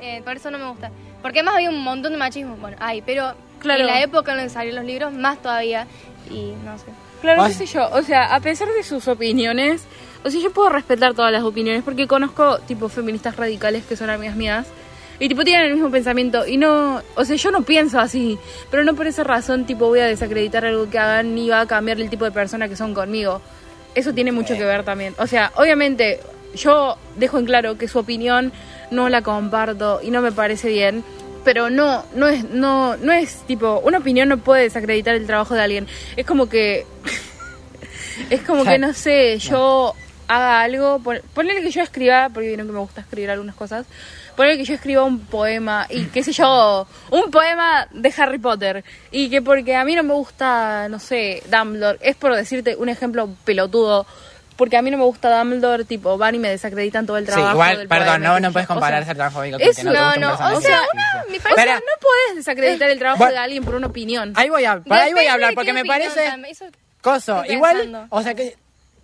eh, 0.00 0.22
por 0.24 0.36
eso 0.36 0.50
no 0.50 0.58
me 0.58 0.68
gusta. 0.68 0.90
Porque 1.22 1.40
además 1.40 1.56
había 1.56 1.70
un 1.70 1.82
montón 1.82 2.12
de 2.12 2.18
machismo, 2.18 2.56
bueno, 2.56 2.76
hay, 2.80 3.02
pero 3.02 3.32
Claro. 3.60 3.80
en 3.80 3.86
la 3.86 4.02
época 4.02 4.30
en 4.32 4.36
la 4.38 4.42
que 4.44 4.50
salieron 4.50 4.76
los 4.80 4.86
libros, 4.86 5.12
más 5.12 5.42
todavía, 5.42 5.86
y 6.30 6.52
no 6.64 6.78
sé. 6.78 6.84
Claro, 7.20 7.44
qué 7.46 7.54
sé 7.54 7.66
yo. 7.66 7.88
O 7.92 8.02
sea, 8.02 8.34
a 8.34 8.40
pesar 8.40 8.68
de 8.68 8.82
sus 8.84 9.08
opiniones, 9.08 9.82
o 10.24 10.30
sea, 10.30 10.40
yo 10.40 10.52
puedo 10.52 10.68
respetar 10.68 11.14
todas 11.14 11.32
las 11.32 11.42
opiniones 11.42 11.82
porque 11.82 12.06
conozco, 12.06 12.58
tipo, 12.60 12.88
feministas 12.88 13.36
radicales 13.36 13.84
que 13.84 13.96
son 13.96 14.10
amigas 14.10 14.36
mías. 14.36 14.66
Y, 15.20 15.28
tipo, 15.28 15.42
tienen 15.42 15.66
el 15.66 15.74
mismo 15.74 15.90
pensamiento. 15.90 16.46
Y 16.46 16.56
no, 16.58 17.02
o 17.16 17.24
sea, 17.24 17.34
yo 17.34 17.50
no 17.50 17.62
pienso 17.62 17.98
así. 17.98 18.38
Pero 18.70 18.84
no 18.84 18.94
por 18.94 19.08
esa 19.08 19.24
razón, 19.24 19.64
tipo, 19.64 19.88
voy 19.88 19.98
a 19.98 20.06
desacreditar 20.06 20.64
algo 20.64 20.88
que 20.88 20.96
hagan 21.00 21.34
ni 21.34 21.48
va 21.48 21.62
a 21.62 21.66
cambiar 21.66 22.00
el 22.00 22.08
tipo 22.08 22.24
de 22.24 22.30
persona 22.30 22.68
que 22.68 22.76
son 22.76 22.94
conmigo. 22.94 23.40
Eso 23.96 24.14
tiene 24.14 24.30
mucho 24.30 24.54
que 24.54 24.64
ver 24.64 24.84
también. 24.84 25.16
O 25.18 25.26
sea, 25.26 25.50
obviamente, 25.56 26.20
yo 26.54 26.96
dejo 27.16 27.38
en 27.38 27.46
claro 27.46 27.76
que 27.76 27.88
su 27.88 27.98
opinión 27.98 28.52
no 28.90 29.08
la 29.08 29.22
comparto 29.22 30.00
y 30.02 30.10
no 30.10 30.20
me 30.22 30.32
parece 30.32 30.68
bien. 30.68 31.04
Pero 31.44 31.70
no, 31.70 32.04
no 32.14 32.28
es, 32.28 32.44
no, 32.50 32.96
no 32.98 33.12
es 33.12 33.36
tipo, 33.46 33.80
una 33.84 33.98
opinión 33.98 34.28
no 34.28 34.38
puede 34.38 34.62
desacreditar 34.64 35.14
el 35.14 35.26
trabajo 35.26 35.54
de 35.54 35.62
alguien. 35.62 35.86
Es 36.16 36.26
como 36.26 36.48
que 36.48 36.84
es 38.30 38.40
como 38.42 38.64
que 38.64 38.78
no 38.78 38.92
sé, 38.92 39.38
yo 39.38 39.94
haga 40.26 40.60
algo, 40.62 40.98
pon- 40.98 41.22
ponele 41.34 41.62
que 41.62 41.70
yo 41.70 41.80
escriba, 41.82 42.28
porque 42.32 42.48
vieron 42.48 42.66
que 42.66 42.72
me 42.72 42.78
gusta 42.80 43.00
escribir 43.00 43.30
algunas 43.30 43.54
cosas, 43.54 43.86
ponele 44.36 44.58
que 44.58 44.64
yo 44.64 44.74
escriba 44.74 45.04
un 45.04 45.20
poema 45.20 45.86
y 45.88 46.04
qué 46.06 46.22
sé 46.22 46.32
yo, 46.32 46.86
un 47.10 47.30
poema 47.30 47.86
de 47.92 48.12
Harry 48.18 48.38
Potter 48.38 48.84
y 49.10 49.30
que 49.30 49.40
porque 49.40 49.74
a 49.74 49.84
mí 49.84 49.94
no 49.94 50.02
me 50.02 50.12
gusta, 50.14 50.88
no 50.90 50.98
sé, 50.98 51.42
Dumbledore, 51.50 51.98
es 52.02 52.16
por 52.16 52.34
decirte 52.34 52.76
un 52.76 52.88
ejemplo 52.88 53.28
pelotudo. 53.44 54.06
Porque 54.58 54.76
a 54.76 54.82
mí 54.82 54.90
no 54.90 54.98
me 54.98 55.04
gusta 55.04 55.38
Dumbledore, 55.38 55.84
tipo, 55.84 56.18
van 56.18 56.34
y 56.34 56.38
me 56.38 56.50
desacreditan 56.50 57.06
todo 57.06 57.16
el 57.16 57.24
Sí, 57.24 57.30
trabajo. 57.32 57.54
igual, 57.54 57.78
del 57.78 57.88
perdón, 57.88 58.22
no, 58.22 58.40
no 58.40 58.52
puedes. 58.52 58.68
O 58.68 58.74
comparar 58.74 59.04
sea, 59.04 59.14
ser 59.14 59.16
con 59.32 59.62
eso 59.62 59.82
que 59.82 59.84
no 59.84 59.92
no, 59.92 60.16
no, 60.16 60.34
o 60.34 60.36
sea, 60.36 60.48
Sí, 60.60 60.66
una- 60.92 61.22
sí. 61.22 61.30
me 61.30 61.38
O 61.38 61.42
parece- 61.42 61.54
Pero- 61.54 61.74
no 61.74 61.80
puedes 62.00 62.36
desacreditar 62.36 62.90
el 62.90 62.98
trabajo 62.98 63.24
de 63.26 63.38
alguien 63.38 63.64
por 63.64 63.76
una 63.76 63.86
opinión. 63.86 64.32
Ahí 64.34 64.48
voy 64.50 64.64
a, 64.64 64.80
para 64.80 65.04
ahí 65.04 65.12
voy 65.14 65.26
a 65.26 65.34
hablar 65.34 65.54
porque 65.54 65.72
me 65.72 65.84
parece 65.84 66.26
eso- 66.50 66.66
coso. 67.00 67.44
Igual, 67.48 68.06
o 68.10 68.22
sea 68.22 68.34
que, 68.34 68.56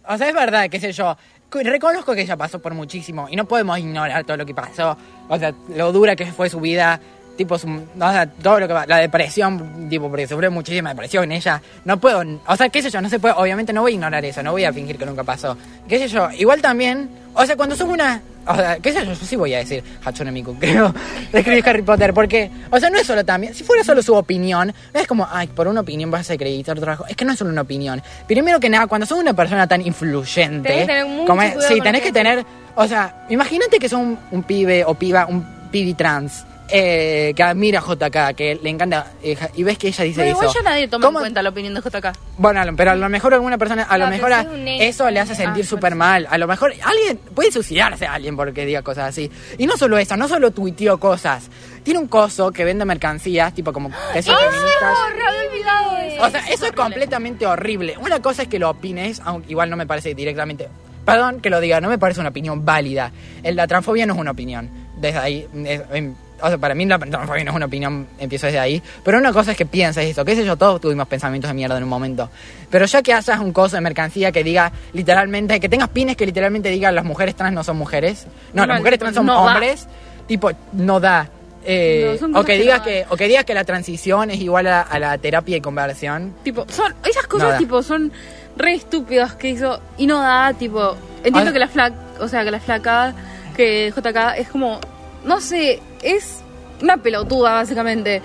o 0.06 0.18
sea 0.18 0.28
es 0.28 0.34
verdad, 0.34 0.68
qué 0.68 0.80
sé 0.80 0.92
yo. 0.92 1.16
Reconozco 1.52 2.14
que 2.16 2.22
ella 2.22 2.36
pasó 2.36 2.58
por 2.60 2.74
muchísimo 2.74 3.28
y 3.30 3.36
no 3.36 3.44
podemos 3.44 3.78
ignorar 3.78 4.24
todo 4.24 4.36
lo 4.36 4.44
que 4.44 4.54
pasó. 4.54 4.98
O 5.28 5.38
sea, 5.38 5.54
lo 5.68 5.92
dura 5.92 6.16
que 6.16 6.26
fue 6.26 6.50
su 6.50 6.58
vida, 6.58 6.98
tipo, 7.36 7.58
su, 7.58 7.68
o 7.68 7.82
sea, 7.98 8.26
todo 8.26 8.60
lo 8.60 8.66
que 8.68 8.72
va, 8.74 8.86
la 8.86 8.98
depresión, 8.98 9.88
tipo, 9.88 10.08
porque 10.08 10.26
sufrió 10.26 10.50
muchísima 10.50 10.90
depresión 10.90 11.30
ella. 11.32 11.60
No 11.84 11.98
puedo, 11.98 12.22
o 12.46 12.56
sea, 12.56 12.68
qué 12.68 12.82
sé 12.82 12.90
yo, 12.90 13.00
no 13.00 13.08
se 13.08 13.18
puede, 13.18 13.34
obviamente 13.36 13.72
no 13.72 13.82
voy 13.82 13.92
a 13.92 13.94
ignorar 13.94 14.24
eso, 14.24 14.42
no 14.42 14.52
voy 14.52 14.64
a 14.64 14.72
fingir 14.72 14.96
que 14.98 15.06
nunca 15.06 15.24
pasó. 15.24 15.56
Qué 15.88 15.98
sé 15.98 16.08
yo, 16.08 16.30
igual 16.32 16.60
también, 16.62 17.08
o 17.34 17.44
sea, 17.44 17.56
cuando 17.56 17.74
sos 17.74 17.88
una, 17.88 18.22
o 18.46 18.54
sea, 18.54 18.78
qué 18.78 18.92
sé 18.92 19.04
yo, 19.04 19.12
yo 19.12 19.26
sí 19.26 19.34
voy 19.36 19.52
a 19.54 19.58
decir 19.58 19.82
Hatsune 20.04 20.30
Miku, 20.30 20.54
creo, 20.60 20.94
de 21.32 21.38
escribir 21.38 21.68
Harry 21.68 21.82
Potter, 21.82 22.14
porque, 22.14 22.50
o 22.70 22.78
sea, 22.78 22.88
no 22.90 22.98
es 22.98 23.06
solo 23.06 23.24
también, 23.24 23.54
si 23.54 23.64
fuera 23.64 23.82
solo 23.82 24.00
su 24.02 24.14
opinión, 24.14 24.72
no 24.94 25.00
es 25.00 25.06
como, 25.06 25.26
ay, 25.30 25.48
por 25.48 25.66
una 25.66 25.80
opinión 25.80 26.10
vas 26.10 26.30
a 26.30 26.34
acreditar 26.34 26.78
trabajo, 26.78 27.04
es 27.08 27.16
que 27.16 27.24
no 27.24 27.32
es 27.32 27.38
solo 27.38 27.50
una 27.50 27.62
opinión. 27.62 28.00
Primero 28.28 28.60
que 28.60 28.68
nada, 28.70 28.86
cuando 28.86 29.06
sos 29.06 29.18
una 29.18 29.34
persona 29.34 29.66
tan 29.66 29.80
influyente, 29.84 30.68
Tenés 30.68 30.82
que 30.82 30.86
tener 30.86 31.06
mucho 31.06 31.26
como 31.26 31.42
es- 31.42 31.54
sí, 31.66 31.80
tenés 31.80 32.00
que 32.02 32.08
que 32.08 32.12
tener, 32.12 32.44
o 32.76 32.86
sea, 32.86 33.24
imagínate 33.28 33.78
que 33.78 33.88
sos 33.88 33.98
un, 33.98 34.18
un 34.30 34.42
pibe 34.44 34.84
o 34.84 34.94
piba, 34.94 35.26
un 35.26 35.44
pibi 35.72 35.94
trans. 35.94 36.44
Eh, 36.70 37.32
que 37.36 37.42
admira 37.42 37.80
a 37.80 37.82
JK, 37.82 38.34
que 38.34 38.58
le 38.62 38.70
encanta, 38.70 39.12
eh, 39.22 39.36
y 39.54 39.62
ves 39.62 39.76
que 39.78 39.88
ella 39.88 40.04
dice 40.04 40.20
Pero 40.22 40.30
eso. 40.32 40.42
igual 40.42 40.54
ya 40.56 40.62
nadie 40.70 40.88
toma 40.88 41.06
¿Cómo- 41.06 41.18
en 41.18 41.22
cuenta 41.24 41.42
la 41.42 41.50
opinión 41.50 41.74
de 41.74 41.80
JK. 41.82 42.12
bueno, 42.38 42.62
pero 42.76 42.92
a 42.92 42.94
lo 42.94 43.08
mejor 43.08 43.34
alguna 43.34 43.58
persona, 43.58 43.82
a 43.82 43.98
lo 43.98 44.06
mejor 44.08 44.30
pero 44.30 44.48
a- 44.48 44.52
un 44.52 44.64
nene. 44.64 44.88
eso 44.88 45.10
le 45.10 45.20
hace 45.20 45.34
sentir 45.34 45.64
Ah, 45.64 45.68
súper 45.68 45.94
mal. 45.94 46.26
A 46.30 46.38
lo 46.38 46.46
mejor 46.46 46.72
alguien 46.82 47.18
puede 47.34 47.52
suicidarse 47.52 48.06
a 48.06 48.14
alguien 48.14 48.36
porque 48.36 48.64
diga 48.64 48.82
cosas 48.82 49.10
así. 49.10 49.30
Y 49.58 49.66
no 49.66 49.76
solo 49.76 49.98
eso, 49.98 50.16
no 50.16 50.26
solo 50.26 50.50
tuiteó 50.52 50.98
cosas. 50.98 51.50
Tiene 51.82 52.00
un 52.00 52.08
coso 52.08 52.50
que 52.50 52.64
vende 52.64 52.84
mercancías, 52.86 53.54
tipo 53.54 53.72
como 53.72 53.90
que 54.12 54.22
son 54.22 54.34
feministas. 54.36 54.94
había 55.12 55.48
olvidado 55.50 55.96
eso. 55.98 56.24
O 56.24 56.30
sea, 56.30 56.40
eso 56.48 56.66
es 56.66 56.72
completamente 56.72 57.46
horrible. 57.46 57.96
Una 57.98 58.20
cosa 58.20 58.42
es 58.42 58.48
que 58.48 58.58
lo 58.58 58.70
opines, 58.70 59.20
aunque 59.24 59.50
igual 59.50 59.68
no 59.68 59.76
me 59.76 59.86
parece 59.86 60.14
directamente. 60.14 60.68
Perdón 61.04 61.40
que 61.42 61.50
lo 61.50 61.60
diga, 61.60 61.82
no 61.82 61.90
me 61.90 61.98
parece 61.98 62.20
una 62.20 62.30
opinión 62.30 62.64
válida. 62.64 63.12
El- 63.42 63.56
La 63.56 63.66
transfobia 63.66 64.06
no 64.06 64.14
es 64.14 64.18
una 64.20 64.30
opinión. 64.30 64.70
Desde 64.96 65.18
ahí. 65.18 65.46
es- 65.66 65.82
em, 65.92 66.14
o 66.40 66.48
sea, 66.48 66.58
para 66.58 66.74
mí 66.74 66.84
la 66.86 66.98
transfobia 66.98 67.44
no 67.44 67.50
es 67.50 67.56
una 67.56 67.66
opinión, 67.66 68.06
empiezo 68.18 68.46
desde 68.46 68.58
ahí. 68.58 68.82
Pero 69.04 69.18
una 69.18 69.32
cosa 69.32 69.52
es 69.52 69.56
que 69.56 69.66
pienses 69.66 70.04
eso, 70.06 70.24
qué 70.24 70.34
sé 70.36 70.44
yo, 70.44 70.56
todos 70.56 70.80
tuvimos 70.80 71.06
pensamientos 71.08 71.48
de 71.48 71.54
mierda 71.54 71.76
en 71.76 71.82
un 71.84 71.88
momento. 71.88 72.28
Pero 72.70 72.86
ya 72.86 73.02
que 73.02 73.12
hayas 73.14 73.38
un 73.40 73.52
coso 73.52 73.76
de 73.76 73.80
mercancía 73.82 74.32
que 74.32 74.42
diga 74.44 74.72
literalmente, 74.92 75.60
que 75.60 75.68
tengas 75.68 75.88
pines 75.88 76.16
que 76.16 76.26
literalmente 76.26 76.68
digan 76.70 76.94
las 76.94 77.04
mujeres 77.04 77.34
trans 77.34 77.54
no 77.54 77.64
son 77.64 77.76
mujeres. 77.76 78.26
No, 78.52 78.62
No, 78.62 78.66
las 78.68 78.78
mujeres 78.78 78.98
trans 78.98 79.14
son 79.14 79.26
no 79.26 79.34
da. 79.34 79.40
hombres. 79.52 79.86
Tipo, 80.26 80.50
no 80.72 81.00
da. 81.00 81.28
Eh, 81.66 82.18
No, 82.28 82.40
o 82.40 82.44
que 82.44 82.58
digas 82.58 82.82
que, 82.82 83.06
o 83.08 83.16
que 83.16 83.26
digas 83.26 83.44
que 83.44 83.54
la 83.54 83.64
transición 83.64 84.30
es 84.30 84.40
igual 84.40 84.66
a, 84.66 84.82
a 84.82 84.98
la 84.98 85.16
terapia 85.18 85.56
y 85.56 85.60
conversión. 85.60 86.34
Tipo, 86.42 86.66
son, 86.68 86.94
esas 87.08 87.26
cosas 87.26 87.58
tipo 87.58 87.82
son 87.82 88.12
re 88.56 88.74
estúpidas 88.74 89.34
que 89.34 89.48
hizo 89.50 89.80
y 89.96 90.06
no 90.06 90.20
da, 90.20 90.52
tipo, 90.52 90.94
entiendo 91.24 91.52
que 91.52 91.58
la 91.58 91.68
flaca, 91.68 91.96
o 92.20 92.28
sea, 92.28 92.44
que 92.44 92.50
la 92.50 92.60
flaca, 92.60 93.14
que 93.56 93.92
JK 93.96 94.38
es 94.38 94.48
como, 94.48 94.78
no 95.24 95.40
sé, 95.40 95.80
es 96.04 96.40
una 96.80 96.96
pelotuda 96.98 97.52
básicamente. 97.54 98.22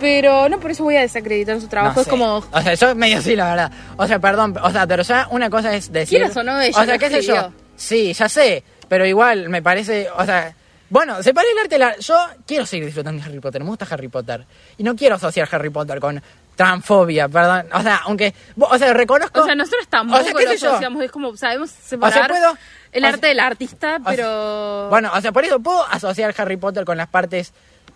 Pero 0.00 0.48
no 0.48 0.58
por 0.58 0.72
eso 0.72 0.82
voy 0.82 0.96
a 0.96 1.02
desacreditar 1.02 1.60
su 1.60 1.68
trabajo, 1.68 1.94
No 1.94 2.00
es 2.00 2.04
sé. 2.06 2.10
como 2.10 2.36
O 2.38 2.60
sea, 2.62 2.74
yo 2.74 2.94
medio 2.96 3.22
sí, 3.22 3.36
la 3.36 3.50
verdad. 3.50 3.72
O 3.96 4.06
sea, 4.08 4.18
perdón, 4.18 4.56
o 4.60 4.70
sea, 4.72 4.84
pero 4.84 5.04
ya 5.04 5.28
una 5.30 5.48
cosa 5.48 5.72
es 5.76 5.92
decir... 5.92 6.18
Quieras 6.18 6.36
o 6.36 6.42
no, 6.42 6.60
ella 6.60 6.80
O 6.80 6.84
sea, 6.84 6.98
qué 6.98 7.08
sé 7.08 7.22
yo. 7.22 7.52
Sí, 7.76 8.12
ya 8.12 8.28
sé, 8.28 8.64
pero 8.88 9.06
igual 9.06 9.48
me 9.48 9.62
parece, 9.62 10.08
o 10.16 10.24
sea... 10.24 10.56
Bueno, 10.90 11.22
se 11.22 11.32
parece 11.32 11.52
el 11.52 11.58
arte 11.60 11.78
la... 11.78 11.96
Yo 11.98 12.16
quiero 12.46 12.66
seguir 12.66 12.84
disfrutando 12.86 13.22
de 13.22 13.28
Harry 13.28 13.38
Potter, 13.40 13.62
me 13.62 13.68
gusta 13.70 13.86
Harry 13.90 14.08
Potter. 14.08 14.44
Y 14.76 14.82
no 14.82 14.94
quiero 14.96 15.14
asociar 15.14 15.48
Harry 15.52 15.70
Potter 15.70 16.00
con 16.00 16.20
transfobia, 16.56 17.28
perdón. 17.28 17.66
O 17.72 17.80
sea, 17.80 18.00
aunque... 18.04 18.34
O 18.58 18.76
sea, 18.76 18.92
reconozco... 18.92 19.40
O 19.40 19.44
sea, 19.46 19.54
nosotros 19.54 19.86
tampoco 19.88 20.20
O 20.20 20.24
sea, 20.24 20.34
qué 20.34 20.44
lo 20.44 20.50
sé 20.50 20.58
yo. 20.58 20.68
asociamos, 20.70 21.02
es 21.04 21.10
como, 21.12 21.36
sabemos 21.36 21.70
separar 21.70 22.28
puedo- 22.28 22.58
el 22.92 23.04
arte 23.04 23.26
del 23.28 23.40
artista, 23.40 23.98
pero... 24.04 24.88
Bueno, 24.90 25.10
o 25.14 25.20
sea, 25.20 25.32
por 25.32 25.44
eso 25.44 25.58
puedo 25.60 25.84
asociar 25.88 26.34
Harry 26.36 26.56
Potter 26.56 26.84
con 26.84 26.96
las 26.96 27.08
partes, 27.08 27.52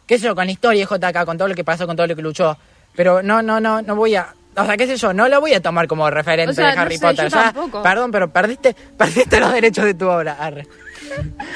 qué 0.07 0.19
sé 0.19 0.25
yo, 0.25 0.35
con 0.35 0.47
la 0.47 0.53
historia 0.53 0.87
de 0.87 0.97
JK, 0.99 1.25
con 1.25 1.37
todo 1.39 1.49
lo 1.49 1.55
que 1.55 1.65
pasó, 1.65 1.87
con 1.87 1.97
todo 1.97 2.07
lo 2.07 2.17
que 2.17 2.23
luchó. 2.23 2.57
Pero 2.95 3.23
no, 3.23 3.43
no, 3.43 3.61
no, 3.61 3.83
no 3.83 3.95
voy 3.95 4.15
a. 4.17 4.35
O 4.57 4.65
sea, 4.65 4.77
qué 4.79 4.87
sé 4.87 4.97
yo, 4.97 5.13
no 5.13 5.29
lo 5.29 5.39
voy 5.43 5.53
a 5.53 5.61
tomar 5.61 5.87
como 5.87 6.09
referente 6.09 6.53
O 6.53 6.55
sea, 6.55 6.69
de 6.71 6.77
no 6.77 6.81
Harry 6.83 6.97
sé, 6.97 7.03
Potter. 7.07 7.25
yo 7.31 7.37
Ya, 7.37 7.53
tampoco. 7.53 7.83
perdón, 7.83 8.11
pero 8.11 8.31
perdiste, 8.33 8.75
perdiste 8.97 9.39
los 9.39 9.53
derechos 9.53 9.85
de 9.85 9.93
tu 9.95 10.09
obra. 10.09 10.37
Arre. 10.41 10.67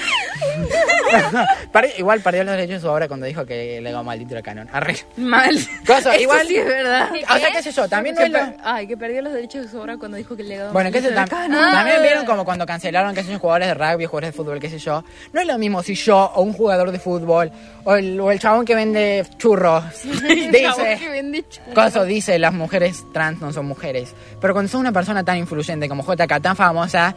Perdi- 1.72 1.92
igual 1.98 2.20
perdió 2.20 2.44
los 2.44 2.52
derechos 2.54 2.76
de 2.76 2.80
su 2.80 2.88
obra 2.88 3.08
cuando 3.08 3.26
dijo 3.26 3.44
que 3.46 3.80
le 3.80 3.90
dio 3.90 4.02
maldito 4.02 4.36
el 4.36 4.42
canon. 4.42 4.68
Arre. 4.72 4.96
Mal. 5.16 5.56
Cosa, 5.86 6.14
Eso 6.14 6.22
igual- 6.22 6.46
sí 6.46 6.56
es 6.56 6.66
verdad. 6.66 7.10
O 7.12 7.38
sea, 7.38 7.50
qué 7.52 7.62
sé 7.62 7.72
yo, 7.72 7.88
también 7.88 8.14
no 8.14 8.20
Que 8.20 8.26
es 8.26 8.32
lo... 8.32 8.38
Ay, 8.64 8.86
que 8.86 8.96
perdió 8.96 9.22
los 9.22 9.32
derechos 9.32 9.62
de 9.64 9.68
su 9.70 9.78
obra 9.80 9.96
cuando 9.96 10.16
dijo 10.16 10.36
que 10.36 10.42
le 10.42 10.50
legado 10.50 10.72
Bueno, 10.72 10.90
qué 10.90 11.00
sé, 11.00 11.14
tam- 11.14 11.28
canon. 11.28 11.72
también 11.72 12.02
vieron 12.02 12.24
como 12.24 12.44
cuando 12.44 12.66
cancelaron, 12.66 13.14
qué 13.14 13.22
sé 13.22 13.32
yo, 13.32 13.38
jugadores 13.38 13.68
de 13.68 13.74
rugby, 13.74 14.06
jugadores 14.06 14.32
de 14.32 14.36
fútbol, 14.36 14.60
qué 14.60 14.70
sé 14.70 14.78
yo. 14.78 15.04
No 15.32 15.40
es 15.40 15.46
lo 15.46 15.58
mismo 15.58 15.82
si 15.82 15.94
yo 15.94 16.30
o 16.34 16.42
un 16.42 16.52
jugador 16.52 16.90
de 16.92 16.98
fútbol 16.98 17.50
o 17.84 17.94
el, 17.94 18.20
o 18.20 18.30
el 18.30 18.38
chabón 18.38 18.64
que 18.64 18.74
vende 18.74 19.24
churros 19.38 19.84
Chabón 20.02 20.20
que 20.26 20.58
dice... 20.58 21.08
vende 21.10 21.44
churros. 21.48 21.74
Coso 21.74 22.04
dice, 22.04 22.38
las 22.38 22.52
mujeres 22.52 23.04
trans 23.12 23.40
no 23.40 23.52
son 23.52 23.66
mujeres. 23.66 24.14
Pero 24.40 24.52
cuando 24.54 24.70
sos 24.70 24.80
una 24.80 24.92
persona 24.92 25.24
tan 25.24 25.36
influyente 25.38 25.88
como 25.88 26.02
JK, 26.04 26.40
tan 26.40 26.56
famosa, 26.56 27.14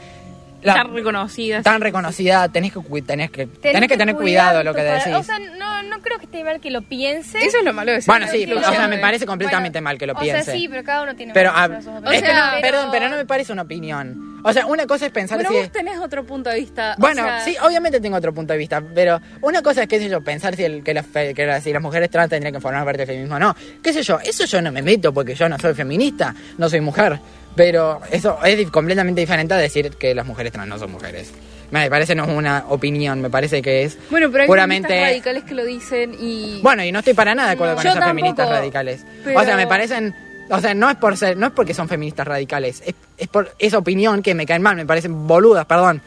la- 0.64 0.73
Tan 0.76 0.94
reconocida. 0.94 1.61
tan 1.61 1.81
reconocida, 1.81 2.49
tenés 2.49 2.72
que, 2.73 2.80
tenés 3.02 3.31
que, 3.31 3.45
tenés 3.48 3.90
que 3.90 3.98
tener 3.98 4.15
cuidado 4.15 4.64
lo 4.64 4.73
que 4.73 4.81
decís. 4.84 5.14
O 5.14 5.23
sea, 5.23 5.40
no, 5.40 5.84
no 5.84 6.02
creo 6.02 6.18
que 6.19 6.26
esté 6.26 6.44
mal 6.44 6.60
que 6.60 6.72
lo 6.72 6.81
piense. 6.81 7.38
Eso 7.44 7.57
es 7.60 7.64
lo 7.65 7.73
malo 7.73 7.91
de 7.91 8.02
ser 8.02 8.07
bueno, 8.07 8.27
sí, 8.31 8.52
o 8.52 8.60
sea, 8.60 8.88
me 8.88 8.98
parece 8.98 9.26
completamente 9.26 9.80
Bueno, 9.80 9.84
mal 9.85 9.98
que 9.98 10.07
lo 10.07 10.14
o 10.14 10.18
piense. 10.19 10.44
sea, 10.44 10.53
sí, 10.53 10.68
pero 10.69 10.84
cada 10.84 11.03
uno 11.03 11.15
tiene 11.15 11.34
pero, 11.34 11.52
más 11.52 11.61
ah, 11.61 11.68
que 11.80 11.85
no, 11.85 12.02
Pero- 12.02 12.61
perdón, 12.61 12.90
pero 12.91 13.10
no 13.10 13.15
me 13.18 13.26
parece 13.26 13.53
una 13.53 13.61
opinión. 13.64 14.34
O 14.45 14.52
sea, 14.52 14.65
una 14.65 14.85
cosa 14.85 15.06
es 15.06 15.11
pensar 15.14 15.38
Bueno, 15.38 15.52
si... 15.52 15.56
vos 15.56 15.72
tenés 15.72 15.98
otro 15.99 16.26
punto 16.26 16.49
de 16.49 16.60
vista. 16.60 16.95
o 16.98 17.02
Bueno, 17.02 17.23
sea, 17.23 17.40
sí, 17.45 17.56
obviamente 17.61 18.02
tengo 18.02 18.18
otro 18.18 18.34
punto 18.34 18.52
de 18.52 18.60
vista, 18.60 18.81
pero 18.94 19.22
una 19.41 19.61
cosa 19.61 19.84
es, 19.84 19.88
qué 19.88 19.99
sé 19.99 20.10
yo, 20.10 20.22
pensar 20.22 20.56
si, 20.57 20.64
el, 20.65 20.84
que, 20.84 20.94
las, 20.94 21.06
fe- 21.06 21.34
que 21.34 21.45
las- 21.45 21.64
si 21.64 21.72
las 21.72 21.81
mujeres 21.81 22.10
trans 22.10 22.30
tendrían 22.30 22.53
que 22.53 22.60
formar 22.60 22.84
parte 22.84 22.99
del 22.99 23.07
feminismo 23.07 23.35
o 23.38 23.40
no. 23.40 23.56
Qué 23.81 23.94
sé 23.94 24.03
yo, 24.03 24.19
eso 24.19 24.44
yo 24.45 24.61
no 24.61 24.69
me 24.72 24.81
meto 24.81 25.14
porque 25.14 25.34
yo 25.34 25.48
no 25.48 25.57
soy 25.57 25.73
feminista, 25.73 26.35
no 26.57 26.68
soy 26.68 26.81
mujer. 26.81 27.19
Pero 27.56 28.02
eso 28.12 28.38
es 28.44 28.70
completamente 28.72 29.22
diferente 29.22 29.54
a 29.54 29.58
decir 29.58 29.92
que 29.92 30.16
las 30.16 30.26
mujeres 30.26 30.52
trans 30.52 30.68
no 30.68 30.80
son 30.80 30.92
mujeres. 30.92 31.32
Me 31.72 31.90
parece 31.90 32.14
no 32.14 32.24
es 32.26 32.30
una 32.30 32.66
opinión, 32.70 33.20
me 33.22 33.30
parece 33.32 33.62
que 33.62 33.84
es 33.84 33.98
Bueno, 34.12 34.30
pero 34.32 34.44
hay 34.44 34.48
puramente... 34.48 34.88
feministas 34.90 35.12
radicales 35.12 35.44
que 35.44 35.54
lo 35.56 35.66
dicen 35.66 36.16
y. 36.20 36.60
Bueno, 36.62 36.84
y 36.84 36.92
no 36.92 37.00
estoy 37.00 37.14
para 37.14 37.34
nada 37.34 37.50
de 37.50 37.54
acuerdo 37.56 37.76
No. 37.76 37.82
con 37.82 37.88
esas 37.92 38.06
feministas 38.06 38.50
radicales. 38.50 39.06
pero- 39.24 39.40
O 39.40 39.44
sea, 39.44 39.56
me 39.56 39.68
parecen... 39.68 40.16
O 40.50 40.60
sea, 40.60 40.74
no 40.74 40.90
es 40.90 40.98
por 40.98 41.16
ser, 41.18 41.38
no 41.38 41.48
es 41.48 41.54
porque 41.54 41.74
son 41.74 41.88
feministas 41.88 42.28
radicales, 42.28 42.84
es, 42.86 42.94
es 43.18 43.28
por 43.30 43.56
esa 43.60 43.78
opinión 43.78 44.22
que 44.22 44.36
me 44.36 44.46
caen 44.46 44.62
mal, 44.62 44.76
me 44.76 44.86
parecen 44.86 45.26
boludas, 45.26 45.66
perdón. 45.66 46.02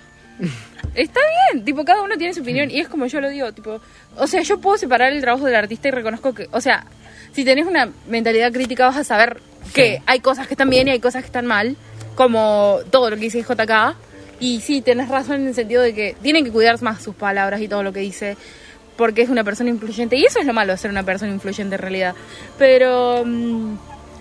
Está 0.94 1.20
bien, 1.52 1.64
tipo, 1.64 1.84
cada 1.84 2.02
uno 2.02 2.16
tiene 2.16 2.34
su 2.34 2.42
opinión 2.42 2.70
y 2.70 2.80
es 2.80 2.88
como 2.88 3.06
yo 3.06 3.20
lo 3.20 3.28
digo, 3.30 3.50
tipo, 3.52 3.80
o 4.16 4.26
sea, 4.26 4.42
yo 4.42 4.58
puedo 4.60 4.76
separar 4.76 5.12
el 5.12 5.20
trabajo 5.22 5.46
del 5.46 5.54
artista 5.56 5.88
y 5.88 5.90
reconozco 5.90 6.34
que, 6.34 6.48
o 6.52 6.60
sea, 6.60 6.84
si 7.32 7.44
tenés 7.44 7.66
una 7.66 7.88
mentalidad 8.08 8.52
crítica 8.52 8.86
vas 8.86 8.98
a 8.98 9.04
saber 9.04 9.40
que 9.76 10.02
hay 10.06 10.20
cosas 10.20 10.46
que 10.46 10.54
están 10.54 10.70
bien 10.70 10.88
y 10.88 10.90
hay 10.90 11.00
cosas 11.00 11.22
que 11.22 11.26
están 11.26 11.46
mal, 11.46 11.76
como 12.14 12.78
todo 12.90 13.10
lo 13.10 13.16
que 13.16 13.22
dice 13.22 13.42
JK, 13.42 13.94
y 14.40 14.60
sí, 14.60 14.82
tenés 14.82 15.08
razón 15.08 15.36
en 15.42 15.48
el 15.48 15.54
sentido 15.54 15.82
de 15.82 15.94
que 15.94 16.16
tienen 16.22 16.44
que 16.44 16.50
cuidar 16.50 16.80
más 16.82 17.02
sus 17.02 17.14
palabras 17.14 17.60
y 17.60 17.68
todo 17.68 17.82
lo 17.82 17.92
que 17.92 18.00
dice, 18.00 18.36
porque 18.96 19.22
es 19.22 19.28
una 19.28 19.44
persona 19.44 19.70
influyente, 19.70 20.16
y 20.16 20.24
eso 20.24 20.40
es 20.40 20.46
lo 20.46 20.52
malo 20.52 20.72
de 20.72 20.78
ser 20.78 20.90
una 20.90 21.02
persona 21.02 21.32
influyente 21.32 21.74
en 21.76 21.80
realidad, 21.80 22.14
pero... 22.58 23.22
mm, 23.24 23.76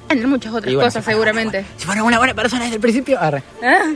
hay 0.10 0.18
muchas 0.26 0.54
otras 0.54 0.72
bueno, 0.74 0.88
cosas 0.88 1.04
si 1.04 1.12
fuera 1.12 1.16
seguramente. 1.32 1.66
si 1.78 1.86
fuera 1.86 2.04
una 2.04 2.18
buena 2.20 2.34
persona 2.36 2.64
desde 2.64 2.76
el 2.76 2.82
principio, 2.82 3.20
arre. 3.20 3.42
Ah, 3.64 3.92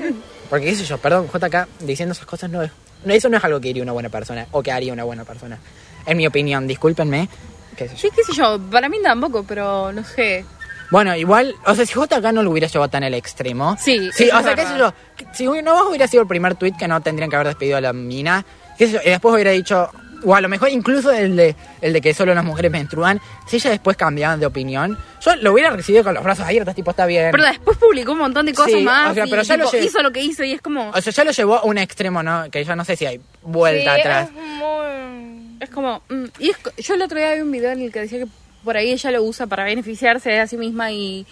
Porque 0.50 0.66
qué 0.66 0.76
sé 0.76 0.84
yo, 0.84 0.98
perdón, 0.98 1.28
JK 1.32 1.68
diciendo 1.82 2.14
esas 2.14 2.26
cosas 2.26 2.50
no 2.50 2.64
es. 2.64 2.72
no, 3.06 3.14
eso 3.14 3.30
no 3.30 3.38
es 3.38 3.44
algo 3.44 3.60
que 3.62 3.68
diría 3.68 3.84
una 3.84 3.92
buena 3.92 4.10
persona 4.10 4.48
o 4.52 4.64
que 4.64 4.72
haría 4.72 4.92
una 4.92 5.04
buena 5.04 5.24
persona. 5.24 5.60
En 6.08 6.18
mi 6.18 6.26
opinión, 6.26 6.66
discúlpenme. 6.66 7.30
Qué 7.76 7.88
sé 7.88 7.94
yo. 7.96 8.00
Sí, 8.02 8.10
qué 8.16 8.24
sé 8.24 8.34
yo, 8.34 8.60
para 8.72 8.90
mí 8.90 8.98
tampoco, 9.04 9.44
pero 9.44 9.92
no 9.92 10.04
sé. 10.04 10.44
Bueno, 10.92 11.16
igual, 11.16 11.56
o 11.66 11.76
sea, 11.76 11.86
si 11.86 11.94
JK 11.94 12.32
no 12.34 12.42
lo 12.44 12.50
hubiera 12.52 12.68
llevado 12.68 12.90
tan 12.90 13.04
al 13.04 13.14
extremo. 13.14 13.78
Sí, 13.80 14.10
sí 14.14 14.30
o 14.34 14.42
sea, 14.42 14.56
qué 14.56 14.66
sé 14.66 14.78
yo. 14.78 14.94
Si 15.34 15.46
no 15.46 15.88
hubiera 15.90 16.08
sido 16.08 16.22
el 16.24 16.28
primer 16.28 16.56
tweet 16.56 16.74
que 16.78 16.88
no 16.88 17.02
tendrían 17.02 17.30
que 17.30 17.36
haber 17.36 17.48
despedido 17.48 17.78
a 17.78 17.82
la 17.82 17.94
mina, 17.94 18.44
qué 18.78 18.88
sé 18.88 18.94
yo, 18.94 19.00
y 19.06 19.10
después 19.10 19.34
hubiera 19.36 19.52
dicho, 19.52 19.90
o 20.26 20.36
a 20.36 20.42
lo 20.42 20.50
mejor 20.50 20.70
incluso 20.70 21.12
el 21.12 21.36
de, 21.36 21.56
el 21.82 21.94
de 21.94 22.02
que 22.02 22.14
solo 22.14 22.34
las 22.34 22.44
mujeres 22.44 22.72
menstruan, 22.72 23.22
si 23.48 23.58
ella 23.58 23.70
después 23.70 23.96
cambiaban 23.98 24.40
de 24.40 24.48
opinión, 24.48 24.98
yo 25.22 25.36
lo 25.36 25.54
hubiera 25.54 25.70
recibido 25.70 26.04
con 26.04 26.14
los 26.16 26.24
brazos 26.24 26.46
abiertos, 26.46 26.74
tipo, 26.74 26.90
está 26.92 27.06
bien. 27.06 27.30
Pero 27.32 27.44
después 27.46 27.78
publicó 27.78 28.14
un 28.14 28.18
montón 28.20 28.48
de 28.48 28.54
cosas 28.54 28.72
Sí, 28.74 28.82
más. 28.84 29.12
o 29.12 29.14
sea, 29.14 29.28
y, 29.28 29.30
pero 29.30 29.44
ya 29.44 29.58
lo 29.58 29.70
tipo, 29.70 29.84
hizo 29.84 30.02
lo 30.02 30.12
que 30.12 30.22
hizo 30.22 30.44
y 30.44 30.54
es 30.54 30.62
como. 30.62 30.90
O 30.90 31.02
sea, 31.02 31.14
ya 31.14 31.24
lo 31.24 31.32
llevó 31.32 31.56
a 31.58 31.64
un 31.66 31.78
extremo, 31.78 32.24
¿no? 32.24 32.50
Que 32.50 32.66
yo 32.66 32.76
no 32.76 32.84
sé 32.84 32.96
si 32.96 33.06
hay 33.06 33.22
vuelta 33.44 33.94
Sí, 33.96 34.00
atrás. 34.02 34.28
Es 34.30 34.34
muy... 34.34 35.58
Es 35.60 35.70
como. 35.70 36.02
mm, 36.10 36.26
y 36.40 36.50
es 36.50 36.58
yo 36.86 36.96
el 36.96 37.02
otro 37.04 37.18
día 37.20 37.36
vi 37.36 37.42
un 37.42 37.52
video 37.52 37.72
en 37.72 37.82
el 37.82 37.92
que 37.92 38.00
decía 38.02 38.20
que 38.20 38.28
por 38.64 38.78
ahí 38.78 38.92
ella 38.92 39.12
lo 39.12 39.24
usa 39.24 39.48
para 39.48 39.64
beneficiarse 39.64 40.30
de 40.30 40.48
sí 40.48 40.58
misma 40.58 40.92
y. 40.92 41.26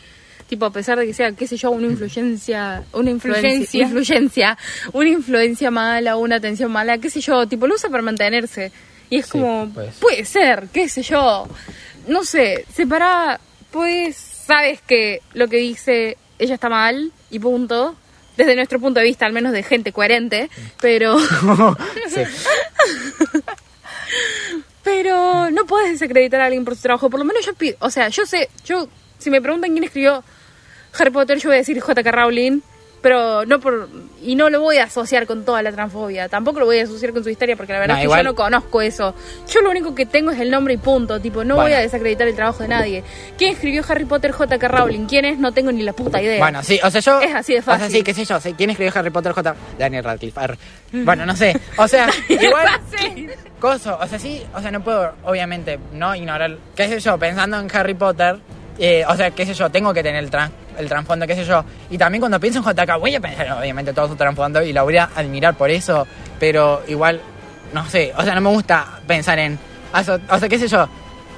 Tipo, 0.47 0.65
a 0.65 0.71
pesar 0.71 0.97
de 0.97 1.05
que 1.05 1.13
sea, 1.13 1.33
qué 1.33 1.45
sé 1.45 1.57
yo, 1.57 1.71
una 1.71 1.87
influencia, 1.87 2.83
una 2.93 3.09
influencia, 3.11 3.81
Influencia. 3.83 4.57
una 4.93 5.09
influencia 5.09 5.71
mala, 5.71 6.15
una 6.15 6.37
atención 6.37 6.71
mala, 6.71 6.97
qué 6.99 7.09
sé 7.09 7.19
yo, 7.19 7.45
tipo, 7.47 7.67
lo 7.67 7.75
usa 7.75 7.89
para 7.89 8.01
mantenerse. 8.01 8.71
Y 9.09 9.17
es 9.17 9.25
Sí, 9.25 9.31
como, 9.33 9.69
puede 9.73 9.91
ser. 9.91 9.99
puede 9.99 10.25
ser, 10.25 10.67
qué 10.71 10.87
sé 10.87 11.01
yo. 11.03 11.47
No 12.07 12.23
sé, 12.23 12.63
separa, 12.73 13.41
pues, 13.71 14.15
sabes 14.15 14.79
que 14.87 15.21
lo 15.33 15.49
que 15.49 15.57
dice 15.57 16.17
ella 16.39 16.53
está 16.53 16.69
mal 16.69 17.11
y 17.29 17.39
punto. 17.39 17.97
Desde 18.37 18.55
nuestro 18.55 18.79
punto 18.79 18.99
de 19.01 19.05
vista, 19.07 19.25
al 19.25 19.33
menos 19.33 19.51
de 19.51 19.63
gente 19.63 19.91
coherente, 19.91 20.49
pero... 20.79 21.17
Pero 24.83 25.51
puedes 25.67 25.91
desacreditar 25.91 26.41
a 26.41 26.45
alguien 26.45 26.65
por 26.65 26.75
su 26.75 26.81
trabajo. 26.81 27.09
Por 27.09 27.19
lo 27.19 27.25
menos 27.25 27.45
yo 27.45 27.53
pido. 27.53 27.77
O 27.79 27.89
sea, 27.89 28.07
yo 28.09 28.25
sé. 28.25 28.49
yo 28.65 28.87
Si 29.19 29.29
me 29.29 29.41
preguntan 29.41 29.71
quién 29.71 29.83
escribió 29.83 30.23
Harry 30.97 31.11
Potter, 31.11 31.37
yo 31.37 31.49
voy 31.49 31.55
a 31.55 31.59
decir 31.59 31.79
J.K. 31.79 32.11
Rowling. 32.11 32.61
Pero 33.07 33.45
no 33.45 33.61
por. 33.61 33.87
Y 34.21 34.35
no 34.35 34.49
lo 34.49 34.59
voy 34.59 34.79
a 34.79 34.83
asociar 34.83 35.25
con 35.27 35.45
toda 35.45 35.61
la 35.61 35.71
transfobia. 35.71 36.27
Tampoco 36.27 36.59
lo 36.59 36.65
voy 36.65 36.79
a 36.79 36.83
asociar 36.83 37.13
con 37.13 37.23
su 37.23 37.29
historia 37.29 37.55
porque 37.55 37.71
la 37.71 37.79
verdad 37.79 37.93
No, 37.93 37.99
es 37.99 38.01
que 38.01 38.05
igual- 38.07 38.19
yo 38.19 38.23
no 38.25 38.35
conozco 38.35 38.81
eso. 38.81 39.15
Yo 39.49 39.61
lo 39.61 39.69
único 39.69 39.95
que 39.95 40.05
tengo 40.05 40.31
es 40.31 40.39
el 40.41 40.51
nombre 40.51 40.73
y 40.73 40.77
punto. 40.77 41.21
Tipo, 41.21 41.45
no 41.45 41.55
voy 41.55 41.61
Bueno. 41.65 41.77
a 41.77 41.79
desacreditar 41.79 42.27
el 42.27 42.35
trabajo 42.35 42.63
de 42.63 42.67
nadie. 42.67 43.03
¿Quién 43.37 43.53
escribió 43.53 43.81
Harry 43.87 44.03
Potter 44.03 44.31
J.K. 44.33 44.67
Rowling? 44.67 45.05
¿Quién 45.05 45.23
es? 45.23 45.39
No 45.39 45.53
tengo 45.53 45.71
ni 45.71 45.83
la 45.83 45.93
puta 45.93 46.21
idea. 46.21 46.39
Bueno, 46.39 46.61
sí, 46.63 46.77
o 46.83 46.91
sea, 46.91 46.99
yo. 46.99 47.21
Es 47.21 47.33
así 47.33 47.53
de 47.53 47.59
O 47.59 47.63
sea, 47.63 47.77
fácil. 47.79 47.95
sí, 47.95 48.03
qué 48.03 48.13
sé 48.13 48.25
yo. 48.25 48.37
¿Quién 48.57 48.71
escribió 48.71 48.91
Harry 48.93 49.09
Potter 49.11 49.31
J? 49.31 49.55
Daniel 49.79 50.03
Radcliffe. 50.03 50.37
arre. 50.41 50.57
Bueno, 50.91 51.25
no 51.25 51.33
sé. 51.33 51.57
O 51.77 51.87
sea, 51.87 52.09
igual. 52.27 52.67
Coso, 53.61 53.97
o 54.01 54.07
sea, 54.07 54.19
sí, 54.19 54.43
o 54.53 54.61
sea, 54.61 54.69
no 54.71 54.83
puedo, 54.83 55.13
obviamente, 55.23 55.79
no 55.93 56.13
ignorar. 56.13 56.57
¿Qué 56.75 56.87
sé 56.89 56.99
yo? 56.99 57.17
Pensando 57.17 57.57
en 57.59 57.67
Harry 57.73 57.93
Potter. 57.93 58.37
Eh, 58.79 59.03
o 59.07 59.15
sea, 59.15 59.31
qué 59.31 59.45
sé 59.45 59.53
yo, 59.53 59.69
tengo 59.69 59.93
que 59.93 60.03
tener 60.03 60.23
el, 60.23 60.29
tran- 60.31 60.51
el 60.77 60.87
trasfondo, 60.87 61.25
qué 61.27 61.35
sé 61.35 61.43
yo. 61.45 61.63
Y 61.89 61.97
también 61.97 62.19
cuando 62.21 62.39
pienso 62.39 62.59
en 62.59 62.65
JK, 62.65 62.99
voy 62.99 63.15
a 63.15 63.19
pensar, 63.19 63.51
obviamente, 63.51 63.93
todo 63.93 64.07
su 64.07 64.15
trasfondo 64.15 64.61
y 64.61 64.73
la 64.73 64.83
voy 64.83 64.97
a 64.97 65.09
admirar 65.15 65.55
por 65.55 65.69
eso. 65.69 66.05
Pero 66.39 66.83
igual, 66.87 67.19
no 67.73 67.85
sé, 67.89 68.13
o 68.17 68.23
sea, 68.23 68.35
no 68.35 68.41
me 68.41 68.49
gusta 68.49 68.99
pensar 69.07 69.39
en. 69.39 69.57
O 70.29 70.37
sea, 70.39 70.49
qué 70.49 70.59
sé 70.59 70.67
yo, 70.67 70.87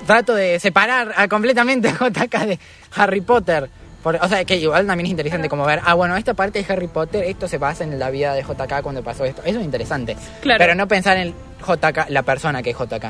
trato 0.05 0.33
de 0.35 0.59
separar 0.59 1.13
a 1.15 1.27
completamente 1.27 1.91
JK 1.91 2.35
de 2.45 2.59
Harry 2.95 3.21
Potter. 3.21 3.69
Por- 4.03 4.15
o 4.15 4.27
sea, 4.29 4.43
que 4.45 4.55
igual 4.55 4.87
también 4.87 5.07
es 5.07 5.11
interesante 5.11 5.49
como 5.49 5.65
ver, 5.65 5.81
ah, 5.83 5.93
bueno, 5.93 6.15
esta 6.15 6.33
parte 6.33 6.63
de 6.63 6.73
Harry 6.73 6.87
Potter, 6.87 7.23
esto 7.25 7.47
se 7.49 7.57
basa 7.57 7.83
en 7.83 7.99
la 7.99 8.09
vida 8.09 8.33
de 8.33 8.43
JK 8.43 8.81
cuando 8.81 9.03
pasó 9.03 9.25
esto. 9.25 9.41
Eso 9.45 9.59
es 9.59 9.65
interesante. 9.65 10.15
Claro. 10.41 10.57
Pero 10.57 10.73
no 10.75 10.87
pensar 10.87 11.17
en 11.17 11.33
JK, 11.67 12.09
la 12.09 12.23
persona 12.23 12.63
que 12.63 12.69
es 12.71 12.77
JK. 12.77 13.05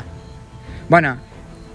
Bueno, 0.89 1.17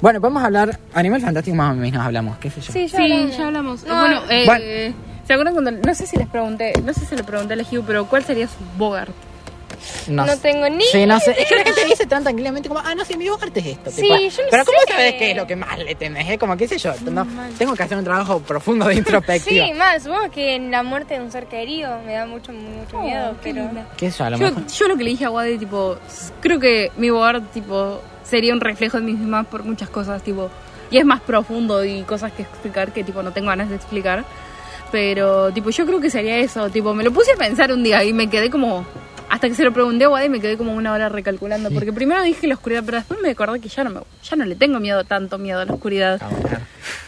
bueno, 0.01 0.21
podemos 0.21 0.43
hablar, 0.43 0.79
Animal 0.93 1.21
Fantástico 1.21 1.57
más 1.57 1.73
o 1.73 1.77
menos 1.77 2.05
hablamos, 2.05 2.37
qué 2.39 2.51
sé 2.51 2.61
yo. 2.61 2.73
Sí, 2.73 2.87
ya 2.89 2.97
Sí, 2.99 3.03
hablamos. 3.13 3.37
ya 3.37 3.47
hablamos. 3.47 3.85
No, 3.85 3.99
bueno, 4.01 4.23
eh, 4.31 4.43
Bueno. 4.47 4.97
¿se 5.27 5.33
acuerdan 5.33 5.55
cuando.? 5.55 5.71
No 5.73 5.95
sé 5.95 6.07
si 6.07 6.17
les 6.17 6.29
pregunté. 6.29 6.73
No 6.85 6.93
sé 6.93 7.07
si 7.07 7.17
le 7.17 7.25
pregunté 7.25 7.55
a 7.55 7.57
Hugh, 7.59 7.85
pero 7.87 8.07
¿cuál 8.07 8.25
sería 8.25 8.47
su 8.47 8.55
Bogart? 8.77 9.11
No 10.09 10.27
sé. 10.27 10.37
tengo 10.39 10.67
ni 10.71 10.85
Sí, 10.85 11.05
no 11.05 11.21
sé. 11.21 11.33
Es 11.39 11.47
que 11.47 11.57
la 11.57 11.65
gente 11.65 11.85
dice 11.85 12.07
tan 12.07 12.23
tranquilamente 12.23 12.69
como, 12.69 12.81
ah, 12.83 12.95
no 12.95 13.05
sé, 13.05 13.17
mi 13.19 13.29
Bogart 13.29 13.55
es 13.57 13.67
esto. 13.67 13.91
Sí, 13.91 14.03
tipo, 14.03 14.17
yo 14.17 14.43
no 14.43 14.49
Pero 14.51 14.65
¿cómo 14.65 14.79
sé. 14.87 14.93
sabes 14.93 15.13
qué 15.15 15.31
es 15.33 15.37
lo 15.37 15.47
que 15.47 15.57
más 15.57 15.79
le 15.79 15.95
temes? 15.95 16.29
Es 16.29 16.39
como, 16.39 16.57
qué 16.57 16.67
sé 16.69 16.79
yo, 16.79 16.95
no, 17.11 17.27
tengo 17.59 17.75
que 17.75 17.83
hacer 17.83 17.99
un 17.99 18.05
trabajo 18.05 18.41
profundo 18.41 18.87
de 18.87 18.95
introspectiva. 18.95 19.67
Sí, 19.67 19.73
mal, 19.75 20.01
supongo 20.01 20.31
que 20.31 20.55
en 20.55 20.71
la 20.71 20.83
muerte 20.83 21.15
de 21.15 21.21
un 21.21 21.31
ser 21.31 21.47
querido 21.49 21.99
me 22.07 22.15
da 22.15 22.25
mucho, 22.25 22.53
mucho 22.53 22.99
miedo, 23.03 23.35
pero... 23.43 23.69
¿Qué 23.97 24.11
sé 24.11 24.19
yo, 24.21 24.25
a 24.25 24.31
lo 24.31 24.39
Yo, 24.39 24.47
mejor? 24.47 24.67
yo 24.67 24.89
lo 24.89 24.97
que 24.97 25.05
le 25.05 25.11
dije 25.11 25.25
a 25.27 25.31
Wade, 25.31 25.59
tipo, 25.59 25.99
creo 26.41 26.59
que 26.59 26.91
mi 26.97 27.11
Bogart, 27.11 27.53
tipo, 27.53 28.01
sería 28.35 28.53
un 28.53 28.61
reflejo 28.61 28.97
de 28.99 29.05
mí 29.05 29.13
misma 29.13 29.45
por 29.45 29.63
muchas 29.63 29.89
cosas, 29.89 30.21
tipo, 30.21 30.51
y 30.91 30.99
es 30.99 31.05
más 31.05 31.21
profundo 31.21 31.85
y 31.85 32.03
cosas 32.03 32.33
que 32.33 32.43
explicar 32.43 32.93
que, 32.93 33.05
tipo, 33.05 33.23
no 33.23 33.31
tengo 33.31 33.47
ganas 33.47 33.69
de 33.69 33.77
explicar. 33.77 34.25
Pero, 34.91 35.53
tipo, 35.53 35.71
yo 35.71 35.87
creo 35.87 36.01
que 36.01 36.11
sería 36.11 36.39
eso, 36.39 36.69
tipo, 36.69 36.95
me 36.95 37.05
lo 37.05 37.13
puse 37.13 37.31
a 37.31 37.37
pensar 37.37 37.73
un 37.73 37.85
día 37.85 38.03
y 38.03 38.13
me 38.13 38.29
quedé 38.29 38.51
como, 38.51 38.85
hasta 39.31 39.49
que 39.49 39.55
se 39.55 39.63
lo 39.63 39.73
pregunté 39.73 40.03
a 40.03 40.09
Wade, 40.09 40.29
me 40.29 40.41
quedé 40.41 40.57
como 40.57 40.75
una 40.75 40.93
hora 40.93 41.09
recalculando, 41.09 41.71
porque 41.71 41.93
primero 41.93 42.25
dije 42.25 42.49
la 42.49 42.55
oscuridad, 42.55 42.83
pero 42.85 42.99
después 42.99 43.21
me 43.23 43.31
acordé 43.31 43.61
que 43.61 43.69
ya 43.69 43.85
no, 43.85 43.91
me, 43.91 44.01
ya 44.29 44.35
no 44.35 44.45
le 44.45 44.57
tengo 44.57 44.81
miedo, 44.81 45.05
tanto 45.05 45.39
miedo 45.39 45.61
a 45.61 45.65
la 45.65 45.75
oscuridad. 45.75 46.21
A 46.21 46.29
ver. 46.29 46.59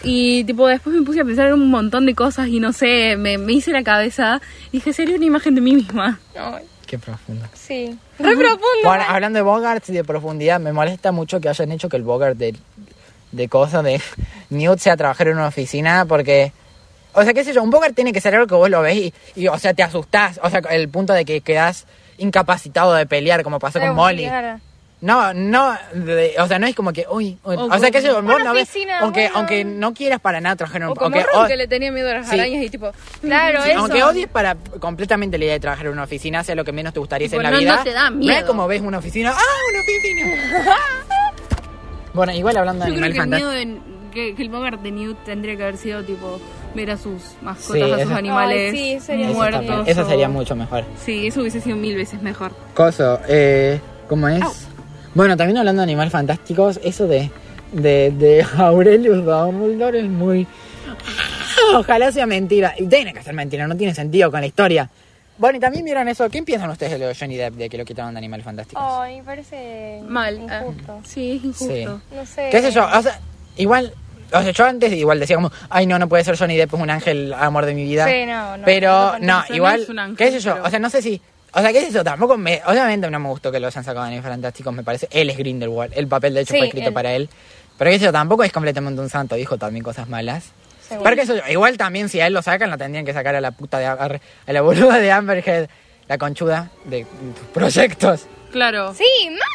Y 0.05 0.45
tipo 0.45 0.69
después 0.69 0.95
me 0.95 1.03
puse 1.03 1.23
a 1.23 1.25
pensar 1.25 1.49
en 1.49 1.55
un 1.55 1.71
montón 1.71 2.07
de 2.07 2.15
cosas 2.15 2.47
y 2.47 2.61
no 2.61 2.73
sé, 2.73 3.17
me, 3.17 3.37
me 3.37 3.53
hice 3.53 3.73
la 3.73 3.83
cabeza 3.83 4.41
y 4.69 4.79
dije, 4.79 4.93
sería 4.93 5.17
una 5.17 5.25
imagen 5.25 5.57
de 5.57 5.61
mí 5.61 5.75
misma. 5.75 6.21
Ay, 6.37 6.65
Qué 6.87 6.99
profundo. 6.99 7.47
sí. 7.55 7.99
Re 8.19 8.37
profundo. 8.37 8.67
Bueno, 8.85 9.05
hablando 9.09 9.39
de 9.39 9.43
Bogart 9.43 9.89
y 9.89 9.93
de 9.93 10.05
profundidad, 10.05 10.61
me 10.61 10.73
molesta 10.73 11.13
mucho 11.13 11.41
que 11.41 11.49
hayan 11.49 11.73
hecho 11.73 11.89
que 11.89 11.97
el 11.97 12.03
Bogart 12.03 12.37
de, 12.37 12.55
de 13.33 13.49
cosas 13.49 13.83
de 13.85 14.01
Newt 14.51 14.79
sea 14.79 14.97
trabajar 14.97 15.29
en 15.29 15.37
una 15.37 15.49
oficina 15.49 16.05
porque... 16.07 16.53
O 17.13 17.23
sea, 17.25 17.33
qué 17.33 17.45
sé 17.45 17.55
yo, 17.55 17.63
un 17.63 17.71
Bogart 17.71 17.95
tiene 17.95 18.13
que 18.13 18.21
ser 18.21 18.35
algo 18.35 18.47
que 18.47 18.55
vos 18.55 18.69
lo 18.69 18.83
ves 18.83 18.97
y, 18.97 19.15
y, 19.35 19.49
o 19.49 19.59
sea, 19.59 19.73
te 19.73 19.83
asustás. 19.83 20.39
O 20.43 20.51
sea, 20.51 20.61
el 20.71 20.89
punto 20.91 21.15
de 21.15 21.25
que 21.25 21.41
quedás 21.41 21.87
incapacitado 22.19 22.93
de 22.95 23.07
pelear 23.07 23.43
como 23.43 23.59
pasó 23.59 23.81
con 23.81 23.95
Molly. 23.95 24.25
similar. 24.25 24.61
No, 25.03 25.35
no, 25.35 25.77
de- 25.93 26.35
o 26.39 26.47
sea, 26.49 26.59
no 26.59 26.67
es 26.67 26.75
como 26.75 26.91
que, 26.93 27.05
uy, 27.11 27.37
uy, 27.45 27.55
O 27.57 27.65
o, 27.67 27.79
sea, 27.79 27.91
sé 27.93 28.03
yo, 28.03 28.23
vos 28.23 28.43
no 28.43 28.55
ves, 28.55 28.63
oficina, 28.71 29.01
aunque, 29.01 29.25
bueno. 29.25 29.37
aunque 29.39 29.63
no 29.65 29.93
quieras 29.93 30.21
para 30.21 30.41
nada 30.41 30.57
trabajar 30.57 30.81
en 30.81 30.87
un... 30.87 30.93
O 30.93 30.95
como 30.95 31.05
aunque, 31.15 31.23
Ron, 31.31 31.45
o- 31.45 31.47
que 31.49 31.57
le 31.57 31.69
tenía 31.69 31.93
miedo 31.93 32.11
a 32.11 32.15
las 32.15 32.29
Sí. 32.31 32.35
arañas 32.41 32.63
y 32.65 32.71
tipo... 32.71 32.91
Claro, 33.21 33.63
Sí, 33.63 33.71
eso. 33.73 33.81
aunque 33.81 34.03
odies 34.03 34.27
para 34.29 34.57
completamente 34.81 35.37
la 35.37 35.45
idea 35.45 35.55
de 35.55 35.61
trabajar 35.61 35.87
en 35.87 35.93
una 35.93 36.05
oficina, 36.05 36.43
sea 36.45 36.55
lo 36.55 36.65
que 36.65 36.73
menos 36.73 36.95
te 36.95 37.01
gustaría 37.01 37.27
hacer 37.27 37.37
en 37.39 37.43
la 37.43 37.51
no- 37.51 37.59
vida. 37.59 37.77
no 37.77 37.85
te 37.85 37.93
da 37.93 38.09
No 38.11 38.21
es 38.21 38.27
miedo. 38.27 38.47
como 38.47 38.67
ves 38.67 38.81
una 38.81 38.97
oficina, 38.99 39.35
¡ah, 39.37 39.41
una 39.71 39.81
oficina! 39.81 40.75
bueno, 42.15 42.33
igual 42.33 42.57
hablando 42.57 42.85
de 42.87 42.91
Yo 42.93 42.97
creo 42.97 43.07
Animal 43.11 43.29
que 43.29 43.37
el 43.37 43.43
miedo 43.43 43.51
de, 43.51 43.81
que, 44.13 44.35
que 44.35 44.43
el 44.43 44.49
Bogart 44.49 44.81
de 44.81 44.91
Newt 44.93 45.25
tendría 45.25 45.57
que 45.57 45.63
haber 45.63 45.77
sido 45.77 46.03
tipo 46.05 46.41
ver 46.75 46.91
a 46.91 46.97
sus 46.97 47.23
mascotas, 47.43 47.65
Sí, 47.77 47.83
a 47.83 47.89
sus 47.97 48.01
eso- 48.07 48.15
animales 48.17 48.73
Ay, 48.73 48.79
sí, 48.99 49.01
sería 49.01 49.27
Eso, 49.27 49.35
muertos. 49.35 49.89
eso 49.89 50.03
o- 50.03 50.09
sería 50.09 50.29
mucho 50.31 50.57
mejor. 50.57 50.85
Sí, 51.05 51.27
eso 51.27 51.41
hubiese 51.43 51.61
sido 51.61 51.77
mil 51.77 51.97
veces 51.97 52.23
mejor. 52.23 52.53
Coso, 52.75 53.21
eh, 53.29 53.79
¿cómo 54.09 54.29
es? 54.29 54.66
Bueno, 55.17 55.35
también 55.35 55.57
hablando 55.57 55.81
de 55.81 55.85
Animales 55.85 56.13
Fantásticos, 56.13 56.79
eso 56.85 57.07
de, 57.07 57.31
de, 57.73 58.11
de 58.11 58.47
Aurelius 58.59 59.25
Dumbledore 59.25 60.01
es 60.01 60.05
muy... 60.11 60.47
Ojalá 61.75 62.13
sea 62.13 62.27
mentira. 62.27 62.75
Y 62.77 62.87
tiene 62.87 63.15
que 63.15 63.23
ser 63.23 63.33
mentira, 63.33 63.67
no 63.67 63.75
tiene 63.79 63.95
sentido 63.95 64.31
con 64.31 64.41
la 64.43 64.47
historia. 64.47 64.91
Bueno, 65.39 65.57
y 65.57 65.61
también 65.61 65.87
vieron 65.87 66.07
eso. 66.09 66.29
¿Qué 66.29 66.43
piensan 66.43 66.69
ustedes 66.69 66.93
de 66.93 66.99
lo 66.99 67.09
de 67.09 67.15
Johnny 67.15 67.37
Depp, 67.37 67.55
de 67.55 67.71
que 67.71 67.79
lo 67.79 67.87
quitaron 67.87 68.13
de 68.13 68.19
Animales 68.19 68.45
Fantásticos? 68.45 68.85
Ay, 68.87 69.17
me 69.21 69.25
parece 69.25 70.01
Mal. 70.07 70.47
ah, 70.51 70.63
injusto. 70.67 71.01
sí, 71.07 71.41
injusto. 71.43 71.65
Sí. 71.67 71.85
No 72.15 72.27
sé. 72.27 72.49
¿Qué 72.51 72.61
sé 72.61 72.71
yo? 72.71 72.87
O 72.87 73.03
sea, 73.03 73.19
igual... 73.57 73.95
O 74.35 74.43
sea, 74.43 74.51
yo 74.51 74.65
antes 74.67 74.93
igual 74.93 75.19
decía 75.19 75.37
como, 75.37 75.51
ay 75.71 75.87
no, 75.87 75.99
no 75.99 76.09
puede 76.11 76.25
ser 76.25 76.37
Johnny 76.37 76.57
Depp, 76.59 76.75
es 76.75 76.81
un 76.81 76.91
ángel 76.91 77.33
amor 77.33 77.65
de 77.65 77.73
mi 77.75 77.85
vida. 77.85 78.07
Sí, 78.07 78.27
no, 78.27 78.59
no, 78.59 78.65
pero 78.67 78.91
no, 78.91 79.19
no, 79.21 79.45
no, 79.49 79.55
igual, 79.55 79.77
no 79.77 79.83
es 79.85 79.89
un 79.89 79.99
ángel, 80.01 80.17
qué 80.17 80.31
sé 80.33 80.41
yo, 80.41 80.55
pero- 80.55 80.67
o 80.67 80.71
sea, 80.71 80.79
no 80.81 80.91
sé 80.91 81.01
si, 81.01 81.23
o 81.53 81.61
sea, 81.61 81.73
qué 81.73 81.81
sé 81.87 81.93
yo, 81.93 82.05
tampoco 82.05 82.37
me, 82.37 82.61
obviamente 82.67 83.11
no 83.11 83.19
me 83.19 83.29
gustó 83.29 83.51
que 83.53 83.61
lo 83.61 83.67
hayan 83.69 83.83
sacado 83.85 84.05
de 84.05 84.13
Animales 84.13 84.31
Fantásticos, 84.33 84.75
me 84.75 84.83
parece, 84.83 85.09
él 85.11 85.31
es 85.31 85.37
Grindelwald, 85.39 85.93
el 85.97 86.07
papel 86.07 86.35
de 86.35 86.41
hecho 86.43 86.53
Sí, 86.53 86.59
fue 86.59 86.67
escrito 86.67 86.89
él. 86.89 86.95
para 86.95 87.13
él, 87.15 87.29
pero 87.79 87.91
qué 87.91 87.99
sé 87.99 88.05
yo, 88.07 88.13
tampoco 88.13 88.45
es 88.45 88.53
completamente 88.53 89.01
un 89.01 89.09
santo, 89.09 89.35
dijo 89.37 89.57
también 89.59 89.83
cosas 89.85 90.09
malas. 90.09 90.53
Pero 90.89 91.17
qué 91.17 91.27
sé 91.27 91.37
yo, 91.37 91.43
igual 91.51 91.77
también 91.77 92.09
si 92.09 92.21
a 92.21 92.27
él 92.29 92.33
lo 92.33 92.43
sacan, 92.43 92.71
lo 92.71 92.79
tendrían 92.79 93.05
que 93.05 93.13
sacar 93.13 93.35
a 93.35 93.41
la 93.41 93.51
puta 93.51 93.79
de, 93.79 93.87
a, 93.87 93.93
a 93.95 94.53
la 94.53 94.61
boluda 94.63 94.99
de 94.99 95.11
Amberhead, 95.11 95.69
la 96.09 96.17
conchuda 96.19 96.71
de 96.85 97.05
tus 97.05 97.47
proyectos. 97.53 98.27
Claro. 98.53 98.95
Sí, 98.95 99.05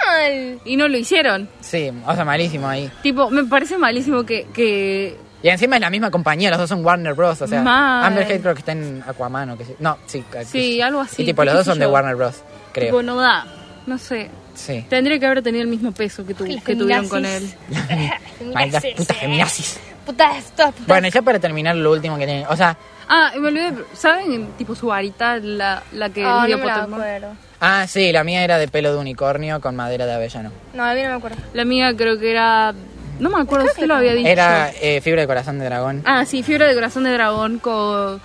mal. 0.06 0.60
Y 0.66 0.76
no 0.76 0.90
lo 0.90 0.98
hicieron. 0.98 1.50
Sí, 1.62 1.90
o 2.06 2.14
sea, 2.14 2.26
malísimo 2.26 2.68
ahí. 2.68 2.92
Tipo, 3.02 3.30
me 3.30 3.46
parece 3.46 3.78
malísimo 3.78 4.26
que, 4.26 4.46
que 4.54 5.16
Y 5.44 5.50
encima 5.50 5.76
es 5.78 5.82
la 5.82 5.90
misma 5.90 6.12
compañía, 6.12 6.50
los 6.52 6.60
dos 6.60 6.70
son 6.70 6.86
Warner 6.86 7.14
Bros. 7.14 7.42
O 7.42 7.48
sea, 7.48 7.62
Mal. 7.62 8.06
Amberhead 8.06 8.42
creo 8.42 8.54
que 8.54 8.60
está 8.60 8.72
en 8.74 9.04
Aquaman 9.08 9.50
o 9.52 9.58
que 9.58 9.66
sí. 9.66 9.76
No, 9.80 9.98
sí. 10.06 10.24
que- 10.32 10.46
Sí, 10.46 10.78
que- 10.78 10.84
algo 10.84 11.02
así, 11.02 11.24
Y 11.24 11.26
tipo, 11.26 11.44
los 11.44 11.52
qué 11.54 11.58
dos 11.58 11.66
sé 11.66 11.72
son 11.72 11.80
de. 11.80 11.88
Warner 11.88 12.16
Bros. 12.16 12.44
Creo. 12.74 12.88
tipo, 12.88 13.02
no 13.04 13.16
da. 13.20 13.46
No 13.88 13.98
sé. 13.98 14.30
Sí. 14.54 14.86
Tendría 14.90 15.18
que 15.18 15.26
haber 15.26 15.42
tenido 15.42 15.64
el 15.64 15.68
mismo 15.70 15.92
peso 15.92 16.26
que, 16.26 16.34
tu- 16.34 16.46
Las 16.46 16.64
que 16.64 16.76
tuvieron 16.76 17.08
con 17.10 17.26
él. 17.26 17.50
Feminazis, 18.38 18.94
putas 18.96 19.18
eh. 19.18 19.20
feminazis. 19.20 19.80
Putas, 20.06 20.52
todas 20.56 20.72
putas. 20.74 20.88
Bueno, 20.88 21.08
ya 21.08 21.22
para 21.22 21.40
terminar 21.40 21.76
lo 21.76 21.92
último 21.92 22.18
que 22.18 22.26
tiene. 22.26 22.46
O 22.48 22.56
sea, 22.56 22.78
Ah, 23.14 23.32
y 23.36 23.40
me 23.40 23.50
olvidé, 23.50 23.74
¿saben? 23.94 24.52
Tipo 24.58 24.74
su 24.74 24.88
varita, 24.88 25.38
la, 25.38 25.84
la 25.92 26.10
que 26.12 26.24
Ah, 26.24 26.44
le 26.44 26.48
dio 26.56 26.58
no 26.60 26.72
acuerdo. 26.96 27.28
ah, 27.60 27.86
sí, 27.86 28.10
la 28.14 28.24
mía 28.24 28.42
era 28.42 28.58
de 28.58 28.70
pelo 28.70 28.94
de 28.94 29.00
unicornio 29.00 29.60
con 29.60 29.76
madera 29.76 30.06
de 30.06 30.14
avellano. 30.14 30.50
No, 30.74 30.86
a 30.86 30.94
mí 30.94 31.02
no 31.02 31.10
me 31.10 31.16
acuerdo. 31.16 31.38
La 31.54 31.66
mía 31.66 31.94
creo 31.98 32.18
que 32.18 32.32
era... 32.32 32.74
No 33.20 33.30
me 33.30 33.40
acuerdo 33.42 33.68
si 33.76 33.82
que 33.82 33.88
lo 33.88 33.96
había 33.96 34.14
dicho. 34.14 34.28
Era 34.28 34.72
eh, 34.82 35.02
fibra 35.02 35.22
de 35.22 35.28
corazón 35.28 35.60
de 35.60 35.66
dragón. 35.66 36.02
Ah, 36.06 36.26
sí, 36.26 36.44
fibra 36.44 36.68
de 36.68 36.74
corazón 36.74 37.04
de 37.04 37.12
dragón 37.12 37.60
con, 37.60 38.22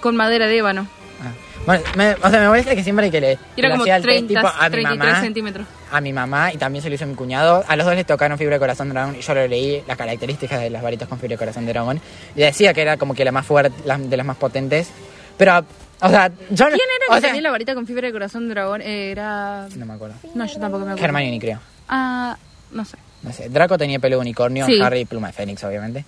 con 0.00 0.16
madera 0.16 0.46
de 0.46 0.58
ébano. 0.58 0.86
Ah. 1.22 1.32
Bueno, 1.64 1.82
me- 1.96 2.12
o 2.14 2.30
sea, 2.30 2.40
me 2.40 2.48
molesta 2.48 2.74
que 2.74 2.82
siempre 2.84 3.10
que 3.10 3.20
le, 3.20 3.32
Y 3.56 3.60
era 3.60 3.68
le 3.68 3.74
como 3.74 3.82
hacía 3.84 3.96
el 3.96 4.02
test 4.02 4.26
30, 4.26 4.40
tipo 4.40 4.46
a 4.48 4.64
mi 4.68 4.70
33 4.70 4.98
mamá, 4.98 5.20
centímetros. 5.20 5.66
a 5.90 6.00
mi 6.00 6.12
mamá 6.12 6.52
y 6.52 6.56
también 6.58 6.82
se 6.82 6.88
lo 6.88 6.94
hizo 6.94 7.04
a 7.04 7.06
mi 7.08 7.14
cuñado. 7.14 7.64
A 7.66 7.76
los 7.76 7.86
dos 7.86 7.94
les 7.94 8.06
tocaron 8.06 8.36
fibra 8.38 8.56
de 8.56 8.60
corazón 8.60 8.88
dragón 8.90 9.16
y 9.16 9.20
yo 9.20 9.34
lo 9.34 9.46
leí, 9.48 9.82
las 9.86 9.96
características 9.96 10.60
de 10.60 10.70
las 10.70 10.82
varitas 10.82 11.08
con 11.08 11.18
fibra 11.18 11.34
de 11.34 11.38
corazón 11.38 11.66
dragón. 11.66 12.00
Y 12.34 12.40
decía 12.40 12.72
que 12.74 12.82
era 12.82 12.96
como 12.96 13.14
que 13.14 13.24
la 13.24 13.32
más 13.32 13.46
fuerte, 13.46 13.74
la- 13.84 13.98
de 13.98 14.16
las 14.16 14.26
más 14.26 14.36
potentes. 14.36 14.90
Pero, 15.38 15.64
o 16.00 16.08
sea, 16.08 16.28
yo 16.50 16.64
no. 16.70 16.76
¿Quién 16.76 16.88
era 16.96 17.06
o 17.10 17.14
que 17.14 17.20
sea, 17.20 17.28
tenía 17.30 17.42
la 17.42 17.50
varita 17.50 17.74
con 17.74 17.86
fibra 17.86 18.06
de 18.06 18.12
corazón 18.12 18.48
de 18.48 18.54
dragón? 18.54 18.80
Eh, 18.82 19.10
Era. 19.10 19.66
No 19.76 19.86
me 19.86 19.94
acuerdo. 19.94 20.14
No, 20.34 20.46
yo 20.46 20.60
tampoco 20.60 20.84
me 20.84 20.92
acuerdo. 20.92 21.04
Hermione, 21.16 21.38
creo. 21.40 21.58
Ah, 21.88 22.36
no 22.70 22.84
sé. 22.84 22.96
No 23.22 23.32
sé. 23.32 23.48
Draco 23.48 23.76
tenía 23.78 23.98
pelo 23.98 24.16
de 24.16 24.20
unicornio, 24.22 24.66
Sí. 24.66 24.80
Harry 24.80 25.04
pluma 25.04 25.28
de 25.28 25.32
Fénix, 25.32 25.62
obviamente. 25.64 26.04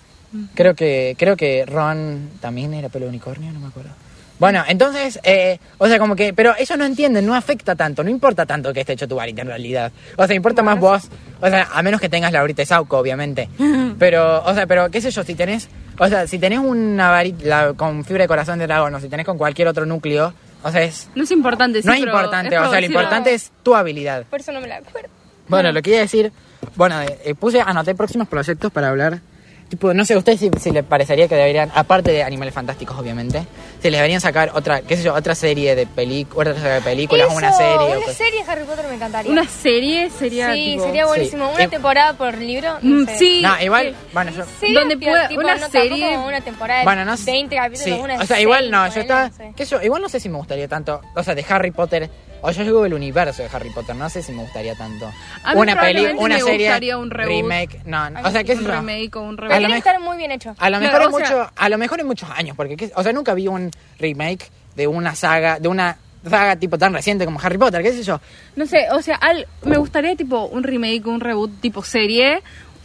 Creo 0.53 0.75
que 0.75 1.15
creo 1.17 1.35
que 1.35 1.65
Ron 1.65 2.29
también 2.39 2.73
era 2.73 2.89
pelo 2.89 3.05
de 3.05 3.09
unicornio, 3.09 3.51
no 3.51 3.59
me 3.59 3.67
acuerdo. 3.67 3.89
Bueno, 4.37 4.63
entonces, 4.69 5.19
eh, 5.23 5.59
o 5.79 5.87
sea, 5.87 5.99
como 5.99 6.15
que, 6.15 6.33
pero 6.33 6.53
ellos 6.57 6.77
no 6.77 6.85
entienden, 6.85 7.25
no 7.25 7.35
afecta 7.35 7.75
tanto, 7.75 8.03
no 8.05 8.09
importa 8.09 8.45
tanto 8.45 8.71
que 8.71 8.79
esté 8.79 8.93
hecho 8.93 9.05
tu 9.07 9.15
varita 9.15 9.41
en 9.41 9.47
realidad. 9.47 9.91
O 10.15 10.25
sea, 10.25 10.33
importa 10.33 10.63
más 10.63 10.79
vos, 10.79 11.09
o 11.41 11.49
sea, 11.49 11.67
a 11.73 11.81
menos 11.81 11.99
que 11.99 12.07
tengas 12.07 12.31
la 12.31 12.39
varita 12.39 12.61
de 12.61 12.65
Sauco, 12.67 12.97
obviamente. 12.99 13.49
Pero, 13.99 14.41
o 14.45 14.53
sea, 14.53 14.65
pero 14.65 14.89
qué 14.89 15.01
sé 15.01 15.11
yo, 15.11 15.23
si 15.25 15.35
tenés, 15.35 15.67
o 15.97 16.07
sea, 16.07 16.25
si 16.25 16.39
tenés 16.39 16.59
una 16.59 17.09
varita 17.09 17.43
la- 17.45 17.73
con 17.73 18.05
fibra 18.05 18.23
de 18.23 18.27
corazón 18.29 18.59
de 18.59 18.67
dragón 18.67 18.95
o 18.95 18.99
si 19.01 19.09
tenés 19.09 19.25
con 19.25 19.37
cualquier 19.37 19.67
otro 19.67 19.85
núcleo, 19.85 20.33
o 20.63 20.71
sea, 20.71 20.83
es, 20.83 21.09
No 21.15 21.23
es 21.23 21.31
importante, 21.31 21.81
sí, 21.81 21.87
no 21.87 21.93
es 21.95 21.99
importante, 21.99 22.55
es 22.55 22.61
o 22.61 22.69
sea, 22.71 22.79
lo 22.79 22.85
importante 22.85 23.33
es 23.33 23.51
tu 23.61 23.75
habilidad. 23.75 24.23
Por 24.29 24.39
eso 24.39 24.53
no 24.53 24.61
me 24.61 24.67
la 24.69 24.77
acuerdo. 24.77 25.09
Bueno, 25.49 25.73
lo 25.73 25.81
que 25.81 25.89
iba 25.89 25.99
a 25.99 26.03
decir, 26.03 26.31
bueno, 26.75 27.01
eh, 27.01 27.19
eh, 27.25 27.35
puse, 27.35 27.61
anoté 27.61 27.95
próximos 27.95 28.27
proyectos 28.27 28.71
para 28.71 28.89
hablar. 28.89 29.21
Tipo, 29.69 29.93
no 29.93 30.03
sé, 30.03 30.15
a 30.15 30.17
ustedes 30.17 30.39
si, 30.39 30.49
si 30.59 30.71
les 30.71 30.83
parecería 30.83 31.27
que 31.27 31.35
deberían, 31.35 31.71
aparte 31.75 32.11
de 32.11 32.23
Animales 32.23 32.53
Fantásticos, 32.53 32.97
obviamente, 32.97 33.45
si 33.81 33.89
les 33.89 33.97
deberían 33.99 34.21
sacar 34.21 34.51
otra, 34.53 34.81
qué 34.81 34.97
sé 34.97 35.03
yo, 35.03 35.13
otra 35.13 35.35
serie 35.35 35.75
de 35.75 35.85
películas, 35.87 36.57
otra 36.57 36.79
películas, 36.81 37.27
Eso, 37.27 37.37
una 37.37 37.51
serie. 37.53 37.97
Una 37.97 38.13
serie 38.13 38.43
de 38.43 38.51
Harry 38.51 38.63
Potter 38.65 38.85
me 38.87 38.95
encantaría. 38.95 39.31
Una 39.31 39.45
serie 39.47 40.09
sería. 40.09 40.53
sí, 40.53 40.71
tipo- 40.73 40.85
sería 40.85 41.05
buenísimo. 41.05 41.47
Sí. 41.49 41.55
Una 41.55 41.63
Eh, 41.63 41.67
temporada 41.69 42.13
por 42.13 42.37
libro. 42.37 42.77
Mm, 42.81 42.99
No 43.03 43.05
sé. 43.11 43.17
sí. 43.17 43.41
No, 43.41 43.61
igual, 43.61 43.89
sí. 43.99 44.07
bueno, 44.13 44.31
yo... 44.31 44.43
Sí, 44.59 44.73
Donde 44.73 44.97
pueda- 44.97 45.27
tipo, 45.27 45.41
una 45.41 45.55
no, 45.55 45.69
serie- 45.69 46.17
Una 46.17 46.41
temporada 46.41 46.79
de 46.79 46.85
Bueno, 46.85 47.05
no 47.05 47.17
sé. 47.17 47.31
20 47.31 47.55
capítulos, 47.55 47.83
sí, 47.83 47.91
una 48.03 48.15
O 48.21 48.25
sea, 48.25 48.39
igual 48.41 48.69
no, 48.71 48.87
yo 48.93 49.01
estaba. 49.01 49.27
no 49.29 49.33
sé. 49.35 49.53
qué 49.55 49.65
sé 49.65 49.71
yo, 49.75 49.81
igual 49.81 50.01
no 50.01 50.09
sé 50.09 50.19
si 50.19 50.29
me 50.29 50.37
gustaría 50.37 50.67
tanto. 50.67 51.01
O 51.15 51.23
sea, 51.23 51.33
de 51.35 51.45
Harry 51.49 51.71
Potter. 51.71 52.09
O 52.41 52.51
yo 52.51 52.63
digo 52.63 52.85
el 52.85 52.93
universo 52.93 53.43
de 53.43 53.49
Harry 53.51 53.69
Potter, 53.69 53.93
no 53.97 54.09
sé 54.09 54.23
si 54.23 54.31
me 54.31 54.41
gustaría 54.43 54.73
tanto. 54.73 55.11
A 55.43 55.53
mí 55.55 55.59
una 55.59 55.77
peli, 55.77 56.05
una 56.17 56.35
me 56.35 56.41
serie. 56.41 56.67
gustaría 56.67 56.97
un 56.97 57.11
reboot. 57.11 57.35
remake. 57.35 57.81
No, 57.83 58.09
no, 58.09 58.19
A 58.19 58.29
o 58.29 58.31
sea, 58.31 58.45
qué 58.45 58.55
sé 58.55 58.61
Un 58.61 58.67
remake 58.67 59.13
o 59.17 59.21
un 59.23 59.35
Pero 59.35 59.47
A 59.47 59.49
remake. 59.49 59.61
lo 59.61 59.67
tiene 59.67 59.67
que 59.67 59.67
mejor- 59.67 59.77
estar 59.77 59.99
muy 59.99 60.17
bien 60.17 60.31
hecho. 60.31 60.55
A 60.57 60.69
lo 60.69 60.77
No, 60.79 60.83
mejor 60.85 61.25
sea- 61.27 61.51
a 61.53 61.67
lo 61.69 61.77
mejor 61.77 61.99
en 61.99 62.07
muchos 62.07 62.29
años, 62.29 62.55
porque 62.55 62.77
qué- 62.77 62.91
o 62.95 63.03
sea, 63.03 63.11
nunca 63.11 63.33
vi 63.33 63.49
un 63.49 63.68
remake 63.99 64.49
de 64.75 64.87
una 64.87 65.15
saga, 65.15 65.59
de 65.59 65.67
una 65.67 65.97
saga 66.27 66.55
tipo 66.57 66.77
tan 66.77 66.93
reciente 66.93 67.25
como 67.25 67.39
Harry 67.41 67.57
Potter, 67.57 67.81
qué 67.81 67.91
sé 67.93 68.03
yo. 68.03 68.19
No 68.55 68.65
sé, 68.65 68.87
o 68.91 69.01
sea, 69.01 69.15
al- 69.15 69.47
me 69.63 69.77
gustaría 69.77 70.15
tipo 70.15 70.45
un 70.45 70.63
remake, 70.63 71.05
un 71.07 71.19
reboot 71.21 71.61
tipo 71.61 71.83
serie, 71.83 72.41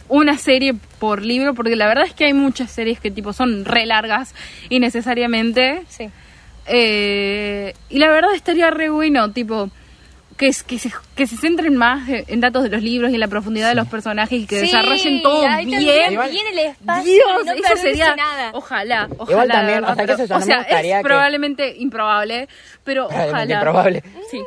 una 0.07 0.37
serie 0.37 0.73
por 0.99 1.21
libro, 1.23 1.53
porque 1.53 1.75
la 1.75 1.87
verdad 1.87 2.05
es 2.05 2.13
que 2.13 2.25
hay 2.25 2.33
muchas 2.33 2.71
series 2.71 2.99
que 2.99 3.11
tipo 3.11 3.33
son 3.33 3.65
re 3.65 3.85
largas 3.85 4.33
innecesariamente. 4.69 5.83
Sí. 5.89 6.09
Eh, 6.67 7.73
y 7.89 7.99
la 7.99 8.09
verdad 8.09 8.33
estaría 8.35 8.71
re 8.71 8.89
bueno, 8.89 9.31
tipo, 9.31 9.69
que, 10.37 10.47
es- 10.47 10.63
que, 10.63 10.77
se, 10.79 10.91
que 11.15 11.27
se 11.27 11.37
centren 11.37 11.75
más 11.77 12.07
en 12.09 12.41
datos 12.41 12.63
de 12.63 12.69
los 12.69 12.81
libros 12.83 13.11
y 13.11 13.13
en 13.15 13.19
la 13.21 13.27
profundidad 13.27 13.69
de 13.69 13.75
los 13.75 13.87
personajes 13.87 14.39
y 14.41 14.45
que 14.45 14.59
Sí, 14.59 14.65
desarrollen 14.65 15.21
todo 15.21 15.41
bien. 15.63 15.69
bien 15.69 16.47
el 16.51 16.59
espacio. 16.59 17.03
Dios, 17.13 17.45
no 17.45 17.51
eso 17.53 17.77
sería. 17.81 18.15
nada. 18.15 18.51
Ojalá, 18.53 19.07
ojalá. 19.17 19.31
Igual 19.31 19.47
también, 19.49 19.81
verdad, 19.81 19.91
o 19.91 19.95
sea, 19.95 20.03
qué 20.05 20.07
pero- 20.13 20.17
sé 20.17 20.27
yo, 20.27 20.33
no 20.33 20.35
o 20.35 20.39
me 20.39 20.45
sea, 20.45 20.57
gustaría 20.57 20.95
es 20.97 21.03
que- 21.03 21.07
probablemente 21.07 21.75
improbable, 21.77 22.49
pero 22.83 23.07
Probablemente 23.07 23.53
ojalá. 23.53 23.53
improbable. 23.55 24.03
Sí. 24.29 24.41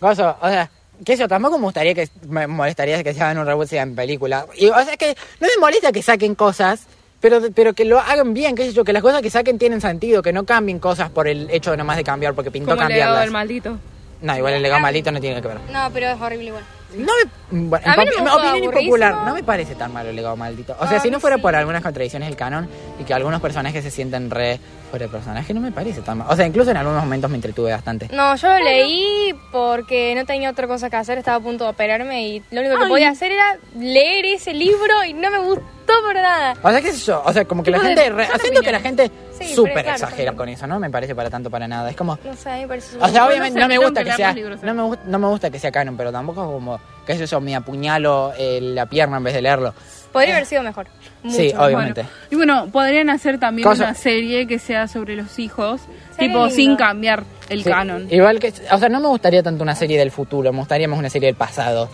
Coso, 0.00 0.36
o 0.40 0.48
sea, 0.48 0.70
qué 1.04 1.16
sé 1.16 1.20
yo, 1.22 1.28
tampoco 1.28 1.58
me 1.58 1.64
gustaría 1.64 1.94
que 1.94 2.08
me 2.28 2.46
molestaría 2.46 3.02
que 3.02 3.12
se 3.14 3.20
hagan 3.22 3.38
un 3.38 3.46
reboot 3.46 3.68
sea 3.68 3.82
en 3.82 3.94
película. 3.94 4.46
Y, 4.56 4.66
o 4.68 4.84
sea, 4.84 4.96
que 4.96 5.14
no 5.40 5.46
me 5.48 5.60
molesta 5.60 5.92
que 5.92 6.02
saquen 6.02 6.34
cosas, 6.34 6.86
pero, 7.20 7.40
pero 7.54 7.72
que 7.74 7.84
lo 7.84 7.98
hagan 8.00 8.32
bien, 8.34 8.54
qué 8.54 8.64
sé 8.64 8.72
yo, 8.72 8.84
que 8.84 8.92
las 8.92 9.02
cosas 9.02 9.20
que 9.22 9.30
saquen 9.30 9.58
tienen 9.58 9.80
sentido, 9.80 10.22
que 10.22 10.32
no 10.32 10.44
cambien 10.44 10.78
cosas 10.78 11.10
por 11.10 11.28
el 11.28 11.48
hecho 11.50 11.70
de 11.70 11.76
nomás 11.76 11.96
de 11.98 12.04
cambiar, 12.04 12.32
porque 12.34 12.50
pintó 12.50 12.70
Como 12.70 12.82
el 12.82 12.88
cambiarlas. 12.88 13.20
del 13.20 13.30
maldito. 13.30 13.78
No, 14.24 14.36
igual 14.36 14.54
el 14.54 14.62
legado 14.62 14.80
maldito 14.80 15.12
no 15.12 15.20
tiene 15.20 15.40
que 15.42 15.48
ver. 15.48 15.58
No, 15.70 15.90
pero 15.92 16.08
es 16.08 16.20
horrible 16.20 16.46
igual. 16.46 16.64
No 16.96 17.12
me, 17.50 17.60
bueno, 17.68 17.84
A 17.86 17.94
en 17.94 18.00
mí 18.08 18.14
no 18.18 18.22
me 18.24 18.30
opinión 18.30 18.48
aburrísimo. 18.54 18.80
impopular, 18.80 19.14
no 19.26 19.34
me 19.34 19.42
parece 19.42 19.74
tan 19.74 19.92
malo 19.92 20.10
el 20.10 20.16
legado 20.16 20.36
maldito. 20.36 20.76
O 20.80 20.86
sea, 20.86 20.98
A 20.98 21.00
si 21.00 21.10
no 21.10 21.18
fuera 21.20 21.36
sí. 21.36 21.42
por 21.42 21.54
algunas 21.56 21.82
contradicciones 21.82 22.28
del 22.28 22.36
canon 22.36 22.68
y 23.00 23.04
que 23.04 23.12
algunos 23.12 23.40
personajes 23.42 23.82
se 23.84 23.90
sienten 23.90 24.30
re 24.30 24.60
fuera 24.90 25.06
de 25.06 25.12
personaje, 25.12 25.52
no 25.52 25.60
me 25.60 25.72
parece 25.72 26.00
tan 26.02 26.18
malo. 26.18 26.30
O 26.32 26.36
sea, 26.36 26.46
incluso 26.46 26.70
en 26.70 26.76
algunos 26.76 27.02
momentos 27.02 27.28
me 27.30 27.36
entretuve 27.36 27.72
bastante. 27.72 28.08
No, 28.12 28.34
yo 28.36 28.48
lo 28.48 28.58
leí 28.64 29.34
porque 29.52 30.14
no 30.14 30.24
tenía 30.24 30.50
otra 30.50 30.66
cosa 30.68 30.88
que 30.88 30.96
hacer, 30.96 31.18
estaba 31.18 31.36
a 31.36 31.40
punto 31.40 31.64
de 31.64 31.70
operarme 31.70 32.28
y 32.28 32.42
lo 32.52 32.60
único 32.60 32.78
que 32.78 32.86
podía 32.86 33.10
hacer 33.10 33.32
era 33.32 33.58
leer 33.76 34.24
ese 34.26 34.54
libro 34.54 35.04
y 35.04 35.12
no 35.14 35.30
me 35.32 35.38
gustó 35.38 35.83
por 36.02 36.14
nada. 36.14 36.54
O 36.62 36.70
sea, 36.70 36.80
qué 36.80 36.92
sé 36.92 36.98
yo, 37.06 37.22
o 37.24 37.32
sea, 37.32 37.44
como 37.44 37.62
que 37.62 37.70
la 37.70 37.78
de- 37.78 37.86
gente, 37.86 38.10
re- 38.10 38.28
haciendo 38.32 38.60
que 38.60 38.72
la 38.72 38.80
gente 38.80 39.10
Sí, 39.38 39.54
súper 39.54 39.72
pero 39.74 39.84
claro, 39.84 40.04
exagera 40.04 40.32
con 40.32 40.48
eso, 40.48 40.66
¿no? 40.66 40.78
Me 40.78 40.90
parece 40.90 41.14
para 41.14 41.28
tanto 41.30 41.50
para 41.50 41.66
nada. 41.68 41.90
Es 41.90 41.96
como, 41.96 42.18
No 42.24 42.34
sé, 42.36 42.50
a 42.50 42.54
mí 42.54 42.60
me 42.62 42.68
parece 42.68 42.96
o 43.00 43.08
sea, 43.08 43.26
obviamente 43.26 43.58
no 43.60 43.68
me 43.68 43.78
gusta 43.78 44.04
que 44.04 44.12
sea, 44.12 44.32
libros, 44.32 44.60
¿eh? 44.62 44.66
no 44.66 44.74
me, 44.90 44.96
no 45.04 45.18
me 45.18 45.26
gusta 45.28 45.50
que 45.50 45.58
sea 45.58 45.70
canon, 45.72 45.96
pero 45.96 46.12
tampoco 46.12 46.46
como, 46.52 46.78
qué 47.06 47.16
sé 47.16 47.26
yo, 47.26 47.40
me 47.40 47.54
apuñalo 47.56 48.32
eh, 48.38 48.60
la 48.60 48.86
pierna 48.86 49.16
en 49.18 49.24
vez 49.24 49.34
de 49.34 49.42
leerlo. 49.42 49.74
Podría 50.12 50.34
haber 50.36 50.46
sido 50.46 50.62
mejor. 50.62 50.86
Mucho. 51.24 51.36
Sí, 51.36 51.48
Bueno, 51.48 51.64
obviamente. 51.64 52.06
y 52.30 52.36
bueno, 52.36 52.68
podrían 52.70 53.10
hacer 53.10 53.40
también 53.40 53.66
Cosa- 53.68 53.84
una 53.86 53.94
serie 53.94 54.46
que 54.46 54.60
sea 54.60 54.86
sobre 54.86 55.16
los 55.16 55.40
hijos, 55.40 55.80
Sería 56.12 56.28
tipo 56.28 56.38
lindo. 56.46 56.50
sin 56.54 56.76
cambiar 56.76 57.24
el 57.48 57.64
Sí, 57.64 57.68
canon. 57.70 58.06
Igual 58.08 58.38
que, 58.38 58.52
o 58.70 58.78
sea, 58.78 58.88
no 58.88 59.00
me 59.00 59.08
gustaría 59.08 59.42
tanto 59.42 59.64
una 59.64 59.74
serie 59.74 59.98
del 59.98 60.12
futuro, 60.12 60.52
me 60.52 60.60
gustaría 60.60 60.86
más 60.86 61.00
una 61.00 61.10
serie 61.10 61.26
del 61.26 61.34
pasado. 61.34 61.88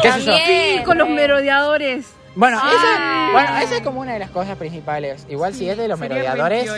¿Qué 0.00 0.12
sé 0.12 0.22
yo? 0.22 0.36
Sí, 0.46 0.84
con 0.84 0.98
los 0.98 1.08
merodeadores. 1.08 2.06
Bueno, 2.36 2.58
Ah. 2.60 2.70
esa, 2.74 3.32
bueno, 3.32 3.64
esa 3.64 3.76
es 3.76 3.82
como 3.82 4.00
una 4.00 4.12
de 4.14 4.18
las 4.18 4.30
cosas 4.30 4.56
principales. 4.56 5.26
Igual 5.28 5.54
si 5.54 5.68
es 5.68 5.76
de 5.78 5.86
los 5.88 5.98
merodeadores, 6.00 6.68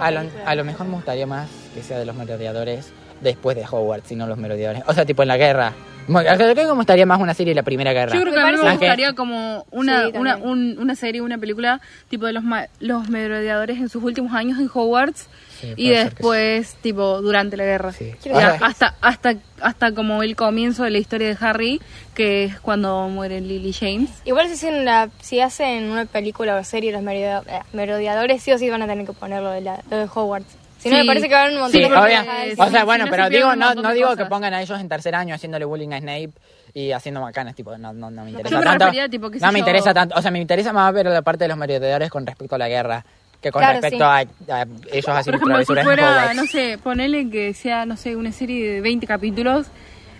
a 0.00 0.10
lo, 0.10 0.20
a 0.44 0.54
lo 0.54 0.64
mejor 0.64 0.86
me 0.88 0.94
gustaría 0.94 1.26
más 1.26 1.48
que 1.74 1.82
sea 1.82 1.98
de 1.98 2.04
los 2.06 2.16
merodeadores 2.16 2.92
después 3.20 3.56
de 3.56 3.64
Hogwarts, 3.64 4.10
y 4.10 4.16
no 4.16 4.26
los 4.26 4.38
merodeadores. 4.38 4.82
O 4.86 4.92
sea, 4.94 5.04
tipo 5.06 5.22
en 5.22 5.28
la 5.28 5.36
guerra. 5.36 5.72
Creo 6.08 6.54
que 6.54 6.64
me 6.64 6.72
gustaría 6.72 7.06
más 7.06 7.20
una 7.20 7.32
serie 7.32 7.52
de 7.52 7.54
la 7.54 7.62
Primera 7.62 7.92
Guerra. 7.92 8.12
Yo 8.12 8.22
creo 8.22 8.34
que 8.34 8.40
a 8.40 8.46
mí 8.46 8.52
me 8.56 8.58
que- 8.62 8.70
gustaría 8.70 9.12
como 9.12 9.64
una, 9.70 10.06
Sí, 10.06 10.12
una, 10.16 10.36
un- 10.36 10.76
una 10.80 10.96
serie, 10.96 11.20
una 11.20 11.38
película 11.38 11.80
tipo 12.08 12.26
de 12.26 12.32
los, 12.32 12.42
ma- 12.42 12.66
los 12.80 13.08
merodeadores 13.08 13.78
en 13.78 13.88
sus 13.88 14.02
últimos 14.02 14.32
años 14.34 14.58
en 14.58 14.68
Hogwarts 14.72 15.28
Sí, 15.62 15.74
y 15.76 15.90
después 15.90 16.74
tipo 16.82 17.22
durante 17.22 17.56
la 17.56 17.64
guerra. 17.64 17.92
Sí. 17.92 18.12
Hasta, 18.60 18.96
hasta, 19.00 19.34
hasta 19.60 19.94
como 19.94 20.22
el 20.22 20.36
comienzo 20.36 20.82
de 20.84 20.90
la 20.90 20.98
historia 20.98 21.28
de 21.28 21.36
Harry, 21.40 21.80
que 22.14 22.44
es 22.44 22.60
cuando 22.60 23.08
muere 23.08 23.40
Lily 23.40 23.72
James. 23.72 24.10
Igual 24.24 24.48
si 24.48 24.54
hacen, 24.54 24.74
una, 24.80 25.08
si 25.20 25.40
hacen 25.40 25.84
una 25.90 26.04
película 26.04 26.56
o 26.56 26.64
serie 26.64 26.92
los 26.92 27.02
eh, 27.06 27.40
merodeadores, 27.72 28.42
sí 28.42 28.52
o 28.52 28.58
sí 28.58 28.68
van 28.68 28.82
a 28.82 28.86
tener 28.86 29.06
que 29.06 29.12
ponerlo 29.12 29.50
de, 29.50 29.60
la, 29.60 29.80
lo 29.90 29.96
de 29.96 30.04
Hogwarts. 30.12 30.46
Si 30.78 30.90
no, 30.90 30.96
Sí. 30.96 31.00
me 31.02 31.06
parece 31.06 31.28
que 31.28 31.34
van 31.34 31.52
un 31.54 31.60
montón 31.60 31.70
Sí, 31.72 31.78
de 31.80 31.88
personajes. 31.88 32.54
O 32.58 32.68
sea, 32.70 32.84
bueno, 32.84 33.04
no 33.04 33.10
pero 33.12 33.24
se 33.26 33.30
digo, 33.30 33.54
no, 33.54 33.74
no 33.74 33.92
digo 33.94 34.16
que 34.16 34.26
pongan 34.26 34.52
a 34.52 34.62
ellos 34.62 34.80
en 34.80 34.88
tercer 34.88 35.14
año 35.14 35.32
haciéndole 35.32 35.64
bullying 35.64 35.92
a 35.92 36.00
Snape 36.00 36.30
y 36.74 36.90
haciendo 36.90 37.20
macanas, 37.20 37.54
tipo, 37.54 37.78
no, 37.78 37.92
no, 37.92 38.10
no 38.10 38.24
me 38.24 38.30
interesa 38.30 38.50
Yo 38.50 38.58
me 38.58 38.64
tanto. 38.64 38.84
refería, 38.86 39.08
tipo, 39.08 39.28
no 39.30 39.52
me 39.52 39.52
yo. 39.52 39.58
interesa 39.58 39.94
tanto, 39.94 40.16
o 40.18 40.22
sea, 40.22 40.32
me 40.32 40.40
interesa 40.40 40.72
más 40.72 40.92
ver 40.92 41.06
la 41.06 41.22
parte 41.22 41.44
de 41.44 41.48
los 41.48 41.56
merodeadores 41.56 42.10
con 42.10 42.26
respecto 42.26 42.56
a 42.56 42.58
la 42.58 42.68
guerra 42.68 43.04
que 43.42 43.50
con 43.52 43.60
Claro, 43.60 43.80
respecto 43.80 43.98
sí. 43.98 44.50
a, 44.50 44.56
a 44.60 44.62
ellos 44.92 45.04
Por 45.04 45.14
haciendo 45.16 45.36
ejemplo, 45.36 45.58
si 45.76 45.82
fuera, 45.84 46.32
no 46.34 46.46
sé, 46.46 46.78
ponele 46.82 47.28
que 47.28 47.52
sea, 47.54 47.84
no 47.84 47.96
sé, 47.96 48.16
una 48.16 48.32
serie 48.32 48.70
de 48.74 48.80
20 48.80 49.06
capítulos 49.06 49.66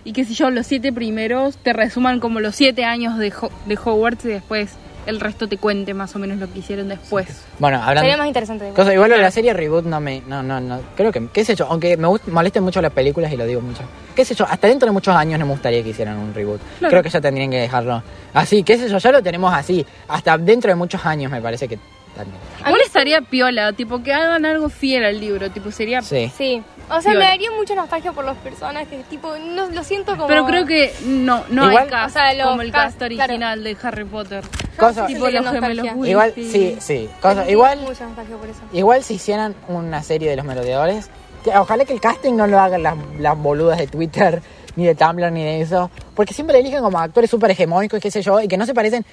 y 0.03 0.11
que 0.13 0.25
si 0.25 0.33
yo 0.33 0.49
los 0.49 0.67
siete 0.67 0.91
primeros 0.91 1.57
te 1.57 1.71
resuman 1.73 2.19
como 2.19 2.41
los 2.41 2.55
siete 2.55 2.83
años 2.83 3.17
de, 3.17 3.31
Ho- 3.41 3.51
de 3.65 3.75
Hogwarts 3.83 4.25
y 4.25 4.27
después 4.27 4.71
el 5.05 5.19
resto 5.19 5.47
te 5.49 5.57
cuente 5.57 5.93
más 5.93 6.15
o 6.15 6.19
menos 6.19 6.37
lo 6.39 6.51
que 6.51 6.59
hicieron 6.59 6.87
después. 6.87 7.27
Bueno, 7.59 7.77
hablando... 7.77 8.01
Sería 8.01 8.15
más 8.17 8.27
interesante. 8.27 8.69
Cosa, 8.73 8.93
igual 8.93 9.09
lo 9.09 9.17
de 9.17 9.21
la 9.21 9.31
serie 9.31 9.53
Reboot 9.53 9.83
no 9.85 9.99
me. 9.99 10.21
No, 10.27 10.41
no, 10.43 10.61
no. 10.61 10.79
Creo 10.95 11.11
que. 11.11 11.27
¿Qué 11.33 11.43
sé 11.43 11.55
yo? 11.55 11.65
Aunque 11.69 11.97
me 11.97 12.07
molesten 12.27 12.63
mucho 12.63 12.81
las 12.81 12.93
películas 12.93 13.31
y 13.33 13.35
lo 13.35 13.45
digo 13.45 13.59
mucho. 13.59 13.81
¿Qué 14.15 14.23
sé 14.23 14.33
yo? 14.33 14.45
Hasta 14.49 14.67
dentro 14.67 14.85
de 14.85 14.93
muchos 14.93 15.13
años 15.13 15.37
no 15.39 15.45
me 15.45 15.51
gustaría 15.51 15.83
que 15.83 15.89
hicieran 15.89 16.17
un 16.19 16.33
reboot. 16.33 16.61
Claro. 16.79 16.89
Creo 16.89 17.03
que 17.03 17.09
ya 17.09 17.19
tendrían 17.19 17.51
que 17.51 17.57
dejarlo 17.57 18.01
así. 18.33 18.63
¿Qué 18.63 18.77
sé 18.77 18.87
yo? 18.87 18.97
Ya 18.97 19.11
lo 19.11 19.21
tenemos 19.21 19.53
así. 19.53 19.85
Hasta 20.07 20.37
dentro 20.37 20.69
de 20.69 20.75
muchos 20.75 21.05
años 21.05 21.29
me 21.29 21.41
parece 21.41 21.67
que 21.67 21.77
también. 22.15 22.37
Igual 22.59 22.81
estaría 22.85 23.21
piola, 23.21 23.73
tipo 23.73 24.01
que 24.03 24.13
hagan 24.13 24.45
algo 24.45 24.69
fiel 24.69 25.03
al 25.05 25.19
libro, 25.19 25.49
tipo 25.51 25.71
sería... 25.71 26.01
Sí. 26.01 26.31
Sí. 26.37 26.63
O 26.89 27.01
sea, 27.01 27.11
Piola. 27.13 27.19
me 27.19 27.31
daría 27.31 27.51
mucha 27.51 27.75
nostalgia 27.75 28.11
por 28.11 28.25
los 28.25 28.35
personajes. 28.37 29.05
Tipo, 29.05 29.35
no, 29.37 29.69
lo 29.69 29.83
siento 29.85 30.15
como. 30.17 30.27
Pero 30.27 30.45
creo 30.45 30.65
que 30.65 30.93
no, 31.05 31.43
no 31.49 31.69
Igual- 31.71 31.83
hay 31.85 31.89
cast 31.89 32.09
O 32.15 32.19
sea, 32.19 32.33
los 32.33 32.47
como 32.47 32.61
el 32.61 32.71
cast, 32.73 32.83
cast 32.85 32.97
claro. 32.97 33.23
original 33.33 33.63
de 33.63 33.77
Harry 33.81 34.03
Potter. 34.05 34.43
Cosa, 34.77 35.05
tipo 35.07 35.29
los 35.29 35.49
gemelos 35.49 35.87
igual, 36.05 36.33
sí, 36.35 36.75
sí. 36.81 37.09
Cosa, 37.21 37.49
igual, 37.49 37.79
Mucha 37.79 38.05
nostalgia 38.05 38.35
por 38.35 38.49
eso. 38.49 38.59
igual 38.73 39.01
si 39.03 39.13
hicieran 39.13 39.55
una 39.69 40.03
serie 40.03 40.29
de 40.29 40.35
los 40.35 40.45
merodeadores. 40.45 41.09
ojalá 41.55 41.85
que 41.85 41.93
el 41.93 42.01
casting 42.01 42.33
no 42.35 42.47
lo 42.47 42.59
hagan 42.59 42.83
las, 42.83 42.95
las 43.17 43.37
boludas 43.37 43.77
de 43.77 43.87
Twitter, 43.87 44.41
ni 44.75 44.85
de 44.85 44.93
Tumblr, 44.95 45.31
ni 45.31 45.43
de 45.43 45.61
eso. 45.61 45.89
Porque 46.15 46.33
siempre 46.33 46.59
eligen 46.59 46.81
como 46.83 46.99
actores 46.99 47.29
súper 47.29 47.51
hegemónicos, 47.51 48.01
qué 48.01 48.11
sé 48.11 48.21
yo, 48.21 48.41
y 48.41 48.47
que 48.49 48.57
no 48.57 48.65
se 48.65 48.73
parecen. 48.73 49.05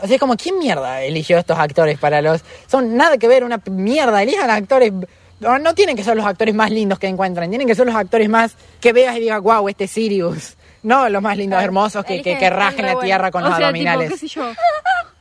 O 0.00 0.06
sea, 0.06 0.14
es 0.14 0.20
como, 0.20 0.36
¿quién 0.36 0.58
mierda 0.58 1.02
eligió 1.02 1.38
estos 1.38 1.58
actores 1.58 1.98
para 1.98 2.22
los.? 2.22 2.42
Son 2.66 2.96
nada 2.96 3.18
que 3.18 3.26
ver, 3.28 3.44
una 3.44 3.60
mierda. 3.70 4.22
Elijan 4.22 4.48
actores 4.50 4.92
no, 5.40 5.58
no 5.58 5.74
tienen 5.74 5.96
que 5.96 6.02
ser 6.02 6.16
los 6.16 6.26
actores 6.26 6.54
más 6.54 6.70
lindos 6.70 6.98
que 6.98 7.06
encuentran, 7.06 7.48
tienen 7.48 7.68
que 7.68 7.74
ser 7.74 7.86
los 7.86 7.94
actores 7.94 8.28
más 8.28 8.56
que 8.80 8.92
veas 8.92 9.16
y 9.16 9.20
digas, 9.20 9.40
wow, 9.40 9.68
este 9.68 9.84
es 9.84 9.90
Sirius. 9.92 10.56
No 10.82 11.08
los 11.08 11.22
más 11.22 11.36
lindos, 11.36 11.62
hermosos 11.62 12.04
que, 12.04 12.22
que, 12.22 12.38
que 12.38 12.50
rajen 12.50 12.86
la 12.86 12.98
tierra 13.00 13.30
con 13.30 13.42
o 13.44 13.48
los 13.48 13.56
sea, 13.56 13.66
abdominales. 13.68 14.08
tipo, 14.08 14.20
qué 14.20 14.28
sé 14.28 14.34
yo. 14.34 14.52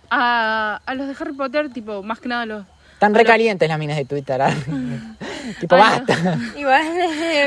A, 0.09 0.79
a 0.85 0.95
los 0.95 1.07
de 1.07 1.15
Harry 1.19 1.33
Potter, 1.33 1.69
tipo, 1.71 2.01
más 2.03 2.19
que 2.19 2.29
nada 2.29 2.45
los. 2.45 2.65
Están 2.93 3.11
los- 3.13 3.17
recalientes 3.21 3.67
las 3.67 3.77
minas 3.77 3.97
de 3.97 4.05
Twitter. 4.05 4.41
¿ah? 4.41 4.53
tipo, 5.59 5.75
basta. 5.75 6.37
Igual. 6.55 6.87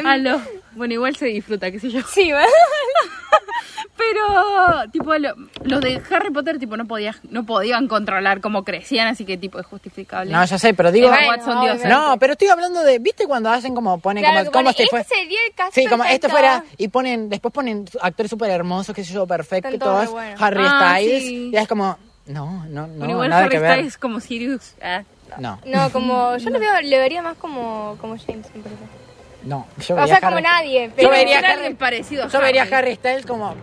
A 0.07 0.17
los. 0.19 0.43
Bueno, 0.75 0.95
igual 0.95 1.17
se 1.17 1.27
disfruta, 1.27 1.71
qué 1.71 1.81
sé 1.81 1.91
yo. 1.91 2.01
Sí, 2.03 2.31
¿verdad? 2.33 2.49
Pero, 3.97 4.91
tipo, 4.93 5.15
lo- 5.19 5.35
los 5.65 5.81
de 5.83 6.01
Harry 6.11 6.31
Potter, 6.31 6.59
tipo, 6.59 6.77
no, 6.77 6.87
podía, 6.87 7.15
no 7.29 7.45
podían 7.45 7.87
controlar 7.87 8.41
cómo 8.41 8.65
crecían, 8.65 9.09
así 9.09 9.25
que, 9.27 9.37
tipo, 9.37 9.59
es 9.59 9.67
justificable. 9.67 10.33
No, 10.33 10.43
ya 10.45 10.59
sé, 10.59 10.73
pero 10.73 10.91
digo... 10.91 11.09
Emma 11.09 11.29
Watson, 11.29 11.61
Dios. 11.61 11.85
No, 11.85 12.17
pero 12.19 12.33
estoy 12.33 12.49
hablando 12.49 12.83
de, 12.83 12.99
¿viste 12.99 13.27
cuando 13.27 13.51
hacen 13.51 13.75
como 13.75 13.99
ponen 14.01 14.23
Claro, 14.25 14.39
como, 14.39 14.45
que 14.45 14.51
como 14.53 14.65
pone, 14.73 14.77
si 14.85 14.89
fue? 14.89 15.01
este 15.01 15.15
sería 15.17 15.39
el 15.47 15.55
caso 15.55 15.73
Sí, 15.75 15.87
como 15.87 16.05
este 16.05 16.29
perfecto. 16.29 16.31
fuera 16.31 16.65
y 16.79 16.89
ponen 16.89 17.29
después 17.29 17.53
ponen 17.53 17.85
actores 18.01 18.31
súper 18.31 18.51
hermosos, 18.51 18.95
qué 18.95 19.05
sé 19.05 19.13
yo, 19.13 19.27
perfectos, 19.27 19.75
Están 19.75 19.89
todos 19.89 20.05
re 20.07 20.11
buenos. 20.13 20.43
Harry 20.43 20.63
Ah, 20.65 20.95
Styles 20.97 21.23
sí. 21.23 21.51
y 21.53 21.57
es 21.57 21.69
como 21.69 21.99
no, 22.27 22.65
no, 22.69 22.87
no, 22.87 22.95
Bueno, 22.97 23.11
igual 23.13 23.31
nada 23.31 23.43
Harry 23.43 23.51
que 23.51 23.59
ver. 23.59 23.73
Styles 23.73 23.99
como 23.99 24.21
Sirius. 24.21 24.75
ah. 24.83 25.03
No, 25.39 25.61
No, 25.67 25.91
como. 25.91 26.37
Yo 26.39 26.51
lo 26.51 26.59
veo, 26.61 26.81
le 26.83 26.99
vería 26.99 27.23
más 27.23 27.37
como, 27.37 27.97
como 28.01 28.17
James, 28.17 28.47
me 28.55 28.63
parece. 28.63 29.00
No, 29.45 29.67
yo 29.87 29.95
O 29.95 29.99
vería 29.99 30.19
sea, 30.19 30.29
como 30.29 30.41
nadie. 30.41 30.91
Pero 30.95 31.09
Yo 31.09 31.15
vería 31.15 31.39
Harry- 31.41 31.75
parecido 31.75 32.25
a 32.25 32.29
Yo 32.29 32.41
vería 32.41 32.63
a 32.63 32.79
Harry. 32.79 32.95
Styles 32.97 33.27
como 33.27 33.55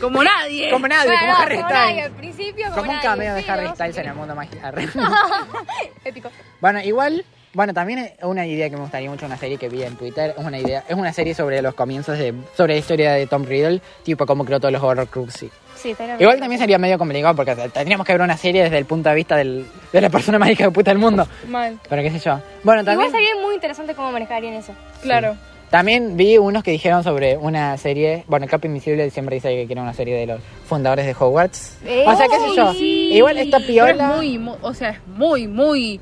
Como 0.00 0.22
nadie. 0.24 0.70
como 0.72 0.88
nadie, 0.88 1.06
Bueno, 1.06 1.20
como 1.20 1.32
no, 1.32 1.38
Harry 1.42 1.56
como 1.56 1.68
nadie, 1.70 2.02
al 2.02 2.10
principio 2.12 2.64
como, 2.66 2.76
Como 2.76 2.92
un 2.92 2.98
cameo 3.00 3.34
de 3.34 3.44
Harry 3.50 3.68
Styles 3.68 3.96
en 3.98 4.06
el 4.08 4.14
mundo 4.14 4.34
mágico. 4.34 4.58
Épico. 6.04 6.30
Bueno, 6.60 6.80
igual, 6.82 7.24
bueno, 7.52 7.72
también 7.72 7.98
es 8.00 8.12
una 8.22 8.46
idea 8.46 8.68
que 8.68 8.76
me 8.76 8.82
gustaría 8.82 9.08
mucho, 9.10 9.26
una 9.26 9.36
serie 9.36 9.56
que 9.58 9.68
vi 9.68 9.82
en 9.82 9.96
Twitter, 9.96 10.34
es 10.36 10.44
una 10.44 10.58
idea, 10.58 10.84
es 10.88 10.94
una 10.96 11.12
serie 11.12 11.34
sobre 11.34 11.62
los 11.62 11.74
comienzos 11.74 12.18
de, 12.18 12.34
sobre 12.56 12.74
la 12.74 12.78
historia 12.80 13.12
de 13.12 13.26
Tom 13.26 13.44
Riddle, 13.44 13.80
tipo 14.02 14.26
cómo 14.26 14.44
creó 14.44 14.58
todos 14.60 14.72
los 14.72 14.82
Horrocruxes. 14.82 15.50
Sí, 15.84 15.94
Igual 16.18 16.40
también 16.40 16.58
sería 16.60 16.78
medio 16.78 16.96
complicado 16.98 17.34
porque 17.36 17.54
tendríamos 17.68 18.06
que 18.06 18.12
ver 18.14 18.22
una 18.22 18.36
serie 18.36 18.62
desde 18.64 18.78
el 18.78 18.86
punto 18.86 19.08
de 19.10 19.14
vista 19.14 19.36
del, 19.36 19.66
de 19.92 20.00
la 20.00 20.08
persona 20.10 20.38
más 20.38 20.48
hija 20.50 20.64
de 20.64 20.70
puta 20.70 20.90
del 20.90 20.98
mundo. 20.98 21.26
Mal. 21.48 21.78
Pero 21.88 22.02
qué 22.02 22.10
sé 22.10 22.18
yo. 22.20 22.40
Bueno, 22.62 22.84
también, 22.84 23.08
Igual 23.08 23.22
sería 23.22 23.42
muy 23.42 23.54
interesante 23.54 23.94
cómo 23.94 24.10
manejarían 24.12 24.54
eso. 24.54 24.72
Claro. 25.02 25.36
también 25.70 26.16
vi 26.16 26.38
unos 26.38 26.62
que 26.62 26.70
dijeron 26.70 27.02
sobre 27.04 27.36
una 27.36 27.76
serie. 27.76 28.24
Bueno, 28.28 28.44
el 28.44 28.50
Cap 28.50 28.64
Invisible 28.64 29.10
siempre 29.10 29.34
dice 29.36 29.48
que 29.54 29.66
quiere 29.66 29.80
una 29.82 29.92
serie 29.92 30.16
de 30.16 30.26
los 30.26 30.40
fundadores 30.66 31.04
de 31.04 31.14
Hogwarts. 31.18 31.78
Eh, 31.84 32.04
o 32.06 32.16
sea, 32.16 32.26
qué 32.28 32.36
sé 32.38 32.56
yo. 32.56 32.72
Sí. 32.72 33.10
Igual 33.12 33.36
esta 33.38 33.58
Pero 33.58 33.66
piola. 33.68 34.10
es 34.10 34.16
muy, 34.16 34.38
mu- 34.38 34.56
o 34.62 34.72
sea, 34.72 34.90
es 34.90 34.98
muy, 35.06 35.46
muy, 35.48 36.00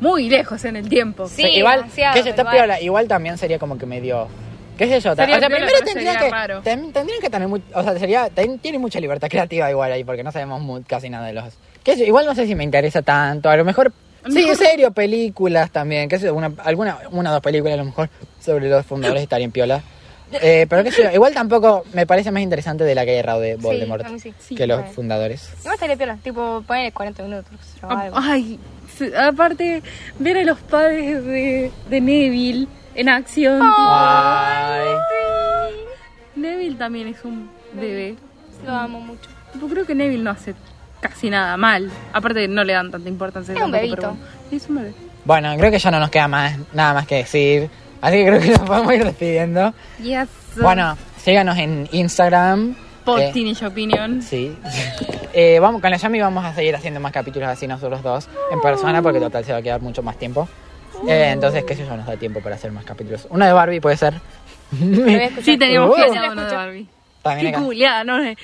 muy 0.00 0.28
lejos 0.28 0.64
en 0.64 0.76
el 0.76 0.88
tiempo. 0.88 1.26
Sí, 1.26 1.42
sé, 1.42 1.48
esta 1.48 1.58
igual. 1.58 1.84
piola. 2.52 2.80
Igual 2.80 3.08
también 3.08 3.36
sería 3.38 3.58
como 3.58 3.78
que 3.78 3.86
medio. 3.86 4.28
¿Qué 4.78 4.86
sé 4.88 5.00
yo? 5.00 5.14
Sería 5.14 5.36
o 5.36 5.38
sea, 5.40 5.48
piola, 5.48 5.56
primero 5.56 5.66
pero 5.72 5.84
tendrían 5.92 6.18
que, 6.18 6.30
raro. 6.30 6.60
ten- 6.62 6.92
tendrían 6.92 7.20
que 7.20 7.30
tener. 7.30 7.48
mu- 7.48 7.60
o 7.74 7.82
sea, 7.82 7.98
sería. 7.98 8.28
ten- 8.30 8.58
tiene 8.58 8.78
mucha 8.78 8.98
libertad 9.00 9.28
creativa 9.28 9.70
igual 9.70 9.92
ahí 9.92 10.02
porque 10.04 10.22
no 10.24 10.32
sabemos 10.32 10.60
mu- 10.60 10.82
casi 10.86 11.08
nada 11.10 11.26
de 11.26 11.32
los. 11.34 11.44
¿Qué 11.82 11.92
sé 11.94 12.00
yo? 12.00 12.06
Igual 12.06 12.26
no 12.26 12.34
sé 12.34 12.46
si 12.46 12.54
me 12.54 12.64
interesa 12.64 13.02
tanto. 13.02 13.48
A 13.50 13.56
lo 13.56 13.64
mejor. 13.64 13.92
A 14.24 14.28
Sí, 14.30 14.34
mejor- 14.36 14.56
serio, 14.56 14.90
películas 14.90 15.70
también. 15.70 16.08
¿Qué 16.08 16.18
sé 16.18 16.26
yo? 16.26 16.34
Una, 16.34 16.50
alguna, 16.64 16.98
una 17.10 17.30
o 17.30 17.32
dos 17.34 17.42
películas 17.42 17.74
a 17.74 17.76
lo 17.76 17.84
mejor 17.84 18.08
sobre 18.40 18.68
los 18.68 18.84
fundadores 18.86 19.22
estarían 19.22 19.50
piola. 19.50 19.82
Eh, 20.40 20.66
pero 20.68 20.82
qué 20.82 20.90
sé 20.90 21.02
yo, 21.04 21.10
igual 21.12 21.32
tampoco 21.34 21.84
me 21.92 22.06
parece 22.06 22.30
más 22.32 22.42
interesante 22.42 22.82
de 22.82 22.94
la 22.94 23.04
guerra 23.04 23.38
de 23.38 23.54
Voldemort 23.56 24.04
sí. 24.18 24.54
que 24.56 24.66
los 24.66 24.84
fundadores. 24.92 25.50
Igual 25.60 25.74
estaría 25.74 25.96
piola, 25.96 26.16
tipo, 26.24 26.64
ponerle 26.66 26.90
40 26.90 27.22
minutos 27.22 27.52
o 27.82 27.86
Ah, 27.88 28.00
algo. 28.00 28.16
Ay, 28.18 28.58
aparte, 29.16 29.82
ver 30.18 30.38
a 30.38 30.42
los 30.44 30.58
padres 30.60 31.24
de, 31.24 31.70
de 31.88 32.00
Neville 32.00 32.66
en 32.94 33.08
acción. 33.08 33.60
Ay. 33.62 34.86
Neville 36.36 36.76
también 36.76 37.08
es 37.08 37.24
un 37.24 37.50
bebé. 37.72 38.16
Lo 38.64 38.72
amo 38.72 39.00
mucho. 39.00 39.28
Tipo, 39.52 39.68
creo 39.68 39.86
que 39.86 39.94
Neville 39.94 40.22
no 40.22 40.30
hace 40.30 40.54
casi 41.00 41.30
nada 41.30 41.56
mal. 41.56 41.90
Aparte, 42.12 42.48
no 42.48 42.64
le 42.64 42.72
dan 42.72 42.90
tanta 42.90 43.08
importancia. 43.08 43.54
Es 43.54 43.60
un 43.60 43.70
bebito. 43.70 43.96
pero 43.96 44.08
bueno. 44.10 44.26
Sí, 44.50 44.56
es 44.56 44.68
un 44.68 44.76
bebé. 44.76 44.94
Bueno, 45.24 45.54
creo 45.56 45.70
que 45.70 45.78
ya 45.78 45.90
no 45.90 46.00
nos 46.00 46.10
queda 46.10 46.28
más 46.28 46.58
nada 46.72 46.94
más 46.94 47.06
que 47.06 47.16
decir. 47.16 47.70
Así 48.00 48.16
que 48.16 48.26
creo 48.26 48.40
que 48.40 48.48
nos 48.58 48.60
podemos 48.60 48.92
ir 48.94 49.04
despidiendo. 49.04 49.72
Yes. 50.02 50.28
Bueno, 50.60 50.96
síganos 51.18 51.56
en 51.58 51.88
Instagram. 51.92 52.74
Por 53.04 53.20
Eh, 53.20 53.30
Teenage 53.32 53.66
Opinion. 53.66 54.22
Sí. 54.22 54.56
Eh, 55.36 55.58
vamos, 55.58 55.80
con 55.80 55.90
la 55.90 55.96
Yami 55.96 56.20
vamos 56.20 56.44
a 56.44 56.54
seguir 56.54 56.76
haciendo 56.76 57.00
más 57.00 57.10
capítulos 57.10 57.48
así 57.48 57.66
nosotros 57.66 58.04
dos 58.04 58.28
en 58.52 58.60
persona 58.60 59.02
porque 59.02 59.18
total 59.18 59.44
se 59.44 59.50
va 59.50 59.58
a 59.58 59.62
quedar 59.62 59.80
mucho 59.82 60.00
más 60.00 60.16
tiempo. 60.16 60.48
Eh, 61.08 61.30
entonces, 61.30 61.64
qué 61.64 61.74
sé 61.76 61.86
yo, 61.86 61.96
nos 61.96 62.06
da 62.06 62.16
tiempo 62.16 62.40
para 62.40 62.56
hacer 62.56 62.72
más 62.72 62.84
capítulos. 62.84 63.26
Uno 63.30 63.44
de 63.44 63.52
Barbie 63.52 63.80
puede 63.80 63.96
ser. 63.96 64.14
Sí, 65.42 65.56
teníamos 65.58 65.90
Uh. 65.90 65.94
que 65.94 66.10
Sí, 66.10 66.16
hacer 66.18 66.30
uno 66.30 66.44
de. 66.44 66.54
Barbie. 66.54 66.88
También 67.22 67.54
Qué 67.54 67.58
culiada, 67.58 68.04
¿no? 68.04 68.18
Le- 68.18 68.34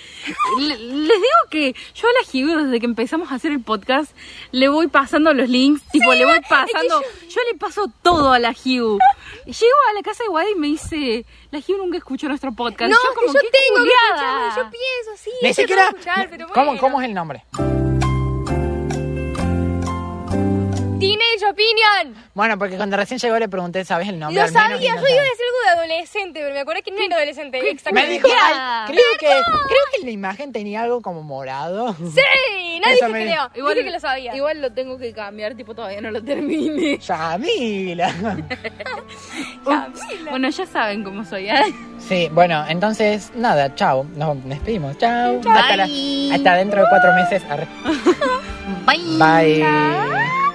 les 0.58 0.78
digo 0.78 1.40
que 1.50 1.74
yo 1.94 2.08
a 2.08 2.12
la 2.12 2.20
Hugh, 2.32 2.64
desde 2.64 2.80
que 2.80 2.86
empezamos 2.86 3.30
a 3.30 3.34
hacer 3.34 3.52
el 3.52 3.60
podcast, 3.60 4.16
le 4.52 4.68
voy 4.68 4.86
pasando 4.86 5.34
los 5.34 5.50
links, 5.50 5.82
tipo, 5.92 6.14
le 6.14 6.24
voy 6.24 6.40
pasando. 6.48 7.02
Yo 7.28 7.40
le 7.52 7.58
paso 7.58 7.92
todo 8.02 8.32
a 8.32 8.39
la 8.39 8.52
Hugh. 8.52 8.98
Llego 9.44 9.76
a 9.90 9.92
la 9.94 10.02
casa 10.02 10.22
de 10.24 10.30
Wadi 10.30 10.52
y 10.52 10.58
me 10.58 10.66
dice, 10.68 11.26
la 11.50 11.58
Hugh 11.58 11.76
nunca 11.76 11.98
escuchó 11.98 12.26
nuestro 12.28 12.52
podcast. 12.52 12.90
No, 12.90 12.97
yo 12.97 13.08
que 13.10 13.14
como, 13.26 13.34
yo 13.34 13.40
qué 13.40 13.48
tengo 13.50 13.74
que 13.84 13.90
culiada. 13.90 14.47
escucharlo, 14.48 14.62
yo 14.62 14.70
pienso, 14.70 15.22
sí, 15.24 15.30
Ni 15.42 15.48
yo 15.48 15.55
siquiera. 15.55 15.82
tengo 15.82 15.92
que 15.97 16.00
escuchar, 16.00 16.28
pero 16.30 16.47
¿Cómo, 16.48 16.64
bueno. 16.66 16.80
¿Cómo 16.80 17.02
es 17.02 17.08
el 17.08 17.14
nombre? 17.14 17.44
Teenage 21.00 21.44
Opinion. 21.50 22.14
Bueno, 22.34 22.58
porque 22.58 22.76
cuando 22.76 22.96
recién 22.96 23.18
llegó 23.18 23.38
le 23.38 23.48
pregunté, 23.48 23.84
¿sabes 23.84 24.08
el 24.08 24.18
nombre? 24.18 24.36
Lo 24.40 24.46
al 24.46 24.52
menos? 24.52 24.70
sabía, 24.70 24.76
Y 24.78 24.82
yo 24.82 24.92
iba 24.92 25.20
a 25.20 25.24
decir 25.24 25.46
algo 25.46 25.58
de 25.64 25.68
adolescente, 25.92 26.40
pero 26.40 26.54
me 26.54 26.60
acordé 26.60 26.82
que 26.82 26.90
no 26.92 26.98
era 27.02 27.16
adolescente. 27.16 27.60
Me 27.62 27.70
Exactamente. 27.70 28.12
dijo, 28.14 28.28
Ya. 28.28 28.84
ay, 28.86 28.92
creo 28.92 29.04
que, 29.18 29.26
creo 29.26 29.82
que 29.96 30.04
la 30.04 30.10
imagen 30.10 30.52
tenía 30.52 30.82
algo 30.82 31.00
como 31.02 31.22
morado. 31.22 31.94
Sí, 31.94 32.80
no 32.80 32.86
Eso 32.92 33.06
dije 33.06 33.08
me 33.08 33.24
que 33.26 33.34
no, 33.34 33.50
Igual, 33.54 33.74
dije 33.74 33.84
que 33.86 33.90
lo 33.92 34.00
sabía. 34.00 34.36
Igual 34.36 34.60
lo 34.62 34.72
tengo 34.72 34.98
que 34.98 35.12
cambiar, 35.12 35.54
tipo, 35.54 35.74
todavía 35.74 36.00
no 36.00 36.10
lo 36.10 36.22
termine. 36.22 36.98
Yamila. 36.98 38.14
Bueno, 40.30 40.48
ya 40.48 40.66
saben 40.66 41.02
cómo 41.04 41.24
soy. 41.24 41.48
¿eh? 41.50 41.60
Sí, 42.08 42.28
bueno, 42.32 42.64
entonces, 42.68 43.30
nada, 43.34 43.74
chao. 43.74 44.04
Nos 44.16 44.42
despedimos. 44.48 44.96
Chao. 44.98 45.38
Hasta, 45.38 45.76
la- 45.76 45.84
Bye. 45.86 46.32
hasta 46.34 46.54
dentro 46.56 46.80
de 46.82 46.86
cuatro 46.88 47.12
meses. 47.14 47.42
Arre. 47.50 47.66
Bye. 48.86 49.18
Bye. 49.18 50.49